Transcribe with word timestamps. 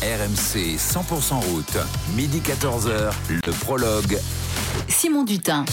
RMC 0.00 0.76
100% 0.78 1.34
route, 1.50 1.76
midi 2.14 2.40
14h, 2.40 3.10
le 3.30 3.52
prologue. 3.52 4.16
Simon 4.86 5.24
Dutin. 5.24 5.64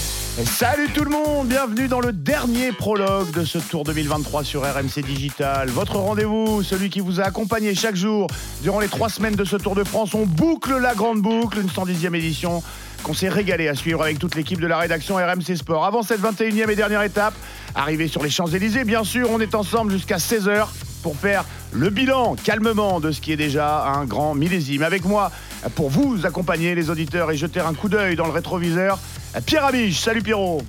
Salut 0.43 0.89
tout 0.95 1.03
le 1.03 1.11
monde, 1.11 1.47
bienvenue 1.47 1.87
dans 1.87 1.99
le 1.99 2.11
dernier 2.11 2.71
prologue 2.71 3.29
de 3.33 3.45
ce 3.45 3.59
Tour 3.59 3.83
2023 3.83 4.43
sur 4.43 4.63
RMC 4.63 5.03
Digital. 5.05 5.69
Votre 5.69 5.97
rendez-vous, 5.97 6.63
celui 6.63 6.89
qui 6.89 7.01
vous 7.01 7.21
a 7.21 7.25
accompagné 7.25 7.75
chaque 7.75 7.95
jour 7.95 8.25
durant 8.63 8.79
les 8.79 8.87
trois 8.87 9.09
semaines 9.09 9.35
de 9.35 9.45
ce 9.45 9.57
Tour 9.57 9.75
de 9.75 9.83
France. 9.83 10.15
On 10.15 10.25
boucle 10.25 10.75
la 10.75 10.95
grande 10.95 11.21
boucle, 11.21 11.59
une 11.59 11.69
110e 11.69 12.15
édition 12.15 12.63
qu'on 13.03 13.13
s'est 13.13 13.29
régalé 13.29 13.67
à 13.67 13.75
suivre 13.75 14.01
avec 14.01 14.17
toute 14.17 14.33
l'équipe 14.33 14.59
de 14.59 14.65
la 14.65 14.79
rédaction 14.79 15.17
RMC 15.17 15.55
Sport. 15.55 15.85
Avant 15.85 16.01
cette 16.01 16.21
21e 16.21 16.67
et 16.71 16.75
dernière 16.75 17.03
étape, 17.03 17.35
arrivée 17.75 18.07
sur 18.07 18.23
les 18.23 18.31
Champs-Élysées, 18.31 18.85
bien 18.85 19.03
sûr, 19.03 19.29
on 19.29 19.39
est 19.39 19.53
ensemble 19.53 19.91
jusqu'à 19.91 20.17
16h 20.17 20.65
pour 21.05 21.15
faire 21.15 21.45
le 21.71 21.91
bilan 21.91 22.35
calmement 22.35 22.99
de 22.99 23.11
ce 23.11 23.21
qui 23.21 23.31
est 23.31 23.37
déjà 23.37 23.85
un 23.85 24.05
grand 24.05 24.33
millésime. 24.33 24.81
Avec 24.81 25.05
moi, 25.05 25.29
pour 25.75 25.91
vous 25.91 26.25
accompagner 26.25 26.73
les 26.73 26.89
auditeurs 26.89 27.29
et 27.29 27.37
jeter 27.37 27.59
un 27.59 27.75
coup 27.75 27.89
d'œil 27.89 28.15
dans 28.15 28.25
le 28.25 28.31
rétroviseur, 28.31 28.97
Pierre 29.45 29.65
Amiche. 29.65 29.99
Salut 29.99 30.23
Pierrot. 30.23 30.63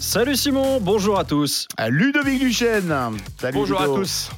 Salut 0.00 0.34
Simon, 0.34 0.80
bonjour 0.80 1.18
à 1.18 1.24
tous. 1.24 1.68
Ludovic 1.90 2.40
Duchesne. 2.40 2.94
Salut 3.38 3.52
bonjour 3.52 3.82
Ludo. 3.82 3.92
à 3.92 3.96
tous. 3.98 4.30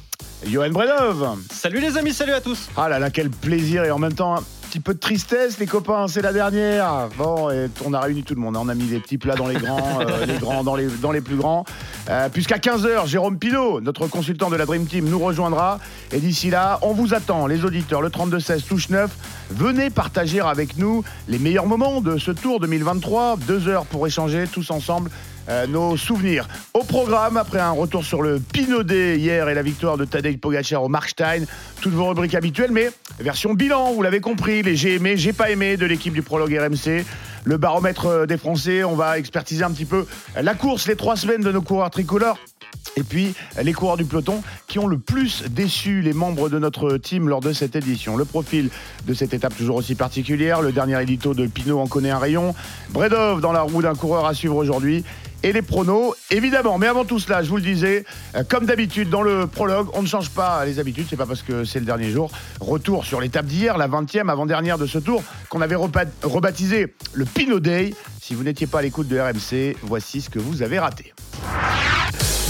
Johan 0.45 0.71
Bredov. 0.71 1.37
Salut 1.49 1.79
les 1.79 1.95
amis, 1.95 2.13
salut 2.13 2.33
à 2.33 2.41
tous. 2.41 2.67
Ah 2.75 2.89
là 2.89 2.99
là, 2.99 3.09
quel 3.09 3.29
plaisir 3.29 3.85
et 3.85 3.91
en 3.91 3.97
même 3.97 4.13
temps 4.13 4.43
petit 4.75 4.81
peu 4.81 4.93
de 4.93 4.99
tristesse, 4.99 5.57
les 5.57 5.67
copains, 5.67 6.09
c'est 6.09 6.21
la 6.21 6.33
dernière. 6.33 7.07
Bon, 7.17 7.49
et 7.49 7.69
on 7.85 7.93
a 7.93 8.01
réuni 8.01 8.23
tout 8.23 8.35
le 8.35 8.41
monde, 8.41 8.57
on 8.57 8.67
a 8.67 8.75
mis 8.75 8.83
les 8.83 8.99
petits 8.99 9.17
plats 9.17 9.35
dans 9.35 9.47
les 9.47 9.55
grands, 9.55 10.01
euh, 10.01 10.25
les 10.25 10.37
grands 10.37 10.65
dans 10.65 10.75
les, 10.75 10.87
dans 10.87 11.13
les 11.13 11.21
plus 11.21 11.37
grands. 11.37 11.63
Euh, 12.09 12.27
Puisqu'à 12.27 12.57
15h, 12.57 13.07
Jérôme 13.07 13.39
Pilot, 13.39 13.79
notre 13.79 14.07
consultant 14.07 14.49
de 14.49 14.57
la 14.57 14.65
Dream 14.65 14.85
Team, 14.85 15.05
nous 15.05 15.19
rejoindra. 15.19 15.79
Et 16.11 16.19
d'ici 16.19 16.49
là, 16.49 16.79
on 16.81 16.91
vous 16.91 17.13
attend, 17.13 17.47
les 17.47 17.63
auditeurs, 17.63 18.01
le 18.01 18.09
32-16 18.09 18.67
touche 18.67 18.89
9. 18.89 19.09
Venez 19.51 19.89
partager 19.89 20.41
avec 20.41 20.77
nous 20.77 21.05
les 21.29 21.39
meilleurs 21.39 21.67
moments 21.67 22.01
de 22.01 22.17
ce 22.17 22.31
tour 22.31 22.59
2023. 22.59 23.37
Deux 23.47 23.69
heures 23.69 23.85
pour 23.85 24.05
échanger 24.05 24.43
tous 24.51 24.71
ensemble 24.71 25.09
euh, 25.49 25.67
nos 25.67 25.97
souvenirs. 25.97 26.47
Au 26.73 26.83
programme, 26.83 27.37
après 27.37 27.59
un 27.59 27.71
retour 27.71 28.03
sur 28.03 28.21
le 28.21 28.39
Pinaudet 28.39 29.17
hier 29.17 29.47
et 29.49 29.53
la 29.53 29.61
victoire 29.61 29.97
de 29.97 30.05
Tadej 30.05 30.37
Pogacar 30.39 30.83
au 30.83 30.89
Markstein, 30.89 31.45
toutes 31.81 31.93
vos 31.93 32.07
rubriques 32.07 32.35
habituelles, 32.35 32.71
mais 32.71 32.89
version 33.19 33.53
bilan, 33.53 33.93
vous 33.93 34.01
l'avez 34.01 34.21
compris, 34.21 34.63
les 34.63 34.75
j'ai 34.75 34.95
aimé, 34.95 35.17
j'ai 35.17 35.33
pas 35.33 35.51
aimé 35.51 35.77
de 35.77 35.85
l'équipe 35.85 36.13
du 36.13 36.21
prologue 36.21 36.53
RMC. 36.53 37.05
Le 37.45 37.57
baromètre 37.57 38.25
des 38.25 38.37
Français, 38.37 38.83
on 38.83 38.95
va 38.95 39.19
expertiser 39.19 39.63
un 39.63 39.69
petit 39.69 39.85
peu 39.85 40.07
la 40.35 40.55
course, 40.55 40.87
les 40.87 40.95
trois 40.95 41.15
semaines 41.15 41.41
de 41.41 41.51
nos 41.51 41.61
coureurs 41.61 41.91
tricolores. 41.91 42.39
Et 42.97 43.03
puis 43.03 43.35
les 43.61 43.73
coureurs 43.73 43.97
du 43.97 44.05
peloton 44.05 44.41
qui 44.67 44.79
ont 44.79 44.87
le 44.87 44.97
plus 44.97 45.43
déçu 45.49 46.01
les 46.01 46.13
membres 46.13 46.49
de 46.49 46.57
notre 46.57 46.97
team 46.97 47.29
lors 47.29 47.41
de 47.41 47.53
cette 47.53 47.75
édition. 47.75 48.17
Le 48.17 48.25
profil 48.25 48.69
de 49.05 49.13
cette 49.13 49.33
étape 49.33 49.55
toujours 49.55 49.75
aussi 49.75 49.93
particulière, 49.93 50.61
le 50.61 50.71
dernier 50.71 50.99
édito 51.01 51.35
de 51.35 51.45
Pinot 51.45 51.79
en 51.79 51.87
connaît 51.87 52.09
un 52.09 52.17
rayon, 52.17 52.55
Bredov 52.89 53.41
dans 53.41 53.51
la 53.51 53.61
roue 53.61 53.83
d'un 53.83 53.95
coureur 53.95 54.25
à 54.25 54.33
suivre 54.33 54.55
aujourd'hui 54.55 55.03
et 55.45 55.53
les 55.53 55.61
pronos, 55.61 56.15
évidemment. 56.31 56.79
Mais 56.79 56.87
avant 56.87 57.05
tout 57.05 57.19
cela, 57.19 57.43
je 57.43 57.49
vous 57.49 57.57
le 57.57 57.61
disais, 57.61 58.03
euh, 58.35 58.43
comme 58.47 58.65
d'habitude 58.65 59.09
dans 59.11 59.21
le 59.21 59.45
prologue, 59.45 59.89
on 59.93 60.01
ne 60.01 60.07
change 60.07 60.31
pas 60.31 60.65
les 60.65 60.79
habitudes, 60.79 61.05
c'est 61.07 61.15
pas 61.15 61.27
parce 61.27 61.43
que 61.43 61.65
c'est 61.65 61.79
le 61.79 61.85
dernier 61.85 62.09
jour. 62.09 62.31
Retour 62.59 63.05
sur 63.05 63.21
l'étape 63.21 63.45
d'hier, 63.45 63.77
la 63.77 63.87
20e 63.87 64.29
avant-dernière 64.29 64.79
de 64.79 64.87
ce 64.87 64.97
tour, 64.97 65.23
qu'on 65.49 65.61
avait 65.61 65.75
rebaptisé 65.75 66.95
le 67.13 67.25
Pinot 67.35 67.59
Day. 67.59 67.93
Si 68.21 68.33
vous 68.33 68.43
n'étiez 68.43 68.65
pas 68.65 68.79
à 68.79 68.81
l'écoute 68.81 69.09
de 69.09 69.19
RMC, 69.19 69.75
voici 69.83 70.21
ce 70.21 70.29
que 70.29 70.39
vous 70.39 70.63
avez 70.63 70.79
raté. 70.79 71.13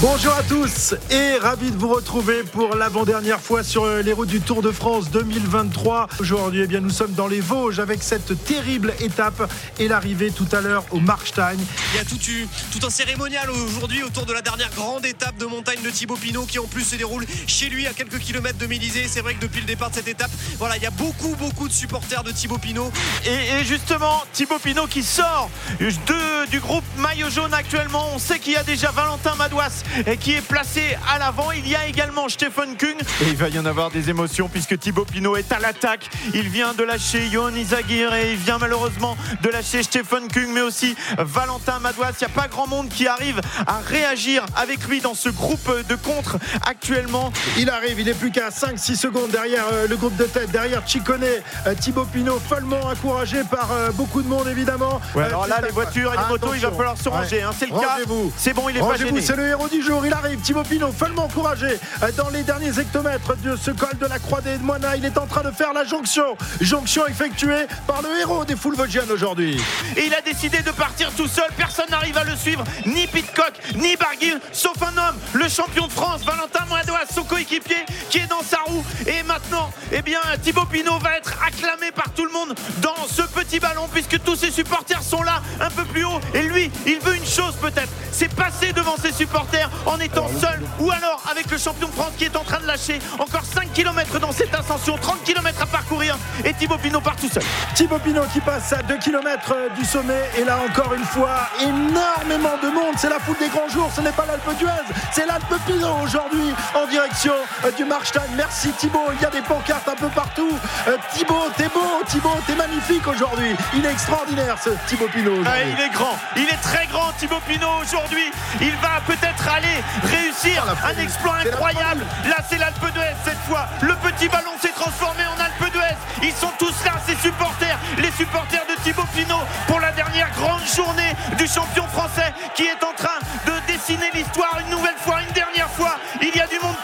Bonjour 0.02 0.34
à 0.34 0.42
tous 0.42 0.94
et 1.10 1.36
ravi 1.38 1.70
de 1.70 1.76
vous 1.78 1.88
retrouver 1.88 2.42
pour 2.42 2.74
l'avant-dernière 2.76 3.40
fois 3.40 3.62
sur 3.64 3.84
euh, 3.84 4.02
les 4.02 4.12
routes 4.12 4.28
du 4.28 4.42
Tour 4.42 4.60
de 4.60 4.70
France 4.70 5.10
2023. 5.10 6.08
Aujourd'hui, 6.20 6.60
eh 6.64 6.66
bien, 6.66 6.80
nous 6.80 6.90
sommes 6.90 7.14
dans 7.14 7.26
les 7.26 7.40
Vosges 7.40 7.78
avec 7.80 8.02
cette 8.02 8.44
terrible 8.44 8.92
étape 9.00 9.50
et 9.78 9.88
l'arrivée 9.88 10.30
tout 10.30 10.46
à 10.52 10.60
l'heure 10.60 10.84
au 10.90 11.00
Markstein. 11.00 11.56
Il 11.94 11.96
y 11.96 12.00
a 12.00 12.04
tout, 12.04 12.20
eu- 12.28 12.46
tout 12.78 12.86
un 12.86 12.90
cérémonial 12.90 13.48
aujourd'hui 13.50 14.02
autour 14.02 14.26
de 14.26 14.34
la 14.34 14.42
dernière 14.42 14.68
grande 14.76 15.06
étape 15.06 15.38
de 15.38 15.46
montagne 15.46 15.80
de 15.82 15.88
Thibaut 15.88 16.16
Pinot 16.16 16.44
qui 16.44 16.58
en 16.58 16.66
plus 16.66 16.84
se 16.84 16.96
déroule 16.96 17.24
chez 17.46 17.70
lui 17.70 17.86
à 17.86 17.94
quelques 17.94 18.18
kilomètres 18.18 18.58
de 18.58 18.66
Mélisée. 18.66 19.06
C'est 19.08 19.22
vrai 19.22 19.32
que 19.34 19.40
depuis 19.40 19.60
le 19.60 19.66
départ 19.66 19.88
de 19.88 19.94
cette 19.94 20.08
étape, 20.08 20.30
voilà, 20.58 20.76
il 20.76 20.82
y 20.82 20.86
a 20.86 20.90
beaucoup 20.90 21.34
beaucoup 21.36 21.68
de 21.68 21.72
supporters 21.72 22.22
de 22.22 22.32
Thibaut 22.32 22.58
Pinot. 22.58 22.92
Et, 23.24 23.60
et 23.60 23.64
justement, 23.64 24.22
Thibaut 24.34 24.58
Pinot 24.58 24.88
qui 24.88 25.02
sort 25.02 25.48
de- 25.80 26.50
du 26.50 26.60
groupe 26.60 26.84
Maillot 26.98 27.30
Jaune 27.30 27.54
actuellement. 27.54 28.10
On 28.14 28.18
sait 28.18 28.38
qu'il 28.38 28.52
y 28.52 28.56
a 28.56 28.62
déjà 28.62 28.90
Valentin 28.90 29.34
Madouas 29.36 29.84
qui 30.20 30.32
est 30.32 30.46
placé 30.46 30.96
à 31.12 31.18
l'avant. 31.18 31.52
Il 31.52 31.68
y 31.68 31.76
a 31.76 31.86
également 31.86 32.28
Stephen 32.28 32.76
Kung. 32.76 32.96
Et 33.22 33.28
il 33.28 33.36
va 33.36 33.48
y 33.48 33.58
en 33.58 33.66
avoir 33.66 33.90
des 33.90 34.10
émotions 34.10 34.48
puisque 34.48 34.78
Thibaut 34.78 35.04
Pinot 35.04 35.36
est 35.36 35.52
à 35.52 35.58
l'attaque. 35.58 36.08
Il 36.34 36.48
vient 36.48 36.74
de 36.74 36.82
lâcher 36.82 37.28
Johan 37.30 37.54
Izagir 37.54 38.14
et 38.14 38.32
il 38.32 38.36
vient 38.36 38.58
malheureusement 38.58 39.16
de 39.42 39.48
lâcher 39.48 39.82
Stephen 39.82 40.28
Kung, 40.32 40.48
mais 40.52 40.60
aussi 40.60 40.96
Valentin 41.18 41.78
Madouas. 41.80 42.12
Il 42.20 42.26
n'y 42.26 42.32
a 42.32 42.34
pas 42.34 42.48
grand 42.48 42.66
monde 42.66 42.88
qui 42.88 43.06
arrive 43.06 43.40
à 43.66 43.78
réagir 43.78 44.44
avec 44.56 44.86
lui 44.86 45.00
dans 45.00 45.14
ce 45.14 45.28
groupe 45.28 45.70
de 45.88 45.94
contre 45.94 46.38
actuellement. 46.66 47.32
Il 47.58 47.70
arrive, 47.70 48.00
il 48.00 48.08
est 48.08 48.14
plus 48.14 48.30
qu'à 48.30 48.48
5-6 48.48 48.96
secondes 48.96 49.30
derrière 49.30 49.64
euh, 49.72 49.86
le 49.88 49.96
groupe 49.96 50.16
de 50.16 50.24
tête, 50.24 50.50
derrière 50.50 50.86
Chicone, 50.86 51.24
euh, 51.24 51.74
Thibaut 51.74 52.04
Pinot, 52.04 52.38
follement 52.38 52.80
encouragé 52.80 53.42
par 53.50 53.70
euh, 53.72 53.90
beaucoup 53.92 54.22
de 54.22 54.28
monde 54.28 54.48
évidemment. 54.48 55.00
Ouais, 55.14 55.24
alors 55.24 55.46
là, 55.46 55.60
les 55.62 55.70
voitures 55.70 56.12
et 56.14 56.16
les 56.16 56.28
motos, 56.28 56.54
il 56.54 56.60
va 56.60 56.70
falloir 56.70 56.96
se 56.96 57.08
ranger. 57.08 57.36
Ouais. 57.36 57.42
hein, 57.42 57.50
c'est 57.58 57.66
le 57.66 57.72
cas. 57.72 57.96
C'est 58.36 58.52
bon, 58.54 58.68
il 58.68 58.76
est 58.76 58.80
pas 58.80 58.96
gêné. 58.96 59.20
c'est 59.20 59.36
le 59.36 59.46
héros 59.46 59.68
du 59.68 59.75
jour. 59.82 60.04
Il 60.06 60.12
arrive, 60.12 60.40
Thibaut 60.40 60.62
Pinot, 60.62 60.92
follement 60.92 61.24
encouragé 61.24 61.78
euh, 62.02 62.12
dans 62.16 62.28
les 62.30 62.42
derniers 62.42 62.78
hectomètres 62.78 63.36
de 63.36 63.56
ce 63.56 63.70
col 63.70 63.96
de 64.00 64.06
la 64.06 64.18
Croix 64.18 64.40
des 64.40 64.58
Moines. 64.58 64.86
Il 64.96 65.04
est 65.04 65.18
en 65.18 65.26
train 65.26 65.42
de 65.42 65.50
faire 65.50 65.72
la 65.72 65.84
jonction. 65.84 66.36
Jonction 66.60 67.06
effectuée 67.06 67.66
par 67.86 68.02
le 68.02 68.08
héros 68.20 68.44
des 68.44 68.56
foules 68.56 68.76
vosgiennes 68.76 69.10
aujourd'hui. 69.10 69.60
Et 69.96 70.06
il 70.06 70.14
a 70.14 70.20
décidé 70.20 70.58
de 70.62 70.70
partir 70.70 71.10
tout 71.12 71.28
seul. 71.28 71.48
Personne 71.56 71.86
n'arrive 71.90 72.16
à 72.16 72.24
le 72.24 72.36
suivre. 72.36 72.64
Ni 72.86 73.06
Pitcock, 73.06 73.52
ni 73.74 73.96
Barguil, 73.96 74.38
sauf 74.52 74.76
un 74.82 74.96
homme, 74.96 75.16
le 75.34 75.48
champion 75.48 75.86
de 75.86 75.92
France, 75.92 76.24
Valentin 76.24 76.64
Madouas, 76.70 77.06
son 77.14 77.24
coéquipier, 77.24 77.84
qui 78.10 78.18
est 78.18 78.26
dans 78.26 78.42
sa 78.42 78.58
roue. 78.66 78.84
Et 79.06 79.22
maintenant, 79.22 79.70
eh 79.92 80.02
bien, 80.02 80.20
Thibaut 80.42 80.66
Pinot 80.66 80.98
va 80.98 81.16
être 81.16 81.32
acclamé 81.46 81.90
par 81.92 82.10
tout 82.14 82.24
le 82.24 82.32
monde 82.32 82.54
dans 82.78 83.06
ce 83.08 83.22
petit 83.22 83.60
ballon, 83.60 83.88
puisque 83.92 84.22
tous 84.22 84.36
ses 84.36 84.50
supporters 84.50 85.02
sont 85.02 85.22
là, 85.22 85.42
un 85.60 85.70
peu 85.70 85.84
plus 85.84 86.04
haut. 86.04 86.20
Et 86.34 86.42
lui, 86.42 86.70
il 86.86 86.98
veut 87.00 87.16
une 87.16 87.26
chose 87.26 87.54
peut-être, 87.60 87.92
c'est 88.12 88.32
passer 88.34 88.72
devant 88.72 88.96
ses 88.96 89.12
supporters 89.12 89.65
en 89.86 89.98
étant 89.98 90.28
seul, 90.40 90.60
ou 90.80 90.90
alors 90.90 91.22
avec 91.30 91.50
le 91.50 91.58
champion 91.58 91.88
de 91.88 91.92
France 91.92 92.12
qui 92.18 92.24
est 92.24 92.36
en 92.36 92.44
train 92.44 92.60
de 92.60 92.66
lâcher 92.66 92.98
encore 93.18 93.44
5 93.44 93.72
km 93.72 94.18
dans 94.18 94.32
cette 94.32 94.54
ascension, 94.54 94.96
30 94.96 95.22
km 95.24 95.62
à 95.62 95.66
parcourir. 95.66 96.16
Et 96.44 96.52
Thibaut 96.54 96.78
Pinot 96.78 97.00
part 97.00 97.16
tout 97.16 97.28
seul. 97.28 97.42
Thibaut 97.74 97.98
Pinot 97.98 98.24
qui 98.32 98.40
passe 98.40 98.72
à 98.72 98.82
2 98.82 98.98
km 98.98 99.54
du 99.76 99.84
sommet. 99.84 100.22
Et 100.38 100.44
là 100.44 100.58
encore 100.68 100.94
une 100.94 101.04
fois 101.04 101.48
énormément 101.60 102.56
de 102.62 102.68
monde. 102.68 102.94
C'est 102.96 103.08
la 103.08 103.18
foule 103.18 103.36
des 103.38 103.48
grands 103.48 103.68
jours. 103.68 103.90
Ce 103.94 104.00
n'est 104.00 104.12
pas 104.12 104.26
l'Alpe 104.26 104.58
d'Huez. 104.58 104.94
C'est 105.12 105.26
l'Alpe 105.26 105.54
Pinot 105.66 105.96
aujourd'hui 106.02 106.52
en 106.74 106.86
direction 106.86 107.34
euh, 107.64 107.70
du 107.72 107.84
Markstein. 107.84 108.22
Merci 108.36 108.70
Thibaut. 108.72 109.10
Il 109.14 109.22
y 109.22 109.24
a 109.24 109.30
des 109.30 109.42
pancartes 109.42 109.88
un 109.88 109.96
peu 109.96 110.08
partout. 110.08 110.50
Euh, 110.88 110.96
Thibaut 111.14 111.48
t'es 111.56 111.68
beau. 111.68 112.02
Thibaut 112.08 112.36
t'es 112.46 112.54
magnifique 112.54 113.06
aujourd'hui. 113.06 113.54
Il 113.74 113.84
est 113.84 113.90
extraordinaire 113.90 114.56
ce 114.62 114.70
Thibaut 114.86 115.08
Pinot 115.08 115.42
Ah, 115.44 115.62
il 115.62 115.80
est 115.80 115.90
grand, 115.90 116.16
il 116.36 116.44
est 116.44 116.60
très 116.62 116.86
grand 116.86 117.12
Thibaut 117.18 117.40
Pinot 117.46 117.80
aujourd'hui. 117.82 118.30
Il 118.60 118.72
va 118.76 119.00
peut-être 119.06 119.48
aller 119.56 119.82
réussir 120.04 120.64
un 120.84 121.00
exploit 121.00 121.36
incroyable. 121.44 122.04
Là 122.28 122.36
c'est 122.48 122.58
l'Alpe 122.58 122.92
d'Huez 122.92 123.14
cette 123.24 123.40
fois. 123.48 123.66
Le 123.80 123.94
petit 123.96 124.28
ballon 124.28 124.52
s'est 124.60 124.74
transformé 124.74 125.22
en 125.26 125.40
Alpe 125.40 125.72
d'Huez. 125.72 125.96
Ils 126.22 126.32
sont 126.32 126.52
tous 126.58 126.74
là, 126.84 126.92
ces 127.06 127.16
supporters, 127.16 127.78
les 127.98 128.10
supporters 128.12 128.64
de 128.68 128.82
Thibaut 128.82 129.08
Pinot 129.14 129.44
pour 129.66 129.80
la 129.80 129.92
dernière 129.92 130.30
grande 130.32 130.64
journée 130.66 131.12
du 131.38 131.46
champion 131.46 131.86
français 131.88 132.32
qui 132.54 132.64
est 132.64 132.84
en 132.84 132.92
train 132.94 133.18
de 133.46 133.72
dessiner 133.72 134.10
l'histoire 134.12 134.58
une 134.60 134.70
nouvelle 134.70 134.98
fois, 134.98 135.20
une 135.26 135.32
dernière 135.32 135.70
fois. 135.70 135.96
Il 136.20 136.34
y 136.34 136.40
a 136.40 136.46
du 136.46 136.58
monde 136.60 136.75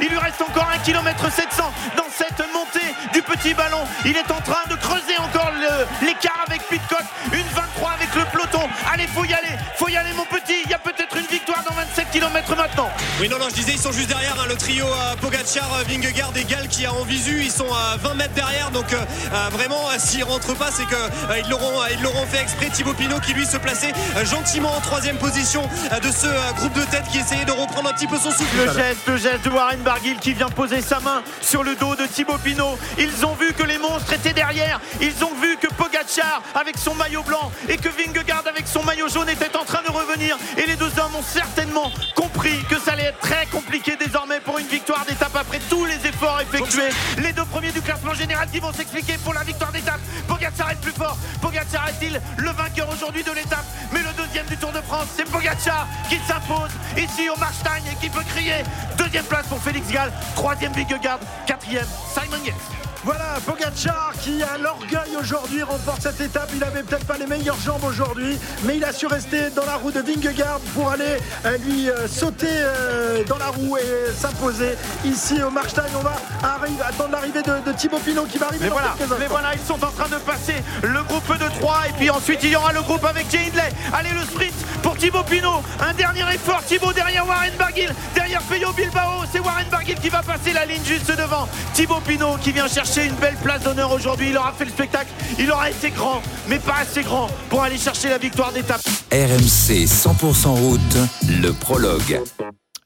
Il 0.00 0.08
lui 0.08 0.18
reste 0.18 0.40
encore 0.42 0.68
un 0.72 0.78
km 0.78 1.30
700 1.30 1.72
dans 1.96 2.06
cette 2.10 2.38
montée 2.52 2.94
du 3.12 3.20
petit 3.22 3.52
ballon. 3.52 3.84
Il 4.04 4.16
est 4.16 4.30
en 4.30 4.40
train 4.40 4.64
de 4.70 4.76
creuser 4.76 5.18
encore 5.18 5.50
l'écart 6.02 6.44
avec 6.46 6.62
Pitcock. 6.68 7.02
Une 7.32 7.46
23 7.48 7.90
avec 7.90 8.14
le 8.14 8.24
peloton. 8.26 8.68
Allez, 8.92 9.06
faut 9.08 9.24
y 9.24 9.32
aller. 9.34 9.56
Faut 9.76 9.88
y 9.88 9.96
aller, 9.96 10.12
mon 10.12 10.24
petit. 10.24 10.62
Il 10.64 10.70
y 10.70 10.74
a 10.74 10.78
peut-être 10.78 11.16
une 11.16 11.26
victoire 11.26 11.53
27 11.88 12.10
km 12.10 12.56
maintenant. 12.56 12.90
Oui, 13.20 13.28
non, 13.28 13.38
non, 13.38 13.48
je 13.48 13.54
disais, 13.54 13.72
ils 13.72 13.80
sont 13.80 13.92
juste 13.92 14.08
derrière 14.08 14.34
hein, 14.40 14.46
le 14.48 14.56
trio 14.56 14.86
euh, 14.86 15.16
Pogacar, 15.20 15.68
euh, 15.74 15.84
Vingegaard 15.88 16.32
et 16.36 16.44
Gall 16.44 16.68
qui 16.68 16.86
a 16.86 16.92
en 16.92 17.04
visu. 17.04 17.42
Ils 17.42 17.50
sont 17.50 17.70
à 17.72 17.96
20 17.96 18.14
mètres 18.14 18.34
derrière. 18.34 18.70
Donc, 18.70 18.92
euh, 18.92 18.96
euh, 19.32 19.48
vraiment, 19.52 19.88
s'ils 19.98 20.24
rentrent 20.24 20.54
pas, 20.54 20.70
c'est 20.70 20.86
qu'ils 20.86 21.50
l'auront 21.50 21.80
ils 21.92 22.02
l'auront 22.02 22.26
fait 22.26 22.40
exprès. 22.40 22.70
Thibaut 22.70 22.94
Pinot 22.94 23.20
qui 23.20 23.34
lui 23.34 23.46
se 23.46 23.56
plaçait 23.56 23.92
gentiment 24.24 24.74
en 24.74 24.80
troisième 24.80 25.16
position 25.16 25.62
de 25.62 26.10
ce 26.10 26.26
groupe 26.56 26.72
de 26.72 26.82
tête 26.82 27.04
qui 27.10 27.18
essayait 27.18 27.44
de 27.44 27.52
reprendre 27.52 27.90
un 27.90 27.92
petit 27.92 28.06
peu 28.06 28.16
son 28.16 28.30
souffle. 28.30 28.56
Le 28.56 28.72
geste, 28.72 29.06
le 29.06 29.16
geste 29.16 29.44
de 29.44 29.50
Warren 29.50 29.80
Barguil 29.80 30.16
qui 30.20 30.32
vient 30.32 30.48
poser 30.48 30.80
sa 30.80 31.00
main 31.00 31.22
sur 31.40 31.62
le 31.62 31.76
dos 31.76 31.94
de 31.94 32.06
Thibaut 32.06 32.38
Pinot. 32.38 32.78
Ils 32.98 33.26
ont 33.26 33.34
vu 33.34 33.52
que 33.52 33.62
les 33.62 33.78
monstres 33.78 34.12
étaient 34.12 34.32
derrière. 34.32 34.80
Ils 35.00 35.24
ont 35.24 35.34
vu 35.40 35.56
que 35.56 35.68
Pogacar 35.74 36.42
avec 36.54 36.78
son 36.78 36.94
maillot 36.94 37.22
blanc 37.22 37.50
et 37.68 37.76
que 37.76 37.88
Vingegaard 37.88 38.44
avec 38.46 38.66
son 38.66 38.82
maillot 38.82 39.08
jaune 39.08 39.28
étaient 39.28 39.56
en 39.56 39.64
train 39.64 39.82
de 39.82 39.90
revenir. 39.90 40.36
Et 40.56 40.66
les 40.66 40.76
deux 40.76 40.90
hommes 40.98 41.14
ont 41.16 41.22
certainement 41.22 41.73
compris 42.14 42.62
que 42.68 42.78
ça 42.78 42.92
allait 42.92 43.04
être 43.04 43.20
très 43.20 43.46
compliqué 43.46 43.96
désormais 43.96 44.40
pour 44.40 44.58
une 44.58 44.66
victoire 44.66 45.04
d'étape 45.06 45.34
après 45.36 45.60
tous 45.68 45.84
les 45.84 45.96
efforts 46.06 46.40
effectués. 46.40 46.90
Les 47.18 47.32
deux 47.32 47.44
premiers 47.44 47.72
du 47.72 47.80
classement 47.80 48.14
général 48.14 48.48
qui 48.50 48.60
vont 48.60 48.72
s'expliquer 48.72 49.14
pour 49.24 49.34
la 49.34 49.42
victoire 49.42 49.72
d'étape. 49.72 50.00
Pogacar 50.28 50.70
est 50.70 50.80
plus 50.80 50.92
fort. 50.92 51.16
Pogacar 51.40 51.88
est-il 51.88 52.20
le 52.36 52.50
vainqueur 52.50 52.88
aujourd'hui 52.92 53.22
de 53.22 53.32
l'étape? 53.32 53.64
Mais 53.92 54.00
le 54.00 54.12
deuxième 54.16 54.46
du 54.46 54.56
Tour 54.56 54.72
de 54.72 54.80
France, 54.82 55.06
c'est 55.16 55.28
Pogacar 55.30 55.86
qui 56.08 56.18
s'impose 56.26 56.70
ici 56.96 57.28
au 57.28 57.38
Marstein 57.38 57.82
et 57.90 57.96
qui 57.96 58.08
peut 58.10 58.24
crier. 58.28 58.62
Deuxième 58.96 59.24
place 59.24 59.46
pour 59.46 59.60
Félix 59.62 59.88
Gall, 59.88 60.12
troisième 60.34 60.72
Vingegaard, 60.72 61.18
quatrième 61.46 61.86
Simon 62.12 62.42
Yates. 62.44 62.54
Voilà, 63.04 63.36
Pogacar 63.44 64.12
qui 64.22 64.42
a 64.42 64.56
l'orgueil 64.56 65.14
aujourd'hui 65.20 65.62
remporte 65.62 66.00
cette 66.00 66.22
étape. 66.22 66.48
Il 66.54 66.64
avait 66.64 66.82
peut-être 66.82 67.04
pas 67.04 67.18
les 67.18 67.26
meilleures 67.26 67.60
jambes 67.60 67.84
aujourd'hui, 67.84 68.38
mais 68.62 68.78
il 68.78 68.84
a 68.84 68.94
su 68.94 69.06
rester 69.06 69.50
dans 69.50 69.66
la 69.66 69.74
roue 69.74 69.90
de 69.90 70.00
Vingegaard 70.00 70.58
pour 70.74 70.90
aller 70.90 71.18
euh, 71.64 71.70
lui 71.70 71.88
euh, 71.88 72.08
sauter 72.08 72.46
euh, 72.50 73.24
dans 73.24 73.38
la 73.38 73.48
roue 73.48 73.76
et 73.76 74.12
s'imposer 74.16 74.76
ici 75.04 75.42
au 75.42 75.50
Markstein. 75.50 75.82
On 75.98 76.02
va 76.02 76.16
arrive, 76.42 76.80
attendre 76.82 77.10
l'arrivée 77.12 77.42
de, 77.42 77.70
de 77.70 77.76
Thibaut 77.76 77.98
Pinot 77.98 78.24
qui 78.24 78.38
va 78.38 78.46
arriver 78.46 78.64
Mais 78.64 78.68
dans 78.70 78.74
voilà, 78.74 78.94
mais 79.18 79.26
voilà, 79.26 79.54
ils 79.54 79.66
sont 79.66 79.82
en 79.84 79.90
train 79.90 80.08
de 80.08 80.20
passer 80.22 80.54
le 80.82 81.02
groupe 81.04 81.32
de 81.38 81.60
3 81.60 81.76
et 81.88 81.92
puis 81.98 82.10
ensuite 82.10 82.40
il 82.42 82.50
y 82.50 82.56
aura 82.56 82.72
le 82.72 82.82
groupe 82.82 83.04
avec 83.04 83.30
Jay 83.30 83.46
Hindley. 83.46 83.70
Allez 83.92 84.10
le 84.10 84.22
sprint 84.22 84.54
pour 84.82 84.96
Thibaut 84.96 85.22
Pinot. 85.24 85.62
Un 85.80 85.94
dernier 85.94 86.24
effort, 86.34 86.62
Thibaut 86.64 86.92
derrière 86.92 87.26
Warren 87.26 87.52
Barguil, 87.58 87.90
derrière 88.14 88.42
Peyo 88.42 88.72
Bilbao. 88.72 89.24
C'est 89.32 89.40
Warren 89.40 89.66
Barguil 89.70 89.96
qui 89.96 90.08
va 90.08 90.22
passer 90.22 90.52
la 90.52 90.66
ligne 90.66 90.84
juste 90.84 91.10
devant. 91.16 91.48
Thibaut 91.72 92.00
Pinot 92.06 92.36
qui 92.40 92.52
vient 92.52 92.68
chercher 92.68 93.06
une 93.06 93.14
belle 93.14 93.36
place 93.42 93.62
d'honneur 93.62 93.92
aujourd'hui. 93.92 94.28
Il 94.30 94.36
aura 94.36 94.52
fait 94.52 94.64
le 94.64 94.70
spectacle, 94.70 95.10
il 95.38 95.50
aura 95.50 95.70
été 95.70 95.90
grand, 95.90 96.22
mais 96.48 96.58
pas 96.58 96.76
assez 96.82 97.02
grand 97.02 97.28
pour 97.48 97.62
aller 97.62 97.78
chercher 97.78 98.10
la 98.10 98.18
victoire 98.18 98.52
d'étape. 98.52 98.80
RMC 99.12 99.86
100% 99.86 100.48
route, 100.48 100.96
le 101.40 101.52
prologue. 101.60 102.22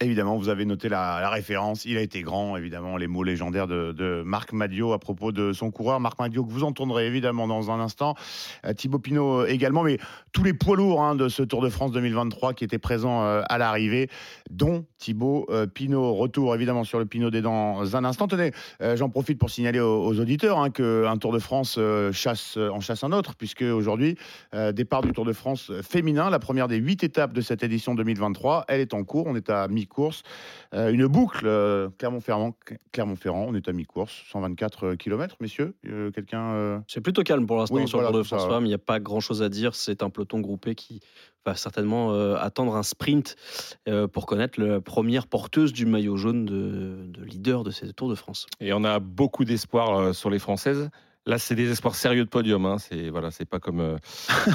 Évidemment, 0.01 0.37
vous 0.37 0.49
avez 0.49 0.65
noté 0.65 0.89
la, 0.89 1.29
référence. 1.29 1.85
Il 1.85 1.97
a 1.97 2.01
été 2.01 2.23
grand, 2.23 2.57
évidemment, 2.57 2.97
les 2.97 3.09
mots 3.09 3.25
légendaires 3.25 3.67
de, 3.67 4.23
Marc 4.25 4.53
Madio 4.53 4.93
à 4.93 5.01
propos 5.01 5.33
de 5.33 5.53
son 5.53 5.73
coureur. 5.73 5.99
Marc 5.99 6.21
Madio, 6.21 6.45
que 6.45 6.53
vous 6.53 6.63
entendrez 6.63 7.09
évidemment 7.09 7.49
dans 7.49 7.73
un 7.73 7.81
instant. 7.81 8.15
Euh, 8.65 8.73
Thibaut 8.73 9.01
Pinot 9.01 9.41
euh, 9.41 9.47
également, 9.49 9.83
mais 9.83 9.99
tous 10.31 10.45
les 10.45 10.53
poids 10.53 10.77
lourds 10.77 11.03
hein, 11.03 11.17
de 11.17 11.29
ce 11.29 11.43
Tour 11.43 11.63
de 11.63 11.69
France 11.69 11.91
2023 11.91 12.55
qui 12.55 12.63
étaient 12.63 12.79
présents 12.79 13.25
euh, 13.25 13.43
à 13.49 13.59
l'arrivée, 13.59 14.09
dont 14.51 14.85
Thibaut 14.99 15.47
euh, 15.51 15.67
Pinot. 15.67 16.15
Retour 16.15 16.55
évidemment 16.55 16.85
sur 16.85 17.01
le 17.01 17.07
Pinot 17.07 17.31
des 17.31 17.43
dans 17.43 17.97
un 17.97 18.05
instant. 18.05 18.29
Tenez, 18.29 18.53
j'en 18.95 19.09
profite 19.09 19.41
pour 19.41 19.51
signaler 19.51 19.81
aux, 19.81 20.21
auditeurs 20.21 20.61
hein, 20.61 20.71
qu'un 20.71 21.17
Tour 21.17 21.33
de 21.33 21.41
France 21.41 21.77
chasse, 22.13 22.57
en 22.57 22.79
chasse 22.79 23.03
un 23.03 23.11
autre, 23.11 23.35
puisque 23.35 23.63
aujourd'hui, 23.63 24.17
départ 24.73 25.03
du 25.03 25.11
Tour 25.11 25.25
de 25.25 25.33
France 25.33 25.73
féminin, 25.83 26.31
la 26.31 26.39
première 26.39 26.69
des 26.69 26.77
huit 26.77 27.03
étapes 27.03 27.33
de 27.33 27.41
cette 27.41 27.65
édition 27.65 27.97
2023. 27.97 28.67
Elle 28.69 28.81
est 28.81 28.95
en 28.95 29.03
cours, 29.03 29.27
on 29.27 29.35
est 29.35 29.51
à 29.51 29.67
mi-course. 29.89 30.23
Euh, 30.75 30.91
une 30.93 31.07
boucle, 31.07 31.47
euh, 31.47 31.89
Clermont-Ferrand, 31.99 32.55
Clermont-Ferrand, 32.93 33.47
on 33.49 33.55
est 33.55 33.69
à 33.69 33.73
mi-course, 33.73 34.13
124 34.31 34.95
km, 34.95 35.37
messieurs. 35.41 35.75
Euh, 35.87 36.11
Quelqu'un. 36.11 36.53
euh, 36.53 36.79
C'est 36.89 37.01
plutôt 37.01 37.23
calme 37.23 37.47
pour 37.47 37.57
l'instant 37.57 37.77
Oui, 37.77 37.89
sur 37.89 37.99
voilà, 37.99 38.11
le 38.11 38.13
Tour 38.13 38.23
de 38.23 38.27
France. 38.27 38.61
Il 38.61 38.67
n'y 38.67 38.75
a 38.75 38.79
pas 38.79 39.01
grand 39.01 39.21
chose 39.21 39.43
à 39.43 39.49
dire. 39.49 39.75
C'est 39.75 40.03
un 40.03 40.11
peloton 40.11 40.41
groupé 40.41 40.75
qui 40.75 41.01
va 41.47 41.55
certainement 41.55 42.13
euh, 42.13 42.37
attendre 42.37 42.77
un 42.77 42.83
sprint 42.83 43.37
euh, 43.89 44.07
pour 44.07 44.27
connaître 44.27 44.61
la 44.61 44.81
première 44.81 45.27
porteuse 45.27 45.73
du 45.73 45.87
maillot 45.87 46.17
jaune 46.17 46.45
de, 46.45 47.07
de 47.07 47.25
leader 47.25 47.65
de 47.65 47.71
ces 47.71 47.93
Tours 47.93 48.11
de 48.11 48.15
France. 48.15 48.47
Et 48.61 48.73
on 48.73 48.85
a 48.85 48.99
beaucoup 48.99 49.45
d'espoir 49.45 49.97
euh, 49.99 50.13
sur 50.13 50.29
les 50.31 50.39
Françaises. 50.39 50.91
Là, 51.27 51.37
c'est 51.37 51.55
des 51.55 51.71
espoirs 51.71 51.95
sérieux 51.95 52.25
de 52.25 52.29
podium. 52.31 52.65
Hein. 52.65 52.79
C'est 52.79 53.11
voilà, 53.11 53.31
c'est 53.31 53.45
pas 53.45 53.59
comme, 53.59 53.81
euh, 53.81 53.97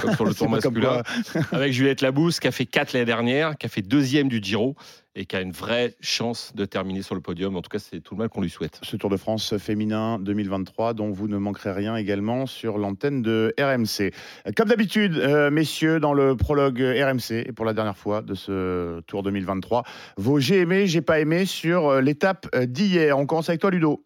comme 0.01 0.15
sur 0.15 0.25
le 0.25 0.33
tour 0.35 0.49
masculin. 0.49 1.03
Avec 1.51 1.71
Juliette 1.71 2.01
Labousse, 2.01 2.39
qui 2.39 2.47
a 2.47 2.51
fait 2.51 2.65
4 2.65 2.93
l'année 2.93 3.05
dernière, 3.05 3.57
qui 3.57 3.67
a 3.67 3.69
fait 3.69 3.83
deuxième 3.83 4.27
du 4.27 4.39
Giro 4.41 4.75
et 5.15 5.25
qui 5.25 5.35
a 5.35 5.41
une 5.41 5.51
vraie 5.51 5.95
chance 6.01 6.53
de 6.55 6.65
terminer 6.65 7.01
sur 7.01 7.15
le 7.15 7.21
podium. 7.21 7.55
En 7.55 7.61
tout 7.61 7.69
cas, 7.69 7.79
c'est 7.79 7.99
tout 8.01 8.15
le 8.15 8.19
mal 8.19 8.29
qu'on 8.29 8.41
lui 8.41 8.49
souhaite. 8.49 8.79
ce 8.83 8.95
Tour 8.95 9.09
de 9.09 9.17
France 9.17 9.57
féminin 9.57 10.19
2023 10.19 10.93
dont 10.93 11.11
vous 11.11 11.27
ne 11.27 11.37
manquerez 11.37 11.71
rien 11.71 11.95
également 11.95 12.45
sur 12.45 12.77
l'antenne 12.77 13.21
de 13.21 13.53
RMC. 13.59 14.11
Comme 14.55 14.69
d'habitude, 14.69 15.17
euh, 15.17 15.51
messieurs, 15.51 15.99
dans 15.99 16.13
le 16.13 16.35
prologue 16.35 16.79
RMC, 16.81 17.43
et 17.45 17.51
pour 17.51 17.65
la 17.65 17.73
dernière 17.73 17.97
fois 17.97 18.21
de 18.21 18.33
ce 18.33 19.01
Tour 19.01 19.23
2023, 19.23 19.83
vos 20.17 20.39
j'ai 20.39 20.59
aimé, 20.59 20.87
j'ai 20.87 21.01
pas 21.01 21.19
aimé 21.19 21.45
sur 21.45 21.87
euh, 21.87 22.01
l'étape 22.01 22.47
euh, 22.55 22.65
d'hier. 22.65 23.17
On 23.17 23.25
commence 23.25 23.49
avec 23.49 23.61
toi, 23.61 23.71
Ludo. 23.71 24.03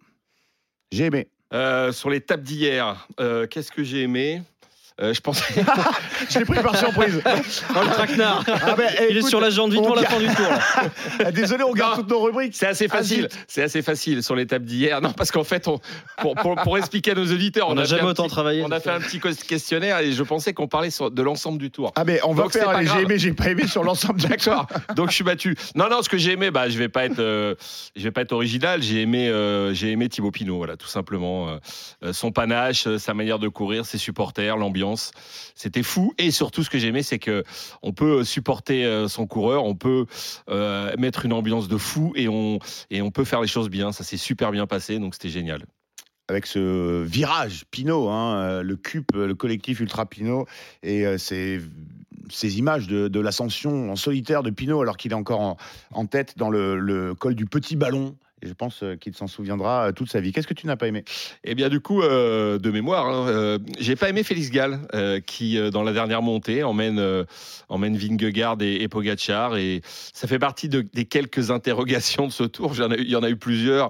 J'ai 0.91 1.05
aimé. 1.05 1.27
Euh, 1.53 1.93
sur 1.93 2.09
l'étape 2.09 2.41
d'hier, 2.41 3.07
euh, 3.19 3.47
qu'est-ce 3.47 3.71
que 3.71 3.83
j'ai 3.83 4.01
aimé? 4.01 4.41
Euh, 4.99 5.13
Je 5.13 5.21
pensais. 5.21 5.43
Je 6.29 6.39
l'ai 6.39 6.45
pris 6.45 6.59
par 6.61 6.75
surprise. 6.75 7.21
Oh, 7.69 7.79
le 7.83 7.89
traquenard 7.91 8.43
Ah 8.47 8.73
ben, 8.75 8.89
Il 9.09 9.17
est 9.17 9.21
sur 9.21 9.39
la 9.39 9.49
jambe 9.49 9.71
vite 9.71 9.81
on 9.81 9.85
pour 9.85 9.95
la 9.95 10.03
fin 10.03 10.19
du 10.19 10.25
tour. 10.27 10.45
là. 10.49 10.59
Ah, 11.25 11.31
Désolé, 11.31 11.63
on 11.63 11.73
garde 11.73 11.91
Non. 11.91 11.97
toutes 12.01 12.09
nos 12.09 12.19
rubriques. 12.21 12.55
C'est 12.55 12.65
assez 12.67 12.87
facile. 12.87 13.27
C'est 13.47 13.61
assez 13.61 13.81
facile 13.81 14.23
sur 14.23 14.35
l'étape 14.35 14.63
d'hier. 14.63 14.99
Non, 15.01 15.11
parce 15.13 15.31
qu'en 15.31 15.43
fait, 15.43 15.67
on, 15.67 15.79
pour, 16.19 16.35
pour- 16.35 16.55
pour 16.55 16.77
expliquer 16.77 17.11
à 17.11 17.15
nos 17.15 17.25
auditeurs, 17.31 17.69
On 17.69 17.75
n'a 17.75 17.81
a 17.81 17.85
fait 17.85 17.91
jamais 17.91 18.03
un 18.03 18.07
autant 18.07 18.23
petit- 18.23 18.31
travaillé. 18.31 18.63
On 18.65 18.71
a 18.71 18.79
fait 18.79 18.89
un 18.89 18.99
petit 18.99 19.19
questionnaire 19.19 19.99
et 19.99 20.11
je 20.11 20.23
pensais 20.23 20.53
qu'on 20.53 20.67
parlait 20.67 20.89
sur- 20.89 21.11
de 21.11 21.21
l'ensemble 21.21 21.57
du 21.59 21.69
tour. 21.71 21.91
Ah 21.95 22.03
ben, 22.03 22.19
on 22.23 22.33
va 22.33 22.43
Donc, 22.43 22.53
faire 22.53 22.71
j'ai 22.83 23.01
aimé, 23.01 23.19
j'ai 23.19 23.33
pas 23.33 23.49
aimé 23.49 23.67
sur 23.67 23.83
l'ensemble 23.83 24.19
du 24.19 24.27
D'accord. 24.27 24.67
Donc 24.95 25.09
je 25.09 25.15
suis 25.15 25.23
battu. 25.23 25.55
Non, 25.75 25.89
non, 25.89 26.01
ce 26.01 26.09
que 26.09 26.17
j'ai 26.17 26.31
aimé, 26.33 26.49
bah, 26.51 26.69
je 26.69 26.77
vais 26.77 26.89
pas 26.89 27.05
être, 27.05 27.19
euh, 27.19 27.55
je 27.95 28.03
vais 28.03 28.11
pas 28.11 28.21
être 28.21 28.31
original. 28.33 28.81
J'ai 28.81 29.01
aimé, 29.01 29.29
euh, 29.29 29.73
j'ai 29.73 29.91
aimé 29.91 30.09
Thibaut 30.09 30.31
Pinot, 30.31 30.57
voilà, 30.57 30.75
tout 30.77 30.87
simplement. 30.87 31.49
Euh, 31.49 31.57
euh, 32.03 32.13
son 32.13 32.31
panache, 32.31 32.87
euh, 32.87 32.97
sa 32.97 33.13
manière 33.13 33.39
de 33.39 33.47
courir, 33.47 33.85
ses 33.85 33.97
supporters, 33.97 34.57
l'ambiance, 34.57 34.86
c'était 34.95 35.83
fou. 35.83 36.13
Et 36.17 36.31
surtout, 36.31 36.63
ce 36.63 36.69
que 36.69 36.77
j'ai 36.77 36.87
aimé, 36.87 37.03
c'est 37.03 37.19
que 37.19 37.43
on 37.81 37.93
peut 37.93 38.23
supporter 38.23 38.85
euh, 38.85 39.07
son 39.07 39.27
coureur, 39.27 39.65
on 39.65 39.75
peut 39.75 40.05
euh, 40.49 40.93
mettre 40.97 41.25
une 41.25 41.33
ambiance 41.33 41.67
de 41.67 41.77
fou 41.77 42.13
et 42.15 42.27
on 42.27 42.59
et 42.89 43.01
on 43.01 43.11
peut 43.11 43.25
faire 43.25 43.41
les 43.41 43.47
choses 43.47 43.69
bien. 43.69 43.91
Ça 43.91 44.03
s'est 44.03 44.17
super 44.17 44.51
bien 44.51 44.67
passé, 44.67 44.99
donc 44.99 45.15
c'était 45.15 45.29
génial. 45.29 45.65
avec 46.29 46.45
ce 46.45 47.03
virage 47.03 47.65
Pinot, 47.71 48.09
hein, 48.09 48.37
euh, 48.37 48.63
le 48.63 48.75
CUP, 48.75 49.11
le 49.13 49.35
collectif 49.35 49.79
Ultra 49.79 50.05
Pinot, 50.05 50.45
et 50.83 51.05
ces, 51.17 51.61
images 52.57 52.87
de, 52.87 53.19
l'ascension 53.19 53.91
en 53.91 53.95
solitaire 53.95 54.43
de 54.43 54.49
Pinot, 54.49 54.81
alors 54.81 54.97
qu'il 54.97 55.11
est 55.11 55.15
encore 55.15 55.57
en, 55.91 56.05
tête 56.05 56.37
dans 56.37 56.49
le 56.49 57.13
col 57.15 57.35
du 57.35 57.45
petit 57.45 57.75
ballon. 57.75 58.15
Et 58.43 58.47
je 58.47 58.53
pense 58.53 58.83
euh, 58.83 58.95
qu'il 58.95 59.15
s'en 59.15 59.25
souviendra 59.25 59.87
euh, 59.87 59.91
toute 59.91 60.11
sa 60.11 60.19
vie. 60.19 60.31
Qu'est-ce 60.31 60.45
que 60.45 60.53
tu 60.53 60.67
n'as 60.67 60.75
pas 60.75 60.87
aimé? 60.87 61.03
Eh 61.43 61.55
bien, 61.55 61.69
du 61.69 61.79
coup, 61.79 62.03
euh, 62.03 62.59
de 62.59 62.69
mémoire, 62.69 63.07
hein, 63.07 63.27
euh, 63.29 63.59
j'ai 63.79 63.95
pas 63.95 64.09
aimé 64.09 64.21
Félix 64.21 64.51
Gall, 64.51 64.79
euh, 64.93 65.19
qui, 65.19 65.57
dans 65.71 65.81
la 65.81 65.91
dernière 65.91 66.21
montée, 66.21 66.61
emmène, 66.61 67.25
emmène 67.67 67.97
Vingegaard 67.97 68.57
et, 68.61 68.75
et 68.75 68.87
Pogacar. 68.87 69.57
Et 69.57 69.81
ça 70.13 70.27
fait 70.27 70.37
partie 70.37 70.69
de- 70.69 70.85
des 70.93 71.05
quelques 71.05 71.49
interrogations 71.49 72.27
de 72.27 72.31
ce 72.31 72.43
tour. 72.43 72.73
Ai 72.79 73.01
Il 73.01 73.09
y 73.09 73.15
en 73.15 73.23
a 73.23 73.29
eu 73.29 73.37
plusieurs. 73.37 73.89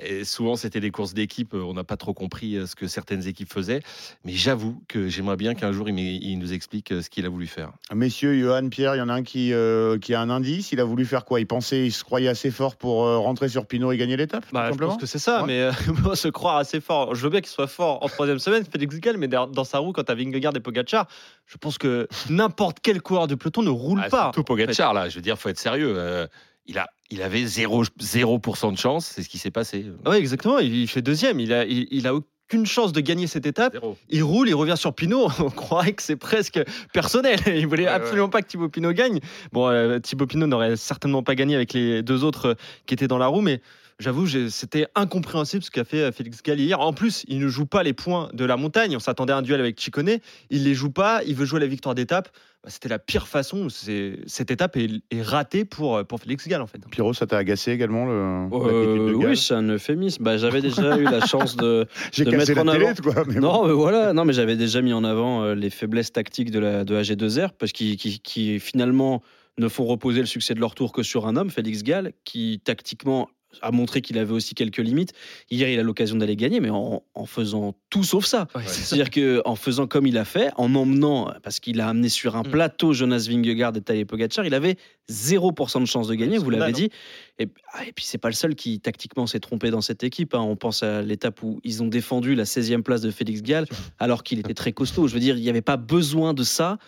Et 0.00 0.22
souvent, 0.22 0.54
c'était 0.54 0.80
des 0.80 0.92
courses 0.92 1.12
d'équipe. 1.14 1.54
On 1.54 1.74
n'a 1.74 1.84
pas 1.84 1.96
trop 1.96 2.14
compris 2.14 2.56
ce 2.68 2.76
que 2.76 2.86
certaines 2.86 3.26
équipes 3.26 3.52
faisaient. 3.52 3.82
Mais 4.24 4.32
j'avoue 4.32 4.80
que 4.86 5.08
j'aimerais 5.08 5.36
bien 5.36 5.54
qu'un 5.54 5.72
jour, 5.72 5.88
il, 5.88 5.98
il 5.98 6.38
nous 6.38 6.52
explique 6.52 6.94
ce 7.02 7.10
qu'il 7.10 7.26
a 7.26 7.28
voulu 7.28 7.48
faire. 7.48 7.72
Messieurs, 7.92 8.38
Johan, 8.38 8.68
Pierre, 8.68 8.94
il 8.94 8.98
y 8.98 9.02
en 9.02 9.08
a 9.08 9.14
un 9.14 9.24
qui, 9.24 9.52
qui 10.00 10.14
a 10.14 10.20
un 10.20 10.30
indice. 10.30 10.70
Il 10.70 10.78
a 10.78 10.84
voulu 10.84 11.04
faire 11.04 11.24
quoi? 11.24 11.40
Il 11.40 11.46
pensait, 11.46 11.86
il 11.86 11.92
se 11.92 12.04
croyait 12.04 12.28
assez 12.28 12.52
fort 12.52 12.76
pour 12.76 12.98
rentrer 12.98 13.48
sur 13.48 13.66
Pinot 13.66 13.87
et 13.92 13.96
gagner 13.96 14.16
l'étape 14.16 14.46
tout 14.46 14.54
Bah, 14.54 14.66
je 14.66 14.70
simplement 14.72 14.92
pense 14.92 15.00
que 15.00 15.06
c'est 15.06 15.18
ça, 15.18 15.40
Ouais. 15.42 15.46
mais 15.46 15.60
euh, 15.60 15.72
se 16.14 16.28
croire 16.28 16.56
assez 16.56 16.80
fort. 16.80 17.14
Je 17.14 17.22
veux 17.22 17.30
bien 17.30 17.40
qu'il 17.40 17.48
soit 17.50 17.66
fort 17.66 18.02
en 18.02 18.08
troisième 18.08 18.38
semaine, 18.38 18.64
Félix 18.70 18.98
Gall, 19.00 19.16
mais 19.16 19.28
dans 19.28 19.46
dans 19.46 19.64
sa 19.64 19.78
roue, 19.78 19.92
quand 19.92 20.04
t'as 20.04 20.14
Vingegaard 20.14 20.54
et 20.56 20.60
Pogacar, 20.60 21.06
je 21.46 21.56
pense 21.56 21.78
que 21.78 22.08
n'importe 22.30 22.78
quel 22.82 23.00
coureur 23.02 23.26
du 23.26 23.36
peloton 23.36 23.62
ne 23.62 23.70
roule 23.70 24.00
Ah, 24.04 24.08
pas. 24.08 24.22
Surtout 24.24 24.44
Pogacar, 24.44 24.94
là. 24.94 25.08
Je 25.08 25.14
veux 25.16 25.22
dire, 25.22 25.38
faut 25.38 25.48
être 25.48 25.58
sérieux. 25.58 25.94
Euh, 25.96 26.26
il, 26.66 26.78
a, 26.78 26.86
il 27.10 27.22
avait 27.22 27.44
0%, 27.44 27.88
0% 27.98 28.72
de 28.72 28.78
chance. 28.78 29.06
C'est 29.06 29.22
ce 29.22 29.28
qui 29.28 29.38
s'est 29.38 29.50
passé. 29.50 29.86
Oui, 30.06 30.16
exactement. 30.16 30.58
Il, 30.58 30.74
il 30.74 30.86
fait 30.88 31.00
deuxième. 31.02 31.40
Il 31.40 31.52
a, 31.52 31.64
il, 31.64 31.86
il 31.90 32.06
a 32.06 32.14
aucune 32.48 32.64
chance 32.64 32.92
de 32.92 33.00
gagner 33.00 33.26
cette 33.26 33.44
étape. 33.44 33.74
Zéro. 33.74 33.98
Il 34.08 34.22
roule, 34.22 34.48
il 34.48 34.54
revient 34.54 34.76
sur 34.76 34.94
Pinot. 34.94 35.28
On 35.38 35.50
croirait 35.50 35.92
que 35.92 36.02
c'est 36.02 36.16
presque 36.16 36.58
personnel. 36.94 37.38
Il 37.46 37.66
voulait 37.66 37.84
Ouais, 37.84 37.90
absolument 37.90 38.30
pas 38.30 38.40
que 38.40 38.48
Thibaut 38.48 38.70
Pinot 38.70 38.92
gagne. 38.92 39.20
Bon, 39.52 39.68
euh, 39.68 39.98
Thibaut 39.98 40.26
Pinot 40.26 40.46
n'aurait 40.46 40.76
certainement 40.76 41.22
pas 41.22 41.34
gagné 41.34 41.54
avec 41.54 41.74
les 41.74 42.02
deux 42.02 42.24
autres 42.24 42.56
qui 42.86 42.94
étaient 42.94 43.06
dans 43.06 43.18
la 43.18 43.26
roue, 43.26 43.42
mais 43.42 43.60
j'avoue, 43.98 44.26
c'était 44.50 44.86
incompréhensible 44.94 45.62
ce 45.62 45.70
qu'a 45.70 45.84
fait 45.84 46.02
euh, 46.02 46.12
Félix 46.12 46.42
Gall 46.42 46.60
hier. 46.60 46.80
En 46.80 46.92
plus, 46.92 47.24
il 47.28 47.38
ne 47.40 47.48
joue 47.48 47.66
pas 47.66 47.82
les 47.82 47.92
points 47.92 48.28
de 48.32 48.44
la 48.44 48.56
montagne. 48.56 48.94
On 48.96 49.00
s'attendait 49.00 49.32
à 49.32 49.36
un 49.38 49.42
duel 49.42 49.60
avec 49.60 49.80
Chicone. 49.80 50.18
Il 50.50 50.64
les 50.64 50.74
joue 50.74 50.90
pas. 50.90 51.22
Il 51.26 51.34
veut 51.34 51.44
jouer 51.44 51.60
la 51.60 51.66
victoire 51.66 51.94
d'étape. 51.94 52.28
Bah, 52.64 52.70
c'était 52.70 52.88
la 52.88 52.98
pire 52.98 53.28
façon. 53.28 53.68
C'est- 53.68 54.18
Cette 54.26 54.50
étape 54.50 54.76
est, 54.76 54.88
est 55.10 55.22
ratée 55.22 55.64
pour, 55.64 55.96
euh, 55.96 56.04
pour 56.04 56.20
Félix 56.20 56.46
Gall, 56.48 56.60
en 56.62 56.66
fait. 56.66 56.78
Pierrot, 56.90 57.12
ça 57.12 57.26
t'a 57.26 57.36
agacé 57.38 57.70
également 57.72 58.04
le, 58.06 58.12
Euh, 58.12 59.08
de 59.10 59.14
oui, 59.14 59.36
c'est 59.36 59.54
un 59.54 59.62
euphémisme. 59.68 60.22
Bah, 60.22 60.36
j'avais 60.38 60.60
déjà 60.60 60.96
eu 60.98 61.04
la 61.04 61.24
chance 61.24 61.56
de. 61.56 61.86
J'ai 62.12 62.24
de 62.24 62.30
cassé 62.30 62.54
mettre 62.54 62.64
la 62.64 62.70
en 62.70 62.74
télé, 62.74 62.86
avant. 62.86 63.12
quoi. 63.12 63.24
mais 63.28 63.34
bon. 63.34 63.40
Non, 63.40 63.66
mais 63.66 63.72
voilà. 63.72 64.12
Non, 64.12 64.24
mais 64.24 64.32
j'avais 64.32 64.56
déjà 64.56 64.80
mis 64.82 64.92
en 64.92 65.04
avant 65.04 65.42
euh, 65.44 65.54
les 65.54 65.70
faiblesses 65.70 66.12
tactiques 66.12 66.50
de 66.50 66.58
la 66.58 66.84
de 66.84 66.94
AG2R 67.00 67.50
parce 67.58 67.72
qu'ils 67.72 67.96
qui, 67.96 68.20
qui, 68.20 68.58
finalement 68.60 69.22
ne 69.58 69.66
font 69.68 69.84
reposer 69.86 70.20
le 70.20 70.26
succès 70.26 70.54
de 70.54 70.60
leur 70.60 70.74
tour 70.76 70.92
que 70.92 71.02
sur 71.02 71.26
un 71.26 71.34
homme, 71.36 71.50
Félix 71.50 71.82
Gall, 71.82 72.12
qui 72.24 72.60
tactiquement 72.64 73.28
a 73.62 73.70
montré 73.70 74.02
qu'il 74.02 74.18
avait 74.18 74.32
aussi 74.32 74.54
quelques 74.54 74.78
limites. 74.78 75.12
Hier, 75.50 75.68
il 75.68 75.78
a 75.78 75.82
l'occasion 75.82 76.16
d'aller 76.16 76.36
gagner, 76.36 76.60
mais 76.60 76.70
en, 76.70 77.02
en 77.14 77.26
faisant 77.26 77.74
tout 77.90 78.04
sauf 78.04 78.24
ça. 78.26 78.46
C'est-à-dire 78.66 79.10
qu'en 79.10 79.54
faisant 79.56 79.86
comme 79.86 80.06
il 80.06 80.18
a 80.18 80.24
fait, 80.24 80.50
en 80.56 80.74
emmenant, 80.74 81.32
parce 81.42 81.58
qu'il 81.60 81.80
a 81.80 81.88
amené 81.88 82.08
sur 82.08 82.36
un 82.36 82.42
Mm. 82.42 82.50
plateau 82.50 82.92
Jonas 82.92 83.26
Vingegaard 83.28 83.76
et 83.76 83.80
Tadej 83.80 84.04
Pogacar, 84.06 84.44
il 84.44 84.54
avait 84.54 84.76
0% 85.10 85.80
de 85.80 85.86
chance 85.86 86.08
de 86.08 86.14
gagner, 86.14 86.38
vous 86.38 86.50
l'avez 86.50 86.72
dit. 86.72 86.90
Et, 87.38 87.48
ah, 87.72 87.84
et 87.86 87.92
puis, 87.92 88.04
c'est 88.04 88.18
pas 88.18 88.28
le 88.28 88.34
seul 88.34 88.54
qui, 88.54 88.80
tactiquement, 88.80 89.26
s'est 89.26 89.40
trompé 89.40 89.70
dans 89.70 89.80
cette 89.80 90.04
équipe. 90.04 90.34
hein. 90.34 90.40
On 90.40 90.56
pense 90.56 90.82
à 90.82 91.02
l'étape 91.02 91.42
où 91.42 91.60
ils 91.64 91.82
ont 91.82 91.88
défendu 91.88 92.34
la 92.34 92.44
16e 92.44 92.82
place 92.82 93.00
de 93.00 93.10
Félix 93.10 93.42
Gall, 93.42 93.66
alors 93.98 94.22
qu'il 94.22 94.38
était 94.38 94.54
très 94.54 94.72
costaud. 94.72 95.08
Je 95.08 95.14
veux 95.14 95.20
dire, 95.20 95.36
il 95.36 95.42
n'y 95.42 95.48
avait 95.48 95.62
pas 95.62 95.76
besoin 95.76 96.34
de 96.34 96.42
ça 96.42 96.78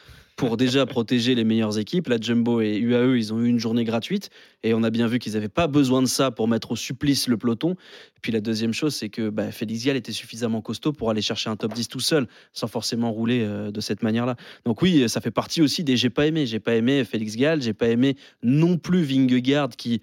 pour 0.41 0.57
déjà 0.57 0.87
protéger 0.87 1.35
les 1.35 1.45
meilleures 1.45 1.79
équipes. 1.79 2.09
La 2.09 2.19
Jumbo 2.19 2.63
et 2.63 2.79
UAE, 2.79 3.15
ils 3.15 3.35
ont 3.35 3.41
eu 3.41 3.47
une 3.47 3.59
journée 3.59 3.85
gratuite 3.85 4.31
et 4.63 4.73
on 4.73 4.83
a 4.83 4.89
bien 4.89 5.07
vu 5.07 5.19
qu'ils 5.19 5.35
n'avaient 5.35 5.51
pas 5.51 5.67
besoin 5.67 6.01
de 6.01 6.07
ça 6.07 6.31
pour 6.31 6.49
mettre 6.49 6.71
au 6.71 6.77
supplice 6.77 7.29
le 7.29 7.37
peloton. 7.37 7.73
Et 7.73 8.21
puis 8.23 8.33
la 8.33 8.41
deuxième 8.41 8.73
chose, 8.73 8.95
c'est 8.95 9.11
que 9.11 9.29
bah, 9.29 9.53
Félix 9.53 9.85
Gall 9.85 9.97
était 9.97 10.13
suffisamment 10.13 10.63
costaud 10.63 10.95
pour 10.95 11.11
aller 11.11 11.21
chercher 11.21 11.51
un 11.51 11.57
top 11.57 11.75
10 11.75 11.89
tout 11.89 12.01
seul, 12.01 12.27
sans 12.55 12.69
forcément 12.69 13.13
rouler 13.13 13.43
euh, 13.43 13.71
de 13.71 13.83
cette 13.83 14.03
manière-là. 14.03 14.37
Donc 14.65 14.81
oui, 14.81 15.07
ça 15.11 15.21
fait 15.21 15.31
partie 15.31 15.61
aussi 15.61 15.85
des 15.85 15.99
j'ai 15.99 16.09
pas 16.09 16.27
aimé. 16.27 16.47
J'ai 16.47 16.59
pas 16.59 16.75
aimé 16.75 17.05
Félix 17.05 17.37
Gall, 17.37 17.61
j'ai 17.61 17.75
pas 17.75 17.89
aimé 17.89 18.17
non 18.43 18.79
plus 18.79 19.03
Vingegaard 19.03 19.69
qui 19.69 20.01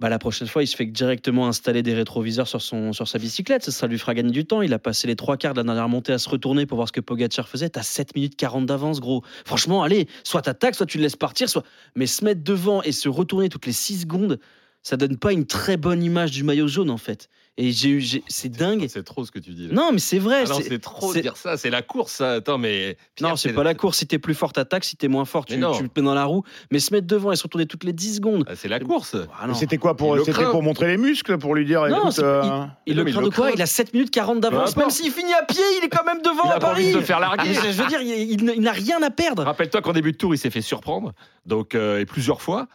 bah, 0.00 0.08
la 0.08 0.20
prochaine 0.20 0.46
fois, 0.46 0.62
il 0.62 0.68
se 0.68 0.76
fait 0.76 0.86
directement 0.86 1.48
installer 1.48 1.82
des 1.82 1.92
rétroviseurs 1.92 2.46
sur, 2.46 2.60
sa 3.08 3.18
bicyclette. 3.18 3.64
Ça, 3.64 3.72
ça 3.72 3.86
lui 3.88 3.98
fera 3.98 4.14
gagner 4.14 4.30
du 4.30 4.44
temps. 4.44 4.62
Il 4.62 4.72
a 4.72 4.78
passé 4.78 5.08
les 5.08 5.16
trois 5.16 5.36
quarts 5.36 5.54
de 5.54 5.60
la 5.60 5.64
dernière 5.64 5.88
montée 5.88 6.12
à 6.12 6.18
se 6.18 6.28
retourner 6.28 6.66
pour 6.66 6.76
voir 6.76 6.86
ce 6.86 6.92
que 6.92 7.00
Pogacar 7.00 7.48
faisait. 7.48 7.68
T'as 7.68 7.82
7 7.82 8.14
minutes 8.14 8.36
40 8.36 8.64
d'avance, 8.64 9.00
gros. 9.00 9.24
Franchement, 9.44 9.82
allez, 9.82 10.06
soit 10.22 10.42
t'attaques, 10.42 10.76
soit 10.76 10.86
tu 10.86 10.98
le 10.98 11.02
laisses 11.02 11.16
partir, 11.16 11.48
soit. 11.48 11.64
Mais 11.96 12.06
se 12.06 12.24
mettre 12.24 12.44
devant 12.44 12.80
et 12.82 12.92
se 12.92 13.08
retourner 13.08 13.48
toutes 13.48 13.66
les 13.66 13.72
6 13.72 14.02
secondes, 14.02 14.38
ça 14.82 14.96
donne 14.96 15.16
pas 15.16 15.32
une 15.32 15.46
très 15.46 15.76
bonne 15.76 16.02
image 16.02 16.30
du 16.30 16.44
maillot 16.44 16.68
jaune, 16.68 16.90
en 16.90 16.98
fait. 16.98 17.28
Et 17.60 17.72
j'ai 17.72 17.88
eu. 17.88 18.00
j'ai- 18.00 18.22
C'est 18.28 18.48
dingue. 18.48 18.86
C'est 18.88 19.02
trop 19.02 19.24
ce 19.24 19.32
que 19.32 19.40
tu 19.40 19.50
dis. 19.50 19.66
là. 19.66 19.74
Non, 19.74 19.90
mais 19.92 19.98
c'est 19.98 20.20
vrai. 20.20 20.44
Ah 20.46 20.48
non, 20.50 20.54
c'est- 20.58 20.68
c'est 20.68 20.78
trop 20.78 21.12
de 21.12 21.18
dire 21.18 21.36
ça. 21.36 21.56
C'est 21.56 21.70
la 21.70 21.82
course, 21.82 22.12
ça. 22.12 22.34
Attends, 22.34 22.56
mais. 22.56 22.96
Pierre, 23.16 23.30
non, 23.30 23.36
c'est 23.36 23.52
pas 23.52 23.64
la 23.64 23.74
course. 23.74 23.98
Si 23.98 24.06
t'es 24.06 24.20
plus 24.20 24.34
fort, 24.34 24.52
t'attaques. 24.52 24.84
Si 24.84 24.96
t'es 24.96 25.08
moins 25.08 25.24
fort, 25.24 25.44
tu, 25.44 25.54
tu 25.54 25.60
le 25.60 25.66
mets 25.96 26.02
dans 26.02 26.14
la 26.14 26.24
roue. 26.24 26.44
Mais 26.70 26.78
se 26.78 26.94
mettre 26.94 27.08
devant 27.08 27.32
et 27.32 27.36
se 27.36 27.42
retourner 27.42 27.66
toutes 27.66 27.82
les 27.82 27.92
10 27.92 28.14
secondes. 28.14 28.44
Ah, 28.46 28.52
C'est 28.54 28.68
la 28.68 28.78
course. 28.78 29.16
Ah 29.40 29.48
non. 29.48 29.54
C'était 29.54 29.76
quoi 29.76 29.96
pour, 29.96 30.14
Il 30.14 30.20
le 30.20 30.24
c'était 30.24 30.44
pour 30.44 30.62
montrer 30.62 30.86
les 30.86 30.98
muscles, 30.98 31.36
pour 31.38 31.56
lui 31.56 31.64
dire 31.66 31.84
Non, 31.88 31.98
écoute, 32.02 32.12
c'est- 32.12 32.22
euh, 32.22 32.42
Il 32.86 32.94
Non, 32.96 33.02
le 33.02 33.10
craint 33.10 33.22
il 33.22 33.24
de 33.24 33.34
quoi? 33.34 33.46
Craint. 33.48 33.54
Il 33.56 33.62
a 33.62 33.66
7 33.66 33.92
minutes 33.92 34.12
40 34.12 34.40
d'avance. 34.40 34.76
Même 34.76 34.90
s'il 34.90 35.10
finit 35.10 35.34
à 35.34 35.42
pied, 35.42 35.60
il 35.80 35.84
est 35.84 35.88
quand 35.88 36.04
même 36.04 36.22
devant 36.22 36.44
Il 36.44 36.52
à 36.52 36.58
Paris. 36.60 36.92
de 36.92 37.00
se 37.00 37.04
faire 37.04 37.18
larguer. 37.18 37.54
je 37.54 37.60
veux 37.82 37.88
dire, 37.88 38.00
il, 38.00 38.08
il- 38.34 38.52
il 38.54 38.60
n'a 38.62 38.70
rien 38.72 39.02
à 39.02 39.10
perdre. 39.10 39.42
Rappelle-toi 39.42 39.82
qu'en 39.82 39.92
début 39.92 40.12
de 40.12 40.16
tour, 40.16 40.32
il 40.32 40.38
s'est 40.38 40.50
fait 40.50 40.60
surprendre, 40.62 41.12
donc 41.44 41.74
euh, 41.74 41.98
et 41.98 42.06
plusieurs 42.06 42.40
fois. 42.40 42.68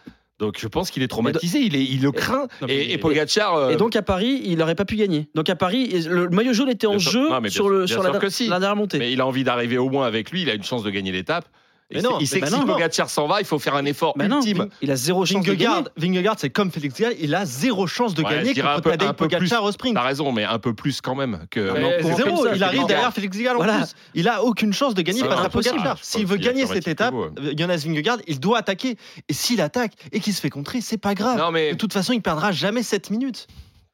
Donc 0.43 0.57
je 0.59 0.67
pense 0.67 0.91
qu'il 0.91 1.01
est 1.03 1.07
traumatisé. 1.07 1.59
Il, 1.59 1.73
est, 1.75 1.83
il 1.85 2.01
le 2.01 2.11
craint. 2.11 2.47
Non, 2.61 2.67
mais- 2.67 2.75
et, 2.75 2.91
et 2.93 2.97
Pogacar. 2.97 3.55
euh, 3.55 3.69
Et 3.69 3.77
donc 3.77 3.95
à 3.95 4.01
Paris, 4.01 4.41
il 4.43 4.57
n'aurait 4.57 4.75
pas 4.75 4.83
pu 4.83 4.97
gagner. 4.97 5.29
Donc 5.35 5.49
à 5.49 5.55
Paris, 5.55 5.89
le 6.07 6.27
maillot 6.27 6.51
jaune 6.51 6.69
était 6.69 6.85
en 6.85 6.91
Bien 6.97 6.99
sûr. 6.99 7.11
jeu 7.11 7.29
Non, 7.29 7.35
mais 7.35 7.41
bien 7.43 7.49
sur, 7.51 7.63
sûr- 7.65 7.69
le, 7.69 7.77
bien 7.85 7.87
sur 7.87 8.03
la, 8.03 8.11
sûr 8.11 8.19
que 8.19 8.27
si. 8.29 8.47
la 8.49 8.59
dernière 8.59 8.75
montée. 8.75 8.99
mais 8.99 9.13
il 9.13 9.21
a 9.21 9.25
envie 9.25 9.45
d'arriver 9.45 9.77
au 9.77 9.89
moins 9.89 10.05
avec 10.05 10.31
lui. 10.31 10.41
Il 10.41 10.49
a 10.49 10.53
une 10.53 10.63
chance 10.63 10.83
de 10.83 10.89
gagner 10.89 11.13
l'étape. 11.13 11.45
Mais 11.91 11.97
il 11.99 12.01
sait- 12.01 12.07
non, 12.09 12.17
il 12.19 12.27
sait 12.27 12.35
mais 12.39 12.47
que 12.47 12.51
bah 12.51 12.57
si. 12.59 12.65
Pogacar 12.65 13.09
s'en 13.09 13.27
va, 13.27 13.39
il 13.41 13.45
faut 13.45 13.59
faire 13.59 13.75
un 13.75 13.85
effort 13.85 14.13
Bah 14.15 14.27
non, 14.27 14.37
ultime. 14.41 14.67
il 14.81 14.89
a 14.89 14.95
zéro 14.95 15.25
chance 15.25 15.45
de 15.45 15.53
gagner. 15.53 15.83
Vingegaard, 15.97 16.35
c'est 16.39 16.49
comme 16.49 16.71
Félix 16.71 16.99
Gall, 16.99 17.13
il 17.19 17.35
a 17.35 17.45
zéro 17.45 17.85
chance 17.87 18.13
de 18.15 18.23
Ouais, 18.23 18.31
gagner 18.31 18.53
contre 18.55 18.67
un 18.67 18.79
peu- 18.79 18.89
Tadej 18.91 19.11
Pogacar 19.13 19.39
plus. 19.61 19.67
au 19.67 19.71
sprint. 19.71 19.95
T'as 19.95 20.01
raison, 20.01 20.31
mais 20.31 20.43
un 20.43 20.59
peu 20.59 20.73
plus 20.73 21.01
quand 21.01 21.13
même 21.15 21.45
que. 21.51 21.73
Ah, 21.75 21.79
non, 21.79 22.15
zéro, 22.15 22.43
ça, 22.45 22.55
il 22.55 22.63
arrive 22.63 22.85
derrière. 22.87 23.13
Félix 23.13 23.37
Gall 23.37 23.53
en 23.55 23.57
Voilà. 23.57 23.77
plus. 23.79 23.93
Il 24.15 24.27
a 24.27 24.43
aucune 24.43 24.73
chance 24.73 24.95
de 24.95 25.01
gagner 25.01 25.19
face 25.21 25.29
à 25.31 25.41
impossible. 25.43 25.75
Pogacar. 25.75 25.97
Je 25.97 26.03
S'il 26.03 26.25
veut 26.25 26.37
gagner 26.37 26.65
cette 26.65 26.87
étape, 26.87 27.13
Jonas 27.57 27.83
Vingegaard, 27.85 28.17
il 28.27 28.39
doit 28.39 28.57
attaquer. 28.59 28.97
Et 29.29 29.33
s'il 29.33 29.61
attaque 29.61 29.93
et 30.11 30.19
qu'il 30.19 30.33
se 30.33 30.41
fait 30.41 30.49
contrer, 30.49 30.81
c'est 30.81 30.97
pas 30.97 31.13
grave. 31.13 31.37
De 31.37 31.75
toute 31.75 31.93
façon, 31.93 32.13
il 32.13 32.21
perdra 32.21 32.51
jamais 32.51 32.81
7 32.83 33.09
minutes. 33.11 33.47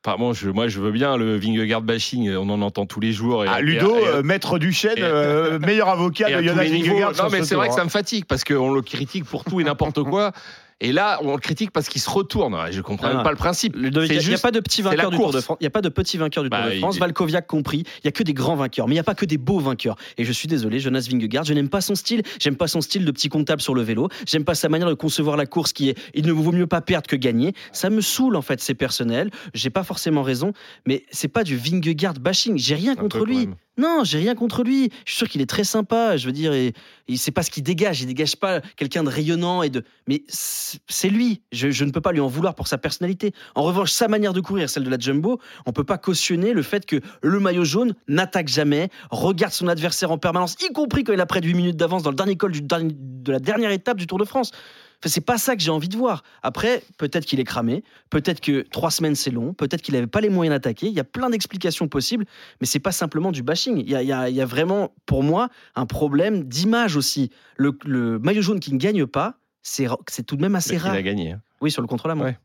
Enfin, 0.05 0.17
bon, 0.17 0.31
je, 0.33 0.49
moi, 0.49 0.69
je 0.69 0.79
veux 0.79 0.91
bien 0.91 1.17
le 1.17 1.37
Vingegaard 1.37 1.81
bashing. 1.81 2.33
On 2.37 2.49
en 2.49 2.61
entend 2.61 2.85
tous 2.85 3.01
les 3.01 3.11
jours. 3.11 3.43
Et, 3.43 3.47
ah, 3.49 3.59
Ludo, 3.59 3.97
et- 3.97 4.01
et- 4.01 4.07
euh, 4.07 4.23
maître 4.23 4.57
du 4.57 4.71
chêne, 4.71 4.95
euh, 4.99 5.59
meilleur 5.59 5.89
avocat 5.89 6.29
de 6.41 6.47
Jonas. 6.47 6.63
Vingegaard. 6.63 7.11
Non, 7.17 7.29
mais 7.29 7.39
ce 7.39 7.45
c'est 7.45 7.55
vrai 7.55 7.67
que 7.67 7.73
ça 7.73 7.81
hein. 7.81 7.85
me 7.85 7.89
fatigue 7.89 8.23
parce 8.25 8.45
qu'on 8.45 8.71
le 8.71 8.81
critique 8.81 9.25
pour 9.25 9.43
tout 9.43 9.59
et 9.59 9.63
n'importe 9.65 10.03
quoi. 10.03 10.31
Et 10.81 10.91
là, 10.93 11.19
on 11.23 11.33
le 11.33 11.39
critique 11.39 11.71
parce 11.71 11.89
qu'il 11.89 11.99
se 12.01 12.09
retourne. 12.09 12.55
Je 12.71 12.81
comprends 12.81 13.07
Ah. 13.09 13.13
même 13.15 13.23
pas 13.23 13.31
le 13.31 13.35
principe. 13.37 13.73
Il 13.75 13.81
n'y 13.81 13.87
a, 13.87 13.91
pas 14.37 14.51
de 14.51 14.59
la 14.59 14.89
vainqueurs 14.89 15.11
du 15.11 15.17
Tour 15.17 15.27
de 15.27 15.31
course. 15.33 15.43
France. 15.43 15.57
Il 15.59 15.63
n'y 15.63 15.67
a 15.67 15.71
pas 15.71 15.81
de 15.81 15.89
petits 15.89 16.17
vainqueurs 16.17 16.43
du 16.43 16.49
Tour 16.49 16.59
Bah, 16.59 16.69
de 16.69 16.75
il- 16.75 16.79
France. 16.79 16.97
Valkoviak 16.97 17.47
compris. 17.47 17.79
Il 17.79 18.01
n'y 18.05 18.09
a 18.09 18.11
que 18.11 18.23
des 18.23 18.33
grands 18.33 18.55
vainqueurs. 18.55 18.87
Mais 18.87 18.93
il 18.93 18.95
n'y 18.95 18.99
a 19.01 19.03
pas 19.03 19.15
que 19.15 19.25
des 19.25 19.37
beaux 19.37 19.59
vainqueurs. 19.59 19.95
Et 20.17 20.23
je 20.23 20.31
suis 20.31 20.47
désolé, 20.47 20.79
Jonas 20.79 21.07
Vingegaard, 21.11 21.43
je 21.43 21.53
n'aime 21.53 21.69
pas 21.69 21.81
son 21.81 21.95
style. 21.95 22.23
J'aime 22.39 22.55
pas 22.55 22.67
son 22.67 22.79
style 22.81 23.03
de 23.03 23.11
petit 23.11 23.27
comptable 23.29 23.61
sur 23.61 23.75
le 23.75 23.81
vélo. 23.81 24.07
J'aime 24.25 24.45
pas 24.45 24.55
sa 24.55 24.69
manière 24.69 24.87
de 24.89 24.93
concevoir 24.93 25.35
la 25.35 25.45
course 25.45 25.73
qui 25.73 25.89
est 25.89 25.97
il 26.13 26.25
ne 26.25 26.31
vaut 26.31 26.51
mieux 26.51 26.67
pas 26.67 26.81
perdre 26.81 27.07
que 27.07 27.15
gagner. 27.17 27.53
Ça 27.73 27.89
me 27.89 27.99
saoule 28.01 28.35
en 28.37 28.41
fait, 28.41 28.61
c'est 28.61 28.73
personnel. 28.75 29.31
J'ai 29.53 29.69
pas 29.69 29.83
forcément 29.83 30.23
raison. 30.23 30.53
Mais 30.85 31.03
c'est 31.11 31.27
pas 31.27 31.43
du 31.43 31.57
Vingegaard 31.57 32.13
bashing. 32.13 32.57
J'ai 32.57 32.75
rien 32.75 32.93
Un 32.93 32.95
contre 32.95 33.25
lui. 33.25 33.49
Non, 33.79 34.03
j'ai 34.03 34.17
rien 34.17 34.35
contre 34.35 34.63
lui. 34.63 34.91
Je 35.05 35.11
suis 35.11 35.17
sûr 35.19 35.29
qu'il 35.29 35.39
est 35.39 35.49
très 35.49 35.63
sympa. 35.63 36.17
Je 36.17 36.25
veux 36.25 36.33
dire, 36.33 36.51
et, 36.51 36.73
et 37.07 37.15
c'est 37.15 37.31
pas 37.31 37.43
ce 37.43 37.49
qu'il 37.49 37.63
dégage. 37.63 38.01
Il 38.01 38.07
dégage 38.07 38.35
pas 38.35 38.59
quelqu'un 38.75 39.03
de 39.03 39.09
rayonnant 39.09 39.63
et 39.63 39.69
de. 39.69 39.85
Mais 40.05 40.23
c'est 40.27 41.07
lui. 41.07 41.41
Je, 41.53 41.85
ne 41.85 41.91
peux 41.91 42.01
pas 42.01 42.11
lui 42.11 42.19
en 42.19 42.27
vouloir 42.27 42.55
pour 42.55 42.67
sa 42.67 42.77
personnalité. 42.77 43.31
En 43.55 43.63
revanche, 43.63 43.91
sa 43.91 44.09
manière 44.09 44.33
de 44.33 44.41
courir, 44.41 44.69
celle 44.69 44.83
de 44.83 44.89
la 44.89 44.99
Jumbo, 44.99 45.39
on 45.65 45.71
peut 45.71 45.85
pas 45.85 45.97
cautionner 45.97 46.51
le 46.51 46.61
fait 46.61 46.85
que 46.85 46.97
le 47.21 47.39
maillot 47.39 47.63
jaune 47.63 47.95
n'attaque 48.09 48.49
jamais, 48.49 48.89
regarde 49.11 49.53
son 49.53 49.69
adversaire 49.69 50.11
en 50.11 50.17
permanence, 50.17 50.57
y 50.61 50.73
compris 50.73 51.05
quand 51.05 51.13
il 51.13 51.21
a 51.21 51.25
près 51.25 51.39
de 51.39 51.47
8 51.47 51.53
minutes 51.53 51.77
d'avance 51.77 52.03
dans 52.03 52.09
le 52.09 52.17
dernier 52.17 52.35
col 52.35 52.51
de 52.51 53.31
la 53.31 53.39
dernière 53.39 53.71
étape 53.71 53.95
du 53.95 54.07
Tour 54.07 54.17
de 54.17 54.25
France. 54.25 54.51
Enfin, 55.01 55.09
c'est 55.09 55.21
pas 55.21 55.37
ça 55.37 55.55
que 55.55 55.61
j'ai 55.61 55.71
envie 55.71 55.87
de 55.87 55.95
voir. 55.95 56.23
Après, 56.43 56.83
peut-être 56.97 57.25
qu'il 57.25 57.39
est 57.39 57.43
cramé, 57.45 57.83
peut-être 58.09 58.41
que 58.41 58.61
trois 58.69 58.91
semaines 58.91 59.15
c'est 59.15 59.31
long, 59.31 59.53
peut-être 59.53 59.81
qu'il 59.81 59.93
n'avait 59.93 60.07
pas 60.07 60.19
les 60.19 60.27
moyens 60.29 60.53
d'attaquer. 60.55 60.87
Il 60.87 60.93
y 60.93 60.99
a 60.99 61.05
plein 61.05 61.29
d'explications 61.29 61.87
possibles, 61.87 62.25
mais 62.59 62.67
c'est 62.67 62.79
pas 62.79 62.91
simplement 62.91 63.31
du 63.31 63.41
bashing. 63.41 63.77
Il 63.77 63.89
y 63.89 63.95
a, 63.95 64.01
il 64.03 64.07
y 64.09 64.11
a- 64.11 64.29
il 64.29 64.35
y 64.35 64.41
a 64.41 64.45
vraiment, 64.45 64.93
pour 65.05 65.23
moi, 65.23 65.47
un 65.75 65.85
problème 65.85 66.43
d'image 66.43 66.97
aussi. 66.97 67.31
Le, 67.55 67.77
le 67.85 68.19
maillot 68.19 68.41
jaune 68.41 68.59
qui 68.59 68.73
ne 68.73 68.77
gagne 68.77 69.05
pas, 69.05 69.35
c'est 69.61 69.87
tout 70.25 70.35
de 70.35 70.41
même 70.41 70.55
assez 70.55 70.71
Mais 70.71 70.75
il 70.77 70.83
rare. 70.83 70.93
a 70.95 71.01
gagné. 71.01 71.31
hein. 71.31 71.41
Oui, 71.61 71.71
sur 71.71 71.81
le 71.81 71.87
contre-la-montre. 71.87 72.27
Ouais. 72.29 72.37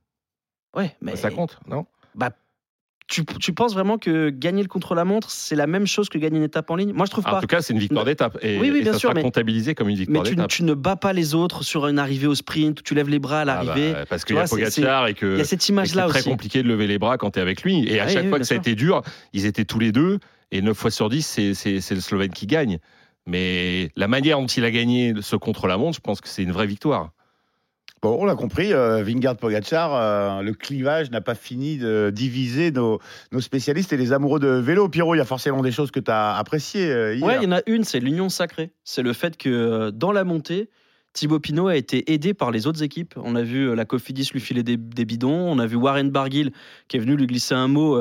Ouais, 0.77 0.97
mais 1.01 1.17
Ça 1.17 1.31
compte, 1.31 1.59
non? 1.69 1.87
Tu, 3.07 3.25
tu 3.41 3.53
penses 3.53 3.75
vraiment 3.75 3.99
que 3.99 4.31
gagner 4.31 4.63
le 4.63 4.69
contre-la-montre, 4.69 5.31
c'est 5.31 5.55
la 5.57 5.67
même 5.67 5.87
chose 5.87 6.09
que 6.09 6.17
gagner 6.19 6.39
une 6.39 6.43
étape 6.45 6.71
en 6.71 6.77
ligne? 6.77 6.93
Moi, 6.93 7.07
je 7.07 7.11
trouve 7.11 7.27
En 7.27 7.33
pas. 7.33 7.41
tout 7.41 7.47
cas, 7.47 7.61
c'est 7.61 7.73
une 7.75 7.79
victoire 7.79 8.05
d'étape. 8.05 8.39
Et, 8.43 8.59
Oui, 8.59 8.71
oui, 8.73 8.79
et 8.79 8.83
bien 8.83 8.93
ça 8.93 8.99
sûr, 8.99 9.09
sera 9.11 9.15
mais- 9.15 9.23
comptabilisé 9.23 9.75
comme 9.75 9.89
une 9.89 9.97
Mais 9.97 10.01
victoire 10.05 10.25
d'étape. 10.25 10.49
tu 10.49 10.63
ne 10.65 10.75
bats 10.75 10.97
pas 10.97 11.13
les 11.13 11.35
autres 11.35 11.63
sur 11.65 11.87
une 11.87 11.99
arrivée 11.99 12.27
au 12.27 12.35
sprint, 12.35 12.83
tu 12.83 12.95
lèves 12.95 13.09
les 13.11 13.19
bras 13.19 13.41
à 13.41 13.43
Ah 13.43 13.45
bah, 13.45 13.65
l'arrivée. 13.65 13.95
parce 14.09 14.25
qu'il 14.25 14.37
y 14.37 14.39
a 14.39 14.45
Pogacar 14.47 15.07
et 15.07 15.11
Il 15.11 15.15
que 15.17 15.37
y 15.37 15.41
a 15.41 15.45
cette 15.45 15.63
et 15.63 15.67
que 15.67 15.73
image-là 15.73 16.05
c'est 16.09 16.21
très 16.21 16.31
compliqué 16.31 16.63
de 16.63 16.69
lever 16.69 16.87
les 16.87 16.99
bras 16.99 17.19
quand 17.19 17.33
tu 17.33 17.39
es 17.39 17.43
avec 17.43 17.63
lui. 17.63 17.87
Et 17.89 18.01
à 18.01 18.07
Oui, 18.07 18.13
chaque 18.13 18.23
oui, 18.25 18.29
fois 18.31 18.39
que 18.39 18.45
ça 18.45 18.55
a 18.55 18.59
été 18.59 18.75
dur, 18.75 19.03
ils 19.33 19.45
étaient 19.47 19.65
tous 19.65 19.79
les 19.79 19.93
deux. 19.93 20.19
Et 20.51 20.63
9 20.63 20.77
fois 20.77 20.91
sur 20.91 21.09
10, 21.09 21.27
c'est- 21.27 21.55
c'est 21.55 21.81
c'est 21.81 21.95
le 21.95 22.01
Slovène 22.01 22.31
qui 22.31 22.47
gagne. 22.47 22.79
Mais 23.27 23.91
la 23.97 24.07
manière 24.09 24.39
dont 24.39 24.47
il 24.47 24.65
a 24.65 24.71
gagné 24.71 25.15
ce 25.21 25.37
contre-la-montre, 25.37 25.97
je 25.97 26.01
pense 26.01 26.21
que 26.21 26.29
c'est 26.29 26.43
une 26.43 26.53
vraie 26.53 26.67
victoire. 26.67 27.11
Bon, 28.05 28.19
on 28.21 28.27
l'a 28.27 28.35
compris, 28.35 28.75
euh, 28.75 29.03
Vingard 29.03 29.39
Pogacar, 29.39 29.95
euh, 29.95 30.43
le 30.43 30.53
clivage 30.53 31.11
n'a 31.11 31.23
pas 31.23 31.35
fini 31.35 31.79
de 31.79 32.11
diviser 32.15 32.71
nos, 32.71 33.01
nos 33.33 33.41
spécialistes 33.41 33.95
et 33.95 33.97
les 33.97 34.13
amoureux 34.13 34.39
de 34.39 34.47
vélo. 34.47 34.91
Pierrot, 34.91 35.15
il 35.15 35.19
y 35.19 35.23
a 35.23 35.25
forcément 35.25 35.63
des 35.63 35.73
choses 35.73 35.91
que 35.91 36.01
tu 36.01 36.11
as 36.11 36.37
appréciées 36.37 36.93
euh, 36.93 37.15
hier. 37.15 37.27
Ouais, 37.27 37.37
il 37.41 37.45
y 37.45 37.47
en 37.47 37.53
a 37.53 37.63
une, 37.65 37.83
c'est 37.83 38.01
l'union 38.01 38.29
sacrée. 38.29 38.73
C'est 38.85 39.01
le 39.01 39.15
fait 39.15 39.39
que 39.39 39.49
euh, 39.49 39.91
dans 39.91 40.13
la 40.13 40.25
montée, 40.25 40.69
Thibaut 41.15 41.41
Pinot 41.41 41.69
a 41.69 41.77
été 41.77 42.13
aidé 42.13 42.35
par 42.35 42.51
les 42.51 42.67
autres 42.67 42.83
équipes. 42.83 43.15
On 43.17 43.37
a 43.37 43.43
vu 43.43 43.71
euh, 43.71 43.75
la 43.75 43.87
Cofidis 43.87 44.29
lui 44.35 44.41
filer 44.41 44.63
des, 44.63 44.77
des 44.77 45.07
bidons. 45.07 45.31
On 45.31 45.59
a 45.59 45.65
vu 45.65 45.77
Warren 45.77 46.11
Barguil 46.11 46.51
qui 46.89 46.99
est 46.99 47.01
venu 47.01 47.17
lui 47.17 47.27
glisser 47.27 47.55
un 47.55 47.69
mot. 47.69 47.99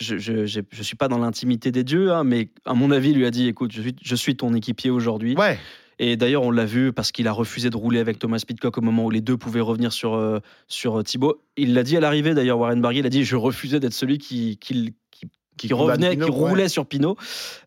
je 0.00 0.42
ne 0.42 0.82
suis 0.82 0.96
pas 0.96 1.06
dans 1.06 1.18
l'intimité 1.18 1.70
des 1.70 1.84
dieux, 1.84 2.10
hein, 2.10 2.24
mais 2.24 2.48
à 2.64 2.74
mon 2.74 2.90
avis, 2.90 3.10
il 3.10 3.18
lui 3.18 3.26
a 3.26 3.30
dit 3.30 3.46
écoute, 3.46 3.70
je 3.70 3.80
suis, 3.80 3.94
je 4.02 4.14
suis 4.16 4.36
ton 4.36 4.54
équipier 4.54 4.90
aujourd'hui. 4.90 5.36
Ouais, 5.36 5.56
Et 6.02 6.16
d'ailleurs, 6.16 6.42
on 6.42 6.50
l'a 6.50 6.64
vu 6.64 6.92
parce 6.92 7.12
qu'il 7.12 7.28
a 7.28 7.32
refusé 7.32 7.70
de 7.70 7.76
rouler 7.76 8.00
avec 8.00 8.18
Thomas 8.18 8.42
Pitcock 8.44 8.78
au 8.78 8.80
moment 8.80 9.04
où 9.04 9.10
les 9.10 9.20
deux 9.20 9.36
pouvaient 9.36 9.60
revenir 9.60 9.92
sur, 9.92 10.14
euh, 10.14 10.40
sur 10.66 11.04
Thibaut. 11.04 11.42
Il 11.56 11.74
l'a 11.74 11.82
dit 11.82 11.96
à 11.96 12.00
l'arrivée, 12.00 12.34
d'ailleurs, 12.34 12.58
Warren 12.58 12.80
Barguil 12.80 13.04
a 13.04 13.10
dit 13.10 13.22
Je 13.22 13.36
refusais 13.36 13.78
d'être 13.80 13.92
celui 13.92 14.18
qui, 14.18 14.56
qui, 14.58 14.94
qui, 15.10 15.28
qui 15.58 15.68
condamne 15.68 15.90
revenait, 15.90 16.10
Pinot, 16.10 16.26
qui 16.26 16.32
ouais. 16.32 16.48
roulait 16.48 16.68
sur 16.68 16.86
Pinot. 16.86 17.16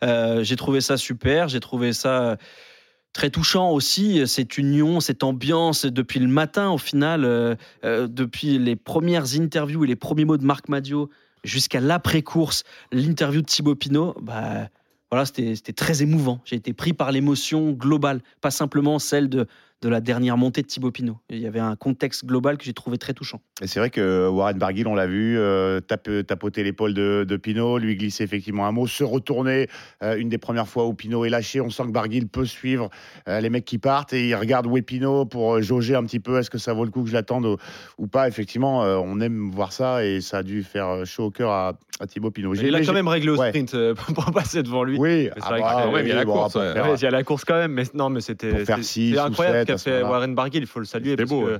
Euh, 0.04 0.44
j'ai 0.44 0.56
trouvé 0.56 0.82
ça 0.82 0.98
super, 0.98 1.48
j'ai 1.48 1.60
trouvé 1.60 1.94
ça 1.94 2.38
très 3.13 3.30
touchant 3.30 3.70
aussi, 3.70 4.28
cette 4.28 4.58
union, 4.58 5.00
cette 5.00 5.24
ambiance 5.24 5.86
depuis 5.86 6.20
le 6.20 6.28
matin 6.28 6.72
au 6.72 6.78
final, 6.78 7.24
euh, 7.24 7.56
euh, 7.86 8.08
depuis 8.08 8.58
les 8.58 8.75
premières 8.75 9.40
interviews 9.40 9.86
et 9.86 9.88
les 9.88 9.96
premiers 9.96 10.25
mots 10.25 10.38
de 10.38 10.46
Marc 10.46 10.68
Madio 10.68 11.10
jusqu'à 11.44 11.80
l'après-course, 11.80 12.63
l'interview 12.92 13.42
de 13.42 13.46
Thibaut 13.46 13.75
Pinot, 13.75 14.16
bah, 14.22 14.70
voilà, 15.13 15.27
c'était 15.27 15.74
très 15.74 16.01
émouvant. 16.01 16.41
J'ai 16.43 16.55
été 16.55 16.74
pris 16.74 16.91
par 16.91 17.12
l'émotion 17.12 17.70
globale, 17.70 18.24
pas 18.41 18.50
simplement 18.50 18.98
celle 18.98 19.29
de, 19.29 19.46
de 19.84 19.90
la 19.90 20.00
dernière 20.00 20.38
montée 20.38 20.62
de 20.62 20.68
Thibaut 20.68 20.92
Pinot. 20.92 21.18
Il 21.30 21.40
y 21.40 21.46
avait 21.46 21.60
un 21.60 21.75
contexte 21.75 22.25
global 22.25 22.58
que 22.58 22.63
j'ai 22.63 22.72
trouvé 22.74 22.98
très 22.98 23.13
touchant. 23.13 23.42
Et 23.62 23.68
c'est 23.68 23.80
vrai 23.80 23.90
que 23.90 24.30
Warren 24.30 24.58
Barguil, 24.58 24.88
on 24.88 24.96
l'a 24.96 25.08
vu, 25.08 25.38
euh, 25.38 25.82
tape- 25.82 26.25
tapoter 26.25 26.63
l'épaule 26.63 26.94
de, 26.94 27.25
de 27.28 27.38
Pinot, 27.38 27.78
lui 27.80 27.98
glisser 27.98 28.24
effectivement 28.24 28.66
un 28.66 28.72
mot, 28.72 28.88
se 28.88 29.04
retourner. 29.04 29.68
euh, 30.02 30.16
une 30.16 30.30
des 30.30 30.38
premières 30.38 30.70
fois 30.70 30.86
où 30.88 30.94
Pinot 30.94 31.25
est 31.25 31.30
lâché, 31.30 31.60
on 31.60 31.70
sent 31.70 31.84
que 31.84 31.92
Barguil 31.92 32.28
peut 32.28 32.46
suivre 32.46 32.90
euh, 33.28 33.42
les 33.42 33.50
mecs 33.50 33.66
qui 33.66 33.78
partent 33.78 34.13
et 34.13 34.30
il 34.30 34.36
regarde 34.36 34.68
où 34.68 34.78
est 34.78 34.82
Pinot 34.82 35.25
pour 35.25 35.56
euh, 35.56 35.62
jauger 35.62 35.96
un 35.96 36.04
petit 36.06 36.22
peu 36.22 36.40
est-ce 36.40 36.50
que 36.50 36.58
ça 36.58 36.72
vaut 36.74 36.86
le 36.86 36.92
coup 36.92 37.04
que 37.04 37.10
je 37.10 37.13
l'attende 37.13 37.46
ou, 37.46 37.58
ou 37.98 38.08
pas. 38.08 38.30
Effectivement, 38.30 38.84
euh, 38.84 38.96
on 39.04 39.20
aime 39.20 39.52
voir 39.52 39.74
ça 39.74 40.06
et 40.06 40.22
ça 40.22 40.38
a 40.38 40.44
dû 40.44 40.63
faire 40.63 40.88
euh, 40.88 41.06
chaud 41.06 41.25
au 41.25 41.32
cœur 41.32 41.52
à, 41.52 41.74
à 42.00 42.08
Thibaut 42.08 42.32
Pinot. 42.32 42.54
Il 42.56 42.74
a 42.74 42.82
quand 42.86 42.94
même 42.94 43.10
réglé 43.10 43.32
au 43.32 43.38
ouais. 43.38 43.50
sprint 43.50 43.74
euh, 43.74 43.94
pour 44.16 44.32
passer 44.32 44.63
devant 44.63 44.86
lui. 44.86 44.98
Oui, 44.98 45.30
ah 45.42 45.50
bah, 45.50 45.90
ouais, 45.92 46.04
il 46.04 46.08
y 46.08 46.12
a 46.13 46.16
la 46.16 46.24
course, 46.25 46.56
ouais. 46.56 46.72
Ouais, 46.80 46.96
y 46.96 47.06
a 47.06 47.12
la 47.12 47.24
course 47.24 47.44
quand 47.44 47.56
même, 47.56 47.74
mais 47.74 47.84
non, 47.94 48.10
mais 48.10 48.22
c'était 48.22 48.50
Pour 48.50 48.60
faire 48.62 48.78
c'est- 48.78 48.84
six 48.84 49.12
c'est 49.13 49.20
ou 49.20 49.24
incroyable 49.24 49.58
qu'a 49.75 49.84
fait 49.84 49.92
moment-là. 50.00 50.12
Warren 50.12 50.36
Barguil, 50.36 50.62
il 50.62 50.68
faut 50.68 50.80
le 50.80 50.86
saluer 50.86 51.15
parce 51.15 51.30
beau, 51.30 51.42
que 51.42 51.51
ouais. 51.53 51.60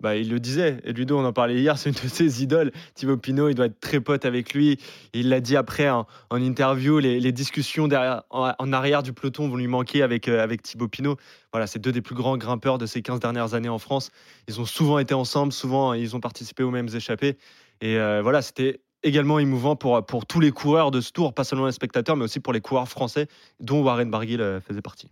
bah, 0.00 0.16
il 0.16 0.28
le 0.30 0.40
disait. 0.40 0.78
Et 0.84 0.92
Ludo, 0.92 1.18
on 1.18 1.24
en 1.24 1.32
parlait 1.32 1.56
hier, 1.56 1.78
c'est 1.78 1.90
une 1.90 1.96
de 2.02 2.08
ses 2.08 2.42
idoles. 2.42 2.72
Thibaut 2.94 3.16
Pinot, 3.16 3.48
il 3.48 3.54
doit 3.54 3.66
être 3.66 3.80
très 3.80 4.00
pote 4.00 4.24
avec 4.24 4.54
lui. 4.54 4.78
Il 5.12 5.28
l'a 5.28 5.40
dit 5.40 5.56
après 5.56 5.88
en, 5.90 6.06
en 6.30 6.42
interview, 6.42 6.98
les, 6.98 7.20
les 7.20 7.32
discussions 7.32 7.88
derrière, 7.88 8.22
en, 8.30 8.52
en 8.58 8.72
arrière 8.72 9.02
du 9.02 9.12
peloton 9.12 9.48
vont 9.48 9.56
lui 9.56 9.68
manquer 9.68 10.02
avec, 10.02 10.28
euh, 10.28 10.42
avec 10.42 10.62
Thibaut 10.62 10.88
Pinot. 10.88 11.16
Voilà, 11.52 11.66
c'est 11.66 11.78
deux 11.78 11.92
des 11.92 12.02
plus 12.02 12.14
grands 12.14 12.36
grimpeurs 12.36 12.78
de 12.78 12.86
ces 12.86 13.02
15 13.02 13.20
dernières 13.20 13.54
années 13.54 13.68
en 13.68 13.78
France. 13.78 14.10
Ils 14.48 14.60
ont 14.60 14.66
souvent 14.66 14.98
été 14.98 15.14
ensemble, 15.14 15.52
souvent 15.52 15.92
ils 15.92 16.16
ont 16.16 16.20
participé 16.20 16.62
aux 16.62 16.70
mêmes 16.70 16.88
échappées. 16.94 17.36
Et 17.80 17.96
euh, 17.98 18.20
voilà, 18.22 18.42
c'était 18.42 18.80
également 19.02 19.38
émouvant 19.38 19.76
pour, 19.76 20.04
pour 20.06 20.26
tous 20.26 20.40
les 20.40 20.52
coureurs 20.52 20.90
de 20.90 21.00
ce 21.00 21.12
tour, 21.12 21.34
pas 21.34 21.44
seulement 21.44 21.66
les 21.66 21.72
spectateurs, 21.72 22.16
mais 22.16 22.24
aussi 22.24 22.40
pour 22.40 22.52
les 22.52 22.60
coureurs 22.60 22.88
français, 22.88 23.26
dont 23.60 23.82
Warren 23.82 24.10
Barguil 24.10 24.40
euh, 24.40 24.60
faisait 24.60 24.82
partie. 24.82 25.10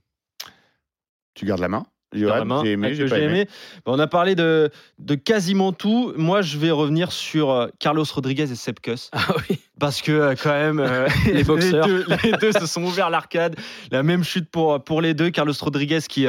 Tu 1.34 1.44
gardes 1.44 1.60
la 1.60 1.68
main? 1.68 1.86
Johan, 2.12 2.64
j'ai 2.64 2.72
aimé, 2.72 2.94
j'ai 2.94 3.06
pas 3.06 3.18
aimé. 3.18 3.40
aimé. 3.40 3.48
Bon, 3.84 3.94
on 3.94 3.98
a 3.98 4.06
parlé 4.06 4.34
de, 4.34 4.70
de 4.98 5.14
quasiment 5.14 5.72
tout. 5.72 6.12
Moi, 6.16 6.42
je 6.42 6.58
vais 6.58 6.70
revenir 6.70 7.12
sur 7.12 7.50
euh, 7.50 7.68
Carlos 7.78 8.04
Rodriguez 8.12 8.50
et 8.50 8.56
Sepp 8.56 8.80
Kuss. 8.80 9.10
Ah 9.12 9.26
oui. 9.48 9.60
Parce 9.78 10.02
que 10.02 10.12
euh, 10.12 10.34
quand 10.40 10.50
même, 10.50 10.80
euh, 10.80 11.08
Les 11.32 11.44
boxeurs. 11.44 11.86
deux, 11.86 12.04
les 12.24 12.32
deux 12.32 12.52
se 12.52 12.66
sont 12.66 12.82
ouverts 12.82 13.10
l'arcade. 13.10 13.56
La 13.92 14.02
même 14.02 14.24
chute 14.24 14.50
pour, 14.50 14.82
pour 14.82 15.00
les 15.00 15.14
deux. 15.14 15.30
Carlos 15.30 15.54
Rodriguez 15.60 16.00
qui, 16.08 16.26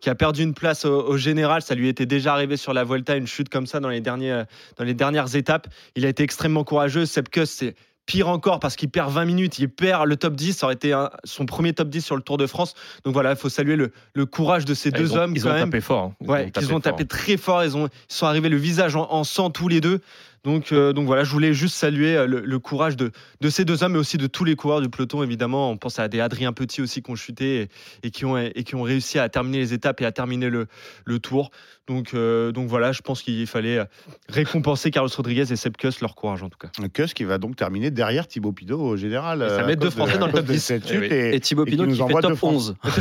qui 0.00 0.10
a 0.10 0.14
perdu 0.14 0.42
une 0.42 0.54
place 0.54 0.84
au, 0.84 1.02
au 1.06 1.16
général. 1.16 1.62
Ça 1.62 1.74
lui 1.74 1.88
était 1.88 2.06
déjà 2.06 2.34
arrivé 2.34 2.56
sur 2.56 2.74
la 2.74 2.84
Vuelta, 2.84 3.16
une 3.16 3.26
chute 3.26 3.48
comme 3.48 3.66
ça 3.66 3.80
dans 3.80 3.88
les, 3.88 4.00
derniers, 4.00 4.42
dans 4.76 4.84
les 4.84 4.94
dernières 4.94 5.34
étapes. 5.34 5.66
Il 5.96 6.04
a 6.04 6.08
été 6.08 6.22
extrêmement 6.22 6.64
courageux. 6.64 7.06
Sepp 7.06 7.30
Kuss, 7.30 7.50
c'est 7.50 7.74
pire 8.06 8.28
encore 8.28 8.58
parce 8.60 8.76
qu'il 8.76 8.90
perd 8.90 9.10
20 9.10 9.24
minutes. 9.24 9.58
Il 9.58 9.68
perd 9.68 10.06
le 10.06 10.16
top 10.16 10.34
10. 10.34 10.52
Ça 10.54 10.66
aurait 10.66 10.74
été 10.74 10.92
un- 10.92 11.10
son 11.24 11.46
premier 11.46 11.72
top 11.72 11.88
10 11.88 12.02
sur 12.04 12.16
le 12.16 12.22
Tour 12.22 12.36
de 12.36 12.46
France. 12.46 12.74
Donc 13.04 13.14
voilà, 13.14 13.30
il 13.30 13.36
faut 13.36 13.48
saluer 13.48 13.76
le, 13.76 13.92
le 14.14 14.26
courage 14.26 14.64
de 14.64 14.74
ces 14.74 14.90
Ah, 14.92 14.98
deux 14.98 15.04
ils 15.10 15.12
ont, 15.14 15.16
hommes 15.18 15.32
ils 15.36 15.42
quand 15.42 15.50
ont 15.50 15.52
même. 15.54 15.64
tapé 15.70 15.80
fort. 15.80 16.02
hein. 16.04 16.14
Ils 16.20 16.30
Ouais, 16.30 16.50
qu'ils 16.50 16.66
ont 16.66 16.70
fort. 16.70 16.82
tapé 16.82 17.04
très 17.06 17.36
fort. 17.36 17.64
Ils, 17.64 17.76
ont, 17.76 17.86
ils 17.86 18.14
sont 18.14 18.26
arrivés 18.26 18.48
le 18.48 18.56
visage 18.56 18.96
en, 18.96 19.10
en 19.10 19.24
sang 19.24 19.50
tous 19.50 19.68
les 19.68 19.80
deux. 19.80 20.00
Donc, 20.44 20.72
euh, 20.72 20.92
donc 20.92 21.06
voilà, 21.06 21.22
je 21.22 21.30
voulais 21.30 21.54
juste 21.54 21.76
saluer 21.76 22.16
euh, 22.16 22.26
le, 22.26 22.40
le 22.40 22.58
courage 22.58 22.96
de, 22.96 23.12
de 23.40 23.48
ces 23.48 23.64
deux 23.64 23.84
hommes, 23.84 23.92
mais 23.92 23.98
aussi 23.98 24.16
de 24.18 24.26
tous 24.26 24.44
les 24.44 24.56
coureurs 24.56 24.80
du 24.80 24.88
peloton, 24.88 25.22
évidemment. 25.22 25.70
On 25.70 25.76
pense 25.76 25.98
à 26.00 26.08
des 26.08 26.20
Adrien 26.20 26.52
Petit 26.52 26.82
aussi 26.82 27.00
qui 27.00 27.10
ont 27.10 27.14
chuté 27.14 27.60
et, 27.62 27.68
et 28.08 28.10
qui, 28.10 28.24
ont, 28.24 28.36
et 28.36 28.64
qui 28.64 28.74
ont 28.74 28.82
réussi 28.82 29.18
à 29.20 29.28
terminer 29.28 29.58
les 29.58 29.72
étapes 29.72 30.00
et 30.00 30.04
à 30.04 30.10
terminer 30.12 30.50
le, 30.50 30.66
le 31.04 31.18
tour. 31.20 31.50
Donc, 31.88 32.14
euh, 32.14 32.52
donc 32.52 32.68
voilà, 32.68 32.92
je 32.92 33.02
pense 33.02 33.22
qu'il 33.22 33.46
fallait 33.46 33.80
récompenser 34.28 34.90
Carlos 34.90 35.10
Rodriguez 35.16 35.52
et 35.52 35.56
Sepp 35.56 35.76
Kuss 35.76 36.00
leur 36.00 36.14
courage 36.14 36.42
en 36.42 36.48
tout 36.48 36.58
cas. 36.58 36.68
Kuss 36.92 37.12
qui 37.14 37.24
va 37.24 37.38
donc 37.38 37.56
terminer 37.56 37.90
derrière 37.90 38.26
Thibaut 38.28 38.52
Pinot 38.52 38.80
au 38.80 38.96
général. 38.96 39.42
Et 39.42 39.48
ça 39.48 39.64
met 39.64 39.76
deux 39.76 39.86
de- 39.88 39.90
Français 39.92 40.18
dans 40.18 40.26
le 40.26 40.32
top 40.32 40.46
de 40.46 40.52
10. 40.52 40.60
cette 40.60 40.84
Eh 40.92 40.98
oui. 40.98 41.06
et- 41.10 41.34
Et 41.36 41.40
Thibaut 41.40 41.64
et 41.66 41.70
qui 41.70 41.76
Pinot 41.76 41.86
nous 41.86 41.92
qui, 41.92 41.98
fait 41.98 42.02
envoie 42.04 42.20
deux 42.22 42.28
top 42.28 42.36
France. 42.38 42.72
11. 42.84 42.92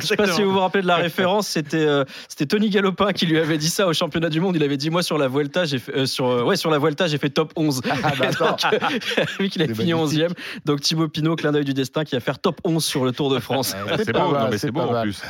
Je 0.00 0.06
sais 0.06 0.16
pas 0.16 0.26
si 0.28 0.42
vous 0.42 0.52
vous 0.52 0.58
rappelez 0.60 0.82
de 0.82 0.86
la 0.86 0.96
référence, 0.96 1.46
c'était 1.48 1.76
euh, 1.76 2.04
c'était 2.28 2.46
Tony 2.46 2.70
Galopin 2.70 3.12
qui 3.12 3.26
lui 3.26 3.38
avait 3.38 3.58
dit 3.58 3.68
ça 3.68 3.86
au 3.86 3.92
championnat 3.92 4.28
du 4.30 4.40
monde. 4.40 4.56
Il 4.56 4.62
avait 4.62 4.76
dit 4.78 4.90
moi 4.90 5.02
sur 5.02 5.18
la 5.18 5.28
Vuelta, 5.28 5.64
j'ai 5.66 5.78
fait 5.78 5.94
euh, 5.94 6.06
sur 6.06 6.26
euh, 6.28 6.42
ouais 6.50 6.56
sur 6.56 6.70
la 6.70 6.78
Vuelta, 6.78 7.06
j'ai 7.06 7.18
fait 7.18 7.30
top 7.30 7.52
11. 7.56 7.80
Ah 8.02 8.12
bah 8.18 8.26
attends. 8.28 8.50
Donc, 8.50 8.82
euh, 9.18 9.24
vu 9.38 9.48
qu'il 9.48 9.62
a 9.62 9.66
fini 9.74 9.92
magnifique. 9.94 10.20
11e. 10.20 10.30
Donc 10.64 10.80
Thibaut 10.80 11.08
Pinot, 11.08 11.36
clin 11.36 11.52
d'œil 11.52 11.64
du 11.64 11.74
destin, 11.74 12.04
qui 12.04 12.14
va 12.16 12.20
faire 12.20 12.38
top 12.38 12.60
11 12.64 12.84
sur 12.84 13.04
le 13.04 13.12
Tour 13.12 13.30
de 13.32 13.38
France. 13.38 13.74
Ouais, 13.86 13.96
C'est 14.04 14.12
beau, 14.12 14.30
mal, 14.30 14.42
non, 14.44 14.48
mais 14.50 14.58
c'est 14.58 14.70
beau 14.70 14.80
en 14.80 14.92
mal. 14.92 15.02
plus. 15.04 15.22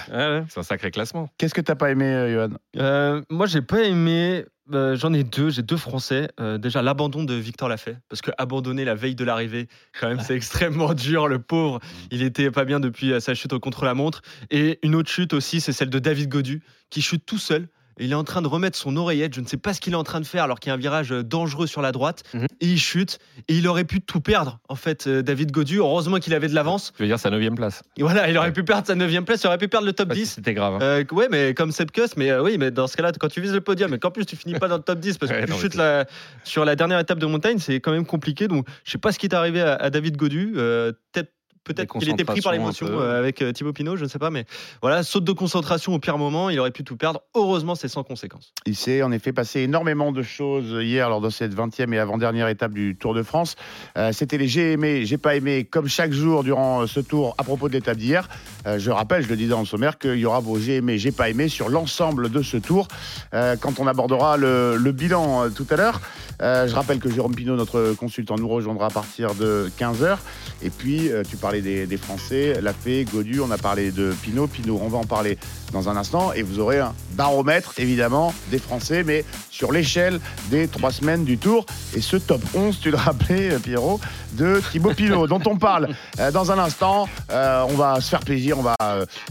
C'est 0.49 0.59
un 0.59 0.63
sacré 0.63 0.91
classement. 0.91 1.29
Qu'est-ce 1.39 1.55
que 1.55 1.61
t'as 1.61 1.75
pas 1.75 1.91
aimé, 1.91 2.07
euh, 2.07 2.33
Johan? 2.49 2.57
Euh, 2.79 3.23
moi, 3.31 3.47
j'ai 3.47 3.63
pas 3.63 3.83
aimé. 3.83 4.45
euh, 4.73 4.97
J'en 4.97 5.13
ai 5.13 5.25
deux, 5.25 5.51
j'ai 5.51 5.63
deux 5.63 5.77
Français. 5.77 6.29
Euh, 6.41 6.59
déjà, 6.59 6.81
l'abandon 6.83 7.25
de 7.25 7.35
Victor 7.35 7.69
Lafay, 7.69 7.97
parce 8.09 8.23
que 8.23 8.31
abandonner 8.39 8.85
la 8.85 8.95
veille 8.95 9.15
de 9.17 9.25
l'arrivée, 9.25 9.69
quand 10.01 10.09
même, 10.09 10.21
c'est 10.21 10.35
extrêmement 10.37 10.95
dur. 10.95 11.27
Le 11.29 11.39
pauvre, 11.41 11.81
il 12.11 12.23
était 12.23 12.51
pas 12.51 12.65
bien 12.65 12.79
depuis 12.81 13.13
sa 13.21 13.35
chute 13.35 13.53
au 13.53 13.61
contre-la-montre. 13.61 14.23
Et 14.51 14.79
une 14.83 14.95
autre 14.95 15.11
chute 15.11 15.33
aussi, 15.33 15.61
c'est 15.61 15.73
celle 15.73 15.91
de 15.91 15.99
David 15.99 16.29
Godu, 16.29 16.63
qui 16.91 17.03
chute 17.03 17.25
tout 17.27 17.39
seul. 17.39 17.69
Il 17.99 18.13
est 18.13 18.15
en 18.15 18.25
train 18.25 18.41
de 18.43 18.49
remettre 18.49 18.79
son 18.79 18.97
oreillette. 18.97 19.35
Je 19.35 19.41
ne 19.41 19.47
sais 19.47 19.57
pas 19.57 19.75
ce 19.75 19.81
qu'il 19.81 19.93
est 19.93 19.97
en 19.97 20.05
train 20.05 20.21
de 20.21 20.27
faire 20.27 20.45
alors 20.45 20.59
qu'il 20.61 20.71
y 20.71 20.73
a 20.73 20.75
un 20.75 20.79
virage 20.79 21.13
euh, 21.13 21.23
dangereux 21.23 21.67
sur 21.67 21.83
la 21.83 21.93
droite. 21.93 22.23
Mhm. 22.35 22.47
Et 22.61 22.67
il 22.67 22.79
chute. 22.79 23.19
Et 23.49 23.57
il 23.57 23.67
aurait 23.69 23.85
pu 23.85 24.01
tout 24.01 24.21
perdre, 24.21 24.59
en 24.69 24.75
fait, 24.75 25.07
euh, 25.07 25.23
David 25.23 25.51
Godu. 25.53 25.79
Heureusement 25.79 26.19
qu'il 26.19 26.33
avait 26.35 26.49
de 26.49 26.55
l'avance. 26.55 26.93
Tu 26.97 27.03
veux 27.03 27.09
dire 27.09 27.19
sa 27.19 27.31
9 27.31 27.55
place 27.55 27.83
Et 27.97 28.03
voilà, 28.03 28.29
il 28.31 28.39
aurait 28.39 28.53
pu 28.53 28.65
perdre 28.65 28.87
sa 28.87 28.95
9 28.95 29.25
place, 29.25 29.43
il 29.43 29.47
aurait 29.49 29.59
pu 29.59 29.69
perdre 29.69 29.87
le 29.87 29.93
top 29.93 30.09
Parce 30.09 30.19
que 30.21 30.25
10. 30.25 30.31
C'était 30.31 30.55
grave. 30.55 30.75
hein. 30.75 30.79
Euh, 30.83 31.05
ouais, 31.13 31.29
mais 31.31 31.53
comme 31.55 31.73
Sepp 31.73 31.91
Kuss, 31.93 32.17
mais 32.17 32.31
euh, 32.31 32.43
oui, 32.43 32.57
mais 32.59 32.71
dans 32.71 32.87
ce 32.87 32.97
cas-là, 32.97 33.13
quand 33.19 33.29
tu 33.29 33.41
vises 33.41 33.53
le 33.53 33.61
podium 33.61 33.93
et 33.95 33.99
qu'en 33.99 34.11
plus 34.11 34.25
tu 34.27 34.37
finis 34.37 34.55
pas 34.59 34.69
dans 34.69 34.77
le 34.77 34.83
top 34.83 34.99
10 35.01 35.19
parce 35.19 35.31
que 35.33 35.37
Ouais, 35.37 35.45
tu 35.45 35.51
non, 35.51 35.57
mais 35.57 35.63
chutes 35.63 35.75
la- 35.75 36.07
sur 36.45 36.65
la 36.65 36.77
dernière 36.77 36.99
étape 37.01 37.19
de 37.19 37.27
montagne, 37.27 37.59
c'est 37.59 37.81
quand 37.81 37.93
même 37.93 38.07
compliqué. 38.07 38.49
Donc, 38.49 38.67
je 38.85 38.91
sais 38.93 38.99
pas 38.99 39.13
ce 39.13 39.19
qui 39.19 39.27
est 39.27 39.35
arrivé 39.35 39.61
à, 39.61 39.75
à 39.75 39.91
David 39.91 40.17
Godu. 40.17 40.55
euh, 40.57 40.93
Peut-être. 41.13 41.33
Peut-être 41.65 41.99
qu'il 41.99 42.09
était 42.09 42.25
pris 42.25 42.41
par 42.41 42.53
l'émotion 42.53 42.87
euh, 42.91 43.19
avec 43.19 43.43
euh, 43.43 43.53
Thibaut 43.53 43.73
Pinot, 43.73 43.97
je 43.97 44.05
ne 44.05 44.09
sais 44.09 44.19
pas, 44.19 44.31
mais 44.31 44.45
voilà, 44.83 45.03
saute 45.03 45.25
de 45.25 45.33
concentration 45.33 45.95
au 45.95 45.99
pire 45.99 46.19
moment, 46.19 46.51
il 46.51 46.59
aurait 46.59 46.71
pu 46.71 46.85
tout 46.85 46.97
perdre. 46.97 47.21
Heureusement, 47.35 47.75
c'est 47.75 47.89
sans 47.89 48.03
conséquence. 48.03 48.53
Il 48.67 48.77
s'est 48.77 49.03
en 49.03 49.13
effet 49.13 49.33
passé 49.33 49.61
énormément 49.61 50.13
de 50.13 50.23
choses 50.23 50.83
hier 50.83 51.09
lors 51.09 51.21
de 51.21 51.31
cette 51.31 51.55
20e 51.55 51.93
et 51.93 51.99
avant-dernière 51.99 52.49
étape 52.49 52.73
du 52.73 52.97
Tour 52.97 53.15
de 53.15 53.23
France. 53.23 53.57
Euh, 53.97 54.13
C'était 54.13 54.39
les 54.39 54.49
j'ai 54.49 54.73
aimé, 54.73 55.07
j'ai 55.07 55.19
pas 55.19 55.37
aimé, 55.37 55.65
comme 55.65 55.87
chaque 55.87 56.13
jour 56.13 56.43
durant 56.43 56.87
ce 56.87 57.01
tour 57.01 57.35
à 57.39 57.45
propos 57.45 57.69
de 57.69 57.75
l'étape 57.75 57.97
d'hier. 57.97 58.29
Euh, 58.67 58.79
je 58.79 58.91
rappelle, 58.91 59.23
je 59.23 59.29
le 59.29 59.37
disais 59.37 59.55
le 59.57 59.65
sommaire, 59.65 59.99
qu'il 59.99 60.17
y 60.17 60.25
aura 60.25 60.41
vos 60.41 60.59
j'ai 60.59 60.77
aimé, 60.77 60.99
j'ai 60.99 61.13
pas 61.13 61.31
aimé 61.31 61.49
sur 61.49 61.69
l'ensemble 61.69 62.31
de 62.31 62.43
ce 62.43 62.57
tour 62.57 62.89
euh, 63.33 63.57
quand 63.57 63.79
on 63.79 63.87
abordera 63.87 64.37
le, 64.37 64.77
le 64.77 64.93
bilan 64.93 65.45
euh, 65.45 65.49
tout 65.51 65.67
à 65.71 65.77
l'heure. 65.77 66.01
Euh, 66.43 66.67
je 66.67 66.75
rappelle 66.75 66.99
que 66.99 67.11
Jérôme 67.11 67.35
Pinault, 67.35 67.57
notre 67.57 67.95
consultant, 67.95 68.37
nous 68.37 68.49
rejoindra 68.49 68.87
à 68.87 68.91
partir 68.91 69.35
de 69.35 69.71
15h. 69.79 70.19
Et 70.63 70.71
puis, 70.71 71.11
euh, 71.11 71.23
tu 71.29 71.37
parlais 71.51 71.87
des, 71.87 71.97
Français, 71.97 72.61
Lafay, 72.61 73.05
Godu, 73.05 73.41
on 73.41 73.51
a 73.51 73.59
parlé 73.59 73.91
de 73.91 74.15
Pinot. 74.23 74.47
Pinot, 74.47 74.79
on 74.81 74.89
va 74.89 74.99
en 74.99 75.05
parler 75.05 75.37
dans 75.73 75.89
un 75.89 75.97
instant. 75.97 76.33
Et 76.33 76.43
vous 76.43 76.61
aurez 76.61 76.79
un 76.79 76.95
baromètre, 77.15 77.75
évidemment, 77.79 78.33
des 78.53 78.61
Français, 78.61 79.03
mais 79.03 79.25
sur 79.51 79.73
l'échelle 79.73 80.21
des 80.51 80.69
trois 80.69 80.93
semaines 80.93 81.25
du 81.25 81.39
Tour. 81.39 81.67
Et 81.97 82.01
ce 82.01 82.17
top 82.17 82.41
11, 82.55 82.79
tu 82.79 82.93
le 82.93 82.97
rappelais, 82.97 83.51
euh, 83.51 83.59
Pierrot, 83.59 83.99
de 84.35 84.63
Thibaut 84.71 84.95
Pinot, 84.95 85.27
dont 85.27 85.41
on 85.45 85.57
parle 85.57 85.89
euh, 86.21 86.31
dans 86.31 86.53
un 86.53 86.59
instant. 86.59 87.09
Euh, 87.33 87.67
on 87.69 87.75
va 87.75 88.01
se 88.01 88.11
faire 88.11 88.21
plaisir, 88.21 88.57
on 88.57 88.63
va 88.63 88.77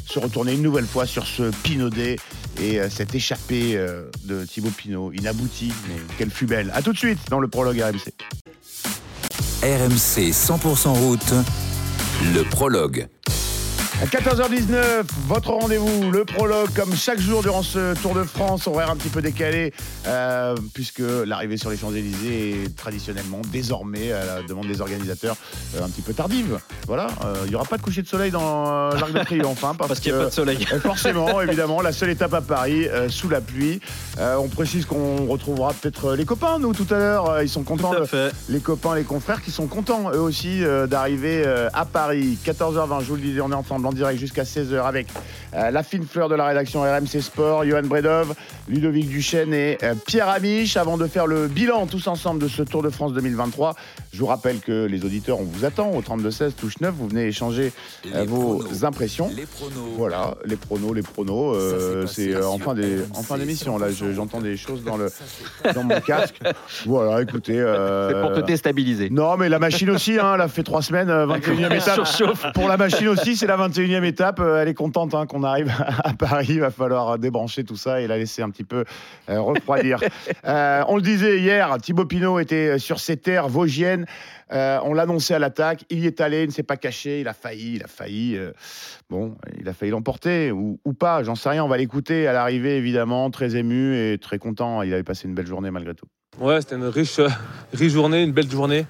se 0.05 0.19
retourner 0.19 0.53
une 0.53 0.61
nouvelle 0.61 0.87
fois 0.87 1.05
sur 1.05 1.25
ce 1.25 1.51
Pinaudet 1.63 2.17
et 2.61 2.79
cette 2.89 3.15
échappée 3.15 3.79
de 4.25 4.43
Thibaut 4.43 4.71
Pinot, 4.71 5.13
inaboutie, 5.13 5.71
mais 5.87 5.95
qu'elle 6.17 6.31
fut 6.31 6.47
belle. 6.47 6.69
A 6.75 6.81
tout 6.81 6.91
de 6.91 6.97
suite 6.97 7.19
dans 7.29 7.39
le 7.39 7.47
prologue 7.47 7.79
RMC. 7.79 8.13
RMC 9.61 10.31
100% 10.31 10.87
route, 10.89 11.33
le 12.21 12.43
prologue. 12.43 13.07
À 14.01 14.05
14h19, 14.05 15.03
votre 15.27 15.49
rendez-vous, 15.51 16.09
le 16.09 16.23
prologue, 16.23 16.69
comme 16.73 16.95
chaque 16.95 17.19
jour 17.19 17.41
durant 17.41 17.61
ce 17.63 17.93
Tour 18.01 18.13
de 18.15 18.23
France, 18.23 18.65
horaire 18.65 18.89
un 18.89 18.95
petit 18.95 19.09
peu 19.09 19.21
décalé, 19.21 19.73
euh, 20.07 20.55
puisque 20.73 21.01
l'arrivée 21.25 21.57
sur 21.57 21.69
les 21.69 21.75
Champs-Élysées 21.75 22.63
est 22.63 22.75
traditionnellement, 22.77 23.41
désormais, 23.51 24.13
à 24.13 24.23
la 24.23 24.41
demande 24.43 24.67
des 24.67 24.79
organisateurs, 24.79 25.35
euh, 25.75 25.83
un 25.83 25.89
petit 25.89 26.01
peu 26.01 26.13
tardive. 26.13 26.59
Voilà, 26.87 27.07
euh, 27.25 27.41
il 27.43 27.49
n'y 27.49 27.55
aura 27.55 27.65
pas 27.65 27.75
de 27.75 27.81
coucher 27.81 28.01
de 28.01 28.07
soleil 28.07 28.31
dans 28.31 28.71
euh, 28.71 28.91
l'Arc 28.93 29.11
de 29.11 29.19
Triomphe, 29.19 29.63
hein, 29.65 29.75
parce, 29.77 29.89
Parce 29.89 29.99
qu'il 29.99 30.13
n'y 30.13 30.17
a 30.17 30.21
pas 30.23 30.29
de 30.29 30.33
soleil. 30.33 30.65
euh, 30.71 30.79
Forcément, 30.79 31.41
évidemment, 31.41 31.81
la 31.81 31.91
seule 31.91 32.11
étape 32.11 32.33
à 32.33 32.41
Paris, 32.41 32.87
euh, 32.87 33.09
sous 33.09 33.27
la 33.27 33.41
pluie. 33.41 33.81
Euh, 34.17 34.37
on 34.37 34.47
précise 34.47 34.85
qu'on 34.85 35.25
retrouvera 35.25 35.73
peut-être 35.73 36.13
les 36.15 36.23
copains, 36.23 36.57
nous, 36.57 36.71
tout 36.73 36.87
à 36.93 36.97
l'heure. 36.97 37.29
Euh, 37.31 37.43
Ils 37.43 37.49
sont 37.49 37.63
contents, 37.63 37.91
de- 37.93 38.31
les 38.47 38.61
copains, 38.61 38.95
les 38.95 39.03
confrères, 39.03 39.41
qui 39.41 39.51
sont 39.51 39.67
contents, 39.67 40.09
eux 40.13 40.21
aussi, 40.21 40.63
euh, 40.63 40.87
d'arriver 40.87 41.43
euh, 41.45 41.67
à 41.73 41.83
Paris. 41.85 42.37
14h20, 42.45 43.01
je 43.01 43.05
vous 43.09 43.15
le 43.15 43.21
disais, 43.21 43.41
on 43.41 43.51
est 43.51 43.55
ensemble 43.55 43.88
en 43.89 43.93
direct 43.93 44.19
jusqu'à 44.19 44.43
16h 44.43 44.83
avec 44.85 45.07
euh, 45.55 45.71
la 45.71 45.81
fine 45.83 46.05
fleur 46.05 46.29
de 46.29 46.35
la 46.35 46.45
rédaction 46.45 46.81
RMC 46.83 47.21
Sport, 47.21 47.65
Johan 47.65 47.81
Bredov, 47.83 48.33
Ludovic 48.67 49.09
Duchesne 49.09 49.53
et 49.53 49.77
euh, 49.83 49.95
Pierre 50.05 50.29
Amiche. 50.29 50.77
Avant 50.77 50.97
de 50.97 51.07
faire 51.07 51.25
le 51.27 51.47
bilan 51.47 51.87
tous 51.87 52.07
ensemble 52.07 52.39
de 52.41 52.47
ce 52.47 52.61
Tour 52.61 52.83
de 52.83 52.89
France 52.89 53.13
2023, 53.13 53.75
je 54.13 54.19
vous 54.19 54.27
rappelle 54.27 54.59
que 54.59 54.85
les 54.85 55.03
auditeurs, 55.05 55.39
on 55.39 55.43
vous 55.43 55.65
attend 55.65 55.91
au 55.91 56.01
32-16, 56.01 56.51
touche 56.53 56.79
9. 56.81 56.93
Vous 56.95 57.07
venez 57.07 57.25
échanger 57.27 57.71
euh, 58.13 58.25
vos 58.27 58.57
pronos. 58.59 58.83
impressions. 58.83 59.31
Les 59.35 59.45
pronos. 59.47 59.89
Voilà, 59.97 60.35
les 60.45 60.55
pronos, 60.55 60.93
les 60.93 61.01
pronos, 61.01 61.55
euh, 61.55 62.05
c'est 62.05 62.33
euh, 62.35 62.45
en 62.47 62.59
fin 62.59 62.75
des- 62.75 62.97
RMC 62.97 63.17
en 63.17 63.23
fin 63.23 63.37
d'émission. 63.37 63.77
Là, 63.79 63.87
je- 63.89 64.05
100% 64.05 64.13
j'entends 64.13 64.41
des 64.41 64.55
choses 64.57 64.83
dans, 64.83 64.97
le, 64.97 65.09
dans 65.73 65.83
mon 65.83 65.99
casque. 66.01 66.39
Voilà, 66.85 67.21
écoutez. 67.21 67.59
euh, 67.59 68.09
C'est 68.09 68.21
pour 68.21 68.33
te 68.41 68.45
déstabiliser. 68.45 69.09
Non, 69.09 69.35
mais 69.37 69.49
la 69.49 69.59
machine 69.59 69.89
aussi, 69.89 70.17
hein, 70.19 70.33
elle 70.35 70.41
a 70.41 70.47
fait 70.47 70.63
trois 70.63 70.81
semaines, 70.81 71.09
euh, 71.09 71.25
21e 71.25 71.73
étape. 71.75 72.53
Pour 72.53 72.67
la 72.67 72.77
machine 72.77 73.07
aussi, 73.07 73.35
c'est 73.35 73.47
la 73.47 73.57
21e 73.57 73.78
21e 73.79 74.03
étape, 74.03 74.39
euh, 74.39 74.61
elle 74.61 74.67
est 74.67 74.73
contente 74.73 75.13
hein, 75.13 75.25
qu'on 75.25 75.43
arrive 75.43 75.71
à 76.03 76.13
Paris. 76.13 76.47
Il 76.49 76.59
va 76.59 76.71
falloir 76.71 77.17
débrancher 77.17 77.63
tout 77.63 77.75
ça 77.75 78.01
et 78.01 78.07
la 78.07 78.17
laisser 78.17 78.41
un 78.41 78.49
petit 78.49 78.63
peu 78.63 78.83
euh, 79.29 79.41
refroidir. 79.41 79.99
Euh, 80.45 80.83
on 80.87 80.95
le 80.95 81.01
disait 81.01 81.39
hier, 81.39 81.75
Thibaut 81.81 82.05
Pinot 82.05 82.39
était 82.39 82.79
sur 82.79 82.99
ses 82.99 83.17
terres 83.17 83.49
vosgiennes. 83.49 84.05
Euh, 84.51 84.79
on 84.83 84.93
l'annonçait 84.93 85.33
à 85.33 85.39
l'attaque. 85.39 85.83
Il 85.89 85.99
y 85.99 86.07
est 86.07 86.21
allé, 86.21 86.43
il 86.43 86.47
ne 86.47 86.51
s'est 86.51 86.63
pas 86.63 86.77
caché. 86.77 87.19
Il 87.21 87.27
a 87.27 87.33
failli, 87.33 87.75
il 87.75 87.83
a 87.83 87.87
failli. 87.87 88.35
euh, 88.37 88.51
bon, 89.09 89.35
il 89.59 89.67
a 89.67 89.73
failli 89.73 89.91
l'emporter 89.91 90.51
ou, 90.51 90.79
ou 90.85 90.93
pas, 90.93 91.23
j'en 91.23 91.35
sais 91.35 91.49
rien. 91.49 91.63
On 91.63 91.67
va 91.67 91.77
l'écouter 91.77 92.27
à 92.27 92.33
l'arrivée, 92.33 92.77
évidemment, 92.77 93.29
très 93.31 93.55
ému 93.55 93.95
et 93.95 94.17
très 94.17 94.39
content. 94.39 94.81
Il 94.81 94.93
avait 94.93 95.03
passé 95.03 95.27
une 95.27 95.35
belle 95.35 95.47
journée 95.47 95.71
malgré 95.71 95.93
tout. 95.93 96.07
Ouais, 96.39 96.61
c'était 96.61 96.75
une 96.75 96.85
riche, 96.85 97.19
riche 97.73 97.91
journée, 97.91 98.23
une 98.23 98.31
belle 98.31 98.49
journée. 98.49 98.85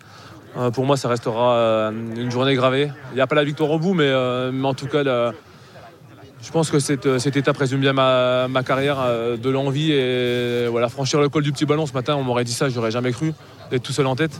Euh, 0.57 0.71
pour 0.71 0.85
moi, 0.85 0.97
ça 0.97 1.07
restera 1.09 1.53
euh, 1.55 1.91
une 1.91 2.31
journée 2.31 2.55
gravée. 2.55 2.91
Il 3.11 3.15
n'y 3.15 3.21
a 3.21 3.27
pas 3.27 3.35
la 3.35 3.43
victoire 3.43 3.69
au 3.71 3.79
bout, 3.79 3.93
mais, 3.93 4.05
euh, 4.07 4.51
mais 4.51 4.67
en 4.67 4.73
tout 4.73 4.87
cas, 4.87 5.03
la- 5.03 5.33
je 6.41 6.51
pense 6.51 6.71
que 6.71 6.79
cette, 6.79 7.19
cette 7.19 7.35
étape 7.35 7.57
résume 7.57 7.81
bien 7.81 7.93
ma, 7.93 8.47
ma 8.47 8.63
carrière, 8.63 8.97
de 9.37 9.49
l'envie 9.49 9.91
et 9.91 10.67
voilà, 10.69 10.87
franchir 10.87 11.19
le 11.19 11.27
col 11.27 11.43
du 11.43 11.51
petit 11.51 11.65
ballon 11.65 11.85
ce 11.85 11.93
matin, 11.93 12.15
on 12.15 12.23
m'aurait 12.23 12.45
dit 12.45 12.53
ça, 12.53 12.69
j'aurais 12.69 12.91
jamais 12.91 13.11
cru 13.11 13.33
d'être 13.69 13.83
tout 13.83 13.91
seul 13.91 14.07
en 14.07 14.15
tête. 14.15 14.39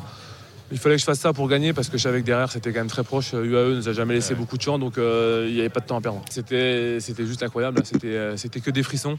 Il 0.71 0.77
fallait 0.77 0.95
que 0.95 1.01
je 1.01 1.05
fasse 1.05 1.19
ça 1.19 1.33
pour 1.33 1.49
gagner 1.49 1.73
parce 1.73 1.89
que 1.89 1.97
je 1.97 2.03
savais 2.03 2.21
que 2.21 2.25
derrière 2.25 2.49
c'était 2.51 2.71
quand 2.71 2.79
même 2.79 2.87
très 2.87 3.03
proche. 3.03 3.33
UAE 3.33 3.75
nous 3.75 3.89
a 3.89 3.93
jamais 3.93 4.13
laissé 4.13 4.33
beaucoup 4.33 4.55
de 4.55 4.61
chance 4.61 4.79
donc 4.79 4.93
il 4.97 5.53
n'y 5.53 5.59
avait 5.59 5.67
pas 5.69 5.81
de 5.81 5.87
temps 5.87 5.97
à 5.97 6.01
perdre. 6.01 6.21
C'était 6.29 6.99
juste 7.25 7.43
incroyable, 7.43 7.81
euh, 8.05 8.37
c'était 8.37 8.59
que 8.61 8.71
des 8.71 8.83
frissons. 8.83 9.17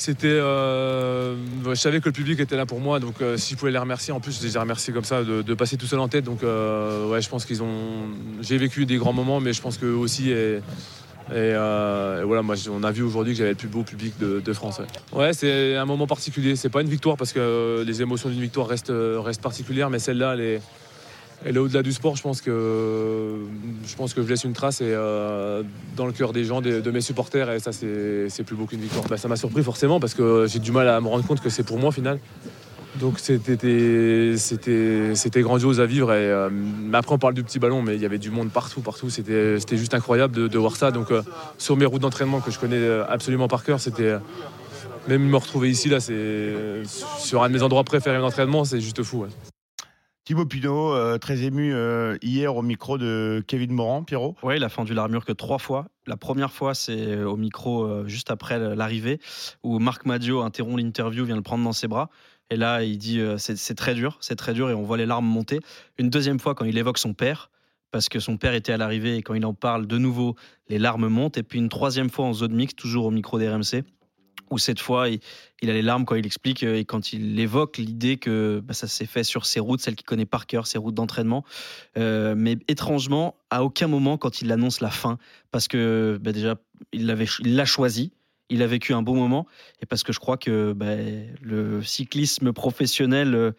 C'était, 0.00 0.28
euh, 0.28 1.36
je 1.62 1.74
savais 1.74 2.00
que 2.00 2.06
le 2.06 2.12
public 2.12 2.40
était 2.40 2.56
là 2.56 2.64
pour 2.64 2.80
moi, 2.80 3.00
donc 3.00 3.16
euh, 3.20 3.36
si 3.36 3.52
je 3.52 3.58
pouvais 3.58 3.70
les 3.70 3.76
remercier, 3.76 4.14
en 4.14 4.20
plus 4.20 4.40
je 4.40 4.46
les 4.46 4.56
ai 4.56 4.58
remerciés 4.58 4.94
comme 4.94 5.04
ça 5.04 5.22
de, 5.24 5.54
passer 5.54 5.76
tout 5.76 5.84
seul 5.84 5.98
en 5.98 6.08
tête. 6.08 6.24
Donc 6.24 6.42
euh, 6.42 7.06
ouais, 7.10 7.20
je 7.20 7.28
pense 7.28 7.44
qu'ils 7.44 7.62
ont, 7.62 8.08
j'ai 8.40 8.56
vécu 8.56 8.86
des 8.86 8.96
grands 8.96 9.12
moments, 9.12 9.40
mais 9.40 9.52
je 9.52 9.60
pense 9.60 9.76
qu'eux 9.76 9.92
aussi 9.92 10.30
et, 10.30 10.62
voilà, 11.28 12.40
moi 12.42 12.54
on 12.70 12.82
a 12.82 12.90
vu 12.90 13.02
aujourd'hui 13.02 13.34
que 13.34 13.38
j'avais 13.40 13.50
le 13.50 13.56
plus 13.56 13.68
beau 13.68 13.82
public 13.82 14.14
de, 14.18 14.52
France. 14.54 14.80
Ouais, 15.12 15.34
c'est 15.34 15.76
un 15.76 15.84
moment 15.84 16.06
particulier. 16.06 16.56
C'est 16.56 16.70
pas 16.70 16.80
une 16.80 16.88
victoire 16.88 17.18
parce 17.18 17.34
que 17.34 17.84
les 17.86 18.00
émotions 18.00 18.30
d'une 18.30 18.40
victoire 18.40 18.68
restent, 18.68 18.94
restent 18.94 19.42
particulières, 19.42 19.90
mais 19.90 19.98
celle-là, 19.98 20.32
elle 20.32 20.40
est, 20.40 20.60
elle 21.44 21.56
est 21.56 21.58
au-delà 21.58 21.82
du 21.82 21.92
sport. 21.92 22.16
Je 22.16 22.22
pense 22.22 22.40
que 22.40 23.38
je 23.86 23.96
pense 23.96 24.14
que 24.14 24.22
je 24.22 24.28
laisse 24.28 24.44
une 24.44 24.52
trace 24.52 24.80
et 24.80 24.86
euh, 24.86 25.62
dans 25.96 26.06
le 26.06 26.12
cœur 26.12 26.32
des 26.32 26.44
gens, 26.44 26.60
de, 26.60 26.90
mes 26.90 27.00
supporters, 27.00 27.50
et 27.50 27.60
ça 27.60 27.72
c'est 27.72 28.44
plus 28.44 28.56
beau 28.56 28.66
qu'une 28.66 28.80
victoire. 28.80 29.04
Bah, 29.08 29.16
ça 29.16 29.28
m'a 29.28 29.36
surpris 29.36 29.62
forcément 29.62 30.00
parce 30.00 30.14
que 30.14 30.46
j'ai 30.48 30.58
du 30.58 30.72
mal 30.72 30.88
à 30.88 31.00
me 31.00 31.08
rendre 31.08 31.26
compte 31.26 31.40
que 31.40 31.50
c'est 31.50 31.62
pour 31.62 31.78
moi 31.78 31.88
au 31.88 31.92
final. 31.92 32.18
Donc 32.98 33.20
c'était 33.20 34.36
grandiose 35.36 35.80
à 35.80 35.86
vivre 35.86 36.12
et 36.12 36.26
euh, 36.28 36.50
après 36.92 37.14
on 37.14 37.18
parle 37.18 37.34
du 37.34 37.44
petit 37.44 37.60
ballon 37.60 37.82
mais 37.82 37.94
il 37.94 38.02
y 38.02 38.04
avait 38.04 38.18
du 38.18 38.32
monde 38.32 38.50
partout 38.50 38.80
partout 38.80 39.10
c'était 39.10 39.76
juste 39.76 39.94
incroyable 39.94 40.48
de, 40.48 40.58
voir 40.58 40.74
ça 40.74 40.90
donc 40.90 41.12
euh, 41.12 41.22
sur 41.56 41.76
mes 41.76 41.86
routes 41.86 42.02
d'entraînement 42.02 42.40
que 42.40 42.50
je 42.50 42.58
connais 42.58 42.84
absolument 43.08 43.46
par 43.46 43.62
cœur 43.62 43.78
c'était 43.78 44.16
même 45.06 45.22
me 45.22 45.36
retrouver 45.36 45.70
ici 45.70 45.88
là 45.88 46.00
c'est 46.00 46.52
sur 47.20 47.44
un 47.44 47.48
de 47.48 47.54
mes 47.54 47.62
endroits 47.62 47.84
préférés 47.84 48.18
d'entraînement 48.18 48.64
c'est 48.64 48.80
juste 48.80 49.04
fou. 49.04 49.24
Thibaut 50.30 50.46
Pinot, 50.46 50.94
euh, 50.94 51.18
très 51.18 51.42
ému 51.42 51.74
euh, 51.74 52.16
hier 52.22 52.54
au 52.54 52.62
micro 52.62 52.98
de 52.98 53.42
Kevin 53.48 53.72
Morand, 53.72 54.04
Pierrot. 54.04 54.36
Ouais, 54.44 54.58
il 54.58 54.62
a 54.62 54.68
fendu 54.68 54.94
l'armure 54.94 55.24
que 55.24 55.32
trois 55.32 55.58
fois. 55.58 55.88
La 56.06 56.16
première 56.16 56.52
fois, 56.52 56.72
c'est 56.72 57.20
au 57.24 57.36
micro 57.36 57.82
euh, 57.82 58.06
juste 58.06 58.30
après 58.30 58.76
l'arrivée, 58.76 59.18
où 59.64 59.80
Marc 59.80 60.06
Madio 60.06 60.42
interrompt 60.42 60.80
l'interview, 60.80 61.24
vient 61.24 61.34
le 61.34 61.42
prendre 61.42 61.64
dans 61.64 61.72
ses 61.72 61.88
bras. 61.88 62.10
Et 62.48 62.54
là, 62.54 62.84
il 62.84 62.96
dit 62.96 63.18
euh, 63.18 63.38
c'est 63.38 63.74
très 63.74 63.94
dur, 63.94 64.18
c'est 64.20 64.36
très 64.36 64.54
dur, 64.54 64.70
et 64.70 64.74
on 64.74 64.84
voit 64.84 64.98
les 64.98 65.04
larmes 65.04 65.26
monter. 65.26 65.58
Une 65.98 66.10
deuxième 66.10 66.38
fois, 66.38 66.54
quand 66.54 66.64
il 66.64 66.78
évoque 66.78 66.98
son 66.98 67.12
père, 67.12 67.50
parce 67.90 68.08
que 68.08 68.20
son 68.20 68.36
père 68.36 68.54
était 68.54 68.72
à 68.72 68.76
l'arrivée, 68.76 69.16
et 69.16 69.22
quand 69.22 69.34
il 69.34 69.44
en 69.44 69.54
parle 69.54 69.88
de 69.88 69.98
nouveau, 69.98 70.36
les 70.68 70.78
larmes 70.78 71.08
montent. 71.08 71.38
Et 71.38 71.42
puis 71.42 71.58
une 71.58 71.68
troisième 71.68 72.08
fois 72.08 72.26
en 72.26 72.34
zone 72.34 72.54
mixte, 72.54 72.78
toujours 72.78 73.06
au 73.06 73.10
micro 73.10 73.40
des 73.40 73.48
RMC, 73.48 73.82
où 74.50 74.58
cette 74.58 74.80
fois, 74.80 75.08
il, 75.08 75.70
a 75.70 75.72
les 75.72 75.82
larmes 75.82 76.04
quand 76.04 76.16
il 76.16 76.26
explique 76.26 76.62
euh, 76.62 76.76
et 76.76 76.84
quand 76.84 77.12
il 77.12 77.38
évoque 77.38 77.78
l'idée 77.78 78.16
que 78.16 78.60
bah, 78.64 78.74
ça 78.74 78.88
s'est 78.88 79.06
fait 79.06 79.24
sur 79.24 79.46
ses 79.46 79.60
routes, 79.60 79.80
celles 79.80 79.94
qu'il 79.94 80.06
connaît 80.06 80.26
par 80.26 80.46
cœur, 80.46 80.66
ses 80.66 80.78
routes 80.78 80.94
d'entraînement. 80.94 81.44
Euh, 81.96 82.34
mais 82.36 82.58
étrangement, 82.68 83.36
à 83.50 83.64
aucun 83.64 83.86
moment 83.86 84.18
quand 84.18 84.42
il 84.42 84.50
annonce 84.52 84.80
la 84.80 84.90
fin, 84.90 85.18
parce 85.50 85.68
que 85.68 86.18
bah, 86.20 86.32
déjà, 86.32 86.56
il 86.92 87.06
l'a 87.06 87.64
choisi. 87.64 88.12
Il 88.52 88.62
a 88.62 88.66
vécu 88.66 88.94
un 88.94 89.02
beau 89.02 89.14
moment 89.14 89.46
et 89.80 89.86
parce 89.86 90.02
que 90.02 90.12
je 90.12 90.18
crois 90.18 90.36
que 90.36 90.72
bah, 90.72 90.96
le 91.40 91.84
cyclisme 91.84 92.52
professionnel, 92.52 93.36
euh, 93.36 93.52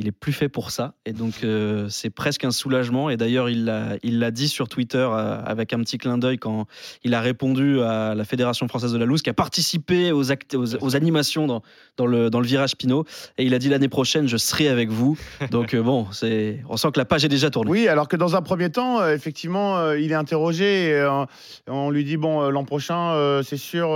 il 0.00 0.08
est 0.08 0.12
plus 0.12 0.32
fait 0.32 0.48
pour 0.48 0.70
ça 0.70 0.94
et 1.04 1.12
donc 1.12 1.44
euh, 1.44 1.86
c'est 1.90 2.08
presque 2.08 2.44
un 2.44 2.50
soulagement. 2.50 3.10
Et 3.10 3.18
d'ailleurs, 3.18 3.50
il 3.50 3.66
l'a, 3.66 4.30
dit 4.30 4.48
sur 4.48 4.68
Twitter 4.68 4.96
euh, 4.96 5.42
avec 5.44 5.74
un 5.74 5.78
petit 5.80 5.98
clin 5.98 6.16
d'œil 6.16 6.38
quand 6.38 6.66
il 7.04 7.12
a 7.12 7.20
répondu 7.20 7.82
à 7.82 8.14
la 8.14 8.24
Fédération 8.24 8.66
française 8.66 8.92
de 8.92 8.98
la 8.98 9.04
loose, 9.04 9.20
qui 9.20 9.28
a 9.28 9.34
participé 9.34 10.10
aux, 10.10 10.30
animations 10.96 11.46
dans, 11.98 12.06
le, 12.06 12.42
virage 12.42 12.76
Pinot. 12.76 13.04
Et 13.36 13.44
il 13.44 13.52
a 13.52 13.58
dit 13.58 13.68
l'année 13.68 13.88
prochaine, 13.88 14.26
je 14.26 14.38
serai 14.38 14.68
avec 14.68 14.88
vous. 14.88 15.18
Donc 15.50 15.74
euh, 15.74 15.82
bon, 15.82 16.06
on 16.68 16.76
sent 16.78 16.88
que 16.92 16.98
la 16.98 17.04
page 17.04 17.26
est 17.26 17.28
déjà 17.28 17.50
tournée. 17.50 17.70
Oui, 17.70 17.88
alors 17.88 18.08
que 18.08 18.16
dans 18.16 18.36
un 18.36 18.42
premier 18.42 18.70
temps, 18.70 19.06
effectivement, 19.06 19.92
il 19.92 20.12
est 20.12 20.14
interrogé. 20.14 21.06
On 21.66 21.90
lui 21.90 22.04
dit 22.04 22.16
bon, 22.16 22.48
l'an 22.48 22.64
prochain, 22.64 23.42
c'est 23.44 23.58
sûr. 23.58 23.90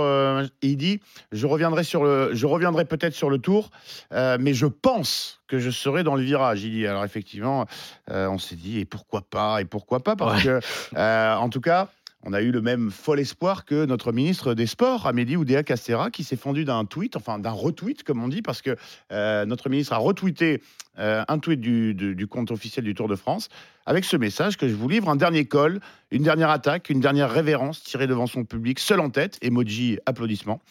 il 0.61 0.77
dit 0.77 0.99
je 1.31 1.47
reviendrai 1.47 1.83
je 1.83 2.45
reviendrai 2.45 2.85
peut-être 2.85 3.15
sur 3.15 3.31
le 3.31 3.39
tour, 3.39 3.71
mais 4.11 4.53
je 4.53 4.67
pense 4.67 5.41
que 5.47 5.59
je 5.59 5.69
serai 5.69 6.03
dans 6.03 6.15
le 6.15 6.23
virage. 6.23 6.63
Il 6.63 6.71
dit 6.71 6.87
alors 6.87 7.05
effectivement, 7.05 7.65
euh, 8.11 8.27
on 8.27 8.37
s'est 8.37 8.55
dit 8.55 8.79
et 8.79 8.85
pourquoi 8.85 9.21
pas 9.21 9.61
et 9.61 9.65
pourquoi 9.65 10.01
pas? 10.03 10.15
Parce 10.15 10.43
que 10.43 10.59
euh, 10.95 11.35
en 11.35 11.49
tout 11.49 11.61
cas. 11.61 11.89
On 12.27 12.33
a 12.33 12.41
eu 12.41 12.49
le 12.49 12.59
même 12.59 12.89
fol 12.89 13.19
espoir 13.19 13.65
que 13.65 13.85
notre 13.85 14.11
ministre 14.11 14.55
des 14.55 14.65
Sports, 14.65 15.05
Amélie 15.05 15.35
Oudéa 15.37 15.61
Castera, 15.61 16.09
qui 16.09 16.23
s'est 16.23 16.35
fendu 16.37 16.65
d'un 16.65 16.83
tweet, 16.83 17.15
enfin 17.15 17.37
d'un 17.37 17.51
retweet, 17.51 18.01
comme 18.01 18.23
on 18.23 18.27
dit, 18.27 18.41
parce 18.41 18.63
que 18.63 18.75
euh, 19.11 19.45
notre 19.45 19.69
ministre 19.69 19.93
a 19.93 19.97
retweeté 19.97 20.63
euh, 20.97 21.23
un 21.27 21.37
tweet 21.37 21.61
du, 21.61 21.93
du- 21.93 22.15
du 22.15 22.25
compte 22.25 22.49
officiel 22.49 22.83
du 22.83 22.95
Tour 22.95 23.07
de 23.07 23.15
France 23.15 23.49
avec 23.85 24.05
ce 24.05 24.17
message 24.17 24.57
que 24.57 24.67
je 24.67 24.73
vous 24.73 24.89
livre. 24.89 25.07
Un 25.07 25.17
dernier 25.17 25.45
col, 25.45 25.79
une 26.09 26.23
dernière 26.23 26.49
attaque, 26.49 26.89
une 26.89 26.99
dernière 26.99 27.29
révérence 27.29 27.83
tirée 27.83 28.07
devant 28.07 28.25
son 28.25 28.43
public, 28.43 28.79
seul 28.79 29.01
en 29.01 29.11
tête, 29.11 29.37
emoji 29.43 29.99
applaudissements. 30.07 30.61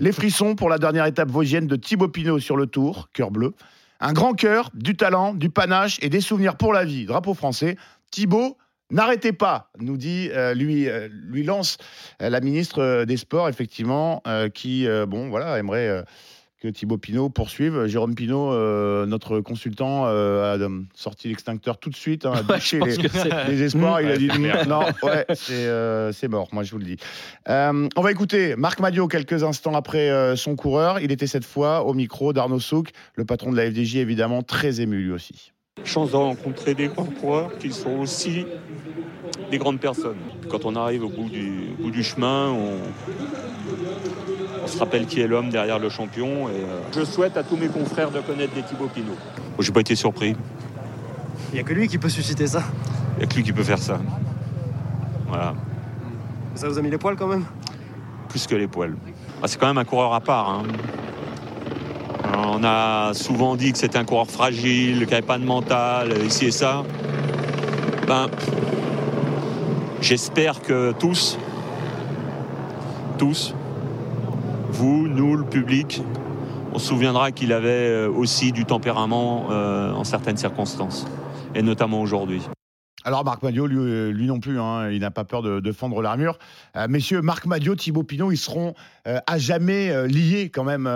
Les 0.00 0.10
frissons 0.10 0.56
pour 0.56 0.68
la 0.68 0.78
dernière 0.78 1.06
étape 1.06 1.30
vosgienne 1.30 1.68
de 1.68 1.76
Thibaut 1.76 2.08
Pinot 2.08 2.40
sur 2.40 2.56
le 2.56 2.66
Tour, 2.66 3.10
cœur 3.12 3.30
bleu. 3.30 3.54
Un 4.00 4.12
grand 4.12 4.34
cœur, 4.34 4.70
du 4.74 4.96
talent, 4.96 5.34
du 5.34 5.50
panache 5.50 5.98
et 6.02 6.08
des 6.08 6.20
souvenirs 6.20 6.56
pour 6.56 6.72
la 6.72 6.84
vie. 6.84 7.06
Drapeau 7.06 7.34
français. 7.34 7.76
Thibaut, 8.10 8.56
n'arrêtez 8.90 9.32
pas, 9.32 9.70
nous 9.78 9.96
dit, 9.96 10.28
euh, 10.32 10.54
lui, 10.54 10.88
euh, 10.88 11.08
lui 11.10 11.42
lance 11.42 11.78
euh, 12.22 12.30
la 12.30 12.40
ministre 12.40 13.04
des 13.04 13.16
Sports, 13.16 13.48
effectivement, 13.48 14.22
qui, 14.54 14.86
bon, 15.06 15.28
voilà, 15.28 15.58
aimerait 15.58 16.04
que 16.66 16.72
Thibaut 16.72 16.98
Pinot 16.98 17.28
poursuive. 17.28 17.86
Jérôme 17.86 18.14
Pinot, 18.14 18.52
euh, 18.52 19.06
notre 19.06 19.40
consultant, 19.40 20.04
euh, 20.06 20.54
a 20.54 20.58
euh, 20.58 20.82
sorti 20.94 21.28
l'extincteur 21.28 21.78
tout 21.78 21.90
de 21.90 21.96
suite, 21.96 22.26
hein, 22.26 22.32
a 22.34 22.42
Ouais, 22.52 22.58
bouché 22.58 22.80
les, 23.48 23.62
espoirs. 23.62 24.00
il 24.00 24.10
a 24.10 24.16
dit 24.16 24.28
non, 24.68 24.80
ouais, 25.02 25.24
c'est 25.34 25.52
euh, 25.52 26.12
c'est 26.12 26.28
mort, 26.28 26.48
moi 26.52 26.62
je 26.62 26.72
vous 26.72 26.78
le 26.78 26.84
dis. 26.84 26.96
Euh, 27.48 27.88
on 27.96 28.02
va 28.02 28.10
écouter 28.10 28.56
Marc 28.56 28.80
Madio 28.80 29.06
quelques 29.08 29.42
instants 29.42 29.74
après 29.74 30.10
euh, 30.10 30.36
son 30.36 30.56
coureur. 30.56 31.00
Il 31.00 31.12
était 31.12 31.26
cette 31.26 31.44
fois 31.44 31.84
au 31.84 31.94
micro 31.94 32.32
d'Arnaud 32.32 32.60
Souk, 32.60 32.90
le 33.14 33.24
patron 33.24 33.52
de 33.52 33.56
la 33.56 33.70
FDJ, 33.70 33.96
évidemment, 33.96 34.42
très 34.42 34.80
ému 34.80 34.96
lui 34.96 35.12
aussi. 35.12 35.52
chance 35.84 36.10
de 36.10 36.16
rencontrer 36.16 36.74
des 36.74 36.88
grands 36.88 37.04
coureurs 37.04 37.56
qui 37.58 37.70
sont 37.72 37.98
aussi 37.98 38.46
des 39.50 39.58
grandes 39.58 39.80
personnes. 39.80 40.18
Quand 40.48 40.64
on 40.64 40.74
arrive 40.74 41.04
au 41.04 41.08
bout 41.08 41.28
du, 41.28 41.70
au 41.78 41.82
bout 41.84 41.90
du 41.90 42.02
chemin, 42.02 42.50
on, 42.50 42.78
on 44.66 44.68
se 44.68 44.78
rappelle 44.78 45.06
qui 45.06 45.20
est 45.20 45.28
l'homme 45.28 45.48
derrière 45.50 45.78
le 45.78 45.88
champion. 45.88 46.48
Et, 46.48 46.52
euh, 46.52 46.80
je 46.92 47.04
souhaite 47.04 47.36
à 47.36 47.44
tous 47.44 47.56
mes 47.56 47.68
confrères 47.68 48.10
de 48.10 48.18
connaître 48.20 48.52
des 48.52 48.62
Thibaut 48.62 48.88
Pinot. 48.88 49.14
J'ai 49.60 49.70
pas 49.70 49.80
été 49.80 49.94
surpris. 49.94 50.34
Il 51.52 51.54
n'y 51.54 51.60
a 51.60 51.62
que 51.62 51.72
lui 51.72 51.86
qui 51.86 51.98
peut 51.98 52.08
susciter 52.08 52.46
ça. 52.48 52.62
Il 53.14 53.18
n'y 53.18 53.24
a 53.24 53.26
que 53.28 53.34
lui 53.36 53.42
qui 53.44 53.52
peut 53.52 53.62
faire 53.62 53.78
ça. 53.78 54.00
Voilà, 55.28 55.54
Ça 56.54 56.68
vous 56.68 56.78
a 56.78 56.82
mis 56.82 56.90
les 56.90 56.98
poils 56.98 57.16
quand 57.16 57.26
même? 57.28 57.44
Plus 58.28 58.46
que 58.46 58.54
les 58.56 58.66
poils. 58.66 58.96
Ah, 59.42 59.46
c'est 59.48 59.58
quand 59.58 59.66
même 59.68 59.78
un 59.78 59.84
coureur 59.84 60.12
à 60.14 60.20
part. 60.20 60.50
hein. 60.50 60.62
On 62.38 62.62
a 62.64 63.12
souvent 63.14 63.54
dit 63.56 63.72
que 63.72 63.78
c'était 63.78 63.98
un 63.98 64.04
coureur 64.04 64.26
fragile, 64.26 64.98
qu'il 65.00 65.10
n'avait 65.10 65.22
pas 65.22 65.38
de 65.38 65.44
mental, 65.44 66.12
ici 66.24 66.46
et 66.46 66.50
ça. 66.50 66.82
Ben, 68.06 68.28
j'espère 70.00 70.60
que 70.62 70.92
tous, 70.92 71.38
tous, 73.18 73.54
vous, 74.76 75.08
nous, 75.08 75.36
le 75.36 75.44
public, 75.44 76.02
on 76.74 76.78
se 76.78 76.88
souviendra 76.88 77.32
qu'il 77.32 77.54
avait 77.54 77.70
euh, 77.70 78.10
aussi 78.10 78.52
du 78.52 78.66
tempérament 78.66 79.46
euh, 79.50 79.90
en 79.92 80.04
certaines 80.04 80.36
circonstances, 80.36 81.06
et 81.54 81.62
notamment 81.62 82.02
aujourd'hui. 82.02 82.42
Alors 83.02 83.24
Marc 83.24 83.42
Madio, 83.42 83.66
lui, 83.66 84.26
non 84.26 84.38
plus, 84.38 84.60
hein, 84.60 84.90
il 84.90 85.00
n'a 85.00 85.10
pas 85.10 85.24
peur 85.24 85.40
de, 85.40 85.72
fendre 85.72 86.02
l'armure. 86.02 86.38
Euh, 86.76 86.88
messieurs, 86.90 87.22
Marc 87.22 87.46
Madio, 87.46 87.74
Thibaut 87.74 88.02
Pinot, 88.02 88.32
ils 88.32 88.36
seront 88.36 88.74
à 89.04 89.38
jamais 89.38 90.08
liés 90.08 90.50
quand 90.50 90.64
même. 90.64 90.90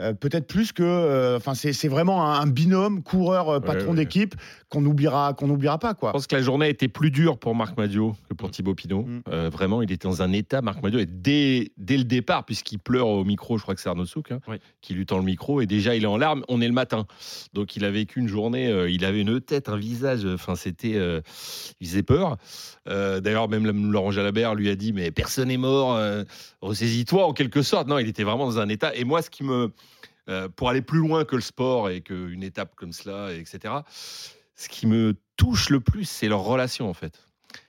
Euh, 0.00 0.12
Peut-être 0.14 0.46
plus 0.46 0.72
que, 0.72 0.82
euh, 0.82 1.36
enfin 1.36 1.54
c'est 1.54 1.72
c'est 1.72 1.88
vraiment 1.88 2.24
un, 2.26 2.40
un 2.40 2.46
binôme 2.46 3.02
coureur 3.02 3.48
euh, 3.48 3.60
patron 3.60 3.90
ouais. 3.90 3.96
d'équipe 3.96 4.34
qu'on 4.68 4.80
n'oubliera 4.80 5.34
qu'on 5.34 5.46
n'oubliera 5.46 5.78
pas 5.78 5.94
quoi. 5.94 6.10
Je 6.10 6.12
pense 6.14 6.26
que 6.26 6.34
la 6.36 6.42
journée 6.42 6.66
a 6.66 6.68
été 6.68 6.88
plus 6.88 7.10
dure 7.10 7.38
pour 7.38 7.54
Marc 7.54 7.76
Madio 7.76 8.14
que 8.28 8.34
pour 8.34 8.50
Thibaut 8.50 8.74
Pinot. 8.74 9.02
Mm. 9.02 9.22
Euh, 9.28 9.50
vraiment, 9.50 9.82
il 9.82 9.92
était 9.92 10.08
dans 10.08 10.22
un 10.22 10.32
état, 10.32 10.62
Marc 10.62 10.82
Madio, 10.82 10.98
et 10.98 11.06
dès, 11.06 11.70
dès 11.76 11.96
le 11.96 12.04
départ, 12.04 12.44
puisqu'il 12.44 12.78
pleure 12.78 13.06
au 13.08 13.24
micro, 13.24 13.56
je 13.56 13.62
crois 13.62 13.74
que 13.74 13.80
c'est 13.80 13.88
Arnaud 13.88 14.04
Souk, 14.06 14.32
hein, 14.32 14.40
Oui. 14.48 14.56
qui 14.80 14.94
lui 14.94 15.06
tend 15.06 15.18
le 15.18 15.24
micro, 15.24 15.60
et 15.60 15.66
déjà 15.66 15.94
il 15.94 16.02
est 16.02 16.06
en 16.08 16.16
larmes, 16.16 16.44
on 16.48 16.60
est 16.60 16.66
le 16.68 16.74
matin. 16.74 17.06
Donc 17.52 17.76
il 17.76 17.84
a 17.84 17.90
vécu 17.90 18.18
une 18.20 18.28
journée, 18.28 18.68
euh, 18.68 18.90
il 18.90 19.04
avait 19.04 19.20
une 19.20 19.40
tête, 19.40 19.68
un 19.68 19.76
visage, 19.76 20.24
enfin 20.26 20.54
c'était. 20.56 20.94
euh, 20.96 21.20
il 21.80 21.86
faisait 21.88 22.02
peur. 22.02 22.36
Euh, 22.88 23.20
D'ailleurs, 23.20 23.48
même 23.48 23.90
Laurent 23.92 24.10
Jalabert 24.10 24.54
lui 24.54 24.68
a 24.70 24.76
dit 24.76 24.92
Mais 24.92 25.10
personne 25.10 25.48
n'est 25.48 25.56
mort, 25.56 25.94
euh, 25.94 26.24
ressaisis-toi 26.60 27.26
en 27.26 27.32
quelque 27.32 27.62
sorte. 27.62 27.88
Non, 27.88 27.98
il 27.98 28.08
était 28.08 28.24
vraiment 28.24 28.46
dans 28.46 28.58
un 28.58 28.68
état. 28.68 28.94
Et 28.94 29.04
moi, 29.04 29.22
ce 29.22 29.30
qui 29.30 29.44
me. 29.44 29.72
euh, 30.28 30.48
pour 30.48 30.68
aller 30.70 30.82
plus 30.82 31.00
loin 31.00 31.24
que 31.24 31.36
le 31.36 31.42
sport 31.42 31.90
et 31.90 32.00
qu'une 32.00 32.42
étape 32.42 32.74
comme 32.76 32.92
cela, 32.92 33.32
etc., 33.34 33.74
ce 34.56 34.68
qui 34.68 34.86
me 34.86 35.14
touche 35.36 35.68
le 35.70 35.80
plus, 35.80 36.04
c'est 36.04 36.28
leur 36.28 36.40
relation 36.40 36.88
en 36.88 36.94
fait. 36.94 37.26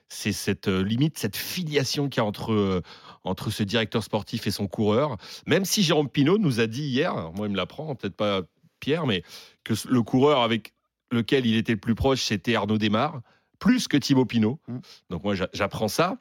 C'est 0.08 0.32
cette 0.32 0.68
limite, 0.68 1.18
cette 1.18 1.36
filiation 1.36 2.08
qu'il 2.08 2.20
y 2.22 2.24
a 2.24 2.26
entre, 2.26 2.82
entre 3.24 3.50
ce 3.50 3.62
directeur 3.64 4.02
sportif 4.04 4.46
et 4.46 4.50
son 4.52 4.68
coureur. 4.68 5.16
Même 5.46 5.64
si 5.64 5.82
Jérôme 5.82 6.08
Pinault 6.08 6.38
nous 6.38 6.60
a 6.60 6.66
dit 6.66 6.84
hier, 6.84 7.32
moi 7.34 7.46
il 7.46 7.52
me 7.52 7.56
l'apprend, 7.56 7.94
peut-être 7.94 8.16
pas 8.16 8.42
Pierre, 8.80 9.06
mais 9.06 9.22
que 9.64 9.74
le 9.88 10.02
coureur 10.02 10.42
avec 10.42 10.72
lequel 11.10 11.44
il 11.44 11.56
était 11.56 11.72
le 11.72 11.80
plus 11.80 11.94
proche, 11.94 12.22
c'était 12.22 12.54
Arnaud 12.54 12.78
Desmar, 12.78 13.20
plus 13.58 13.88
que 13.88 13.96
Thibaut 13.96 14.24
Pinot. 14.24 14.58
Mm. 14.68 14.78
Donc 15.10 15.24
moi 15.24 15.34
j'a- 15.34 15.48
j'apprends 15.52 15.88
ça. 15.88 16.18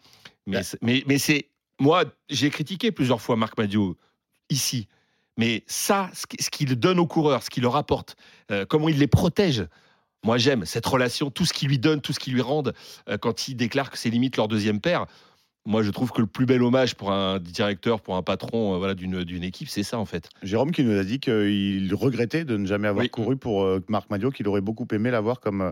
Mais, 0.48 0.58
Ouais. 0.58 0.63
c'est- 0.63 0.78
mais, 0.82 1.04
mais 1.08 1.17
c'est. 1.17 1.50
Moi, 1.80 2.06
j'ai 2.30 2.50
critiqué 2.50 2.91
plusieurs 2.91 3.21
fois 3.21 3.36
Marc 3.36 3.58
Madio 3.58 3.98
ici. 4.50 4.88
Mais 5.38 5.63
ça, 5.67 6.10
ce 6.13 6.26
qui- 6.28 6.41
ce 6.41 6.50
qu'il 6.50 6.74
donne 6.76 7.00
aux 7.00 7.08
coureurs, 7.08 7.43
ce 7.43 7.50
qu'il 7.50 7.63
leur 7.63 7.76
apporte, 7.76 8.15
euh, 8.52 8.65
comment 8.65 8.88
il 8.88 8.98
les 9.00 9.08
protège. 9.08 9.65
Moi, 10.24 10.38
j'aime 10.38 10.65
cette 10.65 10.86
relation, 10.86 11.30
tout 11.30 11.45
ce 11.45 11.52
qu'il 11.54 11.67
lui 11.67 11.78
donne, 11.78 12.00
tout 12.02 12.13
ce 12.13 12.19
qu'il 12.19 12.34
lui 12.34 12.41
rende 12.41 12.74
euh, 13.10 13.17
quand 13.17 13.48
il 13.48 13.56
déclare 13.56 13.91
que 13.91 13.98
c'est 13.98 14.10
limite 14.10 14.38
leur 14.38 14.48
deuxième 14.48 14.80
père. 14.80 15.06
Moi, 15.67 15.82
je 15.82 15.89
trouve 15.89 16.12
que 16.12 16.21
le 16.21 16.28
plus 16.28 16.45
bel 16.45 16.62
hommage 16.62 16.93
pour 16.95 17.12
un 17.12 17.39
directeur, 17.39 18.01
pour 18.01 18.15
un 18.15 18.21
patron 18.21 18.75
euh, 18.75 18.78
voilà, 18.78 18.93
d'une 18.93 19.23
d'une 19.23 19.43
équipe, 19.43 19.67
c'est 19.67 19.82
ça 19.84 19.97
en 19.97 20.06
fait. 20.06 20.30
Jérôme 20.43 20.71
qui 20.71 20.84
nous 20.84 20.97
a 20.97 21.04
dit 21.04 21.19
qu'il 21.19 21.93
regrettait 21.95 22.45
de 22.45 22.56
ne 22.56 22.65
jamais 22.67 22.88
avoir 22.88 23.04
Oui. 23.04 23.10
couru 23.10 23.36
pour 23.36 23.63
euh, 23.63 23.80
Marc 23.88 24.10
Madio, 24.12 24.30
qu'il 24.30 24.47
aurait 24.47 24.62
beaucoup 24.62 24.86
aimé 24.91 25.10
l'avoir 25.10 25.39
comme, 25.39 25.71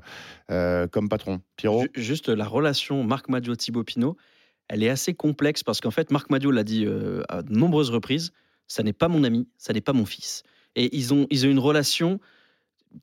euh, 0.49 0.87
comme 0.87 1.09
patron. 1.09 1.41
Pierrot 1.57 1.83
Ju- 1.95 2.01
Juste 2.03 2.29
la 2.29 2.45
relation 2.47 3.03
Marc 3.03 3.29
Madio 3.29 3.55
Thibaut 3.55 3.83
Pinot, 3.83 4.17
elle 4.67 4.81
est 4.81 4.89
assez 4.89 5.13
complexe 5.13 5.63
parce 5.63 5.79
qu'en 5.79 5.91
fait 5.91 6.09
Marc 6.09 6.29
Madio 6.31 6.49
l'a 6.49 6.63
dit 6.63 6.85
euh, 6.85 7.21
à 7.29 7.43
de 7.43 7.53
nombreuses 7.53 7.91
reprises, 7.91 8.31
ça 8.67 8.81
n'est 8.81 8.93
pas 8.93 9.09
mon 9.09 9.23
ami, 9.23 9.47
ça 9.57 9.73
n'est 9.73 9.81
pas 9.81 9.93
mon 9.93 10.05
fils. 10.05 10.41
Et 10.75 10.95
ils 10.97 11.13
ont 11.13 11.27
ils 11.29 11.45
ont 11.45 11.49
une 11.51 11.59
relation 11.59 12.19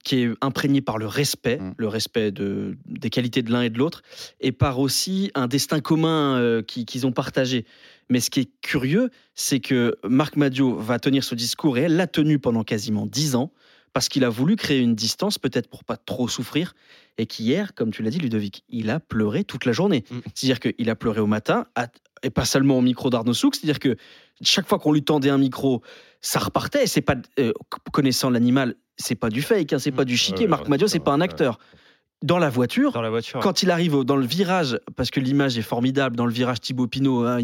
qui 0.05 0.23
est 0.23 0.31
imprégnée 0.41 0.81
par 0.81 0.99
le 0.99 1.07
respect, 1.07 1.59
Mm. 1.59 1.75
le 1.77 1.89
respect 1.89 2.31
de, 2.33 2.77
des 2.87 3.11
qualités 3.11 3.43
de 3.43 3.51
l'un 3.53 3.63
et 3.63 3.71
de 3.71 3.79
l'autre, 3.79 4.03
et 4.41 4.53
par 4.53 4.79
aussi 4.79 5.31
un 5.35 5.47
destin 5.47 5.81
commun 5.81 6.37
euh, 6.39 6.63
qui- 6.63 6.85
qu'ils 6.87 7.07
ont 7.07 7.13
partagé. 7.13 7.65
Mais 8.09 8.21
ce 8.21 8.31
qui 8.31 8.41
est 8.41 8.51
curieux, 8.63 9.11
c'est 9.35 9.61
que 9.61 9.97
Marc 10.05 10.37
Madio 10.37 10.77
va 10.77 10.99
tenir 10.99 11.23
ce 11.25 11.35
discours 11.35 11.79
et 11.79 11.83
elle 11.83 11.97
l'a 11.97 12.07
tenu 12.07 12.39
pendant 12.39 12.65
quasiment 12.65 13.07
dix 13.07 13.35
ans 13.35 13.53
parce 13.93 14.09
qu'il 14.09 14.23
a 14.25 14.29
voulu 14.29 14.55
créer 14.55 14.79
une 14.79 14.95
distance, 14.95 15.39
peut-être 15.39 15.69
pour 15.69 15.83
pas 15.83 15.97
trop 15.97 16.29
souffrir, 16.29 16.75
et 17.19 17.27
qu'hier, 17.27 17.75
comme 17.75 17.91
tu 17.91 18.03
l'as 18.05 18.11
dit, 18.11 18.19
Ludovic, 18.21 18.63
il 18.69 18.89
a 18.89 19.01
pleuré 19.01 19.43
toute 19.43 19.65
la 19.65 19.73
journée. 19.73 20.05
Mm. 20.11 20.19
C'est-à-dire 20.35 20.61
qu'il 20.61 20.89
a 20.91 20.95
pleuré 20.95 21.21
au 21.21 21.27
matin, 21.27 21.67
à- 21.75 21.89
et 22.23 22.31
pas 22.31 22.45
seulement 22.45 22.79
au 22.79 22.83
micro 22.83 23.11
d'Arnaud 23.11 23.35
Souk, 23.35 23.57
c'est-à-dire 23.57 23.81
que 23.81 23.97
chaque 24.43 24.69
fois 24.69 24.79
qu'on 24.79 24.93
lui 24.93 25.03
tendait 25.03 25.31
un 25.31 25.39
micro, 25.39 25.83
ça 26.21 26.39
repartait. 26.39 26.87
C'est 26.87 27.01
pas 27.01 27.17
euh, 27.39 27.53
connaissant 27.93 28.31
l'animal, 28.31 28.77
c'est 29.01 29.15
pas 29.17 29.29
du 29.31 29.43
fake, 29.43 29.73
hein, 29.73 29.79
c'est 29.79 29.91
pas 29.93 30.05
du 30.05 30.17
chiquet. 30.17 30.45
Ouais, 30.45 30.49
Marc 30.49 30.63
ouais, 30.65 30.69
Madio, 30.71 30.87
c'est 30.87 30.99
pas 31.01 31.13
un 31.13 31.21
acteur. 31.21 31.59
Dans 32.23 32.39
la 32.39 32.51
voiture, 32.51 32.93
Dans 32.93 33.01
la 33.01 33.09
voiture. 33.09 33.41
quand 33.41 33.63
il 33.63 33.71
arrive 33.71 33.95
au- 33.95 34.05
dans 34.05 34.17
le 34.17 34.27
virage, 34.27 34.79
parce 34.95 35.11
que 35.11 35.21
l'image 35.21 35.57
est 35.57 35.63
formidable, 35.63 36.17
dans 36.17 36.27
le 36.27 36.33
virage 36.33 36.61
Thibaut 36.61 36.87
Pinot, 36.87 37.25
hein, 37.25 37.39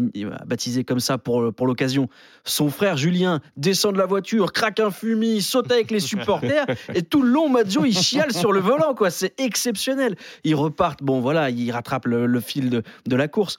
baptisé 0.45 0.83
comme 0.83 0.99
ça 0.99 1.17
pour, 1.17 1.51
pour 1.51 1.65
l'occasion, 1.65 2.09
son 2.43 2.69
frère 2.69 2.95
Julien 2.95 3.39
descend 3.55 3.93
de 3.95 3.97
la 3.97 4.05
voiture, 4.05 4.53
craque 4.53 4.79
un 4.79 4.91
fumier, 4.91 5.41
saute 5.41 5.71
avec 5.71 5.89
les 5.89 5.99
supporters, 5.99 6.67
et 6.93 7.01
tout 7.01 7.23
le 7.23 7.29
long, 7.29 7.49
Maggio, 7.49 7.85
il 7.85 7.97
chiale 7.97 8.31
sur 8.31 8.51
le 8.51 8.59
volant, 8.59 8.93
quoi. 8.93 9.09
C'est 9.09 9.33
exceptionnel. 9.41 10.15
Ils 10.43 10.53
repartent, 10.53 11.01
bon 11.01 11.21
voilà, 11.21 11.49
il 11.49 11.71
rattrape 11.71 12.05
le, 12.05 12.27
le 12.27 12.39
fil 12.39 12.69
de, 12.69 12.83
de 13.07 13.15
la 13.15 13.27
course. 13.27 13.57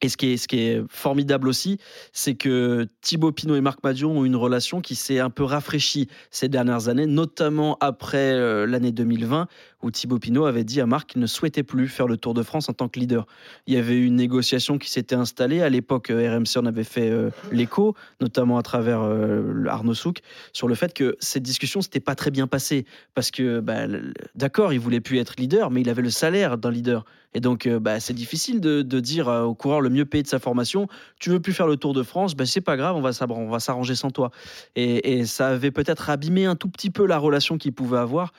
Et 0.00 0.08
ce 0.08 0.16
qui 0.16 0.58
est, 0.58 0.82
formidable 0.88 1.48
aussi, 1.48 1.78
c'est 2.12 2.36
que 2.36 2.86
Thibaut 3.00 3.32
Pinot 3.32 3.56
et 3.56 3.60
Marc 3.60 3.82
Madio 3.82 4.08
ont 4.08 4.24
une 4.24 4.36
relation 4.36 4.80
qui 4.80 4.94
s'est 4.94 5.18
un 5.18 5.30
peu 5.30 5.42
rafraîchie 5.42 6.08
ces 6.30 6.48
dernières 6.48 6.88
années, 6.88 7.06
notamment 7.06 7.76
après 7.80 8.32
euh, 8.32 8.64
l'année 8.64 8.92
2020, 8.92 9.48
où 9.82 9.90
Thibaut 9.90 10.18
Pinot 10.18 10.46
avait 10.46 10.64
dit 10.64 10.80
à 10.80 10.86
Marc 10.86 11.10
qu'il 11.10 11.20
ne 11.20 11.26
souhaitait 11.26 11.62
plus 11.62 11.88
faire 11.88 12.08
le 12.08 12.16
Tour 12.16 12.34
de 12.34 12.42
France 12.42 12.68
en 12.68 12.72
tant 12.72 12.88
que 12.88 12.98
leader. 12.98 13.26
Il 13.66 13.74
y 13.74 13.76
avait 13.76 13.94
eu 13.94 14.06
une 14.06 14.16
négociation 14.16 14.76
qui 14.78 14.90
s'était 14.90 15.14
installée. 15.14 15.62
À 15.62 15.68
l'époque, 15.68 16.10
euh, 16.10 16.36
RMC 16.36 16.58
en 16.60 16.66
avait 16.66 16.84
fait 16.84 17.10
euh, 17.10 17.30
l'écho, 17.52 17.94
notamment 18.20 18.58
à 18.58 18.62
travers 18.62 19.00
euh, 19.02 19.64
Arnaud 19.68 19.94
Souk, 19.94 20.20
sur 20.52 20.66
le 20.66 20.74
fait 20.74 20.94
que 20.94 21.16
cette 21.20 21.44
discussion 21.44 21.80
s'était 21.80 22.00
pas 22.00 22.16
très 22.16 22.30
bien 22.30 22.48
passée. 22.48 22.86
Parce 23.14 23.30
que, 23.30 23.60
bah, 23.60 23.86
d'accord, 24.34 24.72
il 24.72 24.80
voulait 24.80 25.00
plus 25.00 25.18
être 25.18 25.34
leader, 25.38 25.70
mais 25.70 25.82
il 25.82 25.88
avait 25.88 26.02
le 26.02 26.10
salaire 26.10 26.58
d'un 26.58 26.72
leader. 26.72 27.04
Et 27.34 27.40
donc, 27.40 27.66
euh, 27.66 27.78
bah, 27.78 28.00
c'est 28.00 28.14
difficile 28.14 28.60
de, 28.60 28.82
dire 28.98 29.28
au 29.28 29.54
coureur 29.54 29.80
le 29.80 29.90
mieux 29.90 30.04
payé 30.04 30.24
de 30.24 30.28
sa 30.28 30.40
formation 30.40 30.88
Tu 31.20 31.30
veux 31.30 31.38
plus 31.38 31.52
faire 31.52 31.68
le 31.68 31.76
Tour 31.76 31.94
de 31.94 32.02
France? 32.02 32.34
Bah, 32.34 32.46
C'est 32.46 32.60
pas 32.60 32.76
grave, 32.76 32.96
on 32.96 33.00
va 33.00 33.60
s'arranger 33.60 33.94
sans 33.94 34.10
toi. 34.10 34.32
Et, 34.74 35.18
et 35.18 35.24
ça 35.24 35.48
avait 35.48 35.70
peut-être 35.70 36.10
abîmé 36.10 36.46
un 36.46 36.56
tout 36.56 36.68
petit 36.68 36.90
peu 36.90 37.06
la 37.06 37.18
relation 37.18 37.58
qu'ils 37.58 37.72
pouvaient 37.72 37.98
avoir. 37.98 38.32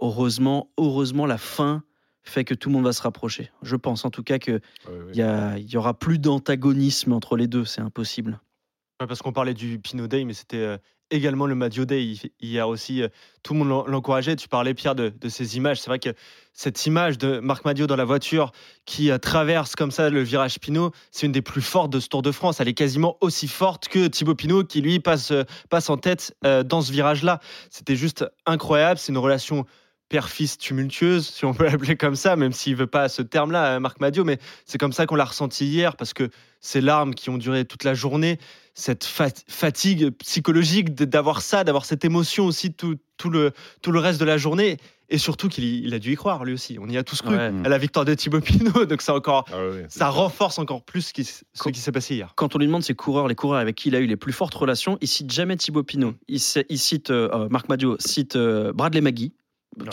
Heureusement, 0.00 0.70
heureusement, 0.78 1.26
la 1.26 1.38
fin 1.38 1.82
fait 2.22 2.44
que 2.44 2.54
tout 2.54 2.68
le 2.68 2.74
monde 2.74 2.84
va 2.84 2.92
se 2.92 3.02
rapprocher. 3.02 3.50
Je 3.62 3.76
pense 3.76 4.04
en 4.04 4.10
tout 4.10 4.22
cas 4.22 4.38
qu'il 4.38 4.60
y, 5.14 5.22
a- 5.22 5.56
il 5.58 5.70
y 5.70 5.76
aura 5.76 5.94
plus 5.98 6.18
d'antagonisme 6.18 7.12
entre 7.12 7.36
les 7.36 7.46
deux, 7.46 7.64
c'est 7.64 7.80
impossible. 7.80 8.40
Parce 8.98 9.22
qu'on 9.22 9.32
parlait 9.32 9.54
du 9.54 9.78
Pinot 9.78 10.08
Day, 10.08 10.24
mais 10.24 10.32
c'était 10.34 10.56
euh, 10.58 10.76
également 11.12 11.46
le 11.46 11.54
Madio 11.54 11.84
Day. 11.84 12.16
Hier 12.40 12.68
aussi, 12.68 13.00
euh, 13.02 13.08
tout 13.44 13.52
le 13.54 13.60
monde 13.60 13.68
l'en- 13.68 13.86
l'encourageait. 13.86 14.34
Tu 14.34 14.48
parlais, 14.48 14.74
Pierre, 14.74 14.96
de, 14.96 15.08
de 15.08 15.28
ces 15.28 15.56
images. 15.56 15.80
C'est 15.80 15.88
vrai 15.88 16.00
que 16.00 16.10
cette 16.52 16.84
image 16.84 17.16
de 17.16 17.38
Marc 17.38 17.64
Madio 17.64 17.86
dans 17.86 17.94
la 17.94 18.04
voiture 18.04 18.50
qui 18.86 19.10
euh, 19.12 19.18
traverse 19.18 19.76
comme 19.76 19.92
ça 19.92 20.10
le 20.10 20.20
virage 20.22 20.58
Pinot, 20.58 20.90
c'est 21.12 21.26
une 21.26 21.32
des 21.32 21.42
plus 21.42 21.62
fortes 21.62 21.92
de 21.92 22.00
ce 22.00 22.08
Tour 22.08 22.22
de 22.22 22.32
France. 22.32 22.58
Elle 22.60 22.66
est 22.68 22.74
quasiment 22.74 23.16
aussi 23.20 23.46
forte 23.46 23.86
que 23.86 24.08
Thibaut 24.08 24.34
Pinot 24.34 24.64
qui, 24.64 24.80
lui, 24.80 24.98
passe, 24.98 25.32
passe 25.70 25.88
en 25.90 25.96
tête 25.96 26.36
dans 26.42 26.82
ce 26.82 26.90
virage-là. 26.92 27.38
C'était 27.70 27.96
juste 27.96 28.26
incroyable. 28.46 28.98
C'est 28.98 29.12
une 29.12 29.18
relation 29.18 29.64
père-fils 30.08 30.58
tumultueuse, 30.58 31.26
si 31.28 31.44
on 31.44 31.54
peut 31.54 31.64
l'appeler 31.70 31.96
comme 31.96 32.16
ça, 32.16 32.36
même 32.36 32.52
s'il 32.52 32.76
veut 32.76 32.86
pas 32.86 33.08
ce 33.08 33.22
terme-là, 33.22 33.76
euh, 33.76 33.80
Marc 33.80 34.00
Madio, 34.00 34.24
mais 34.24 34.38
c'est 34.64 34.78
comme 34.78 34.92
ça 34.92 35.06
qu'on 35.06 35.16
l'a 35.16 35.24
ressenti 35.24 35.66
hier, 35.66 35.96
parce 35.96 36.14
que 36.14 36.30
ces 36.60 36.80
larmes 36.80 37.14
qui 37.14 37.30
ont 37.30 37.38
duré 37.38 37.64
toute 37.64 37.84
la 37.84 37.94
journée, 37.94 38.38
cette 38.74 39.04
fat- 39.04 39.44
fatigue 39.48 40.10
psychologique 40.18 40.94
d'avoir 40.94 41.40
ça, 41.42 41.64
d'avoir 41.64 41.84
cette 41.84 42.04
émotion 42.04 42.46
aussi 42.46 42.72
tout, 42.72 42.96
tout, 43.16 43.30
le, 43.30 43.52
tout 43.82 43.92
le 43.92 43.98
reste 43.98 44.20
de 44.20 44.24
la 44.24 44.38
journée, 44.38 44.78
et 45.10 45.16
surtout 45.18 45.48
qu'il 45.48 45.92
a 45.94 45.98
dû 45.98 46.12
y 46.12 46.16
croire 46.16 46.44
lui 46.44 46.52
aussi. 46.52 46.76
On 46.80 46.86
y 46.88 46.98
a 46.98 47.02
tous 47.02 47.22
cru 47.22 47.34
Ouais. 47.34 47.50
à 47.64 47.68
la 47.68 47.78
victoire 47.78 48.04
de 48.04 48.12
Thibaut 48.14 48.40
Pinot, 48.40 48.84
donc 48.86 49.00
ça 49.02 49.14
encore, 49.14 49.46
Ah 49.52 49.56
ouais, 49.68 49.86
ça 49.88 50.10
renforce 50.10 50.58
encore 50.58 50.82
plus 50.84 51.00
ce 51.02 51.12
qui, 51.14 51.24
s'est 51.24 51.92
passé 51.92 52.14
hier. 52.16 52.32
Quand 52.36 52.54
on 52.54 52.58
lui 52.58 52.66
demande 52.66 52.82
ses 52.82 52.94
coureurs, 52.94 53.26
les 53.26 53.34
coureurs 53.34 53.58
avec 53.60 53.74
qui 53.76 53.88
il 53.88 53.96
a 53.96 54.00
eu 54.00 54.06
les 54.06 54.16
plus 54.16 54.32
fortes 54.34 54.54
relations, 54.54 54.98
il 55.00 55.08
cite 55.08 55.32
jamais 55.32 55.56
Thibaut 55.56 55.82
Pinot. 55.82 56.14
Il, 56.28 56.38
cite, 56.40 57.10
euh, 57.10 57.28
euh, 57.32 57.48
Marc 57.50 57.68
Madio 57.70 57.96
cite 57.98 58.36
euh, 58.36 58.72
Bradley 58.74 59.00
Magui. 59.00 59.32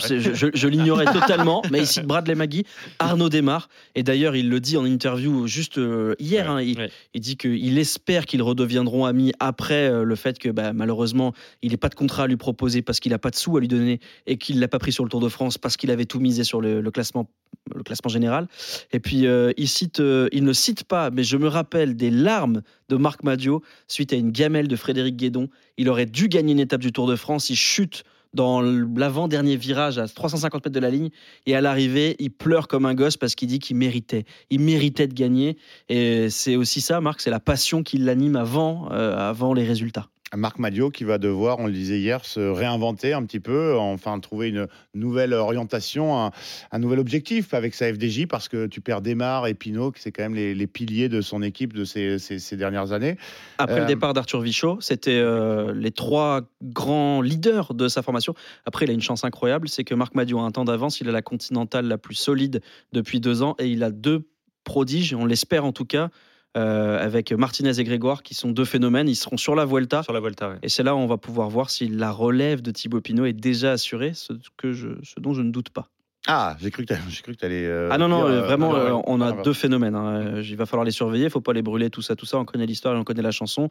Je, 0.00 0.18
je- 0.34 0.46
je 0.52 0.68
l'ignorais 0.68 1.04
totalement, 1.12 1.62
mais 1.70 1.80
il 1.80 1.86
cite 1.86 2.04
Bradley 2.06 2.34
Magui, 2.34 2.64
Arnaud 2.98 3.28
Desmar. 3.28 3.68
Et 3.94 4.02
d'ailleurs, 4.02 4.34
il 4.36 4.48
le 4.50 4.60
dit 4.60 4.76
en 4.76 4.84
interview 4.84 5.46
juste 5.46 5.78
euh, 5.78 6.14
hier. 6.18 6.50
hein, 6.50 6.60
il, 6.60 6.76
Ouais. 6.78 6.90
il 7.14 7.20
dit 7.20 7.36
qu'il 7.36 7.78
espère 7.78 8.26
qu'ils 8.26 8.42
redeviendront 8.42 9.04
amis 9.04 9.32
après 9.40 9.88
euh, 9.88 10.02
le 10.04 10.14
fait 10.16 10.38
que 10.38 10.48
bah, 10.48 10.72
malheureusement, 10.72 11.32
il 11.62 11.70
n'a 11.72 11.78
pas 11.78 11.88
de 11.88 11.94
contrat 11.94 12.24
à 12.24 12.26
lui 12.26 12.36
proposer 12.36 12.82
parce 12.82 13.00
qu'il 13.00 13.12
n'a 13.12 13.18
pas 13.18 13.30
de 13.30 13.36
sous 13.36 13.56
à 13.56 13.60
lui 13.60 13.68
donner 13.68 14.00
et 14.26 14.36
qu'il 14.38 14.56
ne 14.56 14.60
l'a 14.60 14.68
pas 14.68 14.78
pris 14.78 14.92
sur 14.92 15.04
le 15.04 15.10
Tour 15.10 15.20
de 15.20 15.28
France 15.28 15.56
parce 15.58 15.76
qu'il 15.76 15.90
avait 15.90 16.04
tout 16.04 16.20
misé 16.20 16.42
sur 16.44 16.60
le, 16.60 16.80
le 16.80 16.90
classement, 16.90 17.30
le 17.74 17.82
classement 17.82 18.08
général. 18.10 18.48
Et 18.92 19.00
puis, 19.00 19.26
euh, 19.26 19.52
il, 19.56 19.68
cite, 19.68 20.00
euh, 20.00 20.28
il 20.32 20.44
ne 20.44 20.52
cite 20.52 20.84
pas, 20.84 21.10
mais 21.10 21.22
je 21.22 21.36
me 21.36 21.48
rappelle 21.48 21.96
des 21.96 22.10
larmes 22.10 22.62
de 22.88 22.96
Marc 22.96 23.22
Madio 23.22 23.62
suite 23.88 24.12
à 24.12 24.16
une 24.16 24.30
gamelle 24.32 24.68
de 24.68 24.76
Frédéric 24.76 25.16
Guédon. 25.16 25.48
Il 25.78 25.88
aurait 25.88 26.06
dû 26.06 26.28
gagner 26.28 26.52
une 26.52 26.60
étape 26.60 26.80
du 26.80 26.92
Tour 26.92 27.06
de 27.06 27.16
France. 27.16 27.50
Il 27.50 27.56
chute 27.56 28.04
dans 28.36 28.60
l'avant-dernier 28.60 29.56
virage 29.56 29.98
à 29.98 30.06
350 30.06 30.64
mètres 30.66 30.74
de 30.74 30.80
la 30.80 30.90
ligne. 30.90 31.10
Et 31.46 31.56
à 31.56 31.60
l'arrivée, 31.60 32.14
il 32.20 32.30
pleure 32.30 32.68
comme 32.68 32.86
un 32.86 32.94
gosse 32.94 33.16
parce 33.16 33.34
qu'il 33.34 33.48
dit 33.48 33.58
qu'il 33.58 33.76
méritait. 33.76 34.24
Il 34.50 34.60
méritait 34.60 35.08
de 35.08 35.14
gagner. 35.14 35.56
Et 35.88 36.30
c'est 36.30 36.54
aussi 36.54 36.80
ça, 36.80 37.00
Marc, 37.00 37.20
c'est 37.20 37.30
la 37.30 37.40
passion 37.40 37.82
qui 37.82 37.98
l'anime 37.98 38.36
avant, 38.36 38.92
euh, 38.92 39.16
avant 39.16 39.54
les 39.54 39.64
résultats. 39.64 40.08
Marc 40.36 40.58
Madio 40.58 40.90
qui 40.90 41.04
va 41.04 41.18
devoir, 41.18 41.58
on 41.58 41.66
le 41.66 41.72
disait 41.72 41.98
hier, 41.98 42.24
se 42.24 42.40
réinventer 42.40 43.12
un 43.12 43.24
petit 43.24 43.40
peu, 43.40 43.76
enfin 43.76 44.18
trouver 44.20 44.48
une 44.48 44.66
nouvelle 44.94 45.32
orientation, 45.32 46.18
un, 46.18 46.30
un 46.72 46.78
nouvel 46.78 46.98
objectif 46.98 47.54
avec 47.54 47.74
sa 47.74 47.92
FDJ 47.92 48.26
parce 48.26 48.48
que 48.48 48.66
tu 48.66 48.80
perds 48.80 49.00
Desmar 49.02 49.46
et 49.46 49.54
Pinot, 49.54 49.92
qui 49.92 50.02
c'est 50.02 50.12
quand 50.12 50.22
même 50.22 50.34
les, 50.34 50.54
les 50.54 50.66
piliers 50.66 51.08
de 51.08 51.20
son 51.20 51.42
équipe 51.42 51.72
de 51.72 51.84
ces, 51.84 52.18
ces- 52.18 52.38
ces 52.38 52.56
dernières 52.56 52.92
années. 52.92 53.16
Après 53.58 53.78
Euh, 53.78 53.80
le 53.80 53.86
départ 53.86 54.12
d'Arthur 54.14 54.40
Vichot, 54.40 54.78
c'était 54.80 55.10
euh, 55.18 55.72
les 55.74 55.90
trois 55.90 56.42
grands 56.62 57.20
leaders 57.22 57.74
de 57.74 57.88
sa 57.88 58.02
formation. 58.02 58.34
Après, 58.64 58.84
il 58.86 58.90
a 58.90 58.94
une 58.94 59.00
chance 59.00 59.24
incroyable, 59.24 59.68
c'est 59.68 59.84
que 59.84 59.94
Marc 59.94 60.14
Madiot 60.14 60.38
a 60.38 60.42
un 60.42 60.50
temps 60.50 60.64
d'avance. 60.64 61.00
Il 61.00 61.08
a 61.08 61.12
la 61.12 61.22
continentale 61.22 61.86
la 61.86 61.98
plus 61.98 62.14
solide 62.14 62.60
depuis 62.92 63.20
deux 63.20 63.42
ans 63.42 63.54
et 63.58 63.66
il 63.68 63.82
a 63.82 63.90
deux 63.90 64.28
prodiges, 64.64 65.14
on 65.14 65.24
l'espère 65.26 65.64
en 65.64 65.72
tout 65.72 65.84
cas, 65.84 66.10
euh, 66.56 66.98
avec 67.04 67.32
Martinez 67.32 67.78
et 67.78 67.84
Grégoire, 67.84 68.22
qui 68.22 68.34
sont 68.34 68.50
deux 68.50 68.64
phénomènes. 68.64 69.08
Ils 69.08 69.14
seront 69.16 69.36
sur 69.36 69.54
la 69.54 69.64
Vuelta. 69.66 70.02
Sur 70.02 70.12
la. 70.12 70.20
Et 70.62 70.68
c'est 70.68 70.82
là 70.82 70.94
où 70.94 70.98
on 70.98 71.06
va 71.06 71.18
pouvoir 71.18 71.48
voir 71.50 71.70
si 71.70 71.88
la 71.88 72.10
relève 72.10 72.62
de 72.62 72.70
Thibaut 72.70 73.00
Pinot 73.00 73.26
est 73.26 73.32
déjà 73.32 73.72
assurée, 73.72 74.12
ce, 74.14 74.32
que 74.56 74.72
je, 74.72 74.88
ce 75.02 75.20
dont 75.20 75.34
je 75.34 75.42
ne 75.42 75.50
doute 75.50 75.68
pas. 75.70 75.88
Ah, 76.28 76.56
j'ai 76.60 76.70
cru 76.72 76.84
que 76.84 76.94
t'a- 76.94 76.98
j'ai 77.08 77.22
cru 77.22 77.34
que 77.34 77.38
t'allais. 77.40 77.64
euh, 77.66 77.88
Ah 77.92 77.98
non, 77.98 78.08
non, 78.08 78.24
dire, 78.24 78.26
euh, 78.26 78.40
vraiment, 78.42 78.74
euh, 78.74 78.94
on 79.06 79.20
a 79.20 79.28
Ah, 79.38 79.42
deux 79.44 79.52
phénomènes. 79.52 79.94
hein. 79.94 80.40
Il 80.42 80.56
va 80.56 80.66
falloir 80.66 80.84
les 80.84 80.90
surveiller, 80.90 81.24
il 81.24 81.30
faut 81.30 81.40
pas 81.40 81.52
les 81.52 81.62
brûler, 81.62 81.90
tout 81.90 82.02
ça, 82.02 82.16
tout 82.16 82.26
ça. 82.26 82.38
On 82.38 82.44
connaît 82.44 82.66
l'histoire 82.66 82.94
et 82.96 82.98
on 82.98 83.04
connaît 83.04 83.22
la 83.22 83.30
chanson, 83.30 83.68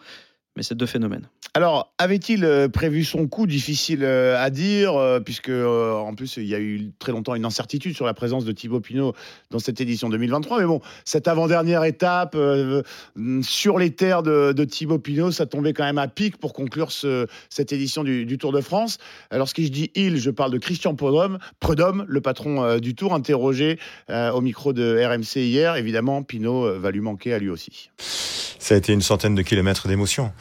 mais 0.56 0.64
c'est 0.64 0.76
deux 0.76 0.86
phénomènes. 0.86 1.28
Alors, 1.54 1.94
avait-il 1.98 2.44
euh, 2.44 2.68
prévu 2.68 3.04
son 3.06 3.28
coup 3.28 3.48
Difficile 3.48 4.04
euh, 4.04 4.38
à 4.42 4.50
dire, 4.50 4.96
euh, 4.96 5.20
puisque 5.20 5.50
en 5.50 6.14
plus, 6.16 6.38
il 6.38 6.46
y 6.46 6.56
a 6.56 6.60
eu 6.60 6.92
très 7.00 7.12
longtemps 7.14 7.36
une 7.36 7.46
incertitude 7.46 7.96
sur 7.96 8.06
la 8.06 8.14
présence 8.14 8.44
de 8.46 8.52
Thibaut 8.52 8.80
Pinot 8.82 9.14
dans 9.52 9.60
cette 9.60 9.80
édition 9.80 10.10
2023. 10.10 10.60
Mais 10.60 10.66
bon, 10.66 10.82
cette 11.06 11.28
avant-dernière 11.28 11.84
étape 11.86 12.36
euh, 12.36 12.84
sur 13.42 13.78
les 13.80 13.92
terres 13.92 14.24
de, 14.24 14.52
de 14.54 14.64
Thibaut 14.66 15.00
Pinot, 15.00 15.32
ça 15.32 15.46
tombait 15.46 15.74
quand 15.74 15.86
même 15.86 15.98
à 15.98 16.08
pic 16.08 16.38
pour 16.38 16.54
conclure 16.54 16.92
ce- 16.92 17.28
cette 17.50 17.72
édition 17.72 18.04
du, 18.04 18.26
du 18.26 18.38
Tour 18.38 18.52
de 18.52 18.62
France. 18.62 18.98
Alors, 19.30 19.48
ce 19.48 19.54
que 19.54 19.64
je 19.64 19.70
dis 19.70 19.92
il, 19.96 20.18
je 20.18 20.30
parle 20.32 20.52
de 20.52 20.58
Christian 20.58 20.96
Prudhomme, 20.96 21.40
Prudhomme 21.60 22.06
le 22.08 22.22
patron 22.22 22.64
euh, 22.64 22.80
du 22.80 22.96
Tour, 22.96 23.14
interrogé 23.14 23.80
euh, 24.10 24.32
au 24.32 24.42
micro 24.42 24.74
de 24.74 25.02
RMC 25.06 25.40
hier. 25.42 25.76
Évidemment, 25.78 26.24
Pinot 26.24 26.80
va 26.80 26.92
lui 26.92 27.02
manquer 27.02 27.34
à 27.34 27.40
lui 27.40 27.50
aussi. 27.50 27.90
Ça 27.98 28.74
a 28.74 28.78
été 28.78 28.94
une 28.94 29.02
centaine 29.02 29.36
de 29.36 29.42
kilomètres 29.44 29.88
d'émotion. 29.88 30.32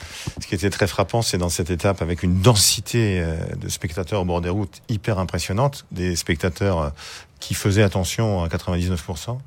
Ce 0.40 0.46
qui 0.46 0.54
était 0.54 0.70
très 0.70 0.86
frappant, 0.86 1.22
c'est 1.22 1.38
dans 1.38 1.48
cette 1.48 1.70
étape, 1.70 2.02
avec 2.02 2.22
une 2.22 2.40
densité 2.40 3.20
euh, 3.20 3.36
de 3.56 3.68
spectateurs 3.68 4.22
au 4.22 4.24
bord 4.24 4.40
des 4.40 4.48
routes 4.48 4.82
hyper 4.88 5.18
impressionnante, 5.18 5.86
des 5.92 6.16
spectateurs 6.16 6.78
euh, 6.78 6.90
qui 7.40 7.54
faisaient 7.54 7.82
attention 7.82 8.42
à 8.42 8.48
99%, 8.48 9.38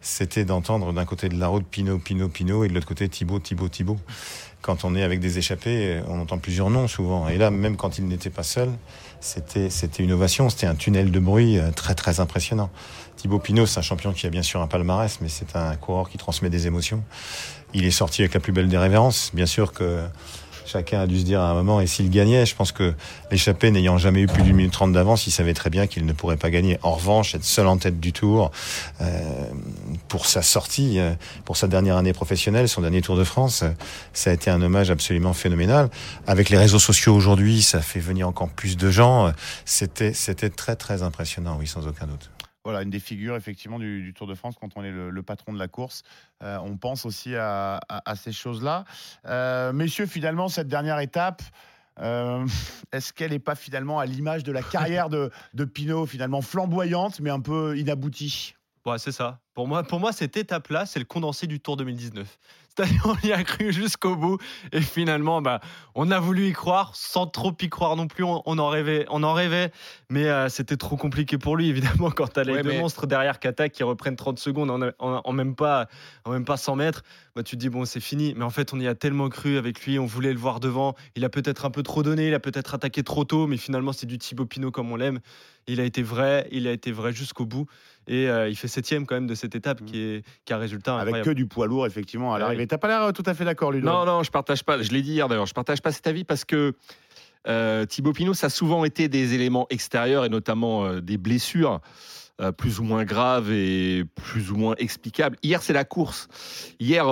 c'était 0.00 0.44
d'entendre 0.44 0.92
d'un 0.92 1.04
côté 1.04 1.28
de 1.28 1.38
la 1.38 1.46
route 1.46 1.64
Pinot, 1.64 1.98
Pinot, 1.98 2.28
Pinot, 2.28 2.64
et 2.64 2.68
de 2.68 2.74
l'autre 2.74 2.86
côté 2.86 3.08
Thibaut, 3.08 3.38
Thibaut, 3.38 3.68
Thibaut. 3.68 3.98
Quand 4.60 4.84
on 4.84 4.94
est 4.94 5.02
avec 5.02 5.20
des 5.20 5.38
échappés, 5.38 6.00
on 6.08 6.20
entend 6.20 6.38
plusieurs 6.38 6.70
noms 6.70 6.86
souvent. 6.86 7.28
Et 7.28 7.36
là, 7.36 7.50
même 7.50 7.76
quand 7.76 7.98
il 7.98 8.06
n'était 8.06 8.30
pas 8.30 8.44
seul, 8.44 8.70
c'était 9.20 9.70
c'était 9.70 10.02
une 10.02 10.12
ovation, 10.12 10.50
c'était 10.50 10.66
un 10.66 10.74
tunnel 10.74 11.10
de 11.10 11.18
bruit 11.20 11.58
euh, 11.58 11.70
très 11.70 11.94
très 11.94 12.20
impressionnant. 12.20 12.70
Thibaut 13.16 13.38
Pinot, 13.38 13.66
c'est 13.66 13.78
un 13.78 13.82
champion 13.82 14.12
qui 14.12 14.26
a 14.26 14.30
bien 14.30 14.42
sûr 14.42 14.60
un 14.60 14.66
palmarès, 14.66 15.18
mais 15.20 15.28
c'est 15.28 15.56
un 15.56 15.76
coureur 15.76 16.10
qui 16.10 16.18
transmet 16.18 16.50
des 16.50 16.66
émotions. 16.66 17.02
Il 17.74 17.84
est 17.84 17.90
sorti 17.90 18.22
avec 18.22 18.34
la 18.34 18.40
plus 18.40 18.52
belle 18.52 18.68
des 18.68 18.78
révérences. 18.78 19.30
Bien 19.34 19.46
sûr 19.46 19.72
que 19.72 20.02
chacun 20.66 21.00
a 21.00 21.06
dû 21.06 21.20
se 21.20 21.24
dire 21.24 21.40
à 21.40 21.50
un 21.50 21.54
moment, 21.54 21.80
et 21.80 21.86
s'il 21.86 22.10
gagnait, 22.10 22.46
je 22.46 22.54
pense 22.54 22.72
que 22.72 22.94
l'échappé 23.30 23.70
n'ayant 23.70 23.98
jamais 23.98 24.22
eu 24.22 24.26
plus 24.26 24.42
d'une 24.42 24.56
minute 24.56 24.72
trente 24.72 24.92
d'avance, 24.92 25.26
il 25.26 25.30
savait 25.30 25.54
très 25.54 25.70
bien 25.70 25.86
qu'il 25.86 26.06
ne 26.06 26.12
pourrait 26.12 26.36
pas 26.36 26.50
gagner. 26.50 26.78
En 26.82 26.92
revanche, 26.92 27.34
être 27.34 27.44
seul 27.44 27.66
en 27.66 27.76
tête 27.76 28.00
du 28.00 28.12
tour, 28.12 28.50
euh, 29.00 29.20
pour 30.08 30.26
sa 30.26 30.42
sortie, 30.42 30.98
euh, 30.98 31.12
pour 31.44 31.56
sa 31.56 31.66
dernière 31.66 31.96
année 31.96 32.12
professionnelle, 32.12 32.68
son 32.68 32.80
dernier 32.80 33.02
Tour 33.02 33.16
de 33.16 33.24
France, 33.24 33.62
euh, 33.62 33.70
ça 34.12 34.30
a 34.30 34.32
été 34.32 34.50
un 34.50 34.62
hommage 34.62 34.90
absolument 34.90 35.32
phénoménal. 35.32 35.90
Avec 36.26 36.50
les 36.50 36.58
réseaux 36.58 36.78
sociaux 36.78 37.14
aujourd'hui, 37.14 37.62
ça 37.62 37.80
fait 37.80 38.00
venir 38.00 38.28
encore 38.28 38.48
plus 38.48 38.76
de 38.76 38.90
gens. 38.90 39.32
C'était, 39.64 40.12
c'était 40.12 40.50
très 40.50 40.76
très 40.76 41.02
impressionnant, 41.02 41.56
oui, 41.58 41.66
sans 41.66 41.86
aucun 41.86 42.06
doute. 42.06 42.30
Voilà, 42.64 42.82
une 42.82 42.90
des 42.90 43.00
figures 43.00 43.36
effectivement 43.36 43.78
du, 43.78 44.12
Tour 44.14 44.26
de 44.26 44.34
France 44.34 44.54
quand 44.60 44.76
on 44.76 44.84
est 44.84 44.90
le, 44.90 45.22
patron 45.22 45.52
de 45.52 45.58
la 45.58 45.68
course. 45.68 46.02
Euh, 46.42 46.58
on 46.58 46.76
pense 46.76 47.04
aussi 47.04 47.34
à 47.36 47.80
ces 48.16 48.32
choses-là. 48.32 48.84
Euh, 49.26 49.72
messieurs, 49.72 50.06
finalement, 50.06 50.48
cette 50.48 50.68
dernière 50.68 51.00
étape, 51.00 51.42
euh, 52.00 52.46
est-ce 52.92 53.12
qu'elle 53.12 53.32
n'est 53.32 53.38
pas 53.38 53.54
finalement 53.54 53.98
à 53.98 54.06
l'image 54.06 54.44
de 54.44 54.52
la 54.52 54.62
carrière 54.62 55.08
de, 55.08 55.30
de 55.54 55.64
Pinot, 55.64 56.06
finalement 56.06 56.40
flamboyante, 56.40 57.20
mais 57.20 57.30
un 57.30 57.40
peu 57.40 57.76
inaboutie? 57.78 58.54
Ouais, 58.84 58.98
c'est 58.98 59.12
ça. 59.12 59.38
Pour 59.54 59.68
moi, 59.68 59.84
pour 59.84 60.00
moi, 60.00 60.12
cette 60.12 60.36
étape-là, 60.36 60.86
c'est 60.86 60.98
le 60.98 61.04
condensé 61.04 61.46
du 61.46 61.60
Tour 61.60 61.76
2019. 61.76 62.38
C'est-à-dire, 62.74 63.02
on 63.06 63.26
y 63.26 63.32
a 63.32 63.42
cru 63.44 63.72
jusqu'au 63.72 64.16
bout, 64.16 64.38
et 64.72 64.80
finalement, 64.80 65.42
bah, 65.42 65.60
on 65.94 66.10
a 66.10 66.18
voulu 66.20 66.48
y 66.48 66.52
croire, 66.52 66.92
sans 66.94 67.26
trop 67.26 67.52
y 67.60 67.68
croire 67.68 67.96
non 67.96 68.06
plus. 68.06 68.24
On, 68.24 68.42
on 68.46 68.58
en 68.58 68.68
rêvait, 68.68 69.04
on 69.10 69.22
en 69.22 69.34
rêvait, 69.34 69.70
mais 70.08 70.24
euh, 70.28 70.48
c'était 70.48 70.76
trop 70.78 70.96
compliqué 70.96 71.36
pour 71.36 71.56
lui, 71.56 71.68
évidemment, 71.68 72.10
quand 72.16 72.28
t'as 72.28 72.44
les 72.44 72.52
Ouais, 72.54 72.62
deux 72.62 72.70
mais- 72.70 72.78
monstres 72.80 73.06
derrière 73.06 73.40
qui 73.40 73.48
attaquent, 73.48 73.72
qui 73.72 73.82
reprennent 73.82 74.16
30 74.16 74.38
secondes 74.38 74.70
en, 74.70 74.80
en- 74.98 75.20
en 75.24 75.32
même 75.32 75.54
pas, 75.54 75.86
en 76.24 76.30
même 76.32 76.44
pas 76.46 76.56
100 76.56 76.76
mètres. 76.76 77.02
Bah, 77.36 77.42
tu 77.42 77.56
te 77.56 77.60
dis 77.60 77.68
bon, 77.68 77.84
c'est 77.84 78.00
fini. 78.00 78.34
Mais 78.36 78.44
en 78.44 78.50
fait, 78.50 78.72
on 78.74 78.80
y 78.80 78.86
a 78.88 78.94
tellement 78.94 79.28
cru 79.28 79.56
avec 79.58 79.84
lui, 79.84 79.98
on 79.98 80.06
voulait 80.06 80.32
le 80.32 80.38
voir 80.38 80.60
devant. 80.60 80.94
Il 81.16 81.24
a 81.24 81.28
peut-être 81.30 81.64
un 81.64 81.70
peu 81.70 81.82
trop 81.82 82.02
donné, 82.02 82.28
il 82.28 82.34
a 82.34 82.40
peut-être 82.40 82.74
attaqué 82.74 83.02
trop 83.02 83.24
tôt, 83.24 83.46
mais 83.46 83.56
finalement, 83.56 83.92
c'est 83.92 84.06
du 84.06 84.18
Thibaut 84.18 84.44
Pinot 84.46 84.70
comme 84.70 84.90
on 84.92 84.96
l'aime. 84.96 85.20
Il 85.66 85.80
a 85.80 85.84
été 85.84 86.02
vrai, 86.02 86.48
il 86.50 86.66
a 86.66 86.72
été 86.72 86.90
vrai 86.92 87.12
jusqu'au 87.12 87.46
bout. 87.46 87.66
Et 88.06 88.28
euh, 88.28 88.48
il 88.48 88.56
fait 88.56 88.68
septième 88.68 89.06
quand 89.06 89.14
même 89.14 89.26
de 89.26 89.34
cette 89.34 89.54
étape 89.54 89.84
qui 89.84 90.00
est 90.00 90.24
qui 90.44 90.52
a 90.52 90.56
un 90.56 90.58
résultat 90.58 90.94
Avec 90.94 91.14
incroyable. 91.14 91.30
que 91.30 91.34
du 91.34 91.46
poids 91.46 91.66
lourd, 91.66 91.86
effectivement, 91.86 92.34
à 92.34 92.38
l'arrivée. 92.38 92.66
T'as 92.66 92.78
pas 92.78 92.88
l'air 92.88 93.02
euh, 93.02 93.12
tout 93.12 93.22
à 93.26 93.34
fait 93.34 93.44
d'accord, 93.44 93.72
Ludo 93.72 93.86
Non, 93.86 94.04
non, 94.04 94.22
je 94.22 94.30
partage 94.30 94.64
pas. 94.64 94.82
Je 94.82 94.90
l'ai 94.90 95.02
dit 95.02 95.12
hier 95.12 95.28
d'ailleurs. 95.28 95.46
Je 95.46 95.54
partage 95.54 95.80
pas 95.80 95.92
cet 95.92 96.06
avis 96.06 96.24
parce 96.24 96.44
que 96.44 96.74
euh, 97.48 97.86
Thibaut 97.86 98.12
Pinot, 98.12 98.34
ça 98.34 98.46
a 98.46 98.50
souvent 98.50 98.84
été 98.84 99.08
des 99.08 99.34
éléments 99.34 99.66
extérieurs 99.70 100.24
et 100.24 100.28
notamment 100.28 100.84
euh, 100.84 101.00
des 101.00 101.18
blessures 101.18 101.80
plus 102.58 102.80
ou 102.80 102.82
moins 102.82 103.04
graves 103.04 103.52
et 103.52 104.04
plus 104.16 104.50
ou 104.50 104.56
moins 104.56 104.74
explicables. 104.78 105.36
Hier, 105.44 105.62
c'est 105.62 105.74
la 105.74 105.84
course. 105.84 106.26
Hier. 106.80 107.06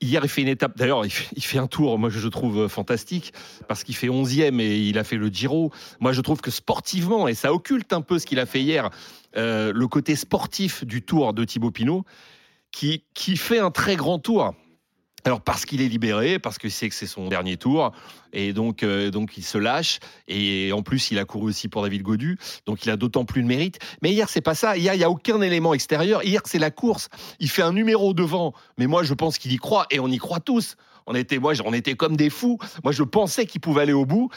Hier, 0.00 0.24
il 0.24 0.28
fait 0.28 0.42
une 0.42 0.48
étape. 0.48 0.76
D'ailleurs, 0.76 1.04
il 1.04 1.10
fait, 1.10 1.28
il 1.36 1.42
fait 1.42 1.58
un 1.58 1.66
tour, 1.66 1.98
moi, 1.98 2.08
je 2.10 2.28
trouve 2.28 2.62
euh, 2.62 2.68
fantastique, 2.68 3.32
parce 3.68 3.84
qu'il 3.84 3.94
fait 3.94 4.08
11e 4.08 4.60
et 4.60 4.78
il 4.78 4.98
a 4.98 5.04
fait 5.04 5.16
le 5.16 5.28
Giro. 5.28 5.72
Moi, 6.00 6.12
je 6.12 6.20
trouve 6.20 6.40
que 6.40 6.50
sportivement, 6.50 7.28
et 7.28 7.34
ça 7.34 7.52
occulte 7.52 7.92
un 7.92 8.00
peu 8.00 8.18
ce 8.18 8.26
qu'il 8.26 8.38
a 8.38 8.46
fait 8.46 8.60
hier, 8.60 8.90
euh, 9.36 9.72
le 9.74 9.88
côté 9.88 10.16
sportif 10.16 10.84
du 10.84 11.02
tour 11.02 11.34
de 11.34 11.44
Thibaut 11.44 11.70
Pinot, 11.70 12.04
qui, 12.70 13.04
qui 13.14 13.36
fait 13.36 13.58
un 13.58 13.70
très 13.70 13.96
grand 13.96 14.18
tour. 14.18 14.54
Alors 15.26 15.40
parce 15.40 15.64
qu'il 15.64 15.80
est 15.80 15.88
libéré, 15.88 16.38
parce 16.38 16.58
qu'il 16.58 16.70
sait 16.70 16.88
que 16.88 16.94
c'est 16.94 17.06
son 17.06 17.28
dernier 17.28 17.56
tour, 17.56 17.92
et 18.34 18.52
donc, 18.52 18.82
euh, 18.82 19.10
donc 19.10 19.38
il 19.38 19.42
se 19.42 19.56
lâche. 19.56 20.00
Et 20.28 20.70
en 20.72 20.82
plus, 20.82 21.10
il 21.10 21.18
a 21.18 21.24
couru 21.24 21.48
aussi 21.48 21.68
pour 21.68 21.82
David 21.82 22.02
Godu, 22.02 22.38
donc 22.66 22.84
il 22.84 22.90
a 22.90 22.96
d'autant 22.96 23.24
plus 23.24 23.42
de 23.42 23.46
mérite. 23.46 23.78
Mais 24.02 24.12
hier, 24.12 24.28
c'est 24.28 24.42
pas 24.42 24.54
ça. 24.54 24.76
Hier, 24.76 24.94
il 24.94 25.00
y 25.00 25.04
a 25.04 25.10
aucun 25.10 25.40
élément 25.40 25.72
extérieur. 25.72 26.22
Hier, 26.22 26.42
c'est 26.44 26.58
la 26.58 26.70
course. 26.70 27.08
Il 27.40 27.48
fait 27.48 27.62
un 27.62 27.72
numéro 27.72 28.12
devant, 28.12 28.52
mais 28.76 28.86
moi, 28.86 29.02
je 29.02 29.14
pense 29.14 29.38
qu'il 29.38 29.52
y 29.52 29.56
croit, 29.56 29.86
et 29.90 29.98
on 29.98 30.08
y 30.08 30.18
croit 30.18 30.40
tous. 30.40 30.76
On 31.06 31.14
était, 31.14 31.38
moi, 31.38 31.54
on 31.64 31.72
était 31.72 31.94
comme 31.94 32.16
des 32.16 32.30
fous. 32.30 32.58
Moi, 32.82 32.92
je 32.92 33.02
pensais 33.02 33.46
qu'il 33.46 33.60
pouvait 33.60 33.82
aller 33.82 33.92
au 33.92 34.06
bout. 34.06 34.30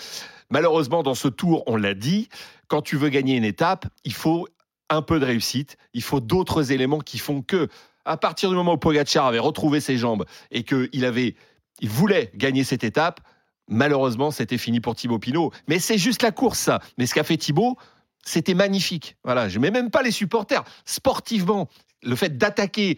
Malheureusement, 0.50 1.04
dans 1.04 1.15
ce 1.15 1.28
tour, 1.28 1.63
on 1.67 1.76
l'a 1.76 1.93
dit, 1.93 2.30
quand 2.67 2.82
tu 2.82 2.95
veux 2.95 3.10
gagner 3.10 3.36
une 3.36 3.43
étape, 3.43 3.86
il 4.06 4.13
faut 4.13 4.47
un 4.89 5.02
peu 5.02 5.19
de 5.19 5.26
réussite. 5.26 5.78
Il 5.93 6.04
faut 6.04 6.19
d'autres 6.19 6.71
éléments 6.71 7.00
qui 7.00 7.17
font 7.17 7.41
que, 7.41 7.67
à 8.08 8.17
partir 8.17 8.50
du 8.50 8.56
moment 8.56 8.74
où 8.74 8.78
Pogacar 8.78 9.26
avait 9.26 9.39
retrouvé 9.39 9.80
ses 9.80 9.98
jambes 9.98 10.26
et 10.50 10.63
qu'il 10.63 11.06
avait, 11.06 11.36
il 11.82 11.89
voulait 11.89 12.32
gagner 12.36 12.63
cette 12.63 12.84
étape, 12.84 13.22
malheureusement, 13.67 14.32
c'était 14.32 14.58
fini 14.58 14.80
pour 14.80 14.96
Thibaut 14.96 15.20
Pinot. 15.20 15.52
Mais 15.67 15.80
c'est 15.80 15.98
juste 15.98 16.24
la 16.24 16.32
course, 16.32 16.60
ça. 16.60 16.80
Mais 16.98 17.06
ce 17.06 17.13
qu'a 17.13 17.24
fait 17.24 17.38
Thibaut, 17.38 17.78
c'était 18.26 18.54
magnifique. 18.54 19.17
Voilà, 19.24 19.50
je 19.50 19.60
mets 19.60 19.72
même 19.72 19.91
pas 19.91 20.02
les 20.02 20.12
supporters. 20.12 20.63
Sportivement, 20.86 21.67
le 22.04 22.15
fait 22.15 22.38
d'attaquer, 22.38 22.98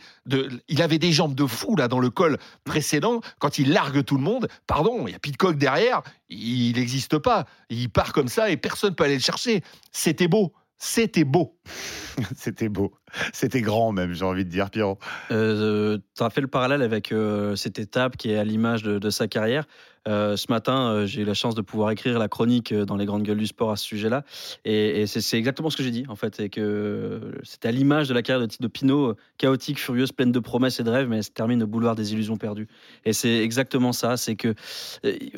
il 0.67 0.81
avait 0.81 0.99
des 0.99 1.11
jambes 1.11 1.35
de 1.35 1.45
fou 1.45 1.75
là 1.75 1.87
dans 1.87 1.99
le 1.99 2.09
col 2.09 2.37
précédent. 2.63 3.21
Quand 3.39 3.57
il 3.57 3.71
largue 3.71 4.03
tout 4.03 4.17
le 4.17 4.23
monde, 4.23 4.47
pardon, 4.67 5.07
il 5.07 5.13
y 5.13 5.15
a 5.15 5.19
Pitcock 5.19 5.57
derrière, 5.57 6.01
il 6.29 6.75
n'existe 6.75 7.17
pas. 7.17 7.45
Il 7.69 7.89
part 7.89 8.13
comme 8.13 8.27
ça 8.27 8.49
et 8.49 8.57
personne 8.57 8.93
peut 8.93 9.05
aller 9.05 9.15
le 9.15 9.21
chercher. 9.21 9.63
C'était 9.91 10.27
beau, 10.27 10.53
c'était 10.79 11.25
beau. 11.25 11.59
C'était 12.35 12.69
beau. 12.69 12.93
C'était 13.33 13.61
grand 13.61 13.91
même, 13.91 14.13
j'ai 14.13 14.25
envie 14.25 14.45
de 14.45 14.49
dire, 14.49 14.69
Pierrot. 14.69 14.97
Euh, 15.31 15.97
tu 16.17 16.23
as 16.23 16.29
fait 16.29 16.41
le 16.41 16.47
parallèle 16.47 16.81
avec 16.81 17.11
euh, 17.11 17.55
cette 17.55 17.79
étape 17.79 18.17
qui 18.17 18.31
est 18.31 18.37
à 18.37 18.43
l'image 18.43 18.83
de, 18.83 18.97
de 18.97 19.09
sa 19.09 19.27
carrière. 19.27 19.67
Euh, 20.09 20.35
ce 20.35 20.47
matin, 20.49 20.91
euh, 20.91 21.05
j'ai 21.05 21.21
eu 21.21 21.25
la 21.25 21.35
chance 21.35 21.53
de 21.53 21.61
pouvoir 21.61 21.91
écrire 21.91 22.17
la 22.17 22.27
chronique 22.27 22.71
euh, 22.71 22.83
dans 22.83 22.95
les 22.95 23.05
grandes 23.05 23.23
gueules 23.23 23.37
du 23.37 23.45
sport 23.45 23.71
à 23.71 23.75
ce 23.75 23.85
sujet-là. 23.85 24.23
Et, 24.65 25.05
c'est 25.05 25.37
exactement 25.37 25.69
ce 25.69 25.77
que 25.77 25.83
j'ai 25.83 25.91
dit, 25.91 26.05
en 26.09 26.15
fait. 26.15 26.49
Que 26.49 27.33
c'était 27.43 27.67
à 27.67 27.71
l'image 27.71 28.09
de 28.09 28.13
la 28.13 28.21
carrière 28.21 28.47
de, 28.47 28.53
de 28.59 28.67
Pinot, 28.67 29.15
chaotique, 29.37 29.79
furieuse, 29.79 30.11
pleine 30.11 30.31
de 30.31 30.39
promesses 30.39 30.79
et 30.79 30.83
de 30.83 30.89
rêves, 30.89 31.07
mais 31.07 31.17
elle 31.17 31.23
se 31.23 31.29
termine 31.29 31.61
au 31.63 31.67
boulevard 31.67 31.95
des 31.95 32.13
illusions 32.13 32.37
perdues. 32.37 32.67
Et 33.05 33.13
c'est 33.13 33.37
exactement 33.37 33.93
ça. 33.93 34.17
C'est 34.17 34.35
que 34.35 34.55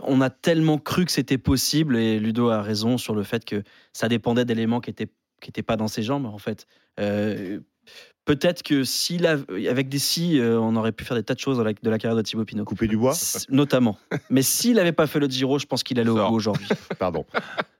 on 0.04 0.22
a 0.22 0.30
tellement 0.30 0.78
cru 0.78 1.06
que 1.06 1.12
c'était 1.12 1.38
possible, 1.38 1.98
et 1.98 2.20
Ludo 2.20 2.50
a 2.50 2.62
raison 2.62 2.98
sur 2.98 3.14
le 3.14 3.24
fait 3.24 3.44
que 3.44 3.64
ça 3.94 4.08
dépendait 4.08 4.46
d'éléments 4.46 4.80
qui 4.80 4.90
étaient 4.90 5.10
qui 5.42 5.52
pas 5.64 5.76
dans 5.76 5.88
ses 5.88 6.04
jambes, 6.04 6.28
en 6.28 6.38
fait. 6.38 6.68
Peut-être 8.26 8.62
que 8.62 8.84
s'il 8.84 9.26
a, 9.26 9.38
avec 9.70 9.90
des 9.90 9.98
si, 9.98 10.40
euh, 10.40 10.60
on 10.60 10.76
aurait 10.76 10.92
pu 10.92 11.04
faire 11.04 11.18
des 11.18 11.24
tas 11.24 11.34
de 11.34 11.40
choses 11.40 11.58
de 11.58 11.64
la, 11.64 11.74
de 11.74 11.90
la 11.90 11.98
carrière 11.98 12.16
de 12.16 12.22
Thibaut 12.22 12.46
Pinot. 12.46 12.66
Couper 12.66 12.88
du 12.88 12.96
bois 12.96 13.14
S- 13.14 13.48
Notamment. 13.50 13.98
Mais 14.30 14.44
s'il 14.44 14.76
n'avait 14.76 14.92
pas 14.92 15.08
fait 15.08 15.20
le 15.20 15.28
Giro, 15.28 15.58
je 15.58 15.66
pense 15.66 15.82
qu'il 15.82 16.00
allait 16.00 16.10
au 16.12 16.28
bout 16.30 16.36
aujourd'hui. 16.36 16.68
Pardon. 17.00 17.26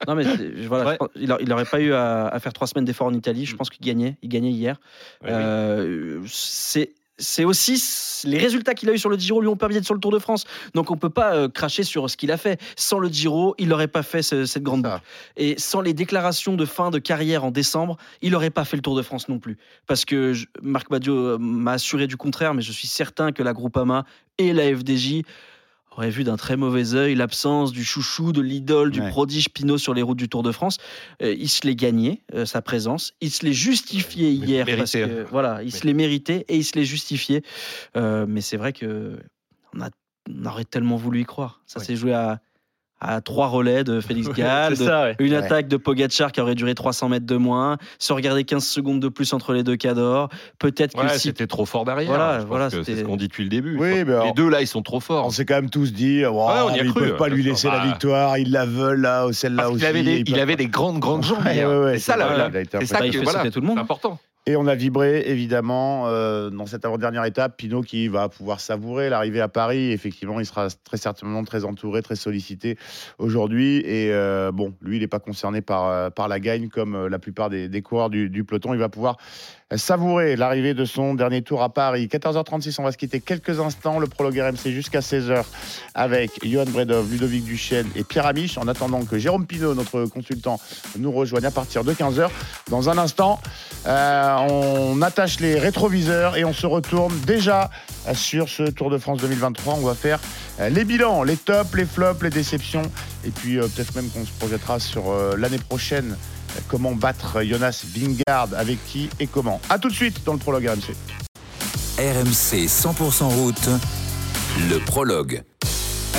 Non, 0.08 0.16
mais 0.16 0.24
voilà, 0.68 0.86
Ouais. 0.86 0.94
je 0.94 0.98
pense- 0.98 1.10
il 1.42 1.48
n'aurait 1.48 1.66
pas 1.66 1.80
eu 1.80 1.94
à, 1.94 2.28
à 2.28 2.40
faire 2.40 2.54
trois 2.54 2.66
semaines 2.68 2.86
d'efforts 2.86 3.08
en 3.08 3.14
Italie. 3.14 3.46
Je 3.46 3.56
pense 3.56 3.70
qu'il 3.70 3.86
gagnait. 3.86 4.18
Il 4.24 4.30
gagnait 4.30 4.50
hier. 4.52 4.80
Ouais, 5.24 5.30
oui. 5.30 5.34
Euh, 5.38 6.20
c'est. 6.28 6.92
C'est 7.18 7.44
aussi 7.46 7.82
les 8.24 8.38
résultats 8.40 8.74
qu'il 8.74 8.90
a 8.90 8.94
eu 8.94 8.98
sur 8.98 9.10
le 9.10 9.18
Giro 9.18 9.42
lui 9.42 9.48
ont 9.48 9.56
permis 9.56 9.76
d'être 9.76 9.86
sur 9.86 9.94
le 9.94 10.00
Tour 10.00 10.12
de 10.12 10.18
France. 10.20 10.46
Donc 10.74 10.90
on 10.90 10.98
peut 10.98 11.10
pas 11.10 11.36
euh, 11.36 11.50
cracher 11.50 11.84
sur 11.84 12.10
ce 12.10 12.18
qu'il 12.18 12.32
a 12.32 12.38
fait. 12.38 12.60
Sans 12.76 12.98
le 12.98 13.10
Giro, 13.10 13.54
il 13.60 13.68
n'aurait 13.68 13.88
pas 13.88 14.02
fait 14.02 14.22
ce- 14.24 14.46
cette 14.46 14.64
grande 14.64 14.82
boucle. 14.84 15.02
Et 15.38 15.56
sans 15.60 15.82
les 15.82 15.94
déclarations 15.94 16.56
de 16.56 16.66
fin 16.66 16.90
de 16.90 16.98
carrière 17.00 17.44
en 17.44 17.52
décembre, 17.52 17.98
il 18.24 18.32
n'aurait 18.32 18.50
pas 18.50 18.66
fait 18.66 18.76
le 18.78 18.82
Tour 18.82 18.96
de 18.96 19.02
France 19.04 19.30
non 19.30 19.38
plus. 19.38 19.58
Parce 19.86 20.04
que 20.06 20.34
je- 20.34 20.48
Marc 20.64 20.90
Badio 20.90 21.16
euh, 21.16 21.38
m'a 21.38 21.74
assuré 21.74 22.08
du 22.08 22.18
contraire, 22.18 22.54
mais 22.56 22.62
je 22.64 22.72
suis 22.72 22.88
certain 22.88 23.32
que 23.32 23.44
la 23.44 23.54
Groupama 23.54 24.06
et 24.40 24.54
la 24.54 24.64
FDJ 24.76 25.22
auraient 25.92 26.10
vu 26.10 26.24
d'un 26.24 26.38
très 26.38 26.56
mauvais 26.58 26.94
œil 26.94 27.16
l'absence 27.16 27.72
du 27.72 27.84
chouchou, 27.84 28.32
de 28.32 28.42
l'idole, 28.42 28.92
du 28.92 29.02
Ouais. 29.02 29.10
prodige 29.10 29.50
Pinot 29.50 29.78
sur 29.78 29.94
les 29.94 30.02
routes 30.02 30.18
du 30.18 30.30
Tour 30.30 30.44
de 30.44 30.52
France. 30.52 30.78
Euh, 31.22 31.34
il 31.38 31.50
se 31.50 31.66
l'est 31.68 31.76
gagné, 31.76 32.22
euh, 32.34 32.46
sa 32.46 32.62
présence. 32.62 33.14
Il 33.22 33.30
se 33.32 33.46
l'est 33.46 33.54
justifié 33.54 34.32
hier. 34.32 34.66
Parce 34.78 34.94
que, 34.94 35.26
voilà, 35.30 35.62
il 35.64 35.72
se 35.72 35.86
l'est 35.86 35.94
mérité 35.94 36.46
et 36.48 36.58
il 36.58 36.64
se 36.64 36.76
l'est 36.78 36.86
justifié. 36.86 37.44
Euh, 37.98 38.26
mais 38.28 38.42
c'est 38.42 38.58
vrai 38.58 38.72
que 38.74 39.20
on, 39.76 39.82
a, 39.82 39.90
on 40.30 40.46
aurait 40.46 40.66
tellement 40.66 40.96
voulu 40.96 41.22
y 41.22 41.26
croire. 41.26 41.62
Ça 41.66 41.80
Ouais. 41.80 41.86
s'est 41.86 41.96
joué 41.96 42.14
à, 42.14 42.40
à 43.02 43.20
trois 43.20 43.48
relais 43.48 43.84
de 43.84 44.00
Félix 44.00 44.30
Gall, 44.38 44.74
ouais. 44.74 45.16
une 45.20 45.32
Ouais. 45.32 45.38
attaque 45.38 45.68
de 45.68 45.76
Pogacar 45.78 46.32
qui 46.32 46.40
aurait 46.40 46.54
duré 46.56 46.76
300 46.76 47.10
mètres 47.10 47.26
de 47.26 47.36
moins, 47.36 47.78
se 48.00 48.14
regarder 48.14 48.44
15 48.44 48.64
secondes 48.64 49.00
de 49.00 49.10
plus 49.10 49.34
entre 49.34 49.54
les 49.54 49.64
deux 49.64 49.76
cadors. 49.76 50.30
Peut-être 50.60 50.94
que 50.96 51.02
Ouais, 51.02 51.10
si 51.14 51.20
c'était 51.30 51.48
trop 51.48 51.66
fort 51.66 51.84
derrière. 51.84 52.46
Voilà, 52.48 52.70
c'est 52.70 52.84
ce 52.96 53.04
qu'on 53.04 53.18
dit 53.18 53.28
depuis 53.28 53.44
le 53.44 53.50
début. 53.50 53.78
Oui, 53.80 54.04
mais 54.06 54.14
alors- 54.14 54.26
les 54.26 54.34
deux 54.34 54.48
là, 54.50 54.62
ils 54.62 54.68
sont 54.68 54.82
trop 54.84 54.98
On 54.98 55.00
forts. 55.00 55.34
s'est 55.34 55.46
quand 55.46 55.56
même 55.56 55.70
tous 55.72 55.92
dit, 55.94 56.24
oh, 56.26 56.30
Ouais, 56.32 56.54
on 56.66 56.76
y 56.76 56.80
a 56.80 56.84
ils 56.84 56.92
cru, 56.92 57.02
peuvent 57.02 57.16
pas 57.18 57.28
bien 57.28 57.36
lui 57.38 57.44
laisser 57.44 57.68
la 57.70 57.80
Bah. 57.80 57.86
victoire, 57.88 58.38
ils 58.38 58.52
la 58.52 58.66
veulent 58.66 59.02
là, 59.02 59.26
ou 59.28 59.34
celle-là 59.34 59.70
aussi. 59.70 59.78
qu'il 59.80 59.86
avait 59.88 60.04
des, 60.04 60.24
il 60.28 60.40
avait 60.40 60.56
des 60.56 60.68
grandes 60.68 61.00
grandes 61.00 61.24
jambes. 61.24 61.40
Ouais, 61.44 61.56
hier. 61.56 61.68
ouais, 61.70 61.78
ouais, 61.80 61.94
c'est 61.98 62.12
ça, 62.12 62.18
la- 62.18 62.50
il 62.50 62.56
a 62.58 62.62
été 62.62 62.78
c'est 62.82 62.86
ça 62.86 63.00
il 63.06 63.12
que 63.12 63.18
fait 63.18 63.24
voilà, 63.24 63.50
tout 63.50 63.62
le 63.62 63.66
monde. 63.68 63.78
c'est 63.78 63.82
important. 63.82 64.20
Et 64.48 64.56
on 64.56 64.66
a 64.66 64.74
vibré 64.74 65.22
évidemment 65.28 66.08
euh, 66.08 66.50
dans 66.50 66.66
cette 66.66 66.84
avant-dernière 66.84 67.26
étape. 67.26 67.58
Pinot 67.58 67.82
qui 67.84 68.08
va 68.08 68.28
pouvoir 68.28 68.60
savourer 68.60 69.08
l'arrivée 69.08 69.40
à 69.40 69.48
Paris. 69.48 69.92
Effectivement, 69.92 70.40
il 70.40 70.48
sera 70.48 70.68
très 70.84 70.98
certainement 70.98 71.44
très 71.44 71.64
entouré, 71.64 72.02
très 72.02 72.16
sollicité 72.16 72.76
aujourd'hui. 73.20 73.78
Et 73.86 74.12
euh, 74.12 74.52
bon, 74.52 74.74
lui, 74.82 74.98
il 74.98 75.02
n'est 75.02 75.08
pas 75.08 75.20
concerné 75.20 75.62
par, 75.62 75.86
euh, 75.86 76.10
par 76.10 76.28
la 76.28 76.40
gagne 76.40 76.70
comme 76.70 77.06
la 77.06 77.20
plupart 77.20 77.52
des, 77.52 77.82
coureurs 77.84 78.10
du, 78.10 78.32
du 78.32 78.44
peloton. 78.44 78.74
Il 78.74 78.80
va 78.80 78.90
pouvoir 78.90 79.18
savourer 79.78 80.36
l'arrivée 80.36 80.74
de 80.74 80.86
son 80.86 81.14
dernier 81.14 81.42
tour 81.42 81.62
à 81.62 81.70
Paris. 81.70 82.08
14h36, 82.12 82.76
on 82.80 82.84
va 82.84 82.92
se 82.92 82.98
quitter 82.98 83.22
quelques 83.22 83.60
instants. 83.60 84.00
Le 84.00 84.08
prologue 84.08 84.38
RMC 84.38 84.72
jusqu'à 84.72 85.00
16h 85.00 85.44
avec 85.96 86.32
Johan 86.44 86.66
Bredov, 86.66 87.10
Ludovic 87.12 87.44
Duchesne 87.44 87.88
et 87.96 88.04
Pierre 88.04 88.26
Amiche. 88.26 88.58
En 88.58 88.68
attendant 88.68 89.04
que 89.06 89.18
Jérôme 89.18 89.46
Pinot, 89.46 89.74
notre 89.74 90.06
consultant, 90.06 90.60
nous 90.98 91.12
rejoigne 91.12 91.46
à 91.46 91.52
partir 91.52 91.84
de 91.84 91.94
15h. 91.94 92.30
Dans 92.70 92.90
un 92.90 92.98
instant, 92.98 93.40
euh, 93.88 94.36
on 94.50 95.02
attache 95.02 95.40
les 95.40 95.58
rétroviseurs 95.58 96.38
et 96.38 96.46
on 96.46 96.54
se 96.54 96.68
retourne 96.68 97.18
déjà 97.22 97.70
sur 98.14 98.50
ce 98.50 98.64
Tour 98.64 98.90
de 98.90 98.98
France 98.98 99.20
2023. 99.20 99.76
On 99.76 99.86
va 99.86 99.96
faire 99.96 100.20
euh, 100.60 100.70
les 100.70 100.84
bilans, 100.84 101.24
les 101.24 101.38
tops, 101.38 101.76
les 101.76 101.86
flops, 101.86 102.24
les 102.24 102.30
déceptions. 102.30 102.84
Et 103.26 103.32
puis 103.32 103.58
euh, 103.58 103.68
peut-être 103.68 103.96
même 103.96 104.10
qu'on 104.10 104.26
se 104.26 104.32
projettera 104.32 104.80
sur 104.80 105.04
l'année 105.38 105.60
prochaine. 105.60 106.16
Comment 106.68 106.94
battre 106.94 107.44
Jonas 107.44 107.84
Vingard, 107.96 108.50
avec 108.58 108.84
qui 108.86 109.10
et 109.20 109.28
comment. 109.28 109.62
A 109.70 109.80
tout 109.80 109.90
de 109.90 109.94
suite 109.94 110.24
dans 110.26 110.34
le 110.34 110.40
prologue 110.40 110.68
RMC. 110.68 110.96
RMC 111.98 112.68
100% 112.68 113.24
route, 113.24 113.70
le 114.70 114.80
prologue. 114.80 115.44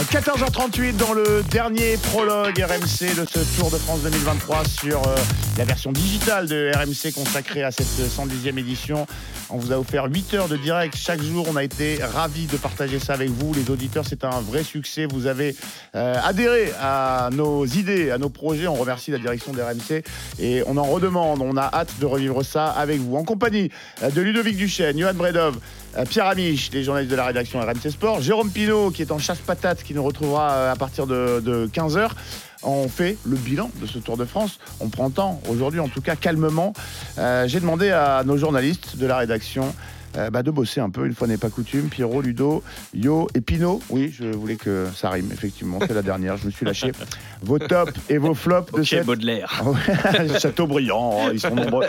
14h38 0.01 0.97
dans 0.97 1.13
le 1.13 1.43
dernier 1.51 1.97
prologue 1.97 2.59
RMC 2.59 3.15
de 3.15 3.27
ce 3.27 3.59
Tour 3.59 3.71
de 3.71 3.77
France 3.77 4.01
2023 4.03 4.65
sur 4.65 5.07
euh, 5.07 5.15
la 5.59 5.65
version 5.65 5.93
digitale 5.93 6.49
de 6.49 6.73
RMC 6.75 7.13
consacrée 7.15 7.63
à 7.63 7.71
cette 7.71 7.87
110e 7.87 8.59
édition. 8.59 9.07
On 9.51 9.59
vous 9.59 9.71
a 9.71 9.79
offert 9.79 10.07
8 10.07 10.35
heures 10.35 10.49
de 10.49 10.57
direct 10.57 10.97
chaque 10.97 11.23
jour. 11.23 11.47
On 11.49 11.57
a 11.57 11.63
été 11.63 11.99
ravis 12.03 12.47
de 12.47 12.57
partager 12.57 12.99
ça 12.99 13.13
avec 13.13 13.29
vous, 13.29 13.53
les 13.53 13.71
auditeurs. 13.71 14.05
C'est 14.09 14.25
un 14.25 14.41
vrai 14.41 14.65
succès. 14.65 15.07
Vous 15.07 15.27
avez 15.27 15.55
euh, 15.95 16.17
adhéré 16.25 16.73
à 16.81 17.29
nos 17.31 17.67
idées, 17.67 18.11
à 18.11 18.19
nos 18.19 18.31
projets. 18.31 18.67
On 18.67 18.75
remercie 18.75 19.11
la 19.11 19.19
direction 19.19 19.53
d'RMC 19.53 20.03
et 20.41 20.63
on 20.67 20.79
en 20.79 20.85
redemande. 20.85 21.43
On 21.43 21.57
a 21.59 21.69
hâte 21.73 21.93
de 22.01 22.07
revivre 22.07 22.43
ça 22.45 22.69
avec 22.69 22.99
vous. 22.99 23.17
En 23.17 23.25
compagnie 23.25 23.71
euh, 24.03 24.11
de 24.11 24.23
Ludovic 24.23 24.57
Duchesne, 24.57 24.99
Johan 24.99 25.15
Bredov, 25.15 25.59
Pierre 26.09 26.27
Amiche, 26.27 26.71
les 26.73 26.85
journalistes 26.85 27.11
de 27.11 27.17
la 27.17 27.27
rédaction 27.27 27.61
RMC 27.61 27.91
Sport, 27.91 28.23
Jérôme 28.23 28.51
Pinault 28.51 28.91
qui 28.91 29.03
est 29.03 29.13
en 29.13 29.19
chasse-patate, 29.19 29.83
qui 29.83 29.93
nous 29.93 30.03
retrouvera 30.03 30.53
euh, 30.53 30.73
à 30.73 30.77
partir 30.77 31.07
de, 31.07 31.69
15h. 31.73 32.11
On 32.63 32.89
fait 32.89 33.19
le 33.25 33.37
bilan 33.37 33.71
de 33.81 33.87
ce 33.87 33.99
Tour 33.99 34.17
de 34.17 34.25
France. 34.25 34.59
On 34.81 34.89
prend 34.89 35.11
temps, 35.11 35.41
aujourd'hui 35.51 35.81
en 35.81 35.89
tout 35.89 36.01
cas, 36.01 36.17
calmement. 36.17 36.73
Euh, 37.19 37.47
J'ai 37.47 37.61
demandé 37.61 37.91
à 37.91 38.23
nos 38.25 38.39
journalistes 38.39 38.97
de 38.97 39.07
la 39.07 39.19
rédaction 39.19 39.75
euh, 40.17 40.31
bah, 40.31 40.43
de 40.43 40.51
bosser 40.51 40.81
un 40.81 40.91
peu, 40.91 41.07
une 41.07 41.15
fois 41.15 41.27
n'est 41.27 41.37
pas 41.39 41.49
coutume. 41.51 41.89
Pierrot, 41.89 42.21
Ludo, 42.23 42.63
Yo 42.95 43.29
et 43.35 43.41
Pinot. 43.41 43.81
Oui, 43.91 44.13
je 44.17 44.25
voulais 44.27 44.57
que 44.57 44.87
ça 44.95 45.11
rime, 45.11 45.31
effectivement. 45.33 45.79
C'est 45.87 45.95
la 45.95 46.03
dernière, 46.03 46.37
je 46.37 46.47
me 46.47 46.51
suis 46.51 46.67
lâché. 46.67 46.93
Vos 47.43 47.59
tops 47.59 47.93
et 48.09 48.19
vos 48.19 48.35
flops 48.35 48.73
de 48.73 48.83
cette 48.83 49.07
Baudelaire. 49.07 49.63
oh, 49.67 49.75
ils 51.33 51.41
sont 51.41 51.55
nombreux. 51.55 51.87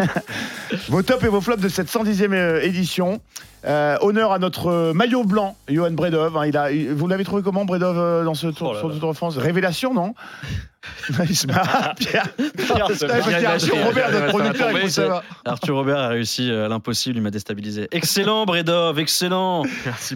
vos 0.88 1.02
tops 1.02 1.24
et 1.24 1.28
vos 1.28 1.40
flops 1.40 1.62
de 1.62 1.68
cette 1.68 1.88
110e 1.88 2.32
euh, 2.32 2.60
édition. 2.62 3.20
Euh, 3.64 3.96
honneur 4.00 4.30
à 4.32 4.38
notre 4.38 4.92
maillot 4.92 5.24
blanc, 5.24 5.56
Johan 5.68 5.90
Bredov. 5.90 6.36
hein, 6.36 6.46
il 6.46 6.56
a, 6.56 6.70
il- 6.70 6.92
vous 6.92 7.08
l'avez 7.08 7.24
trouvé 7.24 7.42
comment, 7.42 7.64
Bredov, 7.64 8.24
dans 8.24 8.34
ce 8.34 8.46
tour, 8.48 8.68
Oh 8.70 8.74
là 8.74 8.80
sur 8.80 9.00
Tour 9.00 9.10
de 9.12 9.16
France? 9.16 9.36
Révélation, 9.38 9.92
non? 9.92 10.14
Il 11.28 11.36
se 11.36 11.46
marre, 11.46 11.94
Pierre. 11.98 12.26
Pierre, 12.56 12.88
Ouais, 12.88 12.94
c'est 12.94 13.06
parce 13.06 13.22
qu'il 13.22 13.32
y 13.32 13.34
a 13.34 13.40
bien 13.40 13.50
Arthur. 13.50 13.76
Robert, 13.86 14.10
notre 14.10 14.12
Ça 14.12 14.20
va 14.20 14.28
producteur, 14.28 14.66
il 14.68 14.72
tomber, 14.72 14.80
faut 14.82 14.88
c'est- 14.88 15.00
savoir. 15.02 15.22
Arthur 15.44 15.76
Robert 15.76 15.98
a 15.98 16.08
réussi 16.08 16.50
euh, 16.50 16.68
l'impossible, 16.68 17.16
il 17.18 17.22
m'a 17.22 17.30
déstabilisé. 17.30 17.88
Excellent 17.92 18.44
Bredov, 18.44 18.98
excellent. 18.98 19.62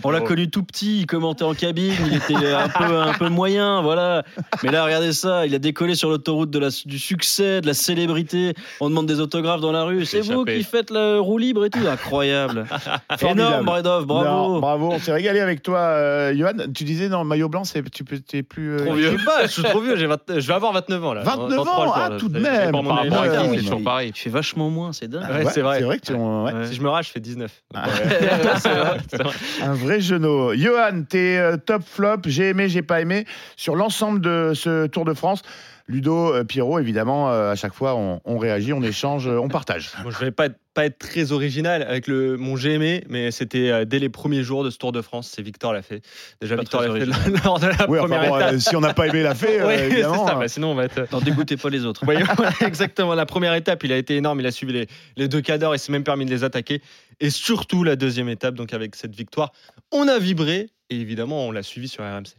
On 0.05 0.11
l'a 0.11 0.21
connu 0.21 0.51
tout 0.51 0.63
petit, 0.63 1.01
il 1.01 1.07
commentait 1.07 1.45
en 1.45 1.55
cabine, 1.55 1.95
il 2.07 2.17
était 2.17 2.53
un 2.53 2.69
peu, 2.69 2.99
un 3.01 3.13
peu 3.15 3.29
moyen, 3.29 3.83
voilà. 3.83 4.25
Mais 4.63 4.71
là, 4.71 4.85
regardez 4.85 5.13
ça, 5.13 5.47
il 5.47 5.55
a 5.55 5.59
décollé 5.59 5.95
sur 5.95 6.09
l'autoroute 6.11 6.51
de 6.51 6.59
la- 6.59 6.69
du 6.87 6.99
succès, 6.99 7.61
de 7.61 7.67
la 7.67 7.75
célébrité. 7.75 8.55
On 8.81 8.89
demande 8.91 9.07
des 9.07 9.21
autographes 9.21 9.61
dans 9.61 9.73
la 9.73 9.85
rue. 9.85 10.05
C'est 10.05 10.21
vous 10.21 10.45
qui 10.45 10.63
faites 10.65 10.91
le 10.91 11.19
roue 11.21 11.39
libre 11.39 11.65
et 11.65 11.71
tout. 11.71 11.79
Incroyable. 11.87 12.67
Énorme, 13.21 13.65
Bredov, 13.65 14.07
bravo. 14.07 14.25
Non, 14.55 14.59
bravo, 14.61 14.91
on 14.93 14.99
s'est 14.99 15.13
régalé 15.13 15.41
avec 15.41 15.63
toi, 15.63 15.79
euh, 15.79 16.35
Johan. 16.37 16.53
Tu 16.75 16.85
disais, 16.85 17.09
non, 17.09 17.25
maillot 17.25 17.49
blanc, 17.49 17.65
c'est, 17.65 17.89
tu 17.91 18.05
peux, 18.05 18.19
t'es 18.19 18.43
plus. 18.43 18.73
euh, 18.75 18.85
Trop 18.85 18.95
vieux. 18.95 19.13
Je 19.13 19.19
sais 19.19 19.25
pas, 19.25 19.43
je 19.47 19.51
suis 19.53 19.63
trop 19.63 19.81
vieux, 19.81 19.97
j'ai 19.97 20.07
20 20.07 20.19
je 20.29 20.47
vais 20.47 20.55
avoir 20.61 20.73
29 20.75 21.05
ans 21.05 21.15
là. 21.15 21.23
29 21.23 21.49
Dans- 21.49 21.57
dans 21.57 21.65
trois 21.65 21.77
ans, 21.79 21.85
jours, 21.85 21.95
ah, 21.97 22.09
là. 22.11 22.17
tout 22.19 22.29
de 22.29 22.39
même. 22.39 22.73
Par 22.73 22.83
rapport 22.85 23.23
à 23.23 23.49
c'est 23.51 23.57
toujours 23.59 23.83
pareil. 23.83 24.13
Il 24.15 24.19
fait 24.19 24.31
vachement 24.31 24.71
moins, 24.71 24.93
c'est 24.93 25.09
dingue. 25.09 25.23
Ouais, 25.23 25.51
c'est 25.51 25.63
vrai. 25.63 25.79
C'est 25.79 25.85
vrai 25.85 25.99
que 25.99 26.07
tu. 26.07 26.13
ouais. 26.13 26.53
Ouais. 26.53 26.67
Si 26.67 26.75
je 26.75 26.83
me 26.83 26.89
rage, 26.89 27.07
je 27.09 27.13
fais 27.13 27.21
19. 27.21 27.51
Ah. 27.75 27.85
c'est 28.59 28.69
vrai, 28.69 28.97
c'est 29.09 29.23
vrai. 29.23 29.33
Un 29.63 29.75
vrai 29.75 30.01
genou. 30.01 30.55
Johan, 30.55 31.03
tes 31.09 31.39
euh, 31.39 31.57
top 31.57 31.83
flop, 31.85 32.19
j'ai 32.27 32.51
aimé, 32.51 32.69
j'ai 32.69 32.83
pas 32.83 33.01
aimé, 33.01 33.25
sur 33.57 33.75
l'ensemble 33.77 34.21
de 34.21 34.53
ce 34.55 34.87
Tour 34.87 35.05
de 35.05 35.15
France. 35.15 35.43
Ludo, 35.91 36.33
euh, 36.35 36.45
Pierrot, 36.45 36.79
évidemment, 36.79 37.31
euh, 37.31 37.51
à 37.51 37.57
chaque 37.57 37.75
fois, 37.75 37.95
on, 37.97 38.21
on 38.25 38.39
réagit, 38.39 38.73
on 38.73 38.83
échange, 38.83 39.27
euh, 39.27 39.39
on 39.39 39.49
partage. 39.49 39.91
Bon, 40.05 40.11
je 40.11 40.19
vais 40.19 40.31
pas 40.31 40.47
être, 40.47 40.57
pas 40.73 40.85
être 40.87 40.99
très 40.99 41.33
original 41.33 41.83
avec 41.83 42.07
le, 42.07 42.37
mon 42.37 42.55
j'ai 42.57 42.75
aimé, 42.75 43.05
mais 43.09 43.31
c'était 43.33 43.71
euh, 43.71 43.85
dès 43.85 43.99
les 43.99 44.09
premiers 44.09 44.43
jours 44.45 44.63
de 44.63 44.71
ce 44.71 44.79
Tour 44.79 44.93
de 44.93 45.03
France. 45.03 45.33
C'est 45.35 45.43
Victor 45.43 45.73
l'a 45.73 45.83
fait. 45.83 46.01
Déjà, 46.41 46.55
Pas 46.55 46.63
Victor 46.63 46.83
l'a 46.83 46.95
fait 46.95 47.05
lors 47.45 47.59
de 47.59 47.67
la 47.67 47.91
Oui, 47.91 47.99
enfin, 47.99 48.09
première 48.09 48.31
bon, 48.31 48.37
étape. 48.39 48.53
euh, 48.55 48.59
si 48.61 48.77
on 48.77 48.81
n'a 48.81 48.95
pas 48.95 49.09
aimé 49.09 49.23
la 49.23 49.35
fait, 49.35 49.61
euh, 49.61 49.67
Oui, 49.67 49.75
c'est 49.77 49.87
évidemment. 49.91 50.27
ça. 50.29 50.35
bah, 50.37 50.47
sinon, 50.49 50.71
on 50.71 50.75
va 50.77 50.85
être. 50.85 51.11
N'en 51.13 51.21
dégoûtez 51.21 51.57
pas 51.57 51.71
les 51.71 51.85
autres. 51.85 52.05
Voilà, 52.05 52.25
exactement. 52.61 53.15
La 53.17 53.27
première 53.27 53.55
étape, 53.55 53.83
il 53.83 53.93
a 53.93 53.97
été 53.97 54.17
énorme. 54.17 54.39
Il 54.41 54.47
a 54.47 54.53
suivi 54.53 54.73
les, 54.73 54.87
les 55.17 55.27
deux 55.29 55.41
cadors. 55.41 55.75
Il 55.75 55.79
s'est 55.81 55.93
même 55.93 56.05
permis 56.05 56.25
de 56.25 56.31
les 56.31 56.45
attaquer. 56.45 56.81
Et 57.19 57.31
surtout, 57.31 57.83
la 57.85 57.97
deuxième 57.97 58.29
étape, 58.29 58.55
donc 58.55 58.73
avec 58.73 58.95
cette 58.95 59.15
victoire, 59.17 59.53
on 59.91 60.07
a 60.09 60.19
vibré. 60.19 60.69
Et 60.89 60.97
évidemment, 61.01 61.47
on 61.47 61.53
l'a 61.53 61.63
suivi 61.63 61.87
sur 61.89 62.03
RMC. 62.05 62.35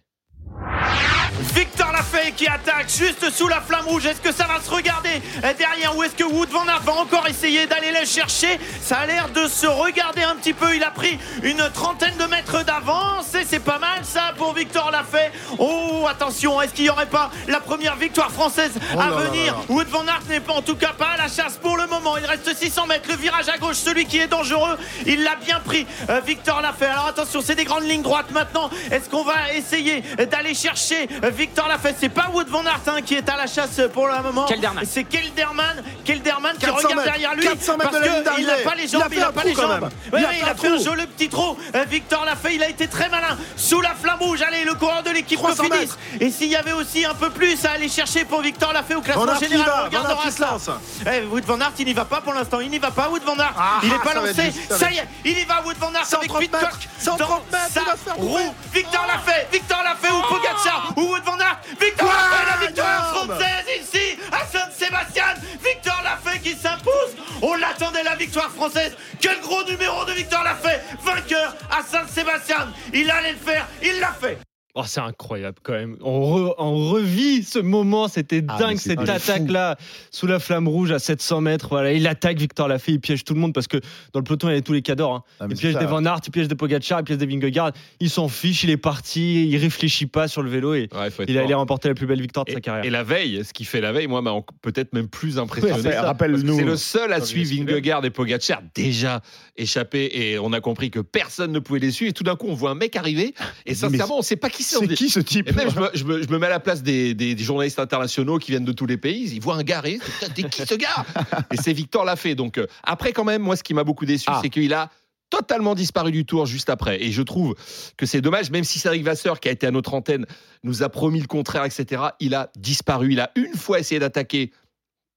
Victor 1.53 1.91
Lafay 1.91 2.31
qui 2.33 2.47
attaque 2.47 2.89
juste 2.89 3.29
sous 3.31 3.47
la 3.47 3.61
flamme 3.61 3.85
rouge. 3.87 4.05
Est-ce 4.05 4.21
que 4.21 4.31
ça 4.31 4.45
va 4.45 4.61
se 4.61 4.69
regarder 4.69 5.21
derrière 5.57 5.95
ou 5.97 6.03
est-ce 6.03 6.15
que 6.15 6.23
Wood 6.23 6.49
Van 6.49 6.67
Aert 6.67 6.83
va 6.83 6.93
encore 6.93 7.27
essayer 7.27 7.65
d'aller 7.65 7.91
le 7.91 8.05
chercher? 8.05 8.59
Ça 8.81 8.99
a 8.99 9.05
l'air 9.05 9.29
de 9.29 9.47
se 9.47 9.65
regarder 9.65 10.21
un 10.21 10.35
petit 10.35 10.53
peu. 10.53 10.75
Il 10.75 10.83
a 10.83 10.91
pris 10.91 11.17
une 11.43 11.69
trentaine 11.73 12.15
de 12.17 12.25
mètres 12.25 12.63
d'avance 12.63 13.33
et 13.33 13.43
c'est 13.43 13.59
pas 13.59 13.79
mal 13.79 14.03
ça 14.03 14.33
pour 14.37 14.53
Victor 14.53 14.91
Lafay. 14.91 15.31
Oh 15.57 16.05
attention, 16.09 16.61
est-ce 16.61 16.73
qu'il 16.73 16.85
n'y 16.85 16.89
aurait 16.89 17.07
pas 17.07 17.31
la 17.47 17.59
première 17.59 17.95
victoire 17.95 18.31
française 18.31 18.73
à 18.97 19.09
venir? 19.09 19.55
Wood 19.69 19.87
Van 19.87 20.05
Aert 20.05 20.23
n'est 20.29 20.39
pas 20.39 20.53
en 20.53 20.61
tout 20.61 20.75
cas 20.75 20.93
pas 20.93 21.09
à 21.15 21.17
la 21.17 21.27
chasse 21.27 21.57
pour 21.57 21.75
le 21.75 21.87
moment. 21.87 22.17
Il 22.17 22.25
reste 22.25 22.55
600 22.55 22.87
mètres. 22.87 23.09
Le 23.09 23.15
virage 23.15 23.49
à 23.49 23.57
gauche, 23.57 23.77
celui 23.77 24.05
qui 24.05 24.19
est 24.19 24.27
dangereux, 24.27 24.77
il 25.05 25.23
l'a 25.23 25.35
bien 25.35 25.59
pris. 25.59 25.87
Euh, 26.09 26.21
Victor 26.25 26.61
Lafay. 26.61 26.85
Alors 26.85 27.07
attention, 27.07 27.41
c'est 27.43 27.55
des 27.55 27.65
grandes 27.65 27.83
lignes 27.83 28.03
droites 28.03 28.31
maintenant. 28.31 28.69
Est-ce 28.91 29.09
qu'on 29.09 29.23
va 29.23 29.53
essayer 29.53 30.03
d'aller 30.32 30.53
chercher 30.53 31.07
Victor 31.34 31.67
Lafay 31.67 31.93
C'est 31.99 32.09
pas 32.09 32.29
Wood 32.34 32.47
Van 32.47 32.63
Aert 32.65 32.79
hein, 32.88 33.01
qui 33.05 33.15
est 33.15 33.29
à 33.29 33.36
la 33.38 33.47
chasse 33.47 33.79
pour 33.93 34.07
le 34.07 34.21
moment. 34.23 34.45
Kelderman. 34.45 34.84
C'est 34.89 35.03
Kelderman, 35.03 35.84
Kelderman 36.05 36.53
qui 36.53 36.65
400 36.65 36.75
regarde 36.77 36.95
mètres, 36.95 37.03
derrière 37.11 37.36
lui 37.36 37.43
400 37.43 37.77
mètres 37.77 37.91
parce 37.91 38.03
qu'il 38.03 38.45
n'a 38.45 38.53
pas 38.57 38.75
les 38.75 38.84
Il 38.84 38.95
a 38.95 38.99
jambes, 38.99 39.09
fait 39.09 39.15
il 39.15 39.19
n'a 39.19 39.32
pas 39.32 39.43
les 39.43 39.53
jambes. 39.55 39.89
Il 40.13 40.25
a 40.25 40.29
fait 40.29 40.38
il 40.39 40.43
un 40.43 40.47
a 40.47 40.55
fait 40.55 40.67
un 40.67 40.75
trou. 40.75 40.84
joli 40.84 41.05
petit 41.07 41.29
trou. 41.29 41.57
Euh, 41.75 41.84
Victor 41.88 42.25
l'a 42.25 42.36
fait, 42.36 42.55
il 42.55 42.63
a 42.63 42.69
été 42.69 42.88
très 42.88 43.09
malin 43.09 43.38
sous 43.55 43.82
la 43.82 43.93
flamme 43.93 44.19
rouge. 44.19 44.41
Allez, 44.41 44.63
le 44.63 44.73
coureur 44.73 45.03
de 45.03 45.09
l'équipe 45.11 45.38
300 45.38 45.63
Cofidis. 45.63 45.77
mètres. 45.79 45.97
Et 46.19 46.32
s'il 46.32 46.47
y 46.47 46.55
avait 46.55 46.71
aussi 46.73 47.05
un 47.05 47.13
peu 47.13 47.29
plus 47.29 47.63
à 47.65 47.71
aller 47.71 47.89
chercher 47.89 48.25
pour 48.25 48.41
Victor 48.41 48.73
l'a 48.73 48.84
fait 48.84 48.95
au 48.95 49.01
classement 49.01 49.38
général, 49.39 49.65
va, 49.65 49.82
on 49.82 49.86
regardera 49.86 50.32
ça. 50.32 50.79
Eh, 51.11 51.21
Wood 51.25 51.43
Van 51.45 51.59
Aert, 51.59 51.73
il 51.79 51.86
n'y 51.86 51.93
va 51.93 52.05
pas 52.05 52.21
pour 52.21 52.34
l'instant. 52.34 52.59
Il 52.59 52.69
n'y 52.69 52.79
va 52.79 52.91
pas, 52.91 53.09
Wood 53.09 53.23
Van 53.23 53.38
Aert. 53.38 53.53
Ah, 53.57 53.79
il 53.84 53.89
n'est 53.89 53.97
pas 53.99 54.13
va 54.13 54.29
être 54.29 54.38
lancé. 54.38 54.53
ça 54.69 54.91
y 54.91 54.97
est, 54.97 55.07
il 55.25 55.38
y 55.38 55.45
va, 55.45 55.61
Wood 55.65 55.77
Van 55.77 55.93
Aert 55.93 56.07
avec 56.13 56.29
130 56.32 56.39
Pitcock. 56.39 56.61
mètres, 56.61 56.79
130 56.99 57.17
dans 57.51 57.57
mètres, 57.57 57.69
il 57.75 57.82
va 57.82 57.91
se 57.91 57.97
faire. 57.97 58.53
Victor 58.73 59.05
l'a 59.07 59.19
fait, 59.19 59.47
Victor 59.51 59.84
l'a 59.84 59.95
fait, 59.95 60.13
ou 60.22 60.28
Pogacar, 60.28 60.93
ou 60.97 61.01
Wood 61.01 61.24
Van 61.24 61.39
Aert. 61.39 61.59
Victor 61.80 62.07
l'a 62.07 62.65
victoire 62.65 63.15
française 63.15 63.65
ici, 63.82 64.17
à 64.32 64.45
Saint-Sébastien. 64.45 65.34
Victor 65.63 66.01
l'a 66.03 66.17
fait 66.17 66.39
qui 66.39 66.55
s'impose. 66.55 67.15
On 67.41 67.55
l'attendait, 67.55 68.03
la 68.03 68.15
victoire 68.15 68.51
française. 68.51 68.95
Quel 69.19 69.39
gros 69.41 69.63
numéro 69.63 70.05
de 70.05 70.11
Victor 70.11 70.43
l'a 70.43 70.55
fait. 70.55 70.84
Vainqueur 71.03 71.55
à 71.72 71.84
Saint-Sébastien. 71.84 72.72
Il 72.93 73.09
allait 73.09 73.34
le 73.34 73.38
faire, 73.38 73.67
il 73.82 73.99
l'a 73.99 74.13
fait. 74.13 74.38
Oh, 74.82 74.86
c'est 74.88 74.99
incroyable 75.01 75.57
quand 75.63 75.73
même. 75.73 75.97
On, 76.01 76.21
re- 76.49 76.55
on 76.57 76.89
revit 76.89 77.43
ce 77.43 77.59
moment, 77.59 78.07
c'était 78.07 78.43
Ah, 78.47 78.57
dingue 78.57 78.77
c'est 78.77 78.89
cette 78.99 79.07
attaque-là 79.09 79.77
sous 80.11 80.27
la 80.27 80.39
flamme 80.39 80.67
rouge 80.67 80.91
à 80.91 80.99
700 80.99 81.41
mètres. 81.41 81.67
Voilà, 81.69 81.93
il 81.93 82.07
attaque 82.07 82.38
Victor 82.39 82.67
Lafay, 82.67 82.93
il 82.93 82.99
piège 82.99 83.23
tout 83.23 83.34
le 83.34 83.39
monde 83.39 83.53
parce 83.53 83.67
que 83.67 83.77
dans 84.13 84.19
le 84.19 84.23
peloton 84.23 84.47
il 84.47 84.51
y 84.51 84.53
avait 84.53 84.61
tous 84.61 84.73
les 84.73 84.82
cadors. 84.82 85.13
Hein. 85.13 85.23
Ah, 85.39 85.45
il 85.49 85.55
c'est 85.55 85.61
piège 85.61 85.73
ça. 85.73 85.79
des 85.79 85.86
Van 85.86 86.03
Aert, 86.05 86.19
il 86.25 86.32
piège 86.32 86.47
des 86.47 86.55
Pogacar, 86.55 86.99
il 86.99 87.03
piège 87.03 87.17
des 87.19 87.25
Vingegaard. 87.25 87.71
Il 87.99 88.09
s'en 88.09 88.27
fiche, 88.27 88.63
il 88.63 88.69
est 88.69 88.77
parti, 88.77 89.47
il 89.47 89.57
réfléchit 89.57 90.05
pas 90.07 90.27
sur 90.27 90.41
le 90.41 90.49
vélo 90.49 90.73
et 90.73 90.89
Ouais, 90.93 91.09
il 91.27 91.38
a 91.38 91.39
fort. 91.39 91.45
allé 91.45 91.53
remporter 91.53 91.88
la 91.89 91.93
plus 91.93 92.07
belle 92.07 92.21
victoire 92.21 92.45
de 92.45 92.51
Et, 92.51 92.55
sa 92.55 92.61
carrière. 92.61 92.86
et 92.86 92.89
la 92.89 93.03
veille, 93.03 93.43
ce 93.45 93.53
qu'il 93.53 93.65
fait 93.65 93.82
la 93.82 93.91
veille, 93.91 94.07
moi, 94.07 94.21
m'a 94.21 94.34
peut-être 94.61 94.93
même 94.93 95.07
plus 95.07 95.38
impressionné. 95.38 95.82
Ouais, 95.89 95.99
rappelle-nous. 95.99 96.57
C'est 96.57 96.63
le 96.65 96.75
seul 96.77 97.13
à 97.13 97.21
suivre 97.21 97.65
Vingegaard 97.65 98.03
et 98.05 98.09
Pogacar 98.09 98.61
déjà 98.73 99.21
échappé 99.57 100.09
et 100.13 100.39
on 100.39 100.53
a 100.53 100.61
compris 100.61 100.89
que 100.89 100.99
personne 100.99 101.51
ne 101.51 101.59
pouvait 101.59 101.79
les 101.79 101.91
suivre. 101.91 102.09
Et 102.09 102.13
tout 102.13 102.23
d'un 102.23 102.36
coup, 102.36 102.47
on 102.49 102.53
voit 102.55 102.71
un 102.71 102.75
mec 102.75 102.95
arriver 102.95 103.34
et 103.65 103.75
sincèrement, 103.75 104.17
on 104.17 104.21
sait 104.21 104.36
pas 104.36 104.49
qui 104.49 104.63
c'est. 104.80 104.88
C'est 104.88 104.93
qui 104.95 105.09
ce 105.09 105.19
type 105.19 105.49
Et 105.49 105.53
même, 105.53 105.69
je 105.69 105.80
me, 105.80 105.89
je 105.93 106.03
me- 106.03 106.22
je 106.24 106.28
me 106.30 106.38
mets 106.38 106.47
à 106.47 106.49
la 106.49 106.59
place 106.59 106.82
des, 106.84 107.13
des- 107.13 107.36
des 107.36 107.43
journalistes 107.43 107.80
internationaux 107.80 108.38
qui 108.39 108.51
viennent 108.51 108.65
de 108.65 108.72
tous 108.72 108.86
les 108.86 108.97
pays. 108.97 109.30
Ils 109.34 109.41
voient 109.41 109.55
un. 109.57 109.63
Putain, 109.63 109.99
T'es 110.34 110.43
qui 110.43 110.65
ce 110.65 110.76
gars? 110.76 111.05
Et 111.51 111.57
c'est 111.57 111.74
Victor 111.74 112.05
Lafay. 112.05 112.36
Donc, 112.36 112.57
euh, 112.57 112.67
après, 112.84 113.13
quand 113.13 113.24
même, 113.24 113.41
moi, 113.41 113.55
ce 113.55 113.63
qui 113.63 113.74
m'a 113.74 113.84
beaucoup 113.84 114.05
déçu, 114.05 114.26
Ah. 114.28 114.39
c'est 114.41 114.49
qu'il 114.49 114.74
a 114.74 114.89
totalement 115.30 115.76
disparu 115.76 116.11
du 116.11 116.26
tour 116.26 116.45
juste 116.45 116.69
après. 116.69 117.01
Et 117.01 117.11
je 117.11 117.22
trouve 117.22 117.55
que 117.95 118.05
c'est 118.05 118.19
dommage, 118.19 118.51
même 118.51 118.65
si 118.65 118.80
Cédric 118.80 119.03
Vasseur, 119.03 119.39
qui 119.39 119.47
a 119.47 119.51
été 119.53 119.65
à 119.65 119.72
notre 119.72 119.93
antenne, 119.93 120.26
nous 120.63 120.84
a 120.84 120.89
promis 120.89 121.22
le 121.22 121.28
contraire, 121.28 121.63
etc., 121.63 122.01
il 122.19 122.36
a 122.36 122.51
disparu. 122.57 123.13
Il 123.13 123.19
a 123.22 123.32
une 123.36 123.53
fois 123.55 123.80
essayé 123.80 123.99
d'attaquer. 123.99 124.51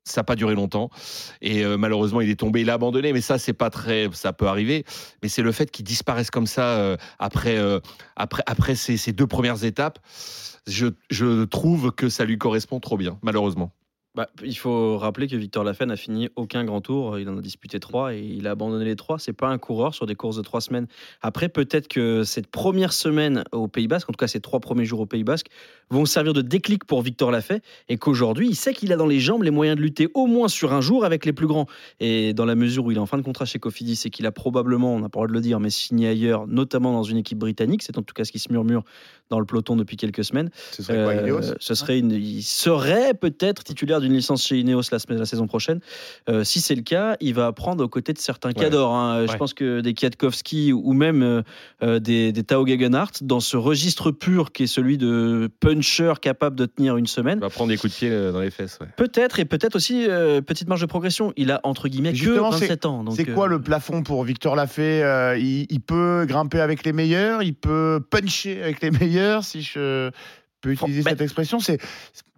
Ça 0.04 0.20
n'a 0.20 0.24
pas 0.24 0.36
duré 0.36 0.54
longtemps 0.54 0.90
et 1.40 1.64
euh, 1.64 1.78
malheureusement 1.78 2.20
il 2.20 2.28
est 2.28 2.38
tombé, 2.38 2.60
il 2.60 2.68
a 2.68 2.74
abandonné. 2.74 3.12
Mais 3.14 3.22
ça 3.22 3.38
c'est 3.38 3.54
pas 3.54 3.70
très, 3.70 4.08
ça 4.12 4.32
peut 4.34 4.46
arriver. 4.46 4.84
Mais 5.22 5.28
c'est 5.28 5.42
le 5.42 5.50
fait 5.50 5.70
qu'il 5.70 5.84
disparaisse 5.84 6.30
comme 6.30 6.46
ça 6.46 6.78
euh, 6.78 6.96
après, 7.18 7.56
euh, 7.56 7.80
après, 8.14 8.42
après 8.46 8.74
ces, 8.74 8.98
ces 8.98 9.12
deux 9.12 9.26
premières 9.26 9.64
étapes. 9.64 9.98
Je, 10.66 10.88
je 11.10 11.44
trouve 11.44 11.92
que 11.92 12.08
ça 12.08 12.24
lui 12.24 12.38
correspond 12.38 12.80
trop 12.80 12.96
bien, 12.96 13.18
malheureusement. 13.22 13.72
Bah, 14.14 14.28
il 14.44 14.56
faut 14.56 14.96
rappeler 14.96 15.26
que 15.26 15.34
Victor 15.34 15.64
Lafay 15.64 15.86
n'a 15.86 15.96
fini 15.96 16.28
aucun 16.36 16.64
grand 16.64 16.80
tour. 16.80 17.18
Il 17.18 17.28
en 17.28 17.36
a 17.36 17.40
disputé 17.40 17.80
trois 17.80 18.14
et 18.14 18.20
il 18.20 18.46
a 18.46 18.52
abandonné 18.52 18.84
les 18.84 18.94
trois. 18.94 19.18
C'est 19.18 19.32
pas 19.32 19.48
un 19.48 19.58
coureur 19.58 19.92
sur 19.92 20.06
des 20.06 20.14
courses 20.14 20.36
de 20.36 20.42
trois 20.42 20.60
semaines. 20.60 20.86
Après, 21.20 21.48
peut-être 21.48 21.88
que 21.88 22.22
cette 22.22 22.46
première 22.46 22.92
semaine 22.92 23.42
au 23.50 23.66
Pays 23.66 23.88
Basque, 23.88 24.08
en 24.08 24.12
tout 24.12 24.18
cas 24.18 24.28
ces 24.28 24.40
trois 24.40 24.60
premiers 24.60 24.84
jours 24.84 25.00
au 25.00 25.06
Pays 25.06 25.24
Basque, 25.24 25.48
vont 25.90 26.06
servir 26.06 26.32
de 26.32 26.40
déclic 26.42 26.84
pour 26.84 27.02
Victor 27.02 27.30
Lafay 27.30 27.60
et 27.88 27.96
qu'aujourd'hui, 27.98 28.48
il 28.48 28.54
sait 28.56 28.72
qu'il 28.74 28.92
a 28.92 28.96
dans 28.96 29.06
les 29.06 29.20
jambes 29.20 29.42
les 29.42 29.50
moyens 29.50 29.76
de 29.76 29.82
lutter 29.82 30.08
au 30.14 30.26
moins 30.26 30.48
sur 30.48 30.72
un 30.72 30.80
jour 30.80 31.04
avec 31.04 31.24
les 31.24 31.32
plus 31.32 31.46
grands. 31.46 31.66
Et 32.00 32.32
dans 32.34 32.44
la 32.44 32.54
mesure 32.54 32.84
où 32.84 32.90
il 32.90 32.96
est 32.96 33.00
en 33.00 33.06
fin 33.06 33.18
de 33.18 33.22
contrat 33.22 33.44
chez 33.44 33.58
Cofidis 33.58 34.00
et 34.04 34.10
qu'il 34.10 34.26
a 34.26 34.32
probablement, 34.32 34.94
on 34.94 35.00
n'a 35.00 35.08
pas 35.08 35.20
le 35.20 35.26
droit 35.26 35.28
de 35.28 35.32
le 35.32 35.40
dire, 35.40 35.60
mais 35.60 35.70
signé 35.70 36.08
ailleurs, 36.08 36.46
notamment 36.46 36.92
dans 36.92 37.02
une 37.02 37.16
équipe 37.18 37.38
britannique, 37.38 37.82
c'est 37.82 37.96
en 37.98 38.02
tout 38.02 38.14
cas 38.14 38.24
ce 38.24 38.32
qui 38.32 38.38
se 38.38 38.50
murmure 38.52 38.82
dans 39.30 39.38
le 39.40 39.46
peloton 39.46 39.76
depuis 39.76 39.96
quelques 39.96 40.24
semaines. 40.24 40.50
Ce 40.72 40.82
serait 40.82 41.02
quoi, 41.02 41.12
Euh, 41.14 41.22
Ineos 41.22 41.54
ce 41.58 41.74
serait 41.74 41.98
une- 41.98 42.12
il 42.12 42.42
serait 42.42 43.14
peut-être 43.14 43.64
titulaire 43.64 44.00
d'une 44.00 44.12
licence 44.12 44.44
chez 44.44 44.58
Ineos 44.58 44.82
la, 44.92 44.98
la 45.16 45.26
saison 45.26 45.46
prochaine. 45.46 45.80
Euh, 46.28 46.44
si 46.44 46.60
c'est 46.60 46.74
le 46.74 46.82
cas, 46.82 47.16
il 47.20 47.34
va 47.34 47.46
apprendre 47.46 47.82
aux 47.84 47.88
côtés 47.88 48.12
de 48.12 48.18
certains 48.18 48.52
cadors. 48.52 48.94
hein. 48.94 49.26
Je 49.26 49.32
Ouais. 49.32 49.38
pense 49.38 49.54
que 49.54 49.80
des 49.80 49.94
Kwiatkowski 49.94 50.72
ou 50.72 50.92
même 50.92 51.22
euh, 51.22 51.42
euh, 51.82 51.98
des, 51.98 52.32
des 52.32 52.42
Tao 52.44 52.66
Gegenhardt, 52.66 53.12
dans 53.22 53.40
ce 53.40 53.56
registre 53.56 54.10
pur 54.10 54.52
qui 54.52 54.64
est 54.64 54.66
celui 54.66 54.98
de 54.98 55.50
puncher 55.74 56.14
capable 56.20 56.56
de 56.56 56.66
tenir 56.66 56.96
une 56.96 57.06
semaine, 57.06 57.38
Il 57.38 57.42
va 57.42 57.50
prendre 57.50 57.70
des 57.70 57.76
coups 57.76 57.92
de 57.92 57.98
pied 57.98 58.10
euh, 58.10 58.32
dans 58.32 58.40
les 58.40 58.50
fesses. 58.50 58.78
ouais. 58.80 58.86
peut-être 58.96 59.38
et 59.40 59.44
peut-être 59.44 59.76
aussi 59.76 60.06
euh, 60.08 60.40
petite 60.40 60.68
marge 60.68 60.80
de 60.80 60.86
progression. 60.86 61.32
Il 61.36 61.50
a 61.50 61.60
entre 61.64 61.88
guillemets 61.88 62.12
que 62.12 62.18
Justement, 62.18 62.50
27 62.50 62.86
ans. 62.86 63.04
donc, 63.04 63.16
C'est 63.16 63.24
quoi 63.24 63.46
euh, 63.46 63.50
le 63.50 63.60
plafond 63.60 64.02
pour 64.02 64.24
Victor 64.24 64.56
Lafay 64.56 65.02
Euh, 65.02 65.36
il, 65.38 65.66
il 65.70 65.80
peut 65.80 66.24
grimper 66.28 66.60
avec 66.60 66.84
les 66.84 66.92
meilleurs, 66.92 67.42
il 67.42 67.54
peut 67.54 68.00
puncher 68.10 68.62
avec 68.62 68.80
les 68.80 68.90
meilleurs, 68.90 69.44
si 69.44 69.62
je 69.62 70.10
peux 70.60 70.72
utiliser 70.72 71.02
ben, 71.02 71.10
cette 71.10 71.20
expression. 71.20 71.60
C'est 71.60 71.78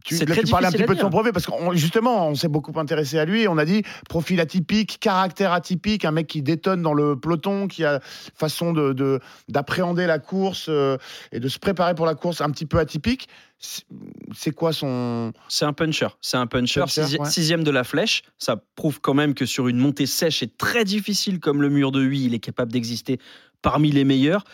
tu, 0.06 0.24
là, 0.24 0.34
très 0.34 0.42
tu 0.44 0.50
parlais 0.50 0.66
un 0.68 0.70
petit 0.72 0.84
peu 0.84 0.94
de 0.94 1.00
son 1.00 1.08
brevet 1.10 1.32
parce 1.32 1.46
que 1.46 1.52
justement, 1.74 2.28
on 2.28 2.34
s'est 2.34 2.48
beaucoup 2.48 2.72
intéressé 2.78 3.18
à 3.18 3.24
lui. 3.24 3.42
et 3.42 3.48
On 3.48 3.58
a 3.58 3.64
dit 3.64 3.82
profil 4.08 4.40
atypique, 4.40 4.98
caractère 5.00 5.52
atypique, 5.52 6.04
un 6.04 6.10
mec 6.12 6.26
qui 6.26 6.42
détonne 6.42 6.82
dans 6.82 6.94
le 6.94 7.18
peloton, 7.18 7.68
qui 7.68 7.84
a 7.84 8.00
façon 8.34 8.72
de 8.72 8.92
de- 8.92 9.20
d'appréhender 9.48 10.06
la 10.06 10.18
course 10.18 10.66
euh, 10.68 10.96
et 11.32 11.40
de 11.40 11.48
se 11.48 11.58
préparer 11.58 11.94
pour 11.94 12.06
la 12.06 12.14
course 12.14 12.40
un 12.40 12.50
petit 12.50 12.66
peu 12.66 12.78
atypique. 12.78 13.28
C'est- 13.58 14.50
quoi 14.54 14.72
son 14.72 15.32
C'est 15.48 15.64
un 15.64 15.72
puncher. 15.72 16.08
C'est 16.20 16.36
un 16.36 16.46
puncher, 16.46 16.80
Puncher, 16.80 17.02
sixième, 17.02 17.22
ouais. 17.22 17.30
sixième 17.30 17.64
de 17.64 17.70
la 17.70 17.84
flèche. 17.84 18.22
Ça 18.38 18.56
prouve 18.74 19.00
quand 19.00 19.14
même 19.14 19.32
que 19.34 19.46
sur 19.46 19.66
une 19.68 19.78
montée 19.78 20.04
sèche 20.06 20.42
et 20.42 20.48
très 20.48 20.84
difficile 20.84 21.40
comme 21.40 21.62
le 21.62 21.70
mur 21.70 21.90
de 21.90 22.02
Huy, 22.02 22.24
il 22.26 22.34
est 22.34 22.38
capable 22.38 22.70
d'exister 22.70 23.18
parmi 23.62 23.90
les 23.90 24.04
meilleurs. 24.04 24.44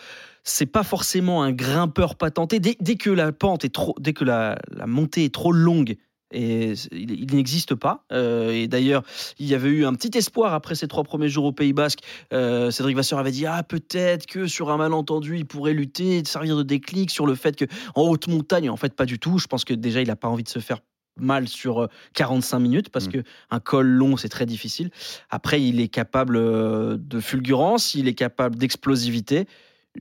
C'est 0.43 0.65
pas 0.65 0.83
forcément 0.83 1.41
un 1.43 1.51
grimpeur 1.51 2.15
patenté. 2.15 2.59
Dès, 2.59 2.75
dès 2.81 2.95
que 2.95 3.09
la 3.09 3.31
pente 3.31 3.63
est 3.65 3.73
trop, 3.73 3.95
dès 3.99 4.13
que 4.13 4.23
la, 4.25 4.57
la 4.71 4.87
montée 4.87 5.25
est 5.25 5.33
trop 5.33 5.51
longue. 5.51 5.95
Et 6.35 6.73
il, 6.91 7.11
il 7.11 7.35
n'existe 7.35 7.75
pas. 7.75 8.05
Euh, 8.11 8.51
et 8.51 8.67
d'ailleurs, 8.67 9.03
il 9.37 9.45
y 9.45 9.53
avait 9.53 9.69
eu 9.69 9.85
un 9.85 9.93
petit 9.93 10.17
espoir 10.17 10.53
après 10.53 10.73
ces 10.73 10.87
trois 10.87 11.03
premiers 11.03 11.29
jours 11.29 11.45
au 11.45 11.51
Pays 11.51 11.73
Basque. 11.73 11.99
Euh, 12.33 12.71
Cédric 12.71 12.95
Vasseur 12.95 13.19
avait 13.19 13.31
dit 13.31 13.45
ah 13.45 13.61
peut-être 13.61 14.25
que 14.25 14.47
sur 14.47 14.71
un 14.71 14.77
malentendu 14.77 15.37
il 15.37 15.45
pourrait 15.45 15.73
lutter, 15.73 16.23
servir 16.25 16.57
de 16.57 16.63
déclic 16.63 17.11
sur 17.11 17.27
le 17.27 17.35
fait 17.35 17.55
que 17.55 17.65
en 17.93 18.01
haute 18.03 18.27
montagne, 18.27 18.69
en 18.69 18.77
fait 18.77 18.95
pas 18.95 19.05
du 19.05 19.19
tout. 19.19 19.37
Je 19.37 19.45
pense 19.45 19.63
que 19.63 19.75
déjà 19.75 20.01
il 20.01 20.07
n'a 20.07 20.15
pas 20.15 20.27
envie 20.27 20.43
de 20.43 20.49
se 20.49 20.59
faire 20.59 20.79
mal 21.19 21.47
sur 21.47 21.83
euh, 21.83 21.87
45 22.15 22.57
minutes 22.59 22.89
parce 22.89 23.07
Mm. 23.07 23.11
que 23.11 23.23
un 23.51 23.59
col 23.59 23.85
long 23.85 24.17
c'est 24.17 24.29
très 24.29 24.47
difficile. 24.47 24.89
Après 25.29 25.61
il 25.61 25.79
est 25.79 25.87
capable 25.87 26.35
euh, 26.35 26.97
de 26.99 27.19
fulgurance, 27.19 27.93
il 27.93 28.07
est 28.07 28.15
capable 28.15 28.55
d'explosivité. 28.55 29.45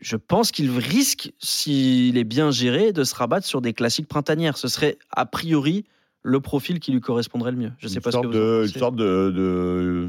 Je 0.00 0.16
pense 0.16 0.50
qu'il 0.52 0.70
risque, 0.78 1.32
s'il 1.38 2.16
est 2.18 2.24
bien 2.24 2.50
géré, 2.50 2.92
de 2.92 3.04
se 3.04 3.14
rabattre 3.14 3.46
sur 3.46 3.60
des 3.60 3.72
classiques 3.72 4.08
printanières. 4.08 4.56
Ce 4.56 4.68
serait 4.68 4.96
a 5.10 5.26
priori 5.26 5.84
le 6.22 6.40
profil 6.40 6.80
qui 6.80 6.92
lui 6.92 7.00
correspondrait 7.00 7.50
le 7.50 7.56
mieux. 7.58 7.72
Je 7.78 7.88
sais 7.88 7.96
une 7.96 8.00
pas 8.00 8.10
ce 8.10 8.16
que 8.16 8.22
sorte 8.22 8.34
vous 8.34 8.40
en 8.40 8.60
de, 8.60 8.62
une 8.66 8.78
sorte 8.80 8.96
de, 8.96 9.30
de 9.34 10.08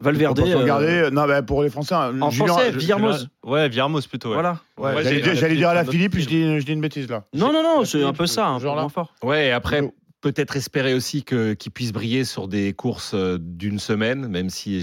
Valverde. 0.00 0.38
Euh, 0.40 0.56
regarder. 0.56 1.10
Non, 1.12 1.26
bah, 1.26 1.42
pour 1.42 1.62
les 1.62 1.68
Français, 1.68 1.94
un- 1.94 2.20
en 2.22 2.30
Julien- 2.30 2.46
français, 2.46 2.70
Villermoz. 2.72 3.28
Ouais, 3.44 3.68
Viermos 3.68 4.06
plutôt. 4.06 4.28
ouais. 4.30 4.34
Voilà. 4.34 4.60
Ouais, 4.78 4.94
Ouais, 4.94 5.02
j'allais 5.04 5.20
dire, 5.20 5.34
j'allais 5.34 5.56
dire 5.56 5.68
à 5.68 5.74
la 5.74 5.84
Philippe, 5.84 6.16
je 6.18 6.26
dis, 6.26 6.58
je 6.60 6.64
dis 6.64 6.72
une 6.72 6.80
bêtise 6.80 7.08
là. 7.10 7.24
Non, 7.34 7.52
non, 7.52 7.62
non, 7.62 7.80
La 7.80 7.86
c'est 7.86 8.02
un 8.02 8.14
peu 8.14 8.26
ça, 8.26 8.46
un 8.48 8.58
genre 8.58 8.72
peu 8.72 8.76
là. 8.76 8.82
moins 8.84 8.88
fort. 8.88 9.14
Ouais, 9.22 9.48
et 9.48 9.52
après, 9.52 9.82
Oh. 9.82 9.92
peut-être 10.22 10.56
espérer 10.56 10.94
aussi 10.94 11.22
que- 11.24 11.52
qu'il 11.52 11.72
puisse 11.72 11.92
briller 11.92 12.24
sur 12.24 12.48
des 12.48 12.72
courses 12.72 13.12
euh, 13.14 13.36
d'une 13.38 13.78
semaine, 13.78 14.26
même 14.28 14.48
si 14.48 14.82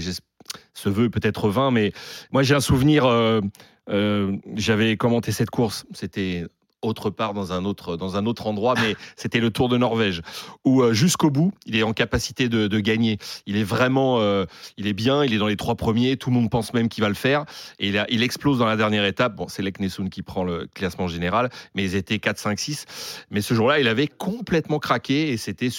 ce 0.74 0.88
veut 0.88 1.10
peut-être 1.10 1.48
20. 1.48 1.72
Mais 1.72 1.92
moi, 2.30 2.44
j'ai 2.44 2.54
un 2.54 2.60
souvenir. 2.60 3.04
euh, 3.06 3.40
euh, 3.88 4.36
J'avais 4.54 4.96
commenté 4.96 5.32
cette 5.32 5.50
course. 5.50 5.84
C'était 5.92 6.44
autre 6.80 7.10
part 7.10 7.34
dans 7.34 7.52
un 7.52 7.64
autre 7.64 7.96
dans 7.96 8.16
un 8.16 8.24
autre 8.24 8.46
endroit 8.46 8.74
mais 8.80 8.94
c'était 9.16 9.40
le 9.40 9.50
Tour 9.50 9.68
de 9.68 9.76
Norvège 9.76 10.22
où 10.64 10.80
euh, 10.80 10.92
jusqu'au 10.92 11.28
bout 11.28 11.50
il 11.66 11.74
est 11.74 11.82
en 11.82 11.92
capacité 11.92 12.48
de, 12.48 12.68
de 12.68 12.78
gagner. 12.78 13.18
Il 13.46 13.56
est 13.56 13.64
vraiment 13.64 14.20
euh, 14.20 14.44
il 14.76 14.86
est 14.86 14.92
bien 14.92 15.24
il 15.24 15.34
est 15.34 15.38
dans 15.38 15.48
les 15.48 15.56
trois 15.56 15.74
premiers. 15.74 16.16
Tout 16.16 16.30
le 16.30 16.36
monde 16.36 16.50
pense 16.50 16.72
même 16.74 16.88
qu'il 16.88 17.02
va 17.02 17.08
le 17.08 17.16
faire. 17.16 17.46
Et 17.80 17.88
il, 17.88 17.98
a- 17.98 18.06
il 18.10 18.22
explose 18.22 18.58
dans 18.60 18.66
la 18.66 18.76
dernière 18.76 19.04
étape. 19.04 19.34
Bon 19.34 19.48
c'est 19.48 19.60
Lek 19.60 19.80
Nessoun 19.80 20.08
qui 20.08 20.22
prend 20.22 20.44
le 20.44 20.68
classement 20.72 21.08
général 21.08 21.50
mais 21.74 21.82
ils 21.82 21.96
étaient 21.96 22.20
4 22.20 22.38
5 22.38 22.56
6 22.60 22.86
mais 23.32 23.40
ce 23.40 23.54
jour-là 23.54 23.80
il 23.80 23.88
avait 23.88 24.06
complètement 24.06 24.78
craqué 24.78 25.30
et 25.32 25.36
c'était 25.36 25.70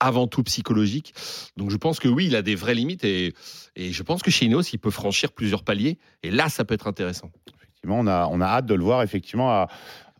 avant 0.00 0.26
tout 0.26 0.42
psychologique. 0.42 1.14
Donc 1.56 1.70
je 1.70 1.76
pense 1.76 2.00
que 2.00 2.08
oui 2.08 2.26
il 2.26 2.34
a 2.34 2.42
des 2.42 2.56
vraies 2.56 2.74
limites 2.74 3.04
et, 3.04 3.32
et 3.76 3.92
je 3.92 4.02
pense 4.02 4.22
que 4.22 4.32
chez 4.32 4.46
Ineos 4.46 4.62
il 4.72 4.78
peut 4.80 4.90
franchir 4.90 5.30
plusieurs 5.30 5.62
paliers. 5.62 5.98
Et 6.24 6.32
là 6.32 6.48
ça 6.48 6.64
peut 6.64 6.74
être 6.74 6.88
intéressant 6.88 7.30
Effectivement, 7.82 8.00
on 8.00 8.06
a, 8.06 8.26
on 8.30 8.40
a 8.40 8.46
hâte 8.46 8.66
de 8.66 8.74
le 8.74 8.82
voir 8.82 9.02
effectivement 9.02 9.50
à, 9.50 9.68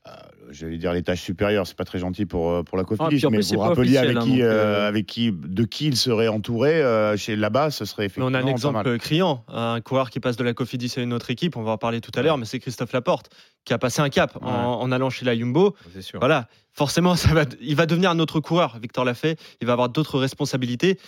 à 0.04 0.22
j'allais 0.50 0.78
dire 0.78 0.92
l'étage 0.92 1.20
supérieur, 1.20 1.66
c'est 1.66 1.76
pas 1.76 1.84
très 1.84 1.98
gentil 1.98 2.24
pour, 2.24 2.50
euh, 2.50 2.62
pour 2.62 2.78
la 2.78 2.84
Ah, 2.84 2.96
Cofidis, 2.96 3.26
mais 3.30 3.40
vous 3.40 3.58
rappeliez 3.58 3.98
avec 3.98 4.18
qui, 4.20 4.40
hein, 4.42 4.46
euh, 4.46 4.84
euh, 4.84 4.88
avec 4.88 5.06
qui, 5.06 5.32
de 5.32 5.64
qui 5.64 5.86
il 5.88 5.96
serait 5.96 6.28
entouré 6.28 6.80
euh, 6.80 7.16
chez 7.16 7.34
là-bas, 7.36 7.70
ce 7.70 7.84
serait 7.84 8.02
Mais 8.02 8.06
effectivement 8.06 8.28
on 8.28 8.34
a 8.34 8.38
un 8.38 8.46
exemple 8.46 8.96
criant, 8.98 9.44
un 9.48 9.80
coureur 9.80 10.10
qui 10.10 10.20
passe 10.20 10.36
de 10.36 10.44
la 10.44 10.54
Cofidis 10.54 10.94
à 10.96 11.00
une 11.02 11.12
autre 11.12 11.30
équipe, 11.30 11.56
on 11.56 11.62
va 11.62 11.72
en 11.72 11.78
parler 11.78 12.00
tout 12.00 12.12
à 12.14 12.22
l'heure, 12.22 12.38
mais 12.38 12.44
c'est 12.46 12.60
Christophe 12.60 12.92
Laporte 12.92 13.28
qui 13.64 13.72
a 13.74 13.78
passé 13.78 14.00
un 14.00 14.08
cap 14.08 14.38
en, 14.40 14.46
Ouais. 14.46 14.52
en 14.84 14.92
allant 14.92 15.10
chez 15.10 15.26
la 15.26 15.36
Jumbo. 15.36 15.74
C'est 15.92 16.00
sûr. 16.00 16.20
Voilà, 16.20 16.48
forcément, 16.72 17.14
ça 17.16 17.34
va, 17.34 17.42
il 17.60 17.74
va 17.76 17.86
devenir 17.86 18.10
un 18.10 18.18
autre 18.20 18.40
coureur, 18.40 18.78
Victor 18.80 19.04
Lafay, 19.04 19.36
il 19.60 19.66
va 19.66 19.74
avoir 19.74 19.88
d'autres 19.88 20.18
responsabilités. 20.18 20.98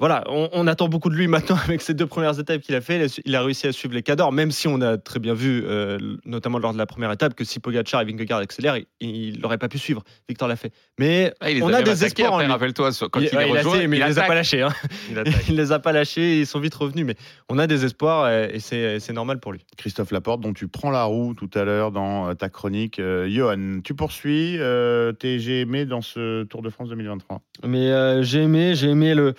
Voilà, 0.00 0.22
on, 0.28 0.48
on 0.52 0.66
attend 0.68 0.88
beaucoup 0.88 1.10
de 1.10 1.16
lui 1.16 1.26
maintenant 1.26 1.56
avec 1.64 1.82
ces 1.82 1.92
deux 1.92 2.06
premières 2.06 2.38
étapes 2.38 2.60
qu'il 2.60 2.74
a 2.76 2.80
fait. 2.80 2.96
Il 2.96 3.02
a 3.02 3.08
su- 3.08 3.22
Il 3.24 3.34
a 3.34 3.42
réussi 3.42 3.66
à 3.66 3.72
suivre 3.72 3.94
les 3.94 4.02
cadors, 4.02 4.30
même 4.30 4.52
si 4.52 4.68
on 4.68 4.80
a 4.80 4.96
très 4.96 5.18
bien 5.18 5.34
vu, 5.34 5.64
euh, 5.66 5.98
notamment 6.24 6.58
lors 6.58 6.72
de 6.72 6.78
la 6.78 6.86
première 6.86 7.10
étape, 7.10 7.34
que 7.34 7.42
si 7.44 7.58
Pogacar 7.58 8.02
et 8.02 8.04
Vingegaard 8.04 8.38
accélèrent, 8.38 8.76
il 9.00 9.40
n'aurait 9.40 9.58
pas 9.58 9.68
pu 9.68 9.78
suivre 9.78 10.04
Victor 10.28 10.46
Lafay. 10.46 10.70
Mais 11.00 11.32
Ah, 11.40 11.48
on 11.62 11.72
a 11.72 11.82
des 11.82 12.04
espoirs 12.04 12.32
en 12.32 12.34
après, 12.36 12.44
lui. 12.46 12.52
rappelle-toi, 12.52 12.90
quand 13.10 13.20
il, 13.20 13.28
il, 13.32 13.36
ouais, 13.36 13.44
les 13.44 13.50
il 13.50 13.56
a 13.58 13.88
mais 13.88 13.96
il, 13.98 14.04
les 14.04 14.18
a 14.18 14.22
pas 14.22 14.34
lâchés. 14.36 14.62
hein. 14.62 14.72
Il 15.48 15.56
les 15.56 15.72
a 15.72 15.78
pas 15.80 15.90
lâchés, 15.92 16.38
ils 16.40 16.46
sont 16.46 16.60
vite 16.60 16.74
revenus. 16.76 17.04
Mais 17.04 17.16
on 17.48 17.58
a 17.58 17.66
des 17.66 17.84
espoirs 17.84 18.24
euh, 18.24 18.46
et 18.52 18.60
c'est 18.60 19.00
c'est 19.00 19.12
normal 19.12 19.40
pour 19.40 19.52
lui. 19.52 19.64
Christophe 19.76 20.12
Laporte, 20.12 20.40
dont 20.40 20.52
tu 20.52 20.68
prends 20.68 20.90
la 20.90 21.04
roue 21.04 21.34
tout 21.34 21.50
à 21.54 21.64
l'heure 21.64 21.90
dans 21.90 22.28
euh, 22.30 22.34
ta 22.34 22.48
chronique. 22.48 22.98
Euh, 23.00 23.28
Johan, 23.28 23.80
tu 23.82 23.94
poursuis 23.94 24.56
euh, 24.58 25.12
tes 25.12 25.38
GME 25.38 25.86
dans 25.86 26.02
ce 26.02 26.44
Tour 26.44 26.62
de 26.62 26.70
France 26.70 26.88
2023. 26.90 27.40
Mais 27.66 27.90
euh, 27.90 28.22
j'ai 28.22 28.42
aimé, 28.42 28.74
j'ai 28.76 28.90
aimé 28.90 29.14
le 29.14 29.34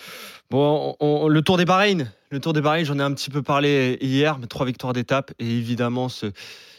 bon, 0.50 0.96
on- 1.00 1.28
le 1.28 1.42
Tour 1.42 1.58
des 1.58 1.66
Bahreïn. 1.66 2.12
Le 2.32 2.40
Tour 2.40 2.54
des 2.54 2.62
Bahreïn, 2.62 2.86
j'en 2.86 3.00
ai 3.00 3.04
un 3.04 3.14
petit 3.14 3.30
peu 3.30 3.42
parlé 3.42 3.98
hier, 4.02 4.38
mais 4.40 4.48
trois 4.48 4.66
victoires 4.66 4.94
d'étape 4.94 5.32
et 5.40 5.46
évidemment 5.50 6.10
ce 6.10 6.32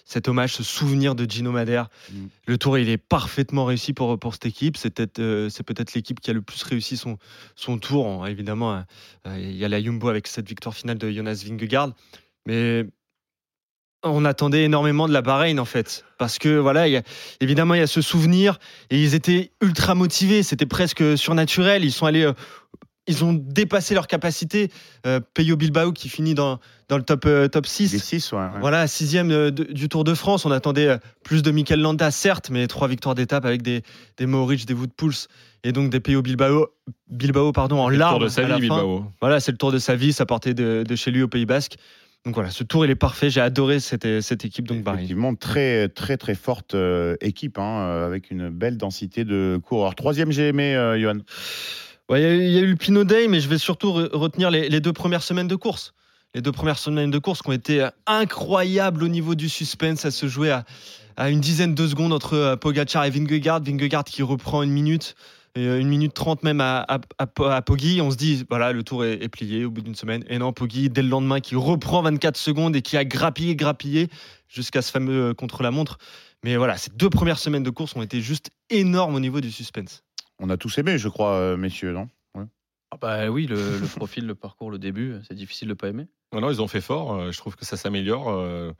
cet 0.06 0.26
hommage, 0.26 0.54
ce 0.54 0.64
souvenir 0.64 1.14
de 1.14 1.24
Gino 1.24 1.52
Madère. 1.52 1.88
Mm. 2.10 2.26
Le 2.46 2.58
Tour, 2.58 2.78
il 2.78 2.88
est 2.88 2.96
parfaitement 2.96 3.64
réussi 3.64 3.92
pour 3.92 4.18
pour 4.18 4.32
cette 4.34 4.46
équipe. 4.46 4.76
C'est 4.76 4.90
peut-être 4.90 5.20
euh, 5.20 5.48
peut-être 5.64 5.94
l'équipe 5.94 6.18
qui 6.18 6.30
a 6.30 6.32
le 6.32 6.42
plus 6.42 6.62
réussi 6.64 6.96
son 6.96 7.16
son 7.54 7.78
tour. 7.78 8.06
En- 8.06 8.26
évidemment, 8.26 8.74
euh, 8.74 8.80
euh, 9.28 9.38
il 9.38 9.56
y 9.56 9.64
a 9.64 9.68
la 9.68 9.80
Jumbo 9.80 10.08
avec 10.08 10.26
cette 10.26 10.48
victoire 10.48 10.74
finale 10.74 10.98
de 10.98 11.10
Jonas 11.12 11.44
Vingegaard, 11.46 11.92
mais 12.46 12.86
on 14.02 14.24
attendait 14.24 14.64
énormément 14.64 15.06
de 15.06 15.12
la 15.12 15.20
Bahreïn 15.20 15.60
en 15.60 15.66
fait, 15.66 16.04
parce 16.18 16.38
que 16.38 16.56
voilà, 16.56 16.88
il 16.88 16.92
y 16.92 16.96
a- 16.96 17.02
évidemment 17.40 17.74
il 17.74 17.80
y 17.80 17.82
a 17.82 17.86
ce 17.86 18.00
souvenir 18.00 18.58
et 18.88 19.00
ils 19.00 19.14
étaient 19.14 19.52
ultra 19.60 19.94
motivés, 19.94 20.42
c'était 20.42 20.64
presque 20.66 21.18
surnaturel. 21.18 21.84
Ils 21.84 21.92
sont 21.92 22.06
allés, 22.06 22.24
euh, 22.24 22.32
ils 23.06 23.24
ont 23.24 23.32
dépassé 23.32 23.94
leur 23.94 24.06
capacité. 24.06 24.70
Euh, 25.06 25.20
Peyo 25.34 25.56
Bilbao 25.56 25.92
qui 25.92 26.08
finit 26.08 26.34
dans, 26.34 26.60
dans 26.88 26.96
le 26.96 27.02
top 27.02 27.24
euh, 27.26 27.48
top 27.48 27.66
6. 27.66 27.92
Les 27.92 27.98
6, 27.98 28.32
ouais. 28.32 28.38
ouais. 28.38 28.44
Voilà, 28.60 28.86
sixième 28.86 29.30
euh, 29.30 29.50
de- 29.50 29.64
du 29.64 29.88
Tour 29.88 30.04
de 30.04 30.14
France. 30.14 30.44
On 30.44 30.50
attendait 30.50 30.86
euh, 30.88 30.98
plus 31.24 31.42
de 31.42 31.50
Mikel 31.50 31.80
Landa, 31.80 32.10
certes, 32.10 32.50
mais 32.50 32.66
trois 32.66 32.86
victoires 32.88 33.14
d'étape 33.14 33.44
avec 33.44 33.62
des, 33.62 33.82
des 34.18 34.26
des 34.26 34.74
Wood 34.74 34.92
Pulse 34.96 35.28
et 35.64 35.72
donc 35.72 35.90
des 35.90 36.00
Peyo 36.00 36.22
Bilbao, 36.22 36.68
Bilbao 37.10 37.52
pardon, 37.52 37.80
en 37.80 37.86
C'est 37.88 37.92
le 37.92 37.98
larmes. 37.98 38.14
tour 38.18 38.24
de 38.24 38.28
sa 38.28 38.44
à 38.44 38.48
la 38.48 38.54
vie. 38.56 38.60
Bilbao. 38.62 39.04
Voilà, 39.20 39.40
c'est 39.40 39.52
le 39.52 39.58
tour 39.58 39.72
de 39.72 39.78
sa 39.78 39.96
vie, 39.96 40.12
ça 40.12 40.24
partait 40.26 40.54
de, 40.54 40.84
de 40.86 40.96
chez 40.96 41.10
lui 41.10 41.22
au 41.22 41.28
Pays 41.28 41.46
Basque. 41.46 41.76
Donc 42.26 42.34
voilà, 42.34 42.50
ce 42.50 42.64
tour 42.64 42.84
il 42.84 42.90
est 42.90 42.94
parfait. 42.96 43.30
J'ai 43.30 43.40
adoré 43.40 43.80
cette, 43.80 44.20
cette 44.20 44.44
équipe 44.44 44.68
donc. 44.68 44.86
Effectivement, 44.86 45.34
très 45.34 45.88
très 45.88 46.18
très 46.18 46.34
forte 46.34 46.74
euh, 46.74 47.16
équipe, 47.22 47.58
hein, 47.58 48.04
avec 48.06 48.30
une 48.30 48.50
belle 48.50 48.76
densité 48.76 49.24
de 49.24 49.58
coureurs. 49.64 49.94
Troisième 49.94 50.28
GME, 50.28 50.60
euh, 50.60 51.00
Johan. 51.00 51.20
Il 52.12 52.22
y, 52.22 52.24
a 52.24 52.60
eu- 52.60 52.66
le 52.66 52.76
Pinot 52.76 53.04
Day, 53.04 53.28
mais 53.28 53.38
je 53.40 53.48
vais 53.48 53.58
surtout 53.58 53.92
re- 53.92 54.10
retenir 54.12 54.50
les, 54.50 54.80
deux 54.80 54.92
premières 54.92 55.22
semaines 55.22 55.46
de 55.46 55.54
course. 55.54 55.94
Les 56.34 56.40
deux 56.40 56.50
premières 56.50 56.78
semaines 56.78 57.10
de 57.10 57.18
course 57.18 57.40
qui 57.40 57.48
ont 57.50 57.52
été 57.52 57.82
euh, 57.82 57.90
incroyables 58.06 59.04
au 59.04 59.08
niveau 59.08 59.36
du 59.36 59.48
suspense. 59.48 60.00
Ça 60.00 60.10
se 60.10 60.26
jouait 60.26 60.50
à, 61.16 61.30
une 61.30 61.40
dizaine 61.40 61.74
de 61.74 61.86
secondes 61.86 62.12
entre 62.12 62.34
euh, 62.34 62.56
Pogacar 62.56 63.04
et 63.04 63.10
Vingegaard. 63.10 63.62
Vingegaard 63.62 64.04
qui 64.04 64.22
reprend 64.24 64.62
une 64.62 64.70
minute, 64.72 65.14
euh, 65.56 65.78
une 65.78 65.88
minute 65.88 66.12
trente 66.12 66.42
même 66.42 66.60
à, 66.60 66.84
à. 66.88 66.98
On 67.38 68.10
se 68.10 68.16
dit, 68.16 68.44
voilà, 68.48 68.72
le 68.72 68.82
tour 68.82 69.04
est, 69.04 69.28
plié 69.28 69.64
au 69.64 69.70
bout 69.70 69.82
d'une 69.82 69.94
semaine. 69.94 70.24
Et 70.28 70.38
non, 70.38 70.52
Poggi, 70.52 70.90
dès 70.90 71.02
le 71.02 71.08
lendemain, 71.08 71.38
qui 71.38 71.54
reprend 71.54 72.02
24 72.02 72.36
secondes 72.36 72.74
et 72.74 72.82
qui 72.82 72.96
a 72.96 73.04
grappillé, 73.04 73.54
grappillé 73.54 74.08
jusqu'à 74.48 74.82
ce 74.82 74.90
fameux 74.90 75.32
contre-la-montre. 75.34 75.98
Mais 76.42 76.56
voilà, 76.56 76.76
ces 76.76 76.90
deux 76.90 77.10
premières 77.10 77.38
semaines 77.38 77.62
de 77.62 77.70
course 77.70 77.94
ont 77.94 78.02
été 78.02 78.20
juste 78.20 78.50
énormes 78.70 79.14
au 79.14 79.20
niveau 79.20 79.40
du 79.40 79.52
suspense. 79.52 80.02
On 80.40 80.48
a 80.50 80.56
tous 80.56 80.78
aimé, 80.78 80.98
je 80.98 81.08
crois, 81.08 81.34
euh, 81.34 81.56
messieurs, 81.56 81.92
non? 81.92 82.08
Ah 82.92 82.96
bah 83.00 83.28
oui, 83.28 83.46
le, 83.46 83.78
le 83.78 83.86
profil, 83.86 84.26
le 84.26 84.34
parcours, 84.34 84.68
le 84.70 84.78
début, 84.78 85.14
c'est 85.28 85.34
difficile 85.34 85.68
de 85.68 85.74
pas 85.74 85.86
aimer. 85.88 86.08
Non, 86.32 86.40
non, 86.40 86.50
ils 86.50 86.60
ont 86.60 86.66
fait 86.66 86.80
fort. 86.80 87.12
Euh, 87.14 87.30
Je 87.30 87.38
trouve 87.38 87.54
que 87.54 87.64
ça 87.64 87.76
s'améliore. 87.76 88.28
euh, 88.30 88.72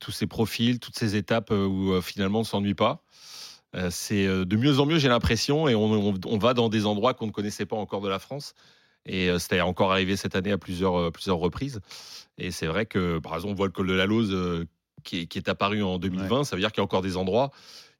tous 0.00 0.10
ces 0.10 0.26
profils, 0.26 0.80
toutes 0.80 0.98
ces 0.98 1.14
étapes 1.14 1.50
où 1.50 2.00
finalement 2.00 2.38
on 2.38 2.42
ne 2.42 2.46
s'ennuie 2.46 2.74
pas. 2.74 3.04
C'est 3.90 4.26
de 4.26 4.56
mieux 4.56 4.80
en 4.80 4.86
mieux, 4.86 4.98
j'ai 4.98 5.08
l'impression, 5.08 5.68
et 5.68 5.74
on, 5.74 5.84
on- 5.92 6.14
on 6.24 6.38
va 6.38 6.54
dans 6.54 6.68
des 6.70 6.86
endroits 6.86 7.12
qu'on 7.14 7.26
ne 7.26 7.30
connaissait 7.32 7.66
pas 7.66 7.76
encore 7.76 8.00
de 8.00 8.08
la 8.08 8.18
France. 8.18 8.54
Et 9.06 9.28
c'était 9.38 9.60
encore 9.60 9.92
arrivé 9.92 10.16
cette 10.16 10.34
année 10.34 10.52
à 10.52 10.56
plusieurs, 10.58 11.12
plusieurs 11.12 11.36
reprises. 11.38 11.80
Et 12.38 12.50
c'est 12.52 12.66
vrai 12.66 12.86
que, 12.86 13.18
par 13.18 13.34
exemple, 13.34 13.52
on 13.52 13.54
voit 13.54 13.66
le 13.66 13.72
col 13.72 13.86
de 13.86 13.92
la 13.92 14.06
Lose 14.06 14.66
qui, 15.04 15.20
est, 15.20 15.26
qui 15.26 15.36
est 15.38 15.48
apparu 15.48 15.82
en 15.82 15.98
2020. 15.98 16.44
Ça 16.44 16.56
veut 16.56 16.60
dire 16.62 16.72
qu'il 16.72 16.78
y 16.80 16.82
a 16.82 16.84
encore 16.84 17.02
des 17.02 17.16
endroits 17.18 17.50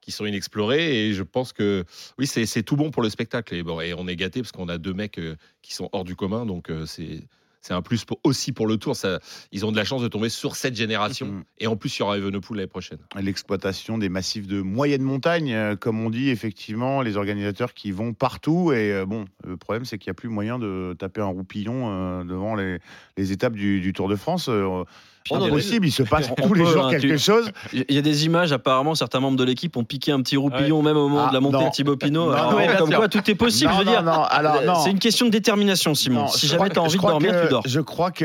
qui 0.03 0.13
sont 0.13 0.27
inexplorés. 0.27 1.09
Et 1.09 1.15
je 1.15 1.23
pense 1.23 1.55
que, 1.55 1.85
oui, 2.19 2.27
c'est 2.27 2.63
tout 2.63 2.77
bon 2.77 2.91
pour 2.91 3.03
le 3.03 3.09
spectacle. 3.09 3.55
Et, 3.55 3.63
bon, 3.63 3.81
et 3.81 3.95
on 3.95 4.07
est 4.07 4.17
gâté 4.17 4.43
parce 4.43 4.53
qu'on 4.53 4.69
a 4.69 4.77
deux 4.77 4.93
mecs 4.93 5.19
euh, 5.19 5.37
qui 5.63 5.73
sont 5.73 5.89
hors 5.93 6.05
du 6.05 6.15
commun. 6.15 6.45
Donc, 6.45 6.69
euh, 6.69 6.85
c'est. 6.85 7.23
C'est 7.65 7.75
un 7.75 7.81
plus 7.81 8.05
pour- 8.05 8.19
aussi 8.25 8.51
pour 8.51 8.67
le 8.67 8.77
tour. 8.77 8.97
Ça, 8.97 9.21
ils 9.53 9.65
ont 9.65 9.71
de 9.71 9.77
la 9.77 9.85
chance 9.85 10.03
de 10.03 10.09
tomber 10.09 10.29
sur 10.31 10.57
cette 10.57 10.75
génération. 10.75 11.27
Mhm. 11.27 11.45
Et 11.61 11.69
en 11.69 11.77
plus, 11.77 11.97
il 11.97 12.01
y 12.01 12.03
aura 12.03 12.19
Evenepoel 12.19 12.57
l'année 12.57 12.67
prochaine. 12.67 12.99
L'exploitation 13.21 13.99
des 13.99 14.09
massifs 14.09 14.49
de 14.49 14.61
moyenne 14.61 15.03
montagne, 15.03 15.53
euh, 15.53 15.77
comme 15.77 16.05
on 16.05 16.11
dit, 16.11 16.31
effectivement, 16.31 17.03
les 17.03 17.17
organisateurs 17.17 17.73
qui 17.73 17.93
vont 17.93 18.15
partout. 18.15 18.73
Et 18.73 19.05
bon, 19.07 19.27
le 19.47 19.57
problème, 19.57 19.85
c'est 19.85 19.97
qu'il 19.97 20.11
n'y 20.11 20.11
a 20.11 20.15
plus 20.15 20.29
moyen 20.29 20.59
de 20.59 20.97
taper 20.99 21.21
un 21.21 21.27
roupillon 21.27 22.25
devant 22.25 22.57
les, 22.57 22.79
les 23.17 23.31
étapes 23.31 23.55
du, 23.55 23.81
du 23.81 23.93
Tour 23.93 24.09
de 24.09 24.17
France. 24.17 24.51
Euh, 25.23 25.25
Puis, 25.25 25.35
pas 25.39 25.41
on- 25.45 25.49
possible, 25.51 25.87
il 25.87 25.93
se 25.93 26.03
passe 26.03 26.29
on 26.37 26.47
tous 26.49 26.55
les 26.55 26.65
jours 26.65 26.87
hein, 26.87 26.91
quelque 26.91 27.13
tu- 27.13 27.19
chose. 27.19 27.51
Il 27.73 27.85
y 27.95 27.99
a 27.99 28.03
des 28.03 28.25
images, 28.27 28.51
apparemment, 28.53 28.95
certains 28.97 29.21
membres 29.21 29.37
de 29.37 29.45
l'équipe 29.45 29.77
ont 29.77 29.85
piqué 29.85 30.11
un 30.11 30.21
petit 30.21 30.37
roupillon 30.37 30.83
même 30.83 30.97
au 30.97 31.09
moment 31.09 31.27
Ah, 31.27 31.29
de 31.29 31.35
la 31.35 31.41
montée 31.41 31.65
de 31.65 31.71
Thibaut 31.71 31.97
Pinot. 31.97 32.33
Comme 32.79 32.89
sûr. 32.91 32.97
quoi, 32.99 33.09
tout 33.09 33.31
est 33.31 33.35
possible. 33.37 33.71
Non, 33.71 33.77
je 33.79 33.81
veux 33.81 33.85
non, 33.87 33.91
dire, 33.93 34.03
non, 34.03 34.23
alors, 34.25 34.57
Euh, 34.57 34.67
non. 34.67 34.75
c'est 34.83 34.91
une 34.91 34.99
question 34.99 35.27
de 35.27 35.31
détermination, 35.31 35.95
Simon. 35.95 36.27
Si 36.27 36.47
jamais 36.49 36.71
tu 36.71 36.79
as 36.79 36.83
envie 36.83 36.97
de 36.97 37.03
dormir, 37.03 37.33
que- 37.33 37.43
tu 37.45 37.49
dors. 37.51 37.63
Je 37.67 37.81
crois 37.81 38.11
que, 38.11 38.25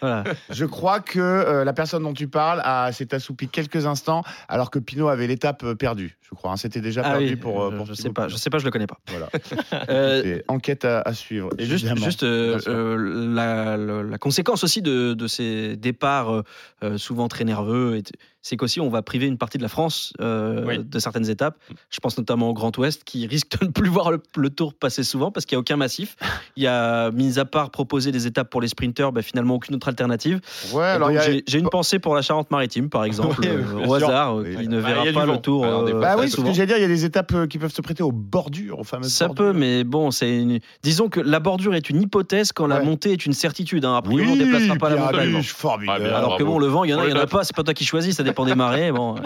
Voilà. 0.00 0.24
je 0.50 0.64
crois 0.64 1.00
que 1.00 1.18
euh, 1.20 1.64
la 1.64 1.72
personne 1.72 2.02
dont 2.02 2.12
tu 2.14 2.28
parles 2.28 2.60
a- 2.64 2.90
s'est 2.92 3.14
assoupie 3.14 3.48
quelques 3.48 3.86
instants 3.86 4.22
alors 4.48 4.70
que 4.70 4.78
Pinot 4.78 5.08
avait 5.08 5.26
l'étape 5.26 5.62
euh, 5.64 5.74
perdue. 5.74 6.16
Je 6.28 6.34
crois. 6.34 6.52
hein. 6.52 6.56
C'était 6.56 6.80
déjà 6.80 7.02
Ah 7.04 7.10
perdu 7.12 7.24
oui, 7.30 7.36
pour, 7.36 7.62
euh, 7.62 7.70
je- 7.72 7.76
pour 7.76 7.86
je 7.86 7.94
sais 7.94 8.10
pas, 8.10 8.28
je 8.28 8.36
sais 8.36 8.50
pas, 8.50 8.58
je 8.58 8.64
le 8.64 8.70
connais 8.70 8.86
pas. 8.86 8.98
Voilà. 9.08 9.28
Euh, 9.90 10.20
C'est 10.22 10.44
enquête 10.48 10.84
à, 10.84 11.12
suivre. 11.14 11.50
Et 11.58 11.64
juste, 11.64 12.22
euh, 12.22 12.58
euh, 12.66 14.04
la, 14.10 14.18
conséquence 14.18 14.64
aussi 14.64 14.82
de 14.82 15.26
ces 15.26 15.67
départs 15.76 16.30
euh, 16.30 16.42
euh, 16.82 16.98
souvent 16.98 17.28
très 17.28 17.44
nerveux, 17.44 18.02
c'est 18.48 18.56
qu'aussi 18.56 18.80
on 18.80 18.88
va 18.88 19.02
priver 19.02 19.26
une 19.26 19.36
partie 19.38 19.58
de 19.58 19.62
la 19.62 19.68
France 19.68 20.12
euh, 20.20 20.64
Oui. 20.66 20.78
de 20.82 20.98
certaines 20.98 21.28
étapes. 21.28 21.56
Je 21.90 22.00
pense 22.00 22.16
notamment 22.16 22.48
au 22.48 22.54
Grand 22.54 22.76
Ouest 22.78 23.04
qui 23.04 23.26
risque 23.26 23.58
de 23.60 23.66
ne 23.66 23.70
plus 23.70 23.88
voir 23.90 24.10
le, 24.10 24.20
le 24.36 24.50
Tour 24.50 24.72
passer 24.74 25.02
souvent 25.04 25.30
parce 25.30 25.44
qu'il 25.46 25.56
n'y 25.56 25.58
a 25.58 25.60
aucun 25.60 25.76
massif. 25.76 26.16
Il 26.56 26.62
y 26.62 26.66
a, 26.66 27.10
mis 27.10 27.38
à 27.38 27.44
part 27.44 27.70
proposer 27.70 28.10
des 28.12 28.26
étapes 28.26 28.48
pour 28.50 28.60
les 28.60 28.68
sprinteurs, 28.68 29.12
bah, 29.12 29.22
finalement 29.22 29.54
aucune 29.54 29.74
autre 29.74 29.88
alternative. 29.88 30.40
Ouais, 30.72 30.82
Et 30.82 30.86
alors 30.86 31.08
donc, 31.08 31.16
il 31.16 31.16
y 31.16 31.18
a- 31.18 31.30
J'ai 31.32 31.44
j'ai 31.46 31.58
une 31.58 31.68
pensée 31.68 31.98
pour 31.98 32.14
la 32.14 32.22
Charente-Maritime, 32.22 32.88
par 32.88 33.04
exemple, 33.04 33.36
Oui, 33.40 33.48
euh, 33.48 33.86
au 33.86 33.98
sûr. 33.98 34.08
hasard, 34.08 34.36
Oui. 34.36 34.56
qui 34.56 34.68
ne 34.68 34.78
verra 34.78 35.02
a 35.02 35.12
pas 35.12 35.26
le 35.26 35.32
vent. 35.32 35.38
Tour. 35.38 35.64
Euh, 35.64 36.00
Bah 36.00 36.16
oui, 36.18 36.30
ce 36.30 36.36
que 36.36 36.52
j'allais 36.52 36.66
dire, 36.66 36.76
il 36.78 36.82
y 36.82 36.84
a 36.84 36.88
des 36.88 37.04
étapes 37.04 37.32
euh, 37.34 37.46
qui 37.46 37.58
peuvent 37.58 37.72
se 37.72 37.82
prêter 37.82 38.02
aux 38.02 38.12
bordures, 38.12 38.78
aux 38.78 38.84
fameuses 38.84 39.12
Ça 39.12 39.26
bordures. 39.26 39.44
peut, 39.46 39.52
mais 39.52 39.84
bon, 39.84 40.10
c'est 40.10 40.38
une... 40.38 40.58
disons 40.82 41.08
que 41.08 41.20
la 41.20 41.40
bordure 41.40 41.74
est 41.74 41.90
une 41.90 42.00
hypothèse 42.02 42.52
quand 42.52 42.66
la 42.66 42.80
montée 42.82 43.12
est 43.12 43.26
une 43.26 43.32
certitude. 43.34 43.84
Hein. 43.84 43.94
A 43.96 44.02
priori, 44.02 44.24
Oui, 44.24 44.32
on 44.32 44.36
ne 44.36 44.44
déplacera 44.44 44.76
pas 44.76 44.88
la 44.90 44.96
montagne. 44.96 45.42
Formidable. 45.42 46.10
Ah, 46.12 46.18
Alors 46.18 46.36
que 46.38 46.42
bon, 46.44 46.58
le 46.58 46.66
vent, 46.66 46.84
il 46.84 46.90
y 46.90 46.94
en 46.94 46.98
a, 46.98 47.00
Pour 47.00 47.08
il 47.08 47.10
y 47.10 47.14
le 47.14 47.20
en 47.20 47.24
a 47.24 47.26
pas, 47.26 47.44
c'est 47.44 47.54
pas 47.56 47.62
toi 47.62 47.74
qui 47.74 47.84
choisis, 47.84 48.16
ça 48.16 48.22
dépend 48.22 48.37
des 48.46 48.54
marées. 48.54 48.92
Bon, 48.92 49.16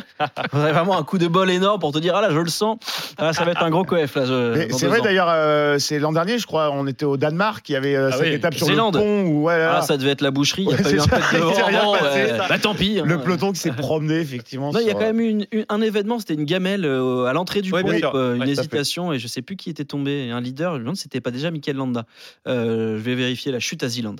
faudrait 0.50 0.72
vraiment 0.72 0.98
un 0.98 1.02
coup 1.02 1.18
de 1.18 1.26
bol 1.28 1.50
énorme 1.50 1.80
pour 1.80 1.92
te 1.92 1.98
dire, 1.98 2.14
ah 2.16 2.22
là, 2.22 2.30
je 2.30 2.38
le 2.38 2.48
sens, 2.48 2.78
ah, 3.18 3.32
ça 3.32 3.44
va 3.44 3.52
être 3.52 3.62
un 3.62 3.70
gros 3.70 3.84
coef 3.84 4.14
là. 4.16 4.24
C'est 4.70 4.86
vrai 4.86 5.00
d'ailleurs, 5.00 5.28
euh, 5.30 5.78
c'est 5.78 5.98
l'an 5.98 6.12
dernier, 6.12 6.38
je 6.38 6.46
crois, 6.46 6.70
on 6.72 6.86
était 6.86 7.04
au 7.04 7.16
Danemark, 7.16 7.68
il 7.68 7.72
y 7.72 7.76
avait 7.76 7.94
euh, 7.96 8.10
Ah 8.12 8.16
cette 8.16 8.26
oui, 8.26 8.32
étape 8.34 8.54
sur 8.54 8.66
Zélande. 8.66 8.96
le 8.96 9.00
pont 9.00 9.22
où 9.24 9.42
ouais, 9.44 9.58
là, 9.58 9.76
Ah, 9.78 9.82
ça 9.82 9.96
devait 9.96 10.10
être 10.10 10.20
la 10.22 10.30
boucherie, 10.30 10.62
il 10.62 10.68
n'y 10.68 10.74
a 10.74 10.76
Ouais, 10.76 10.82
pas 10.82 10.90
eu 10.90 10.98
c'est 10.98 11.00
un 11.00 11.04
ça, 11.04 11.28
peu 11.30 11.38
de 11.38 11.44
il 11.50 11.54
s'est 11.54 11.62
rien 11.62 11.82
vent. 11.84 11.92
passé, 11.92 12.04
ouais. 12.22 12.28
ça. 12.38 12.46
Bah 12.48 12.58
tant 12.58 12.74
pis. 12.74 13.00
le 13.04 13.14
hein. 13.14 13.18
peloton 13.18 13.52
qui 13.52 13.60
s'est 13.60 13.72
promené 13.72 14.16
effectivement. 14.20 14.70
Il 14.78 14.86
y 14.86 14.90
a 14.90 14.94
quand 14.94 15.00
même 15.00 15.20
eu 15.20 15.28
une- 15.28 15.46
une- 15.52 15.64
un 15.68 15.80
événement, 15.80 16.18
c'était 16.18 16.34
une 16.34 16.44
gamelle 16.44 16.84
euh, 16.84 17.24
à 17.26 17.32
l'entrée 17.32 17.60
du 17.62 17.70
pont, 17.70 17.78
euh, 18.14 18.34
une 18.36 18.48
hésitation, 18.48 19.12
et 19.12 19.18
je 19.18 19.26
sais 19.26 19.42
plus 19.42 19.56
qui 19.56 19.70
était 19.70 19.84
tombé, 19.84 20.30
un 20.30 20.40
leader, 20.40 20.72
je 20.72 20.78
me 20.78 20.82
demande 20.84 20.96
si 20.96 21.02
c'était 21.02 21.20
pas 21.20 21.30
déjà 21.30 21.50
Michael 21.50 21.76
Landa. 21.76 22.04
Euh, 22.48 22.96
je 22.98 23.02
vais 23.02 23.14
vérifier 23.14 23.52
la 23.52 23.58
chute 23.60 23.82
à 23.82 23.88
Zealand. 23.88 24.16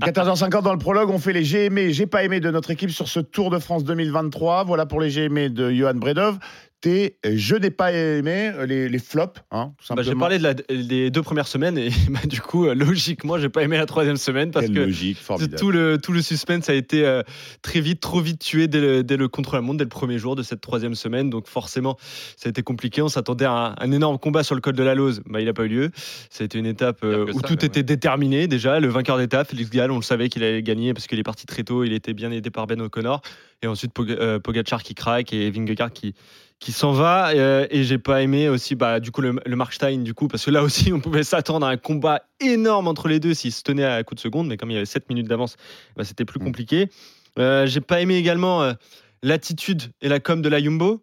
14h50 0.00 0.62
dans 0.62 0.72
le 0.72 0.78
prologue, 0.78 1.10
on 1.10 1.18
fait 1.18 1.32
les 1.32 1.44
j'ai 1.44 1.64
aimé 1.66 1.92
j'ai 1.92 2.06
pas 2.06 2.22
aimé 2.24 2.40
de 2.40 2.50
notre 2.50 2.70
équipe 2.70 2.90
sur 2.90 3.08
ce 3.08 3.20
Tour 3.20 3.50
de 3.50 3.58
France 3.60 3.84
2023. 3.84 4.64
Voilà 4.64 4.86
pour 4.86 5.00
les 5.00 5.18
aimé 5.18 5.48
de 5.48 5.70
Johan 5.70 5.94
Bredov. 5.94 6.38
Tes 6.80 7.16
je 7.24 7.56
n'ai 7.56 7.70
pas 7.70 7.92
aimé 7.92 8.52
les, 8.66 8.88
les 8.88 8.98
flops, 8.98 9.40
hein, 9.50 9.72
Bah, 9.90 10.02
j'ai 10.02 10.14
parlé 10.14 10.38
de 10.38 10.42
la- 10.42 10.54
des 10.54 11.10
deux 11.10 11.22
premières 11.22 11.46
semaines 11.48 11.76
et 11.76 11.90
bah, 12.10 12.20
du 12.24 12.40
coup, 12.40 12.66
euh, 12.66 12.74
logiquement, 12.74 13.38
j'ai 13.38 13.48
pas 13.48 13.62
aimé 13.62 13.76
la 13.76 13.86
troisième 13.86 14.16
semaine 14.16 14.50
parce 14.50 14.66
Quelle 14.66 14.74
que 14.74 14.80
logique, 14.80 15.18
tout 15.58 15.70
le, 15.70 15.98
tout 15.98 16.12
le 16.12 16.22
suspense 16.22 16.68
a 16.70 16.74
été 16.74 17.04
euh, 17.04 17.22
très 17.62 17.80
vite, 17.80 18.00
trop 18.00 18.20
vite 18.20 18.40
tué 18.40 18.66
dès 18.68 18.80
le, 18.80 19.04
dès 19.04 19.16
le 19.16 19.28
contre-la-montre, 19.28 19.78
dès 19.78 19.84
le 19.84 19.88
premier 19.90 20.18
jour 20.18 20.36
de 20.36 20.42
cette 20.42 20.60
troisième 20.60 20.94
semaine. 20.94 21.28
Donc 21.30 21.46
forcément, 21.48 21.96
ça 22.36 22.48
a 22.48 22.50
été 22.50 22.62
compliqué. 22.62 23.02
On 23.02 23.08
s'attendait 23.08 23.44
à 23.44 23.52
un, 23.52 23.74
un 23.78 23.92
énorme 23.92 24.18
combat 24.18 24.42
sur 24.42 24.54
le 24.54 24.60
col 24.60 24.74
de 24.74 24.82
la 24.82 24.94
Lose. 24.94 25.20
Bah, 25.26 25.40
il 25.40 25.46
n'a 25.46 25.52
pas 25.52 25.64
eu 25.64 25.68
lieu. 25.68 25.90
Ça 26.30 26.42
a 26.42 26.44
été 26.44 26.58
une 26.58 26.66
étape 26.66 27.00
euh, 27.04 27.26
où 27.32 27.40
ça, 27.40 27.46
tout 27.48 27.64
était 27.64 27.82
déterminé 27.82 28.46
déjà. 28.48 28.80
Le 28.80 28.88
vainqueur 28.88 29.18
d'étape, 29.18 29.48
Félix 29.50 29.70
Gall, 29.70 29.90
on 29.90 29.96
le 29.96 30.02
savait 30.02 30.28
qu'il 30.28 30.42
allait 30.44 30.62
gagner 30.62 30.94
parce 30.94 31.06
qu'il 31.06 31.18
est 31.18 31.22
parti 31.24 31.44
très 31.46 31.62
tôt. 31.62 31.84
Il 31.84 31.92
était 31.92 32.14
bien 32.14 32.30
aidé 32.32 32.50
par 32.50 32.66
Ben 32.66 32.80
O'Connor. 32.80 33.20
Et 33.62 33.66
ensuite, 33.66 33.92
Pog- 33.94 34.10
euh, 34.18 34.38
Pogacar 34.38 34.82
qui 34.82 34.94
craque 34.94 35.34
et 35.34 35.50
Vingegaard 35.50 35.92
qui, 35.92 36.14
qui 36.60 36.72
s'en 36.72 36.92
va. 36.92 37.30
euh, 37.30 37.66
et 37.70 37.82
j'ai 37.82 37.98
pas 37.98 38.22
aimé 38.22 38.48
aussi, 38.48 38.74
bah, 38.74 39.00
du 39.00 39.10
coup, 39.10 39.22
le, 39.22 39.40
le 39.44 39.56
Markstein, 39.56 40.02
du 40.02 40.14
coup, 40.14 40.28
parce 40.28 40.44
que 40.44 40.50
là 40.50 40.62
aussi, 40.62 40.92
on 40.92 41.00
pouvait 41.00 41.24
s'attendre 41.24 41.66
à 41.66 41.70
un 41.70 41.76
combat 41.78 42.22
énorme 42.38 42.86
entre 42.86 43.08
les 43.08 43.18
deux 43.18 43.34
s'ils 43.34 43.52
se 43.52 43.62
tenaient 43.62 43.84
à 43.84 44.04
coup 44.04 44.14
de 44.14 44.20
seconde. 44.20 44.46
Mais 44.46 44.56
comme 44.56 44.70
il 44.70 44.74
y 44.74 44.76
avait 44.76 44.86
7 44.86 45.08
minutes 45.08 45.26
d'avance, 45.26 45.56
bah, 45.96 46.04
c'était 46.04 46.26
plus 46.26 46.38
compliqué. 46.38 46.90
Euh, 47.38 47.66
j'ai 47.66 47.80
pas 47.80 48.00
aimé 48.00 48.16
également 48.16 48.62
euh, 48.62 48.74
l'attitude 49.22 49.84
et 50.02 50.08
la 50.08 50.20
com 50.20 50.42
de 50.42 50.48
la 50.48 50.62
Jumbo. 50.62 51.02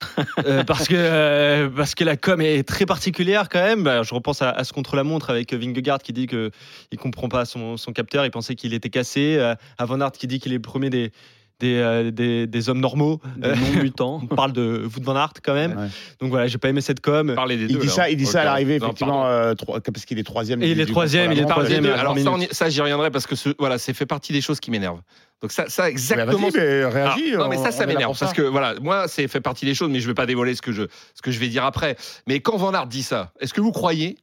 Parce 0.66 0.88
que 0.88 1.68
parce 1.76 1.94
que 1.94 2.04
la 2.04 2.16
com 2.16 2.40
est 2.40 2.66
très 2.66 2.86
particulière 2.86 3.50
quand 3.50 3.60
même. 3.60 3.84
Bah, 3.84 4.02
je 4.02 4.14
repense 4.14 4.40
à, 4.40 4.48
à 4.48 4.64
ce 4.64 4.72
contre-la-montre 4.72 5.28
avec 5.28 5.52
Vingegaard 5.52 5.98
qui 5.98 6.14
dit 6.14 6.26
que 6.26 6.50
il 6.90 6.96
comprend 6.96 7.28
pas 7.28 7.44
son, 7.44 7.76
son 7.76 7.92
capteur, 7.92 8.24
il 8.24 8.30
pensait 8.30 8.54
qu'il 8.54 8.72
était 8.72 8.88
cassé. 8.88 9.38
À 9.76 9.84
Van 9.84 10.00
Aert 10.00 10.12
qui 10.12 10.26
dit 10.26 10.40
qu'il 10.40 10.52
est 10.52 10.56
le 10.56 10.62
premier 10.62 10.88
des 10.88 11.12
des, 11.60 11.76
euh, 11.76 12.10
des, 12.10 12.46
des 12.46 12.68
hommes 12.68 12.80
normaux. 12.80 13.20
Des 13.36 13.48
non-mutants. 13.54 14.20
on 14.30 14.34
parle 14.34 14.52
de 14.52 14.84
Wout 14.84 15.02
van 15.04 15.14
Aert 15.16 15.34
quand 15.44 15.54
même. 15.54 15.76
Ouais. 15.78 15.86
Donc 16.20 16.30
voilà, 16.30 16.46
j'ai 16.48 16.58
pas 16.58 16.68
aimé 16.68 16.80
cette 16.80 17.00
com. 17.00 17.34
Des 17.48 17.54
Il 17.54 17.68
deux, 17.68 17.78
dit 17.80 17.88
ça, 17.88 18.10
il 18.10 18.16
dit 18.16 18.26
ça 18.26 18.40
à 18.40 18.44
l'arrivée, 18.44 18.76
effectivement, 18.76 19.26
euh, 19.26 19.54
trois- 19.54 19.80
parce 19.80 20.04
qu'il 20.04 20.18
est 20.18 20.24
troisième. 20.24 20.62
Et 20.62 20.70
il 20.70 20.80
est 20.80 20.86
troisième, 20.86 21.30
il 21.32 21.38
est 21.38 21.44
troisième. 21.46 21.86
Alors 21.86 22.18
ça, 22.18 22.30
on 22.32 22.40
y- 22.40 22.48
ça, 22.50 22.68
j'y 22.68 22.80
reviendrai 22.80 23.10
parce 23.10 23.26
que 23.26 23.36
ce, 23.36 23.50
voilà, 23.58 23.78
c'est 23.78 23.94
fait 23.94 24.06
partie 24.06 24.32
des 24.32 24.40
choses 24.40 24.58
qui 24.58 24.70
m'énervent. 24.70 25.02
Donc 25.42 25.52
ça, 25.52 25.68
ça 25.68 25.84
Mais 25.84 25.90
exactement. 25.90 26.48
vas-y, 26.50 26.52
mais 26.60 26.84
réagis. 26.84 27.30
Ah, 27.34 27.38
non 27.38 27.48
mais 27.48 27.56
ça, 27.56 27.70
ça 27.70 27.86
m'énerve 27.86 28.18
parce 28.18 28.32
que 28.32 28.42
voilà, 28.42 28.74
moi, 28.80 29.06
c'est 29.08 29.26
fait 29.28 29.40
partie 29.40 29.64
des 29.64 29.74
choses, 29.74 29.88
mais 29.90 30.00
je 30.00 30.06
vais 30.06 30.14
pas 30.14 30.26
dévoiler 30.26 30.54
ce 30.54 30.60
que 30.62 30.72
je, 30.72 30.82
ce 31.14 31.22
que 31.22 31.30
je 31.30 31.38
vais 31.38 31.48
dire 31.48 31.64
après. 31.64 31.96
Mais 32.26 32.40
quand 32.40 32.56
Van 32.56 32.74
Aert 32.74 32.86
dit 32.88 33.02
ça, 33.02 33.32
est-ce 33.40 33.54
que 33.54 33.60
vous 33.60 33.72
croyez 33.72 34.16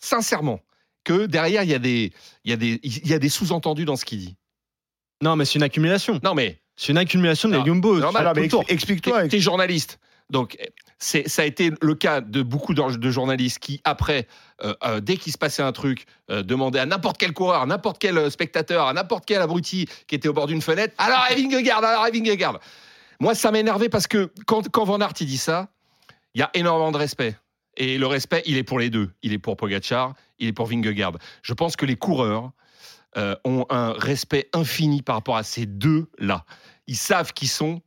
sincèrement 0.00 0.60
que 1.04 1.26
derrière 1.26 1.62
il 1.62 1.70
y 1.70 1.74
a 1.74 1.78
des, 1.78 2.12
il 2.44 2.50
y 2.50 2.52
a 2.52 2.56
des, 2.56 2.80
il 2.82 3.08
y 3.08 3.14
a 3.14 3.18
des 3.18 3.28
sous-entendus 3.28 3.84
dans 3.84 3.96
ce 3.96 4.04
qu'il 4.04 4.18
dit? 4.18 4.36
Non, 5.22 5.36
mais 5.36 5.44
c'est 5.44 5.54
une 5.56 5.62
accumulation. 5.62 6.20
Non 6.22 6.34
mais 6.34 6.60
C'est 6.80 6.92
une 6.92 6.98
accumulation 6.98 7.48
de 7.48 7.54
la 7.54 7.58
Non, 7.60 7.64
Jumbo. 7.66 7.98
normal, 7.98 8.22
Alors, 8.22 8.32
tout 8.34 8.40
mais 8.40 8.46
le 8.46 8.50
tour. 8.50 8.62
expli- 8.62 8.72
explique-toi. 8.72 9.22
T'es- 9.22 9.28
T'es 9.28 9.40
journaliste. 9.40 9.98
Donc, 10.30 10.56
ça 10.98 11.42
a 11.42 11.44
été 11.44 11.72
le 11.80 11.94
cas 11.94 12.20
de 12.20 12.42
beaucoup 12.42 12.72
de, 12.74 12.96
de 12.96 13.10
journalistes 13.10 13.58
qui, 13.58 13.80
après, 13.84 14.28
euh, 14.62 14.74
euh, 14.84 15.00
dès 15.00 15.16
qu'il 15.16 15.32
se 15.32 15.38
passait 15.38 15.62
un 15.62 15.72
truc, 15.72 16.04
euh, 16.30 16.42
demandaient 16.42 16.78
à 16.80 16.86
n'importe 16.86 17.16
quel 17.18 17.32
coureur, 17.32 17.62
à 17.62 17.66
n'importe 17.66 17.98
quel 17.98 18.30
spectateur, 18.30 18.86
à 18.86 18.92
n'importe 18.92 19.24
quel 19.26 19.40
abruti 19.42 19.86
qui 20.06 20.14
était 20.14 20.28
au 20.28 20.32
bord 20.34 20.46
d'une 20.46 20.62
fenêtre 20.62 20.94
Alors, 20.98 21.24
Vingegaard, 21.34 21.82
alors, 21.82 22.04
Vingegaard. 22.12 22.60
Moi, 23.20 23.34
ça 23.34 23.50
m'énervait 23.50 23.88
parce 23.88 24.06
que 24.06 24.30
quand, 24.46 24.68
quand 24.70 24.84
Van 24.84 25.00
Aert 25.00 25.14
il 25.20 25.26
dit 25.26 25.38
ça, 25.38 25.68
il 26.34 26.40
y 26.40 26.42
a 26.42 26.50
énormément 26.54 26.92
de 26.92 26.98
respect. 26.98 27.36
Et 27.76 27.96
le 27.98 28.06
respect, 28.06 28.42
il 28.46 28.56
est 28.58 28.64
pour 28.64 28.78
les 28.78 28.90
deux. 28.90 29.10
Il 29.22 29.32
est 29.32 29.38
pour 29.38 29.56
Pogacar, 29.56 30.14
il 30.38 30.46
est 30.48 30.52
pour 30.52 30.66
Vingegaard. 30.66 31.14
Je 31.42 31.54
pense 31.54 31.74
que 31.74 31.86
les 31.86 31.96
coureurs 31.96 32.50
euh, 33.16 33.34
ont 33.44 33.66
un 33.70 33.92
respect 33.92 34.48
infini 34.52 35.02
par 35.02 35.16
rapport 35.16 35.36
à 35.36 35.42
ces 35.42 35.66
deux-là. 35.66 36.44
Ils 36.86 36.96
savent 36.96 37.32
qu'ils 37.32 37.48
sont 37.48 37.80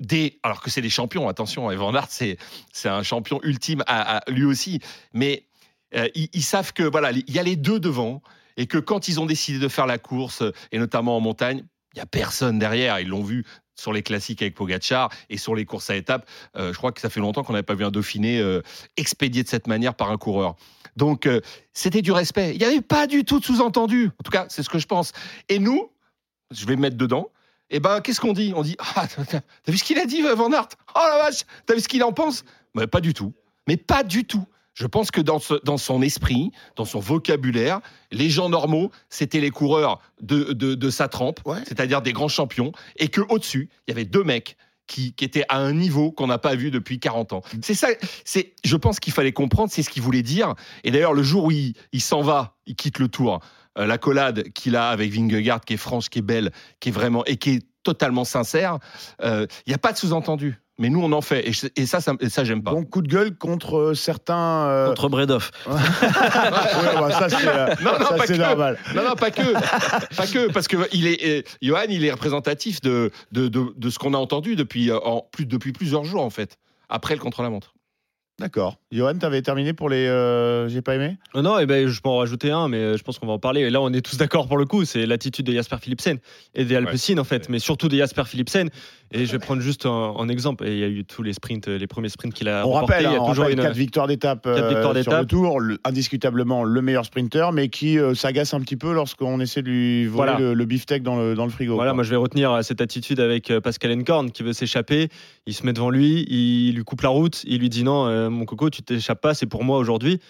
des. 0.00 0.40
Alors 0.42 0.62
que 0.62 0.70
c'est 0.70 0.80
des 0.80 0.90
champions, 0.90 1.28
attention, 1.28 1.70
et 1.70 1.76
Van 1.76 1.94
Aert, 1.94 2.08
c'est, 2.10 2.38
un 2.84 3.02
champion 3.02 3.40
ultime 3.42 3.82
à, 3.86 4.22
lui 4.28 4.44
aussi. 4.44 4.80
Mais 5.12 5.46
euh, 5.94 6.08
ils, 6.14 6.28
ils 6.32 6.42
savent 6.42 6.72
que 6.72 6.82
voilà, 6.82 7.12
il 7.12 7.30
y 7.30 7.38
a 7.38 7.42
les 7.42 7.56
deux 7.56 7.80
devant, 7.80 8.22
et 8.56 8.66
que 8.66 8.78
quand 8.78 9.08
ils 9.08 9.20
ont 9.20 9.26
décidé 9.26 9.58
de 9.58 9.68
faire 9.68 9.86
la 9.86 9.98
course, 9.98 10.42
et 10.72 10.78
notamment 10.78 11.16
en 11.16 11.20
montagne, 11.20 11.64
il 11.94 11.98
n'y 11.98 12.02
a 12.02 12.06
personne 12.06 12.58
derrière. 12.58 13.00
Ils 13.00 13.08
l'ont 13.08 13.22
vu 13.22 13.44
sur 13.76 13.92
les 13.92 14.02
classiques 14.02 14.42
avec 14.42 14.54
Pogacar 14.54 15.10
et 15.30 15.36
sur 15.36 15.54
les 15.54 15.64
courses 15.64 15.90
à 15.90 15.96
étapes. 15.96 16.28
Euh, 16.56 16.72
je 16.72 16.78
crois 16.78 16.92
que 16.92 17.00
ça 17.00 17.10
fait 17.10 17.20
longtemps 17.20 17.44
qu'on 17.44 17.52
n'avait 17.52 17.62
pas 17.62 17.74
vu 17.74 17.84
un 17.84 17.90
Dauphiné 17.90 18.40
euh, 18.40 18.62
expédié 18.96 19.42
de 19.42 19.48
cette 19.48 19.66
manière 19.66 19.94
par 19.94 20.10
un 20.10 20.16
coureur. 20.16 20.56
Donc, 20.96 21.26
euh, 21.26 21.40
c'était 21.72 22.02
du 22.02 22.10
respect. 22.10 22.52
Il 22.54 22.58
n'y 22.58 22.64
avait 22.64 22.80
pas 22.80 23.06
du 23.06 23.24
tout 23.24 23.38
de 23.38 23.44
sous-entendu. 23.44 24.10
En 24.18 24.22
tout 24.24 24.30
cas, 24.30 24.46
c'est 24.48 24.62
ce 24.62 24.70
que 24.70 24.78
je 24.78 24.86
pense. 24.86 25.12
Et 25.48 25.58
nous, 25.58 25.90
je 26.50 26.66
vais 26.66 26.76
me 26.76 26.82
mettre 26.82 26.96
dedans. 26.96 27.30
Eh 27.68 27.80
ben, 27.80 28.00
qu'est-ce 28.00 28.20
qu'on 28.20 28.32
dit? 28.32 28.52
On 28.56 28.62
dit 28.62 28.76
Ah, 28.78 29.06
t'as 29.30 29.72
vu 29.72 29.76
ce 29.76 29.84
qu'il 29.84 29.98
a 29.98 30.06
dit, 30.06 30.22
Van 30.22 30.52
Aert? 30.52 30.68
Oh 30.94 31.00
la 31.02 31.24
vache 31.24 31.42
T'as 31.66 31.74
vu 31.74 31.80
ce 31.80 31.88
qu'il 31.88 32.02
en 32.02 32.12
pense? 32.12 32.44
Mais 32.74 32.86
pas 32.86 33.00
du 33.00 33.12
tout. 33.12 33.34
Mais 33.68 33.76
pas 33.76 34.02
du 34.02 34.24
tout. 34.24 34.46
Je 34.76 34.86
pense 34.86 35.10
que 35.10 35.20
dans, 35.22 35.38
ce- 35.40 35.60
dans 35.64 35.78
son 35.78 36.02
esprit, 36.02 36.52
dans 36.76 36.84
son 36.84 37.00
vocabulaire, 37.00 37.80
les 38.12 38.30
gens 38.30 38.48
normaux, 38.50 38.90
c'était 39.08 39.40
les 39.40 39.50
coureurs 39.50 40.00
de, 40.20 40.52
de, 40.52 40.74
de 40.74 40.90
sa 40.90 41.08
trempe, 41.08 41.40
Ouais. 41.46 41.58
c'est-à-dire 41.66 42.02
des 42.02 42.12
grands 42.12 42.28
champions, 42.28 42.70
et 42.96 43.08
que 43.08 43.22
au 43.30 43.38
dessus 43.38 43.70
il 43.88 43.90
y 43.90 43.94
avait 43.94 44.04
deux 44.04 44.22
mecs 44.22 44.56
qui, 44.86 45.14
qui 45.14 45.24
étaient 45.24 45.44
à 45.48 45.56
un 45.58 45.72
niveau 45.72 46.12
qu'on 46.12 46.26
n'a 46.28 46.38
pas 46.38 46.54
vu 46.54 46.70
depuis 46.70 47.00
40 47.00 47.32
ans. 47.32 47.42
C'est 47.62 47.74
ça, 47.74 47.88
c'est, 48.24 48.52
je 48.64 48.76
pense 48.76 49.00
qu'il 49.00 49.12
fallait 49.12 49.32
comprendre, 49.32 49.70
c'est 49.72 49.82
ce 49.82 49.90
qu'il 49.90 50.02
voulait 50.02 50.22
dire. 50.22 50.54
Et 50.84 50.92
d'ailleurs, 50.92 51.12
le 51.14 51.24
jour 51.24 51.46
où 51.46 51.50
il, 51.50 51.72
il 51.92 52.00
s'en 52.02 52.20
va, 52.22 52.56
il 52.66 52.76
quitte 52.76 52.98
le 53.00 53.08
tour, 53.08 53.40
euh, 53.78 53.86
la 53.86 53.98
collade 53.98 54.52
qu'il 54.52 54.76
a 54.76 54.90
avec 54.90 55.10
Vingegaard, 55.10 55.62
qui 55.62 55.72
est 55.74 55.78
franche, 55.78 56.08
qui 56.08 56.20
est 56.20 56.22
belle, 56.22 56.52
qui 56.80 56.90
est 56.90 56.92
vraiment, 56.92 57.24
et 57.24 57.36
qui 57.36 57.50
est 57.50 57.66
totalement 57.82 58.24
sincère, 58.24 58.78
euh, 59.22 59.46
il 59.66 59.70
n'y 59.70 59.74
a 59.74 59.78
pas 59.78 59.92
de 59.92 59.98
sous-entendu. 59.98 60.60
Mais 60.78 60.90
nous, 60.90 61.02
on 61.02 61.10
en 61.12 61.22
fait. 61.22 61.48
Et, 61.48 61.52
je- 61.52 61.68
et 61.74 61.86
ça, 61.86 62.00
ça, 62.02 62.12
ça 62.28 62.44
j'aime 62.44 62.62
pas. 62.62 62.72
Donc, 62.72 62.90
coup 62.90 63.00
de 63.00 63.08
gueule 63.08 63.34
contre 63.36 63.78
euh, 63.78 63.94
certains. 63.94 64.66
euh, 64.68 64.88
Contre 64.88 65.08
Bredoff. 65.08 65.50
ouais, 65.66 65.72
bah, 67.00 67.10
ça, 67.12 67.28
c'est 67.30 67.48
euh, 67.48 67.66
Non, 67.82 67.92
non, 67.98 68.16
pas 68.18 68.26
que. 68.26 68.32
normal. 68.34 68.78
Non, 68.94 69.02
non, 69.04 69.14
pas 69.14 69.30
que. 69.30 69.52
pas 70.16 70.26
que, 70.26 70.52
parce 70.52 70.68
que 70.68 70.76
il 70.92 71.06
est, 71.06 71.24
euh, 71.26 71.42
Johan, 71.62 71.84
il 71.88 72.04
est 72.04 72.12
représentatif 72.12 72.80
de, 72.82 73.10
de, 73.32 73.48
de, 73.48 73.72
de 73.76 73.90
ce 73.90 73.98
qu'on 73.98 74.12
a 74.14 74.18
entendu 74.18 74.54
depuis, 74.56 74.92
en, 74.92 75.26
plus, 75.32 75.46
depuis 75.46 75.72
plusieurs 75.72 76.04
jours, 76.04 76.22
en 76.22 76.30
fait, 76.30 76.58
après 76.88 77.14
le 77.14 77.20
contre-la-montre. 77.20 77.72
D'accord. 78.38 78.76
Johan, 78.92 79.14
t'avais 79.16 79.40
terminé 79.40 79.72
pour 79.72 79.88
les. 79.88 80.06
euh, 80.06 80.68
J'ai 80.68 80.82
pas 80.82 80.94
aimé? 80.96 81.16
Non, 81.34 81.40
non, 81.40 81.58
et 81.58 81.64
ben, 81.64 81.88
je 81.88 81.98
peux 82.02 82.10
en 82.10 82.18
rajouter 82.18 82.50
un, 82.50 82.68
mais 82.68 82.98
je 82.98 83.02
pense 83.02 83.18
qu'on 83.18 83.26
va 83.26 83.32
en 83.32 83.38
parler. 83.38 83.62
Et 83.62 83.70
là, 83.70 83.80
on 83.80 83.90
est 83.94 84.02
tous 84.02 84.18
d'accord 84.18 84.46
pour 84.46 84.58
le 84.58 84.66
coup. 84.66 84.84
C'est 84.84 85.06
l'attitude 85.06 85.46
de 85.46 85.54
Jasper 85.54 85.76
Philipsen 85.80 86.18
et 86.54 86.66
des 86.66 86.76
Alpecin, 86.76 87.16
en 87.16 87.24
fait, 87.24 87.48
mais 87.48 87.58
surtout 87.58 87.88
de 87.88 87.96
Jasper 87.96 88.24
Philipsen. 88.26 88.68
Et 89.12 89.24
je 89.24 89.32
vais 89.32 89.38
prendre 89.38 89.62
juste 89.62 89.86
un, 89.86 90.14
un 90.18 90.28
exemple. 90.28 90.66
Et 90.66 90.72
il 90.72 90.78
y 90.78 90.84
a 90.84 90.88
eu 90.88 91.04
tous 91.04 91.22
les 91.22 91.32
sprints, 91.32 91.68
les 91.68 91.86
premiers 91.86 92.08
sprints 92.08 92.34
qu'il 92.34 92.48
a 92.48 92.66
On 92.66 92.72
rappelle, 92.72 93.02
il 93.02 93.04
y 93.04 93.06
hein, 93.14 93.18
a 93.18 93.22
on 93.22 93.28
toujours 93.28 93.48
une. 93.48 93.60
quatre 93.60 93.76
victoires 93.76 94.06
d'étape 94.08 94.46
euh, 94.46 95.02
sur 95.02 95.18
le 95.18 95.24
tour, 95.26 95.60
le- 95.60 95.78
indiscutablement 95.84 96.64
le 96.64 96.82
meilleur 96.82 97.04
sprinter, 97.04 97.52
mais 97.52 97.68
qui 97.68 97.98
euh, 97.98 98.14
s'agace 98.14 98.52
un 98.52 98.60
petit 98.60 98.76
peu 98.76 98.92
lorsqu'on 98.92 99.38
essaie 99.40 99.62
de 99.62 99.68
lui 99.70 100.06
voler 100.06 100.32
Voilà. 100.32 100.38
le, 100.38 100.54
le 100.54 100.64
beefsteak 100.64 101.02
dans 101.02 101.16
le, 101.16 101.34
dans 101.34 101.44
le 101.44 101.50
frigo. 101.50 101.74
Voilà, 101.76 101.90
quoi. 101.92 101.94
moi 101.96 102.04
je 102.04 102.10
vais 102.10 102.16
retenir 102.16 102.50
euh, 102.52 102.62
cette 102.62 102.80
attitude 102.80 103.20
avec 103.20 103.50
euh, 103.50 103.60
Pascal 103.60 103.92
Encorn 103.92 104.30
qui 104.32 104.42
veut 104.42 104.52
s'échapper. 104.52 105.08
Il 105.46 105.54
se 105.54 105.64
met 105.64 105.72
devant 105.72 105.90
lui, 105.90 106.24
il 106.28 106.74
lui 106.74 106.84
coupe 106.84 107.02
la 107.02 107.08
route, 107.10 107.42
il 107.46 107.60
lui 107.60 107.68
dit 107.68 107.84
non, 107.84 108.06
euh, 108.06 108.28
mon 108.28 108.44
coco, 108.44 108.70
tu 108.70 108.82
t'échappes 108.82 109.20
pas, 109.20 109.34
c'est 109.34 109.46
pour 109.46 109.62
moi 109.64 109.78
aujourd'hui. 109.78 110.20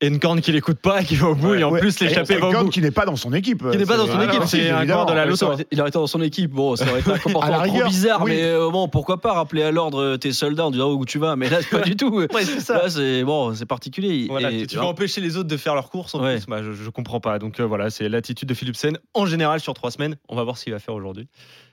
Que 0.00 0.12
Encorn 0.12 0.40
qui 0.40 0.50
l'écoute 0.50 0.80
pas, 0.80 1.04
qui 1.04 1.14
va 1.14 1.28
au 1.28 1.36
bout, 1.36 1.54
et 1.54 1.62
en 1.62 1.70
Ouais. 1.70 1.78
plus 1.78 2.00
l'échappée 2.00 2.34
Et 2.34 2.38
va 2.38 2.48
au 2.48 2.64
bout. 2.64 2.70
qui 2.70 2.80
n'est 2.80 2.90
pas 2.90 3.04
dans 3.04 3.14
son 3.14 3.32
équipe. 3.32 3.62
Qui 3.70 3.78
n'est 3.78 3.86
pas 3.86 3.96
dans 3.96 4.06
son 4.08 4.18
Ah, 4.18 4.24
équipe, 4.24 4.40
non, 4.40 4.46
c'est 4.46 4.68
un 4.68 4.84
corps 4.84 5.06
de 5.06 5.12
la 5.12 5.24
loto. 5.26 5.46
il 5.70 5.80
aurait 5.80 5.90
été 5.90 5.98
dans 5.98 6.08
son 6.08 6.20
équipe. 6.22 6.50
Bon, 6.50 6.74
ça 6.74 6.90
aurait 6.90 6.98
été 7.00 7.12
un 7.12 7.18
comportement 7.18 7.62
trop 7.64 7.84
bizarre, 7.86 8.22
oui. 8.24 8.32
mais 8.32 8.42
euh, 8.42 8.68
bon, 8.68 8.88
pourquoi 8.88 9.20
pas 9.20 9.32
rappeler 9.32 9.62
à 9.62 9.70
l'ordre 9.70 10.16
tes 10.16 10.32
soldats 10.32 10.66
en 10.66 10.70
disant 10.72 10.90
où 10.90 11.04
tu 11.04 11.20
vas. 11.20 11.36
Mais 11.36 11.48
là, 11.48 11.58
c'est 11.62 11.70
pas 11.70 11.82
du 11.86 11.94
tout. 11.94 12.10
Ouais, 12.12 12.26
c'est 12.44 12.58
ça. 12.58 12.82
Là, 12.82 12.90
c'est 12.90 13.22
bon, 13.22 13.54
c'est 13.54 13.64
particulier. 13.66 14.26
Voilà, 14.28 14.50
Et- 14.50 14.66
tu 14.66 14.74
vas 14.76 14.86
empêcher 14.86 15.20
les 15.20 15.36
autres 15.36 15.48
de 15.48 15.56
faire 15.56 15.76
leur 15.76 15.88
course 15.88 16.16
en 16.16 16.22
Ouais. 16.24 16.38
plus. 16.38 16.46
Bah, 16.46 16.64
je, 16.64 16.72
je 16.72 16.90
comprends 16.90 17.20
pas. 17.20 17.38
Donc 17.38 17.60
euh, 17.60 17.64
voilà, 17.64 17.90
c'est 17.90 18.08
l'attitude 18.08 18.48
de 18.48 18.54
Philipsen 18.54 18.98
en 19.14 19.24
général 19.26 19.60
sur 19.60 19.74
trois 19.74 19.92
semaines. 19.92 20.16
On 20.28 20.34
va 20.34 20.42
voir 20.42 20.58
ce 20.58 20.64
qu'il 20.64 20.72
va 20.72 20.80
faire 20.80 20.94
aujourd'hui. 20.96 21.28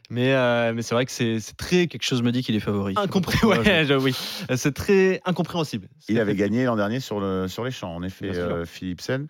Mais, 0.10 0.34
euh, 0.34 0.72
mais 0.74 0.82
c'est 0.84 0.96
vrai 0.96 1.06
que 1.06 1.12
c'est 1.12 1.40
très 1.58 1.88
Quelque 1.88 2.04
chose 2.04 2.22
me 2.24 2.32
dit 2.32 2.42
qu'il 2.42 2.56
est 2.56 2.60
favori. 2.62 2.94
incompréhensible. 2.98 3.68
Ouais, 3.68 3.86
je- 3.86 3.94
oui, 3.94 4.16
c'est 4.56 4.74
très 4.74 5.22
incompréhensible. 5.26 5.90
Il 6.08 6.20
avait 6.20 6.36
gagné 6.36 6.64
l'an 6.66 6.76
dernier 6.78 7.00
sur, 7.02 7.20
le, 7.20 7.48
sur 7.50 7.66
les 7.66 7.72
champs, 7.72 7.94
en 7.94 8.04
effet, 8.04 8.30
euh, 8.36 8.66
Philipsen, 8.66 9.28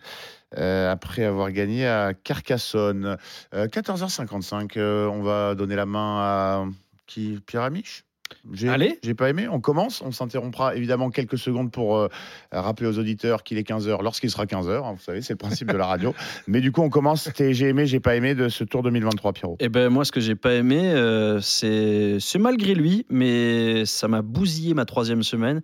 euh, 0.56 0.90
après 0.92 1.24
avoir 1.24 1.50
gagné 1.50 1.86
à 1.86 2.14
Carcassonne. 2.14 3.16
Euh, 3.54 3.66
14h55, 3.66 4.76
euh, 4.76 5.06
on 5.08 5.22
va 5.22 5.54
donner 5.56 5.74
la 5.76 5.86
main 5.86 6.18
à 6.20 6.64
qui? 7.06 7.40
Pierre 7.46 7.62
Amiche? 7.62 8.04
J'ai, 8.52 8.68
Allez. 8.68 8.98
J'ai 9.02 9.14
pas 9.14 9.28
aimé. 9.30 9.48
On 9.48 9.60
commence. 9.60 10.02
On 10.02 10.12
s'interrompra 10.12 10.74
évidemment 10.74 11.10
quelques 11.10 11.38
secondes 11.38 11.70
pour 11.70 11.96
euh, 11.96 12.08
rappeler 12.52 12.88
aux 12.88 12.98
auditeurs 12.98 13.42
qu'il 13.42 13.58
est 13.58 13.68
15h 13.68 14.02
lorsqu'il 14.02 14.30
sera 14.30 14.44
15h. 14.44 14.84
hein, 14.84 14.92
vous 14.92 15.02
savez, 15.02 15.22
c'est 15.22 15.34
le 15.34 15.38
principe 15.38 15.70
de 15.70 15.76
la 15.76 15.86
radio. 15.86 16.14
Mais 16.46 16.60
du 16.60 16.72
coup, 16.72 16.82
on 16.82 16.90
commence. 16.90 17.24
C'était 17.24 17.54
j'ai 17.54 17.68
aimé, 17.68 17.86
j'ai 17.86 18.00
pas 18.00 18.16
aimé 18.16 18.34
de 18.34 18.48
ce 18.48 18.64
Tour 18.64 18.82
2023, 18.82 19.32
Pierrot. 19.32 19.56
Eh 19.60 19.68
ben 19.68 19.88
moi, 19.88 20.04
ce 20.04 20.12
que 20.12 20.20
j'ai 20.20 20.34
pas 20.34 20.54
aimé, 20.54 20.92
euh, 20.92 21.40
c'est 21.40 22.18
c'est 22.20 22.38
malgré 22.38 22.74
lui, 22.74 23.06
mais 23.10 23.84
ça 23.84 24.08
m'a 24.08 24.22
bousillé 24.22 24.74
ma 24.74 24.84
troisième 24.84 25.22
semaine. 25.22 25.62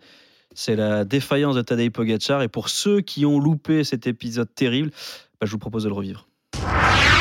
C'est 0.54 0.76
la 0.76 1.04
défaillance 1.04 1.56
de 1.56 1.62
Tadej 1.62 1.90
Pogacar. 1.90 2.42
Et 2.42 2.48
pour 2.48 2.68
ceux 2.68 3.00
qui 3.00 3.26
ont 3.26 3.40
loupé 3.40 3.82
cet 3.84 4.06
épisode 4.06 4.52
terrible, 4.54 4.90
bah, 5.40 5.46
je 5.46 5.50
vous 5.50 5.58
propose 5.58 5.84
de 5.84 5.88
le 5.88 5.94
revivre. 5.94 6.28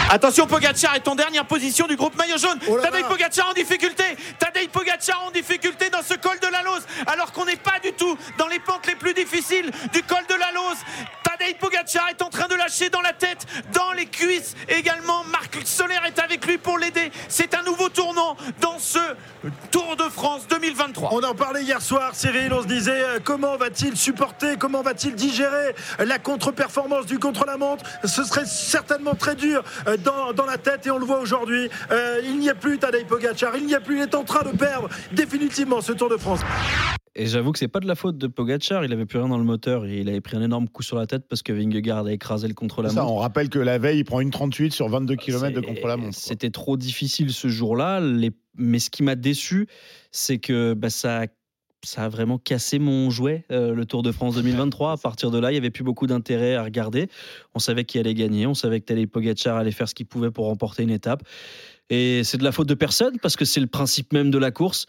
Attention, 0.10 0.46
Pogacar 0.46 0.96
est 0.96 1.08
en 1.08 1.16
dernière 1.16 1.46
position 1.46 1.88
du 1.88 1.96
groupe 1.96 2.16
maillot 2.16 2.38
jaune. 2.38 2.60
Oh 2.68 2.80
Tadej. 2.80 3.04
Pogacar 3.04 3.50
en 3.50 3.54
difficulté. 3.54 4.04
Tadej 4.38 4.70
Pogacar 4.70 5.24
en 5.26 5.32
difficulté 5.32 5.90
dans 5.90 6.04
ce 6.04 6.14
col 6.16 6.40
de 6.40 6.48
la 6.48 6.62
Lose, 6.62 6.84
alors 7.08 7.32
qu'on 7.32 7.46
n'est 7.46 7.56
pas 7.56 7.80
du 7.84 7.94
tout 7.94 8.18
dans 8.38 8.48
les 8.48 8.60
pentes 8.60 8.86
les 8.88 8.96
plus 8.96 9.14
difficiles 9.14 9.72
du 9.92 10.04
col 10.04 10.24
de 10.30 10.36
la 10.36 10.52
Lose. 10.52 10.78
Tadej 11.38 11.58
Pogacar 11.58 12.10
est 12.10 12.22
en 12.22 12.30
train 12.30 12.48
de 12.48 12.54
lâcher 12.54 12.90
dans 12.90 13.02
la 13.02 13.14
tête, 13.14 13.48
dans 13.74 13.92
les 13.94 14.06
cuisses 14.06 14.56
également. 14.68 15.24
Marc 15.32 15.58
Soler 15.66 15.98
est 16.06 16.20
avec 16.20 16.46
lui 16.46 16.60
pour 16.60 16.78
l'aider. 16.78 17.12
C'est 17.28 17.56
un 17.56 17.64
nouveau 17.64 17.90
tournant 17.90 18.36
dans 18.62 18.78
ce 18.78 19.00
Tour 19.72 19.96
de 19.96 20.04
France 20.04 20.48
2023. 20.48 21.10
On 21.12 21.24
en 21.24 21.34
parlait 21.34 21.64
hier 21.64 21.82
soir, 21.82 22.14
Cyril. 22.14 22.54
On 22.54 22.62
se 22.62 22.68
disait 22.68 23.04
euh, 23.04 23.20
comment 23.24 23.58
va-t-il 23.58 23.98
supporter, 23.98 24.58
comment 24.58 24.84
va-t-il 24.84 25.16
digérer 25.16 25.74
la 25.98 26.20
contre-performance 26.20 27.08
du 27.08 27.18
contre-la-montre? 27.18 27.84
Ce 28.04 28.24
serait 28.24 28.46
certainement 28.46 29.16
très 29.16 29.36
dur 29.36 29.64
euh, 29.88 29.98
dans, 29.98 30.34
dans 30.34 30.46
la 30.46 30.60
tête 30.60 30.86
et 30.86 30.92
on 30.92 31.00
le 31.00 31.06
voit 31.06 31.20
aujourd'hui. 31.20 31.70
Euh, 31.92 32.22
il 32.24 32.38
n'y 32.38 32.50
a 32.50 32.56
plus 32.56 32.78
Tadej 32.78 33.08
Pogacar, 33.08 33.56
il 33.56 33.66
n'y 33.66 33.76
a 33.76 33.80
plus, 33.80 33.98
il 33.98 34.02
est 34.04 34.16
en 34.16 34.24
train 34.24 34.44
de 34.44 34.56
perdre 34.56 34.88
définitivement 35.12 35.82
ce 35.82 35.94
Tour 35.94 36.10
de 36.10 36.18
France. 36.18 36.42
Et 37.16 37.28
j'avoue 37.28 37.52
que 37.52 37.60
c'est 37.60 37.68
pas 37.68 37.80
de 37.80 37.88
la 37.88 37.94
faute 37.96 38.18
de 38.18 38.26
Pogacar, 38.28 38.84
il 38.86 38.92
avait 38.92 39.06
plus 39.06 39.20
rien 39.20 39.28
dans 39.28 39.38
le 39.38 39.44
moteur 39.44 39.86
il 39.86 40.10
avait 40.10 40.20
pris 40.22 40.36
un 40.36 40.42
énorme 40.42 40.68
coup 40.68 40.82
sur 40.82 40.98
la 40.98 41.06
tête 41.06 41.28
parce 41.30 41.44
que 41.44 41.54
Vingegaard 41.54 42.06
a 42.08 42.12
écrasé 42.12 42.48
le 42.48 42.54
Ça, 42.54 42.56
contre-la-montre. 42.56 43.08
on 43.12 43.18
rappelle 43.18 43.50
que 43.50 43.60
la 43.60 43.78
veille, 43.78 44.00
il 44.00 44.04
prend 44.04 44.20
une 44.20 44.32
38 44.32 44.74
sur 44.74 44.90
22 44.90 45.16
km 45.16 45.54
de 45.56 45.62
contre-la-montre. 45.62 46.18
C'était 46.18 46.50
trop 46.50 46.76
difficile 46.76 47.32
ce 47.32 47.48
jour-là. 47.50 48.00
Les- 48.00 48.32
Mais 48.58 48.80
ce 48.80 48.90
qui 48.90 49.04
m'a 49.04 49.16
déçu, 49.16 49.68
c'est 50.12 50.38
que 50.40 50.74
bah, 50.74 50.90
ça, 50.90 51.24
a- 51.24 51.28
ça 51.84 52.04
a 52.06 52.10
vraiment 52.10 52.38
cassé 52.40 52.80
mon 52.80 53.10
jouet, 53.12 53.46
euh, 53.52 53.74
le 53.76 53.86
Tour 53.86 54.02
de 54.04 54.12
France 54.12 54.36
2023. 54.36 54.94
À 54.94 54.98
partir 54.98 55.30
de 55.32 55.38
là, 55.38 55.50
il 55.52 55.54
n'y 55.54 55.58
avait 55.60 55.70
plus 55.72 55.84
beaucoup 55.84 56.08
d'intérêt 56.08 56.56
à 56.56 56.64
regarder. 56.64 57.10
On 57.54 57.60
savait 57.60 57.84
qui 57.86 58.00
allait 58.00 58.14
gagner, 58.16 58.48
on 58.48 58.54
savait 58.56 58.80
que 58.80 58.86
Tadej 58.86 59.08
Pogacar 59.08 59.58
allait 59.58 59.72
faire 59.72 59.88
ce 59.90 59.94
qu'il 59.96 60.06
pouvait 60.08 60.32
pour 60.32 60.46
remporter 60.46 60.82
une 60.84 60.90
étape. 60.92 61.22
Et 61.90 62.24
c'est 62.24 62.38
de 62.38 62.44
la 62.44 62.52
faute 62.52 62.68
de 62.68 62.74
personne 62.76 63.20
parce 63.20 63.36
que 63.36 63.46
c'est 63.46 63.60
le 63.60 63.68
principe 63.68 64.14
même 64.14 64.32
de 64.32 64.38
la 64.40 64.50
course. 64.52 64.86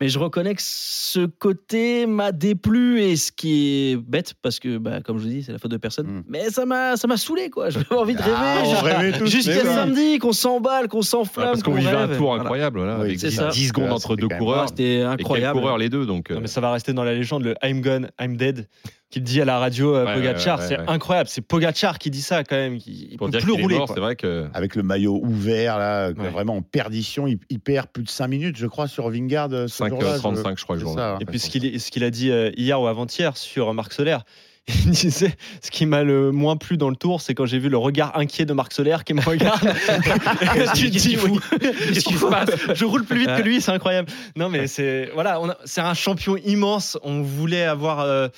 Mais 0.00 0.08
je 0.08 0.18
reconnais 0.18 0.54
que 0.54 0.60
ce 0.62 1.26
côté 1.26 2.06
m'a 2.06 2.32
déplu 2.32 3.00
et 3.00 3.16
ce 3.16 3.30
qui 3.30 3.92
est 3.92 3.96
bête 3.96 4.34
parce 4.42 4.58
que, 4.58 4.78
bah, 4.78 5.00
comme 5.02 5.18
je 5.18 5.22
vous 5.24 5.28
dis, 5.28 5.42
c'est 5.44 5.52
la 5.52 5.58
faute 5.58 5.70
de 5.70 5.76
personne. 5.76 6.06
Mm. 6.06 6.24
Mais 6.28 6.50
ça 6.50 6.66
m'a, 6.66 6.96
ça 6.96 7.06
m'a 7.06 7.16
saoulé 7.16 7.48
quoi. 7.50 7.70
J'avais 7.70 7.92
envie 7.94 8.14
de 8.14 8.20
rêver. 8.22 8.34
Ah, 8.36 9.24
Jusqu'à 9.24 9.64
samedi, 9.64 10.18
qu'on 10.18 10.32
s'emballe, 10.32 10.88
qu'on 10.88 10.98
Ouais, 10.98 11.04
s'enflamme. 11.04 11.50
parce 11.50 11.62
qu'on 11.62 11.70
qu'on 11.72 11.76
vivait 11.78 11.90
un 11.92 12.08
tour 12.08 12.34
incroyable, 12.34 12.78
voilà, 12.78 12.96
Oui, 12.96 13.06
avec 13.06 13.20
c'est 13.20 13.28
10, 13.28 13.36
ça. 13.36 13.48
10 13.48 13.68
secondes 13.68 13.84
Ouais, 13.84 13.90
entre 13.92 14.16
deux 14.16 14.28
coureurs. 14.28 14.62
Ouais, 14.62 14.68
C'était 14.68 14.82
Et 14.96 14.98
quel 15.00 15.06
incroyable. 15.06 15.60
coureur 15.60 15.78
les 15.78 15.88
deux, 15.88 16.06
donc. 16.06 16.30
euh, 16.30 16.34
Non, 16.34 16.40
mais 16.40 16.46
ça 16.48 16.60
va 16.60 16.72
rester 16.72 16.92
dans 16.92 17.04
la 17.04 17.14
légende, 17.14 17.44
le 17.44 17.54
I'm 17.62 17.80
gone, 17.80 18.08
I'm 18.20 18.36
dead, 18.36 18.68
qu'il 19.14 19.22
dit 19.22 19.40
à 19.40 19.44
la 19.44 19.58
radio 19.58 19.94
euh, 19.94 20.04
Ouais, 20.04 20.14
Pogacar. 20.14 20.58
ouais, 20.58 20.62
ouais, 20.64 20.68
c'est 20.68 20.78
ouais. 20.78 20.84
incroyable. 20.88 21.28
C'est 21.28 21.40
Pogacar 21.40 21.98
qui 21.98 22.10
dit 22.10 22.20
ça 22.22 22.44
quand 22.44 22.56
même. 22.56 22.78
qui- 22.78 23.08
Il 23.12 23.16
pour 23.16 23.28
peut 23.28 23.32
dire 23.32 23.40
plus 23.42 23.54
est 23.58 23.62
rouler. 23.62 23.76
mort, 23.78 23.86
quoi. 23.86 23.94
c'est 23.94 24.00
vrai 24.02 24.16
que. 24.16 24.46
Avec 24.52 24.76
le 24.76 24.82
maillot 24.82 25.20
ouvert, 25.22 25.78
là, 25.78 26.12
vraiment 26.12 26.56
en 26.56 26.62
perdition, 26.62 27.26
il, 27.26 27.38
il 27.50 27.60
perd 27.60 27.86
plus 27.88 28.04
de 28.04 28.08
5 28.10 28.28
minutes, 28.28 28.56
je 28.56 28.66
crois, 28.66 28.88
sur 28.88 29.08
Vingard. 29.10 29.48
euh, 29.52 29.66
ce 29.68 29.76
5, 29.76 29.88
jour-là, 29.88 30.14
je- 30.14 30.18
35, 30.18 30.58
je 30.58 30.64
crois, 30.64 30.76
le 30.76 30.80
c'est 30.80 30.86
jour 30.86 30.94
ça, 30.94 31.16
Et 31.20 31.24
puis 31.24 31.38
ce 31.38 31.48
qu'il 31.90 32.04
a 32.04 32.10
dit 32.10 32.30
euh, 32.30 32.50
hier 32.56 32.80
ou 32.80 32.86
avant-hier 32.86 33.36
sur 33.36 33.72
Marc 33.72 33.92
Soler. 33.92 34.18
Il 34.86 34.92
disait 34.92 35.34
ce 35.60 35.70
qui 35.70 35.84
m'a 35.84 36.04
le 36.04 36.32
moins 36.32 36.56
plu 36.56 36.78
dans 36.78 36.88
le 36.88 36.96
tour, 36.96 37.20
c'est 37.20 37.34
quand 37.34 37.44
j'ai 37.44 37.58
vu 37.58 37.68
le 37.68 37.76
regard 37.76 38.16
inquiet 38.18 38.46
de 38.46 38.54
Marc 38.54 38.72
Soler 38.72 38.96
qui 39.04 39.12
me 39.12 39.20
regarde. 39.20 39.60
tu 40.74 40.90
te 40.90 40.96
dis, 40.98 41.18
oui, 41.22 41.38
Qu'est-ce 41.60 42.04
qui 42.06 42.14
se 42.14 42.24
passe 42.24 42.48
je 42.74 42.84
roule 42.86 43.04
plus 43.04 43.18
vite 43.18 43.36
que 43.36 43.42
lui, 43.42 43.60
c'est 43.60 43.72
incroyable. 43.72 44.08
Non, 44.36 44.48
mais 44.48 44.66
c'est 44.66 45.10
voilà, 45.12 45.38
c'est 45.66 45.82
un 45.82 45.92
champion 45.92 46.36
immense. 46.38 46.96
On 47.02 47.20
voulait 47.20 47.64
avoir 47.64 48.00
euh, 48.00 48.28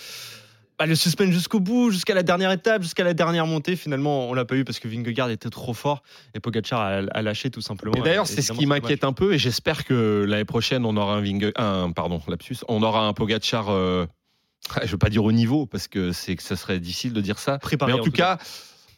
bah, 0.79 0.87
le 0.87 0.95
suspense 0.95 1.31
jusqu'au 1.31 1.61
bout, 1.61 1.91
jusqu'à 1.91 2.15
la 2.15 2.23
dernière 2.23 2.53
étape, 2.53 2.83
jusqu'à 2.83 3.05
la 3.05 3.15
dernière 3.15 3.47
montée. 3.47 3.77
Finalement, 3.77 4.29
on 4.29 4.35
l'a 4.35 4.45
pas 4.45 4.57
eu 4.57 4.65
parce 4.65 4.79
que 4.79 4.89
Vingegaard 4.89 5.31
était 5.31 5.49
trop 5.49 5.73
fort 5.73 6.03
et 6.35 6.41
Pogacar 6.41 6.81
a, 6.81 6.87
a 7.11 7.23
lâché 7.23 7.51
tout 7.51 7.63
simplement. 7.63 7.95
Et 7.95 8.03
d'ailleurs, 8.03 8.27
c'est 8.27 8.43
ce 8.43 8.53
qui 8.53 8.67
m'inquiète 8.67 9.05
un 9.05 9.13
peu, 9.13 9.35
et 9.35 9.39
j'espère 9.39 9.85
que 9.85 10.25
l'année 10.29 10.45
prochaine, 10.45 10.85
on 10.85 10.97
aura 10.97 11.15
un 11.15 11.21
Vinge, 11.21 11.53
un, 11.57 11.93
pardon, 11.93 12.21
lapsus, 12.29 12.59
on 12.69 12.83
aura 12.83 13.07
un 13.07 13.13
Pogacar, 13.15 13.71
euh, 13.71 14.07
je 14.83 14.91
veux 14.91 14.99
pas 14.99 15.09
dire 15.09 15.25
au 15.25 15.33
niveau, 15.33 15.67
parce 15.67 15.89
que 15.89 16.13
c'est 16.13 16.37
que 16.37 16.43
ça 16.43 16.57
serait 16.57 16.79
difficile 16.79 17.13
de 17.13 17.21
dire 17.21 17.39
ça. 17.39 17.59
Préparé, 17.59 17.93
Mais 17.93 17.99
en, 17.99 18.05
tout 18.05 18.11
cas, 18.11 18.39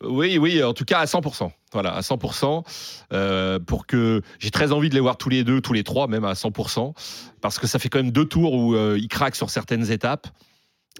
oui, 0.02 0.38
oui, 0.38 0.62
en 0.62 0.74
tout 0.74 0.84
cas 0.84 0.98
à 0.98 1.04
100%. 1.04 1.50
Voilà, 1.72 1.94
à 1.94 2.00
100%. 2.00 2.64
euh, 3.12 3.58
pour 3.58 3.86
que 3.86 4.22
j'ai 4.38 4.50
très 4.50 4.72
envie 4.72 4.88
de 4.88 4.94
les 4.94 5.00
voir 5.00 5.16
tous 5.16 5.28
les 5.28 5.44
deux, 5.44 5.60
tous 5.60 5.72
les 5.72 5.84
trois, 5.84 6.08
même 6.08 6.24
à 6.24 6.32
100%, 6.32 6.94
parce 7.40 7.58
que 7.58 7.66
ça 7.66 7.78
fait 7.78 7.88
quand 7.88 7.98
même 7.98 8.10
deux 8.10 8.24
tours 8.24 8.54
où 8.54 8.74
euh, 8.74 8.98
ils 8.98 9.08
craquent 9.08 9.36
sur 9.36 9.50
certaines 9.50 9.90
étapes. 9.90 10.26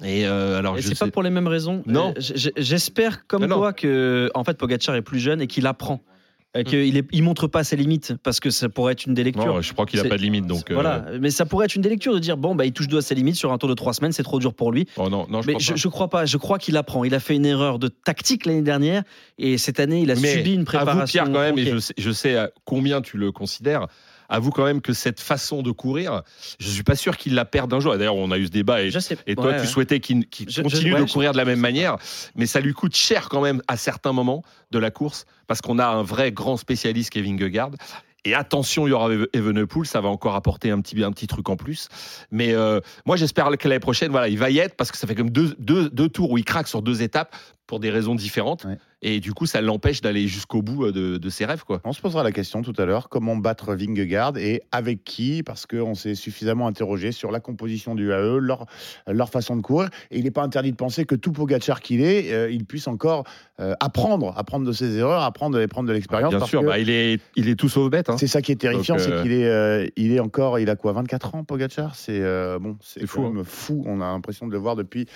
Et 0.05 0.27
euh, 0.27 0.59
alors, 0.59 0.77
Et 0.79 0.83
je 0.83 0.89
c'est 0.89 0.95
sais- 0.95 1.05
pas 1.05 1.11
pour 1.11 1.23
les 1.23 1.31
mêmes 1.31 1.49
raisons. 1.49 1.83
Non. 1.87 2.15
Euh, 2.17 2.49
J'espère 2.57 3.27
comme 3.27 3.45
non. 3.47 3.57
toi 3.57 3.73
que 3.73 4.31
en 4.35 4.45
fait 4.45 4.57
Pogacar 4.57 4.95
est 4.95 5.03
plus 5.03 5.19
jeune 5.21 5.41
et 5.41 5.47
qu'il 5.47 5.67
apprend. 5.67 5.95
Hmm. 6.55 6.61
Et 6.61 6.65
qu'il 6.65 7.05
il 7.13 7.23
montre 7.23 7.47
pas 7.47 7.63
ses 7.63 7.77
limites 7.77 8.15
parce 8.23 8.41
que 8.41 8.49
ça 8.49 8.71
pourrait 8.71 8.95
être 8.95 9.05
une. 9.05 9.13
Non, 9.37 9.61
je 9.61 9.73
crois 9.75 9.85
qu'il 9.85 10.01
a 10.01 10.05
pas 10.05 10.17
de 10.17 10.23
limite, 10.23 10.47
donc. 10.47 10.71
euh, 10.71 10.75
Voilà, 10.75 11.05
mais 11.21 11.29
ça 11.31 11.45
pourrait 11.45 11.67
être 11.67 11.75
une 11.77 11.83
des 11.83 11.91
lectures 11.91 12.15
de 12.15 12.19
dire 12.19 12.39
bon 12.39 12.55
bah 12.55 12.65
il 12.65 12.73
touche 12.73 12.89
deux 12.89 12.97
à 12.97 13.03
ses 13.03 13.15
limites 13.15 13.37
sur 13.37 13.53
un 13.53 13.59
tour 13.59 13.69
de 13.69 13.75
trois 13.75 13.93
semaines, 13.93 14.13
c'est 14.13 14.23
trop 14.23 14.39
dur 14.41 14.55
pour 14.55 14.73
lui. 14.73 14.87
Oh 14.97 15.11
non, 15.11 15.27
non, 15.29 15.43
je 15.43 15.47
mais 15.49 15.53
crois 15.53 15.61
je, 15.63 15.71
pas. 15.73 15.77
je 15.77 15.89
crois 15.89 16.09
pas, 16.09 16.25
je 16.25 16.37
crois 16.39 16.59
qu'il 16.59 16.77
apprend. 16.79 17.05
Il 17.05 17.15
a 17.15 17.21
fait 17.21 17.37
une 17.37 17.45
erreur 17.45 17.79
de 17.79 17.89
tactique 17.89 18.47
l'année 18.47 18.63
dernière 18.63 19.03
et 19.37 19.59
cette 19.59 19.79
année 19.79 20.01
il 20.01 20.11
a 20.11 20.15
Mais 20.15 20.33
subi 20.37 20.55
une 20.55 20.65
préparation. 20.65 21.01
Avoue, 21.01 21.07
Pierre, 21.11 21.25
quand 21.27 21.55
même, 21.55 21.59
et 21.59 21.67
je 21.71 21.79
sais, 21.79 21.95
je 21.99 22.11
sais 22.11 22.37
à 22.37 22.51
combien 22.65 23.03
tu 23.03 23.19
le 23.19 23.31
considères. 23.31 23.87
Avoue 24.29 24.51
quand 24.51 24.65
même 24.65 24.81
que 24.83 24.93
cette 24.93 25.21
façon 25.21 25.63
de 25.63 25.71
courir, 25.71 26.23
je 26.61 26.69
suis 26.69 26.83
pas 26.83 26.97
sûr 26.97 27.17
qu'il 27.17 27.35
la 27.35 27.45
perde 27.45 27.73
un 27.73 27.81
jour. 27.81 27.97
D'ailleurs, 27.97 28.17
on 28.17 28.31
a 28.31 28.39
eu 28.39 28.47
ce 28.47 28.51
débat 28.51 28.83
et, 28.83 28.91
Je 28.91 28.99
sais- 28.99 29.17
et 29.27 29.35
toi, 29.35 29.47
ouais, 29.47 29.61
tu 29.61 29.67
souhaitais 29.67 30.01
qu'il 30.01 30.27
je- 30.49 30.63
continue 30.63 30.95
ouais, 30.95 31.05
de 31.05 31.11
courir 31.11 31.33
de 31.33 31.39
la 31.39 31.45
même 31.47 31.61
manière, 31.61 31.97
mais 32.37 32.47
ça 32.47 32.61
lui 32.61 32.73
coûte 32.75 32.95
cher 32.95 33.29
quand 33.31 33.41
même 33.41 33.63
à 33.69 33.77
certains 33.77 34.13
moments 34.13 34.43
de 34.71 34.79
la 34.79 34.91
course 34.91 35.25
parce 35.47 35.61
qu'on 35.63 35.79
a 35.79 35.87
un 35.87 36.03
vrai 36.03 36.31
grand 36.33 36.57
spécialiste, 36.59 37.11
Kevin 37.11 37.39
Vingegaard. 37.39 37.71
Et 38.25 38.35
attention, 38.35 38.87
il 38.87 38.91
y 38.91 38.93
aura 38.93 39.09
Evenepoel, 39.33 39.87
ça 39.87 40.01
va 40.01 40.09
encore 40.09 40.35
apporter 40.35 40.71
un 40.71 40.81
petit, 40.81 41.03
un 41.03 41.13
petit 41.13 41.29
truc 41.29 41.49
en 41.49 41.57
plus. 41.57 41.89
Mais 42.31 42.53
euh, 42.53 42.81
moi, 43.07 43.17
j'espère 43.17 43.49
que 43.57 43.69
l'année 43.69 43.79
prochaine, 43.81 44.11
voilà, 44.11 44.29
il 44.29 44.37
va 44.39 44.51
y 44.51 44.59
être 44.59 44.75
parce 44.77 44.91
que 44.91 44.99
ça 44.99 45.07
fait 45.07 45.15
comme 45.15 45.31
deux, 45.31 45.55
deux, 45.59 45.89
deux 45.89 46.09
tours 46.09 46.33
où 46.33 46.37
il 46.37 46.45
craque 46.45 46.69
sur 46.69 46.83
deux 46.83 47.01
étapes 47.01 47.35
pour 47.69 47.79
des 47.79 47.91
raisons 47.91 48.17
différentes. 48.17 48.65
Ouais. 48.65 48.79
Et 49.01 49.21
du 49.21 49.33
coup, 49.33 49.47
ça 49.47 49.61
l'empêche 49.61 50.01
d'aller 50.01 50.27
jusqu'au 50.27 50.61
bout 50.61 50.87
euh, 50.87 50.93
de, 50.93 51.19
de 51.19 51.29
ses 51.31 51.45
rêves. 51.45 51.63
Quoi. 51.65 51.81
On 51.85 51.93
se 51.93 52.01
posera 52.01 52.25
la 52.25 52.33
question 52.33 52.63
tout 52.63 52.73
à 52.79 52.85
l'heure, 52.85 53.09
comment 53.09 53.37
battre 53.37 53.75
Vingegaard 53.77 54.37
et 54.39 54.63
avec 54.73 55.05
qui? 55.05 55.45
Parce 55.45 55.67
qu'on 55.67 55.95
s'est 55.95 56.17
suffisamment 56.17 56.67
interrogé 56.67 57.13
sur 57.13 57.31
la 57.31 57.39
composition 57.39 57.95
du 57.95 58.11
AE, 58.11 58.39
leur, 58.41 58.67
leur 59.07 59.29
façon 59.31 59.55
de 59.55 59.61
courir. 59.63 59.89
Et 60.11 60.19
il 60.19 60.25
n'est 60.25 60.33
pas 60.33 60.43
interdit 60.43 60.73
de 60.73 60.77
penser 60.77 61.05
que 61.05 61.15
tout 61.15 61.31
Pogacar 61.31 61.81
qu'il 61.81 62.01
est, 62.01 62.33
euh, 62.33 62.51
il 62.51 62.65
puisse 62.65 62.89
encore 62.89 63.23
euh, 63.61 63.75
apprendre, 63.79 64.35
apprendre 64.37 64.67
de 64.67 64.73
ses 64.73 64.97
erreurs, 64.97 65.23
apprendre 65.23 65.61
et 65.61 65.69
prendre 65.69 65.89
de 65.89 65.93
l'expérience. 65.93 66.35
Bien 66.35 66.45
sûr, 66.47 66.65
bah, 66.65 66.81
il, 66.81 66.91
est, 66.91 67.21
il 67.37 67.49
est 67.49 67.55
tout 67.55 67.69
sauf 67.69 67.89
bête. 67.91 68.11
hein. 68.11 68.17
C'est 68.19 68.27
ça 68.27 68.43
qui 68.43 68.51
est 68.51 68.57
terrifiant, 68.57 68.99
c'est 68.99 69.13
euh, 69.13 69.23
qu'il 69.23 69.31
est, 69.33 69.93
il 69.97 70.11
est 70.13 70.21
encore, 70.21 70.59
il 70.59 70.71
a 70.71 70.75
quoi, 70.75 70.93
24 70.95 71.37
ans, 71.37 71.45
Pogacar? 71.45 71.95
C'est 71.95 72.21
bon, 72.59 72.77
c'est 72.81 73.07
fou, 73.07 73.27
hein. 73.27 73.43
fou. 73.45 73.85
On 73.87 74.01
a 74.01 74.07
l'impression 74.07 74.49
de 74.49 74.53
le 74.53 74.59
voir 74.59 74.75
depuis 74.75 75.07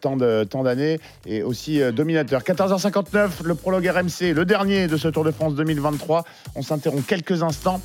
tant 0.00 0.16
de 0.16 0.44
tant 0.44 0.62
d'années 0.62 0.98
et 1.26 1.42
aussi 1.42 1.80
euh, 1.88 1.92
dominateur. 1.92 2.42
14h59, 2.42 3.44
le 3.44 3.54
prologue 3.54 3.86
RMC, 3.86 4.34
le 4.34 4.44
dernier 4.44 4.86
de 4.86 4.96
ce 4.96 5.08
Tour 5.08 5.24
de 5.24 5.30
France 5.30 5.54
2023. 5.54 6.24
On 6.54 6.62
s'interrompt 6.62 7.06
quelques 7.06 7.42
instants. 7.42 7.80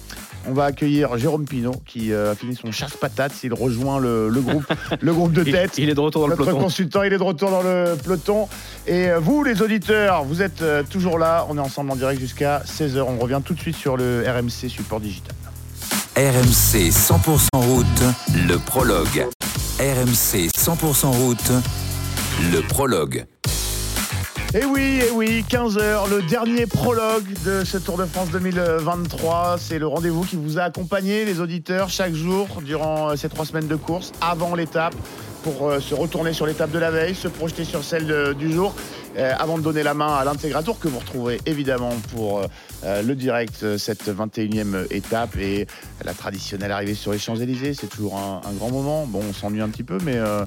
On 0.46 0.54
va 0.54 0.66
accueillir 0.66 1.18
Jérôme 1.18 1.46
Pinault 1.46 1.82
qui 1.86 2.12
euh, 2.12 2.34
a 2.34 2.36
fini 2.36 2.56
son 2.56 2.72
chasse 2.72 2.98
patate. 2.98 3.32
Il 3.44 3.54
rejoint 3.54 4.00
le, 4.00 4.28
le 4.28 4.42
groupe, 4.42 4.66
le 5.00 5.14
groupe 5.14 5.32
de 5.32 5.44
tête. 5.44 5.78
il 5.78 5.90
est 5.90 5.96
de 5.96 6.00
retour 6.00 6.22
dans 6.22 6.28
le 6.28 6.32
Notre 6.36 6.46
peloton. 6.46 6.64
consultant, 6.64 7.04
il 7.04 7.14
est 7.14 7.18
de 7.18 7.24
retour 7.24 7.50
dans 7.50 7.62
le 7.62 7.96
peloton. 8.04 8.50
Et 8.86 9.10
euh, 9.10 9.20
vous, 9.20 9.44
les 9.44 9.62
auditeurs, 9.62 10.24
vous 10.24 10.42
êtes 10.42 10.62
euh, 10.62 10.84
toujours 10.84 11.18
là. 11.18 11.46
On 11.50 11.58
est 11.58 11.62
ensemble 11.62 11.92
en 11.92 11.96
direct 11.96 12.20
jusqu'à 12.20 12.62
16h. 12.66 13.02
On 13.02 13.18
revient 13.18 13.42
tout 13.44 13.54
de 13.54 13.60
suite 13.60 13.78
sur 13.78 13.96
le 13.96 14.24
RMC 14.28 14.70
Support 14.70 15.00
Digital. 15.00 15.34
RMC 16.18 16.92
100% 16.92 17.48
route, 17.56 17.86
le 18.48 18.58
prologue. 18.58 19.26
RMC 19.80 20.50
100% 20.56 21.06
route, 21.08 21.52
le 22.52 22.60
prologue. 22.68 23.26
Et 24.56 24.66
oui, 24.66 25.00
et 25.08 25.10
oui, 25.12 25.44
15h, 25.50 26.10
le 26.12 26.22
dernier 26.30 26.68
prologue 26.68 27.26
de 27.44 27.64
ce 27.66 27.78
Tour 27.80 27.98
de 27.98 28.06
France 28.06 28.30
2023. 28.30 29.56
C'est 29.58 29.80
le 29.80 29.88
rendez-vous 29.88 30.24
qui 30.24 30.36
vous 30.36 30.60
a 30.60 30.64
accompagné, 30.64 31.26
les 31.26 31.40
auditeurs, 31.40 31.90
chaque 31.90 32.14
jour 32.14 32.48
durant 32.64 33.10
euh, 33.10 33.16
ces 33.16 33.30
trois 33.30 33.46
semaines 33.46 33.68
de 33.68 33.76
course, 33.76 34.12
avant 34.22 34.54
l'étape, 34.54 34.94
pour 35.44 35.70
euh, 35.70 35.80
se 35.80 35.96
retourner 35.96 36.34
sur 36.34 36.46
l'étape 36.46 36.70
de 36.70 36.78
la 36.78 36.92
veille, 36.92 37.16
se 37.16 37.28
projeter 37.28 37.66
sur 37.66 37.84
celle 37.84 38.06
de- 38.06 38.34
du 38.34 38.52
jour, 38.54 38.76
euh, 39.18 39.34
avant 39.38 39.58
de 39.58 39.64
donner 39.64 39.84
la 39.84 39.94
main 39.94 40.16
à 40.16 40.26
l'intégrateur 40.26 40.80
que 40.80 40.88
vous 40.88 41.00
retrouverez 41.00 41.40
évidemment 41.46 41.92
pour 42.14 42.40
euh, 42.40 42.48
euh, 42.84 43.02
le 43.02 43.16
direct, 43.16 43.78
cette 43.78 44.08
21e 44.08 44.88
étape 44.92 45.38
et 45.38 45.68
la 46.04 46.14
traditionnelle 46.14 46.72
arrivée 46.72 46.94
sur 46.96 47.12
les 47.12 47.20
Champs-Élysées. 47.20 47.74
C'est 47.74 47.88
toujours 47.88 48.18
un, 48.18 48.42
un 48.48 48.54
grand 48.54 48.72
moment. 48.72 49.06
Bon, 49.06 49.22
on 49.28 49.34
s'ennuie 49.34 49.62
un 49.62 49.70
petit 49.70 49.84
peu, 49.84 49.98
mais, 50.04 50.18
euh, 50.18 50.46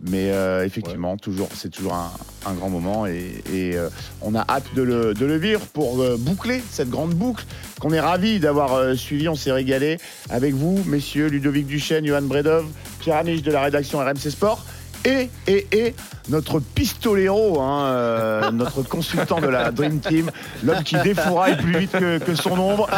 mais 0.00 0.32
effectivement, 0.64 1.16
toujours, 1.16 1.48
c'est 1.54 1.70
toujours 1.70 1.94
un, 1.94 2.10
un 2.46 2.54
grand 2.54 2.70
moment 2.70 3.06
et, 3.06 3.42
et, 3.52 3.76
on 4.22 4.34
a 4.34 4.44
hâte 4.48 4.74
de 4.74 4.82
le, 4.82 5.14
de 5.14 5.26
le 5.26 5.36
vivre 5.36 5.60
pour 5.72 6.04
boucler 6.18 6.62
cette 6.70 6.90
grande 6.90 7.14
boucle 7.14 7.44
qu'on 7.80 7.92
est 7.92 8.00
ravis 8.00 8.40
d'avoir 8.40 8.96
suivi. 8.96 9.28
On 9.28 9.34
s'est 9.34 9.52
régalé 9.52 9.98
avec 10.30 10.54
vous, 10.54 10.82
messieurs 10.86 11.28
Ludovic 11.28 11.66
Duchesne, 11.66 12.06
Johan 12.06 12.22
Bredov, 12.22 12.66
Pierre 13.00 13.16
Amiche 13.16 13.42
de 13.42 13.52
la 13.52 13.62
rédaction 13.62 13.98
RMC 13.98 14.30
Sport 14.30 14.64
et, 15.06 15.30
et, 15.46 15.66
et 15.72 15.94
notre 16.28 16.60
pistolero, 16.60 17.60
hein, 17.60 17.86
euh, 17.86 18.50
notre 18.52 18.82
consultant 18.82 19.40
de 19.40 19.46
la 19.46 19.70
Dream 19.70 20.00
Team, 20.00 20.30
l'homme 20.64 20.82
qui 20.82 20.96
défouraille 20.96 21.56
plus 21.56 21.78
vite 21.78 21.92
que, 21.92 22.18
que 22.18 22.34
son 22.34 22.58
ombre. 22.58 22.88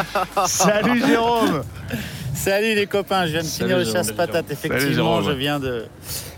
Salut 0.46 1.06
Jérôme 1.06 1.62
Salut 2.38 2.74
les 2.74 2.86
copains, 2.86 3.26
je 3.26 3.32
viens 3.32 3.40
de 3.42 3.46
Salut, 3.46 3.64
finir 3.70 3.78
le 3.78 3.84
Jérôme. 3.84 3.96
chasse 4.04 4.12
patate. 4.12 4.46
Salut, 4.46 4.52
Effectivement, 4.52 5.20
Jérôme. 5.20 5.24
je 5.24 5.30
viens 5.32 5.58
de, 5.58 5.86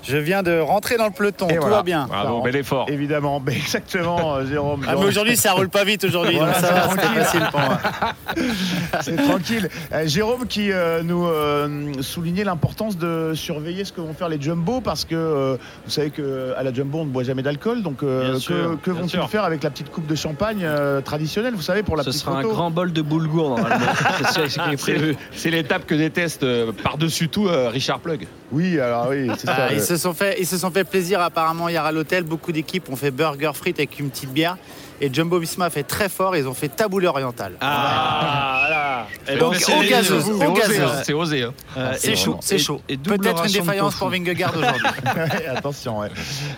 je 0.03 0.16
viens 0.16 0.42
de 0.42 0.59
rentrer 0.59 0.96
dans 0.96 1.05
le 1.05 1.11
peloton. 1.11 1.46
Et 1.48 1.55
Tout 1.57 1.61
voilà. 1.61 1.76
va 1.76 1.82
bien. 1.82 2.07
Bravo, 2.09 2.40
bel 2.42 2.57
effort. 2.57 2.86
Évidemment, 2.88 3.38
ben 3.44 3.55
exactement, 3.55 4.36
euh, 4.36 4.46
Jérôme. 4.46 4.82
Ah, 4.88 4.94
mais 4.98 5.05
aujourd'hui, 5.05 5.36
ça 5.36 5.53
roule 5.53 5.68
pas 5.68 5.84
vite 5.84 6.05
aujourd'hui, 6.05 6.36
Voilà, 6.36 6.53
donc 6.55 6.62
ça 6.62 6.68
c'est 6.90 7.07
va, 7.07 7.24
facile 7.24 7.42
pour 7.51 7.61
moi. 7.61 7.78
C'est 9.03 9.16
tranquille. 9.16 9.68
Euh, 9.92 10.07
Jérôme 10.07 10.46
qui 10.46 10.72
euh, 10.72 11.03
nous 11.03 11.26
euh, 11.26 11.92
soulignait 12.01 12.44
l'importance 12.44 12.96
de 12.96 13.32
surveiller 13.34 13.84
ce 13.84 13.92
que 13.92 14.01
vont 14.01 14.14
faire 14.14 14.28
les 14.28 14.40
jumbo 14.40 14.80
parce 14.80 15.05
que 15.05 15.14
euh, 15.14 15.57
vous 15.84 15.90
savez 15.90 16.11
que 16.11 16.55
à 16.57 16.62
la 16.62 16.72
jumbo 16.72 16.98
on 17.01 17.05
ne 17.05 17.11
boit 17.11 17.22
jamais 17.24 17.42
d'alcool 17.42 17.82
donc 17.82 18.03
euh, 18.03 18.38
que, 18.82 18.90
vont-ils 18.90 19.20
faire 19.28 19.44
avec 19.44 19.62
la 19.62 19.70
petite 19.70 19.90
coupe 19.90 20.07
de 20.07 20.14
champagne 20.14 20.61
euh, 20.64 21.01
traditionnelle 21.01 21.55
vous 21.55 21.62
savez 21.62 21.82
pour 21.82 21.96
la 21.96 22.03
Ce 22.05 22.11
petite 22.11 22.22
sera 22.22 22.38
un 22.38 22.42
grand 22.42 22.70
bol 22.70 22.92
de 22.92 23.03
boulgour 23.03 23.51
normalement. 23.51 23.86
C'est 24.32 24.48
ce 24.48 24.59
qui 24.59 24.70
est 24.70 24.76
C'est 24.76 24.92
prévu. 24.92 25.07
le- 25.12 25.16
C'est 25.32 25.51
l'étape 25.51 25.86
que 25.91 25.95
déteste 25.97 26.45
euh, 26.45 26.70
par-dessus 26.70 27.28
tout 27.28 27.49
euh, 27.49 27.68
Richard 27.68 27.99
Plug. 27.99 28.28
Oui, 28.53 28.78
alors 28.78 29.09
oui, 29.09 29.28
c'est 29.36 29.49
Ah, 29.49 29.68
ça. 29.68 29.72
ils, 29.72 29.80
se 29.80 29.97
sont 29.97 30.14
fait, 30.14 30.36
ils 30.38 30.47
se 30.47 30.57
sont 30.57 30.70
fait 30.70 30.84
plaisir 30.84 31.20
apparemment 31.20 31.68
hier 31.68 31.84
à 31.84 31.91
l'hôtel. 31.91 32.22
Beaucoup 32.22 32.53
d'équipes 32.53 32.88
ont 32.91 32.97
fait 32.97 33.11
burger 33.11 33.51
frites 33.55 33.80
avec 33.80 33.99
une 33.99 34.09
petite 34.09 34.32
bière. 34.32 34.57
Et 35.01 35.12
Jumbo 35.12 35.38
Visma 35.38 35.66
a 35.66 35.70
fait 35.70 35.82
très 35.82 36.09
fort. 36.09 36.36
Ils 36.36 36.46
ont 36.46 36.55
fait 36.55 36.68
taboulé 36.68 37.07
oriental. 37.07 37.53
Ah, 37.61 38.66
là. 38.70 39.07
Et 39.32 39.38
donc, 39.38 39.57
c'est 39.57 39.74
osé, 39.76 39.88
gazeuses. 39.88 40.30
hein, 40.42 41.03
C'est 41.05 41.12
osé. 41.14 41.42
hein. 41.44 41.53
Euh, 41.76 41.92
C'est 41.96 42.12
et- 42.12 42.16
chaud, 42.16 42.36
c'est 42.40 42.57
et- 42.57 42.59
chaud. 42.59 42.80
et 42.88 42.96
Peut-être 42.96 43.44
une 43.46 43.53
défaillance 43.53 43.94
pour 43.96 44.09
Vingegaard 44.11 44.53
aujourd'hui. 44.57 44.86
Attention, 45.57 46.01
ouais. 46.01 46.09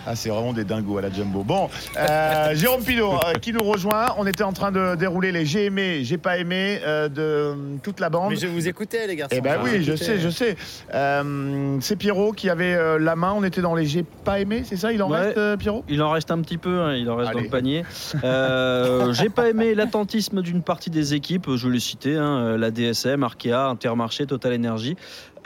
Ah, 0.05 0.15
c'est 0.15 0.29
vraiment 0.29 0.53
des 0.53 0.63
dingos 0.65 0.97
à 0.97 1.01
la 1.03 1.11
jumbo. 1.11 1.43
Bon, 1.43 1.69
euh, 1.97 2.51
Jérôme 2.55 2.83
Pinault 2.83 3.13
euh, 3.25 3.33
qui 3.41 3.53
nous 3.53 3.63
rejoint. 3.63 4.07
On 4.17 4.27
était 4.27 4.43
en 4.43 4.53
train 4.53 4.71
de 4.71 4.95
dérouler 4.95 5.31
les 5.31 5.45
j'ai 5.45 5.65
aimé, 5.65 6.03
j'ai 6.03 6.17
pas 6.17 6.37
aimé 6.37 6.79
euh, 6.85 7.07
de 7.09 7.55
toute 7.81 7.99
la 7.99 8.09
bande. 8.09 8.31
Mais 8.31 8.35
je 8.35 8.47
vous 8.47 8.67
écoutais, 8.67 9.07
les 9.07 9.15
garçons. 9.15 9.35
Eh 9.37 9.41
ben 9.41 9.57
oui, 9.63 9.83
je 9.83 9.95
sais, 9.95 10.19
je 10.19 10.29
sais. 10.29 10.55
Euh, 10.93 11.77
c'est 11.81 11.95
Pierrot 11.95 12.33
qui 12.33 12.49
avait 12.49 12.73
euh, 12.75 12.99
la 12.99 13.15
main. 13.15 13.33
On 13.35 13.43
était 13.43 13.61
dans 13.61 13.75
les 13.75 13.85
j'ai 13.85 14.03
pas 14.03 14.39
aimé, 14.39 14.63
c'est 14.65 14.77
ça? 14.77 14.91
Il 14.91 15.01
en 15.03 15.09
Ouais. 15.09 15.19
reste, 15.19 15.37
euh, 15.37 15.57
Pierrot? 15.57 15.83
Il 15.89 16.01
en 16.01 16.11
reste 16.11 16.31
un 16.31 16.41
petit 16.41 16.57
peu, 16.57 16.81
hein, 16.81 16.95
il 16.95 17.09
en 17.09 17.15
reste 17.15 17.33
dans 17.33 17.39
le 17.39 17.47
panier. 17.49 17.83
Euh, 18.33 19.13
J'ai 19.13 19.29
pas 19.29 19.49
aimé 19.49 19.75
l'attentisme 19.75 20.41
d'une 20.41 20.61
partie 20.61 20.89
des 20.89 21.13
équipes, 21.13 21.55
je 21.55 21.67
l'ai 21.67 21.79
cité, 21.79 22.15
hein, 22.15 22.57
la 22.57 22.71
DSM, 22.71 23.23
Arkea, 23.23 23.67
Intermarché, 23.69 24.25
Total 24.25 24.53
Energy. 24.53 24.95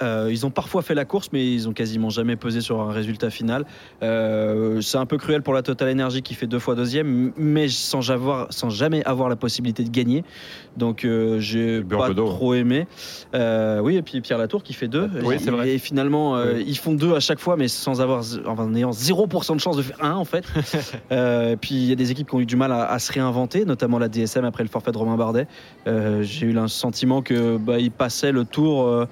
Euh, 0.01 0.29
ils 0.31 0.45
ont 0.45 0.49
parfois 0.49 0.81
fait 0.81 0.95
la 0.95 1.05
course, 1.05 1.29
mais 1.33 1.45
ils 1.51 1.67
ont 1.67 1.73
quasiment 1.73 2.09
jamais 2.09 2.35
pesé 2.35 2.61
sur 2.61 2.81
un 2.81 2.91
résultat 2.91 3.29
final. 3.29 3.65
Euh, 4.03 4.81
c'est 4.81 4.97
un 4.97 5.05
peu 5.05 5.17
cruel 5.17 5.41
pour 5.41 5.53
la 5.53 5.61
Total 5.61 5.89
Energy 5.89 6.21
qui 6.21 6.33
fait 6.33 6.47
deux 6.47 6.59
fois 6.59 6.75
deuxième, 6.75 7.31
mais 7.37 7.67
sans, 7.67 8.11
avoir, 8.11 8.47
sans 8.51 8.69
jamais 8.69 9.03
avoir 9.05 9.29
la 9.29 9.35
possibilité 9.35 9.83
de 9.83 9.89
gagner. 9.89 10.23
Donc 10.77 11.03
euh, 11.03 11.39
j'ai 11.39 11.81
pas 11.81 11.97
Burgodeau. 11.97 12.27
trop 12.27 12.53
aimé. 12.53 12.87
Oui, 13.33 13.95
et 13.95 14.01
puis 14.01 14.21
Pierre 14.21 14.37
Latour 14.37 14.63
qui 14.63 14.73
fait 14.73 14.87
deux. 14.87 15.09
Oui, 15.23 15.37
c'est 15.39 15.51
vrai. 15.51 15.69
Et 15.69 15.77
finalement, 15.77 16.41
ils 16.43 16.77
font 16.77 16.93
deux 16.93 17.13
à 17.15 17.19
chaque 17.19 17.39
fois, 17.39 17.57
mais 17.57 17.67
sans 17.67 18.01
avoir, 18.01 18.23
en 18.45 18.75
ayant 18.75 18.91
0% 18.91 19.55
de 19.55 19.59
chance 19.59 19.77
de 19.77 19.81
faire 19.81 20.03
un 20.03 20.15
en 20.15 20.25
fait. 20.25 20.45
Euh, 21.11 21.55
puis 21.59 21.75
il 21.75 21.85
y 21.85 21.91
a 21.91 21.95
des 21.95 22.11
équipes 22.11 22.27
qui 22.27 22.35
ont 22.35 22.39
eu 22.39 22.45
du 22.45 22.55
mal 22.55 22.71
à, 22.71 22.85
à 22.89 22.99
se 22.99 23.11
réinventer, 23.11 23.65
notamment 23.65 23.97
la 23.97 24.09
DSM 24.09 24.43
après 24.45 24.63
le 24.63 24.69
forfait 24.69 24.91
de 24.91 24.97
Romain 24.97 25.15
Bardet. 25.15 25.47
J'ai 25.85 26.47
eu 26.47 26.51
le 26.51 26.67
sentiment 26.67 27.21
que 27.21 27.57
bah, 27.57 27.79
il 27.79 27.91
passait 27.91 28.31
le 28.31 28.45
tour. 28.45 29.07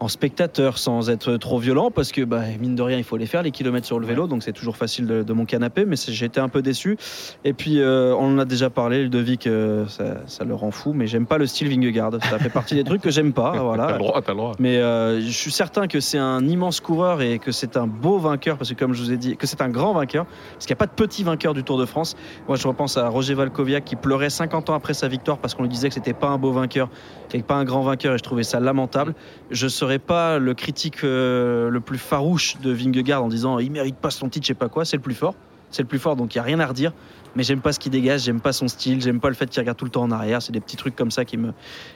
En 0.00 0.08
spectateur 0.08 0.78
sans 0.78 1.10
être 1.10 1.36
trop 1.36 1.58
violent 1.58 1.90
parce 1.90 2.12
que 2.12 2.22
bah, 2.22 2.42
mine 2.60 2.74
de 2.74 2.82
rien 2.82 2.98
il 2.98 3.04
faut 3.04 3.16
les 3.16 3.26
faire 3.26 3.42
les 3.42 3.50
kilomètres 3.50 3.86
sur 3.86 4.00
le 4.00 4.06
vélo 4.06 4.26
donc 4.26 4.42
c'est 4.42 4.52
toujours 4.52 4.76
facile 4.76 5.06
de, 5.06 5.22
de 5.22 5.32
mon 5.32 5.44
canapé 5.44 5.84
mais 5.84 5.96
été 5.96 6.40
un 6.40 6.48
peu 6.48 6.62
déçu 6.62 6.96
et 7.44 7.52
puis 7.52 7.80
euh, 7.80 8.14
on 8.14 8.34
en 8.34 8.38
a 8.38 8.44
déjà 8.44 8.70
parlé 8.70 9.02
Ludovic 9.02 9.46
euh, 9.46 9.86
ça, 9.86 10.26
ça 10.26 10.44
le 10.44 10.54
rend 10.54 10.70
fou 10.70 10.92
mais 10.92 11.06
j'aime 11.06 11.26
pas 11.26 11.38
le 11.38 11.46
style 11.46 11.68
Vingegaard 11.68 12.12
ça 12.22 12.38
fait 12.38 12.50
partie 12.50 12.74
des 12.74 12.84
trucs 12.84 13.02
que 13.02 13.10
j'aime 13.10 13.32
pas 13.32 13.52
T'as 13.60 13.62
voilà 13.62 13.92
le 13.92 13.98
droit, 13.98 14.22
t'as 14.22 14.32
le 14.32 14.38
droit. 14.38 14.52
mais 14.58 14.78
euh, 14.78 15.20
je 15.20 15.30
suis 15.30 15.50
certain 15.50 15.86
que 15.86 16.00
c'est 16.00 16.18
un 16.18 16.46
immense 16.46 16.80
coureur 16.80 17.22
et 17.22 17.38
que 17.38 17.52
c'est 17.52 17.76
un 17.76 17.86
beau 17.86 18.18
vainqueur, 18.18 18.56
parce 18.56 18.70
que 18.70 18.74
comme 18.74 18.94
je 18.94 19.02
vous 19.02 19.12
ai 19.12 19.16
dit, 19.16 19.36
que 19.36 19.46
c'est 19.46 19.60
un 19.62 19.68
grand 19.68 19.92
vainqueur, 19.92 20.26
parce 20.26 20.66
qu'il 20.66 20.74
n'y 20.74 20.78
a 20.78 20.82
pas 20.84 20.86
de 20.86 20.92
petit 20.92 21.22
vainqueur 21.22 21.54
du 21.54 21.64
Tour 21.64 21.78
de 21.78 21.86
France. 21.86 22.16
Moi, 22.48 22.56
je 22.56 22.66
repense 22.66 22.96
à 22.96 23.08
Roger 23.08 23.34
Valkoviak 23.34 23.84
qui 23.84 23.96
pleurait 23.96 24.30
50 24.30 24.70
ans 24.70 24.74
après 24.74 24.94
sa 24.94 25.08
victoire 25.08 25.38
parce 25.38 25.54
qu'on 25.54 25.62
lui 25.62 25.68
disait 25.68 25.88
que 25.88 25.94
c'était 25.94 26.12
pas 26.12 26.28
un 26.28 26.38
beau 26.38 26.52
vainqueur 26.52 26.88
et 27.32 27.42
pas 27.42 27.54
un 27.54 27.64
grand 27.64 27.82
vainqueur, 27.82 28.14
et 28.14 28.18
je 28.18 28.22
trouvais 28.22 28.42
ça 28.42 28.60
lamentable. 28.60 29.14
Je 29.50 29.68
serais 29.68 29.89
pas 29.98 30.38
le 30.38 30.54
critique 30.54 31.04
euh, 31.04 31.70
le 31.70 31.80
plus 31.80 31.98
farouche 31.98 32.58
de 32.60 32.72
Vingegaard 32.72 33.24
en 33.24 33.28
disant 33.28 33.58
il 33.58 33.70
mérite 33.70 33.96
pas 33.96 34.10
son 34.10 34.28
titre, 34.28 34.44
je 34.46 34.48
sais 34.48 34.54
pas 34.54 34.68
quoi, 34.68 34.84
c'est 34.84 34.96
le 34.96 35.02
plus 35.02 35.14
fort. 35.14 35.34
C'est 35.70 35.82
le 35.82 35.88
plus 35.88 36.00
fort, 36.00 36.16
donc 36.16 36.34
il 36.34 36.38
n'y 36.38 36.40
a 36.40 36.44
rien 36.44 36.58
à 36.60 36.66
redire. 36.66 36.92
Mais 37.36 37.44
j'aime 37.44 37.60
pas 37.60 37.72
ce 37.72 37.78
qu'il 37.78 37.92
dégage, 37.92 38.22
j'aime 38.22 38.40
pas 38.40 38.52
son 38.52 38.66
style, 38.66 39.00
j'aime 39.00 39.20
pas 39.20 39.28
le 39.28 39.34
fait 39.34 39.48
qu'il 39.48 39.60
regarde 39.60 39.78
tout 39.78 39.84
le 39.84 39.90
temps 39.90 40.02
en 40.02 40.10
arrière. 40.10 40.42
C'est 40.42 40.52
des 40.52 40.60
petits 40.60 40.76
trucs 40.76 40.96
comme 40.96 41.12
ça 41.12 41.24
qui 41.24 41.36
me 41.36 41.52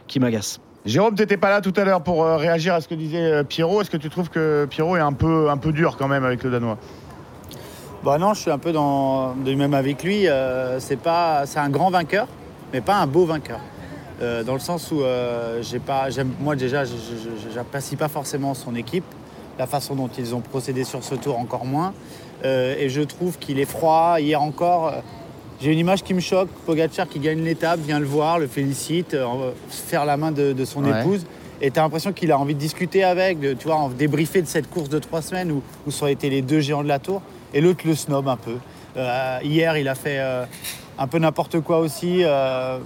qui 0.06 0.20
m'agacent. 0.20 0.60
Jérôme, 0.84 1.14
t'étais 1.14 1.38
pas 1.38 1.50
là 1.50 1.60
tout 1.60 1.72
à 1.76 1.84
l'heure 1.84 2.02
pour 2.02 2.24
euh, 2.24 2.36
réagir 2.36 2.74
à 2.74 2.80
ce 2.80 2.88
que 2.88 2.94
disait 2.94 3.32
euh, 3.32 3.42
Pierrot. 3.42 3.80
Est-ce 3.80 3.90
que 3.90 3.96
tu 3.96 4.10
trouves 4.10 4.28
que 4.28 4.66
Pierrot 4.70 4.96
est 4.96 5.00
un 5.00 5.12
peu, 5.12 5.50
un 5.50 5.56
peu 5.56 5.72
dur 5.72 5.96
quand 5.96 6.08
même 6.08 6.24
avec 6.24 6.44
le 6.44 6.50
Danois? 6.50 6.78
Bah 8.04 8.18
non, 8.18 8.34
je 8.34 8.40
suis 8.42 8.50
un 8.50 8.58
peu 8.58 8.70
dans, 8.70 9.34
de 9.34 9.54
même 9.54 9.72
avec 9.72 10.04
lui. 10.04 10.28
euh, 10.28 10.78
c'est 10.78 10.98
pas, 10.98 11.46
c'est 11.46 11.58
un 11.58 11.70
grand 11.70 11.90
vainqueur, 11.90 12.28
mais 12.72 12.82
pas 12.82 12.96
un 12.96 13.06
beau 13.06 13.24
vainqueur. 13.24 13.60
Euh, 14.22 14.44
dans 14.44 14.54
le 14.54 14.60
sens 14.60 14.90
où 14.92 15.02
euh, 15.02 15.60
j'ai 15.62 15.78
pas, 15.80 16.06
moi 16.40 16.54
déjà, 16.56 16.84
j'apprécie 17.52 17.96
pas 17.96 18.08
forcément 18.08 18.54
son 18.54 18.74
équipe, 18.76 19.04
la 19.58 19.66
façon 19.66 19.94
dont 19.94 20.08
ils 20.18 20.34
ont 20.34 20.40
procédé 20.40 20.84
sur 20.84 21.02
ce 21.02 21.14
tour 21.14 21.38
encore 21.38 21.64
moins. 21.64 21.92
Euh, 22.44 22.76
et 22.78 22.88
je 22.88 23.00
trouve 23.02 23.38
qu'il 23.38 23.58
est 23.58 23.64
froid. 23.64 24.16
Hier 24.20 24.40
encore, 24.40 24.92
j'ai 25.60 25.72
une 25.72 25.78
image 25.78 26.02
qui 26.02 26.14
me 26.14 26.20
choque. 26.20 26.48
Pogacar 26.66 27.08
qui 27.08 27.18
gagne 27.18 27.42
l'étape, 27.42 27.80
vient 27.80 27.98
le 27.98 28.06
voir, 28.06 28.38
le 28.38 28.46
félicite, 28.46 29.16
faire 29.68 30.04
la 30.04 30.16
main 30.16 30.30
de, 30.32 30.52
de 30.52 30.64
son 30.64 30.84
Ouais. 30.84 31.00
épouse. 31.00 31.24
Et 31.60 31.70
tu 31.70 31.78
as 31.78 31.82
l'impression 31.82 32.12
qu'il 32.12 32.30
a 32.32 32.38
envie 32.38 32.54
de 32.54 32.58
discuter 32.60 33.04
avec, 33.04 33.40
de, 33.40 33.54
tu 33.54 33.66
vois, 33.66 33.76
en 33.76 33.88
débriefer 33.88 34.42
de 34.42 34.46
cette 34.46 34.68
course 34.68 34.88
de 34.88 34.98
trois 34.98 35.22
semaines 35.22 35.50
où, 35.52 35.62
où 35.86 35.90
ça 35.90 36.06
a 36.06 36.10
été 36.10 36.28
les 36.28 36.42
deux 36.42 36.60
géants 36.60 36.82
de 36.82 36.88
la 36.88 36.98
tour. 36.98 37.22
Et 37.54 37.60
l'autre 37.60 37.80
le 37.86 37.94
snob 37.94 38.28
un 38.28 38.36
peu. 38.36 38.56
Euh, 38.96 39.38
hier, 39.42 39.76
il 39.78 39.88
a 39.88 39.94
fait 39.94 40.18
euh, 40.18 40.44
un 40.98 41.06
peu 41.06 41.18
n'importe 41.18 41.60
quoi 41.60 41.78
aussi. 41.78 42.24
Euh, 42.24 42.78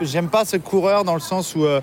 J'aime 0.00 0.28
pas 0.28 0.44
ce 0.44 0.56
coureur 0.56 1.04
dans 1.04 1.14
le 1.14 1.20
sens 1.20 1.54
où 1.54 1.64
euh, 1.64 1.80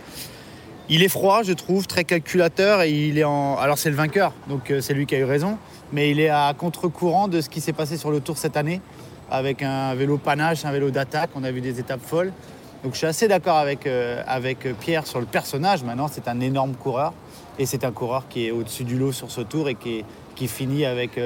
il 0.89 1.03
est 1.03 1.09
froid, 1.09 1.43
je 1.43 1.53
trouve, 1.53 1.87
très 1.87 2.03
calculateur 2.03 2.81
et 2.81 2.91
il 2.91 3.17
est. 3.17 3.23
Alors 3.23 3.77
c'est 3.77 3.89
le 3.89 3.95
vainqueur, 3.95 4.33
donc 4.47 4.71
euh, 4.71 4.81
c'est 4.81 4.93
lui 4.93 5.05
qui 5.05 5.15
a 5.15 5.19
eu 5.19 5.23
raison, 5.23 5.57
mais 5.93 6.11
il 6.11 6.19
est 6.19 6.29
à 6.29 6.53
contre-courant 6.57 7.27
de 7.27 7.41
ce 7.41 7.49
qui 7.49 7.61
s'est 7.61 7.73
passé 7.73 7.97
sur 7.97 8.11
le 8.11 8.19
Tour 8.19 8.37
cette 8.37 8.57
année, 8.57 8.81
avec 9.31 9.63
un 9.63 9.95
vélo 9.95 10.17
panache, 10.17 10.65
un 10.65 10.71
vélo 10.71 10.91
d'attaque. 10.91 11.31
On 11.35 11.43
a 11.43 11.51
vu 11.51 11.61
des 11.61 11.79
étapes 11.79 12.05
folles. 12.05 12.31
Donc 12.83 12.93
je 12.93 12.99
suis 12.99 13.07
assez 13.07 13.27
d'accord 13.27 13.57
avec, 13.57 13.87
Pierre 14.79 15.07
sur 15.07 15.19
le 15.19 15.25
personnage. 15.25 15.83
Maintenant, 15.83 16.07
c'est 16.07 16.27
un 16.27 16.39
énorme 16.39 16.75
coureur 16.75 17.13
et 17.57 17.65
c'est 17.65 17.83
un 17.83 17.91
coureur 17.91 18.27
qui 18.29 18.45
est 18.45 18.51
au-dessus 18.51 18.83
du 18.83 18.95
lot 18.95 19.11
sur 19.11 19.31
ce 19.31 19.41
tour 19.41 19.69
et 19.69 19.75
qui, 19.75 20.03
finit 20.47 20.85
avec 20.85 21.19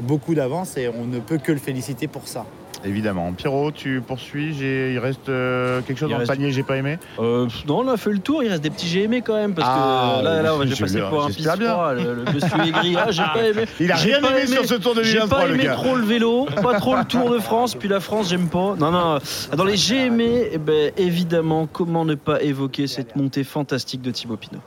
beaucoup 0.00 0.34
d'avance 0.34 0.76
et 0.76 0.88
on 0.88 1.04
ne 1.04 1.20
peut 1.20 1.38
que 1.38 1.52
le 1.52 1.58
féliciter 1.58 2.08
pour 2.08 2.26
ça. 2.26 2.46
Évidemment. 2.84 3.32
Pierrot, 3.32 3.72
tu 3.72 4.00
poursuis. 4.06 4.54
Il 4.60 4.98
reste 4.98 5.28
euh, 5.28 5.80
quelque 5.82 5.98
chose 5.98 6.08
Il 6.08 6.12
dans 6.12 6.18
reste- 6.18 6.30
le 6.30 6.36
panier, 6.36 6.52
j'ai 6.52 6.62
pas 6.62 6.76
aimé. 6.76 6.98
Euh, 7.18 7.46
non, 7.66 7.80
on 7.80 7.88
a 7.88 7.96
fait 7.96 8.10
le 8.10 8.20
tour. 8.20 8.42
Il 8.42 8.48
reste 8.50 8.62
des 8.62 8.70
petits 8.70 8.86
j'ai 8.86 9.02
aimé 9.02 9.20
quand 9.20 9.34
même 9.34 9.54
parce 9.54 9.68
Ah, 9.70 10.18
que 10.20 10.24
là, 10.24 10.42
là, 10.42 10.54
on 10.54 10.58
va 10.58 10.64
je- 10.66 10.74
j'ai 10.74 10.84
passé 10.84 11.00
pour 11.10 11.24
un 11.24 11.28
pisse 11.28 11.42
bien. 11.56 11.56
froid. 11.72 11.92
Le, 11.94 12.14
le 12.14 12.24
monsieur 12.32 12.48
aigri, 12.66 12.96
ah, 12.96 13.10
j'ai 13.10 13.22
pas 13.22 13.42
aimé. 13.48 13.64
Il 13.80 13.90
a 13.92 13.96
J'ai 13.96 14.12
rien 14.14 14.20
pas 14.22 14.38
aimé 14.38 14.46
sur 14.46 14.64
ce 14.64 14.74
Tour 14.74 14.94
de 14.94 15.02
J'ai 15.02 15.14
2023, 15.18 15.38
pas 15.38 15.48
aimé 15.52 15.68
trop 15.74 15.96
le 15.96 16.04
vélo, 16.04 16.46
pas 16.62 16.78
trop 16.78 16.96
le 16.96 17.04
Tour 17.04 17.30
de 17.30 17.38
France, 17.40 17.74
puis 17.74 17.88
la 17.88 18.00
France, 18.00 18.28
j'aime 18.30 18.48
pas. 18.48 18.74
Non, 18.78 18.90
non. 18.92 19.18
Dans 19.56 19.64
les 19.64 19.76
j'ai 19.76 20.06
aimé, 20.06 20.48
eh 20.52 20.58
ben, 20.58 20.92
évidemment, 20.96 21.66
comment 21.66 22.04
ne 22.04 22.14
pas 22.14 22.42
évoquer 22.42 22.86
cette 22.86 23.16
montée 23.16 23.44
fantastique 23.44 24.02
de 24.02 24.10
Thibaut 24.12 24.36
Pinot. 24.36 24.60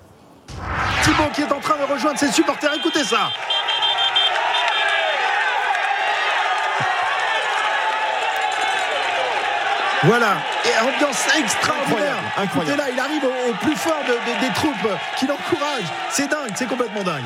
Thibaut 1.03 1.29
qui 1.33 1.41
est 1.41 1.51
en 1.51 1.59
train 1.59 1.75
de 1.77 1.91
rejoindre 1.91 2.19
ses 2.19 2.31
supporters. 2.31 2.71
Écoutez 2.75 3.03
ça. 3.03 3.29
Voilà, 10.03 10.37
et 10.65 10.79
ambiance 10.83 11.23
extraordinaire. 11.37 11.83
Incroyable, 11.87 12.17
incroyable. 12.37 12.71
Écoutez 12.71 12.75
là, 12.75 12.83
il 12.91 12.99
arrive 12.99 13.23
au, 13.23 13.49
au 13.49 13.53
plus 13.55 13.75
fort 13.75 14.01
de- 14.07 14.13
de- 14.13 14.39
des 14.47 14.53
troupes 14.53 14.87
qui 15.17 15.27
l'encouragent. 15.27 15.91
C'est 16.09 16.27
dingue, 16.27 16.51
c'est 16.55 16.67
complètement 16.67 17.03
dingue. 17.03 17.25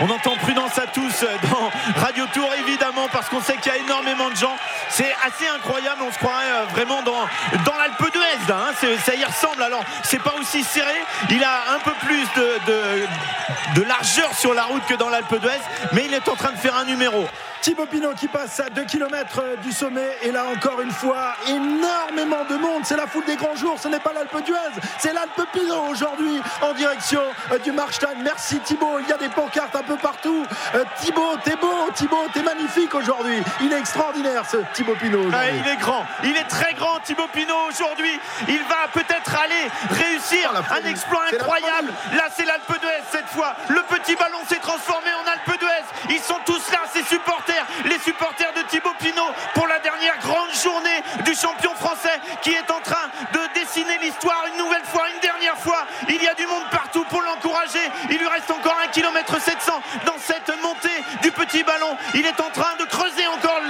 On 0.00 0.08
entend 0.10 0.36
prudence 0.36 0.78
à 0.78 0.86
tous 0.86 1.24
dans 1.50 1.70
Radio 2.00 2.24
Tour, 2.32 2.48
évidemment, 2.60 3.08
parce 3.12 3.28
qu'on 3.28 3.40
sait 3.40 3.56
qu'il 3.56 3.72
y 3.72 3.74
a 3.74 3.78
énormément 3.78 4.30
de 4.30 4.36
gens. 4.36 4.56
C'est 4.90 5.12
assez 5.26 5.48
incroyable, 5.48 6.02
on 6.06 6.12
se 6.12 6.18
croirait 6.18 6.44
euh, 6.52 6.64
vraiment 6.70 7.02
dans, 7.02 7.26
dans 7.64 7.74
l'Alpe 7.76 8.12
d'Huez. 8.12 8.52
hein. 8.52 8.70
Ça 9.04 9.14
y 9.16 9.24
ressemble. 9.24 9.60
Alors, 9.60 9.82
c'est 10.04 10.22
pas 10.22 10.34
aussi 10.40 10.62
serré. 10.62 10.94
Il 11.30 11.42
a 11.42 11.72
un 11.74 11.80
peu 11.80 11.90
plus 12.04 12.24
de, 12.36 12.60
de, 12.66 13.80
de 13.80 13.82
largeur 13.88 14.32
sur 14.34 14.54
la 14.54 14.62
route 14.64 14.84
que 14.86 14.94
dans 14.94 15.08
l'Alpe 15.08 15.34
d'Huez, 15.40 15.58
mais 15.92 16.04
il 16.04 16.14
est 16.14 16.28
en 16.28 16.36
train 16.36 16.52
de 16.52 16.58
faire 16.58 16.76
un 16.76 16.84
numéro. 16.84 17.26
Thibaut 17.60 17.86
Pinot 17.86 18.14
qui 18.14 18.28
passe 18.28 18.60
à 18.60 18.70
2 18.70 18.84
km 18.84 19.42
du 19.62 19.72
sommet. 19.72 20.16
Et 20.22 20.30
là, 20.30 20.44
encore 20.46 20.80
une 20.80 20.90
fois, 20.90 21.34
énormément 21.46 22.44
de 22.48 22.56
monde. 22.56 22.82
C'est 22.84 22.96
la 22.96 23.06
foule 23.06 23.24
des 23.24 23.36
grands 23.36 23.56
jours. 23.56 23.78
Ce 23.78 23.88
n'est 23.88 24.00
pas 24.00 24.12
l'Alpe 24.12 24.44
d'Huez, 24.44 24.80
c'est 24.98 25.12
l'Alpe 25.12 25.42
Pinot 25.52 25.88
aujourd'hui 25.90 26.40
en 26.62 26.72
direction 26.72 27.20
euh, 27.52 27.58
du 27.58 27.72
Markstein. 27.72 28.14
Merci 28.22 28.58
Thibaut. 28.60 28.98
Il 29.00 29.08
y 29.08 29.12
a 29.12 29.16
des 29.16 29.28
pancartes 29.28 29.74
un 29.74 29.82
peu 29.82 29.96
partout. 29.96 30.44
Euh, 30.74 30.84
Thibaut, 31.00 31.36
t'es 31.44 31.56
beau. 31.56 31.90
Thibaut, 31.94 32.26
t'es 32.32 32.42
magnifique 32.42 32.94
aujourd'hui. 32.94 33.42
Il 33.60 33.72
est 33.72 33.78
extraordinaire 33.78 34.44
ce 34.48 34.58
Thibaut 34.74 34.94
Pinot. 34.94 35.30
Ah, 35.32 35.50
il 35.50 35.66
est 35.68 35.76
grand, 35.76 36.04
il 36.24 36.36
est 36.36 36.48
très 36.48 36.74
grand 36.74 36.98
Thibaut 37.00 37.28
Pinot 37.32 37.68
aujourd'hui. 37.68 38.18
Il 38.48 38.62
va 38.64 38.88
peut-être 38.92 39.36
aller 39.42 39.70
réussir 39.90 40.52
un 40.70 40.88
exploit 40.88 41.22
incroyable. 41.32 41.92
Là 42.14 42.24
c'est 42.34 42.44
l'Alpe 42.44 42.80
d'Huez 42.80 43.02
cette 43.10 43.28
fois. 43.28 43.54
Le 43.68 43.82
petit 43.82 44.14
ballon 44.16 44.38
s'est 44.48 44.60
transformé 44.60 45.08
en 45.22 45.30
Alpe 45.30 45.58
d'Huez. 45.58 46.14
Ils 46.14 46.20
sont 46.20 46.38
tous 46.44 46.70
là, 46.72 46.80
ces 46.92 47.02
supporters, 47.02 47.47
les 47.84 47.98
supporters 47.98 48.52
de 48.54 48.62
Thibaut 48.62 48.94
Pinot 48.98 49.30
pour 49.54 49.66
la 49.66 49.78
dernière 49.80 50.18
grande 50.18 50.52
journée 50.52 51.02
du 51.24 51.34
champion 51.34 51.74
français 51.74 52.20
qui 52.42 52.50
est 52.50 52.70
en 52.70 52.80
train 52.80 53.10
de 53.32 53.60
dessiner 53.60 53.98
l'histoire 53.98 54.44
une 54.52 54.58
nouvelle 54.58 54.84
fois, 54.84 55.04
une 55.14 55.20
dernière 55.20 55.56
fois. 55.58 55.86
Il 56.08 56.22
y 56.22 56.28
a 56.28 56.34
du 56.34 56.46
monde 56.46 56.64
partout 56.70 57.04
pour 57.04 57.22
l'encourager. 57.22 57.90
Il 58.10 58.18
lui 58.18 58.28
reste 58.28 58.50
encore 58.50 58.78
un 58.82 58.88
km 58.88 59.40
700 59.40 59.82
dans 60.06 60.18
cette 60.18 60.50
montée 60.62 61.02
du 61.22 61.30
petit 61.30 61.62
ballon. 61.62 61.96
Il 62.14 62.26
est 62.26 62.40
en 62.40 62.50
train 62.50 62.76
de 62.78 62.84
creuser 62.84 63.26
encore 63.26 63.60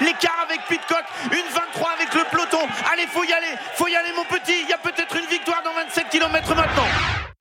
l'écart 0.00 0.40
avec 0.42 0.64
Pitcock. 0.66 1.04
Une 1.32 1.48
23 1.52 1.90
avec 1.92 2.14
le 2.14 2.24
peloton. 2.24 2.66
Allez, 2.92 3.06
faut 3.06 3.24
y 3.24 3.32
aller, 3.32 3.54
faut 3.74 3.88
y 3.88 3.96
aller 3.96 4.12
mon 4.12 4.24
petit. 4.24 4.60
Il 4.62 4.68
y 4.68 4.72
a 4.72 4.78
peut-être 4.78 5.16
une 5.16 5.26
victoire 5.26 5.62
dans 5.62 5.72
27 5.72 6.08
km 6.08 6.54
maintenant. 6.54 7.37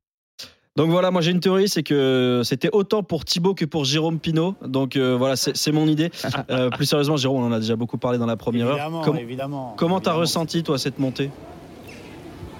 Donc 0.77 0.91
voilà, 0.91 1.09
moi 1.09 1.21
j'ai 1.21 1.31
une 1.31 1.39
théorie, 1.39 1.67
c'est 1.67 1.81
que 1.81 2.41
c'était 2.45 2.69
autant 2.71 3.01
pour 3.01 3.25
Thibaut 3.25 3.55
que 3.55 3.65
pour 3.65 3.83
Jérôme 3.83 4.19
Pinot. 4.19 4.53
Donc 4.63 4.95
euh, 4.95 5.15
voilà, 5.17 5.35
c'est 5.35 5.71
mon 5.71 5.87
idée. 5.87 6.11
Euh, 6.51 6.69
plus 6.69 6.85
sérieusement, 6.85 7.17
Jérôme, 7.17 7.41
on 7.43 7.47
en 7.47 7.51
a 7.51 7.59
déjà 7.59 7.75
beaucoup 7.75 7.97
parlé 7.97 8.17
dans 8.19 8.25
la 8.27 8.37
première 8.37 8.67
Évidemment, 8.69 8.99
heure. 8.99 9.05
Comment- 9.05 9.19
évidemment. 9.19 9.73
Comment 9.75 9.99
t'as 9.99 10.13
ressenti 10.13 10.61
toi 10.63 10.77
cette 10.77 10.99
montée? 10.99 11.29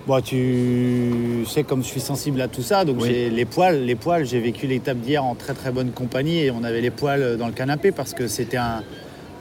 Bon, 0.08 0.20
tu 0.20 1.46
sais 1.48 1.64
comme 1.64 1.84
je 1.84 1.88
suis 1.88 2.00
sensible 2.02 2.42
à 2.42 2.48
tout 2.48 2.64
ça, 2.64 2.86
donc 2.86 2.98
Oui. 3.02 3.08
j'ai 3.10 3.30
les 3.30 3.46
poils, 3.46 3.84
les 3.86 3.96
poils. 3.96 4.26
J'ai 4.26 4.40
vécu 4.40 4.66
l'étape 4.66 4.98
d'hier 4.98 5.24
en 5.24 5.36
très 5.36 5.54
très 5.54 5.72
bonne 5.72 5.92
compagnie 5.92 6.40
et 6.40 6.50
on 6.52 6.64
avait 6.64 6.82
les 6.82 6.90
poils 6.92 7.38
dans 7.38 7.46
le 7.48 7.54
canapé 7.54 7.92
parce 7.92 8.14
que 8.16 8.28
c'était 8.28 8.58
un, 8.58 8.84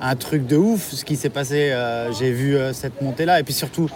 un 0.03 0.17
truc 0.17 0.47
de 0.47 0.57
ouf 0.59 0.91
ce 0.93 1.05
qui 1.05 1.17
s'est 1.17 1.31
passé. 1.31 1.71
Euh, 1.73 2.13
j'ai 2.13 2.31
vu 2.31 2.57
cette 2.73 3.01
montée 3.01 3.25
là 3.25 3.41
et 3.41 3.43
puis 3.43 3.55
surtout, 3.55 3.89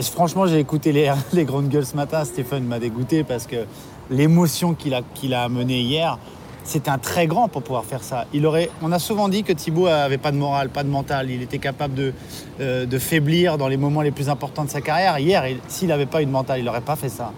franchement, 0.00 0.46
j'ai 0.46 0.58
écouté 0.58 0.92
les, 1.32 1.44
grandes 1.44 1.68
gueules 1.68 1.86
ce 1.86 1.96
matin. 1.96 2.24
Stéphane 2.24 2.64
m'a 2.64 2.78
dégoûté 2.78 3.24
parce 3.24 3.46
que 3.46 3.66
l'émotion 4.10 4.74
qu'il 4.74 4.94
a 4.94 5.02
qu'il 5.14 5.34
amenée 5.34 5.80
hier. 5.80 6.18
C'était 6.64 6.90
un 6.90 6.98
très 6.98 7.26
grand 7.26 7.48
pour 7.48 7.64
pouvoir 7.64 7.84
faire 7.84 8.04
ça. 8.04 8.26
Il 8.32 8.46
aurait, 8.46 8.70
on 8.82 8.92
a 8.92 9.00
souvent 9.00 9.28
dit 9.28 9.42
que 9.42 9.52
Thibaut 9.52 9.88
avait 9.88 10.16
pas 10.16 10.30
de 10.30 10.36
morale, 10.36 10.68
pas 10.68 10.84
de 10.84 10.88
mental. 10.88 11.28
Il 11.28 11.42
était 11.42 11.58
capable 11.58 11.94
de, 11.94 12.14
euh, 12.60 12.86
faiblir 13.00 13.58
dans 13.58 13.66
les 13.66 13.76
moments 13.76 14.00
les 14.00 14.12
plus 14.12 14.28
importants 14.28 14.64
de 14.64 14.70
sa 14.70 14.80
carrière. 14.80 15.18
Hier, 15.18 15.44
il- 15.48 15.58
s'il 15.66 15.88
n'avait 15.88 16.06
pas 16.06 16.22
eu 16.22 16.26
de 16.26 16.30
mental, 16.30 16.60
il 16.60 16.64
n'aurait 16.64 16.80
pas 16.80 16.94
fait 16.94 17.08
ça. 17.08 17.32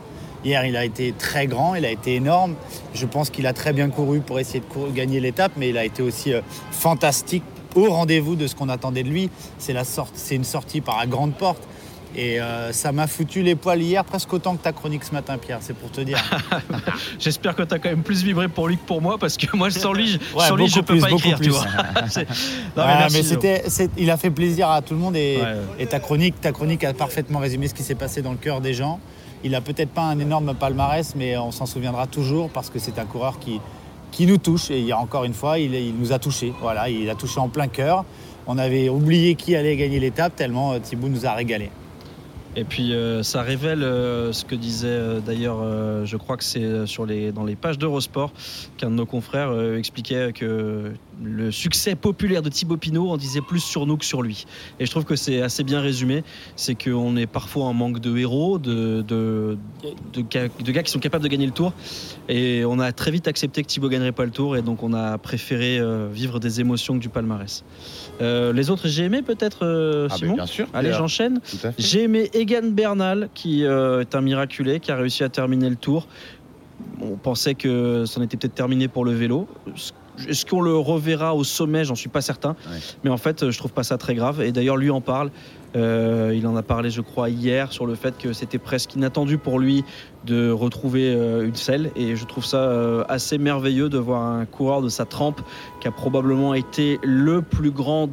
Hier, 0.45 0.67
il 0.67 0.77
a 0.77 0.85
été 0.85 1.15
très 1.19 1.47
grand, 1.47 1.75
il 1.75 1.87
a 1.87 1.91
été 1.91 2.17
énorme. 2.17 2.55
Je 2.93 3.07
pense 3.07 3.31
qu'il 3.31 3.47
a 3.47 3.55
très 3.55 3.73
bien 3.73 3.89
couru 3.89 4.21
pour 4.21 4.39
essayer 4.39 4.61
de 4.61 4.93
gagner 4.93 5.21
l'étape, 5.21 5.53
mais 5.57 5.71
il 5.71 5.79
a 5.79 5.87
été 5.87 6.03
aussi 6.03 6.35
euh, 6.35 6.43
fantastique, 6.71 7.45
au 7.75 7.91
rendez-vous 7.91 8.37
de 8.37 8.47
ce 8.47 8.55
qu'on 8.55 8.69
attendait 8.69 9.05
de 9.05 9.09
lui. 9.09 9.31
C'est 9.57 10.35
une 10.35 10.45
sortie 10.45 10.83
par 10.83 10.99
la 10.99 11.07
grande 11.07 11.33
porte. 11.33 11.63
Et 12.17 12.41
euh, 12.41 12.73
ça 12.73 12.93
m'a 12.93 13.07
foutu 13.09 13.43
les 13.43 13.57
poils 13.57 13.83
hier 13.83 14.05
presque 14.05 14.33
autant 14.33 14.55
que 14.57 14.63
ta 14.63 14.73
chronique 14.73 15.03
ce 15.05 15.13
matin, 15.13 15.37
Pierre. 15.37 15.59
C'est 15.61 15.75
pour 15.75 15.91
te 15.91 16.01
dire. 16.01 16.17
J'espère 17.19 17.55
que 17.57 17.63
t'as 17.63 17.79
quand 17.79 17.89
même 17.89 18.03
plus 18.03 18.23
vibré 18.23 18.49
pour 18.49 18.69
lui 18.69 18.77
que 18.77 18.83
pour 18.85 19.03
moi 19.03 19.19
parce 19.19 19.37
que 19.37 19.57
moi 19.57 19.71
sans 19.71 19.93
lui, 19.93 20.19
Ouais, 20.37 20.47
sans 20.47 20.57
lui 20.57 20.69
je 20.69 20.75
beaucoup 20.77 20.87
peux 20.87 20.95
plus, 20.95 21.01
pas 21.03 21.09
beaucoup 21.09 21.19
écrire, 21.29 21.37
tu 21.39 21.43
plus. 21.45 21.51
vois. 21.51 21.67
C'est- 22.09 22.27
Non, 22.77 22.83
Ouais, 22.85 22.95
merci, 22.99 23.17
mais 23.17 23.23
Jérôme. 23.23 23.41
c'était, 23.43 23.63
c'est- 23.69 23.91
il 23.99 24.11
a 24.11 24.17
fait 24.17 24.31
plaisir 24.31 24.71
à 24.71 24.81
tout 24.83 24.95
le 24.95 25.01
monde 25.01 25.17
et, 25.17 25.37
Ouais, 25.39 25.43
ouais. 25.43 25.57
et 25.81 25.87
ta 25.87 25.99
chronique, 26.01 26.41
ta 26.41 26.53
chronique 26.53 26.85
a 26.85 26.95
parfaitement 26.95 27.39
résumé 27.41 27.69
ce 27.69 27.75
qui 27.75 27.83
s'est 27.83 27.95
passé 27.95 28.23
dans 28.23 28.33
le 28.33 28.39
cœur 28.39 28.61
des 28.61 28.75
gens. 28.75 29.01
Il 29.43 29.55
a 29.55 29.61
peut-être 29.61 29.91
pas 29.91 30.03
un 30.03 30.19
énorme 30.19 30.55
palmarès, 30.55 31.15
mais 31.17 31.37
on 31.37 31.51
s'en 31.51 31.67
souviendra 31.67 32.07
toujours 32.07 32.49
parce 32.49 32.71
que 32.71 32.79
c'est 32.79 32.99
un 32.99 33.05
coureur 33.05 33.39
qui, 33.39 33.61
qui 34.11 34.27
nous 34.27 34.39
touche. 34.39 34.71
Et 34.71 34.79
il 34.79 34.87
y 34.87 34.93
a 34.93 34.99
encore 34.99 35.25
une 35.25 35.35
fois, 35.35 35.59
il, 35.59 35.75
il 35.75 35.95
nous 35.97 36.13
a 36.13 36.19
touchés. 36.19 36.53
Voilà, 36.63 36.89
il 36.89 37.11
a 37.11 37.15
touché 37.15 37.41
en 37.41 37.49
plein 37.49 37.69
cœur. 37.69 38.05
On 38.47 38.57
avait 38.57 38.89
oublié 38.89 39.35
qui 39.35 39.57
allait 39.57 39.77
gagner 39.77 39.99
l'étape 40.01 40.37
tellement 40.37 40.73
euh, 40.75 40.79
Thibaut 40.79 41.09
nous 41.09 41.27
a 41.27 41.33
régalé. 41.33 41.71
Et 42.57 42.65
puis 42.65 42.93
euh, 42.93 43.23
ça 43.23 43.43
révèle 43.43 43.83
euh, 43.83 44.33
ce 44.33 44.45
que 44.45 44.55
disait 44.55 44.87
euh, 44.89 45.21
d'ailleurs, 45.21 45.57
je 46.05 46.17
crois 46.17 46.37
que 46.37 46.45
c'est 46.45 46.87
sur 46.87 47.07
les, 47.07 47.33
dans 47.33 47.45
les 47.45 47.57
pages 47.57 47.79
d'Eurosport 47.79 48.33
qu'un 48.77 48.91
de 48.91 48.95
nos 48.95 49.07
confrères 49.07 49.53
expliquait 49.77 50.33
que 50.33 50.93
le 51.23 51.51
succès 51.51 51.95
populaire 51.95 52.43
de 52.43 52.49
Thibaut 52.49 52.77
Pinot 52.77 53.11
en 53.11 53.17
disait 53.17 53.41
plus 53.41 53.61
sur 53.61 53.87
nous 53.87 53.97
que 53.97 54.05
sur 54.05 54.23
lui. 54.23 54.47
Et 54.79 54.87
je 54.87 54.91
trouve 54.91 55.05
que 55.05 55.17
c'est 55.17 55.43
assez 55.43 55.65
bien 55.65 55.81
résumé. 55.81 56.25
C'est 56.57 56.75
qu'on 56.75 57.17
est 57.17 57.27
parfois 57.27 57.67
en 57.67 57.73
manque 57.73 58.01
de 58.01 58.17
héros, 58.17 58.59
de, 58.59 59.03
de, 59.03 59.57
de, 60.13 60.21
gars, 60.23 60.49
de 60.49 60.73
gars 60.73 60.83
qui 60.83 60.91
sont 60.91 60.99
capables 60.99 61.25
de 61.25 61.29
gagner 61.29 61.47
le 61.47 61.53
tour. 61.53 61.73
Et 62.29 62.65
on 62.65 62.79
a 62.79 62.93
très 62.93 63.11
vite 63.11 63.29
accepté 63.29 63.63
que 63.63 63.69
Thibaut 63.69 63.89
gagnerait 63.89 64.13
pas 64.13 64.25
le 64.25 64.31
tour. 64.31 64.57
Et 64.57 64.63
donc 64.63 64.83
on 64.83 64.93
a 64.93 65.19
préféré 65.19 65.81
vivre 66.13 66.41
des 66.41 66.61
émotions 66.61 66.95
que 66.95 67.01
du 67.01 67.09
palmarès. 67.09 67.65
Les 68.21 68.71
autres, 68.71 68.89
j'ai 68.89 69.05
aimé 69.05 69.23
peut-être, 69.23 69.65
Ah, 69.65 70.09
ben, 70.09 70.17
Simon 70.17 70.35
bien 70.35 70.47
sûr. 70.47 70.67
Allez, 70.75 70.93
j'enchaîne. 70.93 71.41
J'ai 71.79 72.05
aimé 72.05 72.31
Egan 72.45 72.73
Bernal, 72.73 73.31
qui 73.33 73.65
euh, 73.65 74.03
est 74.03 74.15
un 74.15 74.21
miraculé, 74.21 74.79
qui 74.79 74.93
a 74.93 74.97
réussi 74.97 75.25
à 75.25 75.31
terminer 75.31 75.71
le 75.71 75.77
tour. 75.77 76.07
On 77.01 77.17
pensait 77.17 77.55
que 77.55 78.05
c'en 78.05 78.21
était 78.21 78.37
peut-être 78.37 78.55
terminé 78.55 78.87
pour 78.87 79.07
le 79.07 79.13
vélo. 79.13 79.49
Est-ce 80.29 80.45
qu'on 80.45 80.61
le 80.61 80.77
reverra 80.77 81.35
au 81.35 81.43
sommet? 81.43 81.85
J'en 81.85 81.95
suis 81.95 82.11
pas 82.11 82.21
certain. 82.21 82.55
Mais 83.03 83.09
en 83.09 83.17
fait, 83.17 83.51
je 83.51 83.59
trouve 83.59 83.73
pas 83.73 83.83
ça 83.83 83.97
très 83.97 84.15
grave. 84.15 84.43
Et 84.43 84.53
d'ailleurs, 84.53 84.77
lui 84.77 84.91
en 84.91 85.01
parle. 85.01 85.31
Euh, 85.75 86.35
il 86.37 86.47
en 86.47 86.55
a 86.55 86.63
parlé, 86.63 86.91
je 86.91 87.01
crois, 87.01 87.31
hier 87.31 87.73
sur 87.73 87.87
le 87.87 87.95
fait 87.95 88.17
que 88.19 88.35
c'était 88.35 88.59
presque 88.59 88.95
inattendu 88.95 89.39
pour 89.39 89.59
lui 89.59 89.85
de 90.27 90.51
retrouver 90.51 91.15
euh, 91.15 91.47
une 91.47 91.57
selle. 91.57 91.91
Et 91.97 92.15
je 92.15 92.25
trouve 92.27 92.45
ça 92.45 92.59
euh, 92.59 93.05
assez 93.09 93.39
merveilleux 93.39 93.89
de 93.89 93.99
voir 93.99 94.23
un 94.23 94.45
coureur 94.45 94.83
de 94.83 94.91
sa 94.91 95.07
trempe 95.07 95.41
qui 95.81 95.89
a 95.89 95.93
probablement 95.93 96.53
été 96.53 97.01
le 97.03 97.41
plus 97.41 97.71
grand 97.71 98.11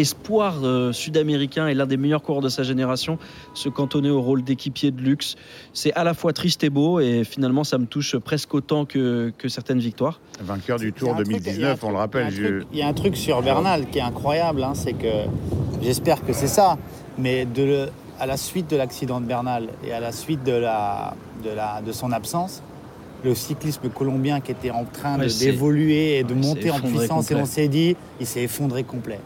espoir 0.00 0.60
euh, 0.62 0.92
sud-américain 0.92 1.66
et 1.66 1.74
l'un 1.74 1.86
des 1.86 1.96
meilleurs 1.96 2.22
coureurs 2.22 2.42
de 2.42 2.48
sa 2.48 2.62
génération 2.62 3.18
se 3.54 3.68
cantonner 3.68 4.10
au 4.10 4.20
rôle 4.20 4.44
d'équipier 4.44 4.90
de 4.90 5.00
luxe. 5.00 5.34
C'est 5.72 5.92
à 5.94 6.04
la 6.04 6.14
fois 6.14 6.32
triste 6.32 6.62
et 6.64 6.70
beau 6.70 7.00
et 7.00 7.24
finalement 7.24 7.64
ça 7.64 7.78
me 7.78 7.86
touche 7.86 8.16
presque 8.18 8.54
autant 8.54 8.84
que, 8.84 9.32
que 9.38 9.48
certaines 9.48 9.78
victoires. 9.80 10.20
Vainqueur 10.40 10.78
du 10.78 10.86
Il 10.86 10.88
y 10.90 10.92
Tour 10.92 11.08
a 11.10 11.12
un 11.12 11.22
truc- 11.22 11.26
il 11.28 11.32
y 11.32 11.64
a 11.64 11.70
un 11.70 11.74
2019, 11.74 11.84
on 11.84 11.90
le 11.90 11.96
rappelle. 11.96 12.28
Il 12.30 12.38
y 12.38 12.42
a 12.42 12.46
un 12.46 12.48
je- 12.50 12.54
truc- 12.58 12.68
il 12.72 12.78
y 12.78 12.82
a 12.82 12.88
un 12.88 12.92
truc 12.92 13.16
sur 13.16 13.42
Bernal 13.42 13.86
qui 13.90 13.98
est 13.98 14.02
incroyable, 14.02 14.62
hein, 14.62 14.74
c'est 14.74 14.92
que 14.92 15.24
j'espère 15.82 16.24
que 16.24 16.32
c'est 16.32 16.46
ça, 16.46 16.76
mais 17.18 17.44
de 17.46 17.62
le- 17.62 17.88
à 18.18 18.26
la 18.26 18.36
suite 18.36 18.70
de 18.70 18.76
l'accident 18.76 19.20
de 19.20 19.26
Bernal 19.26 19.68
et 19.86 19.92
à 19.92 20.00
la 20.00 20.12
suite 20.12 20.42
de, 20.44 20.52
la, 20.52 21.14
de, 21.44 21.50
la, 21.50 21.82
de 21.82 21.92
son 21.92 22.12
absence, 22.12 22.62
le 23.24 23.34
cyclisme 23.34 23.88
colombien 23.88 24.40
qui 24.40 24.52
était 24.52 24.70
en 24.70 24.84
train 24.84 25.18
Ouais, 25.18 25.26
d'évoluer 25.38 26.18
et 26.18 26.22
de 26.24 26.32
ouais, 26.34 26.40
monter 26.40 26.70
en 26.70 26.78
puissance, 26.80 27.30
et 27.30 27.34
on 27.34 27.44
s'est 27.46 27.68
dit, 27.68 27.96
il 28.20 28.26
s'est 28.26 28.42
effondré 28.42 28.84
complet. 28.84 29.18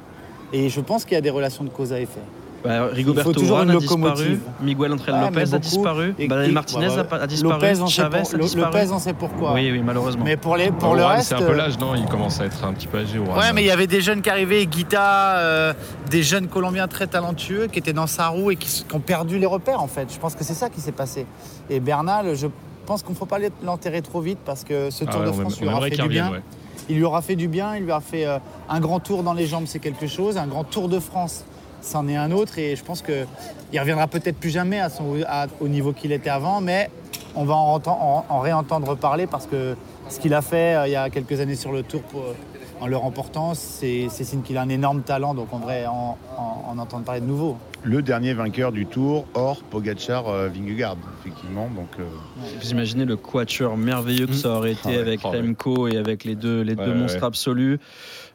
Et 0.53 0.69
je 0.69 0.81
pense 0.81 1.05
qu'il 1.05 1.15
y 1.15 1.19
a 1.19 1.21
des 1.21 1.31
relations 1.31 1.65
de 1.65 1.71
cause 1.71 1.93
à 1.93 2.01
effet. 2.01 2.21
Bah, 2.63 2.89
Il 2.91 2.97
Rigoberto 2.97 3.31
faut 3.31 3.39
toujours 3.39 3.57
Urán 3.57 3.71
une 3.71 3.77
a 3.77 3.81
disparu, 3.81 4.03
locomotive. 4.03 4.41
Miguel 4.61 4.93
Angel 4.93 5.15
Lopez 5.15 5.55
a 5.55 5.59
disparu, 5.59 6.15
et- 6.19 6.29
Martinez 6.29 6.87
a, 7.11 7.27
disparu, 7.27 7.55
Lopez, 7.55 7.81
on 7.81 7.87
sait 7.87 7.93
Chavez 7.95 8.19
pour- 8.21 8.35
a 8.35 8.39
disparu. 8.39 8.65
Lopez, 8.75 8.93
on 8.93 8.99
sait 8.99 9.13
pourquoi. 9.15 9.55
Oui, 9.55 9.71
oui, 9.73 9.81
malheureusement. 9.83 10.25
Mais 10.27 10.37
pour, 10.37 10.57
les, 10.59 10.71
pour 10.71 10.95
le 10.95 11.03
reste. 11.03 11.29
C'est 11.31 11.37
un 11.37 11.39
peu 11.39 11.53
euh, 11.53 11.57
l'âge, 11.57 11.79
non 11.79 11.95
Il 11.95 12.05
commence 12.05 12.39
à 12.39 12.45
être 12.45 12.63
un 12.63 12.75
petit 12.75 12.87
peu 12.87 12.99
âgé. 12.99 13.19
Oran. 13.19 13.39
Ouais, 13.39 13.53
mais 13.55 13.63
il 13.63 13.67
y 13.67 13.71
avait 13.71 13.87
des 13.87 14.03
jeunes 14.03 14.21
qui 14.21 14.29
arrivaient, 14.29 14.67
Guita, 14.67 15.39
euh, 15.39 15.73
des 16.11 16.23
jeunes 16.23 16.49
Colombiens 16.49 16.87
très 16.87 17.07
talentueux 17.07 17.67
qui 17.69 17.79
étaient 17.79 17.95
dans 17.95 18.07
sa 18.07 18.29
roue 18.29 18.51
et 18.51 18.57
qui, 18.57 18.85
ont 18.93 19.01
perdu 19.01 19.39
les 19.39 19.47
repères 19.47 19.83
en 19.83 19.87
fait. 19.89 20.13
Je 20.13 20.19
pense 20.19 20.35
que 20.35 20.45
c'est 20.45 20.53
ça 20.53 20.69
qui 20.69 20.83
s'est 20.83 20.93
passé. 20.93 21.25
Et 21.71 21.81
Bernal, 21.81 22.37
je 22.37 22.49
pense 22.85 23.03
qu'on 23.03 23.13
ne 23.13 23.17
faut 23.17 23.25
pas 23.25 23.39
l'enterrer 23.63 24.03
trop 24.03 24.21
vite 24.21 24.39
parce 24.45 24.65
que 24.65 24.91
ce 24.91 25.05
Ah 25.07 25.13
Tour 25.13 25.21
ouais, 25.23 25.27
de 25.29 25.33
France 25.33 25.59
lui 25.61 25.67
on 25.69 25.73
aura 25.73 25.87
fait 25.89 25.97
du 25.97 26.09
bien. 26.09 26.31
ouais. 26.31 26.43
Il 26.89 26.97
lui 26.97 27.05
aura 27.05 27.23
fait 27.23 27.37
du 27.37 27.47
bien, 27.49 27.77
il 27.77 27.85
lui 27.85 27.93
a 27.93 28.01
fait 28.01 28.27
euh, 28.27 28.39
un 28.69 28.81
grand 28.81 28.99
tour 29.01 29.23
dans 29.23 29.33
les 29.35 29.47
jambes, 29.47 29.65
c'est 29.67 29.79
quelque 29.79 30.07
chose. 30.07 30.37
Un 30.39 30.47
grand 30.47 30.65
tour 30.65 30.89
de 30.89 30.99
France, 30.99 31.45
c'en 31.83 32.09
est 32.09 32.17
un 32.17 32.31
autre. 32.33 32.59
Et 32.59 32.75
je 32.77 32.83
pense 32.85 33.03
qu'il 33.03 33.27
ne 33.73 33.79
reviendra 33.81 34.07
peut-être 34.09 34.37
plus 34.39 34.51
jamais 34.51 34.81
au 35.61 35.69
niveau 35.69 35.93
qu'il 35.93 36.13
était 36.13 36.31
avant, 36.31 36.61
mais 36.61 36.91
on 37.37 37.45
va 37.45 37.55
en, 37.55 37.79
enten- 37.79 37.91
en- 37.91 38.25
en 38.29 38.41
réentendre 38.41 38.97
parler 38.97 39.27
parce 39.29 39.47
que 39.47 39.77
ce 40.09 40.19
qu'il 40.19 40.35
a 40.35 40.43
fait 40.43 40.75
euh, 40.75 40.89
il 40.89 40.93
y 40.93 40.97
a 40.97 41.11
quelques 41.11 41.39
années 41.39 41.55
sur 41.55 41.71
le 41.71 41.85
tour 41.85 42.03
en 42.81 42.87
le 42.87 42.97
remportant, 42.97 43.55
c'est 43.55 44.09
signe 44.09 44.43
qu'il 44.43 44.57
a 44.57 44.63
un 44.63 44.69
énorme 44.69 45.03
talent. 45.03 45.35
Donc 45.35 45.49
on 45.53 45.59
devrait 45.59 45.87
en, 45.87 46.17
en- 46.37 46.65
en 46.71 46.79
entendre 46.79 47.05
parler 47.05 47.21
de 47.21 47.27
nouveau. 47.27 47.57
Le 47.83 48.03
dernier 48.03 48.35
vainqueur 48.35 48.73
du 48.73 48.85
Tour, 48.87 49.25
hors 49.35 49.63
Pogacar 49.63 50.29
euh, 50.29 50.49
Vingegaard, 50.49 50.97
effectivement. 51.21 51.69
Donc, 51.75 51.89
euh, 51.99 52.05
Vous 52.61 52.71
imaginez 52.71 53.07
le 53.07 53.17
quatuor 53.17 53.77
merveilleux 53.79 54.27
que 54.27 54.35
ça 54.35 54.51
aurait 54.51 54.73
été 54.73 54.81
Ah 54.85 54.89
ouais, 54.91 54.99
avec 54.99 55.21
ah 55.25 55.31
ouais. 55.31 55.41
Remco 55.41 55.89
et 55.89 55.97
avec 55.97 56.25
les 56.25 56.35
deux, 56.35 56.61
les 56.61 56.75
Ouais, 56.75 56.85
deux 56.85 56.93
ouais, 56.93 56.99
monstres 56.99 57.21
ouais. 57.21 57.27
absolus. 57.27 57.79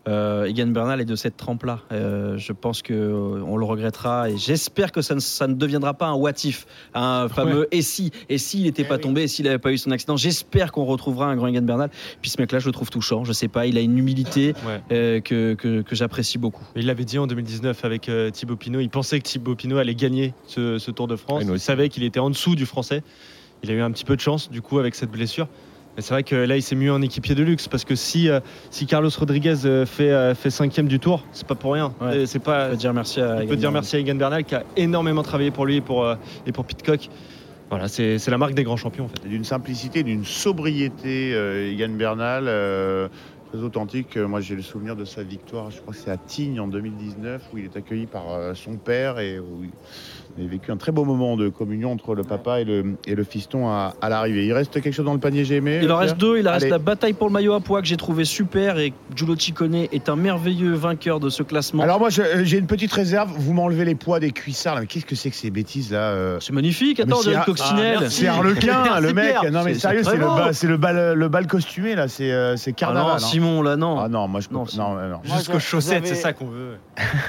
Euh, 0.08 0.46
Egan 0.46 0.68
Bernal 0.68 1.02
est 1.02 1.06
de 1.06 1.16
cette 1.16 1.36
trempe-là. 1.38 1.80
Euh, 1.92 2.38
je 2.38 2.54
pense 2.54 2.82
que 2.82 2.94
euh, 2.94 3.42
on 3.46 3.58
le 3.58 3.66
regrettera 3.66 4.30
et 4.30 4.38
j'espère 4.38 4.92
que 4.92 5.02
ça 5.02 5.16
ne, 5.16 5.20
ça 5.20 5.48
ne 5.48 5.54
deviendra 5.56 5.94
pas 5.96 6.08
un 6.08 6.14
what 6.14 6.34
if, 6.44 6.66
un 6.94 7.28
fameux 7.28 7.68
et 7.72 7.82
si, 7.82 8.12
et 8.30 8.38
s'il 8.38 8.64
n'était 8.64 8.84
pas 8.84 8.98
tombé, 8.98 9.24
et 9.24 9.28
s'il 9.28 9.46
n'avait 9.46 9.58
pas 9.58 9.72
eu 9.72 9.78
son 9.78 9.92
accident. 9.92 10.16
J'espère 10.18 10.72
qu'on 10.72 10.86
retrouvera 10.86 11.26
un 11.28 11.36
grand 11.36 11.48
Egan 11.48 11.64
Bernal. 11.64 11.90
Puis 12.22 12.30
ce 12.30 12.40
mec-là, 12.42 12.60
je 12.60 12.68
le 12.68 12.72
trouve 12.72 12.90
touchant. 12.90 13.24
Je 13.24 13.34
sais 13.34 13.48
pas, 13.48 13.66
il 13.66 13.78
a 13.78 13.82
une 13.82 13.98
humilité 13.98 14.54
Ouais. 14.66 14.82
euh, 14.92 15.20
que, 15.22 15.54
que, 15.56 15.82
que 15.82 15.96
j'apprécie 15.96 16.38
beaucoup. 16.38 16.64
Il 16.76 16.86
l'avait 16.86 17.06
dit 17.06 17.18
en 17.18 17.28
2019 17.28 17.84
avec 17.86 18.10
euh, 18.10 18.30
Thibaut 18.30 18.56
Pinot. 18.56 18.80
Il 18.80 18.90
pensait 18.90 19.20
que 19.20 19.24
Thibaut 19.26 19.56
Pinot 19.56 19.78
allait 19.78 19.96
gagner 19.96 20.34
ce, 20.48 20.78
ce 20.78 20.92
Tour 20.92 21.08
de 21.08 21.16
France. 21.16 21.44
Nous 21.46 21.54
il 21.54 21.60
savait 21.60 21.90
qu'il 21.90 22.04
était 22.04 22.20
en 22.20 22.30
dessous 22.30 22.56
du 22.56 22.66
Français. 22.66 23.02
Il 23.64 23.72
a 23.72 23.74
eu 23.74 23.82
un 23.82 23.92
petit 23.92 24.06
peu 24.06 24.16
de 24.16 24.22
chance 24.22 24.50
du 24.52 24.62
coup 24.62 24.78
avec 24.80 24.94
cette 24.96 25.10
blessure. 25.12 25.48
Mais 25.96 26.02
c'est 26.02 26.14
vrai 26.14 26.24
que 26.24 26.36
là, 26.36 26.58
il 26.58 26.62
s'est 26.62 26.76
mis 26.76 26.90
en 26.90 27.02
équipier 27.02 27.36
de 27.36 27.44
luxe 27.44 27.68
parce 27.68 27.86
que 27.86 27.96
si, 27.96 28.30
euh, 28.30 28.40
si 28.70 28.86
Carlos 28.86 29.10
Rodriguez 29.18 29.66
euh, 29.66 29.86
fait, 29.86 30.12
euh, 30.12 30.36
fait 30.36 30.50
cinquième 30.50 30.88
du 30.88 31.00
Tour, 31.00 31.24
c'est 31.32 31.48
pas 31.48 31.56
pour 31.56 31.74
rien. 31.74 31.94
Ouais. 32.02 32.26
C'est 32.26 32.40
pas. 32.40 32.68
On 32.68 32.72
peut 32.72 32.76
dire 32.78 32.94
merci 32.94 33.22
à 33.22 33.36
On 33.36 33.40
Egan 33.40 33.48
peut 33.48 33.56
dire 33.56 33.72
Bernal. 33.72 33.74
merci 33.74 33.96
à 33.96 34.00
Egan 34.00 34.16
Bernal 34.16 34.44
qui 34.44 34.56
a 34.56 34.64
énormément 34.76 35.24
travaillé 35.24 35.52
pour 35.52 35.66
lui 35.66 35.78
et 35.78 35.82
pour, 35.82 36.04
euh, 36.04 36.16
et 36.46 36.52
pour 36.52 36.66
Pitcock. 36.66 37.10
Voilà, 37.70 37.88
c'est 37.88 38.20
c'est 38.20 38.30
la 38.30 38.38
marque 38.38 38.54
des 38.54 38.64
grands 38.64 38.78
champions 38.78 39.06
en 39.06 39.08
fait. 39.08 39.28
D'une 39.28 39.44
simplicité, 39.46 40.04
d'une 40.04 40.26
sobriété, 40.26 41.34
euh, 41.34 41.72
Egan 41.72 41.90
Bernal, 41.90 42.46
euh, 42.48 43.08
très 43.52 43.60
authentique. 43.64 44.18
Moi, 44.18 44.42
j'ai 44.42 44.56
le 44.56 44.62
souvenir 44.62 44.96
de 44.96 45.06
sa 45.06 45.24
victoire, 45.24 45.72
je 45.72 45.80
crois 45.82 45.94
que 45.94 46.00
c'est 46.00 46.12
à 46.12 46.18
Tignes 46.18 46.60
en 46.60 46.68
2019, 46.68 47.42
où 47.54 47.58
il 47.58 47.66
est 47.66 47.76
accueilli 47.78 48.06
par 48.06 48.56
son 48.56 48.76
père 48.76 49.20
et 49.20 49.40
où 49.40 49.64
il 50.38 50.46
a 50.46 50.48
vécu 50.50 50.72
un 50.72 50.78
très 50.78 50.92
beau 50.92 51.06
moment 51.06 51.38
de 51.38 51.50
communion 51.50 51.92
entre 51.92 52.14
le 52.16 52.24
papa 52.24 52.60
et 52.62 52.66
le, 52.66 52.96
et 53.08 53.16
le 53.16 53.24
fiston 53.24 53.68
à, 53.70 53.94
à 54.02 54.10
l'arrivée. 54.10 54.46
Il 54.46 54.54
reste 54.54 54.72
quelque 54.82 54.92
chose 54.94 55.06
dans 55.06 55.14
le 55.14 55.20
panier 55.20 55.44
GME 55.44 55.80
Il 55.84 55.92
en 55.92 55.98
reste 55.98 56.18
deux. 56.18 56.38
Il 56.38 56.48
reste 56.48 56.64
Allez. 56.64 56.72
la 56.72 56.78
bataille 56.78 57.14
pour 57.14 57.28
le 57.28 57.34
maillot 57.34 57.54
à 57.54 57.60
poids 57.62 57.82
que 57.82 57.88
j'ai 57.88 57.98
trouvé 57.98 58.26
super 58.26 58.78
et 58.80 58.94
Giulio 59.16 59.36
Ciccone 59.38 59.76
est 59.92 60.10
un 60.10 60.16
merveilleux 60.16 60.74
vainqueur 60.74 61.20
de 61.20 61.30
ce 61.30 61.44
classement. 61.44 61.84
Alors 61.84 62.00
moi, 62.00 62.10
euh, 62.20 62.42
j'ai 62.44 62.58
une 62.58 62.68
petite 62.68 62.92
réserve. 62.92 63.32
Vous 63.38 63.54
m'enlevez 63.54 63.86
les 63.86 63.96
poids 63.96 64.20
des 64.20 64.32
cuissards. 64.32 64.76
là. 64.76 64.82
Mais 64.82 64.88
qu'est-ce 64.88 65.06
que 65.06 65.16
c'est 65.16 65.30
que 65.30 65.36
ces 65.38 65.52
bêtises 65.52 65.92
là 65.92 66.00
euh 66.12 66.38
c'est 66.42 66.54
magnifique. 66.54 67.00
Attends, 67.00 67.20
coccinelle. 67.46 67.96
Ah, 67.98 68.02
merci. 68.02 68.22
C'est 68.22 68.28
Harlequin, 68.28 68.84
Merci, 68.84 69.02
le 69.08 69.14
mec. 69.14 69.26
Pierre. 69.40 69.52
Non 69.52 69.64
mais 69.64 69.74
C'est- 69.76 69.80
sérieux, 69.82 70.04
c'est 70.04 70.18
le, 70.18 70.26
bal, 70.26 70.54
c'est 70.54 70.68
le 70.68 70.78
bal, 70.78 71.14
le 71.14 71.30
bal 71.30 71.48
costumé 71.48 71.96
là. 71.96 72.08
C'est 72.08 72.32
euh, 72.32 72.58
c'est 72.58 72.72
Ah 72.72 72.74
carnaval. 72.74 73.08
non, 73.10 73.16
hein. 73.16 73.20
Simon, 73.20 73.62
là, 73.62 73.76
non. 73.78 74.00
Ah 74.00 74.10
non, 74.10 74.28
moi 74.28 74.42
je 74.42 74.50
peux 74.50 74.56
Non, 74.56 74.66
non, 74.76 74.96
non. 75.10 75.20
Jusqu'aux 75.24 75.60
chaussettes, 75.60 76.06
c'est 76.08 76.16
ça 76.16 76.34
qu'on 76.34 76.48
veut. 76.48 76.76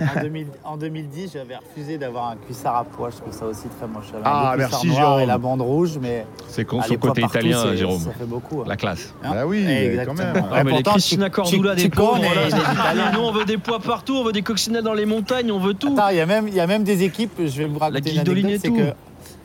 En, 0.01 0.21
2000 0.23 0.47
en 0.65 0.77
2010, 0.77 1.33
j'avais 1.35 1.57
refusé 1.57 1.99
d'avoir 1.99 2.31
un 2.31 2.37
cuissard 2.37 2.77
à 2.77 2.85
pois. 2.97 3.11
Je 3.11 3.17
trouve 3.17 3.33
ça 3.33 3.47
aussi 3.47 3.69
très 3.79 3.87
moche. 3.87 4.07
Ah, 4.25 4.55
merci, 4.57 4.91
Jérôme. 4.93 5.21
et 5.21 5.27
la 5.27 5.39
bande 5.39 5.61
rouge, 5.63 5.99
mais 6.01 6.27
C'est 6.49 6.65
con 6.65 6.81
ce 6.83 6.95
côté 6.95 7.21
partout, 7.23 7.39
italien, 7.39 7.75
Jérôme. 7.77 8.01
Ça 8.01 8.13
fait 8.13 8.25
beaucoup. 8.25 8.63
hein. 8.63 8.65
La 8.67 8.77
classe. 8.77 9.15
Hein 9.23 9.33
Ah 9.35 9.47
oui, 9.47 9.65
exactement. 9.67 10.17
quand 10.17 10.35
même. 10.35 10.45
Ah, 10.53 10.65
mais 10.65 10.73
les 10.79 10.83
Christina 10.83 11.29
des 11.77 11.89
pauvres. 11.91 12.21
Nous, 13.15 13.21
on 13.21 13.33
veut 13.33 13.45
des 13.45 13.59
pois 13.59 13.79
partout, 13.81 14.15
on 14.17 14.25
veut 14.25 14.33
des 14.33 14.43
coccinelles 14.43 14.85
dans 14.85 14.95
les 14.95 15.07
montagnes, 15.07 15.51
on 15.53 15.59
veut 15.59 15.75
tout. 15.75 15.95
Il 16.11 16.17
y, 16.17 16.21
a 16.21 16.27
même- 16.27 16.49
il 16.49 16.55
y 16.55 16.61
a 16.61 16.67
même 16.67 16.85
des 16.85 17.03
équipes, 17.03 17.33
je 17.39 17.45
vais 17.59 17.67
vous 17.67 17.79
raconter 17.79 18.11
une 18.11 18.19
guidoline 18.19 18.47
anecdote, 18.47 18.73
et 18.73 18.77
c'est 18.85 18.91
que 18.91 18.97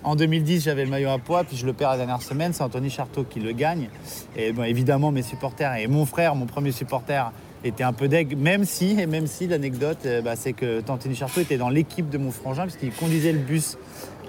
en 0.03 0.15
2010, 0.15 0.63
j'avais 0.63 0.83
le 0.83 0.89
maillot 0.89 1.09
à 1.09 1.19
poids, 1.19 1.43
puis 1.43 1.55
je 1.57 1.65
le 1.65 1.73
perds 1.73 1.91
la 1.91 1.97
dernière 1.97 2.21
semaine, 2.21 2.53
c'est 2.53 2.63
Anthony 2.63 2.89
Charteau 2.89 3.23
qui 3.23 3.39
le 3.39 3.51
gagne. 3.51 3.89
Et 4.35 4.51
bon, 4.51 4.63
évidemment, 4.63 5.11
mes 5.11 5.21
supporters 5.21 5.75
et 5.75 5.87
mon 5.87 6.05
frère, 6.05 6.33
mon 6.35 6.45
premier 6.47 6.71
supporter, 6.71 7.31
était 7.63 7.83
un 7.83 7.93
peu 7.93 8.07
deg, 8.07 8.37
même 8.37 8.65
si, 8.65 8.95
même 9.07 9.27
si 9.27 9.47
l'anecdote, 9.47 9.99
euh, 10.05 10.21
bah, 10.21 10.35
c'est 10.35 10.53
que 10.53 10.81
Anthony 10.87 11.15
Charteau 11.15 11.41
était 11.41 11.57
dans 11.57 11.69
l'équipe 11.69 12.09
de 12.09 12.17
mon 12.17 12.31
frangin, 12.31 12.63
puisqu'il 12.63 12.91
conduisait 12.91 13.31
le 13.31 13.39
bus 13.39 13.77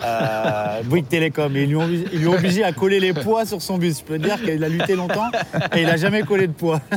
euh, 0.05 0.83
Bouygues 0.85 1.09
Télécom. 1.09 1.57
Et 1.57 1.63
ils 1.63 1.69
lui, 1.69 1.77
ont, 1.77 2.35
obligé 2.35 2.65
à 2.65 2.73
coller 2.73 3.01
les 3.01 3.13
poids 3.13 3.47
sur 3.47 3.63
son 3.63 3.79
bus. 3.79 4.01
Je 4.01 4.05
peux 4.05 4.19
dire 4.19 4.41
qu'il 4.43 4.63
a 4.63 4.69
lutté 4.69 4.95
longtemps 4.95 5.31
et 5.75 5.81
il 5.81 5.87
n'a 5.87 5.97
jamais 5.97 6.23
collé 6.23 6.47
de 6.47 6.53
poids. 6.53 6.81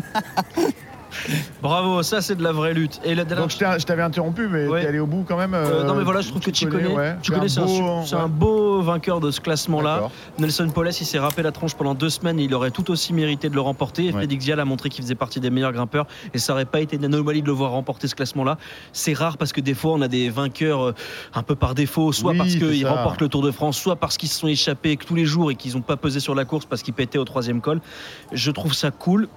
Bravo, 1.62 2.04
ça 2.04 2.22
c'est 2.22 2.36
de 2.36 2.44
la 2.44 2.52
vraie 2.52 2.74
lutte. 2.74 3.00
Et 3.04 3.16
la 3.16 3.26
dernière 3.26 3.48
Donc 3.48 3.80
je 3.80 3.86
t'avais 3.86 4.02
interrompu, 4.02 4.48
mais 4.48 4.68
Ouais. 4.68 4.82
t'es 4.82 4.88
allé 4.88 5.00
au 5.00 5.08
bout 5.08 5.26
quand 5.28 5.38
même. 5.38 5.54
Euh, 5.54 5.84
non 5.84 5.94
euh, 5.94 5.98
mais 5.98 6.04
voilà, 6.04 6.22
je 6.22 6.30
trouve 6.30 6.42
que 6.42 6.50
tu 6.52 6.66
Ciccone, 6.66 6.88
ouais. 6.88 7.16
Ciccone, 7.22 7.48
c'est 7.48 8.16
un, 8.16 8.20
un 8.20 8.28
beau 8.28 8.82
vainqueur 8.82 9.20
de 9.20 9.32
ce 9.32 9.42
classement-là. 9.42 10.10
Nelson 10.40 10.70
Poles, 10.74 10.90
il 10.90 11.06
s'est 11.06 11.20
râpé 11.20 11.42
la 11.42 11.52
tronche 11.52 11.76
pendant 11.76 11.94
deux 11.94 12.10
semaines 12.10 12.40
et 12.40 12.44
il 12.44 12.54
aurait 12.54 12.72
tout 12.72 12.90
aussi 12.92 13.14
mérité 13.14 13.50
de 13.50 13.56
le 13.56 13.62
remporter. 13.62 14.08
Et. 14.08 14.12
Félix 14.12 14.46
Vial 14.46 14.60
a 14.60 14.66
montré 14.66 14.90
qu'il 14.90 15.04
faisait 15.04 15.16
partie 15.16 15.40
des 15.40 15.50
meilleurs 15.50 15.74
grimpeurs 15.74 16.06
et 16.34 16.38
ça 16.38 16.54
aurait 16.54 16.66
pas 16.66 16.80
été 16.82 16.96
une 16.96 17.06
anomalie 17.06 17.42
de 17.42 17.48
le 17.48 17.54
voir 17.54 17.72
remporter 17.72 18.08
ce 18.08 18.16
classement-là. 18.16 18.58
C'est 18.94 19.14
rare 19.14 19.38
parce 19.38 19.54
que 19.54 19.62
des 19.62 19.74
fois 19.74 19.94
on 19.94 20.02
a 20.02 20.08
des 20.08 20.30
vainqueurs 20.30 20.82
euh, 20.88 20.96
un 21.34 21.44
peu 21.44 21.56
par 21.56 21.76
défaut, 21.76 22.12
soit 22.12 22.32
Oui, 22.32 22.38
parce 22.38 22.56
qu'ils 22.56 22.88
remportent 22.88 23.22
le 23.22 23.30
Tour 23.30 23.42
de 23.42 23.52
France, 23.52 23.78
soit 23.78 23.96
parce 23.96 24.18
qu'ils 24.18 24.30
se 24.30 24.40
sont 24.40 24.48
échappés 24.48 24.98
tous 24.98 25.16
les 25.16 25.26
jours 25.26 25.52
et 25.52 25.56
qu'ils 25.56 25.74
n'ont 25.74 25.82
pas 25.82 25.98
pesé 25.98 26.20
sur 26.20 26.36
la 26.36 26.46
course 26.46 26.66
parce 26.66 26.82
qu'ils 26.84 26.94
pétaient 26.94 27.18
au 27.18 27.26
troisième 27.26 27.62
col. 27.62 27.82
Je 28.32 28.52
trouve 28.52 28.74
ça 28.74 28.92
cool. 28.92 29.28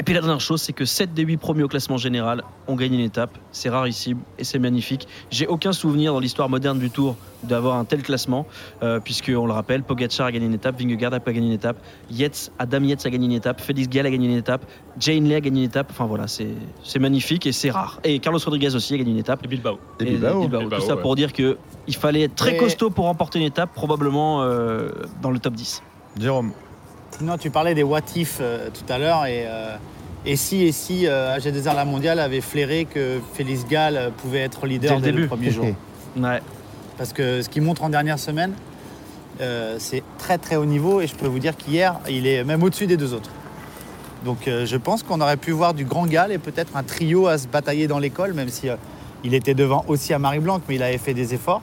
Et 0.00 0.04
puis 0.04 0.14
la 0.14 0.20
dernière 0.20 0.40
chose, 0.40 0.62
c'est 0.62 0.72
que 0.72 0.84
7 0.84 1.12
des 1.12 1.22
8 1.24 1.38
premiers 1.38 1.64
au 1.64 1.68
classement 1.68 1.96
général 1.96 2.44
ont 2.68 2.76
gagné 2.76 2.98
une 2.98 3.04
étape. 3.04 3.36
C'est 3.50 3.68
rarissime 3.68 4.18
et 4.38 4.44
c'est 4.44 4.60
magnifique. 4.60 5.08
J'ai 5.32 5.48
aucun 5.48 5.72
souvenir 5.72 6.12
dans 6.12 6.20
l'histoire 6.20 6.48
moderne 6.48 6.78
du 6.78 6.88
Tour 6.88 7.16
d'avoir 7.42 7.76
un 7.76 7.84
tel 7.84 8.02
classement, 8.02 8.46
euh, 8.84 9.00
puisque 9.00 9.32
on 9.36 9.46
le 9.46 9.52
rappelle, 9.52 9.82
Pogacar 9.82 10.26
a 10.26 10.32
gagné 10.32 10.46
une 10.46 10.54
étape, 10.54 10.78
Vingegaard 10.80 11.14
a 11.14 11.20
pas 11.20 11.32
gagné 11.32 11.48
une 11.48 11.52
étape, 11.52 11.78
Yates, 12.12 12.52
Adam 12.60 12.82
Yates 12.84 13.06
a 13.06 13.10
gagné 13.10 13.26
une 13.26 13.32
étape, 13.32 13.60
Félix 13.60 13.88
Gall 13.88 14.06
a 14.06 14.10
gagné 14.10 14.26
une 14.28 14.36
étape, 14.36 14.64
Jane 15.00 15.24
Lay 15.24 15.34
a 15.34 15.40
gagné 15.40 15.60
une 15.62 15.66
étape. 15.66 15.88
Enfin 15.90 16.06
voilà, 16.06 16.28
c'est 16.28 16.48
c'est 16.84 17.00
magnifique 17.00 17.46
et 17.46 17.52
c'est 17.52 17.70
rare. 17.70 17.98
Et 18.04 18.20
Carlos 18.20 18.38
Rodriguez 18.44 18.76
aussi 18.76 18.94
a 18.94 18.98
gagné 18.98 19.10
une 19.10 19.18
étape. 19.18 19.44
Et 19.44 19.48
Bilbao. 19.48 19.80
Et 19.98 20.04
Bilbao. 20.04 20.40
Bilbao, 20.42 20.62
Tout 20.70 20.80
ça 20.80 20.94
ouais. 20.94 21.02
pour 21.02 21.16
dire 21.16 21.32
que 21.32 21.56
il 21.88 21.96
fallait 21.96 22.22
être 22.22 22.36
très 22.36 22.54
Et- 22.54 22.56
costaud 22.56 22.90
pour 22.90 23.06
remporter 23.06 23.40
une 23.40 23.46
étape, 23.46 23.74
probablement 23.74 24.42
euh, 24.44 24.90
dans 25.22 25.32
le 25.32 25.40
top 25.40 25.54
10. 25.54 25.82
Jérôme. 26.20 26.52
Sinon, 27.18 27.36
tu 27.36 27.50
parlais 27.50 27.74
des 27.74 27.82
what 27.82 28.02
if 28.14 28.38
euh, 28.40 28.68
tout 28.72 28.92
à 28.92 28.98
l'heure 28.98 29.26
et, 29.26 29.44
euh, 29.48 29.76
et 30.24 30.36
si 30.36 30.62
et 30.62 30.70
si 30.70 31.08
euh, 31.08 31.36
AG2R 31.36 31.74
La 31.74 31.84
Mondiale 31.84 32.20
avait 32.20 32.40
flairé 32.40 32.84
que 32.84 33.18
Félix 33.34 33.66
Gall 33.66 34.12
pouvait 34.18 34.38
être 34.38 34.66
leader 34.66 34.90
Dès 34.90 34.96
le 34.96 35.02
dès, 35.02 35.06
début. 35.08 35.22
le 35.22 35.28
premier 35.28 35.50
jour. 35.50 35.66
Ouais. 36.16 36.40
Parce 36.96 37.12
que 37.12 37.42
ce 37.42 37.48
qu'il 37.48 37.62
montre 37.62 37.84
en 37.84 37.90
dernière 37.90 38.18
semaine, 38.18 38.54
c'est 39.78 40.02
très 40.16 40.36
très 40.38 40.56
haut 40.56 40.64
niveau 40.64 41.00
et 41.00 41.06
je 41.06 41.14
peux 41.14 41.28
vous 41.28 41.38
dire 41.38 41.56
qu'hier, 41.56 42.00
il 42.08 42.26
est 42.26 42.42
même 42.42 42.60
au-dessus 42.62 42.88
des 42.88 42.96
deux 42.96 43.14
autres. 43.14 43.30
Donc 44.24 44.38
je 44.46 44.76
pense 44.76 45.04
qu'on 45.04 45.20
aurait 45.20 45.36
pu 45.36 45.52
voir 45.52 45.74
du 45.74 45.84
grand 45.84 46.06
Gall 46.06 46.32
et 46.32 46.38
peut-être 46.38 46.76
un 46.76 46.82
trio 46.82 47.28
à 47.28 47.38
se 47.38 47.46
batailler 47.46 47.86
dans 47.86 48.00
l'école, 48.00 48.32
même 48.32 48.48
si 48.48 48.68
il 49.22 49.34
était 49.34 49.54
devant 49.54 49.84
aussi 49.86 50.12
à 50.12 50.18
Marie-Blanc, 50.18 50.60
mais 50.68 50.74
il 50.74 50.82
avait 50.82 50.98
fait 50.98 51.14
des 51.14 51.34
efforts. 51.34 51.62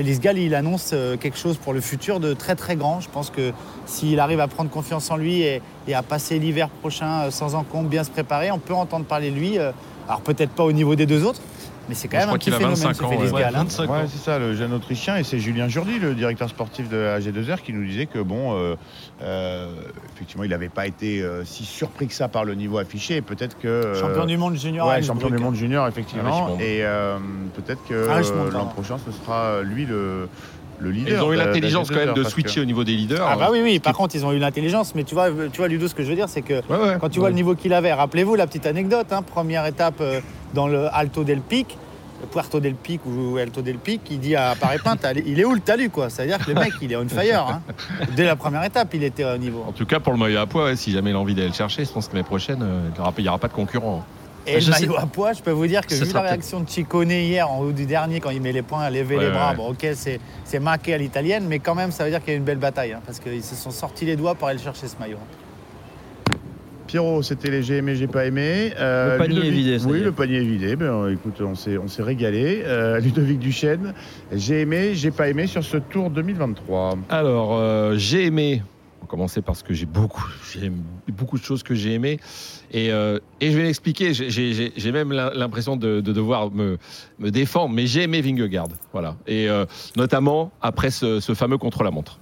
Félix 0.00 0.18
Gall, 0.18 0.38
il 0.38 0.54
annonce 0.54 0.92
euh, 0.94 1.18
quelque 1.18 1.36
chose 1.36 1.58
pour 1.58 1.74
le 1.74 1.82
futur 1.82 2.20
de 2.20 2.32
très 2.32 2.54
très 2.54 2.74
grand. 2.74 3.00
Je 3.02 3.10
pense 3.10 3.28
que 3.28 3.52
s'il 3.84 4.18
arrive 4.18 4.40
à 4.40 4.48
prendre 4.48 4.70
confiance 4.70 5.10
en 5.10 5.18
lui 5.18 5.42
et, 5.42 5.60
et 5.86 5.92
à 5.92 6.02
passer 6.02 6.38
l'hiver 6.38 6.70
prochain 6.70 7.24
euh, 7.24 7.30
sans 7.30 7.54
encombre, 7.54 7.90
bien 7.90 8.02
se 8.02 8.08
préparer, 8.08 8.50
on 8.50 8.58
peut 8.58 8.72
entendre 8.72 9.04
parler 9.04 9.30
de 9.30 9.36
lui. 9.36 9.58
euh, 9.58 9.72
alors 10.08 10.22
peut-être 10.22 10.52
pas 10.52 10.64
au 10.64 10.72
niveau 10.72 10.94
des 10.94 11.04
deux 11.04 11.22
autres, 11.22 11.42
mais 11.90 11.94
c'est 11.96 12.08
quand 12.08 12.16
même 12.18 12.30
un 12.30 12.32
petit 12.34 12.44
qu'il 12.44 12.54
a 12.54 12.56
phénomène 12.58 12.78
25 12.78 12.94
ce 12.96 13.02
ans, 13.04 13.10
Félix 13.10 13.32
ouais. 13.32 13.40
Gall. 13.42 13.52
25 13.52 13.90
Ouais, 13.90 13.98
ans. 13.98 14.02
c'est 14.06 14.18
ça, 14.24 14.38
le 14.38 14.54
jeune 14.54 14.72
Autrichien. 14.72 15.16
Et 15.18 15.24
c'est 15.24 15.38
Julien 15.38 15.68
Jourdi, 15.68 15.98
le 15.98 16.14
directeur 16.14 16.48
sportif 16.48 16.88
de 16.88 16.96
AG2R, 16.96 17.60
qui 17.60 17.72
nous 17.74 17.84
disait 17.84 18.06
que, 18.06 18.20
bon, 18.20 18.54
euh, 18.56 18.76
euh, 19.22 19.66
effectivement, 20.14 20.44
il 20.44 20.50
n'avait 20.50 20.68
pas 20.68 20.86
été 20.86 21.20
euh, 21.20 21.44
si 21.44 21.64
surpris 21.64 22.06
que 22.06 22.14
ça 22.14 22.28
par 22.28 22.44
le 22.44 22.54
niveau 22.54 22.78
affiché. 22.78 23.16
Et 23.16 23.22
peut-être 23.22 23.58
que. 23.58 23.68
euh, 23.68 23.94
Champion 24.00 24.24
du 24.24 24.36
monde 24.38 24.56
junior. 24.56 24.88
Ouais, 24.88 25.02
champion 25.02 25.28
du 25.28 25.38
monde 25.38 25.56
junior, 25.56 25.86
effectivement. 25.88 26.56
Ah, 26.58 26.62
et 26.62 26.84
euh, 26.84 27.18
peut-être 27.54 27.84
que 27.88 28.06
Ah, 28.08 28.18
euh, 28.20 28.50
l'an 28.52 28.66
prochain, 28.66 28.96
ce 29.04 29.10
sera 29.12 29.62
lui 29.62 29.84
le, 29.84 30.28
leader. 30.82 31.18
Ils 31.18 31.22
ont 31.22 31.32
eu 31.32 31.36
l'intelligence 31.36 31.90
quand 31.90 31.96
même 31.96 32.08
de 32.08 32.12
d'AG2R, 32.14 32.22
parce 32.22 32.32
switcher 32.32 32.54
que- 32.56 32.60
au 32.62 32.64
niveau 32.64 32.84
des 32.84 32.92
leaders. 32.92 33.26
Ah 33.28 33.36
bah 33.36 33.48
oui, 33.52 33.60
oui. 33.62 33.78
Par 33.80 33.92
contre, 33.92 34.14
ils 34.14 34.24
ont 34.24 34.32
eu 34.32 34.38
l'intelligence. 34.38 34.94
Mais 34.94 35.04
tu 35.04 35.14
vois, 35.14 35.28
tu 35.52 35.58
vois, 35.58 35.68
Ludo, 35.68 35.88
ce 35.88 35.94
que 35.94 36.02
je 36.02 36.08
veux 36.08 36.14
dire, 36.14 36.28
c'est 36.30 36.40
que 36.40 36.54
Ouais, 36.54 36.78
ouais. 36.78 36.96
quand 36.98 37.10
tu 37.10 37.18
vois 37.20 37.28
le 37.28 37.34
niveau 37.34 37.54
qu'il 37.54 37.74
avait, 37.74 37.92
rappelez-vous 37.92 38.34
la 38.34 38.46
petite 38.46 38.64
anecdote. 38.66 39.08
hein, 39.12 39.20
première 39.22 39.66
étape 39.66 40.02
dans 40.54 40.66
le 40.68 40.86
Alto 40.94 41.22
del 41.22 41.40
Pic. 41.40 41.76
Puerto 42.26 42.60
del 42.60 42.74
Pic 42.74 43.00
ou 43.06 43.36
Alto 43.38 43.62
del 43.62 43.76
Pic, 43.78 44.00
il 44.10 44.20
dit 44.20 44.36
à 44.36 44.54
Paris-Pin, 44.58 44.96
t'as- 44.96 45.12
il 45.12 45.38
est 45.40 45.44
où 45.44 45.54
le 45.54 45.60
talus 45.60 45.90
quoi? 45.90 46.10
C'est-à-dire 46.10 46.38
que 46.38 46.50
le 46.50 46.54
mec, 46.60 46.72
il 46.82 46.92
est 46.92 46.96
on 46.96 47.08
fire. 47.08 47.46
hein. 47.48 47.62
Dès 48.16 48.24
la 48.24 48.36
première 48.36 48.64
étape, 48.64 48.94
il 48.94 49.04
était 49.04 49.24
au 49.24 49.36
niveau. 49.36 49.64
En 49.68 49.72
tout 49.72 49.86
cas, 49.86 50.00
pour 50.00 50.12
le 50.12 50.18
maillot 50.18 50.38
à 50.38 50.46
poids, 50.46 50.64
ouais, 50.66 50.76
si 50.76 50.92
jamais 50.92 51.10
il 51.10 51.16
a 51.16 51.18
envie 51.18 51.34
d'aller 51.34 51.48
le 51.48 51.54
chercher, 51.54 51.84
je 51.84 51.90
pense 51.90 52.08
que 52.08 52.14
l'année 52.14 52.24
prochaine, 52.26 52.62
euh, 52.62 52.80
il 52.88 52.92
n'y 52.94 53.00
aura, 53.00 53.14
il 53.18 53.24
y 53.24 53.28
aura 53.28 53.38
pas 53.38 53.48
de 53.48 53.52
concurrent. 53.52 54.04
Et 54.46 54.58
Je 54.60 54.68
le 54.70 54.72
sais- 54.74 54.86
maillot 54.86 54.98
à 54.98 55.06
poids, 55.06 55.32
je 55.34 55.42
peux 55.42 55.50
vous 55.50 55.66
dire 55.66 55.86
que 55.86 55.94
Ça 55.94 56.04
vu 56.04 56.12
la 56.12 56.22
réaction 56.22 56.60
de 56.60 56.68
Ciccone 56.68 57.10
hier 57.10 57.48
en 57.50 57.60
haut 57.60 57.72
du 57.72 57.84
dernier, 57.84 58.20
quand 58.20 58.30
il 58.30 58.40
met 58.40 58.52
les 58.52 58.62
poings, 58.62 58.80
à 58.80 58.90
lever 58.90 59.16
Ouais, 59.16 59.24
les 59.26 59.30
bras, 59.30 59.50
ouais. 59.50 59.56
bon 59.56 59.70
ok, 59.70 59.86
c'est 59.94 60.18
c'est 60.44 60.60
marqué 60.60 60.94
à 60.94 60.98
l'italienne, 60.98 61.44
mais 61.46 61.58
quand 61.58 61.74
même, 61.74 61.90
ça 61.92 62.04
veut 62.04 62.10
dire 62.10 62.20
qu'il 62.20 62.28
y 62.28 62.32
a 62.32 62.34
eu 62.36 62.38
une 62.38 62.44
belle 62.44 62.56
bataille, 62.58 62.92
hein, 62.94 63.00
parce 63.04 63.20
qu'ils 63.20 63.42
se 63.44 63.54
sont 63.54 63.70
sortis 63.70 64.06
les 64.06 64.16
doigts 64.16 64.34
pour 64.34 64.48
aller 64.48 64.58
chercher 64.58 64.88
ce 64.88 64.96
maillot. 64.98 65.18
Pierrot, 66.90 67.22
c'était 67.22 67.50
les 67.52 67.62
j'ai 67.62 67.76
aimé, 67.76 67.94
j'ai 67.94 68.08
pas 68.08 68.26
aimé. 68.26 68.72
Euh, 68.80 69.12
Le 69.12 69.18
panier 69.18 69.36
Ludovic- 69.42 69.46
est 69.46 69.50
vidé, 69.52 69.78
ça 69.78 69.86
Oui, 69.86 69.98
est. 70.00 70.02
le 70.02 70.10
panier 70.10 70.38
est 70.38 70.44
vidé. 70.44 70.74
Ben, 70.74 71.08
écoute, 71.08 71.40
on 71.40 71.54
s'est, 71.54 71.78
on 71.78 71.86
s'est 71.86 72.02
régalé. 72.02 72.62
Euh, 72.64 72.98
Ludovic 72.98 73.38
Duchesne, 73.38 73.94
j'ai 74.32 74.62
aimé, 74.62 74.96
j'ai 74.96 75.12
pas 75.12 75.28
aimé 75.28 75.46
sur 75.46 75.62
ce 75.62 75.76
Tour 75.76 76.10
2023. 76.10 76.98
Alors, 77.08 77.56
euh, 77.56 77.94
j'ai 77.96 78.24
aimé. 78.26 78.64
On 78.98 79.04
va 79.04 79.08
commencer 79.08 79.40
parce 79.40 79.62
que 79.62 79.72
j'ai 79.72 79.86
beaucoup, 79.86 80.24
j'ai 80.52 80.72
beaucoup 81.12 81.38
de 81.38 81.44
choses 81.44 81.62
que 81.62 81.76
j'ai 81.76 81.92
aimées. 81.94 82.18
Et, 82.72 82.90
euh, 82.92 83.18
et 83.40 83.50
je 83.50 83.56
vais 83.56 83.64
l'expliquer. 83.64 84.12
J'ai- 84.14 84.92
même 84.92 85.12
l'im- 85.12 85.30
l'impression 85.34 85.76
de, 85.76 86.00
de 86.00 86.12
devoir 86.12 86.50
me, 86.50 86.78
me 87.18 87.30
défendre, 87.30 87.74
mais 87.74 87.86
j'ai 87.86 88.02
aimé 88.02 88.20
Vingegaard. 88.20 88.68
Voilà. 88.92 89.16
Et 89.26 89.48
euh, 89.48 89.64
notamment 89.96 90.50
après 90.62 90.90
ce, 90.90 91.20
fameux 91.34 91.58
contre-la-montre. 91.58 92.18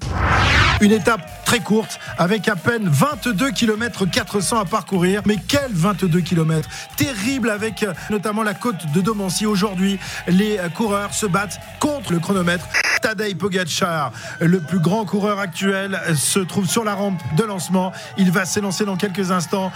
Une 0.81 0.93
étape 0.93 1.45
très 1.45 1.59
courte 1.59 1.99
avec 2.19 2.47
à 2.47 2.55
peine 2.55 2.89
22 2.89 3.51
km 3.51 4.07
400 4.07 4.61
à 4.61 4.65
parcourir. 4.65 5.23
Mais 5.27 5.37
quel 5.49 5.71
22 5.73 6.21
km 6.21 6.69
Terrible 6.97 7.51
avec 7.51 7.83
euh, 7.83 7.93
notamment 8.11 8.43
la 8.45 8.55
côte 8.55 8.77
de 8.95 9.01
Domancy. 9.01 9.45
Aujourd'hui, 9.45 9.99
les 10.29 10.59
coureurs 10.75 11.13
se 11.15 11.27
battent 11.27 11.59
contre 11.81 12.13
le 12.13 12.21
chronomètre. 12.21 12.65
Tadej 13.03 13.37
Pogacar, 13.37 14.13
le 14.41 14.61
plus 14.61 14.81
grand 14.81 15.05
coureur 15.05 15.39
actuel, 15.39 16.01
se 16.17 16.41
trouve 16.41 16.69
sur 16.69 16.85
la 16.85 16.95
rampe 16.95 17.21
de 17.37 17.45
lancement. 17.45 17.93
Il 18.17 18.31
va 18.33 18.45
s'élancer 18.45 18.85
dans 18.85 18.97
quelques 18.97 19.31
instants. 19.31 19.71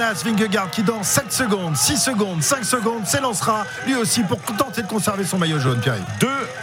Jonas 0.00 0.22
Vingegaard 0.24 0.70
qui 0.70 0.82
dans 0.82 1.02
7 1.02 1.30
secondes, 1.30 1.76
6 1.76 1.98
secondes, 1.98 2.42
5 2.42 2.64
secondes 2.64 3.06
s'élancera 3.06 3.66
lui 3.86 3.94
aussi 3.96 4.22
pour 4.22 4.40
tenter 4.40 4.80
de 4.80 4.86
conserver 4.86 5.24
son 5.24 5.36
maillot 5.36 5.58
jaune, 5.58 5.78
Pierre. 5.78 5.96
2, 6.20 6.26
1, 6.26 6.30
c'est 6.30 6.59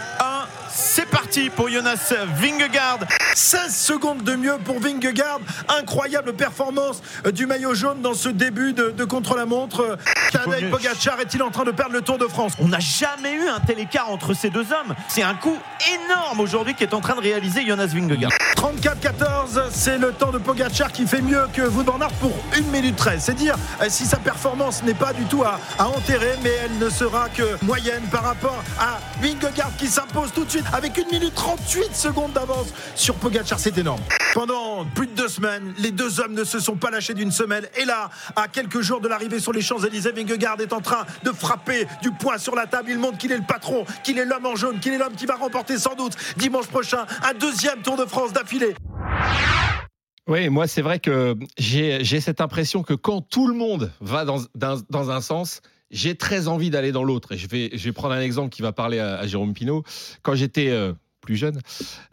parti 1.28 1.50
pour 1.50 1.68
Jonas 1.68 2.14
Vingegaard. 2.40 3.00
16 3.34 3.74
secondes 3.76 4.22
de 4.24 4.34
mieux 4.34 4.56
pour 4.64 4.80
Vingegaard. 4.80 5.40
Incroyable 5.78 6.32
performance 6.32 7.02
euh, 7.26 7.32
du 7.32 7.44
maillot 7.46 7.74
jaune 7.74 8.00
dans 8.00 8.14
ce 8.14 8.30
début 8.30 8.72
de, 8.72 8.90
de 8.90 9.04
contre-la-montre. 9.04 9.80
Euh, 9.82 9.96
Tadej 10.32 10.70
Pogacar 10.70 11.20
est-il 11.20 11.42
en 11.42 11.50
train 11.50 11.64
de 11.64 11.70
perdre 11.70 11.92
le 11.92 12.00
Tour 12.00 12.16
de 12.16 12.26
France? 12.26 12.52
On 12.58 12.68
n'a 12.68 12.78
jamais 12.78 13.32
eu 13.32 13.46
un 13.46 13.60
tel 13.60 13.78
écart 13.78 14.10
entre 14.10 14.32
ces 14.32 14.48
deux 14.48 14.72
hommes. 14.72 14.94
C'est 15.08 15.22
un 15.22 15.34
coup 15.34 15.56
énorme 16.06 16.40
aujourd'hui 16.40 16.74
qu'est 16.74 16.94
en 16.94 17.00
train 17.00 17.14
de 17.14 17.20
réaliser 17.20 17.66
Jonas 17.66 17.86
Vingegaard. 17.86 18.32
34-14, 18.56 19.64
c'est 19.70 19.98
le 19.98 20.12
temps 20.12 20.30
de 20.32 20.38
Pogacar 20.38 20.90
qui 20.92 21.06
fait 21.06 21.22
mieux 21.22 21.46
que 21.52 21.62
van 21.62 22.00
Aert 22.00 22.12
pour 22.20 22.32
1 22.56 22.62
minute 22.72 22.96
13. 22.96 23.22
C'est 23.22 23.34
dire 23.34 23.56
euh, 23.82 23.86
si 23.88 24.06
sa 24.06 24.16
performance 24.16 24.82
n'est 24.82 24.94
pas 24.94 25.12
du 25.12 25.24
tout 25.24 25.42
à, 25.44 25.60
à 25.78 25.88
enterrer, 25.88 26.36
mais 26.42 26.52
elle 26.64 26.78
ne 26.78 26.88
sera 26.88 27.28
que 27.28 27.62
moyenne 27.64 28.02
par 28.10 28.24
rapport 28.24 28.64
à 28.80 28.98
Vingegaard 29.22 29.76
qui 29.76 29.88
s'impose 29.88 30.32
tout 30.32 30.44
de 30.44 30.50
suite 30.50 30.64
avec 30.72 30.98
1 30.98 31.02
minute 31.04 31.17
38 31.26 31.94
secondes 31.94 32.32
d'avance 32.32 32.72
sur 32.94 33.14
Pogacar. 33.16 33.58
C'est 33.58 33.76
énorme. 33.78 34.00
Pendant 34.34 34.84
plus 34.94 35.06
de 35.06 35.12
deux 35.12 35.28
semaines, 35.28 35.74
les 35.78 35.90
deux 35.90 36.20
hommes 36.20 36.34
ne 36.34 36.44
se 36.44 36.60
sont 36.60 36.76
pas 36.76 36.90
lâchés 36.90 37.14
d'une 37.14 37.32
semaine. 37.32 37.64
Et 37.80 37.84
là, 37.84 38.10
à 38.36 38.46
quelques 38.46 38.80
jours 38.80 39.00
de 39.00 39.08
l'arrivée 39.08 39.40
sur 39.40 39.52
les 39.52 39.60
Champs-Élysées, 39.60 40.12
Vingegaard 40.12 40.60
est 40.60 40.72
en 40.72 40.80
train 40.80 41.04
de 41.24 41.30
frapper 41.30 41.86
du 42.02 42.12
poing 42.12 42.38
sur 42.38 42.54
la 42.54 42.66
table. 42.66 42.90
Il 42.90 42.98
montre 42.98 43.18
qu'il 43.18 43.32
est 43.32 43.36
le 43.36 43.46
patron, 43.46 43.84
qu'il 44.04 44.18
est 44.18 44.24
l'homme 44.24 44.46
en 44.46 44.56
jaune, 44.56 44.78
qu'il 44.80 44.92
est 44.92 44.98
l'homme 44.98 45.16
qui 45.16 45.26
va 45.26 45.34
remporter 45.34 45.78
sans 45.78 45.94
doute 45.94 46.14
dimanche 46.36 46.66
prochain 46.66 47.06
un 47.28 47.34
deuxième 47.34 47.82
Tour 47.82 47.96
de 47.96 48.04
France 48.04 48.32
d'affilée. 48.32 48.74
Oui, 50.28 50.48
moi, 50.50 50.66
c'est 50.66 50.82
vrai 50.82 50.98
que 50.98 51.36
j'ai 51.56 52.04
j'ai 52.04 52.20
cette 52.20 52.40
impression 52.40 52.82
que 52.82 52.92
quand 52.94 53.22
tout 53.22 53.48
le 53.48 53.54
monde 53.54 53.90
va 54.00 54.24
dans, 54.24 54.38
dans, 54.54 54.78
dans 54.90 55.10
un 55.10 55.20
sens, 55.22 55.62
j'ai 55.90 56.14
très 56.14 56.48
envie 56.48 56.70
d'aller 56.70 56.92
dans 56.92 57.02
l'autre. 57.02 57.32
Et 57.32 57.38
je 57.38 57.48
vais, 57.48 57.70
je 57.72 57.84
vais 57.84 57.92
prendre 57.92 58.14
un 58.14 58.20
exemple 58.20 58.50
qui 58.50 58.62
va 58.62 58.72
parler 58.72 58.98
à, 58.98 59.18
à 59.18 59.26
Jérôme 59.26 59.54
Pinault. 59.54 59.84
Quand 60.22 60.34
j'étais 60.34 60.68
euh, 60.68 60.92
plus 61.28 61.36
jeune, 61.36 61.60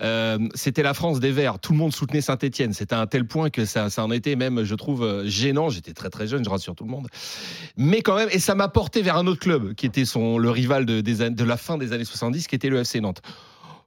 euh, 0.02 0.38
c'était 0.56 0.84
la 0.84 0.94
France 0.94 1.22
des 1.22 1.32
Verts. 1.32 1.58
Tout 1.60 1.72
le 1.72 1.78
monde 1.78 1.94
soutenait 1.94 2.20
Saint-Etienne. 2.20 2.74
C'était 2.74 2.96
à 2.96 3.00
un 3.00 3.08
tel 3.08 3.26
point 3.26 3.50
que 3.50 3.64
ça, 3.64 3.88
en 3.98 4.12
était 4.12 4.36
même, 4.36 4.66
je 4.66 4.76
trouve, 4.76 5.04
euh, 5.04 5.26
gênant. 5.26 5.70
J'étais 5.70 5.94
très 5.94 6.10
très 6.10 6.28
jeune, 6.28 6.44
je 6.44 6.50
rassure 6.50 6.76
tout 6.76 6.84
le 6.84 6.90
monde. 6.90 7.08
Mais 7.78 8.02
quand 8.02 8.18
même, 8.18 8.28
et 8.34 8.40
ça 8.40 8.56
m'a 8.56 8.68
porté 8.68 9.02
vers 9.02 9.16
un 9.16 9.26
autre 9.26 9.40
club 9.40 9.74
qui 9.74 9.86
était 9.86 10.04
son, 10.04 10.38
le 10.38 10.50
rival 10.50 10.86
de, 10.86 11.44
la 11.46 11.56
fin 11.56 11.78
des 11.78 11.94
années 11.94 12.04
70, 12.04 12.46
qui 12.48 12.56
était 12.56 12.68
le 12.68 12.80
FC 12.80 13.00
Nantes. 13.00 13.22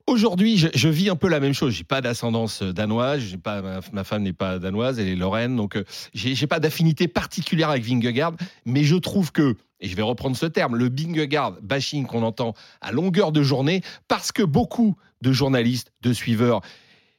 Aujourd'hui, 0.06 0.56
je, 0.56 0.88
vis 0.88 1.10
un 1.10 1.16
peu 1.16 1.28
la 1.28 1.40
même 1.40 1.52
chose. 1.52 1.74
J'ai 1.74 1.84
pas 1.84 2.00
d'ascendance 2.00 2.62
euh, 2.62 2.72
danoise, 2.72 3.20
j'ai 3.20 3.36
pas 3.36 3.82
ma, 3.92 4.04
femme 4.04 4.22
n'est 4.22 4.32
pas 4.32 4.58
danoise, 4.58 4.98
elle 4.98 5.08
est 5.08 5.16
lorraine, 5.16 5.56
donc 5.56 5.76
euh, 5.76 5.84
j'ai 6.14 6.46
pas 6.46 6.58
d'affinité 6.58 7.06
particulière 7.06 7.68
avec 7.68 7.84
Vingegaard, 7.84 8.32
mais 8.64 8.82
je 8.82 8.96
trouve 8.96 9.30
que 9.30 9.56
et 9.80 9.88
je 9.88 9.96
vais 9.96 10.02
reprendre 10.02 10.36
ce 10.36 10.46
terme, 10.46 10.76
le 10.76 10.90
Vingegaard 10.90 11.56
bashing 11.62 12.06
qu'on 12.06 12.22
entend 12.22 12.54
à 12.80 12.92
longueur 12.92 13.32
de 13.32 13.42
journée, 13.42 13.82
parce 14.08 14.32
que 14.32 14.42
beaucoup 14.42 14.96
de 15.22 15.32
journalistes, 15.32 15.92
de 16.02 16.12
suiveurs 16.12 16.60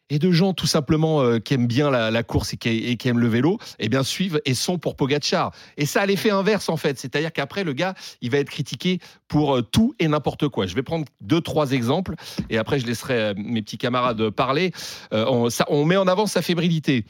et 0.10 0.20
de 0.20 0.32
gens 0.32 0.54
tout 0.54 0.68
simplement 0.68 1.22
euh, 1.22 1.40
qui 1.40 1.54
aiment 1.54 1.68
bien 1.68 1.90
la, 1.90 2.24
course 2.24 2.54
et 2.54 2.58
qui, 2.58 3.08
aiment 3.08 3.20
le 3.20 3.28
vélo, 3.28 3.58
eh 3.80 3.90
bien 3.90 4.04
suivent 4.04 4.42
et 4.46 4.54
sont 4.54 4.78
pour 4.78 4.96
Pogacar. 4.96 5.52
Et 5.78 5.86
ça 5.86 6.02
a 6.02 6.06
l'effet 6.06 6.32
inverse 6.32 6.70
en 6.70 6.78
fait, 6.78 6.98
c'est-à-dire 7.00 7.32
qu'après 7.32 7.64
le 7.64 7.74
gars, 7.74 7.94
il 8.22 8.32
va 8.32 8.38
être 8.38 8.50
critiqué 8.50 9.00
pour 9.28 9.58
euh, 9.58 9.62
tout 9.62 9.94
et 10.00 10.08
n'importe 10.08 10.48
quoi. 10.48 10.66
Je 10.68 10.76
vais 10.76 10.84
prendre 10.84 11.06
deux 11.22 11.42
trois 11.42 11.72
exemples 11.72 12.16
et 12.50 12.58
après 12.58 12.80
je 12.80 12.86
laisserai 12.86 13.20
euh, 13.20 13.34
mes 13.38 13.62
petits 13.62 13.78
camarades 13.78 14.30
parler. 14.32 14.72
On, 15.12 15.86
met 15.86 15.98
en 15.98 16.08
avant 16.08 16.26
sa 16.26 16.42
fébrilité. 16.42 17.06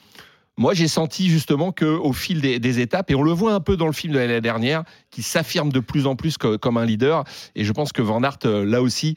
Moi, 0.58 0.74
j'ai 0.74 0.88
senti 0.88 1.30
justement 1.30 1.72
que 1.72 1.86
au 1.86 2.12
fil 2.12 2.42
des, 2.42 2.80
étapes, 2.80 3.10
et 3.12 3.16
on 3.16 3.24
le 3.24 3.32
voit 3.32 3.54
un 3.54 3.60
peu 3.62 3.78
dans 3.78 3.88
le 3.88 3.94
film 3.94 4.14
de 4.14 4.20
l'année 4.20 4.42
dernière, 4.42 4.84
qui 5.10 5.24
s'affirme 5.24 5.72
de 5.72 5.80
plus 5.80 6.06
en 6.06 6.16
plus 6.16 6.38
co- 6.38 6.58
comme 6.58 6.78
un 6.78 6.86
leader. 6.86 7.24
Et 7.56 7.64
je 7.64 7.72
pense 7.72 7.94
que 7.94 8.02
Van 8.02 8.22
Aert, 8.24 8.40
là 8.44 8.82
aussi, 8.82 9.16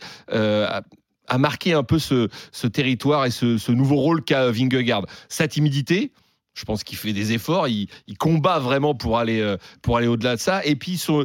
a, 1.29 1.39
marqué 1.39 1.73
un 1.73 1.83
peu 1.83 1.99
ce, 1.99 2.29
territoire 2.67 3.27
et 3.27 3.31
ce, 3.31 3.73
nouveau 3.73 3.97
rôle 3.97 4.23
qu'a 4.23 4.51
Vingegaard. 4.51 5.07
Sa 5.29 5.49
timidité, 5.49 6.13
je 6.55 6.65
pense 6.65 6.85
qu'il 6.85 6.99
fait 6.99 7.13
des 7.13 7.33
efforts, 7.33 7.69
il, 7.69 7.89
combat 8.19 8.59
vraiment 8.59 8.95
pour 8.95 9.19
aller, 9.19 9.41
euh, 9.41 9.57
pour 9.81 9.97
aller 9.97 10.07
au-delà 10.07 10.37
de 10.37 10.41
ça. 10.41 10.65
Et 10.65 10.77
puis 10.77 10.99
son, 10.99 11.25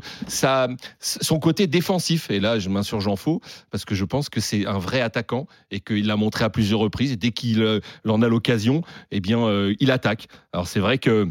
son 0.99 1.39
côté 1.39 1.67
défensif, 1.67 2.31
et 2.31 2.39
là 2.39 2.59
je 2.59 2.69
m'insurge 2.69 3.07
en 3.07 3.15
faux, 3.15 3.41
parce 3.69 3.85
que 3.85 3.93
je 3.95 4.05
pense 4.05 4.29
que 4.29 4.39
c'est 4.39 4.65
un 4.65 4.79
vrai 4.79 5.01
attaquant 5.01 5.47
et 5.71 5.79
qu'il 5.79 6.07
l'a 6.07 6.15
montré 6.15 6.45
à 6.45 6.49
plusieurs 6.49 6.79
reprises. 6.79 7.11
Et 7.11 7.17
dès 7.17 7.31
qu'il 7.31 7.61
euh, 7.61 7.79
en 8.07 8.21
a 8.21 8.27
l'occasion, 8.27 8.81
eh 9.11 9.19
bien 9.19 9.39
euh, 9.39 9.75
il 9.79 9.91
attaque. 9.91 10.27
Alors 10.53 10.67
c'est 10.67 10.79
vrai 10.79 10.97
que 10.97 11.27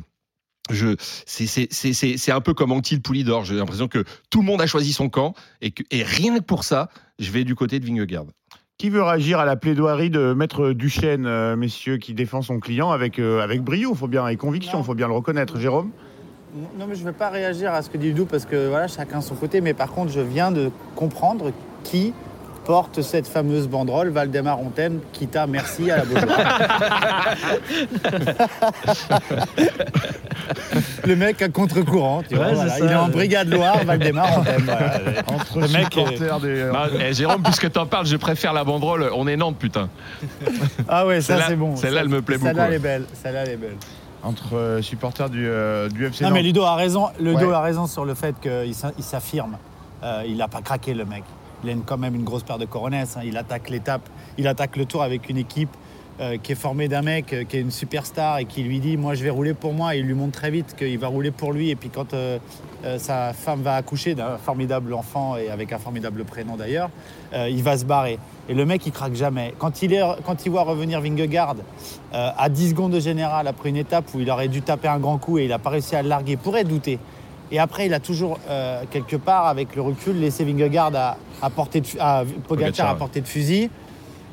je, 0.70 0.96
c'est, 1.26 2.32
un 2.32 2.40
peu 2.40 2.54
comme 2.54 2.72
Antil 2.72 3.00
Poulidor. 3.00 3.44
J'ai 3.44 3.54
l'impression 3.54 3.88
que 3.88 4.04
tout 4.30 4.40
le 4.40 4.46
monde 4.46 4.60
a 4.60 4.66
choisi 4.66 4.92
son 4.92 5.08
camp 5.08 5.34
et, 5.60 5.70
que, 5.70 5.82
et 5.90 6.02
rien 6.02 6.38
que 6.38 6.42
pour 6.42 6.64
ça, 6.64 6.88
je 7.18 7.30
vais 7.30 7.44
du 7.44 7.54
côté 7.54 7.78
de 7.80 7.86
Vingegaard. 7.86 8.26
Qui 8.78 8.90
veut 8.90 9.02
réagir 9.02 9.38
à 9.38 9.46
la 9.46 9.56
plaidoirie 9.56 10.10
de 10.10 10.34
Maître 10.34 10.72
Duchesne, 10.72 11.24
euh, 11.26 11.56
messieurs, 11.56 11.96
qui 11.96 12.12
défend 12.12 12.42
son 12.42 12.60
client 12.60 12.90
avec, 12.90 13.18
euh, 13.18 13.40
avec 13.40 13.62
brio? 13.62 13.94
Faut 13.94 14.08
bien, 14.08 14.28
et 14.28 14.36
conviction, 14.36 14.80
il 14.80 14.84
faut 14.84 14.94
bien 14.94 15.08
le 15.08 15.14
reconnaître. 15.14 15.58
Jérôme 15.58 15.90
Non, 16.78 16.86
mais 16.86 16.94
je 16.94 17.00
ne 17.00 17.06
vais 17.06 17.14
pas 17.14 17.30
réagir 17.30 17.72
à 17.72 17.80
ce 17.80 17.88
que 17.88 17.96
dit 17.96 18.08
Ludo 18.08 18.26
parce 18.26 18.44
que 18.44 18.68
voilà, 18.68 18.86
chacun 18.86 19.22
son 19.22 19.34
côté. 19.34 19.62
Mais 19.62 19.72
par 19.72 19.92
contre, 19.92 20.12
je 20.12 20.20
viens 20.20 20.50
de 20.52 20.70
comprendre 20.94 21.52
qui 21.84 22.12
porte 22.66 23.00
cette 23.02 23.26
fameuse 23.28 23.68
banderole 23.68 24.08
Valdemar 24.10 24.58
Fontaine, 24.58 24.98
quitta 25.12 25.46
merci 25.46 25.90
à 25.90 25.98
la 25.98 26.04
Beaujoire. 26.04 26.36
Le 31.06 31.16
mec 31.16 31.40
à 31.42 31.48
contre-courant, 31.48 32.22
tu 32.28 32.34
vois, 32.34 32.46
Ouais, 32.46 32.54
voilà. 32.54 32.72
c'est 32.72 32.84
il 32.84 32.90
est 32.90 32.94
en 32.94 33.08
brigade 33.08 33.48
Loire, 33.48 33.84
Valdemar 33.84 34.28
Fontaine. 34.34 34.62
voilà. 34.64 35.00
Entre 35.28 35.60
Le 35.60 35.68
mec 35.68 35.96
est- 35.96 36.00
supporters 36.00 36.40
des. 36.40 36.68
Bah, 36.72 36.88
eh, 37.00 37.12
Jérôme, 37.14 37.42
puisque 37.42 37.70
t'en 37.70 37.86
parles, 37.86 38.06
je 38.06 38.16
préfère 38.16 38.52
la 38.52 38.64
banderole. 38.64 39.10
On 39.14 39.26
est 39.26 39.36
Nantes, 39.36 39.56
putain. 39.58 39.88
Ah 40.88 41.06
ouais, 41.06 41.20
ça 41.20 41.34
Celle-là- 41.34 41.44
c'est 41.48 41.56
bon. 41.56 41.76
celle-là, 41.76 42.00
elle 42.02 42.08
me 42.08 42.22
plaît 42.22 42.36
Celle-là, 42.38 42.52
beaucoup. 42.52 42.64
elle 42.66 42.72
est 42.74 42.78
belle. 42.78 43.04
Celle-là, 43.22 43.42
elle 43.44 43.50
est 43.52 43.56
belle. 43.56 43.76
Entre 44.22 44.56
euh, 44.56 44.82
supporters 44.82 45.30
du, 45.30 45.46
euh, 45.48 45.88
du 45.88 46.06
FC 46.06 46.24
Non, 46.24 46.30
mais. 46.30 46.42
Ludo 46.42 46.62
a 46.64 46.74
raison. 46.74 47.08
Ludo 47.20 47.46
Ouais. 47.48 47.54
a 47.54 47.60
raison 47.60 47.86
sur 47.86 48.04
le 48.04 48.14
fait 48.14 48.34
qu'il 48.40 48.74
s'a- 48.74 48.92
il 48.98 49.04
s'affirme. 49.04 49.56
Euh, 50.02 50.22
il 50.26 50.36
n'a 50.36 50.48
pas 50.48 50.60
craqué, 50.62 50.94
le 50.94 51.04
mec. 51.04 51.22
Il 51.66 51.72
a 51.72 51.74
quand 51.84 51.98
même 51.98 52.14
une 52.14 52.24
grosse 52.24 52.44
paire 52.44 52.58
de 52.58 52.64
coronesses. 52.64 53.16
hein. 53.16 53.22
Il 53.24 53.36
attaque 53.36 53.70
l'étape, 53.70 54.08
il 54.38 54.46
attaque 54.46 54.76
le 54.76 54.84
tour 54.84 55.02
avec 55.02 55.28
une 55.28 55.36
équipe 55.36 55.70
euh, 56.18 56.38
qui 56.42 56.52
est 56.52 56.56
formée 56.56 56.88
d'un 56.88 57.02
mec 57.02 57.34
euh, 57.34 57.44
qui 57.44 57.58
est 57.58 57.60
une 57.60 57.70
superstar 57.70 58.38
et 58.38 58.46
qui 58.46 58.62
lui 58.62 58.80
dit 58.80 58.96
Moi, 58.96 59.14
je 59.14 59.22
vais 59.22 59.28
rouler 59.28 59.52
pour 59.52 59.74
moi. 59.74 59.96
Il 59.96 60.06
lui 60.06 60.14
montre 60.14 60.32
très 60.32 60.50
vite 60.50 60.74
qu'il 60.74 60.98
va 60.98 61.08
rouler 61.08 61.30
pour 61.30 61.52
lui. 61.52 61.68
Et 61.68 61.76
puis, 61.76 61.90
quand 61.90 62.14
euh, 62.14 62.38
sa 62.96 63.34
femme 63.34 63.60
va 63.60 63.74
accoucher 63.74 64.14
d'un 64.14 64.38
formidable 64.38 64.94
enfant 64.94 65.36
et 65.36 65.50
avec 65.50 65.72
un 65.72 65.78
formidable 65.78 66.24
prénom 66.24 66.56
d'ailleurs, 66.56 66.88
il 67.34 67.62
va 67.62 67.76
se 67.76 67.84
barrer. 67.84 68.18
Et 68.48 68.54
le 68.54 68.64
mec, 68.64 68.86
il 68.86 68.92
craque 68.92 69.14
jamais. 69.14 69.52
Quand 69.58 69.82
il, 69.82 69.92
est, 69.92 70.02
quand 70.24 70.46
il 70.46 70.50
voit 70.50 70.62
revenir 70.62 71.00
Vingegaard 71.00 71.56
à 72.12 72.48
10 72.48 72.70
secondes 72.70 72.92
de 72.92 73.00
général 73.00 73.48
après 73.48 73.70
une 73.70 73.76
étape 73.76 74.04
où 74.14 74.20
il 74.20 74.30
aurait 74.30 74.46
dû 74.46 74.62
taper 74.62 74.86
un 74.86 75.00
grand 75.00 75.18
coup 75.18 75.38
et 75.38 75.44
il 75.44 75.48
n'a 75.48 75.58
pas 75.58 75.70
réussi 75.70 75.96
à 75.96 76.02
le 76.02 76.08
larguer, 76.08 76.32
il 76.32 76.38
pourrait 76.38 76.62
douter. 76.62 77.00
Et 77.52 77.58
après, 77.58 77.86
il 77.86 77.94
a 77.94 78.00
toujours, 78.00 78.38
euh, 78.48 78.82
quelque 78.90 79.16
part, 79.16 79.46
avec 79.46 79.76
le 79.76 79.82
recul, 79.82 80.18
laissé 80.18 80.44
Vingegaard 80.44 80.94
à, 80.94 81.16
à 81.42 81.50
portée 81.50 81.80
de, 81.80 81.86
à 82.00 82.24
Pogacar 82.24 82.42
Pogacar, 82.48 82.90
à 82.90 82.94
portée 82.96 83.20
de 83.20 83.28
fusil, 83.28 83.70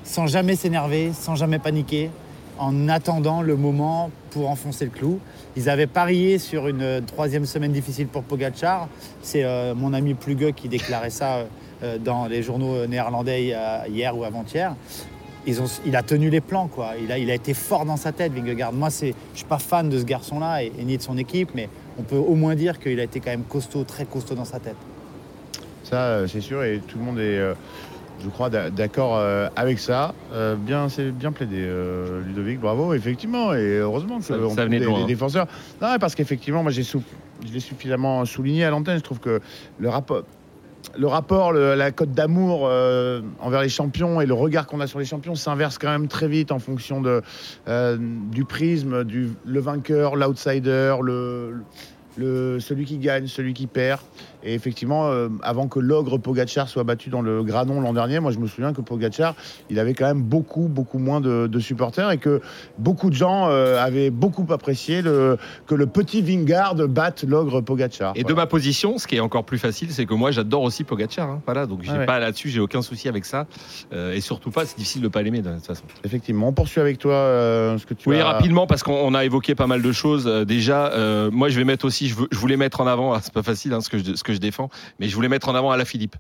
sans 0.04 0.28
jamais 0.28 0.56
s'énerver, 0.56 1.14
sans 1.14 1.36
jamais 1.36 1.60
paniquer, 1.60 2.10
en 2.58 2.90
attendant 2.90 3.42
le 3.42 3.56
moment 3.56 4.10
pour 4.32 4.50
enfoncer 4.50 4.86
le 4.86 4.92
clou. 4.92 5.20
Ils 5.56 5.70
avaient 5.70 5.88
parié 5.88 6.40
sur 6.40 6.68
une 6.68 6.82
euh, 6.82 7.02
troisième 7.02 7.46
semaine 7.46 7.72
difficile 7.72 8.08
pour 8.08 8.24
Pogacar. 8.24 8.88
C'est 9.22 9.44
euh, 9.44 9.76
mon 9.76 9.94
ami 9.94 10.16
Plugue 10.16 10.54
qui 10.54 10.68
déclarait 10.68 11.10
ça 11.12 11.46
euh, 11.84 11.98
dans 12.00 12.26
les 12.26 12.42
journaux 12.42 12.86
néerlandais 12.88 13.54
hier 13.90 14.18
ou 14.18 14.24
avant-hier. 14.24 14.76
Ils 15.46 15.62
ont, 15.62 15.66
il 15.86 15.96
a 15.96 16.04
tenu 16.04 16.30
les 16.30 16.42
plans, 16.42 16.68
quoi. 16.68 16.92
Il 17.04 17.12
a, 17.12 17.18
il 17.18 17.30
a 17.30 17.36
été 17.36 17.54
fort 17.54 17.86
dans 17.86 17.98
sa 17.98 18.12
tête, 18.12 18.32
Vingegaard. 18.34 18.72
Moi, 18.72 18.90
je 18.90 19.12
suis 19.34 19.46
pas 19.48 19.60
fan 19.60 19.90
de 19.90 20.00
ce 20.00 20.06
garçon-là 20.06 20.64
et, 20.64 20.72
et 20.80 20.84
ni 20.86 20.98
de 20.98 21.02
son 21.02 21.18
équipe, 21.18 21.50
mais 21.54 21.68
on 22.00 22.04
peut 22.04 22.16
au 22.18 22.36
moins 22.36 22.56
dire 22.56 22.80
qu'il 22.80 23.00
a 23.00 23.04
été 23.04 23.20
quand 23.20 23.32
même 23.32 23.44
costaud, 23.44 23.84
très 23.84 24.06
costaud 24.06 24.36
dans 24.36 24.46
sa 24.46 24.60
tête. 24.60 24.76
Ça, 25.84 25.98
euh, 26.06 26.28
c'est 26.28 26.42
sûr, 26.42 26.64
et 26.64 26.80
tout 26.88 26.98
le 26.98 27.04
monde 27.04 27.20
est, 27.20 27.38
euh, 27.38 27.54
je 28.24 28.30
crois, 28.30 28.50
d'a- 28.50 28.70
d'accord 28.70 29.18
euh, 29.18 29.48
avec 29.56 29.80
ça. 29.80 30.14
Bien, 30.60 30.90
c'est 30.90 31.12
bien 31.12 31.32
plaidé, 31.32 31.70
Ludovic, 32.26 32.60
bravo, 32.60 32.94
effectivement, 32.94 33.54
et 33.54 33.78
heureusement 33.80 34.20
que 34.20 34.24
Ça- 34.26 34.36
on 34.36 34.50
ça 34.56 34.66
venait 34.66 34.78
de 34.78 34.82
des, 34.86 34.90
loin, 34.90 34.98
des 35.00 35.04
hein. 35.04 35.08
défenseurs. 35.08 35.48
Non, 35.82 35.98
parce 36.00 36.16
qu'effectivement, 36.16 36.64
moi, 36.64 36.72
j'ai 36.72 36.84
je 36.84 37.52
l'ai 37.54 37.60
suffisamment 37.60 38.24
souligné 38.26 38.64
à 38.64 38.70
l'antenne. 38.70 38.98
Je 38.98 39.04
trouve 39.04 39.20
que 39.20 39.42
le 39.80 39.90
rapport, 39.90 40.24
le 40.98 41.08
rapport, 41.08 41.54
la 41.54 41.92
cote 41.92 42.12
d'amour 42.12 42.64
euh, 42.66 43.22
envers 43.40 43.62
les 43.62 43.70
champions 43.70 44.22
et 44.22 44.26
le 44.26 44.34
regard 44.34 44.68
qu'on 44.68 44.80
a 44.80 44.88
sur 44.88 45.00
les 45.00 45.06
champions 45.06 45.36
s'inverse 45.36 45.78
quand 45.78 45.90
même 45.90 46.08
très 46.08 46.28
vite 46.28 46.52
en 46.52 46.60
fonction 46.60 47.02
euh, 47.68 47.98
du 47.98 48.46
prisme, 48.46 49.04
du 49.04 49.32
le 49.46 49.60
vainqueur, 49.60 50.16
l'outsider, 50.16 50.96
celui 52.18 52.86
qui 52.86 52.98
gagne, 52.98 53.28
celui 53.28 53.54
qui 53.54 53.68
perd. 53.68 54.02
Et 54.46 54.54
effectivement, 54.54 55.08
euh, 55.08 55.30
avant 55.42 55.68
que 55.68 55.80
l'ogre 55.80 56.18
Pogacar 56.18 56.68
soit 56.68 56.84
battu 56.84 57.10
dans 57.10 57.22
le 57.22 57.44
Granon 57.44 57.80
l'an 57.82 57.94
dernier, 57.94 58.20
moi 58.20 58.32
je 58.32 58.40
me 58.40 58.48
souviens 58.48 58.74
que 58.74 58.82
Pogacar, 58.82 59.36
il 59.70 59.80
avait 59.80 59.94
quand 59.94 60.06
même 60.06 60.22
beaucoup, 60.22 60.68
beaucoup 60.68 61.00
moins 61.00 61.22
de, 61.22 61.48
de 61.48 61.60
supporters 61.60 62.12
et 62.12 62.18
que 62.18 62.42
beaucoup 62.78 63.10
de 63.10 63.16
gens 63.16 63.48
euh, 63.50 63.82
avaient 63.82 64.10
beaucoup 64.10 64.46
apprécié 64.52 65.02
le, 65.02 65.38
que 65.68 65.76
le 65.76 65.86
petit 65.88 66.22
Vingard 66.22 66.76
batte 66.76 67.24
l'ogre 67.24 67.62
Pogacar. 67.62 68.14
Et 68.16 68.24
de 68.24 68.34
ma 68.34 68.46
position, 68.46 68.98
ce 68.98 69.08
qui 69.08 69.16
est 69.16 69.20
encore 69.22 69.44
plus 69.46 69.58
facile, 69.58 69.92
c'est 69.92 70.06
que 70.06 70.14
moi 70.14 70.32
j'adore 70.32 70.64
aussi 70.64 70.84
Pogacar. 70.84 71.30
hein. 71.30 71.42
Voilà, 71.46 71.66
donc 71.66 71.82
j'ai 71.84 71.92
Ah 71.94 72.00
ouais. 72.00 72.06
pas 72.06 72.20
là-dessus, 72.20 72.50
j'ai 72.50 72.60
aucun 72.60 72.82
souci 72.82 73.08
avec 73.08 73.26
ça. 73.26 73.48
Euh, 73.94 74.14
et 74.14 74.20
surtout 74.22 74.52
pas, 74.52 74.66
c'est 74.66 74.78
difficile 74.78 75.02
de 75.02 75.08
pas 75.08 75.22
l'aimer 75.22 75.42
de 75.42 75.52
toute 75.54 75.66
façon. 75.66 75.84
Effectivement, 76.04 76.50
on 76.50 76.54
poursuit 76.54 76.82
avec 76.82 76.98
toi 76.98 77.14
ce 77.78 77.86
que 77.86 77.94
tu 77.94 78.10
Oui, 78.10 78.20
as. 78.20 78.26
rapidement, 78.26 78.68
parce 78.68 78.84
qu'on 78.84 78.94
on 78.94 79.14
a 79.14 79.24
évoqué 79.24 79.56
pas 79.56 79.68
mal 79.68 79.82
de 79.82 79.92
choses. 79.92 80.26
Déjà, 80.46 80.92
moi, 81.32 81.48
je 81.50 81.58
vais 81.58 81.64
mettre 81.66 81.86
aussi, 81.86 82.08
je, 82.10 82.16
veux- 82.16 82.28
je 82.32 82.38
voulais 82.38 82.58
mettre 82.58 82.82
en 82.82 82.88
avant, 82.88 83.18
c'est 83.22 83.34
pas 83.34 83.44
facile 83.44 83.74
hein, 83.74 83.80
ce, 83.82 83.90
que 83.90 83.98
je, 83.98 84.16
ce 84.16 84.24
que 84.24 84.33
je 84.34 84.40
défends, 84.40 84.70
mais 85.00 85.08
je 85.08 85.16
voulais 85.16 85.30
mettre 85.30 85.50
en 85.50 85.56
avant 85.56 85.72
Alain 85.72 85.86
Philippe. 85.86 86.16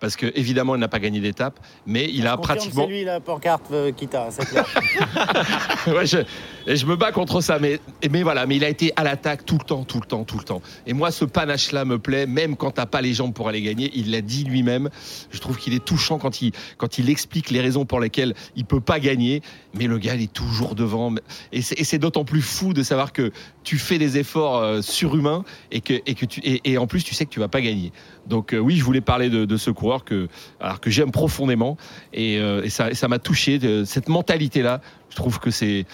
Parce 0.00 0.16
que, 0.16 0.26
évidemment, 0.34 0.74
il 0.74 0.78
n'a 0.78 0.88
pas 0.88 0.98
gagné 0.98 1.20
d'étape, 1.20 1.58
mais 1.86 2.08
il 2.12 2.26
a 2.26 2.36
pratiquement. 2.36 2.84
C'est 2.86 2.92
lui 2.92 3.04
la 3.04 3.20
pancarte 3.20 3.70
euh, 3.72 3.92
Kita, 3.92 4.28
c'est 4.30 4.44
clair. 4.46 4.66
Ouais, 5.86 6.04
je, 6.04 6.18
et 6.66 6.74
je 6.74 6.84
me 6.84 6.96
bats 6.96 7.12
contre 7.12 7.40
ça, 7.40 7.58
mais, 7.60 7.78
mais 8.10 8.24
voilà, 8.24 8.44
mais 8.46 8.56
il 8.56 8.64
a 8.64 8.68
été 8.68 8.92
à 8.96 9.04
l'attaque 9.04 9.46
tout 9.46 9.56
le 9.58 9.64
temps, 9.64 9.84
tout 9.84 10.00
le 10.00 10.06
temps, 10.06 10.24
tout 10.24 10.38
le 10.38 10.44
temps. 10.44 10.60
Et 10.86 10.92
moi, 10.92 11.12
ce 11.12 11.24
panache-là 11.24 11.84
me 11.84 11.98
plaît, 11.98 12.26
même 12.26 12.56
quand 12.56 12.72
t'as 12.72 12.86
pas 12.86 13.00
les 13.00 13.14
jambes 13.14 13.32
pour 13.32 13.48
aller 13.48 13.62
gagner. 13.62 13.90
Il 13.94 14.10
l'a 14.10 14.20
dit 14.20 14.44
lui-même. 14.44 14.90
Je 15.30 15.38
trouve 15.38 15.58
qu'il 15.58 15.74
est 15.74 15.84
touchant 15.84 16.18
quand 16.18 16.42
il, 16.42 16.52
quand 16.76 16.98
il 16.98 17.08
explique 17.08 17.50
les 17.50 17.60
raisons 17.60 17.84
pour 17.84 18.00
lesquelles 18.00 18.34
il 18.56 18.64
peut 18.64 18.80
pas 18.80 18.98
gagner. 18.98 19.42
Mais 19.74 19.86
le 19.86 19.98
gars, 19.98 20.14
il 20.16 20.22
est 20.22 20.32
toujours 20.32 20.74
devant. 20.74 21.14
Et 21.52 21.62
c'est 21.62 21.98
d'autant 21.98 22.24
plus 22.24 22.42
fou 22.42 22.72
de 22.72 22.82
savoir 22.82 23.12
que 23.12 23.30
tu 23.62 23.78
fais 23.78 23.98
des 23.98 24.18
efforts 24.18 24.56
euh, 24.58 24.82
surhumains 24.82 25.44
et 25.70 25.80
que, 25.80 25.94
et 26.06 26.14
que 26.14 26.26
tu, 26.26 26.40
et, 26.40 26.60
et 26.64 26.78
en 26.78 26.86
plus, 26.86 27.04
tu 27.04 27.14
sais 27.14 27.26
que 27.26 27.30
tu 27.30 27.40
vas 27.40 27.48
pas 27.48 27.55
gagner. 27.60 27.92
Donc 28.26 28.52
euh, 28.52 28.58
oui, 28.58 28.76
je 28.76 28.84
voulais 28.84 29.00
parler 29.00 29.28
de, 29.30 29.56
ce 29.56 29.70
coureur 29.70 30.04
que, 30.04 30.28
alors 30.60 30.80
que 30.80 30.90
j'aime 30.90 31.10
profondément 31.10 31.76
et, 32.12 32.38
euh, 32.38 32.68
ça, 32.68 33.08
m'a 33.08 33.18
touché. 33.18 33.58
de- 33.58 33.84
cette 33.84 34.08
mentalité-là, 34.08 34.80
je 35.10 35.16
trouve 35.16 35.38
que 35.38 35.50
c'est, 35.50 35.86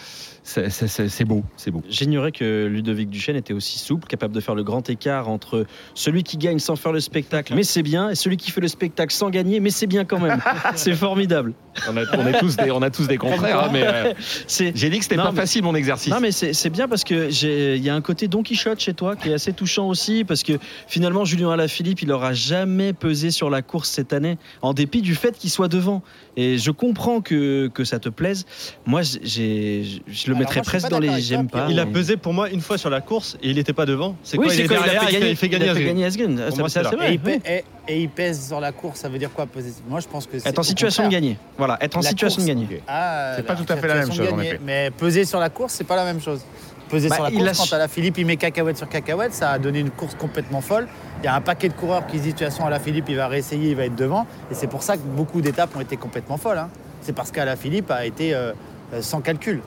c'est, 0.44 1.24
beau, 1.24 1.44
c'est 1.56 1.70
beau. 1.70 1.82
J'ignorais 1.89 2.32
que 2.32 2.66
Ludovic 2.66 3.09
Duchesne 3.09 3.36
était 3.36 3.52
aussi 3.55 3.78
souple, 3.78 4.09
capable 4.09 4.35
de 4.35 4.40
faire 4.40 4.55
le 4.55 4.64
grand 4.64 4.89
écart 4.90 5.28
entre 5.28 5.66
celui 5.94 6.24
qui 6.24 6.36
gagne 6.36 6.59
sans 6.59 6.74
faire 6.77 6.93
le 6.93 7.01
spectacle, 7.01 7.55
mais 7.55 7.62
c'est 7.62 7.82
bien, 7.82 8.10
et 8.10 8.14
celui 8.14 8.36
qui 8.36 8.51
fait 8.51 8.60
le 8.60 8.69
spectacle 8.69 9.12
sans 9.14 9.31
gagner, 9.31 9.60
mais 9.60 9.70
c'est 9.70 9.86
bien 9.86 10.05
quand 10.05 10.19
même. 10.19 10.40
c'est 10.74 10.94
formidable. 10.94 11.55
On 11.89 11.97
a, 11.97 12.02
on 12.19 12.27
est 12.27 12.39
tous 12.39 12.56
des, 12.56 12.70
on 12.70 12.82
a 12.82 12.90
tous 12.90 13.06
des 13.06 13.16
contraires, 13.19 13.64
hein, 13.64 13.70
mais 13.73 13.82
euh, 13.86 14.12
C'est- 14.47 14.73
j'ai 14.77 14.90
dit 14.90 14.98
que 14.98 15.05
c'était 15.05 15.16
pas 15.16 15.31
mais- 15.31 15.40
facile 15.40 15.62
mon 15.62 15.74
exercice. 15.74 16.12
Non 16.12 16.20
mais 16.20 16.32
c'est 16.32 16.52
c'est 16.52 16.69
bien 16.70 16.89
parce 16.89 17.05
que 17.05 17.31
j'ai- 17.31 17.77
il 17.77 17.82
y 17.82 17.89
a 17.89 17.94
un 17.94 18.01
côté 18.02 18.28
Don 18.28 18.43
Quichotte 18.43 18.81
chez 18.81 18.93
toi 18.94 19.16
qui 19.16 19.31
est 19.31 19.32
assez 19.35 19.52
touchant 19.52 19.89
aussi 19.89 20.24
parce 20.24 20.43
que 20.43 20.59
finalement 20.86 21.24
Julien 21.24 21.51
Alaphilippe 21.51 22.02
il 22.02 22.12
aura 22.12 22.35
jamais 22.35 22.93
pesé 22.93 23.31
sur 23.31 23.48
la 23.48 23.62
course 23.62 23.89
cette 23.90 24.12
année 24.12 24.36
en 24.60 24.74
dépit 24.74 25.01
du 25.02 25.14
fait 25.14 25.39
qu'il 25.39 25.48
soit 25.51 25.69
devant 25.69 26.02
et 26.36 26.59
je 26.59 26.70
comprends 26.70 27.20
que, 27.20 27.69
que 27.69 27.85
ça 27.85 27.98
te 27.98 28.09
plaise 28.10 28.44
moi 28.85 29.01
j'ai 29.02 29.85
je 30.09 30.31
le 30.32 30.38
mettrais 30.40 30.56
moi, 30.60 30.64
presque 30.64 30.88
dans 30.88 30.98
les 30.98 31.20
j'aime 31.20 31.48
pas 31.48 31.66
Il 31.70 31.78
a 31.78 31.86
pesé 31.86 32.16
pour 32.16 32.32
moi 32.32 32.48
une 32.50 32.60
fois 32.60 32.78
sur 32.78 32.90
la 32.90 33.00
course 33.00 33.36
et 33.42 33.50
il 33.50 33.56
n'était 33.56 33.72
pas 33.72 33.86
devant. 33.86 34.16
C'est 34.22 34.38
oui 34.38 34.46
quoi 34.46 34.54
il 34.54 34.62
a 34.62 34.68
fait 34.68 35.12
gagner 35.12 35.30
il 35.30 35.36
fait 35.36 35.46
il 35.46 35.54
a 35.54 35.59
gagner 35.59 35.64
fait 35.64 35.70
Asgreen. 35.70 35.86
gagner 35.86 36.04
Asgreen. 36.04 36.36
Pour 36.36 36.50
Ça, 36.56 36.60
moi, 36.62 36.68
ça, 36.68 36.82
c'est 36.82 36.88
c'est 36.90 36.96
là. 36.96 37.02
vrai 37.02 37.10
et, 37.10 37.14
il 37.14 37.20
oui. 37.24 37.32
pè- 37.44 37.50
et- 37.50 37.64
et 37.92 38.00
il 38.02 38.09
pèse 38.09 38.46
sur 38.48 38.60
la 38.60 38.72
course, 38.72 39.00
ça 39.00 39.09
veut 39.09 39.18
dire 39.18 39.30
quoi 39.32 39.46
peser 39.46 39.72
Moi 39.88 40.00
je 40.00 40.06
pense 40.09 40.26
que 40.26 40.38
c'est 40.38 40.48
être 40.48 40.59
en 40.59 40.62
situation 40.62 41.04
de 41.04 41.09
gagner 41.09 41.36
voilà 41.59 41.78
être 41.80 41.96
en 41.96 42.00
La 42.00 42.09
situation 42.10 42.42
de 42.42 42.46
gagner 42.48 42.82
Ah, 42.88 43.32
C'est 43.36 43.42
pas 43.46 43.56
tout 43.56 43.64
à 43.72 43.76
fait 43.76 43.88
la 43.88 43.94
même 43.96 44.12
chose, 44.12 44.20
en 44.32 44.36
gagner. 44.36 44.48
effet. 44.50 44.60
Mais 44.64 44.90
peser 44.90 45.24
sur 45.24 45.38
la 45.40 45.50
course, 45.50 45.74
c'est 45.74 45.84
pas 45.84 45.96
la 45.96 46.04
même 46.04 46.20
chose. 46.20 46.40
Peser 46.88 47.09
Bah, 47.09 47.14
sur 47.16 47.24
la 47.24 47.30
il 47.30 47.38
course, 47.38 47.70
quand 47.70 47.74
à 47.76 47.78
la 47.78 47.88
Philippe, 47.88 48.18
il 48.18 48.26
met 48.26 48.36
cacahuète 48.36 48.76
sur 48.76 48.86
cacahuète, 48.88 49.32
ça 49.32 49.50
a 49.52 49.59
donné 49.59 49.78
une 49.78 49.88
course 49.90 50.14
complètement 50.14 50.60
folle. 50.60 50.86
Il 51.22 51.24
y 51.24 51.28
a 51.28 51.34
un 51.34 51.40
paquet 51.40 51.68
de 51.70 51.72
coureurs 51.72 52.06
qui 52.06 52.18
se 52.18 52.24
disent, 52.24 52.34
de 52.34 52.38
toute 52.40 52.48
façon, 52.48 52.66
à 52.66 52.70
la 52.70 52.78
Philippe, 52.80 53.06
il 53.09 53.16
va 53.16 53.28
réessayer, 53.28 53.70
il 53.70 53.76
va 53.76 53.86
être 53.86 53.94
devant. 53.96 54.26
Et 54.50 54.54
c'est 54.54 54.66
pour 54.66 54.82
ça 54.82 54.96
que 54.96 55.02
beaucoup 55.02 55.40
d'étapes 55.40 55.74
ont 55.74 55.80
été 55.80 55.96
complètement 55.96 56.36
folles. 56.36 56.59
hein. 56.59 56.68
C'est 57.00 57.14
parce 57.14 57.30
qu'à 57.30 57.46
la 57.46 57.56
Philippe 57.56 57.90
a 57.90 58.04
été 58.04 58.34
euh, 58.34 58.52
euh, 58.92 59.00
sans 59.00 59.22
calcul. 59.22 59.62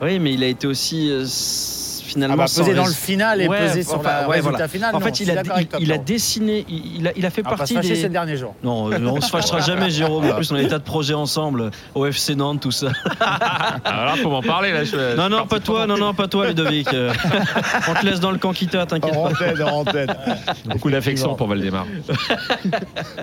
Oui 0.00 0.18
mais 0.18 0.34
il 0.34 0.42
a 0.44 0.46
été 0.46 0.66
aussi 0.66 1.10
euh, 1.10 1.24
finalement 1.26 2.34
Ah 2.34 2.36
bah, 2.36 2.44
peser 2.44 2.74
dans 2.74 2.86
le 2.86 2.92
final 2.92 3.42
et 3.42 3.48
Ouais, 3.48 3.58
peser 3.66 3.82
sur 3.82 3.96
enfin, 3.98 4.22
le 4.22 4.28
ouais, 4.28 4.34
résultat 4.36 4.50
voilà. 4.50 4.68
final. 4.68 4.94
en 4.94 5.00
non, 5.00 5.04
fait 5.04 5.20
il 5.20 5.30
a, 5.30 5.42
il, 5.80 5.92
a 5.92 5.98
dessiné 5.98 6.64
il, 6.68 7.08
a, 7.08 7.12
il 7.16 7.26
a 7.26 7.30
fait 7.30 7.42
On 7.42 7.44
va 7.44 7.50
pas 7.50 7.56
partie 7.58 7.74
se 7.74 7.78
fâcher 7.80 7.94
des 7.94 8.00
ces 8.02 8.08
derniers 8.08 8.36
jours. 8.36 8.54
Non, 8.62 8.90
euh, 8.92 8.98
on 9.06 9.20
se 9.20 9.28
fâchera 9.28 9.60
jamais, 9.60 9.90
Jérôme. 9.90 10.24
En 10.30 10.34
plus, 10.34 10.50
on 10.52 10.54
a 10.54 10.60
des 10.62 10.68
tas 10.68 10.78
de 10.78 10.84
projets 10.84 11.14
ensemble, 11.14 11.70
au 11.94 12.06
FC 12.06 12.34
Nantes, 12.36 12.60
tout 12.60 12.70
ça. 12.70 12.88
Alors 13.84 14.04
là, 14.06 14.14
faut 14.22 14.30
m'en 14.30 14.40
parler 14.42 14.72
là. 14.72 14.84
je- 14.84 15.16
Non, 15.16 15.28
non, 15.28 15.46
pas 15.46 15.58
toi, 15.60 15.86
non, 15.86 15.96
non, 15.98 16.14
pas 16.14 16.28
toi, 16.28 16.46
Ludovic. 16.48 16.92
Euh, 16.94 17.12
On 17.88 17.94
te 17.94 18.06
laisse 18.06 18.20
dans 18.20 18.30
le 18.30 18.38
camp 18.38 18.52
Kita, 18.52 18.86
t'inquiète 18.86 19.14
En 19.16 19.28
pas. 19.30 19.34
tête, 19.34 19.60
en 19.60 19.84
tête. 19.84 20.10
Beaucoup 20.66 20.90
d'affection 20.90 21.34
pour 21.34 21.48
Valdemar. 21.48 21.86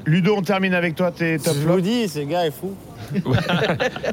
Ludo, 0.05 0.35
on 0.37 0.41
termine 0.41 0.73
avec 0.73 0.95
toi 0.95 1.11
tes 1.11 1.39
top 1.39 1.55
Je 1.61 1.67
vous 1.67 1.81
dis, 1.81 2.07
ce 2.09 2.19
gars 2.19 2.45
est 2.45 2.51
fou. 2.51 2.73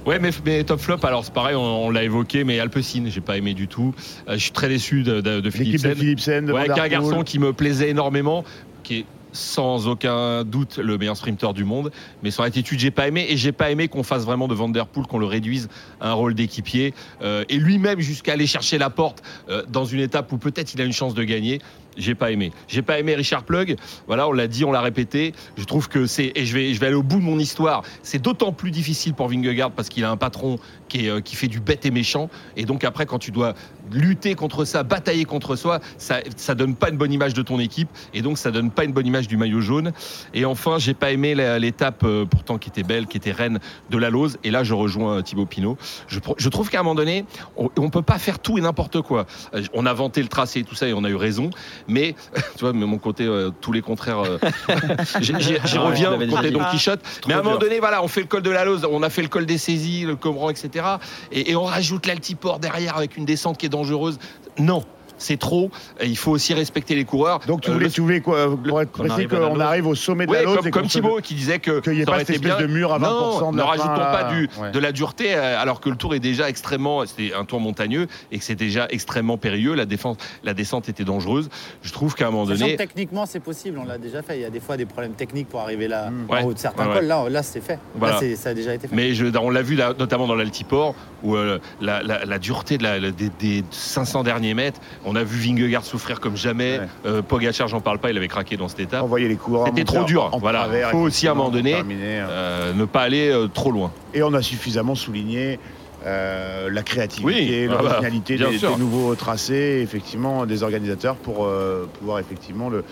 Ouais, 0.06 0.18
mais, 0.18 0.30
mais 0.44 0.64
top 0.64 0.80
flop, 0.80 0.98
alors 1.02 1.24
c'est 1.24 1.34
pareil, 1.34 1.56
on, 1.56 1.86
on 1.86 1.90
l'a 1.90 2.04
évoqué, 2.04 2.44
mais 2.44 2.60
Alpecin, 2.60 3.04
j'ai 3.06 3.20
pas 3.20 3.36
aimé 3.36 3.54
du 3.54 3.68
tout. 3.68 3.94
Euh, 4.28 4.34
je 4.34 4.38
suis 4.38 4.52
très 4.52 4.68
déçu 4.68 5.02
de, 5.02 5.20
de, 5.20 5.40
de 5.40 5.40
de 5.40 5.50
Philipsen. 5.50 5.94
Philipsen, 5.94 6.46
de 6.46 6.52
Ouais, 6.52 6.70
un 6.70 6.88
garçon 6.88 7.22
qui 7.22 7.38
me 7.38 7.52
plaisait 7.52 7.90
énormément, 7.90 8.44
qui 8.82 8.98
est 9.00 9.04
sans 9.32 9.86
aucun 9.86 10.42
doute 10.42 10.78
le 10.78 10.98
meilleur 10.98 11.16
sprinter 11.16 11.52
du 11.54 11.62
monde, 11.62 11.92
mais 12.22 12.32
son 12.32 12.42
attitude 12.42 12.80
j'ai 12.80 12.90
pas 12.90 13.06
aimé 13.06 13.26
et 13.28 13.36
j'ai 13.36 13.52
pas 13.52 13.70
aimé 13.70 13.86
qu'on 13.86 14.02
fasse 14.02 14.24
vraiment 14.24 14.48
de 14.48 14.54
Van 14.54 14.68
Der 14.68 14.88
Poel 14.88 15.06
qu'on 15.06 15.18
le 15.20 15.26
réduise 15.26 15.68
à 16.00 16.10
un 16.10 16.12
rôle 16.14 16.34
d'équipier 16.34 16.94
euh, 17.22 17.44
et 17.48 17.56
lui-même 17.56 18.00
jusqu'à 18.00 18.32
aller 18.32 18.48
chercher 18.48 18.76
la 18.76 18.90
porte 18.90 19.22
euh, 19.48 19.62
dans 19.68 19.84
une 19.84 20.00
étape 20.00 20.32
où 20.32 20.38
peut-être 20.38 20.74
il 20.74 20.80
a 20.80 20.84
une 20.84 20.92
chance 20.92 21.14
de 21.14 21.22
gagner. 21.22 21.60
J'ai 22.00 22.14
pas 22.14 22.30
aimé. 22.30 22.52
J'ai 22.68 22.82
pas 22.82 22.98
aimé 22.98 23.14
Richard 23.14 23.44
Plug. 23.44 23.76
Voilà, 24.06 24.28
on 24.28 24.32
l'a 24.32 24.48
dit, 24.48 24.64
on 24.64 24.72
l'a 24.72 24.80
répété. 24.80 25.32
Je 25.56 25.64
trouve 25.64 25.88
que 25.88 26.06
c'est 26.06 26.32
et 26.34 26.44
je 26.44 26.54
vais 26.54 26.74
je 26.74 26.80
vais 26.80 26.86
aller 26.86 26.96
au 26.96 27.02
bout 27.02 27.18
de 27.18 27.24
mon 27.24 27.38
histoire. 27.38 27.82
C'est 28.02 28.20
d'autant 28.20 28.52
plus 28.52 28.70
difficile 28.70 29.14
pour 29.14 29.28
Vingegaard 29.28 29.70
parce 29.70 29.88
qu'il 29.88 30.04
a 30.04 30.10
un 30.10 30.16
patron 30.16 30.58
qui 30.88 31.06
est 31.06 31.10
euh, 31.10 31.20
qui 31.20 31.36
fait 31.36 31.48
du 31.48 31.60
bête 31.60 31.86
et 31.86 31.90
méchant 31.90 32.28
et 32.56 32.64
donc 32.64 32.84
après 32.84 33.06
quand 33.06 33.18
tu 33.18 33.30
dois 33.30 33.54
lutter 33.92 34.34
contre 34.34 34.64
ça, 34.64 34.82
batailler 34.82 35.24
contre 35.24 35.56
soi, 35.56 35.80
ça 35.98 36.20
ça 36.36 36.54
donne 36.54 36.74
pas 36.74 36.90
une 36.90 36.96
bonne 36.96 37.12
image 37.12 37.34
de 37.34 37.42
ton 37.42 37.60
équipe 37.60 37.88
et 38.14 38.22
donc 38.22 38.38
ça 38.38 38.50
donne 38.50 38.70
pas 38.70 38.84
une 38.84 38.92
bonne 38.92 39.06
image 39.06 39.28
du 39.28 39.36
maillot 39.36 39.60
jaune. 39.60 39.92
Et 40.34 40.44
enfin, 40.44 40.78
j'ai 40.78 40.94
pas 40.94 41.12
aimé 41.12 41.34
l'étape 41.58 42.02
euh, 42.04 42.24
pourtant 42.24 42.58
qui 42.58 42.68
était 42.68 42.82
belle, 42.82 43.06
qui 43.06 43.16
était 43.16 43.32
reine 43.32 43.58
de 43.90 43.98
la 43.98 44.10
Lose. 44.10 44.38
Et 44.44 44.50
là, 44.50 44.64
je 44.64 44.74
rejoins 44.74 45.18
euh, 45.18 45.22
Thibaut 45.22 45.46
Pinot. 45.46 45.76
Je, 46.08 46.48
trouve 46.48 46.70
qu'à 46.70 46.80
un 46.80 46.82
moment 46.82 46.94
donné, 46.94 47.24
on, 47.56 47.70
on 47.76 47.90
peut 47.90 48.02
pas 48.02 48.18
faire 48.18 48.38
tout 48.38 48.58
et 48.58 48.60
n'importe 48.60 49.00
quoi. 49.02 49.26
On 49.72 49.86
a 49.86 49.92
vanté 49.92 50.22
le 50.22 50.28
tracé 50.28 50.60
et 50.60 50.64
tout 50.64 50.74
ça 50.74 50.88
et 50.88 50.92
on 50.92 51.04
a 51.04 51.10
eu 51.10 51.16
raison. 51.16 51.50
Mais 51.90 52.14
tu 52.56 52.60
vois, 52.60 52.72
mais 52.72 52.86
mon 52.86 52.98
côté 52.98 53.24
euh, 53.26 53.50
tous 53.60 53.72
les 53.72 53.82
contraires. 53.82 54.20
euh, 54.20 54.38
J'y 55.20 55.32
Ah 55.34 55.38
ouais, 55.38 55.78
reviens 55.78 56.12
au 56.12 56.26
côté. 56.26 56.50
Don 56.50 56.60
Quichotte. 56.70 57.00
Mais 57.26 57.34
à 57.34 57.40
un 57.40 57.42
moment 57.42 57.58
donné, 57.58 57.80
voilà, 57.80 58.02
on 58.02 58.08
fait 58.08 58.20
le 58.20 58.26
col 58.26 58.42
de 58.42 58.50
la 58.50 58.64
Lose, 58.64 58.86
on 58.90 59.02
a 59.02 59.10
fait 59.10 59.22
le 59.22 59.28
col 59.28 59.44
des 59.44 59.58
saisies, 59.58 60.04
le 60.04 60.16
Comran, 60.16 60.50
etc. 60.50 60.84
Et, 61.32 61.50
et 61.50 61.56
on 61.56 61.64
rajoute 61.64 62.06
l'altiport 62.06 62.58
derrière 62.60 62.96
avec 62.96 63.16
une 63.16 63.24
descente 63.24 63.58
qui 63.58 63.66
est 63.66 63.70
dangereuse. 63.70 64.18
Non. 64.58 64.84
C'est 65.22 65.38
trop. 65.38 65.70
Il 66.02 66.16
faut 66.16 66.30
aussi 66.32 66.54
respecter 66.54 66.94
les 66.94 67.04
coureurs. 67.04 67.40
Donc 67.46 67.60
tu 67.60 67.70
Euh, 67.70 67.74
voulez, 67.74 67.84
le- 67.86 67.90
tu 67.92 68.00
voulais 68.00 68.20
quoi, 68.22 68.56
pour 68.56 68.80
être 68.80 68.90
qu'on 68.90 69.00
précis 69.04 69.12
arrive 69.60 69.82
qu'on 69.84 69.90
au 69.90 69.94
sommet 69.94 70.24
de 70.26 70.32
la 70.32 70.42
Lose 70.44 70.56
comme, 70.56 70.70
comme 70.70 70.84
se- 70.88 70.92
Thibaut 70.98 71.20
qui 71.22 71.34
disait 71.34 71.58
que 71.58 71.80
qu'il 71.80 71.94
y 71.94 72.00
ait 72.00 72.04
pas 72.06 72.18
cette 72.20 72.30
espèce 72.30 72.56
bien. 72.56 72.60
de 72.60 72.66
mur 72.66 72.92
à 72.92 72.98
20% 72.98 73.40
non, 73.40 73.52
de 73.52 73.56
ne 73.58 73.62
rajoutons 73.62 73.94
pas 73.96 74.24
du, 74.32 74.48
ouais. 74.60 74.70
de 74.72 74.78
la 74.78 74.92
dureté 74.92 75.34
euh, 75.34 75.60
alors 75.60 75.80
que 75.80 75.90
le 75.90 75.96
tour 75.96 76.14
est 76.14 76.20
déjà 76.20 76.48
extrêmement, 76.48 77.04
c'était 77.04 77.34
un 77.34 77.44
tour 77.44 77.60
montagneux 77.60 78.06
et 78.32 78.38
que 78.38 78.44
c'est 78.44 78.54
déjà 78.54 78.86
extrêmement 78.90 79.36
périlleux. 79.36 79.74
La 79.74 79.84
défense, 79.84 80.16
la 80.42 80.54
descente 80.54 80.88
était 80.88 81.04
dangereuse. 81.04 81.50
Je 81.82 81.92
trouve 81.92 82.14
qu'à 82.14 82.28
un 82.28 82.30
moment 82.30 82.46
donné, 82.46 82.72
que 82.72 82.78
techniquement, 82.78 83.26
c'est 83.26 83.40
possible, 83.40 83.78
on 83.78 83.84
l'a 83.84 83.98
déjà 83.98 84.22
fait. 84.22 84.36
Il 84.38 84.42
y 84.42 84.46
a 84.46 84.50
des 84.50 84.60
fois 84.60 84.76
des 84.78 84.86
problèmes 84.86 85.12
techniques 85.12 85.48
pour 85.48 85.60
arriver 85.60 85.86
là, 85.86 86.10
Mm. 86.10 86.24
en 86.28 86.32
Ouais. 86.32 86.44
haut 86.44 86.54
de 86.54 86.58
certains 86.58 86.88
Ouais, 86.88 86.94
cols. 86.94 87.04
Là, 87.06 87.28
là 87.28 87.42
c'est 87.42 87.60
fait. 87.60 87.78
Voilà. 87.94 88.20
Là, 88.20 88.36
ça 88.36 88.48
a 88.50 88.54
déjà 88.54 88.72
été 88.74 88.88
fait. 88.88 88.96
Mais 88.96 89.12
je, 89.14 89.26
on 89.38 89.50
l'a 89.50 89.62
vu 89.62 89.74
là, 89.76 89.92
notamment 89.98 90.26
dans 90.26 90.34
l'altiport, 90.34 90.94
où 91.22 91.36
euh, 91.36 91.58
la, 91.82 92.02
la- 92.02 92.24
la 92.24 92.38
dureté 92.38 92.78
de 92.78 92.82
la- 92.84 92.98
la- 92.98 93.10
des, 93.10 93.28
des 93.38 93.64
500 93.70 94.22
derniers 94.22 94.54
mètres, 94.54 94.80
on 95.04 95.09
a 95.14 95.24
vu 95.24 95.38
Vingegaard 95.38 95.84
souffrir 95.84 96.20
comme 96.20 96.36
jamais. 96.36 96.78
Ouais. 96.78 96.86
Euh, 97.06 97.22
Pogacar, 97.22 97.68
j'en 97.68 97.80
parle 97.80 97.98
pas, 97.98 98.10
il 98.10 98.16
avait 98.16 98.28
craqué 98.28 98.56
dans 98.56 98.68
cette 98.68 98.80
étape. 98.80 99.02
Envoyer 99.02 99.28
les 99.28 99.36
coureurs. 99.36 99.66
C'était 99.66 99.84
trop 99.84 100.04
dur. 100.04 100.30
Voilà. 100.40 100.60
travers, 100.60 100.90
Faut 100.90 100.98
aussi, 100.98 101.28
à 101.28 101.32
un 101.32 101.34
moment 101.34 101.50
donné, 101.50 101.72
terminer. 101.72 102.24
Euh, 102.28 102.72
ne 102.72 102.84
pas 102.84 103.02
aller 103.02 103.30
euh, 103.30 103.48
trop 103.48 103.70
loin. 103.70 103.92
Et 104.14 104.22
on 104.22 104.34
a 104.34 104.42
suffisamment 104.42 104.94
souligné 104.94 105.58
euh, 106.06 106.70
la 106.70 106.82
créativité, 106.82 107.26
Oui, 107.26 107.68
ah 107.70 107.74
bah, 107.74 107.82
l'originalité 107.82 108.38
des, 108.38 108.76
nouveaux 108.78 109.14
tracés, 109.14 109.80
effectivement, 109.82 110.46
des 110.46 110.62
organisateurs 110.62 111.16
pour 111.16 111.44
euh, 111.44 111.88
pouvoir 111.98 112.18
effectivement 112.18 112.70
le, 112.70 112.84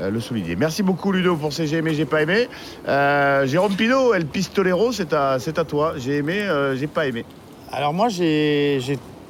euh, 0.00 0.10
le 0.10 0.20
souligner. 0.20 0.56
Merci 0.56 0.82
beaucoup 0.82 1.12
Ludo 1.12 1.36
pour 1.36 1.52
ces 1.52 1.68
j'ai 1.68 1.76
aimé, 1.76 1.94
j'ai 1.94 2.06
pas 2.06 2.22
aimé. 2.22 2.48
Euh, 2.88 3.46
Jérôme 3.46 3.74
Pino, 3.74 4.14
El 4.14 4.26
Pistolero, 4.26 4.90
c'est 4.90 5.12
à, 5.12 5.38
toi. 5.68 5.94
J'ai 5.96 6.16
aimé, 6.16 6.40
euh, 6.40 6.76
j'ai 6.76 6.88
pas 6.88 7.06
aimé. 7.06 7.24
Alors 7.70 7.94
moi, 7.94 8.08
j'ai 8.08 8.80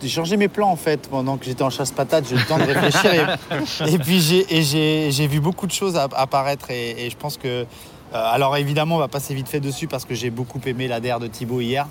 j'ai- 0.02 0.09
changé 0.09 0.36
mes 0.36 0.48
plans 0.48 0.70
en 0.70 0.77
fait 0.77 1.09
pendant 1.09 1.36
que 1.36 1.44
j'étais 1.44 1.62
en 1.62 1.70
chasse 1.70 1.90
patate. 1.93 2.27
J'ai 2.28 2.36
eu 2.36 2.39
le 2.39 2.44
temps 2.44 2.59
de 2.59 2.64
réfléchir 2.64 3.36
et, 3.86 3.90
et 3.94 3.98
puis 3.98 4.20
j'ai 4.20 5.27
vu 5.27 5.40
beaucoup 5.40 5.66
de 5.66 5.73
choses 5.73 5.97
app- 5.97 6.14
apparaître 6.16 6.70
et, 6.70 7.06
et 7.06 7.10
je 7.10 7.16
pense 7.16 7.36
que 7.36 7.64
alors 8.24 8.56
évidemment, 8.56 8.97
on 8.97 8.98
va 8.98 9.09
passer 9.09 9.34
vite 9.34 9.48
fait 9.48 9.60
dessus 9.60 9.86
parce 9.86 10.05
que 10.05 10.14
j'ai 10.14 10.30
beaucoup 10.30 10.60
aimé 10.66 10.88
la 10.88 11.01
DER 11.01 11.18
de 11.20 11.26
Thibaut 11.26 11.60
hier. 11.60 11.86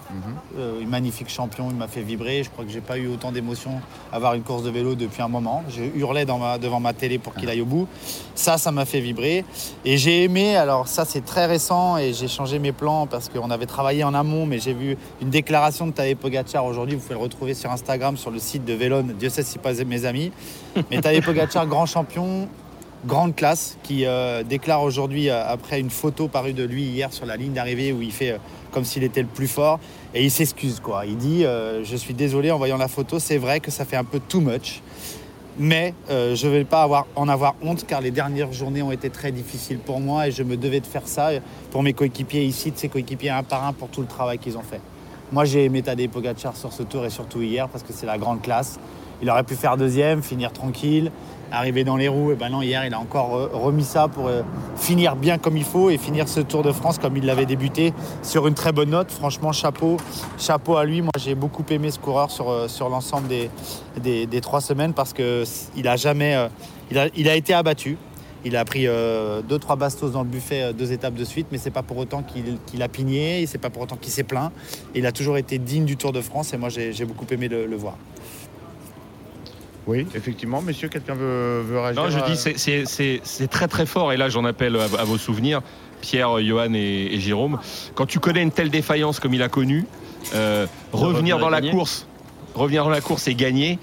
Euh, 0.57 0.81
un 0.84 0.88
magnifique 0.88 1.30
champion, 1.30 1.68
il 1.69 1.76
m'a 1.76 1.88
fait 1.88 2.02
vibrer. 2.02 2.43
Je 2.43 2.49
crois 2.49 2.65
que 2.65 2.72
j'ai 2.72 2.81
pas 2.81 2.97
eu 2.97 3.07
autant 3.07 3.31
d'émotions 3.31 3.81
à 4.11 4.19
voir 4.19 4.34
une 4.34 4.43
course 4.43 4.64
de 4.64 4.69
vélo 4.69 4.95
depuis 4.95 5.22
un 5.22 5.27
moment. 5.27 5.64
Je 5.69 5.84
hurlais 5.97 6.26
dans 6.26 6.38
ma- 6.38 6.57
devant 6.57 6.80
ma 6.80 6.93
télé 6.93 7.18
pour 7.18 7.34
qu'il 7.35 7.49
aille 7.49 7.61
au 7.61 7.65
bout. 7.65 7.88
Ça, 8.35 8.57
ça 8.57 8.72
m'a 8.72 8.85
fait 8.85 8.99
vibrer. 8.99 9.45
Et 9.85 9.97
j'ai 9.97 10.23
aimé, 10.23 10.56
alors 10.56 10.88
ça 10.88 11.06
c'est 11.06 11.23
très 11.26 11.45
récent 11.45 11.97
et 11.97 12.14
j'ai 12.14 12.27
changé 12.27 12.60
mes 12.60 12.72
plans 12.72 13.07
parce 13.07 13.30
qu'on 13.30 13.49
avait 13.52 13.65
travaillé 13.65 14.03
en 14.03 14.14
amont, 14.14 14.45
mais 14.45 14.60
j'ai 14.60 14.73
vu 14.73 14.97
une 15.22 15.30
déclaration 15.30 15.88
de 15.88 15.91
Tadej 15.91 16.15
Pogacar 16.18 16.65
aujourd'hui. 16.65 16.95
Vous 16.95 17.02
pouvez 17.02 17.15
le 17.15 17.22
retrouver 17.22 17.53
sur 17.53 17.72
Instagram, 17.72 18.18
sur 18.18 18.31
le 18.31 18.39
site 18.39 18.65
de 18.65 18.73
Vélone. 18.73 19.14
Dieu 19.19 19.30
sait 19.30 19.43
si 19.43 19.57
pas 19.57 19.73
mes 19.85 20.06
amis. 20.06 20.31
Mais 20.91 21.02
Tadej 21.02 21.23
Pogacar, 21.23 21.65
grand 21.68 21.85
champion, 21.85 22.47
grande 23.06 23.36
classe, 23.36 23.77
qui 23.84 24.06
euh, 24.06 24.44
déclare 24.44 24.84
aujourd'hui, 24.84 25.30
euh, 25.30 25.48
après 25.48 25.80
une 25.80 25.90
photo 25.90 26.27
parue 26.27 26.53
de 26.53 26.64
lui 26.64 26.84
hier 26.84 27.14
sur 27.14 27.26
la 27.26 27.38
ligne 27.38 27.53
d'arrivée, 27.53 27.91
où 27.91 28.02
il 28.02 28.11
fait 28.11 28.32
euh, 28.32 28.38
comme 28.72 28.84
s'il 28.84 29.03
était 29.03 29.22
le 29.22 29.27
plus 29.27 29.48
fort, 29.48 29.80
et 30.14 30.23
il 30.23 30.32
s'excuse. 30.32 30.80
quoi. 30.80 31.06
Il 31.06 31.18
dit 31.18 31.44
Je 31.44 31.95
suis 31.95 32.14
désolé 32.14 32.52
en 32.52 32.57
voyant 32.57 32.77
la 32.77 32.90
photo, 32.90 33.19
c'est 33.19 33.38
vrai 33.38 33.60
que 33.61 33.72
ça 33.72 33.86
fait 33.86 33.95
un 33.95 34.03
peu 34.03 34.19
too 34.19 34.41
much. 34.41 34.82
Mais 35.57 35.94
je 36.10 36.48
ne 36.48 36.52
vais 36.52 36.65
pas 36.65 36.90
en 37.15 37.30
avoir 37.30 37.56
honte 37.61 37.86
car 37.88 38.02
les 38.02 38.11
dernières 38.11 38.52
journées 38.52 38.82
ont 38.82 38.91
été 38.91 39.10
très 39.10 39.32
difficiles 39.32 39.77
pour 39.77 40.02
moi 40.02 40.27
et 40.27 40.32
je 40.32 40.44
me 40.44 40.57
devais 40.57 40.82
de 40.82 40.86
faire 40.86 41.07
ça 41.07 41.30
pour 41.72 41.84
mes 41.84 41.94
coéquipiers 41.94 42.44
ici, 42.44 42.72
de 42.72 42.77
ses 42.77 42.90
coéquipiers 42.90 43.30
un 43.30 43.44
par 43.44 43.65
un 43.65 43.72
pour 43.72 43.88
tout 43.88 44.02
le 44.02 44.07
travail 44.07 44.40
qu'ils 44.40 44.57
ont 44.57 44.64
fait. 44.64 44.82
Moi 45.32 45.45
j'ai 45.45 45.64
aimé 45.64 45.82
Tadej 45.82 46.10
Pogacar 46.10 46.57
sur 46.57 46.73
ce 46.73 46.84
tour 46.84 47.06
et 47.06 47.10
surtout 47.10 47.41
hier 47.41 47.69
parce 47.69 47.84
que 47.86 47.94
c'est 47.94 48.06
la 48.06 48.18
grande 48.18 48.41
classe. 48.41 48.77
Il 49.26 49.31
aurait 49.31 49.43
pu 49.43 49.56
faire 49.56 49.76
deuxième, 49.76 50.22
finir 50.22 50.53
tranquille, 50.53 51.11
arriver 51.52 51.84
dans 51.84 51.97
les 51.97 52.07
roues. 52.07 52.34
Et 52.34 52.35
ben 52.35 52.49
non, 52.49 52.61
hier 52.61 52.85
il 52.85 52.93
a 52.93 52.99
encore 52.99 53.35
euh, 53.35 53.49
remis 53.52 53.84
ça 53.84 54.07
pour 54.07 54.27
euh, 54.27 54.43
finir 54.76 55.15
bien 55.15 55.39
comme 55.39 55.57
il 55.57 55.64
faut 55.64 55.89
et 55.89 55.97
finir 55.97 56.27
ce 56.27 56.41
Tour 56.41 56.61
de 56.61 56.72
France 56.72 56.99
comme 56.99 57.18
il 57.18 57.26
l'avait 57.26 57.47
débuté 57.47 57.91
sur 58.22 58.45
une 58.45 58.53
très 58.53 58.72
bonne 58.72 58.91
note. 58.91 59.10
Franchement, 59.10 59.52
chapeau, 59.52 59.97
chapeau 60.38 60.76
à 60.77 60.85
lui. 60.85 61.02
Moi 61.02 61.10
j'ai 61.18 61.34
beaucoup 61.34 61.65
aimé 61.72 61.89
ce 61.89 61.97
coureur 61.97 62.30
sur, 62.30 62.52
euh, 62.52 62.68
sur 62.68 62.88
l'ensemble 62.88 63.27
des, 63.27 63.49
des, 64.27 64.41
trois 64.41 64.61
semaines 64.61 64.93
parce 64.93 65.11
qu'il 65.11 65.88
a 65.88 65.95
jamais, 65.95 66.35
euh, 66.35 66.47
il 67.18 67.27
a, 67.27 67.35
été 67.35 67.56
abattu. 67.56 67.97
Il 68.43 68.56
a 68.56 68.64
pris 68.64 68.85
euh, 68.85 69.41
deux 69.41 69.57
trois 69.57 69.76
bastos 69.76 70.11
dans 70.11 70.22
le 70.22 70.30
buffet 70.30 70.61
euh, 70.61 70.72
deux 70.72 70.91
étapes 70.91 71.15
de 71.15 71.26
suite, 71.26 71.47
mais 71.52 71.57
c'est 71.57 71.72
pas 71.72 71.81
pour 71.81 71.97
autant 71.97 72.22
qu'il 72.22 72.84
a 72.84 72.88
pigné, 72.88 73.47
c'est 73.47 73.57
pas 73.57 73.72
pour 73.72 73.81
autant 73.81 73.95
qu'il 73.95 74.11
s'est 74.11 74.23
plaint. 74.23 74.52
Il 74.93 75.07
a 75.07 75.11
toujours 75.11 75.38
été 75.38 75.57
digne 75.57 75.85
du 75.85 75.97
Tour 75.97 76.11
de 76.11 76.22
France 76.22 76.53
et 76.53 76.57
moi 76.57 76.69
j'ai 76.69 77.06
beaucoup 77.06 77.26
aimé 77.31 77.47
le 77.47 77.76
voir. 77.76 77.97
Oui, 79.88 80.07
effectivement, 80.16 80.62
messieurs, 80.62 80.88
quelqu'un 80.90 81.14
veut, 81.14 81.62
veut 81.62 81.80
réagir 81.80 82.03
Non, 82.03 82.10
je 82.10 82.18
à- 82.20 82.22
dis, 82.30 82.36
c'est- 82.88 83.20
c'est 83.24 83.48
très 83.48 83.68
très 83.68 83.86
fort. 83.86 84.12
Et 84.14 84.18
là, 84.18 84.30
j'en 84.30 84.44
appelle 84.45 84.76
à, 84.78 84.86
à 84.99 85.03
vos 85.03 85.18
souvenirs, 85.18 85.62
Pierre, 86.02 86.40
Johan 86.41 86.74
et, 86.74 87.10
et 87.14 87.20
Jérôme. 87.20 87.60
Quand 87.94 88.06
tu 88.06 88.20
connais 88.20 88.41
une 88.41 88.52
telle 88.52 88.70
défaillance 88.70 89.20
comme 89.20 89.34
il 89.34 89.44
a 89.44 89.49
connu, 89.49 89.86
euh, 90.34 90.66
revenir 90.91 91.16
revenir 91.16 91.40
dans 91.40 91.49
la 91.49 91.62
gagner. 91.62 91.72
course, 91.72 92.07
revenir 92.56 92.84
dans 92.84 92.90
la 92.90 93.02
course 93.02 93.28
et 93.28 93.36
gagner. 93.36 93.78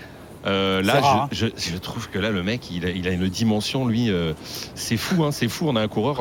euh, 0.45 0.83
là, 0.83 1.01
rare, 1.01 1.29
je, 1.31 1.47
je- 1.57 1.71
je 1.71 1.77
trouve 1.77 2.09
que 2.11 2.19
là, 2.19 2.31
le 2.31 2.43
mec, 2.43 2.69
il 2.73 2.85
a, 2.85 2.91
il 2.91 3.07
a 3.07 3.13
une 3.13 3.29
dimension, 3.29 3.87
lui, 3.87 4.11
euh, 4.11 4.33
c'est 4.75 4.97
fou, 4.97 5.23
hein, 5.23 5.31
c'est 5.31 5.47
fou. 5.49 5.67
On 5.69 5.77
a 5.77 5.81
un 5.81 5.87
coureur. 5.89 6.21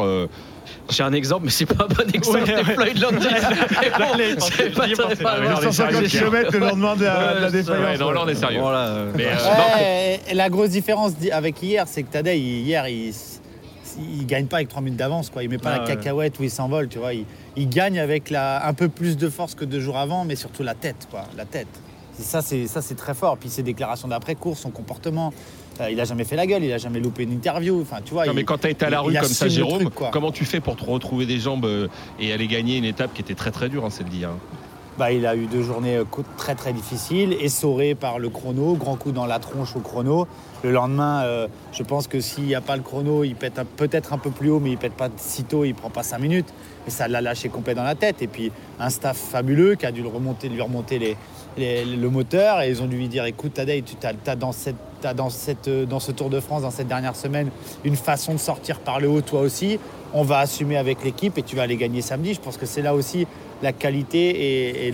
J'ai 0.89 1.03
un 1.03 1.13
exemple, 1.13 1.45
mais 1.45 1.51
c'est 1.51 1.65
pas 1.65 1.85
un 1.85 1.87
bon 1.87 2.09
exemple. 2.13 2.41
Ouais, 2.43 2.53
ouais. 2.55 2.63
Floyd 2.63 2.99
Landis. 2.99 3.27
Mais 4.17 4.35
bon, 4.35 4.45
c'est 4.57 4.73
pas- 4.73 4.85
J'y 4.87 4.91
ai 4.93 4.95
pensé. 4.95 5.15
c'est 5.15 5.23
pas- 5.23 5.33
Ah, 5.35 5.39
mais 5.41 5.49
non, 5.49 5.55
mais 5.57 5.61
150 5.71 5.93
sérieux, 6.07 6.07
km 6.07 6.51
le 6.53 6.59
lendemain 6.59 6.95
de 6.95 7.05
la, 7.05 7.33
de 7.35 7.39
la 7.41 7.51
défaillance. 7.51 7.99
non, 7.99 8.11
là, 8.11 8.21
on 8.23 8.27
est 8.27 8.35
sérieux. 8.35 8.59
Voilà, 8.59 8.87
euh, 8.87 9.11
mais, 9.15 9.25
euh, 9.27 9.35
Ouais, 9.77 10.19
et 10.29 10.33
la 10.33 10.49
grosse 10.49 10.69
différence 10.69 11.15
di- 11.15 11.31
avec 11.31 11.61
hier, 11.61 11.85
c'est 11.87 12.03
que 12.03 12.11
Tadej, 12.11 12.37
il- 12.39 12.61
hier, 12.61 12.87
il, 12.87 13.13
il 13.99 14.25
gagne 14.25 14.45
pas 14.47 14.57
avec 14.57 14.69
3 14.69 14.81
minutes 14.81 14.99
d'avance. 14.99 15.29
quoi. 15.29 15.43
Il 15.43 15.49
met 15.49 15.57
pas 15.57 15.71
Ah 15.73 15.77
la 15.77 15.83
ouais. 15.83 15.95
cacahuète 15.95 16.39
où 16.39 16.43
il 16.43 16.51
s'envole. 16.51 16.87
Tu 16.87 16.99
vois. 16.99 17.13
Il, 17.13 17.25
il 17.55 17.69
gagne 17.69 17.99
avec 17.99 18.29
la, 18.29 18.65
un 18.65 18.73
peu 18.73 18.87
plus 18.89 19.17
de 19.17 19.29
force 19.29 19.55
que 19.55 19.65
deux 19.65 19.79
jours 19.79 19.97
avant, 19.97 20.25
mais 20.25 20.35
surtout 20.35 20.63
la 20.63 20.73
tête. 20.75 21.07
Quoi. 21.09 21.23
La 21.37 21.45
tête. 21.45 21.67
Et 22.19 22.23
ça, 22.23 22.41
c'est 22.41 22.67
ça, 22.67 22.81
c'est 22.81 22.95
très 22.95 23.13
fort. 23.13 23.37
Puis 23.37 23.49
ses 23.49 23.63
déclarations 23.63 24.07
d'après-course, 24.07 24.59
son 24.61 24.69
comportement. 24.69 25.33
Il 25.89 25.99
a 25.99 26.05
jamais 26.05 26.23
fait 26.25 26.35
la 26.35 26.45
gueule, 26.45 26.63
il 26.63 26.71
a 26.73 26.77
jamais 26.77 26.99
loupé 26.99 27.23
une 27.23 27.31
interview. 27.31 27.81
Enfin, 27.81 27.97
tu 28.03 28.13
vois, 28.13 28.25
Non, 28.25 28.33
il- 28.33 28.35
mais 28.35 28.43
quand 28.43 28.57
tu 28.59 28.67
as 28.67 28.69
été 28.71 28.85
à 28.85 28.89
la 28.89 29.01
rue 29.01 29.13
comme 29.13 29.23
ça, 29.29 29.47
Jérôme, 29.47 29.89
truc, 29.89 29.93
comment 30.11 30.31
tu 30.31 30.45
fais 30.45 30.59
pour 30.59 30.75
te 30.75 30.83
retrouver 30.85 31.25
des 31.25 31.39
jambes 31.39 31.65
euh, 31.65 31.87
et 32.19 32.31
aller 32.33 32.47
gagner 32.47 32.77
une 32.77 32.85
étape 32.85 33.13
qui 33.13 33.21
était 33.21 33.33
très 33.35 33.51
très 33.51 33.69
dure, 33.69 33.85
hein, 33.85 33.89
c'est 33.89 34.03
le 34.03 34.09
dire. 34.09 34.29
hein. 34.29 34.37
Bah, 34.97 35.11
il 35.13 35.25
a 35.25 35.35
eu 35.37 35.45
deux 35.45 35.63
journées 35.63 35.95
euh, 35.97 36.03
très 36.37 36.53
très 36.53 36.73
difficiles, 36.73 37.33
essoré 37.39 37.95
par 37.95 38.19
le 38.19 38.29
chrono, 38.29 38.75
grand 38.75 38.97
coup 38.97 39.11
dans 39.13 39.25
la 39.25 39.39
tronche 39.39 39.75
au 39.75 39.79
chrono. 39.79 40.27
Le 40.63 40.71
lendemain, 40.71 41.23
euh, 41.23 41.47
je 41.71 41.81
pense 41.81 42.07
que 42.07 42.19
s'il 42.19 42.43
n'y 42.43 42.53
a 42.55 42.61
pas 42.61 42.75
le 42.75 42.83
chrono, 42.83 43.23
il 43.23 43.35
pète 43.35 43.59
peut-être 43.77 44.11
un 44.13 44.17
peu 44.17 44.29
plus 44.29 44.49
haut, 44.49 44.59
mais 44.59 44.71
il 44.71 44.77
pète 44.77 44.93
pas 44.93 45.07
si 45.17 45.43
tôt, 45.45 45.63
il 45.63 45.73
prend 45.73 45.89
pas 45.89 46.03
cinq 46.03 46.19
minutes. 46.19 46.53
Mais 46.85 46.91
ça 46.91 47.07
l'a 47.07 47.21
lâché 47.21 47.47
complet 47.49 47.73
dans 47.73 47.83
la 47.83 47.95
tête. 47.95 48.21
Et 48.21 48.27
puis 48.27 48.51
un 48.79 48.89
staff 48.89 49.17
fabuleux 49.17 49.75
qui 49.75 49.85
a 49.85 49.91
dû 49.91 50.01
le 50.03 50.09
remonter, 50.09 50.49
lui 50.49 50.61
remonter 50.61 50.99
les, 50.99 51.15
les- 51.57 51.85
le 51.85 52.09
moteur 52.09 52.61
et 52.61 52.69
ils 52.69 52.81
ont 52.83 52.87
dû 52.87 52.97
lui 52.97 53.07
dire 53.07 53.23
écoute 53.25 53.53
Tadej, 53.55 53.83
tu 53.85 53.95
as, 54.29 54.35
dans, 54.35 54.51
cette, 54.51 54.75
cette, 55.29 55.67
euh, 55.67 55.85
dans 55.85 55.99
ce 55.99 56.11
Tour 56.11 56.29
de 56.29 56.39
France, 56.39 56.63
dans 56.63 56.71
cette 56.71 56.87
dernière 56.87 57.15
semaine, 57.15 57.49
une 57.83 57.95
façon 57.95 58.33
de 58.33 58.39
sortir 58.39 58.79
par 58.79 58.99
le 58.99 59.09
haut 59.09 59.21
toi 59.21 59.41
aussi. 59.41 59.79
On 60.13 60.23
va 60.23 60.39
assumer 60.39 60.77
avec 60.77 61.03
l'équipe 61.03 61.37
et 61.37 61.43
tu 61.43 61.55
vas 61.55 61.63
aller 61.63 61.77
gagner 61.77 62.01
samedi. 62.01 62.33
Je 62.33 62.41
pense 62.41 62.57
que 62.57 62.65
c'est 62.65 62.81
là 62.81 62.93
aussi 62.93 63.27
la 63.61 63.71
qualité 63.71 64.87
et, 64.87 64.91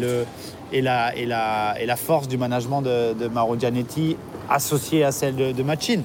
la, 0.82 1.96
force 1.96 2.28
du 2.28 2.38
management 2.38 2.82
de, 2.82 3.28
Mauro 3.28 3.58
Gianetti 3.58 4.18
associée 4.50 5.04
à 5.04 5.12
celle 5.12 5.36
de, 5.36 5.52
de 5.52 5.64
Machin. 5.64 6.02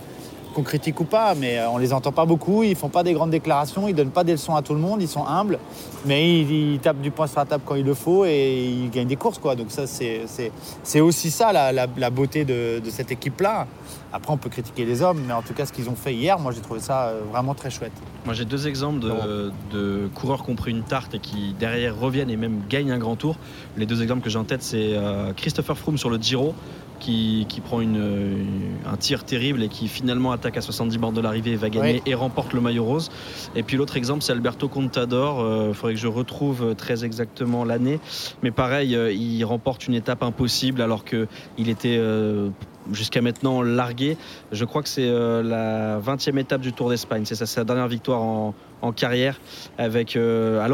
Qu'on 0.54 0.62
critique 0.62 1.00
ou 1.00 1.04
pas, 1.04 1.34
mais 1.34 1.58
euh, 1.58 1.70
on 1.70 1.78
les 1.78 1.92
entend 1.94 2.12
pas 2.12 2.26
beaucoup, 2.26 2.62
ils 2.62 2.76
font 2.76 2.88
pas 2.90 3.02
des 3.02 3.14
grandes 3.14 3.30
déclarations, 3.30 3.88
ils 3.88 3.94
donnent 3.94 4.10
pas 4.10 4.22
des 4.24 4.32
leçons 4.32 4.54
à 4.54 4.60
tout 4.60 4.74
le 4.74 4.80
monde, 4.80 5.00
ils 5.00 5.08
sont 5.08 5.26
humbles, 5.26 5.58
mais 6.04 6.40
ils, 6.40 6.72
ils 6.74 6.78
tapent 6.78 7.00
du 7.00 7.10
poing 7.10 7.26
sur 7.26 7.38
la 7.38 7.46
table 7.46 7.62
quand 7.64 7.74
il 7.74 7.84
le 7.86 7.94
faut 7.94 8.24
et 8.26 8.62
ils 8.68 8.90
gagnent 8.90 9.06
des 9.08 9.16
courses. 9.16 9.38
Quoi. 9.38 9.56
Donc 9.56 9.70
ça, 9.70 9.86
c'est- 9.86 11.00
aussi 11.00 11.30
ça 11.30 11.52
la, 11.52 11.72
la- 11.72 11.86
la 11.96 12.10
beauté 12.10 12.44
de, 12.44 12.80
de 12.84 12.90
cette 12.90 13.10
équipe-là. 13.10 13.66
Après, 14.12 14.30
on 14.30 14.36
peut 14.36 14.50
critiquer 14.50 14.84
les 14.84 15.00
hommes, 15.00 15.22
mais 15.26 15.32
en 15.32 15.40
tout 15.40 15.54
cas, 15.54 15.64
ce 15.64 15.72
qu'ils 15.72 15.88
ont 15.88 15.94
fait 15.96 16.12
hier, 16.12 16.38
moi 16.38 16.52
j'ai 16.52 16.60
trouvé 16.60 16.80
ça 16.80 17.04
euh, 17.06 17.20
vraiment 17.32 17.54
très 17.54 17.70
chouette. 17.70 17.92
Moi 18.26 18.34
j'ai 18.34 18.44
deux 18.44 18.68
exemples 18.68 19.00
de, 19.00 19.50
de 19.72 20.08
coureurs 20.14 20.44
qui 20.44 20.50
ont 20.50 20.54
pris 20.54 20.70
une 20.70 20.82
tarte 20.82 21.14
et 21.14 21.18
qui 21.18 21.54
derrière 21.58 21.98
reviennent 21.98 22.28
et 22.30 22.36
même 22.36 22.60
gagnent 22.68 22.90
un 22.92 22.98
grand 22.98 23.16
tour. 23.16 23.36
Les 23.78 23.86
deux 23.86 24.02
exemples 24.02 24.20
que 24.22 24.28
j'ai 24.28 24.38
en 24.38 24.44
tête 24.44 24.62
c'est 24.62 24.90
euh, 24.92 25.32
Christopher 25.34 25.78
Froome 25.78 25.96
sur 25.96 26.10
le 26.10 26.18
Giro 26.18 26.54
qui, 27.02 27.46
qui 27.48 27.60
prend 27.60 27.80
une, 27.80 27.96
une- 27.96 28.76
un 28.90 28.96
tir 28.96 29.24
terrible 29.24 29.62
et 29.62 29.68
qui 29.68 29.88
finalement 29.88 30.32
attaque 30.32 30.56
à 30.56 30.60
70 30.60 30.98
bornes 30.98 31.14
de 31.14 31.20
l'arrivée 31.20 31.52
et 31.52 31.56
va 31.56 31.68
gagner 31.70 32.02
et 32.06 32.14
remporte 32.14 32.52
le 32.52 32.60
maillot 32.60 32.84
rose. 32.84 33.10
Et 33.54 33.62
puis 33.62 33.76
l'autre 33.76 33.96
exemple 33.96 34.22
c'est 34.22 34.32
Alberto 34.32 34.68
Contador, 34.68 35.68
il 35.68 35.74
faudrait 35.74 35.94
que 35.94 36.00
je 36.00 36.06
retrouve 36.06 36.74
très 36.76 37.04
exactement 37.04 37.64
l'année. 37.64 37.98
Mais 38.42 38.50
pareil, 38.50 38.94
euh, 38.96 39.12
il 39.12 39.44
remporte 39.44 39.86
une 39.86 39.94
étape 39.94 40.22
impossible 40.22 40.80
alors 40.80 41.04
qu'il 41.04 41.68
était 41.68 41.96
euh, 41.98 42.48
jusqu'à 42.92 43.20
maintenant 43.22 43.62
largué. 43.62 44.16
Je 44.52 44.64
crois 44.64 44.82
que 44.82 44.88
c'est 44.88 45.08
euh, 45.08 45.42
la 45.42 45.98
20e 46.00 46.38
étape 46.38 46.60
du 46.60 46.72
Tour 46.72 46.88
d'Espagne. 46.90 47.24
C'est 47.24 47.34
sa 47.46 47.64
dernière 47.64 47.88
victoire 47.88 48.20
en, 48.22 48.54
en 48.80 48.92
carrière 48.92 49.40
avec 49.78 50.16
euh, 50.16 50.60
à 50.64 50.68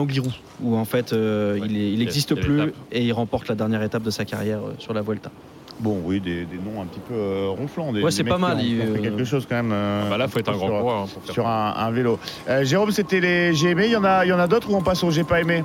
où 0.63 0.75
en 0.77 0.85
fait 0.85 1.13
euh, 1.13 1.59
il 1.65 1.99
n'existe 1.99 2.35
plus 2.35 2.73
et 2.93 3.05
il 3.05 3.13
remporte 3.13 3.49
la 3.49 3.55
dernière 3.55 3.83
étape 3.83 4.03
de 4.03 4.11
sa 4.11 4.25
carrière 4.25 4.59
euh, 4.61 4.73
sur 4.79 4.93
la 4.95 5.03
Vuelta. 5.03 5.31
Bon, 5.81 6.01
oui, 6.05 6.19
des, 6.21 6.45
des 6.45 6.57
noms 6.57 6.83
un 6.83 6.87
petit 6.87 6.99
peu 7.01 7.15
euh, 7.15 7.49
ronflants. 7.57 7.93
Des, 7.93 8.03
Ouais, 8.03 8.11
c'est 8.11 8.25
pas 8.25 8.37
mal, 8.39 8.57
ont- 8.57 8.61
ont 8.61 8.65
il, 8.65 8.79
fait 8.79 8.85
euh, 8.99 9.03
quelque 9.03 9.25
chose 9.25 9.47
quand 9.49 9.55
même. 9.57 9.71
euh, 9.73 10.09
Bah 10.11 10.17
là, 10.19 10.27
faut 10.27 10.41
être 10.41 10.49
un 10.49 10.57
grand 10.57 10.67
sur- 10.67 10.79
coureur 10.81 10.97
hein, 11.03 11.07
pour 11.13 11.23
faire 11.23 11.35
Sur 11.35 11.47
un, 11.47 11.75
un 11.77 11.91
vélo. 11.93 12.19
Euh, 12.49 12.65
Jérôme, 12.65 12.91
c'était 12.91 13.21
les 13.21 13.55
j'ai 13.55 13.71
aimé. 13.71 13.85
Il 13.87 13.93
y 13.93 13.97
en 13.97 14.03
a, 14.05 14.25
il 14.25 14.29
y 14.29 14.33
en 14.33 14.41
a 14.41 14.49
d'autres 14.49 14.71
ou 14.71 14.75
on 14.77 14.83
passe 14.83 15.05
au 15.05 15.11
j'ai 15.13 15.23
pas 15.25 15.41
aimé 15.41 15.63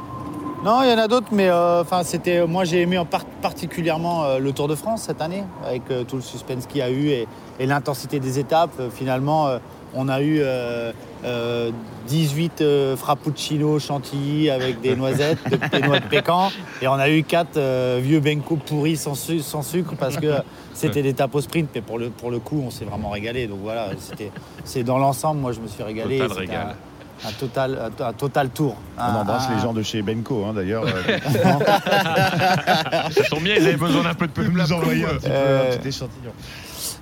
Non, 0.63 0.81
il 0.83 0.89
y 0.89 0.93
en 0.93 0.97
a 0.99 1.07
d'autres, 1.07 1.29
mais 1.31 1.49
euh, 1.49 1.81
enfin, 1.81 2.03
c'était. 2.03 2.45
Moi, 2.45 2.63
j'ai 2.63 2.81
aimé 2.81 2.97
en 2.99 3.05
par- 3.05 3.25
particulièrement 3.41 4.23
euh, 4.25 4.37
le 4.39 4.51
Tour 4.51 4.67
de 4.67 4.75
France 4.75 5.01
cette 5.03 5.21
année, 5.21 5.43
avec 5.65 5.81
euh, 5.89 6.03
tout 6.03 6.17
le 6.17 6.21
suspense 6.21 6.67
qu'il 6.67 6.77
y 6.79 6.81
a 6.83 6.91
eu 6.91 7.07
et, 7.07 7.27
et 7.59 7.65
l'intensité 7.65 8.19
des 8.19 8.37
étapes. 8.37 8.71
Euh, 8.79 8.89
finalement, 8.91 9.47
euh, 9.47 9.57
on 9.95 10.09
a 10.09 10.21
eu 10.21 10.39
euh, 10.41 10.91
euh, 11.25 11.71
18 12.07 12.61
euh, 12.61 12.95
frappuccino 12.97 13.79
chantilly 13.79 14.49
avec 14.49 14.81
des 14.81 14.95
noisettes, 14.95 15.39
de- 15.49 15.57
des 15.79 15.81
noix 15.85 15.99
de 15.99 16.05
pécan, 16.07 16.51
et 16.81 16.87
on 16.87 16.93
a 16.93 17.09
eu 17.09 17.23
4 17.23 17.99
vieux 17.99 18.19
benko 18.19 18.57
pourris 18.57 18.97
sans, 18.97 19.15
su- 19.15 19.39
sans 19.41 19.61
sucre 19.61 19.93
parce 19.99 20.17
que 20.17 20.33
c'était 20.73 21.01
des 21.01 21.09
étapes 21.09 21.33
au 21.35 21.41
sprint. 21.41 21.69
Mais 21.75 21.81
pour 21.81 21.99
le, 21.99 22.09
pour 22.09 22.31
le 22.31 22.39
coup, 22.39 22.61
on 22.65 22.71
s'est 22.71 22.85
vraiment 22.85 23.09
régalé. 23.09 23.47
Donc 23.47 23.59
voilà, 23.61 23.89
c'était, 23.99 24.31
c'est 24.65 24.83
dans 24.83 24.97
l'ensemble, 24.97 25.39
moi, 25.39 25.51
je 25.53 25.59
me 25.59 25.67
suis 25.67 25.83
régalé. 25.83 26.17
Total 26.19 26.37
régal. 26.37 26.75
Un, 27.23 27.29
un 27.29 27.31
total, 27.31 27.79
un, 27.99 28.05
un 28.05 28.13
total 28.13 28.49
tour. 28.49 28.75
On 28.97 29.01
Un- 29.01 29.15
embrasse 29.21 29.47
un- 29.49 29.55
les 29.55 29.61
gens 29.61 29.71
de 29.73 29.81
chez 29.83 30.01
Benko, 30.01 30.43
hein, 30.45 30.53
d'ailleurs. 30.53 30.83
euh, 30.85 31.19
Ça 33.11 33.23
tombe 33.29 33.43
bien, 33.43 33.55
ils 33.55 33.65
avaient 33.67 33.77
besoin 33.77 34.03
d'un 34.03 34.13
peu 34.13 34.27
de 34.27 34.73
envoyer 34.73 35.05
un 35.05 35.09
petit, 35.09 35.27
peu, 35.27 35.31
Euh, 35.31 35.71
un 35.73 35.77
petit 35.77 35.87
échantillon. 35.89 36.31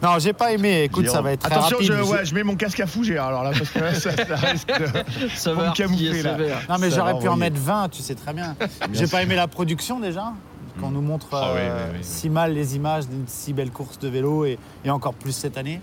Non, 0.01 0.19
j'ai 0.19 0.33
pas 0.33 0.51
aimé. 0.51 0.83
Écoute, 0.83 1.07
ça 1.09 1.21
va 1.21 1.31
être 1.33 1.41
très 1.41 1.51
Attention, 1.53 1.77
rapide. 1.77 1.91
je, 1.91 1.97
Je- 1.97 2.03
ouais, 2.03 2.25
je 2.25 2.35
mets 2.35 2.43
mon 2.43 2.55
casque 2.55 2.79
à 2.79 2.87
fougère 2.87 3.23
alors 3.25 3.43
là, 3.43 3.51
parce 3.57 3.69
que 3.69 3.79
là, 3.79 3.93
ça, 3.93 4.11
ça 4.11 4.35
risque 4.35 4.67
de. 4.67 5.27
Ça 5.35 5.53
me 5.53 5.73
camoufler, 5.73 6.21
là. 6.23 6.37
Non, 6.69 6.75
mais 6.79 6.89
j'aurais 6.91 7.17
pu 7.19 7.27
en 7.27 7.35
mettre 7.37 7.59
20, 7.59 7.89
tu 7.89 8.01
sais 8.01 8.15
très 8.15 8.33
bien. 8.33 8.55
J'ai 8.93 9.07
pas 9.07 9.21
aimé 9.23 9.35
la 9.35 9.47
production 9.47 9.99
déjà. 9.99 10.33
qu'on 10.79 10.89
nous 10.91 11.01
montre 11.01 11.27
Ah 11.33 11.49
euh, 11.49 11.85
oui, 11.91 11.97
oui. 11.97 11.99
si 12.01 12.29
mal 12.29 12.53
les 12.53 12.75
images 12.75 13.07
d'une 13.07 13.25
si 13.27 13.53
belle 13.53 13.71
course 13.71 13.99
de 13.99 14.07
vélo 14.07 14.45
et, 14.45 14.57
et 14.85 14.89
encore 14.89 15.13
plus 15.13 15.33
cette 15.33 15.57
année. 15.57 15.81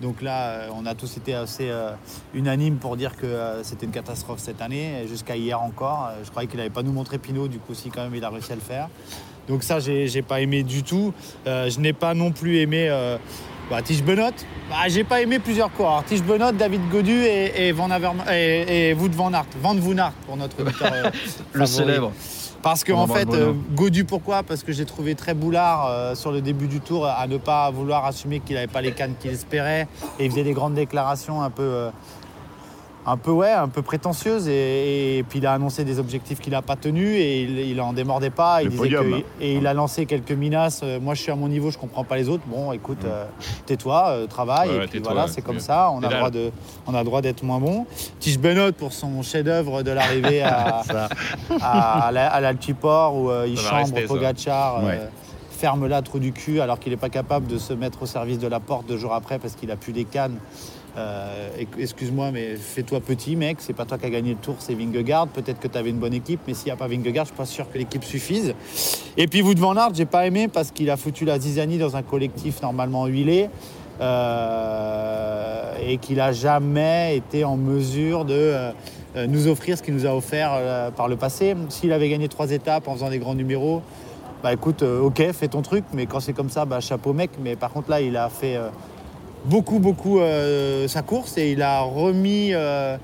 Donc 0.00 0.22
là, 0.22 0.48
euh, 0.48 0.68
on 0.74 0.86
a 0.86 0.94
tous 0.94 1.18
été 1.18 1.34
assez 1.34 1.68
euh, 1.68 1.90
unanimes 2.32 2.76
pour 2.78 2.96
dire 2.96 3.16
que 3.16 3.26
euh, 3.26 3.62
c'était 3.62 3.84
une 3.84 3.92
catastrophe 3.92 4.38
cette 4.40 4.62
année, 4.62 5.04
jusqu'à 5.08 5.36
hier 5.36 5.60
encore. 5.60 6.10
Je 6.24 6.30
croyais 6.30 6.48
qu'il 6.48 6.56
n'allait 6.58 6.70
pas 6.70 6.82
nous 6.82 6.92
montrer 6.92 7.18
Pinot, 7.18 7.48
du 7.48 7.58
coup, 7.58 7.74
si 7.74 7.90
quand 7.90 8.02
même 8.02 8.14
il 8.14 8.24
a 8.24 8.30
réussi 8.30 8.50
à 8.52 8.54
le 8.54 8.60
faire. 8.62 8.88
Donc 9.50 9.64
ça, 9.64 9.80
j'ai 9.80 10.06
j'ai 10.06 10.22
pas 10.22 10.40
aimé 10.40 10.62
du 10.62 10.84
tout. 10.84 11.12
Euh, 11.46 11.68
je 11.68 11.80
n'ai 11.80 11.92
pas 11.92 12.14
non 12.14 12.30
plus 12.30 12.58
aimé 12.58 12.86
euh, 12.88 13.18
bah, 13.68 13.82
Tige 13.82 14.04
Benoît. 14.04 14.30
Bah, 14.70 14.76
j'ai 14.86 15.02
pas 15.02 15.20
aimé 15.20 15.40
plusieurs 15.40 15.72
coureurs. 15.72 16.04
Tige 16.04 16.22
Benoît, 16.22 16.52
David 16.52 16.88
Godu 16.88 17.24
et, 17.24 17.66
et 17.66 17.72
Van 17.72 17.88
Averma- 17.88 18.32
et, 18.32 18.90
et 18.90 18.94
Wout 18.94 19.10
van 19.12 19.32
Aert. 19.34 19.46
Van 19.60 19.74
pour 20.24 20.36
notre 20.36 20.62
auditeur, 20.62 20.92
euh, 20.92 21.10
Le 21.52 21.66
célèbre. 21.66 22.12
Parce 22.62 22.84
que 22.84 22.92
en 22.92 23.06
fait, 23.08 23.28
euh, 23.32 23.52
Godu 23.74 24.04
pourquoi? 24.04 24.42
Parce 24.44 24.62
que 24.62 24.70
j'ai 24.72 24.84
trouvé 24.84 25.14
très 25.16 25.34
boulard 25.34 25.86
euh, 25.88 26.14
sur 26.14 26.30
le 26.30 26.42
début 26.42 26.68
du 26.68 26.78
tour 26.80 27.06
à 27.06 27.26
ne 27.26 27.38
pas 27.38 27.70
vouloir 27.70 28.04
assumer 28.04 28.38
qu'il 28.40 28.54
n'avait 28.54 28.66
pas 28.68 28.82
les 28.82 28.92
cannes 28.92 29.14
qu'il 29.18 29.30
espérait 29.32 29.88
et 30.18 30.26
il 30.26 30.30
faisait 30.30 30.44
des 30.44 30.52
grandes 30.52 30.74
déclarations 30.74 31.42
un 31.42 31.48
peu, 31.50 31.62
euh, 31.62 31.90
un 33.06 33.16
peu 33.16 33.30
ouais, 33.30 33.50
un 33.50 33.68
peu 33.68 33.80
prétentieuses 33.82 34.46
et, 34.48 35.18
et 35.18 35.22
puis 35.22 35.38
il 35.38 35.46
a 35.46 35.54
annoncé 35.54 35.84
des 35.84 35.98
objectifs 35.98 36.38
qu'il 36.38 36.52
n'a 36.52 36.60
pas 36.62 36.76
tenus 36.76 37.16
et 37.18 37.42
il, 37.42 37.58
il 37.60 37.80
en 37.80 37.92
démordait 37.92 38.30
pas. 38.30 38.60
Il 38.62 38.66
Le 38.66 38.70
disait 38.70 38.82
podium, 38.82 39.10
que- 39.10 39.16
hein. 39.16 39.22
et 39.40 39.54
il 39.56 39.66
a 39.66 39.72
lancé 39.74 40.04
quelques 40.06 40.32
menaces. 40.32 40.82
euh, 40.84 41.00
moi, 41.00 41.14
je 41.14 41.22
suis 41.22 41.32
à 41.32 41.36
mon 41.36 41.48
niveau, 41.48 41.70
je 41.70 41.78
comprends 41.78 42.04
pas 42.04 42.16
les 42.16 42.28
autres. 42.28 42.42
Bon, 42.46 42.72
écoute, 42.72 43.04
euh, 43.04 43.24
tais-toi, 43.66 44.08
euh, 44.10 44.26
travaille 44.26 44.68
Ouais, 44.68 44.74
et 44.76 44.78
ouais, 44.80 44.86
puis 44.86 44.98
voilà, 45.00 45.28
c'est 45.28 45.40
comme 45.42 45.56
bien. 45.56 45.64
ça. 45.64 45.90
On 45.92 46.02
a 46.02 46.08
droit 46.08 46.30
de, 46.30 46.50
on 46.86 46.94
a 46.94 47.02
droit 47.02 47.22
d'être 47.22 47.42
moins 47.42 47.58
bon. 47.58 47.86
Tige 48.18 48.38
Benoît 48.38 48.70
pour 48.72 48.92
son 48.92 49.22
chef-d'œuvre 49.22 49.82
de 49.82 49.90
l'arrivée 49.92 50.42
à, 50.42 50.82
à, 51.62 52.06
à 52.06 52.12
la- 52.12 52.28
à 52.32 52.40
l'Altiport 52.40 53.16
où 53.16 53.30
euh, 53.30 53.46
il 53.48 53.56
Ça 53.58 53.70
chambre 53.70 53.94
rester. 53.94 54.02
Pogacar, 54.06 54.84
Ouais. 54.84 55.00
ferme 55.50 55.86
là 55.86 56.00
trou 56.02 56.18
du 56.18 56.32
cul 56.32 56.60
alors 56.60 56.78
qu'il 56.78 56.90
n'est 56.92 56.96
pas 56.98 57.10
capable 57.10 57.46
de 57.46 57.58
se 57.58 57.72
mettre 57.74 58.02
au 58.02 58.06
service 58.06 58.38
de 58.38 58.46
la 58.46 58.60
porte 58.60 58.86
deux 58.86 58.96
jours 58.96 59.12
après 59.14 59.38
parce 59.38 59.54
qu'il 59.54 59.70
a 59.70 59.76
plus 59.76 59.92
des 59.92 60.04
cannes. 60.04 60.36
Euh, 60.96 61.48
Excuse-moi, 61.78 62.30
mais 62.32 62.56
fais-toi 62.56 63.00
petit, 63.00 63.36
mec. 63.36 63.58
C'est 63.60 63.72
pas 63.72 63.84
toi 63.84 63.96
qui 63.98 64.06
as 64.06 64.10
gagné 64.10 64.30
le 64.30 64.36
tour, 64.36 64.56
c'est 64.58 64.74
Vingegaard. 64.74 65.28
Peut-être 65.28 65.60
que 65.60 65.68
tu 65.68 65.78
avais 65.78 65.90
une 65.90 65.98
bonne 65.98 66.14
équipe, 66.14 66.40
mais 66.46 66.54
s'il 66.54 66.66
n'y 66.66 66.72
a 66.72 66.76
pas 66.76 66.88
Vingegaard, 66.88 67.24
je 67.26 67.30
suis 67.30 67.36
pas 67.36 67.46
sûr 67.46 67.70
que 67.70 67.78
l'équipe 67.78 68.02
suffise. 68.04 68.54
Et 69.16 69.26
puis 69.26 69.42
Wout 69.42 69.58
van 69.58 69.76
Aert, 69.76 69.94
j'ai 69.94 70.06
pas 70.06 70.26
aimé 70.26 70.48
parce 70.48 70.70
qu'il 70.72 70.90
a 70.90 70.96
foutu 70.96 71.24
la 71.24 71.38
zizanie 71.38 71.78
dans 71.78 71.96
un 71.96 72.02
collectif 72.02 72.60
normalement 72.62 73.06
huilé. 73.06 73.48
euh, 74.00 75.74
et 75.86 75.98
qu'il 75.98 76.20
a 76.20 76.32
jamais 76.32 77.16
été 77.16 77.44
en 77.44 77.56
mesure 77.56 78.24
de 78.24 78.34
euh, 78.34 78.72
nous 79.28 79.46
offrir 79.48 79.76
ce 79.76 79.82
qu'il 79.82 79.94
nous 79.94 80.06
a 80.06 80.14
offert 80.14 80.92
par 80.96 81.08
le 81.08 81.16
passé. 81.16 81.54
S'il 81.68 81.92
avait 81.92 82.08
gagné 82.08 82.28
trois 82.28 82.50
étapes 82.50 82.88
en 82.88 82.94
faisant 82.94 83.10
des 83.10 83.18
grands 83.18 83.34
numéros, 83.34 83.82
bah 84.42 84.52
écoute, 84.52 84.82
ok, 84.82 85.32
fais 85.32 85.48
ton 85.48 85.62
truc, 85.62 85.84
mais 85.92 86.06
quand 86.06 86.20
c'est 86.20 86.32
comme 86.32 86.48
ça, 86.48 86.64
bah 86.64 86.80
chapeau 86.80 87.12
mec. 87.12 87.30
Mais 87.42 87.56
par 87.56 87.72
contre 87.72 87.90
là, 87.90 88.00
il 88.00 88.16
a 88.16 88.28
fait 88.30 88.56
beaucoup, 89.44 89.78
beaucoup 89.78 90.20
euh, 90.20 90.88
sa 90.88 91.02
course 91.02 91.38
et 91.38 91.52
il 91.52 91.62
a 91.62 91.80
remis 91.80 92.50
euh, 92.52 92.96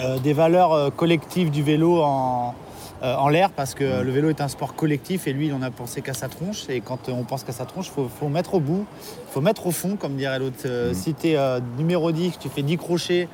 euh, 0.00 0.18
des 0.18 0.32
valeurs 0.32 0.94
collectives 0.96 1.50
du 1.50 1.62
vélo 1.62 2.00
en, 2.02 2.54
en 3.02 3.28
l'air 3.28 3.50
parce 3.50 3.74
que 3.74 4.02
le 4.02 4.10
vélo 4.10 4.30
est 4.30 4.40
un 4.40 4.48
sport 4.48 4.74
collectif 4.74 5.26
et 5.26 5.32
lui, 5.32 5.48
il 5.48 5.52
en 5.54 5.62
a 5.62 5.70
pensé 5.70 6.02
qu'à 6.02 6.14
sa 6.14 6.28
tronche. 6.28 6.68
Et 6.68 6.80
quand 6.80 7.08
on 7.08 7.24
pense 7.24 7.44
qu'à 7.44 7.52
sa 7.52 7.64
tronche, 7.64 7.86
il 7.88 7.92
faut, 7.92 8.08
faut 8.08 8.28
mettre 8.28 8.54
au 8.54 8.60
bout, 8.60 8.86
il 9.28 9.32
faut 9.32 9.40
mettre 9.40 9.66
au 9.66 9.70
fond, 9.72 9.96
comme 9.96 10.16
dirait 10.16 10.38
l'autre. 10.38 10.56
Euh, 10.66 10.94
Si 10.94 11.14
tu 11.14 11.28
es 11.28 11.38
numéro 11.78 12.12
10, 12.12 12.36
que 12.36 12.42
tu 12.42 12.48
fais 12.48 12.62
10 12.62 12.76
crochets, 12.78 13.28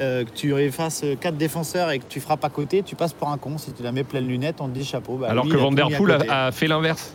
euh, 0.00 0.24
que 0.24 0.30
tu 0.30 0.56
effaces 0.58 1.04
4 1.20 1.36
défenseurs 1.36 1.90
et 1.90 1.98
que 1.98 2.04
tu 2.08 2.18
frappes 2.20 2.44
à 2.44 2.48
côté, 2.48 2.82
tu 2.82 2.96
passes 2.96 3.12
pour 3.12 3.28
un 3.28 3.36
con. 3.38 3.58
Si 3.58 3.72
tu 3.72 3.82
la 3.82 3.92
mets 3.92 4.04
pleine 4.04 4.26
lunette, 4.26 4.56
on 4.60 4.68
te 4.68 4.72
dit 4.78 4.84
chapeau. 4.84 5.16
Bah, 5.16 5.28
Alors 5.30 5.44
lui, 5.44 5.52
que 5.52 5.56
Van 5.58 5.70
Der 5.70 5.88
Poel 5.96 6.18
a 6.28 6.50
fait 6.50 6.66
l'inverse. 6.66 7.14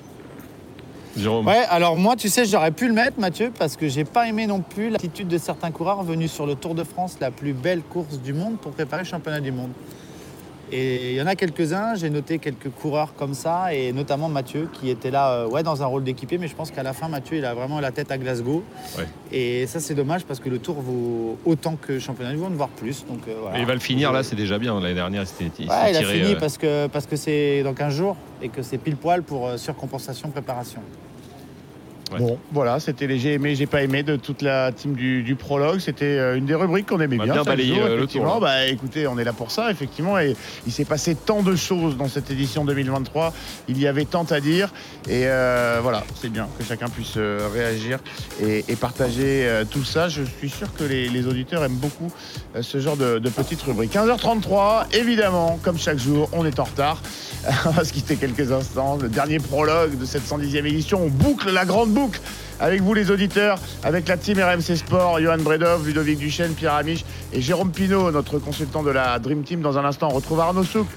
Jérôme. 1.18 1.48
Ouais, 1.48 1.66
alors 1.70 1.98
moi, 1.98 2.16
tu 2.16 2.30
sais, 2.30 2.46
j'aurais 2.46 2.72
pu 2.72 2.88
le 2.88 2.94
mettre, 2.94 3.20
Mathieu, 3.20 3.52
parce 3.58 3.76
que 3.76 3.88
j'ai 3.88 4.04
pas 4.04 4.28
aimé 4.28 4.48
non 4.48 4.62
plus 4.62 4.90
l'attitude 4.90 5.28
de 5.28 5.38
certains 5.38 5.72
coureurs 5.72 6.04
venus 6.04 6.32
sur 6.32 6.46
le 6.46 6.56
Tour 6.56 6.76
de 6.76 6.84
France, 6.84 7.18
la 7.20 7.32
plus 7.32 7.54
belle 7.54 7.82
course 7.82 8.20
du 8.20 8.34
monde, 8.34 8.58
pour 8.58 8.72
préparer 8.72 9.04
le 9.04 9.08
championnat 9.08 9.42
du 9.42 9.52
monde. 9.52 9.72
Et 10.72 11.12
il 11.12 11.16
y 11.16 11.22
en 11.22 11.28
a 11.28 11.36
quelques-uns, 11.36 11.96
j'ai 11.96 12.10
noté 12.10 12.40
quelques 12.40 12.70
coureurs 12.70 13.14
comme 13.16 13.34
ça, 13.34 13.74
et 13.74 13.94
notamment 13.94 14.28
Mathieu, 14.28 14.70
qui 14.74 14.90
était 14.90 15.12
là 15.12 15.32
euh, 15.32 15.48
ouais, 15.48 15.64
dans 15.64 15.82
un 15.82 15.86
rôle 15.86 16.04
d'équipier, 16.04 16.38
mais 16.38 16.50
je 16.50 16.56
pense 16.56 16.72
qu'à 16.72 16.84
la 16.84 16.92
fin, 16.92 17.08
Mathieu, 17.08 17.38
il 17.38 17.46
a 17.46 17.54
vraiment 17.54 17.80
la 17.80 17.92
tête 17.92 18.12
à 18.12 18.18
Glasgow. 18.18 18.64
Ouais. 18.98 19.06
Et 19.32 19.66
ça, 19.66 19.80
c'est 19.80 19.96
dommage, 19.96 20.26
parce 20.26 20.42
que 20.42 20.50
le 20.50 20.60
Tour 20.60 20.82
vaut 20.82 21.38
autant 21.46 21.78
que 21.78 21.94
le 21.94 22.00
championnat 22.00 22.32
du 22.32 22.38
monde, 22.38 22.54
voire 22.56 22.70
plus. 22.70 23.06
Donc, 23.08 23.20
euh, 23.28 23.36
voilà. 23.42 23.60
Il 23.60 23.66
va 23.66 23.74
le 23.74 23.80
finir 23.80 24.12
là, 24.12 24.24
c'est 24.24 24.36
déjà 24.36 24.60
bien. 24.60 24.78
L'année 24.80 24.94
dernière, 24.94 25.24
il 25.40 25.52
il 25.60 25.70
Ouais, 25.70 25.92
il 25.92 25.98
a 25.98 26.04
fini 26.04 26.34
euh, 26.34 26.40
parce 26.40 26.58
que 26.58 26.88
parce 26.88 27.06
que 27.06 27.16
c'est 27.16 27.64
dans 27.64 27.74
15 27.74 27.94
jours 27.94 28.18
et 28.42 28.50
que 28.50 28.62
c'est 28.62 28.78
pile 28.78 28.98
poil 28.98 29.24
pour 29.24 29.50
surcompensation 29.58 30.30
préparation. 30.30 30.82
Ouais. 32.12 32.20
Bon, 32.20 32.40
voilà, 32.52 32.80
c'était 32.80 33.08
les 33.08 33.20
j'ai 33.20 33.34
aimé, 33.34 33.56
j'ai 33.56 33.66
pas 33.66 33.82
aimé 33.84 34.04
de 34.04 34.16
toute 34.16 34.42
la 34.42 34.72
team 34.72 34.94
du, 34.94 35.24
du 35.24 35.36
prologue. 35.36 35.80
C'était 35.80 36.06
euh, 36.06 36.38
une 36.38 36.46
des 36.46 36.56
rubriques 36.56 36.88
qu'on 36.88 37.00
aimait 37.02 37.18
On 37.20 37.24
bien. 37.24 37.34
bien 37.34 37.44
balayé, 37.44 37.76
jour, 37.76 37.84
euh, 37.86 37.98
le 37.98 38.08
tour, 38.08 38.40
Bah, 38.40 38.66
écoutez, 38.68 39.08
on 39.08 39.18
est 39.18 39.24
là 39.24 39.34
pour 39.34 39.52
ça, 39.52 39.72
effectivement. 39.72 40.18
Et 40.20 40.36
il 40.66 40.72
s'est 40.72 40.86
passé 40.86 41.16
tant 41.16 41.42
de 41.44 41.56
choses 41.56 41.98
dans 41.98 42.08
cette 42.08 42.32
édition 42.32 42.64
2023. 42.66 43.34
Il 43.68 43.80
y 43.80 43.88
avait 43.88 44.06
tant 44.06 44.24
à 44.24 44.40
dire. 44.40 44.72
Et 45.10 45.24
euh, 45.26 45.80
voilà, 45.82 46.04
c'est 46.22 46.30
bien 46.30 46.48
que 46.58 46.64
chacun 46.64 46.88
puisse 46.88 47.18
réagir 47.18 48.00
et, 48.42 48.64
et 48.68 48.76
partager 48.76 49.48
tout 49.70 49.84
ça. 49.84 50.08
Je 50.08 50.24
suis 50.24 50.50
sûr 50.50 50.74
que 50.74 50.84
les, 50.84 51.10
les 51.10 51.28
auditeurs 51.28 51.64
aiment 51.64 51.74
beaucoup 51.74 52.12
ce 52.62 52.80
genre 52.80 52.98
de, 52.98 53.20
de 53.20 53.30
petites 53.30 53.62
rubriques. 53.64 53.94
15h33, 53.94 54.96
évidemment, 54.96 55.60
comme 55.64 55.78
chaque 55.78 55.98
jour, 55.98 56.30
on 56.32 56.46
est 56.46 56.60
en 56.60 56.64
retard. 56.66 57.02
on 57.66 57.70
va 57.70 57.84
se 57.84 57.94
quitter 57.94 58.16
quelques 58.16 58.52
instants. 58.52 58.98
Le 59.02 59.10
dernier 59.10 59.40
prologue 59.40 59.98
de 59.98 60.06
cette 60.06 60.24
110e 60.24 60.66
édition. 60.66 61.02
On 61.04 61.08
boucle 61.10 61.52
la 61.52 61.66
grande 61.66 61.92
avec 62.60 62.82
vous 62.82 62.94
les 62.94 63.12
auditeurs, 63.12 63.60
avec 63.84 64.08
la 64.08 64.18
team 64.18 64.40
RMC 64.40 64.76
Sport, 64.76 65.20
Johan 65.20 65.38
Bredov, 65.38 65.86
Ludovic 65.86 66.18
Duchesne, 66.18 66.54
Pierre 66.54 66.74
Amiche 66.74 67.06
et 67.34 67.42
Jérôme 67.42 67.72
Pinault, 67.72 68.12
notre 68.12 68.40
consultant 68.40 68.84
de 68.84 68.90
la 68.90 69.20
Dream 69.20 69.44
Team. 69.44 69.62
Dans 69.62 69.78
un 69.78 69.86
instant, 69.86 70.10
on 70.12 70.16
retrouve 70.16 70.40
Arnaud 70.40 70.64
Souk 70.64 70.88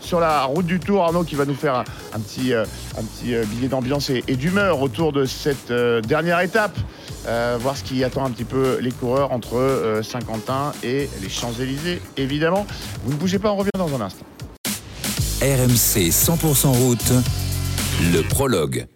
sur 0.00 0.20
la 0.20 0.44
route 0.44 0.66
du 0.66 0.80
Tour. 0.80 1.04
Arnaud 1.04 1.24
qui 1.24 1.34
va 1.34 1.44
nous 1.44 1.54
faire 1.54 1.84
un, 2.14 2.20
petit, 2.20 2.52
euh, 2.52 2.64
un 2.98 3.02
petit 3.02 3.34
euh, 3.34 3.44
billet 3.44 3.68
d'ambiance 3.68 4.10
et, 4.10 4.22
d'humeur 4.22 4.80
autour 4.80 5.12
de 5.12 5.24
cette 5.24 5.70
euh, 5.70 6.00
dernière 6.00 6.40
étape. 6.40 6.76
Euh, 7.26 7.58
voir 7.60 7.76
ce 7.76 7.84
qui 7.84 8.02
attend 8.02 8.24
un 8.24 8.30
petit 8.30 8.44
peu 8.44 8.78
les 8.80 8.92
coureurs 8.92 9.32
entre 9.32 9.56
euh, 9.56 10.02
Saint-Quentin 10.02 10.72
et 10.82 11.08
les 11.22 11.28
Champs-Élysées, 11.28 12.00
évidemment. 12.16 12.66
Vous 13.04 13.12
ne 13.12 13.16
bougez 13.18 13.38
pas, 13.38 13.52
on 13.52 13.56
revient 13.56 13.70
dans 13.76 13.94
un 13.94 14.00
instant. 14.00 14.24
RMC 15.42 16.10
100% 16.10 16.66
route, 16.68 17.12
le 18.12 18.22
prologue. 18.22 18.86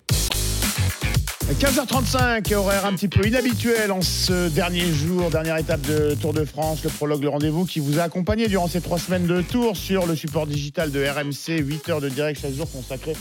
15h35, 1.52 2.54
horaire 2.54 2.86
un 2.86 2.94
petit 2.94 3.08
peu 3.08 3.26
inhabituel 3.26 3.92
en 3.92 4.00
ce 4.00 4.48
dernier 4.48 4.86
jour, 4.90 5.28
dernière 5.30 5.58
étape 5.58 5.82
de 5.82 6.14
Tour 6.14 6.32
de 6.32 6.44
France, 6.44 6.82
le 6.82 6.88
prologue, 6.88 7.22
le 7.22 7.28
rendez-vous 7.28 7.66
qui 7.66 7.80
vous 7.80 7.98
a 7.98 8.04
accompagné 8.04 8.48
durant 8.48 8.66
ces 8.66 8.80
trois 8.80 8.98
semaines 8.98 9.26
de 9.26 9.42
tour 9.42 9.76
sur 9.76 10.06
le 10.06 10.16
support 10.16 10.46
digital 10.46 10.90
de 10.90 11.04
RMC, 11.04 11.62
8 11.62 11.88
heures 11.90 12.00
de 12.00 12.08
direct 12.08 12.40
chaque 12.40 12.54
jour 12.54 12.70
consacré 12.70 13.14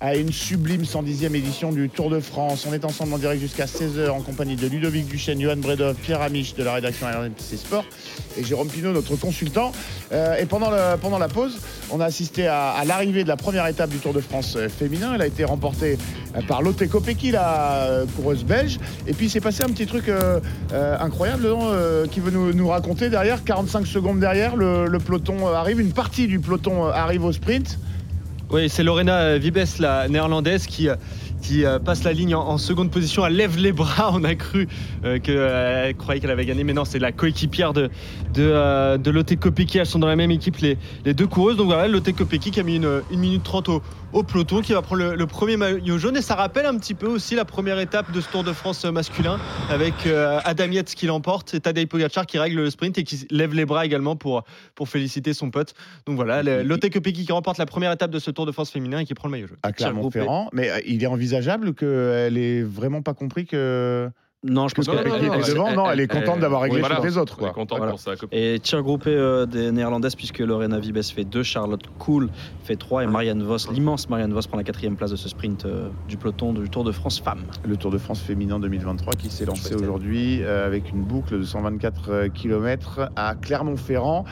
à 0.00 0.14
une 0.14 0.30
sublime 0.30 0.82
110e 0.82 1.34
édition 1.34 1.72
du 1.72 1.88
Tour 1.88 2.10
de 2.10 2.20
France. 2.20 2.66
On 2.68 2.74
est 2.74 2.84
ensemble 2.84 3.14
en 3.14 3.18
direct 3.18 3.40
jusqu'à 3.40 3.64
16h 3.64 4.10
en 4.10 4.20
compagnie 4.20 4.56
de 4.56 4.66
Ludovic 4.66 5.06
Duchesne, 5.06 5.40
Johan 5.40 5.56
Bredov, 5.56 5.94
Pierre 5.96 6.20
Amiche 6.20 6.54
de 6.54 6.62
la 6.62 6.74
rédaction 6.74 7.06
RMC 7.06 7.56
Sport 7.56 7.84
et 8.36 8.44
Jérôme 8.44 8.68
Pinault, 8.68 8.92
notre 8.92 9.16
consultant. 9.16 9.72
Euh, 10.12 10.36
et 10.36 10.44
pendant, 10.44 10.70
pendant 11.00 11.18
la 11.18 11.28
pause, 11.28 11.58
on 11.90 12.00
a 12.00 12.04
assisté 12.04 12.46
à, 12.46 12.82
l'arrivée 12.86 13.24
de 13.24 13.28
la 13.28 13.36
première 13.36 13.66
étape 13.66 13.88
du 13.88 13.96
Tour 13.96 14.12
de 14.12 14.20
France 14.20 14.54
euh, 14.56 14.68
féminin. 14.68 15.12
Elle 15.14 15.22
a 15.22 15.26
été 15.26 15.44
remportée 15.44 15.96
euh, 16.36 16.42
par 16.42 16.60
Lotte 16.60 16.86
Kopecky, 16.86 17.30
la 17.30 18.02
coureuse 18.16 18.44
belge. 18.44 18.78
Et 19.06 19.14
puis 19.14 19.26
il 19.26 19.30
s'est 19.30 19.40
passé 19.40 19.62
un 19.62 19.68
petit 19.68 19.86
truc 19.86 20.10
incroyable 20.72 21.48
qui 22.10 22.20
veut 22.20 22.30
nous, 22.30 22.68
raconter 22.68 23.08
derrière. 23.08 23.44
45 23.44 23.86
secondes 23.86 24.20
derrière, 24.20 24.56
le, 24.56 24.98
peloton 24.98 25.46
arrive, 25.48 25.80
une 25.80 25.92
partie 25.92 26.26
du 26.26 26.38
peloton 26.38 26.86
arrive 26.86 27.24
au 27.24 27.32
sprint. 27.32 27.78
Oui, 28.48 28.68
c'est 28.68 28.84
Lorena 28.84 29.38
Vibes, 29.38 29.58
la 29.80 30.08
néerlandaise, 30.08 30.66
qui, 30.66 30.88
euh, 30.88 30.94
euh, 31.52 31.78
passe 31.80 32.04
la 32.04 32.12
ligne 32.12 32.36
en, 32.36 32.58
seconde 32.58 32.92
position. 32.92 33.26
Elle 33.26 33.34
lève 33.34 33.56
les 33.58 33.72
bras. 33.72 34.10
On 34.14 34.22
a 34.22 34.36
cru 34.36 34.68
euh, 35.04 35.18
qu'elle 35.18 35.96
croyait 35.96 36.20
qu'elle 36.20 36.30
avait 36.30 36.46
gagné, 36.46 36.62
mais 36.62 36.72
non, 36.72 36.84
c'est 36.84 37.00
la 37.00 37.10
coéquipière 37.10 37.72
de, 37.72 37.90
de, 38.34 39.10
Lotte 39.10 39.34
Kopecky. 39.34 39.78
Elles 39.78 39.86
sont 39.86 39.98
dans 39.98 40.06
la 40.06 40.14
même 40.14 40.30
équipe, 40.30 40.58
les, 40.58 40.78
les 41.04 41.12
deux 41.12 41.26
coureuses. 41.26 41.56
Donc 41.56 41.66
voilà, 41.66 41.88
Lotte 41.88 42.12
Kopecky 42.12 42.52
qui 42.52 42.60
a 42.60 42.62
mis 42.62 42.76
une, 42.76 43.02
une 43.10 43.18
minute 43.18 43.42
30 43.42 43.68
au, 43.68 43.82
au 44.16 44.22
peloton, 44.22 44.62
qui 44.62 44.72
va 44.72 44.80
prendre 44.80 45.02
le, 45.02 45.14
le 45.14 45.26
premier 45.26 45.58
maillot 45.58 45.98
jaune. 45.98 46.16
Et 46.16 46.22
ça 46.22 46.34
rappelle 46.34 46.64
un 46.64 46.78
petit 46.78 46.94
peu 46.94 47.06
aussi 47.06 47.34
la 47.34 47.44
première 47.44 47.78
étape 47.78 48.10
de 48.12 48.22
ce 48.22 48.30
Tour 48.30 48.44
de 48.44 48.52
France 48.54 48.82
masculin, 48.86 49.38
avec 49.68 49.92
euh, 50.06 50.40
Adam 50.44 50.70
Yates 50.70 50.94
qui 50.94 51.04
l'emporte 51.06 51.52
et 51.52 51.60
Tadej 51.60 51.86
Pogacar 51.86 52.24
qui 52.24 52.38
règle 52.38 52.56
le 52.56 52.70
sprint 52.70 52.96
et 52.96 53.04
qui 53.04 53.26
lève 53.30 53.52
les 53.52 53.66
bras 53.66 53.84
également 53.84 54.16
pour, 54.16 54.44
pour 54.74 54.88
féliciter 54.88 55.34
son 55.34 55.50
pote. 55.50 55.74
Donc 56.06 56.16
voilà, 56.16 56.42
Lotte 56.62 56.90
Kopecky 56.90 57.26
qui 57.26 57.32
remporte 57.32 57.58
la 57.58 57.66
première 57.66 57.92
étape 57.92 58.10
de 58.10 58.18
ce 58.18 58.30
Tour 58.30 58.46
de 58.46 58.52
France 58.52 58.70
féminin 58.70 59.00
et 59.00 59.04
qui 59.04 59.12
prend 59.12 59.28
le 59.28 59.32
maillot 59.32 59.48
jaune. 59.48 59.58
à 59.62 59.72
Clermont-Ferrand. 59.72 60.48
Mais 60.54 60.70
euh, 60.70 60.80
il 60.86 61.02
est 61.02 61.06
envisageable 61.06 61.74
qu'elle 61.74 62.38
ait 62.38 62.62
vraiment 62.62 63.02
pas 63.02 63.12
compris 63.12 63.44
que 63.44 64.08
Non, 64.44 64.68
je 64.68 64.74
pense 64.74 64.86
qu'elle 64.86 64.98
est 64.98 65.48
devant, 65.48 65.72
non, 65.72 65.90
elle 65.90 65.98
est 66.00 66.06
contente 66.06 66.40
d'avoir 66.40 66.60
réglé 66.60 66.78
voilà. 66.80 66.96
toutes 66.96 67.04
les 67.06 67.16
autres. 67.18 67.38
Elle 67.40 67.48
est 67.48 67.52
contente 67.52 67.78
Voilà. 67.78 67.94
pour 67.94 68.04
copine. 68.04 68.28
Et 68.38 68.60
tir 68.60 68.82
groupé 68.82 69.10
euh, 69.10 69.46
des 69.46 69.72
néerlandaises 69.72 70.14
puisque 70.14 70.38
Lorena 70.40 70.78
Vibes 70.78 71.02
fait 71.02 71.24
2, 71.24 71.42
Charlotte 71.42 71.82
Kool 71.98 72.28
fait 72.62 72.76
3 72.76 73.04
et 73.04 73.06
Marianne 73.06 73.42
Vos, 73.42 73.56
l'immense 73.72 74.08
Marianne 74.10 74.34
Vos 74.34 74.42
prend 74.46 74.58
la 74.58 74.62
quatrième 74.62 74.94
place 74.94 75.10
de 75.10 75.16
ce 75.16 75.30
sprint 75.30 75.64
euh, 75.64 75.88
du 76.06 76.16
peloton 76.18 76.52
du 76.52 76.68
Tour 76.68 76.84
de 76.84 76.92
France 76.92 77.18
femmes. 77.18 77.44
Le 77.66 77.76
Tour 77.78 77.90
de 77.90 77.98
France 77.98 78.20
féminin 78.20 78.60
2023 78.60 79.14
qui 79.14 79.30
s'est 79.30 79.46
lancé 79.46 79.74
aujourd'hui 79.74 80.42
euh, 80.42 80.66
avec 80.66 80.90
une 80.90 81.02
boucle 81.02 81.38
de 81.38 81.42
124 81.44 82.28
km 82.28 83.10
à 83.16 83.34
Clermont-Ferrand 83.34 84.26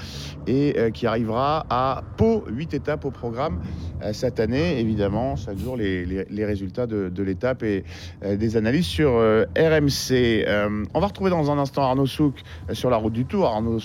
et 0.46 0.74
euh, 0.78 0.90
qui 0.90 1.06
arrivera 1.06 1.64
à 1.70 2.02
Pau. 2.18 2.44
8 2.48 2.74
étapes 2.74 3.04
au 3.06 3.10
programme 3.10 3.60
euh, 4.02 4.12
cette 4.12 4.38
année. 4.38 4.78
Évidemment, 4.78 5.34
chaque 5.34 5.58
jour, 5.58 5.76
les, 5.78 6.04
les- 6.04 6.26
les 6.28 6.44
résultats 6.44 6.86
de, 6.86 7.08
de 7.08 7.22
l'étape 7.22 7.62
et 7.62 7.84
euh, 8.22 8.36
des 8.36 8.56
analyses 8.58 8.86
sur 8.86 9.10
euh, 9.14 9.44
RMC. 9.58 9.93
Euh, 10.10 10.84
on 10.94 11.00
va 11.00 11.06
retrouver 11.06 11.30
dans 11.30 11.50
un 11.50 11.58
instant 11.58 11.82
Arnaud 11.82 12.06
Souk 12.06 12.42
euh, 12.68 12.74
sur 12.74 12.90
la 12.90 12.96
route 12.96 13.12
du 13.12 13.24
Tour. 13.24 13.46
Arnaud 13.46 13.78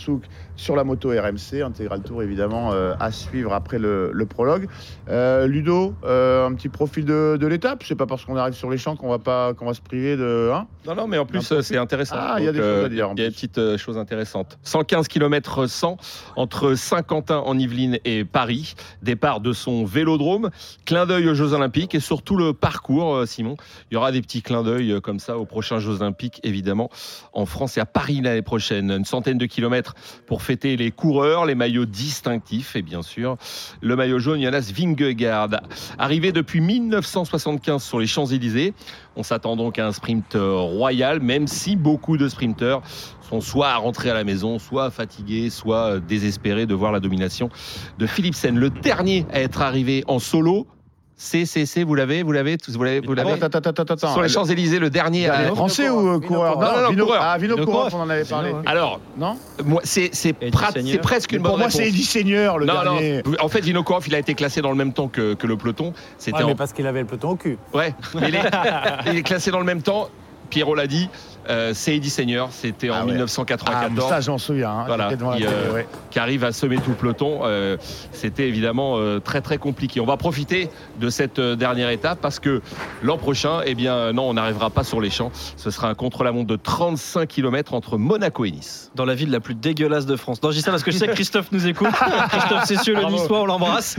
sur 0.60 0.76
la 0.76 0.84
moto 0.84 1.10
RMC. 1.10 1.62
Intégral 1.64 2.02
Tour, 2.02 2.22
évidemment, 2.22 2.74
euh, 2.74 2.94
à 3.00 3.12
suivre 3.12 3.54
après 3.54 3.80
le, 3.80 4.12
le 4.14 4.26
prologue. 4.26 4.68
Euh, 5.10 5.48
Ludo, 5.48 5.96
euh, 6.04 6.46
un 6.46 6.54
petit 6.54 6.68
profil 6.68 7.06
de, 7.06 7.38
de 7.40 7.48
l'étape. 7.48 7.84
C'est 7.86 7.96
pas 7.96 8.06
parce 8.06 8.26
qu'on 8.26 8.36
arrive 8.36 8.54
sur 8.54 8.70
les 8.70 8.78
champs 8.78 8.96
qu'on 8.96 9.10
va 9.10 9.20
pas 9.20 9.54
qu'on 9.54 9.66
va 9.66 9.74
se 9.74 9.82
priver 9.82 10.18
de. 10.18 10.52
Hein? 10.54 10.68
Non, 10.86 10.96
non, 10.96 11.08
mais 11.08 11.18
en 11.18 11.26
plus, 11.26 11.62
c'est 11.62 11.78
intéressant. 11.78 12.16
Ah, 12.20 12.36
il 12.40 12.46
y 12.46 12.48
a 12.50 12.52
des 12.52 12.60
choses 12.60 12.86
à 12.86 12.90
dire, 12.90 13.10
Il 13.16 13.22
y 13.22 13.26
a 13.26 13.30
des 13.30 13.34
petites 13.34 13.78
choses 13.78 13.98
intéressantes. 13.98 14.60
115 14.64 15.08
km 15.08 15.66
100 15.66 15.98
entre 16.36 16.76
Saint-Quentin 16.76 17.38
en 17.38 17.58
Yvelines 17.58 17.98
et 18.04 18.26
Paris. 18.26 18.76
Départ 19.02 19.40
de 19.40 19.54
son 19.54 19.86
vélodrome. 19.86 20.50
Clin 20.86 21.06
d'œil 21.06 21.30
aux 21.30 21.36
Jeux 21.36 21.54
Olympiques 21.54 21.96
et 21.96 22.02
surtout 22.02 22.36
le 22.36 22.54
parcours, 22.54 23.26
Simon. 23.26 23.56
Il 23.90 23.94
y 23.94 23.98
aura 23.98 24.12
des 24.12 24.22
petits 24.22 24.42
clins 24.42 24.64
d'œil 24.64 25.00
comme 25.02 25.20
ça 25.20 25.38
aux 25.38 25.46
prochains 25.46 25.80
Jeux 25.80 26.02
Olympiques, 26.02 26.42
évidemment, 26.44 26.90
en 27.32 27.46
France 27.46 27.78
et 27.78 27.80
à 27.80 27.86
Paris 27.86 28.20
l'année 28.22 28.42
prochaine. 28.42 28.92
Une 28.92 29.06
centaine 29.06 29.38
de 29.38 29.46
kilomètres 29.46 29.94
pour 30.26 30.42
fêter 30.50 30.78
les 30.78 30.90
coureurs, 30.90 31.46
les 31.46 31.54
maillots 31.54 31.86
distinctifs 31.86 32.76
et 32.76 32.82
bien 32.82 33.04
sûr 33.04 33.38
le 33.82 33.96
maillot 33.96 34.18
jaune 34.18 34.42
Jonas 34.42 34.72
Vingegaard. 34.76 35.62
Arrivé 36.00 36.32
depuis 36.32 36.60
1975 36.60 37.84
sur 37.84 38.00
les 38.00 38.08
Champs-Élysées. 38.08 38.74
On 39.16 39.22
s'attend 39.22 39.56
donc 39.56 39.78
à 39.78 39.86
un 39.86 39.92
sprint 39.92 40.36
royal, 40.36 41.20
même 41.20 41.46
si 41.46 41.76
beaucoup 41.76 42.18
de 42.18 42.28
sprinteurs 42.28 42.82
sont 43.22 43.42
soit 43.42 43.68
à 43.68 43.76
rentrer 43.76 44.10
à 44.10 44.16
la 44.16 44.24
maison, 44.24 44.58
soit 44.58 44.90
fatigués, 44.90 45.52
soit 45.52 46.00
désespérés 46.00 46.66
de 46.66 46.74
voir 46.74 46.92
la 46.92 47.00
domination 47.00 47.52
de 48.00 48.08
Philipsen. 48.08 48.58
Le 48.58 48.72
dernier 48.72 49.28
à 49.32 49.42
être 49.42 49.62
arrivé 49.62 50.04
en 50.08 50.18
solo. 50.18 50.66
C'est, 51.22 51.44
c'est, 51.46 51.66
c'est, 51.66 51.84
vous 51.84 51.96
l'avez, 51.96 52.24
vous 52.24 52.32
l'avez, 52.32 52.58
tous, 52.58 52.78
vous 52.78 52.84
l'avez, 52.84 53.02
vous 53.02 53.14
l'avez. 53.14 53.34
Attends, 53.34 53.48
attends, 53.48 53.72
attends, 53.72 53.94
attends. 53.94 54.14
Sur 54.14 54.22
les 54.22 54.30
Champs-Élysées, 54.30 54.80
le 54.80 54.90
dernier. 54.90 55.28
à- 55.28 55.40
Dernier 55.40 55.54
français 55.56 55.90
ou 55.90 56.16
euh, 56.16 56.20
coureur 56.22 56.58
Non, 56.58 56.68
non, 56.78 56.82
non, 56.84 56.90
Vino- 56.92 57.06
coureur. 57.08 57.22
Ah, 57.22 57.38
Vino 57.38 57.56
Vino 57.56 57.66
Coureur, 57.68 57.90
on 57.94 58.00
en 58.00 58.10
avait 58.10 58.24
parlé. 58.24 58.54
Alors, 58.66 59.02
Non 59.18 59.38
moi, 59.66 59.82
c'est, 59.84 60.12
presque 61.04 61.34
une 61.34 61.40
Pour 61.42 61.52
bonne 61.52 61.60
moi, 61.60 61.68
réponse. 61.68 61.74
c'est 61.74 61.90
Eddie 61.90 62.06
Seigneur, 62.06 62.58
le 62.58 62.66
non, 62.68 62.74
dernier. 62.82 63.22
non. 63.26 63.34
En 63.42 63.50
fait, 63.50 63.60
Vino 63.60 63.84
Coureur, 63.84 64.02
il 64.08 64.16
a 64.16 64.20
été 64.20 64.34
classé 64.34 64.62
dans 64.62 64.70
le 64.72 64.78
même 64.78 64.94
temps 64.94 65.10
que, 65.10 65.34
que 65.34 65.46
le 65.46 65.58
peloton. 65.58 65.92
C'était 66.18 66.38
Ouais, 66.38 66.44
en 66.46 66.48
mais 66.48 66.56
parce 66.56 66.72
qu'il 66.72 66.88
avait 66.88 67.02
le 67.02 67.06
peloton 67.08 67.32
au 67.32 67.36
cul. 67.36 67.58
Ouais, 67.74 67.94
mais 68.16 68.30
il 68.30 68.36
est, 68.36 68.42
il 69.08 69.18
est 69.18 69.24
classé 69.24 69.52
dans 69.52 69.60
le 69.60 69.66
même 69.66 69.82
temps. 69.82 70.08
Pierrot 70.50 70.74
l'a 70.74 70.88
dit, 70.88 71.10
euh, 71.50 71.72
c'est 71.74 71.96
Eddie 71.96 72.10
Seigneur, 72.10 72.50
c'était 72.52 72.90
en 72.90 72.94
Ah 72.94 72.98
ouais. 73.06 73.12
Ah, 73.12 73.14
1994. 73.14 74.10
ça, 74.10 74.22
j'en 74.22 74.38
souviens. 74.38 74.70
hein. 74.72 74.84
Voilà, 74.88 75.10
qui, 75.10 75.46
euh, 75.46 75.74
ouais. 75.74 75.88
qui 76.12 76.20
arrive 76.20 76.44
à 76.44 76.52
semer 76.52 76.78
tout 76.78 76.92
le 76.92 76.96
peloton. 76.96 77.42
Euh, 77.44 77.78
C'était 78.12 78.48
évidemment 78.48 78.96
euh, 78.98 79.20
très 79.20 79.42
très 79.42 79.58
compliqué. 79.58 80.00
On 80.00 80.06
va 80.06 80.18
profiter 80.18 80.70
de 81.00 81.10
cette 81.10 81.40
dernière 81.40 81.90
étape 81.90 82.20
parce 82.22 82.40
que 82.40 82.62
l'an 83.02 83.18
prochain, 83.18 83.62
eh 83.66 83.76
bien 83.76 84.12
non, 84.14 84.30
on 84.30 84.34
n'arrivera 84.34 84.70
pas 84.70 84.84
sur 84.84 85.02
les 85.02 85.10
champs. 85.10 85.32
Ce 85.58 85.72
sera 85.72 85.90
un 85.90 85.96
contre-la-montre 85.96 86.48
de 86.48 86.56
35 86.56 87.28
km 87.28 87.74
entre 87.74 87.98
Monaco 87.98 88.46
et 88.46 88.52
Nice. 88.52 88.92
Dans 88.96 89.06
la 89.06 89.16
ville 89.16 89.32
la 89.32 89.40
plus 89.40 89.56
dégueulasse 89.56 90.06
de 90.06 90.16
France. 90.16 90.42
Non, 90.44 90.52
je 90.52 90.58
dis 90.58 90.62
ça 90.62 90.72
parce 90.72 90.84
que 90.84 90.92
je 90.92 90.98
sais 90.98 91.08
que 91.08 91.14
Christophe 91.14 91.52
nous 91.52 91.68
écoute. 91.68 91.88
Christophe 92.30 92.66
Cessieux, 92.66 92.96
le. 92.96 93.06
Niçois, 93.10 93.42
on 93.42 93.46
l'embrasse. 93.46 93.98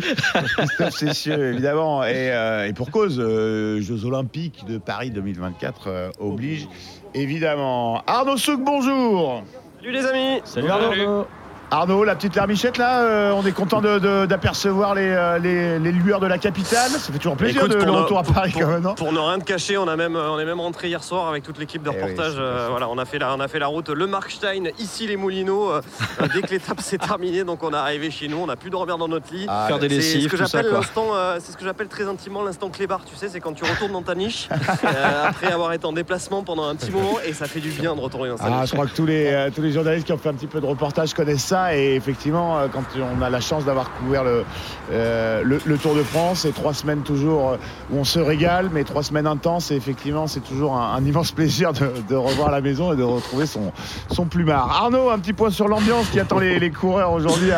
Christophe 0.57 0.95
Cessieux, 0.97 1.53
évidemment. 1.53 2.05
Et, 2.05 2.31
euh, 2.33 2.67
et 2.69 2.73
pour 2.73 2.91
cause, 2.91 3.19
euh, 3.19 3.81
Jeux 3.81 4.05
Olympiques 4.05 4.65
de 4.69 4.79
Paris 4.79 5.11
2024 5.11 5.83
euh, 5.87 6.11
oblige, 6.21 6.69
évidemment. 7.15 8.03
Arnaud 8.07 8.37
Souk, 8.37 8.61
bonjour. 8.61 9.43
Salut 9.79 9.93
les 9.93 10.07
amis 10.07 10.41
Salut 10.45 10.69
Arnaud. 10.69 11.27
Arnaud, 11.73 12.03
la 12.03 12.17
petite 12.17 12.35
larmichette 12.35 12.79
là, 12.79 13.03
euh, 13.03 13.31
on 13.33 13.47
est 13.47 13.53
content 13.53 13.81
de- 13.81 14.01
de- 14.01 14.27
d'apercevoir 14.27 14.93
les, 14.97 15.09
euh, 15.09 15.39
les, 15.39 15.79
les 15.79 15.93
lueurs 15.93 16.19
de 16.19 16.27
la 16.27 16.37
capitale. 16.37 16.91
Ça 16.91 17.13
fait 17.13 17.19
toujours 17.19 17.37
plaisir 17.37 17.61
Écoute, 17.65 17.79
de 17.79 17.85
le 17.85 17.93
retour 17.93 18.19
à 18.19 18.25
Paris 18.25 18.51
pour- 18.51 18.63
quand 18.63 18.69
même, 18.69 18.83
non 18.83 18.95
Pour 18.97 19.13
ne 19.13 19.21
rien 19.21 19.39
te 19.39 19.45
cacher, 19.45 19.79
on 19.79 19.87
a 19.87 19.95
même 19.95 20.17
on 20.17 20.37
est 20.41 20.45
même 20.45 20.59
rentré 20.59 20.89
hier 20.89 21.05
soir 21.05 21.29
avec 21.29 21.45
toute 21.45 21.59
l'équipe 21.61 21.81
de 21.85 21.91
Eh 21.93 21.97
oui, 21.97 22.03
reportage. 22.03 22.35
euh, 22.39 22.67
voilà, 22.71 22.89
on 22.89 22.99
a 22.99 23.05
fait 23.05 23.21
la 23.21 23.33
on 23.37 23.39
a 23.39 23.47
fait 23.47 23.61
la 23.61 23.69
route 23.69 23.89
le 23.89 24.09
Markstein, 24.09 24.65
ici 24.81 25.07
les 25.07 25.17
Moulineaux. 25.17 25.71
euh, 25.71 25.81
euh, 26.21 26.27
dès 26.35 26.43
que 26.43 26.51
l'étape 26.51 26.81
s'est 26.81 26.99
terminée, 26.99 27.45
donc 27.45 27.63
on 27.63 27.71
est 27.71 27.77
arrivé 27.77 28.11
chez 28.11 28.27
nous, 28.27 28.39
on 28.39 28.49
a 28.49 28.57
pu 28.57 28.69
dormir 28.69 28.99
dans 28.99 29.07
notre 29.07 29.33
lit. 29.33 29.47
Ah, 29.49 29.67
Faire 29.69 29.79
des 29.79 29.89
C'est 29.91 29.95
lessives, 29.95 30.23
ce 30.25 30.29
que 30.29 30.37
tout 30.39 30.47
ça 30.47 30.59
j'appelle 30.59 30.71
quoi. 30.73 30.81
l'instant, 30.81 31.07
euh, 31.15 31.37
c'est 31.41 31.53
ce 31.53 31.57
que 31.57 31.65
j'appelle 31.65 31.87
très 31.89 32.09
intimement 32.09 32.43
l'instant 32.43 32.69
clébard. 32.71 33.03
Tu 33.09 33.15
sais, 33.15 33.29
c'est 33.29 33.39
quand 33.39 33.53
tu 33.53 33.63
retournes 33.63 33.93
dans 33.93 34.03
ta 34.03 34.17
niche 34.17 34.49
euh, 34.85 35.29
après 35.29 35.53
avoir 35.53 35.73
été 35.73 35.87
en 35.87 35.93
déplacement 35.93 36.43
pendant 36.43 36.65
un 36.69 36.75
petit 36.75 36.91
moment 36.91 37.19
et 37.25 37.33
ça 37.33 37.47
fait 37.47 37.61
du 37.61 37.71
bien 37.71 37.95
de 37.95 38.01
retourner 38.01 38.31
dans 38.31 38.39
sa 38.39 38.47
Ah, 38.47 38.61
niche. 38.63 38.71
je 38.71 38.75
crois 38.75 38.87
que 38.89 38.97
tous 38.97 39.07
les, 39.07 39.27
euh, 39.29 39.51
tous 39.55 39.63
les 39.63 39.71
journalistes 39.71 40.05
qui 40.07 40.13
ont 40.13 40.19
fait 40.19 40.31
un 40.31 40.35
petit 40.35 40.49
peu 40.49 40.61
de 40.61 40.67
reportage 40.67 41.15
connaissent 41.15 41.45
ça. 41.45 41.60
Et 41.69 41.95
effectivement, 41.95 42.59
euh, 42.59 42.67
quand 42.73 42.83
on 43.19 43.23
a 43.23 43.31
la 43.31 43.41
chance 43.41 43.65
d'avoir 43.65 43.91
couvert 43.93 44.25
le, 44.25 44.45
euh, 44.93 45.43
le, 45.45 45.61
le 45.65 45.79
Tour 45.79 45.95
de 45.95 46.03
France, 46.03 46.41
c'est 46.41 46.55
trois 46.55 46.75
semaines 46.75 47.03
toujours 47.03 47.51
euh, 47.51 47.57
où 47.91 47.99
on 47.99 48.05
se 48.05 48.19
régale, 48.19 48.71
mais 48.73 48.85
trois 48.85 49.03
semaines 49.03 49.27
intenses. 49.27 49.71
Et 49.71 49.77
effectivement, 49.77 50.27
c'est 50.27 50.41
toujours 50.41 50.77
un, 50.77 50.95
un 50.97 51.05
immense 51.05 51.33
plaisir 51.41 51.73
de, 51.73 51.91
de 52.09 52.17
revoir 52.17 52.51
la 52.51 52.61
maison 52.61 52.93
et 52.93 52.97
de 52.97 53.03
retrouver 53.03 53.47
son, 53.47 53.73
son 54.11 54.27
plumard. 54.27 54.71
Arnaud, 54.71 55.11
un 55.11 55.19
petit 55.19 55.33
point 55.33 55.51
sur 55.51 55.69
l'ambiance 55.69 56.09
qui 56.11 56.21
attend 56.21 56.39
les, 56.39 56.59
les 56.59 56.71
coureurs 56.71 57.13
aujourd'hui 57.13 57.51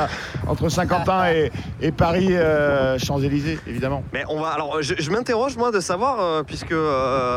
entre 0.47 0.69
Saint-Quentin 0.69 1.29
et, 1.31 1.53
et 1.81 1.93
Paris, 1.93 2.29
euh, 2.31 2.99
Champs-Élysées, 2.99 3.59
évidemment. 3.67 4.03
Mais 4.13 4.25
on 4.29 4.41
va 4.41 4.49
alors 4.49 4.83
je, 4.83 4.95
je 4.99 5.11
m'interroge 5.11 5.57
moi 5.57 5.71
de 5.71 5.81
savoir 5.81 6.21
euh, 6.21 6.43
puisque 6.43 6.75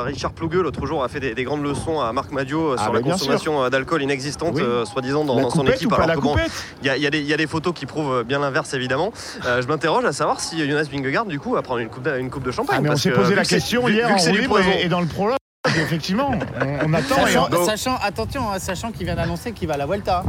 Richard 0.05 0.33
Plougueux 0.33 0.61
l'autre 0.61 0.85
jour 0.85 1.03
a 1.03 1.07
fait 1.07 1.19
des, 1.19 1.33
des 1.33 1.43
grandes 1.43 1.63
leçons 1.63 1.99
à 2.01 2.11
Marc 2.13 2.31
Madio 2.31 2.73
Ah, 2.77 2.83
sur 2.83 2.91
bah, 2.91 2.99
la 3.03 3.11
consommation 3.11 3.69
d'alcool 3.69 4.01
inexistante 4.03 4.55
Oui. 4.55 4.63
soi-disant 4.85 5.23
dans, 5.25 5.49
son 5.49 5.65
équipe. 5.67 5.91
alors 5.93 6.07
la 6.07 6.15
que 6.15 6.19
bon, 6.21 6.35
il 6.81 6.87
y, 6.87 6.89
a- 6.89 6.97
y 6.97 7.09
des- 7.09 7.19
il 7.19 7.25
y 7.27 7.33
a 7.33 7.37
des 7.37 7.47
photos 7.47 7.73
qui 7.73 7.85
prouvent 7.85 8.23
bien 8.23 8.39
l'inverse 8.39 8.73
évidemment. 8.73 9.11
Euh, 9.45 9.61
je 9.61 9.67
m'interroge 9.67 10.05
à 10.05 10.11
savoir 10.13 10.39
si 10.39 10.59
Jonas 10.67 10.87
Vingegaard 10.91 11.25
du 11.25 11.39
coup 11.39 11.53
va 11.53 11.61
prendre 11.61 11.79
une 11.79 11.89
coupe 11.89 12.03
de, 12.03 12.17
une 12.17 12.29
coupe 12.29 12.43
de 12.43 12.51
champagne. 12.51 12.77
Ah, 12.79 12.81
mais 12.81 12.89
on 12.91 12.95
s'est 12.97 13.11
posé 13.11 13.35
la 13.35 13.45
question 13.45 13.85
vu- 13.85 13.93
hier 13.93 14.07
vu 14.07 14.13
en 14.13 14.31
libre 14.33 14.59
et, 14.59 14.83
et 14.85 14.89
dans 14.89 15.01
le 15.01 15.07
prologue. 15.07 15.37
Effectivement, 15.67 16.31
on, 16.61 16.89
on 16.89 16.93
attend. 16.93 17.15
et 17.25 17.31
Sachant, 17.31 17.49
on- 17.51 17.65
sachant- 17.65 17.97
attention, 18.03 18.51
hein, 18.51 18.59
sachant 18.59 18.91
qu'il 18.91 19.05
vient 19.05 19.15
d'annoncer 19.15 19.51
qu'il 19.51 19.67
va 19.67 19.73
à 19.73 19.77
la 19.77 19.85
Vuelta. 19.87 20.23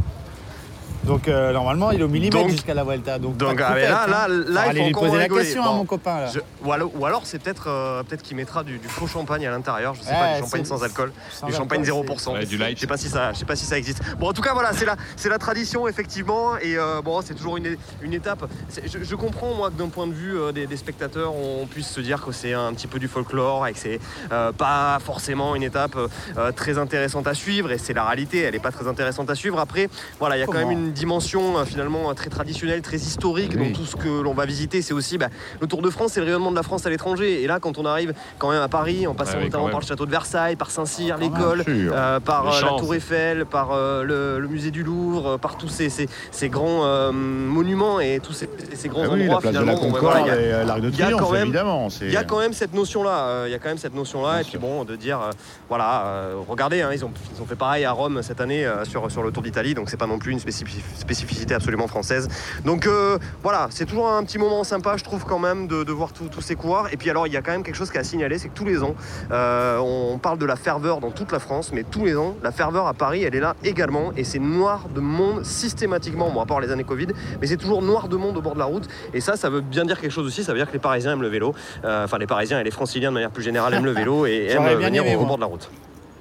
Donc 1.07 1.27
euh, 1.27 1.51
normalement, 1.53 1.91
il 1.91 2.01
est 2.01 2.03
au 2.03 2.07
millimètre 2.07 2.49
jusqu'à 2.49 2.73
la 2.73 2.83
Vuelta. 2.83 3.17
Donc, 3.17 3.35
ah, 3.41 3.45
mais 3.49 3.55
coupette, 3.55 3.89
là, 3.89 4.03
hein. 4.03 4.07
là, 4.09 4.27
là, 4.27 4.63
il 4.65 4.67
faut 4.67 4.73
lui 4.73 4.81
encore 4.89 5.03
poser 5.03 5.17
la 5.17 5.27
question, 5.29 5.63
Bon, 5.63 5.69
hein, 5.69 5.73
mon 5.77 5.85
copain. 5.85 6.19
Là. 6.21 6.27
je- 6.33 6.39
ou 6.65 6.71
alors, 6.71 6.91
ou 6.95 7.05
alors 7.05 7.21
c'est 7.25 7.39
peut-être 7.41 7.65
euh, 7.67 8.03
peut-être 8.03 8.21
qu'il 8.23 8.35
mettra 8.35 8.63
du, 8.63 8.77
du 8.77 8.87
faux 8.87 9.07
champagne 9.07 9.47
à 9.47 9.51
l'intérieur. 9.51 9.93
Je 9.95 10.01
sais 10.01 10.11
pas, 10.11 10.35
du 10.35 10.41
champagne 10.41 10.65
sans 10.65 10.83
alcool, 10.83 11.11
sans 11.31 11.47
du 11.47 11.53
champagne 11.53 11.81
alcool, 11.81 12.05
0%. 12.17 12.33
Ouais, 12.33 12.45
du 12.45 12.57
light. 12.57 12.75
Je 12.77 12.81
sais 12.81 12.87
pas 12.87 12.97
si 12.97 13.07
ça, 13.09 13.31
je 13.33 13.39
sais 13.39 13.45
pas 13.45 13.55
si 13.55 13.65
ça 13.65 13.77
existe. 13.77 14.01
Bon, 14.19 14.29
en 14.29 14.33
tout 14.33 14.41
cas, 14.41 14.53
voilà, 14.53 14.73
c'est 14.73 14.85
la, 14.85 14.95
c'est 15.15 15.29
la 15.29 15.37
tradition 15.37 15.87
effectivement, 15.87 16.57
et 16.57 16.77
euh, 16.77 17.01
bon, 17.01 17.21
c'est 17.21 17.35
toujours 17.35 17.57
une, 17.57 17.77
une 18.01 18.13
étape. 18.13 18.45
Je, 18.85 19.03
je 19.03 19.15
comprends 19.15 19.53
moi 19.53 19.69
que 19.69 19.75
d'un 19.75 19.89
point 19.89 20.07
de 20.07 20.13
vue 20.13 20.37
euh, 20.37 20.51
des, 20.51 20.67
des 20.67 20.77
spectateurs, 20.77 21.33
on 21.33 21.65
puisse 21.67 21.87
se 21.89 22.01
dire 22.01 22.23
que 22.25 22.31
c'est 22.33 22.53
un 22.53 22.73
petit 22.73 22.87
peu 22.87 22.99
du 22.99 23.07
folklore 23.07 23.65
et 23.67 23.73
que 23.73 23.79
c'est 23.79 23.99
euh, 24.31 24.51
pas 24.51 24.97
forcément 25.03 25.55
une 25.55 25.63
étape 25.63 25.95
euh, 26.37 26.51
très 26.51 26.77
intéressante 26.77 27.27
à 27.27 27.33
suivre, 27.33 27.71
et 27.71 27.77
c'est 27.77 27.93
la 27.93 28.03
réalité. 28.03 28.41
Elle 28.41 28.55
est 28.55 28.59
pas 28.59 28.71
très 28.71 28.87
intéressante 28.87 29.29
à 29.29 29.35
suivre. 29.35 29.59
Après, 29.59 29.89
voilà, 30.19 30.35
il 30.35 30.41
y 30.41 30.43
a 30.43 30.47
quand 30.47 30.53
même 30.53 30.71
une 30.71 30.91
dimension 30.97 31.57
euh, 31.57 31.65
finalement 31.65 32.09
euh, 32.09 32.13
très 32.13 32.29
traditionnelle, 32.29 32.81
très 32.81 32.97
historique 32.97 33.53
Oui. 33.55 33.69
dans 33.71 33.75
tout 33.77 33.85
ce 33.85 33.95
que 33.95 34.09
l'on 34.21 34.33
va 34.33 34.45
visiter. 34.45 34.81
C'est 34.81 34.93
aussi 34.93 35.17
bah, 35.17 35.27
le 35.61 35.67
Tour 35.67 35.81
de 35.81 35.89
France, 35.89 36.11
c'est 36.13 36.19
le 36.19 36.25
rayonnement 36.25 36.51
de 36.51 36.55
la 36.55 36.63
France 36.63 36.85
à 36.85 36.89
l'étranger. 36.89 37.43
Et 37.43 37.47
là, 37.47 37.59
quand 37.59 37.77
on 37.77 37.85
arrive 37.85 38.13
quand 38.39 38.49
même 38.51 38.61
à 38.61 38.67
Paris, 38.67 39.07
en 39.07 39.13
passant 39.13 39.37
Ah 39.39 39.43
notamment 39.43 39.65
par 39.65 39.73
même. 39.73 39.81
le 39.81 39.87
château 39.87 40.05
de 40.05 40.11
Versailles, 40.11 40.55
par 40.55 40.71
Saint-Cyr, 40.71 41.17
Bien 41.17 41.29
l'école, 41.29 41.63
euh, 41.67 42.19
par 42.19 42.45
Les 42.51 42.57
euh, 42.57 42.61
la. 42.71 42.77
Tour 42.77 42.95
Eiffel, 42.95 43.45
par 43.45 43.71
euh, 43.71 44.03
le, 44.03 44.39
le 44.39 44.47
musée 44.47 44.71
du 44.71 44.83
Louvre, 44.83 45.37
par 45.37 45.57
tous 45.57 45.67
ces, 45.69 45.89
ces, 45.89 46.09
ces 46.31 46.49
grands 46.49 46.85
euh, 46.85 47.11
monuments 47.11 47.99
et 47.99 48.19
tous 48.21 48.33
ces, 48.33 48.49
ces 48.73 48.89
grands 48.89 49.03
Ah 49.05 49.09
oui, 49.13 49.21
endroits 49.23 49.35
la 49.35 49.41
place 49.41 49.53
de 49.53 49.59
la 49.59 49.63
finalement. 49.63 49.81
bon, 49.81 49.91
bah, 49.91 49.99
Concorde 49.99 50.17
voilà, 50.21 50.37
il 50.43 50.47
y 50.49 50.51
a- 50.51 50.61
et 50.63 50.65
l'Arc 50.65 50.81
de 50.81 50.89
Triomphe, 50.89 51.21
quand 51.21 51.31
même- 51.31 51.43
évidemment. 51.43 51.89
c'est- 51.89 52.05
il 52.05 52.11
y 52.13 52.17
a 52.17 52.23
quand 52.23 52.39
même 52.39 52.53
cette 52.53 52.73
notion-là. 52.73 53.17
euh, 53.27 53.43
Il 53.47 53.51
y 53.51 53.55
a 53.55 53.59
quand 53.59 53.69
même 53.69 53.77
cette 53.77 53.95
notion-là. 53.95 54.41
Et 54.41 54.43
puis 54.43 54.57
bon, 54.57 54.83
de 54.83 54.95
dire, 54.95 55.19
euh, 55.21 55.31
voilà, 55.69 56.05
euh, 56.05 56.35
regardez, 56.47 56.81
hein, 56.81 56.89
ils, 56.93 57.03
ont, 57.05 57.11
ils 57.35 57.41
ont 57.41 57.45
fait 57.45 57.55
pareil 57.55 57.85
à 57.85 57.91
Rome 57.91 58.21
cette 58.23 58.41
année 58.41 58.65
euh, 58.65 58.83
sur, 58.85 59.09
sur 59.11 59.23
le 59.23 59.31
Tour 59.31 59.43
d'Italie, 59.43 59.73
donc 59.73 59.89
c'est 59.89 59.97
pas 59.97 60.07
non 60.07 60.19
plus 60.19 60.31
une 60.31 60.39
spécifi- 60.39 60.81
spécificité 60.95 61.53
absolument 61.53 61.87
française. 61.87 62.27
Donc 62.65 62.87
euh, 62.87 63.17
voilà, 63.43 63.67
c'est 63.69 63.85
toujours 63.85 64.09
un 64.09 64.23
petit 64.23 64.37
moment 64.37 64.63
sympa, 64.63 64.97
je 64.97 65.03
trouve 65.03 65.25
quand 65.25 65.39
même, 65.39 65.67
de, 65.67 65.83
de 65.83 65.91
voir 65.91 66.11
tous 66.13 66.41
ces 66.41 66.55
coureurs. 66.55 66.91
Et 66.93 66.97
puis 66.97 67.09
alors, 67.09 67.27
il 67.27 67.33
y 67.33 67.37
a 67.37 67.41
quand 67.41 67.51
même 67.51 67.63
quelque 67.63 67.75
chose 67.75 67.91
qui 67.91 67.97
est 67.97 68.01
à 68.01 68.03
signaler, 68.03 68.37
c'est 68.37 68.49
que 68.49 68.55
tous 68.55 68.65
les 68.65 68.83
ans, 68.83 68.95
euh, 69.31 69.77
on 69.79 70.17
parle 70.17 70.37
de 70.37 70.45
la 70.45 70.55
ferveur 70.55 70.99
dans 70.99 71.11
toute 71.11 71.31
la 71.31 71.39
France, 71.39 71.71
mais 71.73 71.83
tous 71.83 72.05
les 72.05 72.15
ans, 72.15 72.35
la 72.43 72.51
ferveur 72.51 72.87
à 72.87 72.93
Paris, 72.93 73.23
elle 73.23 73.35
est 73.35 73.39
là 73.39 73.55
également, 73.63 74.11
et 74.15 74.23
c'est 74.23 74.39
noir 74.39 74.87
de 74.93 74.99
monde 74.99 75.43
systématiquement, 75.45 76.29
bon 76.31 76.41
à 76.41 76.45
part 76.45 76.59
les 76.61 76.71
années 76.71 76.83
Covid, 76.83 77.07
mais 77.41 77.47
c'est 77.47 77.57
toujours 77.57 77.81
noir 77.81 78.07
de 78.07 78.15
monde 78.15 78.37
au 78.37 78.41
bord 78.41 78.53
de 78.53 78.59
la 78.59 78.65
route. 78.65 78.87
Et 79.13 79.21
ça, 79.21 79.35
ça 79.35 79.49
veut 79.49 79.61
bien 79.61 79.85
dire 79.85 79.99
quelque 79.99 80.11
chose 80.11 80.25
aussi. 80.25 80.43
Ça 80.43 80.51
veut 80.53 80.57
dire 80.57 80.67
que 80.67 80.73
les 80.73 80.79
Parisiens 80.79 81.13
aiment 81.13 81.21
le 81.21 81.27
vélo. 81.27 81.53
Euh, 81.83 82.05
Enfin, 82.07 82.19
les 82.19 82.27
Parisiens 82.27 82.59
et 82.59 82.63
les 82.63 82.71
Franciliens 82.71 83.09
de 83.09 83.15
manière 83.15 83.31
plus 83.31 83.43
générale 83.43 83.73
aiment 83.73 83.85
le 83.85 83.91
vélo 83.91 84.25
et 84.25 84.47
aiment 84.49 84.63
venir 84.79 85.03
aimé, 85.03 85.15
au, 85.17 85.21
au 85.21 85.25
bord 85.25 85.35
de 85.35 85.41
la 85.41 85.47
route. 85.47 85.69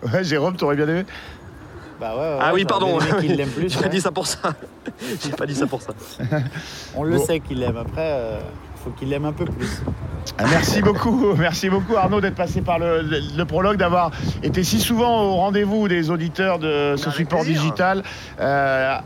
Ouais, 0.02 0.24
Jérôme, 0.24 0.56
t'aurais 0.56 0.74
bien 0.74 0.88
aimé? 0.88 1.04
Bah 2.00 2.12
ouais, 2.14 2.20
ouais, 2.20 2.38
Ah 2.40 2.50
oui, 2.54 2.64
pardon. 2.64 2.98
bien 2.98 3.06
aimé 3.08 3.26
qu'il 3.26 3.36
l'aime 3.36 3.48
plus. 3.48 3.68
J'ai 3.72 3.80
ouais. 3.80 3.88
dit 3.88 4.00
ça 4.00 4.10
pour 4.10 4.26
ça. 4.26 4.38
J'ai 5.24 5.30
pas 5.30 5.46
dit 5.46 5.54
ça 5.54 5.66
pour 5.66 5.80
ça. 5.82 5.92
On 6.94 7.02
le 7.04 7.16
Bon. 7.16 7.24
sait 7.24 7.40
qu'il 7.40 7.58
l'aime. 7.60 7.76
Après, 7.78 8.10
euh, 8.12 8.38
faut 8.84 8.90
qu'il 8.90 9.08
l'aime 9.08 9.24
un 9.24 9.32
peu 9.32 9.44
plus. 9.46 9.82
Ah, 10.38 10.44
Merci 10.50 10.82
beaucoup, 10.82 11.34
merci 11.38 11.70
beaucoup 11.70 11.96
Arnaud 11.96 12.20
d'être 12.20 12.34
passé 12.34 12.60
par 12.60 12.78
le, 12.78 13.00
le- 13.02 13.20
le 13.36 13.44
prologue, 13.44 13.76
d'avoir 13.78 14.10
été 14.42 14.62
si 14.64 14.80
souvent 14.80 15.22
au 15.22 15.36
rendez-vous 15.36 15.88
des 15.88 16.10
auditeurs 16.10 16.58
de 16.58 16.94
ce 16.96 17.10
support 17.10 17.40
plaisir. 17.42 17.60
digital. 17.62 18.02
Euh, 18.40 18.96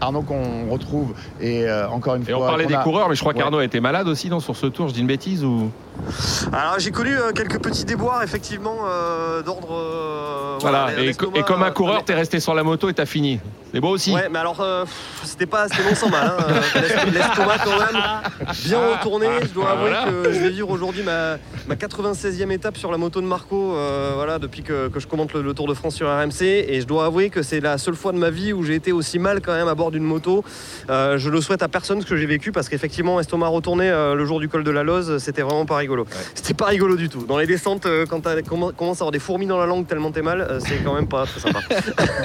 Arnaud 0.00 0.22
qu'on 0.22 0.70
retrouve 0.70 1.14
et 1.40 1.64
euh, 1.66 1.88
encore 1.88 2.14
une 2.14 2.22
Et 2.22 2.26
fois. 2.26 2.36
on 2.44 2.46
parlait 2.46 2.66
des 2.66 2.74
a- 2.74 2.82
coureurs, 2.82 3.08
mais 3.08 3.14
je 3.16 3.20
crois 3.20 3.32
Ouais. 3.34 3.38
qu'Arnaud 3.40 3.58
a 3.58 3.64
été 3.64 3.80
malade 3.80 4.06
aussi 4.06 4.30
non, 4.30 4.38
sur 4.40 4.56
ce 4.56 4.66
tour. 4.66 4.88
Je 4.88 4.94
dis 4.94 5.00
une 5.00 5.06
bêtise 5.06 5.44
ou 5.44 5.70
Alors 6.52 6.78
j'ai 6.78 6.90
connu 6.90 7.16
euh, 7.16 7.32
quelques 7.32 7.60
petits 7.60 7.84
déboires 7.84 8.22
effectivement 8.22 8.78
euh, 8.86 9.42
d'ordre. 9.42 9.72
euh, 9.72 10.56
voilà. 10.60 10.88
Et, 10.98 11.14
comme 11.14 11.62
un 11.62 11.70
coureur, 11.70 12.04
t'es 12.04 12.14
resté 12.14 12.40
sur 12.40 12.54
la 12.54 12.62
moto 12.62 12.88
et 12.88 12.94
t'as 12.94 13.06
fini. 13.06 13.40
C'est 13.72 13.80
beau 13.80 13.90
aussi. 13.90 14.12
Ouais, 14.14 14.28
mais 14.30 14.38
alors 14.38 14.60
euh, 14.60 14.84
c'était 15.24 15.46
pas, 15.46 15.68
c'était 15.68 15.88
non 15.88 15.94
sans 15.94 16.08
mal. 16.08 16.26
Hein. 16.38 16.44
L'est- 16.76 17.10
L'estomac 17.12 17.58
quand 17.64 17.78
même 17.78 18.02
bien 18.64 18.78
retourné. 18.96 19.26
Je 19.42 19.48
dois 19.48 19.70
avouer 19.72 19.90
Voilà. 19.90 20.06
que 20.10 20.32
je 20.32 20.38
vais 20.40 20.48
vivre 20.50 20.70
aujourd'hui 20.70 21.02
ma, 21.02 21.36
ma 21.66 21.74
96e 21.74 22.50
étape 22.50 22.76
sur 22.78 22.90
la 22.90 22.96
moto 22.98 23.20
de 23.20 23.26
Marco. 23.26 23.74
euh, 23.74 24.12
voilà, 24.14 24.38
depuis 24.38 24.62
que, 24.62 24.88
que 24.88 25.00
je 25.00 25.06
commente 25.06 25.32
le, 25.34 25.42
le 25.42 25.52
Tour 25.54 25.68
de 25.68 25.74
France 25.74 25.94
sur 25.96 26.08
RMC, 26.08 26.42
et 26.42 26.80
je 26.80 26.86
dois 26.86 27.04
avouer 27.06 27.28
que 27.30 27.42
c'est 27.42 27.60
la 27.60 27.76
seule 27.78 27.94
fois 27.94 28.12
de 28.12 28.18
ma 28.18 28.30
vie 28.30 28.52
où 28.52 28.62
j'ai 28.64 28.74
été 28.74 28.90
aussi 28.92 29.18
mal 29.18 29.40
quand 29.42 29.52
même 29.52 29.68
à 29.68 29.74
bord 29.74 29.90
d'une 29.90 30.02
moto. 30.04 30.44
Euh, 30.88 31.18
je 31.18 31.28
le 31.28 31.40
souhaite 31.40 31.62
à 31.62 31.68
personne 31.68 32.00
ce 32.00 32.06
que 32.06 32.16
j'ai 32.16 32.26
vécu 32.26 32.52
parce 32.52 32.68
qu'effectivement 32.70 33.20
estomac 33.20 33.48
retourné 33.48 33.88
euh, 33.90 34.14
le 34.14 34.24
jour 34.24 34.40
du 34.40 34.48
col 34.48 34.64
de 34.64 34.70
la 34.70 34.82
Loze, 34.82 35.18
c'était 35.18 35.42
vraiment 35.42 35.66
pas 35.66 35.76
rigolo. 35.76 36.06
C'était 36.34 36.54
pas 36.54 36.66
rigolo 36.66 36.96
du 36.96 37.08
tout. 37.10 37.24
Dans 37.26 37.36
les 37.38 37.46
descentes, 37.46 37.86
quand 38.08 38.20
tu 38.22 38.42
commences 38.44 38.98
à 38.98 39.02
avoir 39.02 39.10
des 39.12 39.18
fourmis 39.18 39.46
dans 39.46 39.58
la 39.58 39.66
langue 39.66 39.86
tellement 39.86 40.10
t'es 40.10 40.22
mal, 40.22 40.40
euh, 40.40 40.58
c'est 40.60 40.78
quand 40.84 40.94
même 40.94 41.08
pas 41.08 41.26
très 41.26 41.40
sympa. 41.40 41.60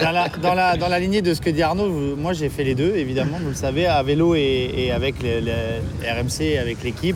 Dans 0.01 0.11
la, 0.11 0.29
dans, 0.29 0.53
la, 0.53 0.77
dans 0.77 0.87
la 0.87 0.99
lignée 0.99 1.21
de 1.21 1.32
ce 1.33 1.41
que 1.41 1.49
dit 1.49 1.61
Arnaud, 1.61 2.15
moi 2.17 2.33
j'ai 2.33 2.49
fait 2.49 2.63
les 2.63 2.75
deux, 2.75 2.95
évidemment, 2.95 3.37
vous 3.41 3.49
le 3.49 3.55
savez, 3.55 3.85
à 3.87 4.01
vélo 4.03 4.35
et, 4.35 4.71
et 4.75 4.91
avec 4.91 5.21
les, 5.21 5.41
les 5.41 5.51
RMC, 6.11 6.41
et 6.41 6.57
avec 6.59 6.83
l'équipe. 6.83 7.15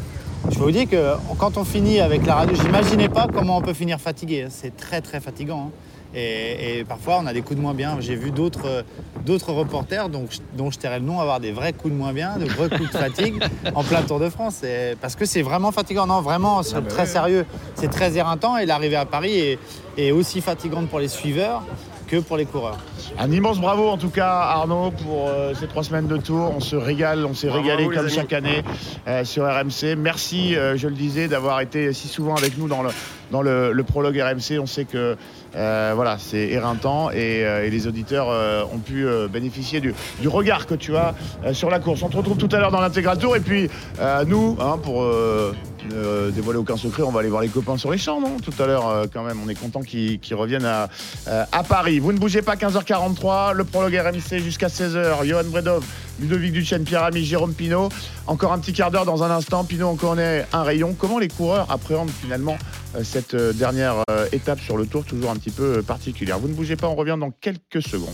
Je 0.49 0.57
peux 0.57 0.63
vous 0.65 0.71
dire 0.71 0.87
que 0.89 1.13
quand 1.39 1.57
on 1.57 1.63
finit 1.65 1.99
avec 1.99 2.25
la 2.25 2.35
radio, 2.35 2.55
j'imaginais 2.55 3.09
pas 3.09 3.27
comment 3.33 3.57
on 3.57 3.61
peut 3.61 3.73
finir 3.73 3.99
fatigué. 3.99 4.43
hein. 4.43 4.49
C'est 4.49 4.75
très 4.77 5.01
très 5.01 5.19
fatigant. 5.19 5.67
hein. 5.67 5.71
Et, 6.15 6.79
et 6.79 6.83
parfois 6.85 7.19
on 7.21 7.25
a 7.27 7.33
des 7.33 7.41
coups 7.41 7.57
de 7.57 7.61
moins 7.61 7.73
bien. 7.73 7.97
J'ai 7.99 8.15
vu 8.15 8.31
d'autres 8.31 8.85
d'autres 9.25 9.51
reporters 9.51 10.07
donc, 10.07 10.29
je- 10.31 10.37
dont 10.57 10.71
je 10.71 10.79
tairais 10.79 10.99
le 10.99 11.05
nom 11.05 11.19
avoir 11.19 11.41
des 11.41 11.51
vrais 11.51 11.73
coups 11.73 11.93
de 11.93 11.97
moins 11.99 12.13
bien, 12.13 12.37
de 12.37 12.45
vrais 12.45 12.69
coups 12.69 12.89
de 12.93 12.97
fatigue 12.97 13.43
en 13.75 13.83
plein 13.83 14.01
Tour 14.03 14.19
de 14.19 14.29
France. 14.29 14.63
Et- 14.63 14.95
parce 15.01 15.15
que 15.17 15.25
c'est 15.25 15.41
vraiment 15.41 15.71
fatigant. 15.73 16.07
Non, 16.07 16.21
vraiment, 16.21 16.63
c'est 16.63 16.87
très 16.87 17.05
sérieux. 17.07 17.45
C'est 17.75 17.89
très 17.89 18.15
éreintant 18.15 18.55
et 18.57 18.65
l'arrivée 18.65 18.95
à 18.95 19.05
Paris 19.05 19.37
est, 19.37 19.59
est 19.97 20.11
aussi 20.11 20.39
fatigante 20.39 20.87
pour 20.87 20.99
les 20.99 21.09
suiveurs 21.09 21.63
que 22.07 22.17
pour 22.17 22.37
les 22.37 22.45
coureurs. 22.45 22.77
Un 23.19 23.31
immense 23.31 23.59
bravo 23.59 23.87
en 23.89 23.97
tout 23.97 24.09
cas 24.09 24.29
Arnaud 24.29 24.91
pour 24.91 25.27
euh, 25.27 25.53
ces 25.53 25.67
trois 25.67 25.83
semaines 25.83 26.07
de 26.07 26.17
tour. 26.17 26.53
On 26.55 26.59
se 26.59 26.75
régale, 26.75 27.25
on 27.25 27.33
s'est 27.33 27.49
régalé 27.49 27.87
comme 27.87 28.09
chaque 28.09 28.33
année 28.33 28.63
euh, 29.07 29.23
sur 29.23 29.43
RMC. 29.45 29.95
Merci, 29.97 30.55
euh, 30.55 30.77
je 30.77 30.87
le 30.87 30.95
disais, 30.95 31.27
d'avoir 31.27 31.61
été 31.61 31.93
si 31.93 32.07
souvent 32.07 32.35
avec 32.35 32.57
nous 32.57 32.67
dans 32.67 32.81
le, 32.83 32.89
dans 33.31 33.41
le, 33.41 33.71
le 33.71 33.83
prologue 33.83 34.17
RMC. 34.17 34.59
On 34.59 34.65
sait 34.65 34.85
que 34.85 35.17
euh, 35.55 35.91
voilà, 35.95 36.17
c'est 36.19 36.47
éreintant 36.49 37.09
et, 37.11 37.45
euh, 37.45 37.65
et 37.65 37.69
les 37.69 37.87
auditeurs 37.87 38.27
euh, 38.29 38.63
ont 38.73 38.79
pu 38.79 39.05
euh, 39.05 39.27
bénéficier 39.27 39.79
du, 39.79 39.93
du 40.19 40.27
regard 40.27 40.65
que 40.65 40.75
tu 40.75 40.95
as 40.95 41.15
euh, 41.45 41.53
sur 41.53 41.69
la 41.69 41.79
course. 41.79 42.01
On 42.03 42.09
te 42.09 42.17
retrouve 42.17 42.37
tout 42.37 42.49
à 42.51 42.59
l'heure 42.59 42.71
dans 42.71 42.81
l'intégral 42.81 43.17
tour 43.17 43.35
et 43.35 43.39
puis 43.39 43.69
euh, 43.99 44.23
nous, 44.25 44.57
hein, 44.59 44.77
pour 44.81 45.03
euh, 45.03 45.53
ne 45.87 46.31
dévoiler 46.31 46.59
aucun 46.59 46.77
secret, 46.77 47.03
on 47.03 47.11
va 47.11 47.21
aller 47.21 47.29
voir 47.29 47.41
les 47.41 47.47
copains 47.49 47.77
sur 47.77 47.91
les 47.91 47.97
champs, 47.97 48.21
non? 48.21 48.37
Tout 48.39 48.53
à 48.61 48.67
l'heure, 48.67 48.87
euh, 48.87 49.05
quand 49.11 49.23
même, 49.23 49.39
on 49.43 49.49
est 49.49 49.59
content 49.59 49.81
qu'ils 49.81 50.19
reviennent 50.31 50.65
à, 50.65 50.89
euh, 51.27 51.45
à 51.51 51.63
Paris. 51.63 51.99
Vous 51.99 52.11
ne 52.11 52.17
bougez 52.17 52.41
pas, 52.41 52.55
15h43, 52.55 53.53
le 53.53 53.63
prologue 53.63 53.95
RMC 53.95 54.39
jusqu'à 54.39 54.67
16h. 54.67 55.25
Johan 55.25 55.43
Bredov, 55.45 55.83
Ludovic 56.19 56.51
Duchesne, 56.51 56.83
Pierre 56.83 57.03
Ami, 57.03 57.23
Jérôme 57.23 57.53
Pinault. 57.53 57.89
Encore 58.25 58.53
un 58.53 58.59
petit 58.59 58.73
quart 58.73 58.91
d'heure 58.91 59.05
dans 59.05 59.23
un 59.23 59.31
instant. 59.31 59.63
Pinault, 59.63 59.89
on 59.89 59.95
connaît 59.95 60.45
un 60.53 60.63
rayon. 60.63 60.95
Comment 60.97 61.19
les 61.19 61.27
coureurs 61.27 61.71
appréhendent 61.71 62.09
finalement 62.09 62.57
euh, 62.95 63.03
cette 63.03 63.33
euh, 63.33 63.53
dernière 63.53 64.03
euh, 64.09 64.27
étape 64.31 64.59
sur 64.59 64.77
le 64.77 64.85
tour, 64.85 65.05
toujours 65.05 65.31
un 65.31 65.35
petit 65.35 65.51
peu 65.51 65.77
euh, 65.77 65.81
particulière? 65.81 66.39
Vous 66.39 66.47
ne 66.47 66.53
bougez 66.53 66.75
pas, 66.75 66.87
on 66.87 66.95
revient 66.95 67.17
dans 67.19 67.31
quelques 67.31 67.81
secondes. 67.81 68.09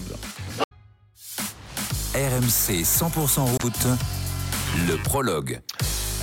RMC 2.13 2.83
100% 2.83 3.39
route, 3.63 3.87
le 4.87 4.97
prologue. 4.97 5.61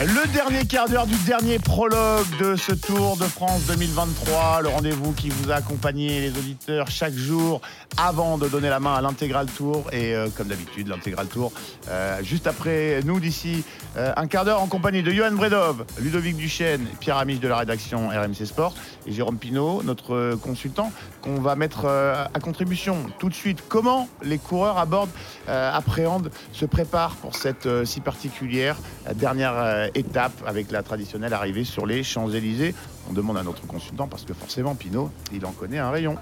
Le 0.03 0.33
dernier 0.33 0.65
quart 0.65 0.89
d'heure 0.89 1.07
du 1.07 1.17
dernier 1.27 1.59
prologue 1.59 2.25
de 2.41 2.57
ce 2.57 2.73
Tour 2.73 3.19
de 3.19 3.25
France 3.25 3.67
2023, 3.67 4.63
le 4.63 4.69
rendez-vous 4.69 5.13
qui 5.13 5.29
vous 5.29 5.51
a 5.51 5.57
accompagné 5.57 6.23
les 6.23 6.31
auditeurs 6.31 6.91
chaque 6.91 7.13
jour 7.13 7.61
avant 7.99 8.39
de 8.39 8.49
donner 8.49 8.71
la 8.71 8.81
main 8.81 8.95
à 8.95 9.03
l'intégral 9.03 9.45
tour. 9.45 9.85
Et 9.93 10.15
euh, 10.15 10.29
comme 10.35 10.49
d'habitude 10.49 10.89
l'intégral 10.89 11.27
tour 11.27 11.53
euh, 11.91 12.23
juste 12.23 12.47
après 12.47 13.03
nous 13.05 13.21
d'ici 13.21 13.63
euh, 13.99 14.15
un 14.17 14.27
quart 14.27 14.47
d'heure 14.47 14.63
en 14.63 14.69
compagnie 14.69 15.03
de 15.03 15.11
Johan 15.11 15.33
Bredov, 15.33 15.85
Ludovic 15.99 16.35
Duchesne, 16.35 16.87
Pierre 16.99 17.19
Amiche 17.19 17.41
de 17.41 17.49
la 17.49 17.59
rédaction 17.59 18.09
RMC 18.09 18.47
Sport 18.47 18.75
et 19.07 19.13
Jérôme 19.13 19.37
Pinault, 19.37 19.83
notre 19.83 20.35
consultant 20.37 20.93
qu'on 21.23 21.41
va 21.41 21.57
mettre 21.57 21.85
euh, 21.85 22.25
à 22.33 22.41
contribution 22.41 22.97
tout 23.19 23.29
de 23.29 23.35
suite. 23.35 23.63
Comment 23.69 24.09
les 24.23 24.39
coureurs 24.39 24.79
abordent, 24.79 25.11
euh, 25.49 25.71
appréhendent, 25.73 26.31
se 26.53 26.65
préparent 26.65 27.17
pour 27.17 27.37
cette 27.37 27.67
euh, 27.67 27.85
si 27.85 28.01
particulière 28.01 28.77
dernière 29.15 29.89
étape 29.95 30.33
avec 30.47 30.71
la 30.71 30.83
traditionnelle 30.83 31.33
arrivée 31.33 31.65
sur 31.65 31.87
les 31.87 32.03
Champs-Élysées? 32.03 32.75
On 33.09 33.13
demande 33.13 33.39
à 33.39 33.43
notre 33.43 33.67
consultant 33.67 34.07
parce 34.07 34.25
que 34.25 34.35
forcément 34.35 34.75
Pinault, 34.75 35.11
il 35.33 35.45
en 35.47 35.53
connaît 35.53 35.79
un 35.79 35.91
rayon. 35.91 36.17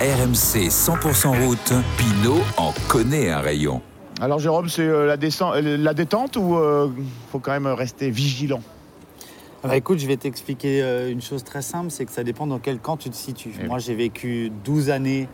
RMC 0.00 0.68
100% 0.68 1.44
route, 1.44 1.72
Pinot 1.96 2.40
en 2.56 2.72
connaît 2.88 3.30
un 3.30 3.40
rayon. 3.40 3.80
Alors 4.20 4.38
Jérôme, 4.38 4.68
c'est 4.68 4.86
la, 4.86 5.16
la 5.16 5.94
détente 5.94 6.36
ou 6.36 6.56
euh, 6.56 6.88
faut 7.32 7.40
quand 7.40 7.52
même 7.52 7.66
rester 7.66 8.10
vigilant? 8.10 8.60
Ah 9.64 9.68
bah 9.68 9.78
écoute, 9.78 9.98
je 9.98 10.06
vais 10.06 10.18
t'expliquer 10.18 10.82
euh, 10.82 11.10
une 11.10 11.22
chose 11.22 11.42
très 11.42 11.62
simple, 11.62 11.90
c'est 11.90 12.04
que 12.04 12.12
ça 12.12 12.22
dépend 12.22 12.46
dans 12.46 12.58
quel 12.58 12.80
camp 12.80 12.98
tu 12.98 13.08
te 13.08 13.16
situes. 13.16 13.54
Eh 13.58 13.66
Moi, 13.66 13.78
j'ai 13.78 13.94
vécu 13.94 14.52
12 14.62 14.90
années 14.90 15.26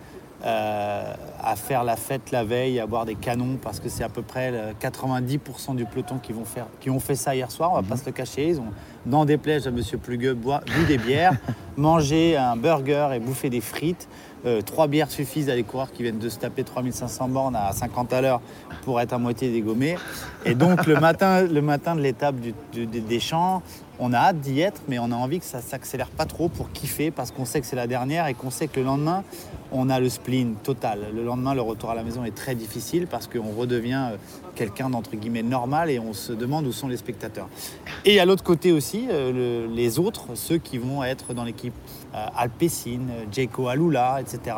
euh, 0.44 1.14
à 1.42 1.56
faire 1.56 1.82
la 1.82 1.96
fête 1.96 2.30
la 2.30 2.44
veille, 2.44 2.78
à 2.78 2.86
boire 2.86 3.06
des 3.06 3.16
canons, 3.16 3.58
parce 3.60 3.80
que 3.80 3.88
c'est 3.88 4.04
à 4.04 4.08
peu 4.08 4.22
près 4.22 4.52
euh, 4.54 4.72
90% 4.80 5.74
du 5.74 5.84
peloton 5.84 6.18
qui, 6.18 6.32
vont 6.32 6.44
faire, 6.44 6.66
qui 6.78 6.90
ont 6.90 7.00
fait 7.00 7.16
ça 7.16 7.34
hier 7.34 7.50
soir, 7.50 7.72
on 7.72 7.74
va 7.74 7.82
pas 7.82 7.96
se 7.96 8.06
le 8.06 8.12
cacher. 8.12 8.48
Ils 8.48 8.60
ont, 8.60 8.72
dans 9.04 9.24
des 9.24 9.36
plaies 9.36 9.66
à 9.66 9.70
Monsieur 9.72 9.98
Plugueux, 9.98 10.34
bu 10.34 10.52
des 10.86 10.96
bières, 10.96 11.36
mangé 11.76 12.36
un 12.36 12.56
burger 12.56 13.08
et 13.12 13.18
bouffé 13.18 13.50
des 13.50 13.60
frites. 13.60 14.08
Euh, 14.46 14.62
trois 14.62 14.86
bières 14.86 15.10
suffisent 15.10 15.50
à 15.50 15.56
des 15.56 15.64
coureurs 15.64 15.92
qui 15.92 16.04
viennent 16.04 16.18
de 16.18 16.28
se 16.28 16.38
taper 16.38 16.64
3500 16.64 17.28
bornes 17.28 17.56
à 17.56 17.72
50 17.72 18.12
à 18.12 18.20
l'heure 18.22 18.40
pour 18.84 18.98
être 19.00 19.12
à 19.12 19.18
moitié 19.18 19.50
dégommés. 19.50 19.96
Et 20.46 20.54
donc 20.54 20.86
le 20.86 20.98
matin, 20.98 21.42
le 21.42 21.60
matin 21.60 21.96
de 21.96 22.00
l'étape 22.00 22.36
des 22.72 23.20
champs, 23.20 23.62
on 24.00 24.12
a 24.12 24.18
hâte 24.18 24.40
d'y 24.40 24.60
être, 24.60 24.80
mais 24.88 24.98
on 24.98 25.12
a 25.12 25.14
envie 25.14 25.38
que 25.38 25.44
ça 25.44 25.60
s'accélère 25.60 26.08
pas 26.08 26.24
trop 26.24 26.48
pour 26.48 26.72
kiffer, 26.72 27.10
parce 27.10 27.30
qu'on 27.30 27.44
sait 27.44 27.60
que 27.60 27.66
c'est 27.66 27.76
la 27.76 27.86
dernière 27.86 28.26
et 28.26 28.34
qu'on 28.34 28.50
sait 28.50 28.66
que 28.66 28.80
le 28.80 28.86
lendemain, 28.86 29.22
on 29.72 29.88
a 29.90 30.00
le 30.00 30.08
spleen 30.08 30.54
total. 30.62 30.98
Le 31.14 31.22
lendemain, 31.22 31.54
le 31.54 31.60
retour 31.60 31.90
à 31.90 31.94
la 31.94 32.02
maison 32.02 32.24
est 32.24 32.34
très 32.34 32.54
difficile 32.54 33.06
parce 33.06 33.26
qu'on 33.28 33.52
redevient 33.56 34.08
euh, 34.12 34.16
quelqu'un 34.56 34.90
d'entre 34.90 35.14
guillemets 35.14 35.42
normal 35.44 35.90
et 35.90 35.98
on 36.00 36.12
se 36.12 36.32
demande 36.32 36.66
où 36.66 36.72
sont 36.72 36.88
les 36.88 36.96
spectateurs. 36.96 37.48
Et 38.04 38.18
à 38.18 38.24
l'autre 38.24 38.42
côté 38.42 38.72
aussi, 38.72 39.06
euh, 39.10 39.66
le- 39.68 39.72
les 39.74 39.98
autres, 40.00 40.34
ceux 40.34 40.58
qui 40.58 40.78
vont 40.78 41.04
être 41.04 41.34
dans 41.34 41.44
l'équipe 41.44 41.74
euh, 42.14 42.26
Alpecin, 42.36 43.00
euh, 43.10 43.24
Jayco 43.30 43.68
Alula, 43.68 44.20
etc. 44.20 44.56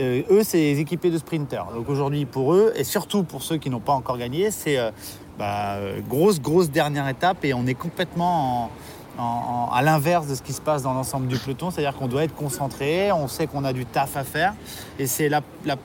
Eux, 0.00 0.42
c'est 0.44 0.62
équipés 0.74 1.10
de 1.10 1.18
sprinters. 1.18 1.66
Donc 1.74 1.88
aujourd'hui, 1.88 2.24
pour 2.24 2.54
eux, 2.54 2.72
et 2.76 2.84
surtout 2.84 3.24
pour 3.24 3.42
ceux 3.42 3.56
qui 3.56 3.68
n'ont 3.68 3.80
pas 3.80 3.94
encore 3.94 4.16
gagné, 4.16 4.52
c'est 4.52 4.78
bah, 5.38 5.76
grosse, 6.08 6.40
grosse 6.40 6.70
dernière 6.70 7.08
étape 7.08 7.44
et 7.44 7.54
on 7.54 7.66
est 7.66 7.74
complètement 7.74 8.64
en- 8.64 8.70
en- 9.20 9.22
en- 9.22 9.72
à 9.72 9.82
l'inverse 9.82 10.28
de 10.28 10.34
ce 10.36 10.42
qui 10.42 10.52
se 10.52 10.60
passe 10.60 10.82
dans 10.84 10.92
l'ensemble 10.94 11.26
du 11.26 11.36
peloton. 11.38 11.70
C'est-à-dire 11.72 11.94
qu'on 11.96 12.06
doit 12.06 12.22
être 12.22 12.36
concentré, 12.36 13.10
on 13.10 13.26
sait 13.26 13.48
qu'on 13.48 13.64
a 13.64 13.72
du 13.72 13.84
taf 13.84 14.16
à 14.16 14.22
faire 14.22 14.54
et 15.00 15.06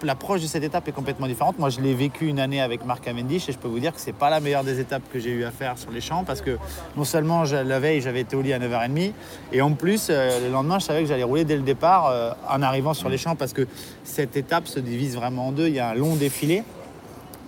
l'approche 0.04 0.42
de 0.42 0.46
cette 0.48 0.64
étape 0.64 0.88
est 0.88 0.92
complètement 0.92 1.26
différente. 1.26 1.58
Moi, 1.58 1.70
je 1.70 1.82
l'ai 1.82 1.96
vécu 1.96 2.28
une 2.28 2.40
année 2.40 2.62
avec 2.62 2.86
Marc 2.86 3.04
Cavendish 3.06 3.50
et 3.50 3.52
je 3.52 3.58
peux 3.58 3.68
vous 3.68 3.80
dire 3.80 3.92
que 3.94 4.00
c'est 4.00 4.12
pas 4.14 4.30
la 4.30 4.40
meilleure 4.40 4.64
des 4.64 4.80
étapes 4.80 5.02
que 5.12 5.18
j'ai 5.20 5.32
eu 5.32 5.46
à 5.46 5.52
faire 5.52 5.80
sur 5.80 5.90
les 5.90 6.02
champs 6.02 6.24
parce 6.24 6.42
que 6.42 6.58
non 6.96 7.06
seulement 7.06 7.44
la 7.44 7.80
veille, 7.80 8.02
j'avais 8.02 8.22
été 8.22 8.36
au 8.36 8.42
lit 8.44 8.54
à 8.54 8.60
9h30 8.60 9.14
et 9.52 9.62
en 9.64 9.72
plus, 9.74 10.08
euh, 10.12 10.40
le 10.48 10.52
lendemain, 10.52 10.78
je 10.78 10.86
savais 10.86 11.02
que 11.02 11.08
j'allais 11.08 11.24
rouler 11.24 11.44
dès 11.44 11.56
le 11.56 11.64
départ 11.64 12.08
euh, 12.12 12.32
en 12.48 12.62
arrivant 12.62 12.94
sur 12.94 13.10
les 13.10 13.18
champs 13.18 13.36
parce 13.36 13.54
que 13.54 13.68
cette 14.04 14.38
étape 14.38 14.68
se 14.68 14.80
divise 14.80 15.16
vraiment 15.16 15.48
en 15.48 15.52
deux. 15.52 15.68
Il 15.70 15.74
y 15.74 15.80
a 15.80 15.90
un 15.90 15.96
long 15.96 16.16
défilé 16.16 16.64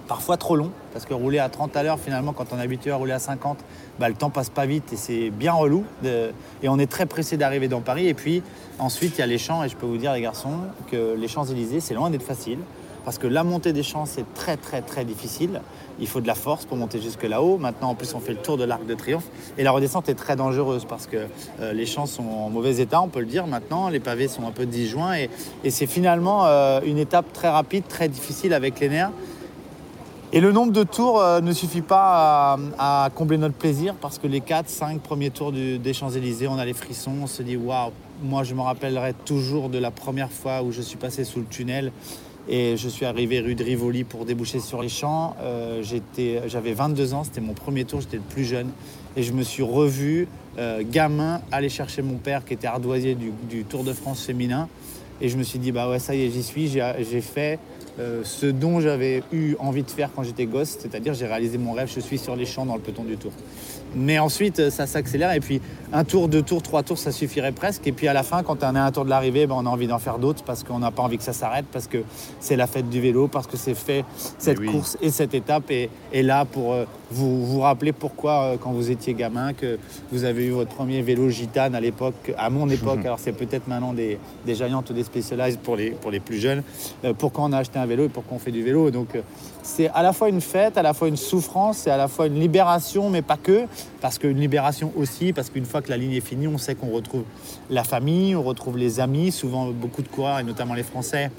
parfois 0.07 0.37
trop 0.37 0.55
long, 0.55 0.71
parce 0.93 1.05
que 1.05 1.13
rouler 1.13 1.39
à 1.39 1.49
30 1.49 1.75
à 1.75 1.83
l'heure, 1.83 1.99
finalement, 1.99 2.33
quand 2.33 2.47
on 2.51 2.59
est 2.59 2.61
habitué 2.61 2.91
à 2.91 2.95
rouler 2.95 3.13
à 3.13 3.19
50, 3.19 3.57
bah, 3.99 4.09
le 4.09 4.15
temps 4.15 4.29
passe 4.29 4.49
pas 4.49 4.65
vite 4.65 4.93
et 4.93 4.97
c'est 4.97 5.29
bien 5.29 5.53
relou. 5.53 5.83
Et 6.03 6.69
on 6.69 6.79
est 6.79 6.89
très 6.89 7.05
pressé 7.05 7.37
d'arriver 7.37 7.67
dans 7.67 7.81
Paris. 7.81 8.07
Et 8.07 8.13
puis 8.13 8.43
ensuite, 8.79 9.17
il 9.17 9.19
y 9.19 9.23
a 9.23 9.27
les 9.27 9.37
champs, 9.37 9.63
et 9.63 9.69
je 9.69 9.75
peux 9.75 9.85
vous 9.85 9.97
dire, 9.97 10.13
les 10.13 10.21
garçons, 10.21 10.57
que 10.91 11.15
les 11.15 11.27
Champs-Élysées, 11.27 11.79
c'est 11.79 11.93
loin 11.93 12.09
d'être 12.09 12.23
facile. 12.23 12.59
parce 13.03 13.19
que 13.19 13.27
la 13.27 13.43
montée 13.43 13.71
des 13.71 13.83
champs, 13.83 14.07
c'est 14.07 14.25
très 14.33 14.57
très 14.57 14.81
très 14.81 15.05
difficile. 15.05 15.61
Il 15.99 16.07
faut 16.07 16.21
de 16.21 16.27
la 16.27 16.33
force 16.33 16.65
pour 16.65 16.75
monter 16.75 16.99
jusque 16.99 17.21
là-haut. 17.21 17.57
Maintenant, 17.57 17.89
en 17.89 17.95
plus, 17.95 18.15
on 18.15 18.19
fait 18.19 18.33
le 18.33 18.39
tour 18.39 18.57
de 18.57 18.63
l'Arc 18.63 18.83
de 18.85 18.95
Triomphe. 18.95 19.27
Et 19.59 19.63
la 19.63 19.71
redescente 19.71 20.09
est 20.09 20.15
très 20.15 20.35
dangereuse 20.35 20.85
parce 20.85 21.05
que 21.05 21.27
euh, 21.61 21.71
les 21.71 21.85
champs 21.85 22.07
sont 22.07 22.23
en 22.23 22.49
mauvais 22.49 22.77
état, 22.77 23.01
on 23.01 23.07
peut 23.07 23.19
le 23.19 23.27
dire 23.27 23.45
maintenant. 23.45 23.89
Les 23.89 23.99
pavés 23.99 24.27
sont 24.27 24.47
un 24.47 24.51
peu 24.51 24.65
disjoints. 24.65 25.17
Et, 25.17 25.29
et 25.63 25.69
c'est 25.69 25.85
finalement 25.85 26.45
euh, 26.45 26.81
une 26.83 26.97
étape 26.97 27.31
très 27.31 27.49
rapide, 27.49 27.87
très 27.87 28.09
difficile 28.09 28.53
avec 28.55 28.79
les 28.79 28.89
nerfs. 28.89 29.11
Et 30.35 30.41
le 30.41 30.51
nombre 30.51 30.73
de 30.73 30.83
tours 30.83 31.21
euh, 31.21 31.39
ne 31.39 31.53
suffit 31.53 31.79
pas 31.79 32.59
à, 32.77 33.09
combler 33.15 33.37
notre 33.37 33.55
plaisir 33.55 33.95
parce 34.01 34.19
que 34.19 34.27
les 34.27 34.41
4, 34.41 34.67
5 34.67 34.99
premiers 34.99 35.29
tours 35.29 35.53
des 35.53 35.93
Champs-Élysées, 35.93 36.49
on 36.49 36.57
a 36.57 36.65
les 36.65 36.73
frissons, 36.73 37.13
on 37.23 37.27
se 37.27 37.41
dit 37.41 37.55
waouh, 37.55 37.91
moi 38.21 38.43
je 38.43 38.53
me 38.53 38.59
rappellerai 38.59 39.13
toujours 39.23 39.69
de 39.69 39.77
la 39.77 39.91
première 39.91 40.29
fois 40.29 40.61
où 40.61 40.73
je 40.73 40.81
suis 40.81 40.97
passé 40.97 41.23
sous 41.23 41.39
le 41.39 41.45
tunnel 41.45 41.93
et 42.49 42.75
je 42.75 42.89
suis 42.89 43.05
arrivé 43.05 43.39
rue 43.39 43.55
de 43.55 43.63
Rivoli 43.63 44.03
pour 44.03 44.25
déboucher 44.25 44.59
sur 44.59 44.81
les 44.81 44.89
champs. 44.89 45.37
Euh, 45.39 45.81
J'avais 46.47 46.73
22 46.73 47.13
ans, 47.13 47.23
c'était 47.23 47.39
mon 47.39 47.53
premier 47.53 47.85
tour, 47.85 48.01
j'étais 48.01 48.17
le 48.17 48.23
plus 48.23 48.43
jeune 48.43 48.71
et 49.15 49.23
je 49.23 49.31
me 49.31 49.41
suis 49.41 49.63
revu 49.63 50.27
euh, 50.59 50.83
gamin 50.85 51.39
aller 51.53 51.69
chercher 51.69 52.01
mon 52.01 52.17
père 52.17 52.43
qui 52.43 52.55
était 52.55 52.67
ardoisier 52.67 53.15
du, 53.15 53.31
du 53.49 53.63
Tour 53.63 53.85
de 53.85 53.93
France 53.93 54.25
féminin 54.25 54.67
et 55.21 55.29
je 55.29 55.37
me 55.37 55.43
suis 55.43 55.59
dit 55.59 55.71
bah 55.71 55.89
ouais 55.89 55.99
ça 55.99 56.13
y 56.13 56.23
est 56.23 56.29
j'y 56.29 56.43
suis, 56.43 56.67
j'ai 56.67 57.21
fait 57.21 57.57
euh, 57.99 58.21
ce 58.23 58.45
dont 58.45 58.81
j'avais 58.81 59.23
eu 59.31 59.55
envie 59.59 59.83
de 59.83 59.89
faire 59.89 60.09
quand 60.13 60.23
j'étais 60.23 60.45
gosse, 60.45 60.77
c'est-à-dire 60.79 61.13
j'ai 61.13 61.25
réalisé 61.25 61.57
mon 61.57 61.71
rêve, 61.71 61.89
je 61.93 61.99
suis 61.99 62.17
sur 62.17 62.35
les 62.35 62.45
champs 62.45 62.65
dans 62.65 62.75
le 62.75 62.81
peloton 62.81 63.03
du 63.03 63.17
tour. 63.17 63.31
Mais 63.95 64.19
ensuite, 64.19 64.59
euh, 64.59 64.69
ça 64.69 64.87
s'accélère 64.87 65.31
et 65.31 65.39
puis 65.39 65.61
un 65.93 66.03
tour, 66.03 66.27
deux 66.27 66.41
tours, 66.41 66.61
trois 66.61 66.83
tours, 66.83 66.97
ça 66.97 67.11
suffirait 67.11 67.53
presque. 67.53 67.87
Et 67.87 67.93
puis 67.93 68.07
à 68.07 68.13
la 68.13 68.23
fin, 68.23 68.43
quand 68.43 68.63
on 68.63 68.75
est 68.75 68.79
à 68.79 68.83
un 68.83 68.91
tour 68.91 69.05
de 69.05 69.09
l'arrivée, 69.09 69.47
ben, 69.47 69.55
on 69.57 69.65
a 69.65 69.69
envie 69.69 69.87
d'en 69.87 69.99
faire 69.99 70.19
d'autres 70.19 70.43
parce 70.43 70.63
qu'on 70.63 70.79
n'a 70.79 70.91
pas 70.91 71.03
envie 71.03 71.17
que 71.17 71.23
ça 71.23 71.33
s'arrête, 71.33 71.65
parce 71.71 71.87
que 71.87 71.99
c'est 72.41 72.57
la 72.57 72.67
fête 72.67 72.89
du 72.89 72.99
vélo, 72.99 73.29
parce 73.29 73.47
que 73.47 73.55
c'est 73.55 73.75
fait 73.75 74.03
cette 74.37 74.59
oui. 74.59 74.67
course 74.67 74.97
et 75.01 75.09
cette 75.09 75.33
étape 75.33 75.71
est, 75.71 75.89
est 76.11 76.23
là 76.23 76.43
pour 76.43 76.73
euh, 76.73 76.85
vous 77.15 77.45
vous 77.45 77.61
rappeler 77.61 77.93
pourquoi, 77.93 78.43
euh, 78.43 78.57
quand 78.59 78.71
vous 78.71 78.91
étiez 78.91 79.13
gamin, 79.13 79.53
que 79.53 79.79
vous 80.11 80.25
avez 80.25 80.45
eu 80.45 80.51
votre 80.51 80.75
premier 80.75 81.01
vélo 81.01 81.29
gitane 81.29 81.73
à 81.73 81.79
l'époque, 81.79 82.33
à 82.37 82.49
mon 82.49 82.69
époque, 82.69 82.99
alors 83.05 83.19
c'est 83.19 83.31
peut-être 83.31 83.67
maintenant 83.67 83.93
des, 83.93 84.19
des 84.45 84.55
Giants 84.55 84.83
ou 84.89 84.93
des 84.93 85.03
Specialized 85.03 85.59
pour 85.59 85.77
les, 85.77 85.91
pour 85.91 86.11
les 86.11 86.19
plus 86.19 86.37
jeunes, 86.37 86.61
euh, 87.05 87.13
pourquoi 87.17 87.45
on 87.45 87.53
a 87.53 87.59
acheté 87.59 87.79
un 87.79 87.85
vélo 87.85 88.05
et 88.05 88.09
pourquoi 88.09 88.35
on 88.35 88.39
fait 88.39 88.51
du 88.51 88.63
vélo. 88.63 88.91
Donc 88.91 89.15
euh, 89.15 89.21
c'est 89.63 89.89
à 89.89 90.03
la 90.03 90.11
fois 90.13 90.29
une 90.29 90.41
fête, 90.41 90.77
à 90.77 90.83
la 90.83 90.93
fois 90.93 91.07
une 91.07 91.17
souffrance, 91.17 91.77
c'est 91.77 91.91
à 91.91 91.97
la 91.97 92.07
fois 92.07 92.27
une 92.27 92.39
libération, 92.39 93.09
mais 93.09 93.21
pas 93.21 93.37
que, 93.37 93.65
parce 94.01 94.19
qu'une 94.19 94.39
libération 94.39 94.91
aussi, 94.97 95.31
parce 95.31 95.49
qu'une 95.49 95.65
fois 95.65 95.81
que 95.81 95.89
la 95.89 95.97
ligne 95.97 96.13
est 96.13 96.21
finie, 96.21 96.47
on 96.47 96.57
sait 96.57 96.75
qu'on 96.75 96.91
retrouve 96.91 97.23
la 97.69 97.83
famille, 97.83 98.35
on 98.35 98.43
retrouve 98.43 98.77
les 98.77 98.99
amis, 98.99 99.31
souvent 99.31 99.67
beaucoup 99.67 100.01
de 100.01 100.07
coureurs, 100.09 100.39
et 100.39 100.43
notamment 100.43 100.73
les 100.73 100.83
Français, 100.83 101.31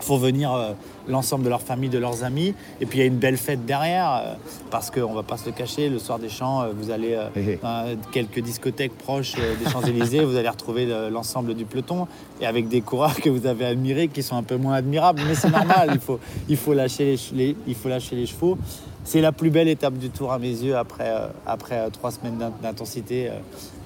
font 0.00 0.16
venir 0.16 0.52
euh, 0.52 0.72
l'ensemble 1.08 1.44
de 1.44 1.48
leur 1.50 1.60
famille, 1.62 1.88
de 1.90 1.98
leurs 1.98 2.24
amis. 2.24 2.54
Et 2.80 2.86
puis 2.86 2.98
il 2.98 3.00
y 3.00 3.04
a 3.04 3.06
une 3.06 3.18
belle 3.18 3.36
fête 3.36 3.64
derrière, 3.66 4.10
euh, 4.24 4.34
parce 4.70 4.90
qu'on 4.90 5.10
ne 5.10 5.14
va 5.14 5.22
pas 5.22 5.36
se 5.36 5.46
le 5.46 5.52
cacher, 5.52 5.88
le 5.88 5.98
soir 5.98 6.18
des 6.18 6.28
champs, 6.28 6.62
euh, 6.62 6.72
vous 6.78 6.90
allez 6.90 7.14
euh, 7.14 7.56
dans 7.62 7.96
quelques 8.12 8.40
discothèques 8.40 8.96
proches 8.96 9.34
des 9.34 9.70
Champs-Élysées, 9.70 10.24
vous 10.24 10.36
allez 10.36 10.48
retrouver 10.48 10.86
le- 10.86 11.08
l'ensemble 11.10 11.54
du 11.54 11.64
peloton, 11.64 12.06
et 12.40 12.46
avec 12.46 12.68
des 12.68 12.80
coureurs 12.80 13.16
que 13.16 13.28
vous 13.30 13.46
avez 13.46 13.66
admirés, 13.66 14.08
qui 14.08 14.22
sont 14.22 14.36
un 14.36 14.42
peu 14.42 14.56
moins 14.56 14.74
admirables, 14.74 15.22
mais 15.28 15.34
c'est 15.34 15.50
normal, 15.50 15.90
il 15.94 16.00
faut, 16.00 16.18
il, 16.48 16.56
faut 16.56 16.72
lâcher 16.74 17.16
les, 17.34 17.56
il 17.66 17.74
faut 17.74 17.88
lâcher 17.88 18.16
les 18.16 18.26
chevaux. 18.26 18.56
C'est 19.04 19.20
la 19.20 19.32
plus 19.32 19.50
belle 19.50 19.68
étape 19.68 19.94
du 19.94 20.10
tour 20.10 20.30
à 20.32 20.38
mes 20.38 20.48
yeux 20.50 20.76
après, 20.76 21.10
après 21.46 21.90
trois 21.90 22.10
semaines 22.10 22.36
d'in- 22.38 22.52
d'intensité. 22.62 23.30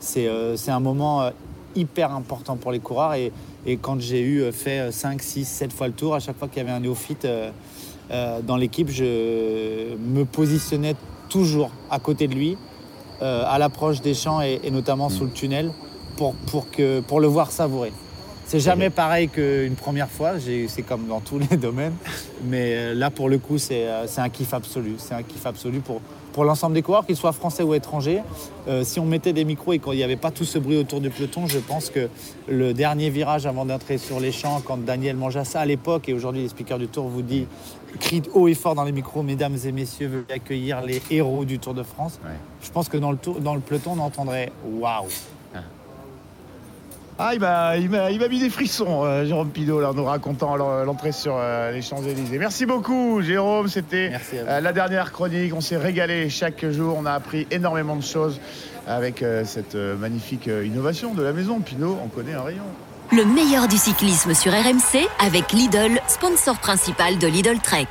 C'est 0.01 0.28
un 0.69 0.81
moment 0.81 1.31
hyper 1.77 2.12
important 2.12 2.57
pour 2.57 2.73
les 2.73 2.81
coureurs. 2.81 3.15
Et, 3.15 3.32
et 3.66 3.77
quand 3.77 4.01
j'ai 4.01 4.20
eu 4.20 4.43
euh, 4.43 4.53
fait 4.53 4.91
5, 4.93 5.23
6, 5.23 5.45
7 5.45 5.73
fois 5.73 5.86
le 5.86 5.93
tour, 5.93 6.15
à 6.15 6.20
chaque 6.20 6.39
fois 6.39 6.49
qu'il 6.49 6.59
y 6.59 6.61
avait 6.61 6.73
un 6.73 6.81
néophyte 6.81 7.24
euh, 7.24 7.51
euh, 8.11 8.41
dans 8.43 8.57
l'équipe, 8.57 8.91
je 8.91 9.97
me 9.97 10.24
positionnais 10.24 10.95
toujours 11.28 11.70
à 11.91 11.99
côté 11.99 12.28
de 12.28 12.35
lui, 12.35 12.57
à 13.20 13.59
l'approche 13.59 14.03
des 14.03 14.12
champs 14.12 14.43
et, 14.43 14.61
et 14.65 14.70
notamment 14.70 15.09
sous 15.09 15.24
le 15.24 15.31
tunnel, 15.31 15.73
pour, 16.19 16.35
pour, 16.35 16.70
que, 16.70 17.01
pour 17.01 17.20
le 17.20 17.27
voir 17.27 17.51
savourer. 17.51 17.91
C'est 18.45 18.61
jamais 18.61 18.91
pareil 18.91 19.31
qu'une 19.31 19.77
première 19.77 20.11
fois, 20.11 20.32
c'est 20.69 20.82
comme 20.82 21.07
dans 21.07 21.20
tous 21.20 21.39
les 21.39 21.57
domaines, 21.57 21.95
mais 22.45 22.93
là 22.95 23.09
pour 23.11 23.31
le 23.31 23.39
coup 23.39 23.57
c'est 23.57 23.86
c'est 24.07 24.20
un 24.20 24.28
kiff 24.28 24.53
absolu, 24.53 24.97
c'est 24.99 25.15
un 25.15 25.23
kiff 25.23 25.47
absolu 25.47 25.81
pour, 25.81 26.03
pour 26.35 26.44
l'ensemble 26.44 26.74
des 26.74 26.82
coureurs, 26.82 27.06
qu'ils 27.06 27.16
soient 27.16 27.32
français 27.32 27.62
ou 27.62 27.74
étrangers. 27.74 28.20
Euh, 28.66 28.82
si 28.82 28.98
on 28.98 29.06
mettait 29.06 29.32
des 29.32 29.44
micros 29.44 29.73
et 29.73 29.78
qu'il 29.78 29.93
n'y 29.93 30.02
avait 30.02 30.16
pas 30.16 30.32
tout 30.32 30.44
ce 30.44 30.59
bruit 30.59 30.77
autour 30.77 31.01
du 31.01 31.09
peloton, 31.09 31.47
je 31.47 31.61
pense 31.61 31.90
que 31.90 32.09
le 32.48 32.74
dernier 32.74 33.09
virage 33.09 33.47
avant 33.47 33.65
d'entrer 33.65 33.98
sur 33.98 34.19
les 34.19 34.32
champs, 34.32 34.61
quand 34.65 34.77
Daniel 34.85 35.16
Manjassa 35.16 35.61
à 35.61 35.65
l'époque, 35.65 36.09
et 36.09 36.12
aujourd'hui 36.12 36.43
les 36.43 36.48
speakers 36.48 36.78
du 36.78 36.89
Tour 36.89 37.09
vous 37.09 37.23
dit, 37.23 37.47
crie 38.01 38.23
haut 38.35 38.48
et 38.48 38.55
fort 38.55 38.74
dans 38.74 38.82
les 38.82 38.90
micros, 38.90 39.23
mesdames 39.23 39.56
et 39.65 39.70
messieurs, 39.70 40.09
veuillez 40.09 40.32
accueillir 40.35 40.82
les 40.82 41.01
héros 41.09 41.44
du 41.44 41.61
Tour 41.61 41.73
de 41.73 41.85
France. 41.85 42.19
Je 42.62 42.70
pense 42.73 42.89
que 42.89 42.97
dans 42.97 43.12
le, 43.12 43.16
tour, 43.16 43.40
dans 43.40 43.55
le 43.55 43.61
peloton, 43.61 43.93
on 43.97 44.01
entendrait 44.01 44.51
waouh. 44.65 45.06
Ah, 47.16 47.31
il 47.32 47.39
m'a, 47.41 47.77
il 47.77 47.89
m'a, 47.91 48.11
il 48.11 48.19
m'a 48.19 48.27
mis 48.27 48.41
des 48.41 48.51
frissons, 48.51 49.05
euh, 49.05 49.24
Jérôme 49.24 49.51
Pidot, 49.51 49.81
là, 49.81 49.91
en 49.91 49.95
nous 49.95 50.05
racontant 50.05 50.57
l'en- 50.57 50.82
l'entrée 50.85 51.12
sur 51.12 51.36
euh, 51.39 51.70
les 51.70 51.81
Champs-Élysées. 51.81 52.39
Merci 52.39 52.66
beaucoup, 52.66 53.23
Jérôme. 53.23 53.69
C'était 53.69 54.11
euh, 54.35 54.61
la 54.61 54.73
dernière 54.73 55.12
chronique. 55.12 55.55
On 55.55 55.61
s'est 55.61 55.77
régalé 55.77 56.28
chaque 56.28 56.69
jour. 56.73 56.97
On 56.99 57.07
a 57.07 57.12
appris 57.12 57.47
énormément 57.53 57.95
de 57.95 58.03
choses 58.03 58.41
avec 58.89 59.23
euh, 59.23 59.45
cette 59.45 59.77
euh, 59.77 59.97
magnifique 59.97 60.49
euh, 60.49 60.66
innovation 60.66 61.15
de 61.15 61.23
la 61.23 61.32
maison. 61.32 61.61
Pinot, 61.61 61.97
on 62.05 62.09
connaît 62.09 62.35
un 62.35 62.43
rayon. 62.43 62.65
Le 63.12 63.24
meilleur 63.24 63.69
du 63.69 63.77
cyclisme 63.77 64.35
sur 64.35 64.51
RMC 64.53 65.07
avec 65.24 65.53
Lidl, 65.53 66.01
sponsor 66.09 66.59
principal 66.59 67.16
de 67.19 67.28
Lidl 67.28 67.59
Trek. 67.62 67.86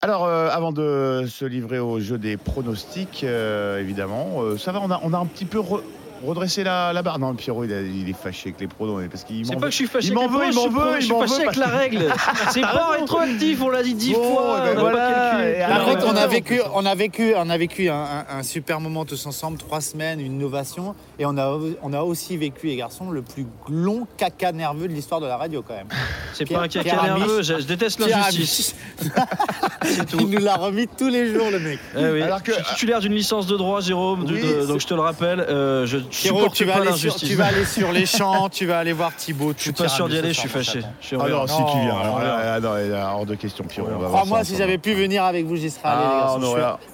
Alors, 0.00 0.26
euh, 0.26 0.48
avant 0.50 0.70
de 0.70 1.24
se 1.28 1.44
livrer 1.44 1.80
au 1.80 1.98
jeu 1.98 2.18
des 2.18 2.36
pronostics, 2.36 3.24
euh, 3.24 3.80
évidemment, 3.80 4.42
euh, 4.42 4.56
ça 4.56 4.70
va, 4.70 4.80
on 4.80 4.90
a, 4.92 5.00
on 5.02 5.12
a 5.12 5.18
un 5.18 5.26
petit 5.26 5.44
peu 5.44 5.58
re- 5.58 5.82
redressé 6.24 6.64
la, 6.64 6.92
la 6.92 7.02
barre. 7.02 7.18
Non, 7.18 7.34
Pierrot, 7.34 7.64
il, 7.64 7.72
a- 7.72 7.80
il 7.82 8.08
est 8.08 8.12
fâché 8.12 8.48
avec 8.50 8.60
les 8.60 8.66
pronos, 8.68 9.02
parce 9.10 9.24
qu'il 9.24 9.44
C'est 9.46 9.54
m'en 9.54 9.60
pas 9.60 9.66
veut. 9.66 9.68
que 9.68 9.72
je 9.72 9.76
suis 9.76 9.86
fâché 9.86 10.08
Il 10.08 10.14
m'en 10.14 10.22
avec 10.22 10.32
les 10.32 10.38
veut, 10.38 10.46
il 10.50 10.54
pronos, 10.54 10.72
m'en 10.72 10.94
je 10.96 11.00
suis 11.00 11.08
il 11.08 11.12
m'en 11.12 11.20
fâché 11.26 11.42
avec 11.42 11.56
la 11.56 11.66
règle. 11.66 12.06
C'est 12.50 12.60
pas 12.60 12.88
rétroactif, 12.98 13.62
on 13.62 13.68
l'a 13.70 13.82
dit 13.82 13.94
dix 13.94 14.12
Bon, 14.14 14.34
fois. 14.34 14.58
eh 14.58 14.66
ben 14.66 14.70
on 14.72 14.74
n'a 14.74 14.80
voilà, 14.80 14.96
pas 14.98 15.14
calculé. 15.30 15.50
et 15.50 15.60
Par 15.60 15.70
alors, 15.72 15.86
contre, 15.88 16.06
on 16.12 16.16
a 16.16 16.26
vécu, 16.26 16.60
on 16.74 16.86
a 16.86 16.94
vécu, 16.94 17.32
on 17.36 17.50
a 17.50 17.58
vécu 17.58 17.88
un, 17.88 17.94
un- 18.02 18.38
un 18.38 18.42
super 18.42 18.80
moment 18.80 19.04
tous 19.04 19.26
ensemble, 19.26 19.58
trois 19.58 19.80
semaines, 19.80 20.20
une 20.20 20.34
innovation, 20.34 20.94
et 21.18 21.26
on 21.26 21.36
a, 21.38 21.58
on 21.82 21.92
a 21.92 22.02
aussi 22.02 22.36
vécu, 22.36 22.66
les 22.68 22.76
garçons, 22.76 23.10
le 23.10 23.22
plus 23.22 23.46
long 23.68 24.06
caca 24.16 24.52
nerveux 24.52 24.88
de 24.88 24.92
l'histoire 24.92 25.20
de 25.20 25.26
la 25.26 25.36
radio 25.36 25.62
quand 25.66 25.74
même. 25.74 25.88
C'est 26.34 26.44
pas 26.48 26.60
un 26.62 26.68
caca 26.68 26.82
Pierre 26.84 27.02
Amiche- 27.04 27.18
nerveux, 27.18 27.42
je, 27.42 27.54
je 27.60 27.64
déteste 27.66 28.04
Pierre 28.04 28.18
l'injustice. 28.18 28.74
Il 30.18 30.26
nous 30.28 30.38
l'a 30.38 30.56
remis 30.56 30.86
tous 30.88 31.08
les 31.08 31.32
jours, 31.32 31.50
le 31.50 31.58
mec. 31.60 31.78
Eh 31.96 32.04
oui. 32.10 32.22
Alors 32.22 32.42
que- 32.42 32.52
je 32.52 32.56
suis 32.56 32.64
titulaire 32.74 33.00
d'une 33.00 33.14
licence 33.14 33.46
de 33.46 33.56
droit, 33.56 33.80
Jérôme, 33.80 34.24
de- 34.24 34.34
Oui, 34.34 34.42
de- 34.42 34.46
c'est- 34.62 34.66
donc 34.66 34.80
je 34.80 34.86
te 34.86 34.94
le 34.94 35.00
rappelle, 35.00 35.40
euh, 35.40 35.86
je 35.86 35.98
Pierrot, 36.10 36.48
tu 36.50 36.64
vas, 36.64 36.74
aller 36.76 36.82
sur, 36.86 36.90
l'injustice. 37.08 37.28
tu 37.28 37.34
vas 37.34 37.46
aller 37.46 37.64
sur 37.64 37.92
les 37.92 38.06
champs, 38.06 38.48
tu 38.48 38.66
vas 38.66 38.78
aller 38.78 38.92
voir 38.92 39.14
Thibaut. 39.16 39.52
Je 39.56 39.62
suis 39.62 39.72
pas 39.72 39.88
sûr 39.88 40.08
d'y 40.08 40.18
aller, 40.18 40.32
je 40.32 40.40
suis 40.40 40.48
fâché. 40.48 40.80
Ah 40.84 41.28
non, 41.28 41.46
si 41.46 41.56
tu 41.56 41.78
viens. 41.80 41.96
Alors, 41.98 42.18
non, 42.18 42.18
là, 42.18 42.54
ah 42.54 42.60
non, 42.60 42.74
là, 42.74 43.12
hors 43.14 43.26
de 43.26 43.34
question, 43.34 43.64
Pierrot. 43.64 43.88
on 43.88 43.92
va 43.98 44.08
voir 44.08 44.10
Crois-moi, 44.22 44.44
si 44.44 44.56
j'avais 44.56 44.78
pu 44.78 44.94
venir 44.94 45.24
avec 45.24 45.46
vous, 45.46 45.56
j'y 45.56 45.70
serais 45.70 45.88
allé, 45.88 45.98
Ah, 46.02 46.08
les 46.10 46.20
garçons. 46.20 46.36
on 46.36 46.40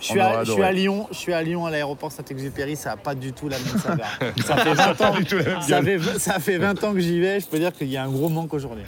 Je 0.00 0.04
suis 0.06 0.20
aurait- 0.20 0.66
à- 0.66 0.72
Lyon, 0.72 1.06
je 1.10 1.16
suis 1.16 1.32
à 1.32 1.42
Lyon 1.42 1.66
à 1.66 1.70
l'aéroport 1.70 2.12
Saint-Exupéry, 2.12 2.76
ça 2.76 2.90
n'a 2.90 2.96
pas 2.96 3.14
du 3.14 3.32
tout 3.32 3.48
la 3.48 3.58
même 3.58 3.78
saveur. 3.78 4.06
ça 4.44 4.56
fait 4.56 4.74
20 4.74 5.00
ans, 5.00 5.14
du 5.14 5.24
tout 5.24 5.36
la 5.38 5.44
même 5.44 5.62
ça 5.62 5.80
gueule. 5.80 6.00
fait, 6.00 6.18
ça 6.18 6.38
fait 6.40 6.58
20 6.58 6.82
ans 6.84 6.92
que 6.92 7.00
j'y 7.00 7.20
vais, 7.20 7.40
je 7.40 7.46
peux 7.46 7.58
dire 7.58 7.72
qu'il 7.72 7.88
y 7.88 7.96
a 7.96 8.04
un 8.04 8.08
gros 8.10 8.28
manque 8.28 8.52
aujourd'hui. 8.54 8.84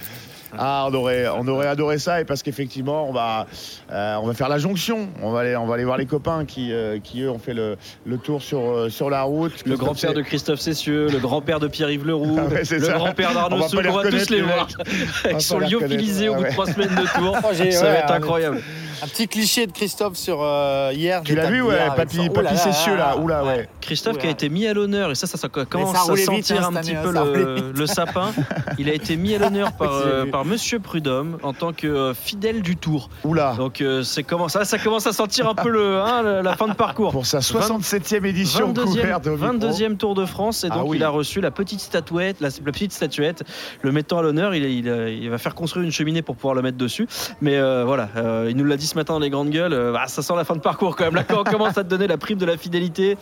Ah, 0.57 0.87
on 0.89 0.95
aurait, 0.95 1.27
on 1.29 1.47
aurait 1.49 1.67
adoré 1.67 1.99
ça 1.99 2.21
et 2.21 2.25
parce 2.25 2.43
qu'effectivement, 2.43 3.09
on 3.09 3.13
va, 3.13 3.47
euh, 3.91 4.17
on 4.23 4.27
va 4.27 4.35
faire 4.35 4.49
la 4.49 4.59
jonction. 4.59 5.09
On 5.23 5.31
va 5.33 5.41
aller, 5.41 5.57
on 5.57 5.67
va 5.67 5.75
aller 5.75 5.85
voir 5.85 5.97
les 5.99 6.07
copains 6.07 6.45
qui, 6.45 6.73
euh, 6.73 6.99
qui 7.03 7.23
eux 7.23 7.31
ont 7.31 7.39
fait 7.39 7.55
le, 7.55 7.77
le 8.05 8.19
tour 8.19 8.43
sur, 8.43 8.61
euh, 8.61 8.89
sur 8.89 9.11
la 9.11 9.23
route. 9.23 9.53
Le 9.67 9.77
grand-père 9.77 10.15
de 10.15 10.23
Christophe 10.23 10.61
Cessieux, 10.61 11.09
le 11.09 11.19
grand-père 11.19 11.61
de 11.61 11.69
Pierre-Yves 11.69 12.07
Leroux, 12.07 12.37
Ah 12.39 12.45
ouais, 12.47 12.63
le 12.71 12.89
grand-père 12.99 13.31
On 13.33 13.35
d'Arnaud 13.35 13.57
les 13.83 13.89
on 13.89 13.93
va 13.93 14.03
tous 14.11 14.31
les 14.31 14.37
les 14.37 14.43
voir. 14.43 14.67
mecs. 14.67 14.77
On 14.79 15.23
va 15.25 15.31
Avec 15.31 15.41
son 15.43 15.59
pas 15.59 15.65
les 15.65 15.71
lyophilisé 15.71 16.29
au 16.29 16.35
bout 16.37 16.45
de 16.45 16.49
trois 16.51 16.67
semaines 16.67 16.95
de 16.95 17.19
tour. 17.19 17.37
Ça 17.73 17.85
va 17.85 17.95
être 17.99 18.13
incroyable. 18.13 18.63
Un 19.03 19.07
petit 19.09 19.29
cliché 19.29 19.67
de 19.67 19.73
Christophe 19.73 20.17
sur 20.17 20.39
euh, 20.43 20.91
hier. 20.95 21.23
Tu 21.23 21.35
l'as 21.35 21.51
vu, 21.51 21.63
ouais, 21.63 21.77
papy, 21.97 22.19
Oh 22.21 22.33
papy 22.33 22.45
là 22.47 22.53
là 22.53 22.57
Cessieux 22.57 22.97
là. 22.97 23.17
Oula, 23.19 23.45
ouais. 23.45 23.69
Christophe 23.81 24.19
qui 24.19 24.27
a 24.27 24.31
été 24.31 24.49
mis 24.49 24.67
à 24.67 24.75
l'honneur, 24.75 25.11
et 25.11 25.15
ça, 25.15 25.27
ça, 25.27 25.37
ça 25.39 25.49
commence 25.49 25.97
ça 25.97 26.11
à 26.11 26.15
vite, 26.15 26.25
sentir 26.25 26.65
hein, 26.65 26.75
un 26.75 26.81
petit 26.81 26.95
peu 26.95 27.13
le, 27.13 27.73
le 27.77 27.87
sapin. 27.87 28.33
Il 28.79 28.89
a 28.89 28.95
été 28.95 29.17
mis 29.17 29.35
à 29.35 29.39
l'honneur 29.39 29.73
par, 29.73 29.93
euh, 30.05 30.27
par 30.27 30.45
Monsieur 30.45 30.79
Prudhomme 30.81 31.39
en 31.43 31.53
tant 31.53 31.73
que 31.73 31.87
euh, 31.87 32.15
fidèle 32.15 32.63
du 32.63 32.77
Tour. 32.77 33.11
Oula. 33.25 33.55
Donc 33.57 33.81
euh, 33.81 34.03
c'est 34.03 34.23
comment 34.23 34.49
ça, 34.49 34.65
ça 34.65 34.79
commence 34.79 35.07
à 35.07 35.13
sentir 35.13 35.49
un 35.49 35.55
peu 35.55 35.69
le, 35.69 36.01
hein, 36.01 36.23
la, 36.23 36.43
la 36.43 36.57
fin 36.57 36.69
de 36.69 36.75
parcours. 36.75 37.13
Pour 37.13 37.27
sa 37.27 37.39
67e 37.39 38.25
édition 38.25 38.73
22e, 38.73 38.85
couverte 38.85 39.27
au 39.27 39.37
micro. 39.37 39.47
22e 39.69 39.97
Tour 39.97 40.15
de 40.15 40.25
France 40.27 40.65
et 40.65 40.69
Ah 40.71 40.77
donc 40.79 40.89
oui. 40.91 40.97
il 40.97 41.05
a 41.05 41.09
reçu 41.11 41.41
la 41.41 41.51
petite 41.51 41.81
statuette, 41.81 42.41
la, 42.41 42.49
la 42.49 42.73
petite 42.73 42.93
statuette, 42.93 43.45
le 43.83 43.93
mettant 43.93 44.19
à 44.19 44.23
l'honneur. 44.23 44.55
Il, 44.55 44.65
il, 44.65 44.87
il 44.87 45.31
va 45.31 45.39
faire 45.39 45.55
construire 45.55 45.85
une 45.85 45.93
cheminée 45.93 46.23
pour 46.23 46.37
pouvoir 46.37 46.55
le 46.55 46.63
mettre 46.63 46.79
dessus. 46.79 47.07
Mais 47.41 47.57
euh, 47.57 47.85
voilà, 47.87 48.09
euh, 48.17 48.49
il 48.51 48.57
nous 48.57 48.65
l'a 48.65 48.77
dit 48.77 48.86
ce 48.87 48.95
matin 48.95 49.15
dans 49.15 49.19
les 49.19 49.31
grandes 49.31 49.51
gueules, 49.51 49.73
euh, 49.73 49.93
bah, 49.93 50.07
ça 50.07 50.23
sent 50.23 50.35
la 50.35 50.45
fin 50.45 50.55
de 50.55 50.61
parcours 50.61 50.97
quand 50.97 51.05
même. 51.05 51.15
Là, 51.15 51.25
quand 51.25 51.41
on 51.41 51.45
commence 51.45 51.77
à 51.79 51.85
te 51.85 51.89
donner 51.89 52.07
la 52.07 52.17
prime 52.17 52.39
de 52.39 52.47
la 52.47 52.57
fidélité, 52.57 53.17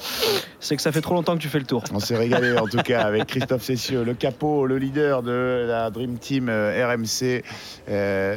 c'est 0.60 0.76
que 0.76 0.82
ça 0.82 0.92
fait 0.92 1.00
trop 1.00 1.14
longtemps 1.14 1.34
que 1.34 1.40
tu 1.40 1.48
fais 1.48 1.58
le 1.58 1.64
tour. 1.64 1.82
On 1.92 2.00
s'est 2.00 2.16
régalé 2.16 2.56
en 2.56 2.66
tout 2.66 2.78
cas 2.78 3.02
avec 3.02 3.26
Christophe 3.26 3.62
Cessieux, 3.62 4.04
le 4.04 4.14
capot, 4.14 4.66
le 4.66 4.78
leader 4.78 5.22
de 5.22 5.66
la 5.66 5.90
Dream 5.90 6.18
Team 6.18 6.48
euh, 6.48 6.86
RMC. 6.86 7.42
Euh, 7.88 8.36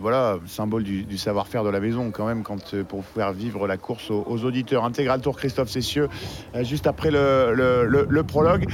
voilà, 0.00 0.38
symbole 0.46 0.84
du, 0.84 1.18
savoir-faire 1.18 1.64
de 1.64 1.70
la 1.70 1.80
maison 1.80 2.10
quand 2.10 2.26
même 2.26 2.42
pour 2.88 3.04
faire 3.04 3.32
vivre 3.32 3.66
la 3.66 3.76
course 3.76 4.10
aux, 4.10 4.44
auditeurs. 4.44 4.84
Intégral 4.84 5.20
Tour 5.20 5.36
Christophe 5.36 5.68
Cessieux, 5.68 6.08
juste 6.62 6.86
après 6.86 7.10
le, 7.10 8.22
prologue. 8.22 8.66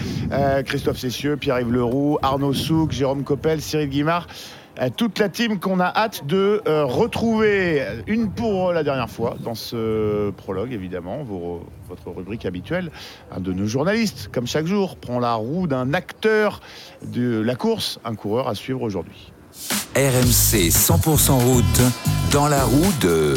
Christophe 0.65 0.99
Cessieux, 0.99 1.37
Pierre-Yves 1.37 1.73
Leroux, 1.73 2.19
Arnaud 2.23 2.53
Souk, 2.53 2.93
Jérôme 2.93 3.25
Coppel, 3.25 3.61
Cyril 3.61 3.89
Guimard. 3.89 4.27
Euh, 4.79 4.89
toute 4.95 5.19
la 5.19 5.29
team 5.31 5.59
qu'on 5.59 5.81
a 5.81 5.87
hâte 5.87 6.27
de 6.27 6.61
euh, 6.69 6.85
retrouver. 6.85 7.83
Une 8.07 8.31
pour 8.31 8.73
la 8.73 8.83
dernière 8.83 9.09
fois 9.09 9.37
dans 9.43 9.55
ce 9.55 10.31
prologue 10.33 10.73
évidemment 10.73 11.23
vos- 11.25 11.65
votre 11.89 12.11
rubrique 12.11 12.45
habituelle. 12.45 12.91
Un 13.35 13.41
de 13.41 13.53
nos 13.53 13.67
journalistes 13.67 14.29
comme 14.33 14.47
chaque 14.47 14.67
jour 14.67 14.97
prend 14.97 15.19
la 15.19 15.35
roue 15.35 15.67
d'un 15.67 15.95
acteur 15.95 16.61
de 17.03 17.41
la 17.41 17.55
course 17.55 17.99
un 18.05 18.15
coureur 18.15 18.49
à 18.49 18.55
suivre 18.55 18.83
aujourd'hui. 18.83 19.33
RMC 19.95 20.69
100% 20.71 21.31
route 21.43 21.81
dans 22.33 22.47
la 22.49 22.63
roue 22.63 22.93
de 23.01 23.35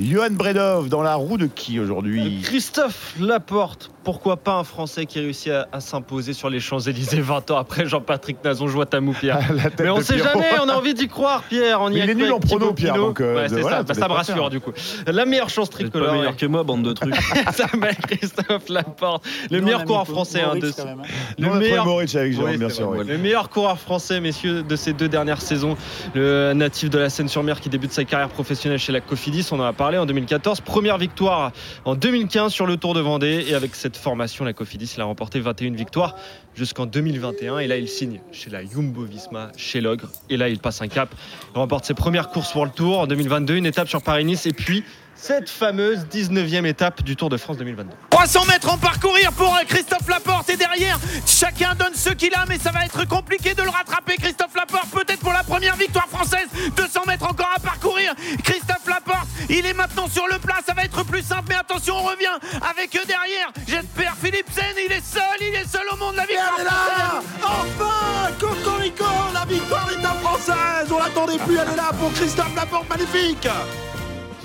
Johan 0.00 0.30
Bredov 0.32 0.88
dans 0.88 1.02
la 1.02 1.14
roue 1.14 1.36
de 1.36 1.46
qui 1.46 1.78
aujourd'hui? 1.78 2.40
Christophe 2.42 3.14
Laporte, 3.20 3.90
pourquoi 4.02 4.36
pas 4.38 4.54
un 4.54 4.64
Français 4.64 5.06
qui 5.06 5.18
réussit 5.20 5.52
à, 5.52 5.68
à 5.72 5.80
s'imposer 5.80 6.32
sur 6.32 6.48
les 6.50 6.60
Champs-Élysées 6.60 7.20
20 7.20 7.50
ans 7.50 7.56
après 7.58 7.86
Jean-Patrick 7.86 8.42
Nazon, 8.44 8.66
je 8.68 8.72
vois 8.72 8.86
ta 8.86 9.00
moue, 9.00 9.12
Pierre. 9.12 9.38
Mais 9.78 9.90
on 9.90 10.00
sait 10.00 10.14
Pierrot. 10.14 10.40
jamais, 10.40 10.58
on 10.62 10.68
a 10.68 10.74
envie 10.74 10.94
d'y 10.94 11.08
croire, 11.08 11.42
Pierre. 11.42 11.80
On 11.82 11.90
y 11.90 11.94
Mais 11.94 12.00
a 12.00 12.04
il 12.04 12.10
est 12.10 12.14
nul 12.14 12.32
en 12.32 12.40
prono, 12.40 12.72
Pierre, 12.72 12.94
donc, 12.96 13.20
euh, 13.20 13.36
Ouais, 13.36 13.48
de- 13.48 13.56
voilà, 13.60 13.78
ça, 13.78 13.82
Bah, 13.84 13.94
ça 13.94 14.08
me 14.08 14.12
rassure 14.14 14.34
faire. 14.36 14.50
du 14.50 14.60
coup. 14.60 14.72
La 15.06 15.24
meilleure 15.26 15.50
chance 15.50 15.68
êtes 15.68 15.72
pas 15.72 15.78
tricolore. 15.82 16.12
meilleur 16.14 16.36
que 16.36 16.46
moi, 16.46 16.62
bande 16.62 16.82
de 16.82 16.92
trucs. 16.92 17.14
ça 17.46 17.52
s'appelle 17.52 17.96
Christophe 18.08 18.68
Laporte, 18.68 19.24
le 19.50 19.60
meilleur 19.60 19.84
coureur 19.84 20.06
français. 20.06 20.40
hein, 20.42 20.56
de- 20.56 20.70
quand 20.70 20.84
même, 20.84 21.00
hein. 21.00 21.08
Nous, 21.38 21.48
on 21.48 21.50
a 21.52 21.60
trouvé 21.60 21.76
Moritz 21.84 22.14
avec 22.16 22.32
Jérôme, 22.32 22.50
Oui, 22.50 22.56
bien 22.58 22.68
c'est 22.68 22.74
sûr, 22.76 22.86
vrai. 22.90 22.98
oui. 23.00 23.06
Le 23.06 23.18
meilleur 23.18 23.48
coureur 23.50 23.78
français, 23.78 24.20
messieurs, 24.20 24.62
de 24.62 24.76
ces 24.76 24.92
deux 24.92 25.08
dernières 25.08 25.40
saisons. 25.42 25.76
Le 26.14 26.52
natif 26.54 26.90
de 26.90 26.98
la 26.98 27.10
Seine-sur-Mer 27.10 27.60
qui 27.60 27.68
débute 27.68 27.92
sa 27.92 28.04
carrière 28.04 28.28
professionnelle 28.28 28.78
chez 28.78 28.92
la 28.92 29.00
Cofidis. 29.00 29.46
On 29.52 29.60
en 29.60 29.64
a 29.64 29.72
parlé 29.72 29.98
en 29.98 30.06
2014. 30.06 30.60
Première 30.60 30.98
victoire 30.98 31.52
en 31.84 31.94
2015 31.94 32.52
sur 32.52 32.66
le 32.66 32.76
Tour 32.76 32.94
de 32.94 33.00
Vendée. 33.00 33.44
Et 33.48 33.54
avec 33.54 33.74
cette 33.74 33.89
formation, 33.96 34.44
la 34.44 34.52
Cofidis, 34.52 34.92
il 34.96 35.00
a 35.00 35.04
remporté 35.04 35.40
21 35.40 35.74
victoires 35.74 36.16
jusqu'en 36.54 36.86
2021. 36.86 37.58
Et 37.58 37.66
là, 37.66 37.76
il 37.76 37.88
signe 37.88 38.20
chez 38.32 38.50
la 38.50 38.64
Jumbo 38.64 39.04
Visma, 39.04 39.50
chez 39.56 39.80
l'Ogre. 39.80 40.08
Et 40.28 40.36
là, 40.36 40.48
il 40.48 40.58
passe 40.58 40.82
un 40.82 40.88
cap. 40.88 41.14
Il 41.54 41.58
remporte 41.58 41.84
ses 41.84 41.94
premières 41.94 42.28
courses 42.28 42.54
World 42.54 42.74
Tour 42.74 43.00
en 43.00 43.06
2022, 43.06 43.56
une 43.56 43.66
étape 43.66 43.88
sur 43.88 44.02
Paris-Nice. 44.02 44.46
Et 44.46 44.52
puis, 44.52 44.84
cette 45.20 45.50
fameuse 45.50 46.06
19e 46.10 46.64
étape 46.64 47.02
du 47.02 47.14
Tour 47.14 47.28
de 47.28 47.36
France 47.36 47.58
2022. 47.58 47.90
300 48.10 48.46
mètres 48.46 48.72
en 48.72 48.78
parcourir 48.78 49.32
pour 49.32 49.54
Christophe 49.68 50.08
Laporte 50.08 50.48
et 50.48 50.56
derrière 50.56 50.98
chacun 51.26 51.74
donne 51.74 51.94
ce 51.94 52.10
qu'il 52.10 52.34
a 52.34 52.44
mais 52.48 52.58
ça 52.58 52.70
va 52.70 52.84
être 52.84 53.06
compliqué 53.06 53.54
de 53.54 53.62
le 53.62 53.68
rattraper 53.68 54.16
Christophe 54.16 54.54
Laporte 54.56 54.88
peut-être 54.90 55.20
pour 55.20 55.32
la 55.32 55.42
première 55.42 55.76
victoire 55.76 56.08
française 56.08 56.48
200 56.76 57.02
mètres 57.06 57.28
encore 57.28 57.50
à 57.54 57.60
parcourir 57.60 58.14
Christophe 58.42 58.86
Laporte 58.86 59.26
il 59.48 59.66
est 59.66 59.74
maintenant 59.74 60.08
sur 60.08 60.26
le 60.26 60.38
plat 60.38 60.56
ça 60.66 60.72
va 60.72 60.84
être 60.84 61.04
plus 61.04 61.22
simple 61.22 61.44
mais 61.48 61.56
attention 61.56 61.96
on 61.96 62.02
revient 62.02 62.38
avec 62.70 62.94
eux 62.96 63.06
derrière 63.06 63.52
j'espère 63.68 64.16
Philipsen 64.16 64.74
il 64.86 64.92
est 64.92 65.04
seul 65.04 65.22
il 65.40 65.54
est 65.54 65.68
seul 65.68 65.86
au 65.92 65.96
monde 65.96 66.16
la 66.16 66.26
victoire 66.26 66.54
Elle 66.58 66.62
est 66.62 66.70
là 66.70 66.72
française. 66.72 67.30
Enfin 67.42 68.32
Cocorico 68.38 69.04
La 69.34 69.44
victoire 69.44 69.88
est 69.90 70.04
à 70.04 70.14
française 70.14 70.92
On 70.92 70.98
l'attendait 70.98 71.38
plus, 71.38 71.56
elle 71.56 71.72
est 71.72 71.76
là 71.76 71.90
pour 71.98 72.12
Christophe 72.12 72.54
Laporte, 72.54 72.88
magnifique 72.88 73.48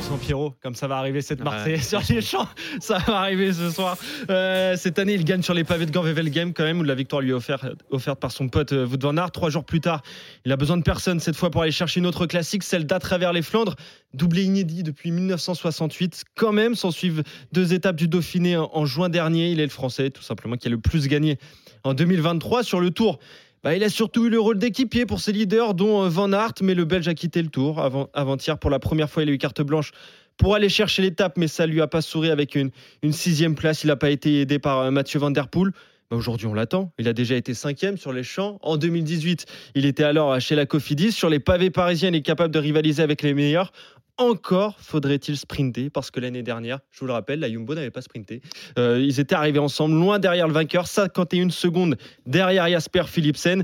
Sans 0.08 0.18
Pierrot, 0.18 0.54
comme 0.62 0.76
ça 0.76 0.88
va 0.88 0.98
arriver 0.98 1.24
cette 1.24 1.44
Marseillaise 1.44 1.88
sur 1.88 2.00
les 2.10 2.22
champs, 2.22 2.48
ça 2.80 3.00
va 3.00 3.22
arriver 3.22 3.52
ce 3.52 3.72
soir. 3.72 3.98
Euh, 4.30 4.76
cette 4.78 5.00
année, 5.00 5.16
il 5.16 5.26
gagne 5.26 5.42
sur 5.42 5.56
les 5.56 5.64
pavés 5.64 5.88
de 5.88 5.92
Ganvevel 5.92 6.30
Game 6.30 6.54
quand 6.54 6.64
même, 6.64 6.80
où 6.80 6.84
la 6.84 6.94
victoire 6.94 7.24
lui 7.24 7.32
est 7.32 7.34
offerte, 7.34 7.66
offerte 7.90 8.20
par 8.20 8.32
son 8.32 8.48
pote 8.48 8.72
euh, 8.72 8.86
Wout 8.86 9.02
van 9.02 9.18
Aert. 9.18 9.32
Trois 9.32 9.50
jours 9.50 9.66
plus 9.66 9.82
tard, 9.82 10.04
il 10.46 10.52
a 10.52 10.58
besoin 10.58 10.78
de 10.78 10.84
personne 10.84 11.20
cette 11.20 11.36
fois 11.36 11.50
pour 11.50 11.64
aller 11.64 11.72
chercher 11.72 12.02
une 12.02 12.06
autre 12.06 12.28
classique, 12.28 12.62
celle 12.62 12.86
d'à 12.86 13.00
travers 13.00 13.34
les 13.34 13.42
Flandres, 13.42 13.76
doublé 14.14 14.44
inédit 14.44 14.84
depuis 14.84 15.10
1968. 15.10 16.26
Quand 16.36 16.52
même, 16.52 16.76
s'en 16.76 16.92
suivent 16.92 17.24
deux 17.52 17.74
étapes 17.74 17.96
du 17.96 18.08
Dauphiné 18.08 18.58
en, 18.58 18.70
en 18.72 18.86
juin 18.86 19.10
dernier. 19.10 19.50
Il 19.50 19.60
est 19.60 19.66
le 19.66 19.70
Français, 19.70 20.12
tout 20.12 20.22
simplement, 20.22 20.56
qui 20.56 20.68
a 20.68 20.72
le 20.72 20.78
plus 20.78 21.08
gagné 21.08 21.40
en 21.84 21.96
2023 21.96 22.64
sur 22.64 22.80
le 22.80 22.92
Tour. 22.92 23.18
Bah, 23.66 23.76
il 23.76 23.84
a 23.84 23.90
surtout 23.90 24.28
eu 24.28 24.30
le 24.30 24.40
rôle 24.40 24.60
d'équipier 24.60 25.08
pour 25.08 25.20
ses 25.20 25.32
leaders, 25.32 25.74
dont 25.74 26.04
euh, 26.04 26.08
Van 26.08 26.32
Aert, 26.32 26.54
mais 26.62 26.76
le 26.76 26.86
Belge 26.86 27.08
a 27.08 27.16
quitté 27.16 27.42
le 27.42 27.48
Tour 27.48 27.82
avant, 27.82 28.10
avant-hier. 28.14 28.60
Pour 28.60 28.70
la 28.70 28.78
première 28.78 29.10
fois, 29.10 29.24
il 29.24 29.30
a 29.30 29.32
eu 29.32 29.40
carte 29.40 29.64
blanche 29.64 29.92
pour 30.38 30.54
aller 30.54 30.70
chercher 30.70 31.02
l'étape, 31.02 31.36
mais 31.36 31.48
ça 31.48 31.66
lui 31.66 31.82
a 31.82 31.88
pas 31.88 32.04
souri 32.04 32.30
avec 32.30 32.54
une, 32.54 32.70
sixième 33.10 33.56
place. 33.56 33.84
Il 33.84 33.88
n'a 33.88 33.96
pas 33.96 34.12
été 34.12 34.42
aidé 34.42 34.60
par 34.60 34.82
euh, 34.82 34.92
Mathieu 34.92 35.20
Van 35.20 35.32
Der 35.32 35.48
Poel. 35.48 35.72
Bah, 36.12 36.18
Aujourd'hui, 36.18 36.46
on 36.46 36.54
l'attend. 36.54 36.94
Il 37.00 37.08
a 37.08 37.14
déjà 37.14 37.36
été 37.36 37.56
cinquième 37.56 37.98
sur 37.98 38.14
les 38.14 38.22
champs. 38.22 38.60
En 38.62 38.78
2018, 38.78 39.48
il 39.74 39.88
était 39.88 40.04
alors 40.04 40.40
chez 40.40 40.54
la 40.54 40.68
Cofidis. 40.68 41.12
Sur 41.12 41.32
les 41.32 41.40
pavés 41.40 41.72
parisiens, 41.72 42.10
il 42.10 42.16
est 42.16 42.22
capable 42.22 42.54
de 42.54 42.60
rivaliser 42.60 43.02
avec 43.02 43.24
les 43.24 43.34
meilleurs. 43.34 43.72
Encore 44.18 44.80
faudrait-il 44.80 45.36
sprinter 45.38 45.90
parce 45.90 46.10
que 46.10 46.20
l'année 46.22 46.44
dernière, 46.44 46.80
je 46.92 47.02
vous 47.02 47.06
le 47.08 47.12
rappelle, 47.14 47.40
la 47.42 47.50
Jumbo 47.52 47.76
n'avait 47.76 47.92
pas 47.92 48.02
sprinté. 48.02 48.42
Euh, 48.80 49.00
ils 49.02 49.20
étaient 49.20 49.36
arrivés 49.36 49.60
ensemble, 49.60 49.96
loin 49.96 50.20
derrière 50.20 50.48
le 50.48 50.54
vainqueur, 50.54 50.88
51 50.88 51.50
secondes 51.50 51.98
derrière 52.26 52.68
Jasper 52.70 53.04
Philipsen. 53.08 53.64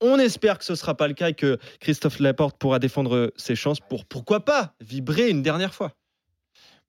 On 0.00 0.18
espère 0.18 0.58
que 0.58 0.64
ce 0.64 0.72
ne 0.72 0.76
sera 0.76 0.96
pas 0.96 1.06
le 1.06 1.14
cas 1.14 1.28
et 1.30 1.34
que 1.34 1.58
Christophe 1.78 2.18
Laporte 2.18 2.58
pourra 2.58 2.80
défendre 2.80 3.32
ses 3.36 3.54
chances 3.54 3.78
pour, 3.78 4.04
pourquoi 4.04 4.44
pas, 4.44 4.74
vibrer 4.80 5.30
une 5.30 5.42
dernière 5.42 5.72
fois. 5.72 5.92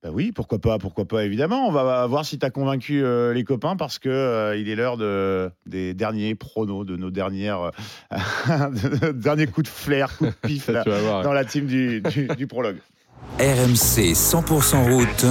Bah 0.02 0.10
oui, 0.12 0.32
pourquoi 0.32 0.58
pas, 0.60 0.78
pourquoi 0.78 1.06
pas, 1.06 1.24
évidemment. 1.24 1.68
On 1.68 1.72
va 1.72 2.06
voir 2.06 2.26
si 2.26 2.38
tu 2.38 2.44
as 2.44 2.50
convaincu 2.50 3.02
euh, 3.02 3.32
les 3.32 3.44
copains 3.44 3.76
parce 3.76 3.98
que 3.98 4.08
euh, 4.10 4.56
il 4.56 4.68
est 4.68 4.74
l'heure 4.74 4.96
de, 4.98 5.50
des 5.64 5.94
derniers 5.94 6.34
pronos, 6.34 6.84
de 6.84 6.96
nos 6.96 7.10
dernières, 7.10 7.60
euh, 7.60 7.70
de 8.10 9.12
derniers 9.12 9.46
coups 9.46 9.64
de 9.70 9.72
flair, 9.74 10.14
coups 10.18 10.30
de 10.30 10.46
pif 10.48 10.68
là, 10.68 10.82
voir. 10.84 11.22
dans 11.22 11.32
la 11.32 11.44
team 11.44 11.66
du, 11.66 12.02
du- 12.02 12.26
du 12.36 12.46
prologue. 12.46 12.78
RMC 13.38 14.14
100% 14.14 14.92
route, 14.94 15.26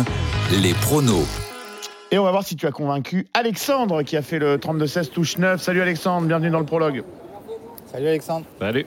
les 0.62 0.74
pronos. 0.74 1.26
Et 2.12 2.20
on 2.20 2.24
va 2.24 2.32
voir 2.32 2.44
si 2.44 2.56
tu 2.56 2.68
as 2.68 2.72
convaincu 2.72 3.28
Alexandre 3.34 4.04
qui 4.04 4.16
a 4.16 4.22
fait 4.22 4.38
le 4.38 4.58
32-16 4.58 5.10
touche 5.10 5.38
9. 5.38 5.60
Salut 5.62 5.82
Alexandre, 5.82 6.28
bienvenue 6.28 6.52
dans 6.52 6.60
le 6.60 6.66
prologue. 6.66 7.04
Salut 7.92 8.08
Alexandre. 8.08 8.46
Salut. 8.60 8.86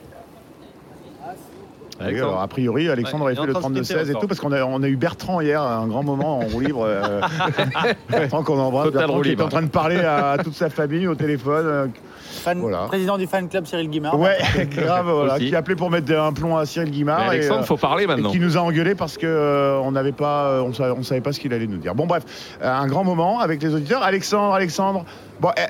Oui, 2.01 2.15
alors, 2.17 2.39
a 2.39 2.47
priori, 2.47 2.87
Alexandre 2.87 3.25
Ouais, 3.25 3.31
avait 3.31 3.41
fait 3.41 3.47
le 3.47 3.57
en 3.57 3.59
train 3.59 3.69
de 3.71 3.81
32-16 3.81 4.09
et 4.09 4.13
tout, 4.13 4.27
parce 4.27 4.39
qu'on 4.39 4.53
a, 4.53 4.63
on 4.63 4.81
a 4.81 4.87
eu 4.87 4.95
Bertrand 4.95 5.41
hier, 5.41 5.61
un 5.61 5.85
grand 5.85 6.01
moment 6.01 6.39
en 6.39 6.43
roue 6.47 6.61
libre. 6.61 6.85
euh, 6.85 7.19
Bertrand 8.09 8.41
qu'on 8.43 8.57
embrasse, 8.57 8.85
Total 8.85 9.01
Bertrand 9.07 9.21
qui 9.21 9.31
est 9.31 9.41
en 9.41 9.49
train 9.49 9.63
de 9.63 9.67
parler 9.67 9.97
à 9.97 10.37
toute 10.41 10.53
sa 10.55 10.69
famille 10.69 11.07
au 11.07 11.15
téléphone. 11.15 11.91
Fan- 12.29 12.59
Voilà. 12.59 12.85
Président 12.87 13.17
du 13.17 13.27
fan 13.27 13.47
club 13.49 13.65
Cyril 13.65 13.89
Guimard. 13.89 14.19
Ouais, 14.19 14.37
grave, 14.69 15.09
voilà, 15.09 15.35
Aussi. 15.35 15.49
qui 15.49 15.55
appelait 15.55 15.75
pour 15.75 15.89
mettre 15.89 16.13
un 16.13 16.31
plomb 16.33 16.55
à 16.57 16.65
Cyril 16.65 16.91
Guimard. 16.91 17.21
et, 17.25 17.29
Alexandre, 17.37 17.61
euh, 17.61 17.65
faut 17.65 17.77
parler 17.77 18.03
et 18.03 18.07
maintenant. 18.07 18.29
qui 18.31 18.39
nous 18.39 18.57
a 18.57 18.61
engueulé 18.61 18.95
parce 18.95 19.17
que 19.17 19.25
euh, 19.25 19.79
on 19.79 19.91
n'avait 19.91 20.11
pas, 20.11 20.45
euh, 20.47 20.61
on 20.61 20.73
savait, 20.73 20.93
on 20.97 21.03
savait 21.03 21.21
pas 21.21 21.31
ce 21.33 21.39
qu'il 21.39 21.53
allait 21.53 21.67
nous 21.67 21.77
dire. 21.77 21.95
Bon 21.95 22.05
bref, 22.05 22.23
euh, 22.61 22.71
un 22.71 22.87
grand 22.87 23.03
moment 23.03 23.39
avec 23.39 23.61
les 23.63 23.73
auditeurs. 23.73 24.03
Alexandre, 24.03 24.53
Alexandre. 24.53 25.05
Bon, 25.39 25.49
euh, 25.57 25.61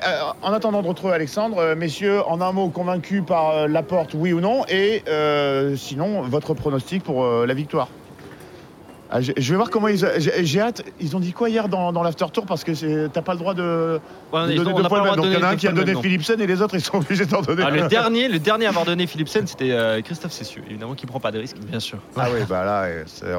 en 0.42 0.52
attendant 0.52 0.82
de 0.82 0.88
retrouver 0.88 1.14
Alexandre, 1.14 1.58
euh, 1.58 1.74
messieurs, 1.76 2.20
en 2.26 2.40
un 2.40 2.50
mot, 2.52 2.68
convaincu 2.70 3.22
par 3.22 3.50
euh, 3.50 3.66
Laporte, 3.68 4.14
oui 4.14 4.32
ou 4.32 4.40
non, 4.40 4.64
et 4.68 5.02
euh, 5.08 5.76
sinon 5.76 6.22
votre 6.22 6.54
pronostic 6.54 7.04
pour 7.04 7.24
euh, 7.24 7.46
la 7.46 7.54
victoire. 7.54 7.88
Ah, 9.12 9.20
je 9.20 9.32
je 9.36 9.50
vais 9.50 9.56
voir 9.56 9.70
comment 9.70 9.88
ils. 9.88 9.98
J'ai 10.18 10.44
j'ai 10.44 10.60
hâte. 10.60 10.84
Ils 11.00 11.16
ont 11.16 11.20
dit 11.20 11.32
quoi 11.32 11.50
hier 11.50 11.68
dans, 11.68 11.92
dans 11.92 12.02
l'after 12.04 12.26
tour? 12.32 12.46
Parce 12.46 12.62
que 12.62 13.08
t'as 13.08 13.22
pas 13.22 13.32
le 13.32 13.38
droit 13.40 13.54
de, 13.54 13.98
Ouais, 14.32 14.46
de 14.46 14.52
ils 14.52 14.56
donner 14.62 14.72
deux 14.72 14.88
fois 14.88 14.98
le 14.98 15.04
même. 15.04 15.16
Donc 15.16 15.24
il 15.26 15.32
y 15.32 15.36
en 15.36 15.42
a 15.42 15.48
un 15.48 15.56
qui 15.56 15.66
a 15.66 15.72
donné. 15.72 15.94
Philipsen 16.00 16.40
et 16.40 16.46
les 16.46 16.62
autres 16.62 16.76
ils 16.76 16.80
sont 16.80 16.96
obligés 16.98 17.26
d'en 17.26 17.42
donner. 17.42 17.62
Ah, 17.66 17.70
le 17.70 17.82
un. 17.82 17.88
dernier, 17.88 18.28
le 18.28 18.38
dernier 18.38 18.66
à 18.66 18.68
avoir 18.68 18.84
donné 18.84 19.06
Philipsen, 19.08 19.46
c'était 19.48 19.72
euh, 19.72 20.00
Christophe 20.00 20.30
Cessieux, 20.32 20.62
évidemment, 20.70 20.94
qui 20.94 21.06
prend 21.06 21.18
pas 21.18 21.32
de 21.32 21.38
risque. 21.40 21.56
Bien 21.58 21.80
sûr. 21.80 21.98
Ah 22.16 22.28
oui, 22.32 22.40
bah 22.48 22.64
là, 22.64 22.86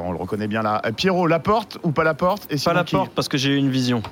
on 0.03 0.11
le 0.11 0.17
reconnaît 0.17 0.47
bien 0.47 0.61
là. 0.61 0.81
Euh, 0.85 0.91
Pierrot, 0.91 1.25
la 1.27 1.39
porte 1.39 1.77
ou 1.83 1.91
pas 1.91 2.03
la 2.03 2.15
porte? 2.15 2.47
Et 2.49 2.57
Pas 2.57 2.73
la 2.73 2.83
qui? 2.83 2.95
porte 2.95 3.11
parce 3.15 3.29
que 3.29 3.37
j'ai 3.37 3.51
eu 3.51 3.57
une 3.57 3.69
vision. 3.71 4.03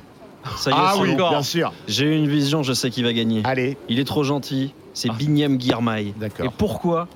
Ça 0.56 0.70
y 0.70 0.74
est, 0.74 0.78
Ah 0.80 0.92
c'est 0.96 1.02
oui, 1.02 1.16
bon. 1.16 1.30
bien 1.30 1.44
sûr. 1.44 1.74
J'ai 1.90 2.06
eu 2.06 2.16
une 2.16 2.30
vision, 2.30 2.64
je 2.64 2.72
sais 2.72 2.90
qui 2.90 3.04
va 3.04 3.12
gagner. 3.12 3.42
Allez, 3.44 3.78
Il 3.90 4.00
est 4.00 4.06
trop 4.08 4.24
gentil, 4.24 4.74
c'est 4.94 5.10
Ah. 5.12 5.16
Bignam 5.18 5.58
Guirmail. 5.58 6.14
D'accord. 6.18 6.46
Et 6.46 6.50
pourquoi 6.58 7.10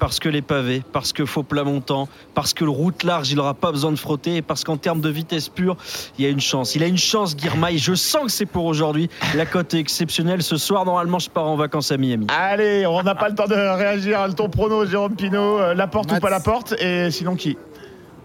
Parce 0.00 0.18
que 0.18 0.30
les 0.30 0.40
pavés, 0.40 0.82
parce 0.92 1.12
que 1.12 1.26
faux 1.26 1.42
plat 1.42 1.62
montant, 1.62 2.08
parce 2.34 2.54
que 2.54 2.64
le 2.64 2.70
route 2.70 3.04
large, 3.04 3.30
il 3.30 3.36
n'aura 3.36 3.52
pas 3.52 3.70
besoin 3.70 3.92
de 3.92 3.96
frotter, 3.96 4.36
et 4.36 4.42
parce 4.42 4.64
qu'en 4.64 4.78
termes 4.78 5.02
de 5.02 5.10
vitesse 5.10 5.50
pure, 5.50 5.76
il 6.18 6.24
y 6.24 6.26
a 6.26 6.30
une 6.30 6.40
chance. 6.40 6.74
Il 6.74 6.82
a 6.82 6.86
une 6.86 6.96
chance, 6.96 7.36
Guirmail. 7.36 7.78
Je 7.78 7.94
sens 7.94 8.24
que 8.24 8.30
c'est 8.30 8.46
pour 8.46 8.64
aujourd'hui. 8.64 9.10
La 9.36 9.44
cote 9.44 9.74
est 9.74 9.78
exceptionnelle. 9.78 10.42
Ce 10.42 10.56
soir, 10.56 10.86
normalement, 10.86 11.18
je 11.18 11.28
pars 11.28 11.46
en 11.46 11.56
vacances 11.56 11.92
à 11.92 11.98
Miami. 11.98 12.26
allez, 12.28 12.86
on 12.86 13.02
n'a 13.02 13.14
pas 13.14 13.28
le 13.28 13.34
temps 13.34 13.46
de 13.46 13.54
réagir. 13.54 14.26
Ton 14.34 14.48
prono, 14.48 14.86
Jérôme 14.86 15.16
Pinault, 15.16 15.58
euh, 15.58 15.74
la 15.74 15.86
porte 15.86 16.10
ou 16.12 16.18
pas 16.18 16.30
la 16.30 16.40
porte 16.40 16.72
et 16.80 17.10
sinon 17.10 17.36
qui 17.36 17.58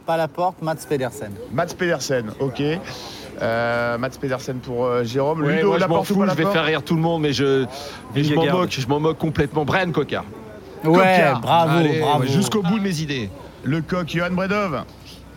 Pas 0.06 0.16
la 0.16 0.30
porte, 0.30 0.62
Mats 0.62 0.76
Pedersen. 0.88 1.34
Mats 1.52 1.74
Pedersen, 1.78 2.32
ok. 2.40 2.62
Euh, 3.42 3.98
Mats 3.98 4.12
Pedersen 4.22 4.60
pour 4.60 4.86
euh, 4.86 5.04
Jérôme. 5.04 5.42
Ouais, 5.42 5.58
Ludo, 5.58 5.68
moi, 5.70 5.80
je 5.80 5.86
m'en 5.86 6.04
fous, 6.04 6.26
je 6.26 6.36
vais 6.36 6.46
faire 6.46 6.64
rire 6.64 6.84
tout 6.84 6.96
le 6.96 7.02
monde, 7.02 7.22
mais 7.22 7.34
je, 7.34 7.66
mais 8.16 8.24
je 8.24 8.34
m'en 8.34 8.46
moque, 8.46 8.72
je 8.72 8.88
m'en 8.88 9.02
moque 9.02 9.18
complètement. 9.18 9.66
Brian 9.66 9.92
Coca. 9.92 10.24
Ouais, 10.90 11.34
bravo, 11.42 11.78
Allez, 11.78 12.00
bravo. 12.00 12.22
ouais, 12.22 12.28
Jusqu'au 12.28 12.62
bout 12.62 12.78
de 12.80 12.84
mes 12.84 13.00
idées. 13.02 13.30
Le 13.64 13.82
coq, 13.82 14.08
Johan 14.08 14.32
Bredov. 14.32 14.76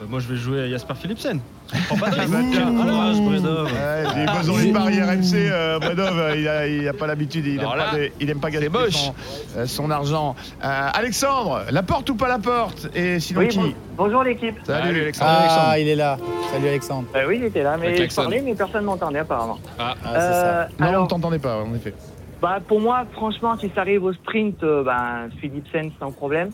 Euh, 0.00 0.04
Moi, 0.08 0.20
je 0.20 0.28
vais 0.28 0.36
jouer 0.36 0.62
à 0.64 0.68
Jasper 0.68 0.94
Philipsen. 1.00 1.40
Je 1.72 1.88
comprends 1.88 2.06
pas 2.06 2.10
de 2.10 2.20
risque. 2.20 2.32
Je 2.32 3.20
Bredov. 3.20 3.64
Ouais, 3.66 4.26
bosse 4.26 4.46
dans 4.46 4.56
les 4.58 4.72
paris 4.72 5.02
RMC, 5.02 5.34
euh, 5.34 5.78
Bredov, 5.78 6.18
euh, 6.18 6.36
il 6.36 6.48
a, 6.48 6.66
il 6.66 6.88
a 6.88 6.92
pas 6.92 7.06
l'habitude, 7.06 7.44
il, 7.46 7.58
aime 7.60 7.66
pas 7.66 7.94
de- 7.96 8.10
il 8.20 8.30
aime 8.30 8.38
pas 8.40 8.50
gaspiller 8.50 8.70
moche. 8.70 8.92
son, 8.94 9.14
euh, 9.56 9.66
son 9.66 9.90
argent. 9.90 10.34
Euh, 10.64 10.88
Alexandre, 10.94 11.64
la 11.70 11.82
porte 11.82 12.08
ou 12.10 12.14
pas 12.14 12.28
la 12.28 12.38
porte? 12.38 12.88
Et 12.94 13.18
sinon 13.20 13.40
Oui, 13.40 13.48
qui? 13.48 13.58
bon- 13.58 13.74
bonjour 13.96 14.22
l'équipe. 14.22 14.54
Salut 14.64 15.00
Alexandre. 15.02 15.30
Ah, 15.30 15.40
Alexandre. 15.42 15.76
il 15.78 15.88
est 15.88 15.96
là. 15.96 16.16
Salut 16.52 16.68
Alexandre. 16.68 17.08
Euh, 17.16 17.24
oui, 17.28 17.40
j'étais 17.42 17.62
là, 17.62 17.76
mais 17.78 17.90
je 17.92 17.96
Klaxon. 17.96 18.22
parlais, 18.22 18.40
mais 18.42 18.54
personne 18.54 18.80
ne 18.82 18.86
m'entendait 18.86 19.18
apparemment. 19.18 19.58
Ah, 19.78 19.94
Ah, 20.04 20.08
c'est 20.14 20.20
ça. 20.20 20.20
Euh, 20.22 20.64
Non, 20.64 20.86
on 20.86 20.88
alors, 20.88 21.04
ne 21.04 21.08
t'entendait 21.08 21.38
pas, 21.38 21.56
en 21.58 21.74
effet. 21.74 21.92
Bah, 22.40 22.58
pour 22.66 22.80
moi, 22.80 23.04
franchement, 23.12 23.56
si 23.58 23.70
ça 23.74 23.80
arrive 23.82 24.04
au 24.04 24.12
sprint, 24.12 24.62
euh, 24.62 24.82
ben, 24.84 25.28
Philipsen 25.40 25.90
sans 25.98 26.12
problème. 26.12 26.50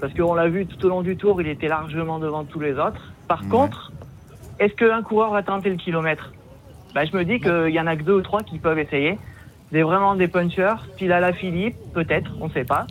Parce 0.00 0.12
qu'on 0.12 0.34
l'a 0.34 0.48
vu 0.48 0.66
tout 0.66 0.84
au 0.84 0.88
long 0.88 1.02
du 1.02 1.16
tour, 1.16 1.40
il 1.40 1.48
était 1.48 1.68
largement 1.68 2.18
devant 2.18 2.44
tous 2.44 2.60
les 2.60 2.72
autres. 2.74 3.00
Par 3.28 3.42
Ouais. 3.42 3.48
contre, 3.48 3.92
est-ce 4.58 4.74
qu'un 4.74 5.02
coureur 5.02 5.30
va 5.30 5.42
tenter 5.42 5.70
le 5.70 5.76
kilomètre? 5.76 6.32
Bah, 6.94 7.04
Je 7.04 7.16
me 7.16 7.24
dis 7.24 7.40
qu'il 7.40 7.70
y 7.74 7.80
en 7.80 7.86
a 7.86 7.96
que 7.96 8.02
deux 8.02 8.14
ou 8.16 8.20
trois 8.22 8.42
qui 8.42 8.58
peuvent 8.58 8.78
essayer. 8.78 9.18
Des 9.72 9.82
vraiment 9.82 10.14
des 10.14 10.28
punchers, 10.28 10.74
style 10.94 11.10
à 11.12 11.20
la 11.20 11.32
Philippe, 11.32 11.76
peut-être, 11.94 12.30
on 12.40 12.46
ne 12.48 12.52
sait 12.52 12.64
pas. 12.64 12.86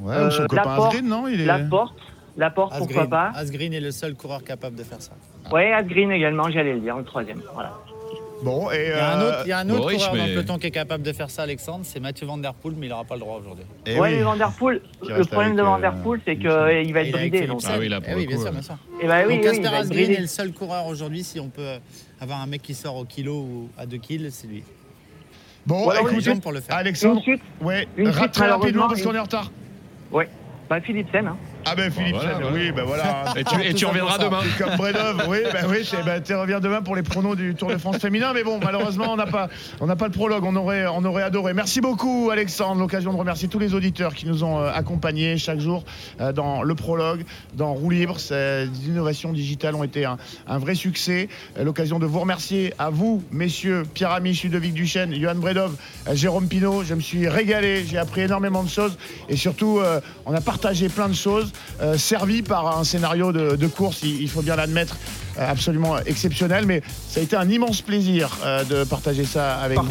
Ouais, 0.00 0.14
Euh, 0.14 0.30
son 0.30 0.46
copain 0.46 0.62
Asgreen, 0.86 1.06
non 1.08 1.26
il 1.28 1.40
est... 1.40 1.44
La 1.44 1.58
porte, 1.58 1.98
la 2.36 2.50
porte, 2.50 2.78
pourquoi 2.78 3.06
pas. 3.06 3.32
Asgreen 3.34 3.72
est 3.74 3.80
le 3.80 3.90
seul 3.90 4.14
coureur 4.14 4.44
capable 4.44 4.76
de 4.76 4.84
faire 4.84 5.02
ça. 5.02 5.12
Ouais, 5.50 5.72
Asgreen 5.72 6.10
également, 6.12 6.48
j'allais 6.50 6.74
le 6.74 6.80
dire, 6.80 6.96
le 6.96 7.04
troisième. 7.04 7.42
Voilà. 7.52 7.72
Bon, 8.42 8.70
et. 8.70 8.84
Il 8.84 8.88
y 8.88 8.92
a 8.92 9.16
un 9.16 9.20
euh, 9.20 9.28
autre, 9.28 9.38
il 9.44 9.48
y 9.48 9.52
a 9.52 9.58
un 9.58 9.70
autre 9.70 9.78
Maurice, 9.80 9.96
coureur 9.98 10.10
dans 10.12 10.16
mais- 10.22 10.28
le 10.28 10.34
peloton 10.34 10.58
qui 10.58 10.66
est 10.68 10.70
capable 10.70 11.02
de 11.02 11.12
faire 11.12 11.30
ça, 11.30 11.42
Alexandre, 11.42 11.80
c'est 11.84 12.00
Mathieu 12.00 12.26
Van 12.26 12.38
Der 12.38 12.54
Poel, 12.54 12.74
mais 12.78 12.86
il 12.86 12.90
n'aura 12.90 13.04
pas 13.04 13.14
le 13.14 13.20
droit 13.20 13.38
aujourd'hui. 13.40 13.64
eh 13.86 13.94
ouais, 13.94 14.00
oui. 14.00 14.16
mais 14.16 14.22
Van 14.22 14.36
Der 14.36 14.52
Poel, 14.52 14.80
Qui 15.02 15.08
le 15.08 15.14
reste 15.14 15.30
problème 15.30 15.52
avec, 15.52 15.58
de 15.58 15.62
Van 15.62 15.76
euh, 15.78 15.80
Der 15.80 15.94
Poel, 16.02 16.20
c'est 16.24 16.36
qu'il 16.36 16.48
va 16.48 16.72
être 16.72 17.10
bridé. 17.12 17.46
Donc. 17.46 17.60
Ah 17.66 17.76
oui, 17.78 17.88
là, 17.88 18.00
pour 18.00 18.10
Eh 18.10 18.12
le 18.14 18.18
oui, 18.20 18.26
bien 18.26 18.36
coup, 18.36 18.42
sûr, 18.42 18.52
bien 18.52 18.62
sûr. 18.62 18.76
eh 19.02 19.06
ben 19.06 19.24
oui, 19.26 19.34
Donc 19.34 19.38
oui, 19.38 19.44
Casper 19.44 19.62
va 19.62 19.68
être 19.68 19.74
Asgreen 19.80 20.04
bridé. 20.06 20.14
est 20.18 20.20
le 20.20 20.26
seul 20.26 20.52
coureur 20.52 20.86
aujourd'hui, 20.86 21.24
si 21.24 21.40
on 21.40 21.48
peut 21.48 21.66
avoir 22.20 22.40
un 22.40 22.46
mec 22.46 22.62
qui 22.62 22.74
sort 22.74 22.96
au 22.96 23.04
kilo 23.04 23.34
ou 23.34 23.68
à 23.78 23.86
2 23.86 23.96
kills, 23.98 24.28
c'est 24.30 24.46
lui. 24.46 24.62
Bon, 25.66 25.82
Voilà, 25.84 26.00
écoute, 26.00 26.12
oui, 26.12 26.18
Exemple 26.18 26.40
pour 26.40 26.52
le 26.52 26.60
faire. 26.60 26.76
Alexandre, 26.76 27.16
Une 27.16 27.22
suite, 27.22 27.42
ouais, 27.60 27.86
Une 27.96 28.08
rate 28.08 28.18
suite, 28.20 28.32
très 28.32 28.48
rapidement 28.48 28.88
parce 28.88 29.02
qu'on 29.02 29.14
est 29.14 29.18
en 29.18 29.24
retard. 29.24 29.50
bah 30.70 30.80
Philipsen. 30.80 31.26
Hein. 31.26 31.36
Ah 31.70 31.74
ben 31.74 31.90
Philippe, 31.92 32.14
Voilà, 32.16 32.34
voilà. 32.38 32.52
oui, 32.52 32.72
ben 32.72 32.84
voilà. 32.84 33.24
Et 33.36 33.44
tu, 33.44 33.62
et 33.62 33.74
tu 33.74 33.84
reviendras 33.84 34.16
demain. 34.18 34.40
Comme 34.58 34.76
Bredov, 34.76 35.26
oui, 35.28 35.38
ben 35.52 35.66
oui, 35.68 35.86
ben, 36.04 36.22
tu 36.22 36.34
reviens 36.34 36.60
demain 36.60 36.80
pour 36.80 36.96
les 36.96 37.02
pronos 37.02 37.36
du 37.36 37.54
Tour 37.54 37.68
de 37.68 37.76
France 37.76 37.98
féminin, 37.98 38.32
mais 38.32 38.42
bon, 38.42 38.58
malheureusement, 38.62 39.12
on 39.12 39.16
n'a 39.16 39.26
pas, 39.26 39.48
on 39.80 39.86
n'a 39.86 39.96
pas 39.96 40.06
le 40.06 40.12
prologue, 40.12 40.44
on 40.44 40.56
aurait, 40.56 40.86
on 40.86 41.04
aurait 41.04 41.22
adoré. 41.22 41.52
Merci 41.52 41.80
beaucoup, 41.80 42.30
Alexandre. 42.32 42.80
L'occasion 42.80 43.12
de 43.12 43.18
remercier 43.18 43.48
tous 43.48 43.58
les 43.58 43.74
auditeurs 43.74 44.14
qui 44.14 44.26
nous 44.26 44.44
ont 44.44 44.60
euh, 44.60 44.70
accompagnés 44.72 45.36
chaque 45.36 45.60
jour 45.60 45.84
euh, 46.20 46.32
dans 46.32 46.62
le 46.62 46.74
prologue, 46.74 47.24
dans 47.54 47.74
Roue 47.74 47.90
Libre. 47.90 48.18
Ces 48.18 48.66
innovations 48.86 49.32
digitales 49.32 49.74
ont 49.74 49.84
été 49.84 50.04
un, 50.06 50.16
un 50.46 50.58
vrai 50.58 50.74
succès. 50.74 51.28
Euh, 51.58 51.64
L'occasion 51.64 51.98
de 51.98 52.06
vous 52.06 52.20
remercier 52.20 52.72
à 52.78 52.88
vous, 52.88 53.22
messieurs, 53.30 53.84
Pierre 53.92 54.12
Amiche, 54.12 54.42
Ludovic 54.44 54.72
Duchesne, 54.72 55.14
Johan 55.14 55.34
Bredov, 55.34 55.76
Jérôme 56.14 56.48
Pinault. 56.48 56.82
Je 56.84 56.94
me 56.94 57.00
suis 57.00 57.28
régalé, 57.28 57.84
j'ai 57.84 57.98
appris 57.98 58.22
énormément 58.22 58.62
de 58.62 58.68
choses 58.70 58.96
et 59.28 59.36
surtout, 59.36 59.80
on 60.24 60.34
a 60.34 60.40
partagé 60.40 60.88
plein 60.88 61.08
de 61.08 61.14
choses, 61.14 61.52
servi 61.96 62.42
par 62.42 62.78
un 62.78 62.84
scénario 62.84 63.32
de, 63.32 63.66
course, 63.66 64.00
il, 64.02 64.28
faut 64.28 64.42
bien 64.42 64.56
l'admettre, 64.56 64.96
euh, 64.96 65.27
absolument 65.38 65.96
exceptionnel. 66.06 66.64
Mais 66.66 66.82
ça 67.08 67.20
a 67.20 67.22
été 67.22 67.36
un 67.36 67.48
immense 67.48 67.80
plaisir 67.82 68.30
euh, 68.44 68.64
de 68.64 68.84
partager 68.84 69.24
ça 69.24 69.56
avec 69.58 69.78
vous. 69.78 69.84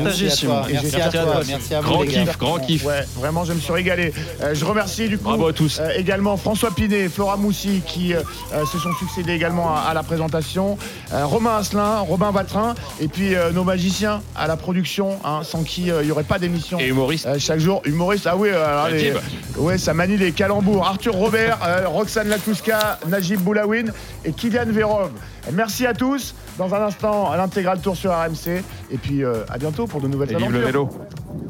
Et 0.69 0.73
merci 0.73 0.95
à 1.01 1.09
toi, 1.09 1.41
merci 1.47 1.73
à 1.75 1.81
vous. 1.81 1.87
Grand 1.89 2.03
kiff, 2.03 2.37
grand 2.37 2.59
kiff. 2.59 2.85
Ouais, 2.85 3.05
vraiment, 3.15 3.45
je 3.45 3.53
me 3.53 3.59
suis 3.59 3.73
régalé. 3.73 4.13
Euh, 4.41 4.53
je 4.53 4.65
remercie 4.65 5.07
du 5.09 5.17
coup 5.17 5.25
Bravo 5.25 5.47
à 5.47 5.53
tous. 5.53 5.79
euh, 5.79 5.89
également 5.97 6.37
François 6.37 6.71
Pinet, 6.71 7.09
Flora 7.09 7.37
Moussi 7.37 7.81
qui 7.85 8.13
euh, 8.13 8.21
euh, 8.53 8.65
se 8.65 8.77
sont 8.79 8.93
succédés 8.99 9.33
également 9.33 9.75
à, 9.75 9.79
à 9.89 9.93
la 9.93 10.03
présentation, 10.03 10.77
euh, 11.13 11.25
Romain 11.25 11.57
Asselin, 11.57 11.99
Robin 11.99 12.31
Vatrin 12.31 12.75
et 12.99 13.07
puis 13.07 13.35
euh, 13.35 13.51
nos 13.51 13.63
magiciens 13.63 14.21
à 14.35 14.47
la 14.47 14.57
production, 14.57 15.17
hein, 15.23 15.41
sans 15.43 15.63
qui 15.63 15.91
euh, 15.91 16.01
il 16.01 16.05
n'y 16.07 16.11
aurait 16.11 16.23
pas 16.23 16.39
d'émission. 16.39 16.79
Et 16.79 16.87
humoriste. 16.87 17.25
Euh, 17.25 17.37
chaque 17.39 17.59
jour, 17.59 17.81
humoriste, 17.85 18.27
ah 18.27 18.35
oui, 18.37 18.49
euh, 18.51 18.89
les- 18.89 19.13
ouais, 19.57 19.77
ça 19.77 19.93
manie 19.93 20.17
les 20.17 20.31
calembours. 20.31 20.85
Arthur 20.85 21.13
Robert, 21.15 21.59
euh, 21.65 21.87
Roxane 21.87 22.27
Lakouska, 22.29 22.99
Najib 23.07 23.39
Boulawin 23.41 23.85
et 24.25 24.31
Kylian 24.31 24.65
Vérov. 24.67 25.11
Merci 25.53 25.85
à 25.85 25.93
tous. 25.93 26.35
Dans 26.57 26.73
un 26.73 26.81
instant, 26.81 27.33
l'intégral 27.35 27.79
tour 27.79 27.95
sur 27.95 28.11
RMC. 28.11 28.63
Et 28.91 28.97
puis 28.97 29.23
euh, 29.23 29.43
à 29.49 29.57
bientôt 29.57 29.87
pour 29.87 30.01
de 30.01 30.07
nouvelles 30.07 30.31
Et 30.31 30.35
vive 30.35 30.51
le 30.51 30.59
aventures. 30.67 30.89
vélo. 30.89 30.89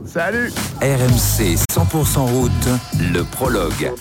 Salut 0.05 0.51
RMC 0.81 1.55
100% 1.71 2.19
route, 2.19 2.51
le 3.13 3.23
prologue. 3.23 3.91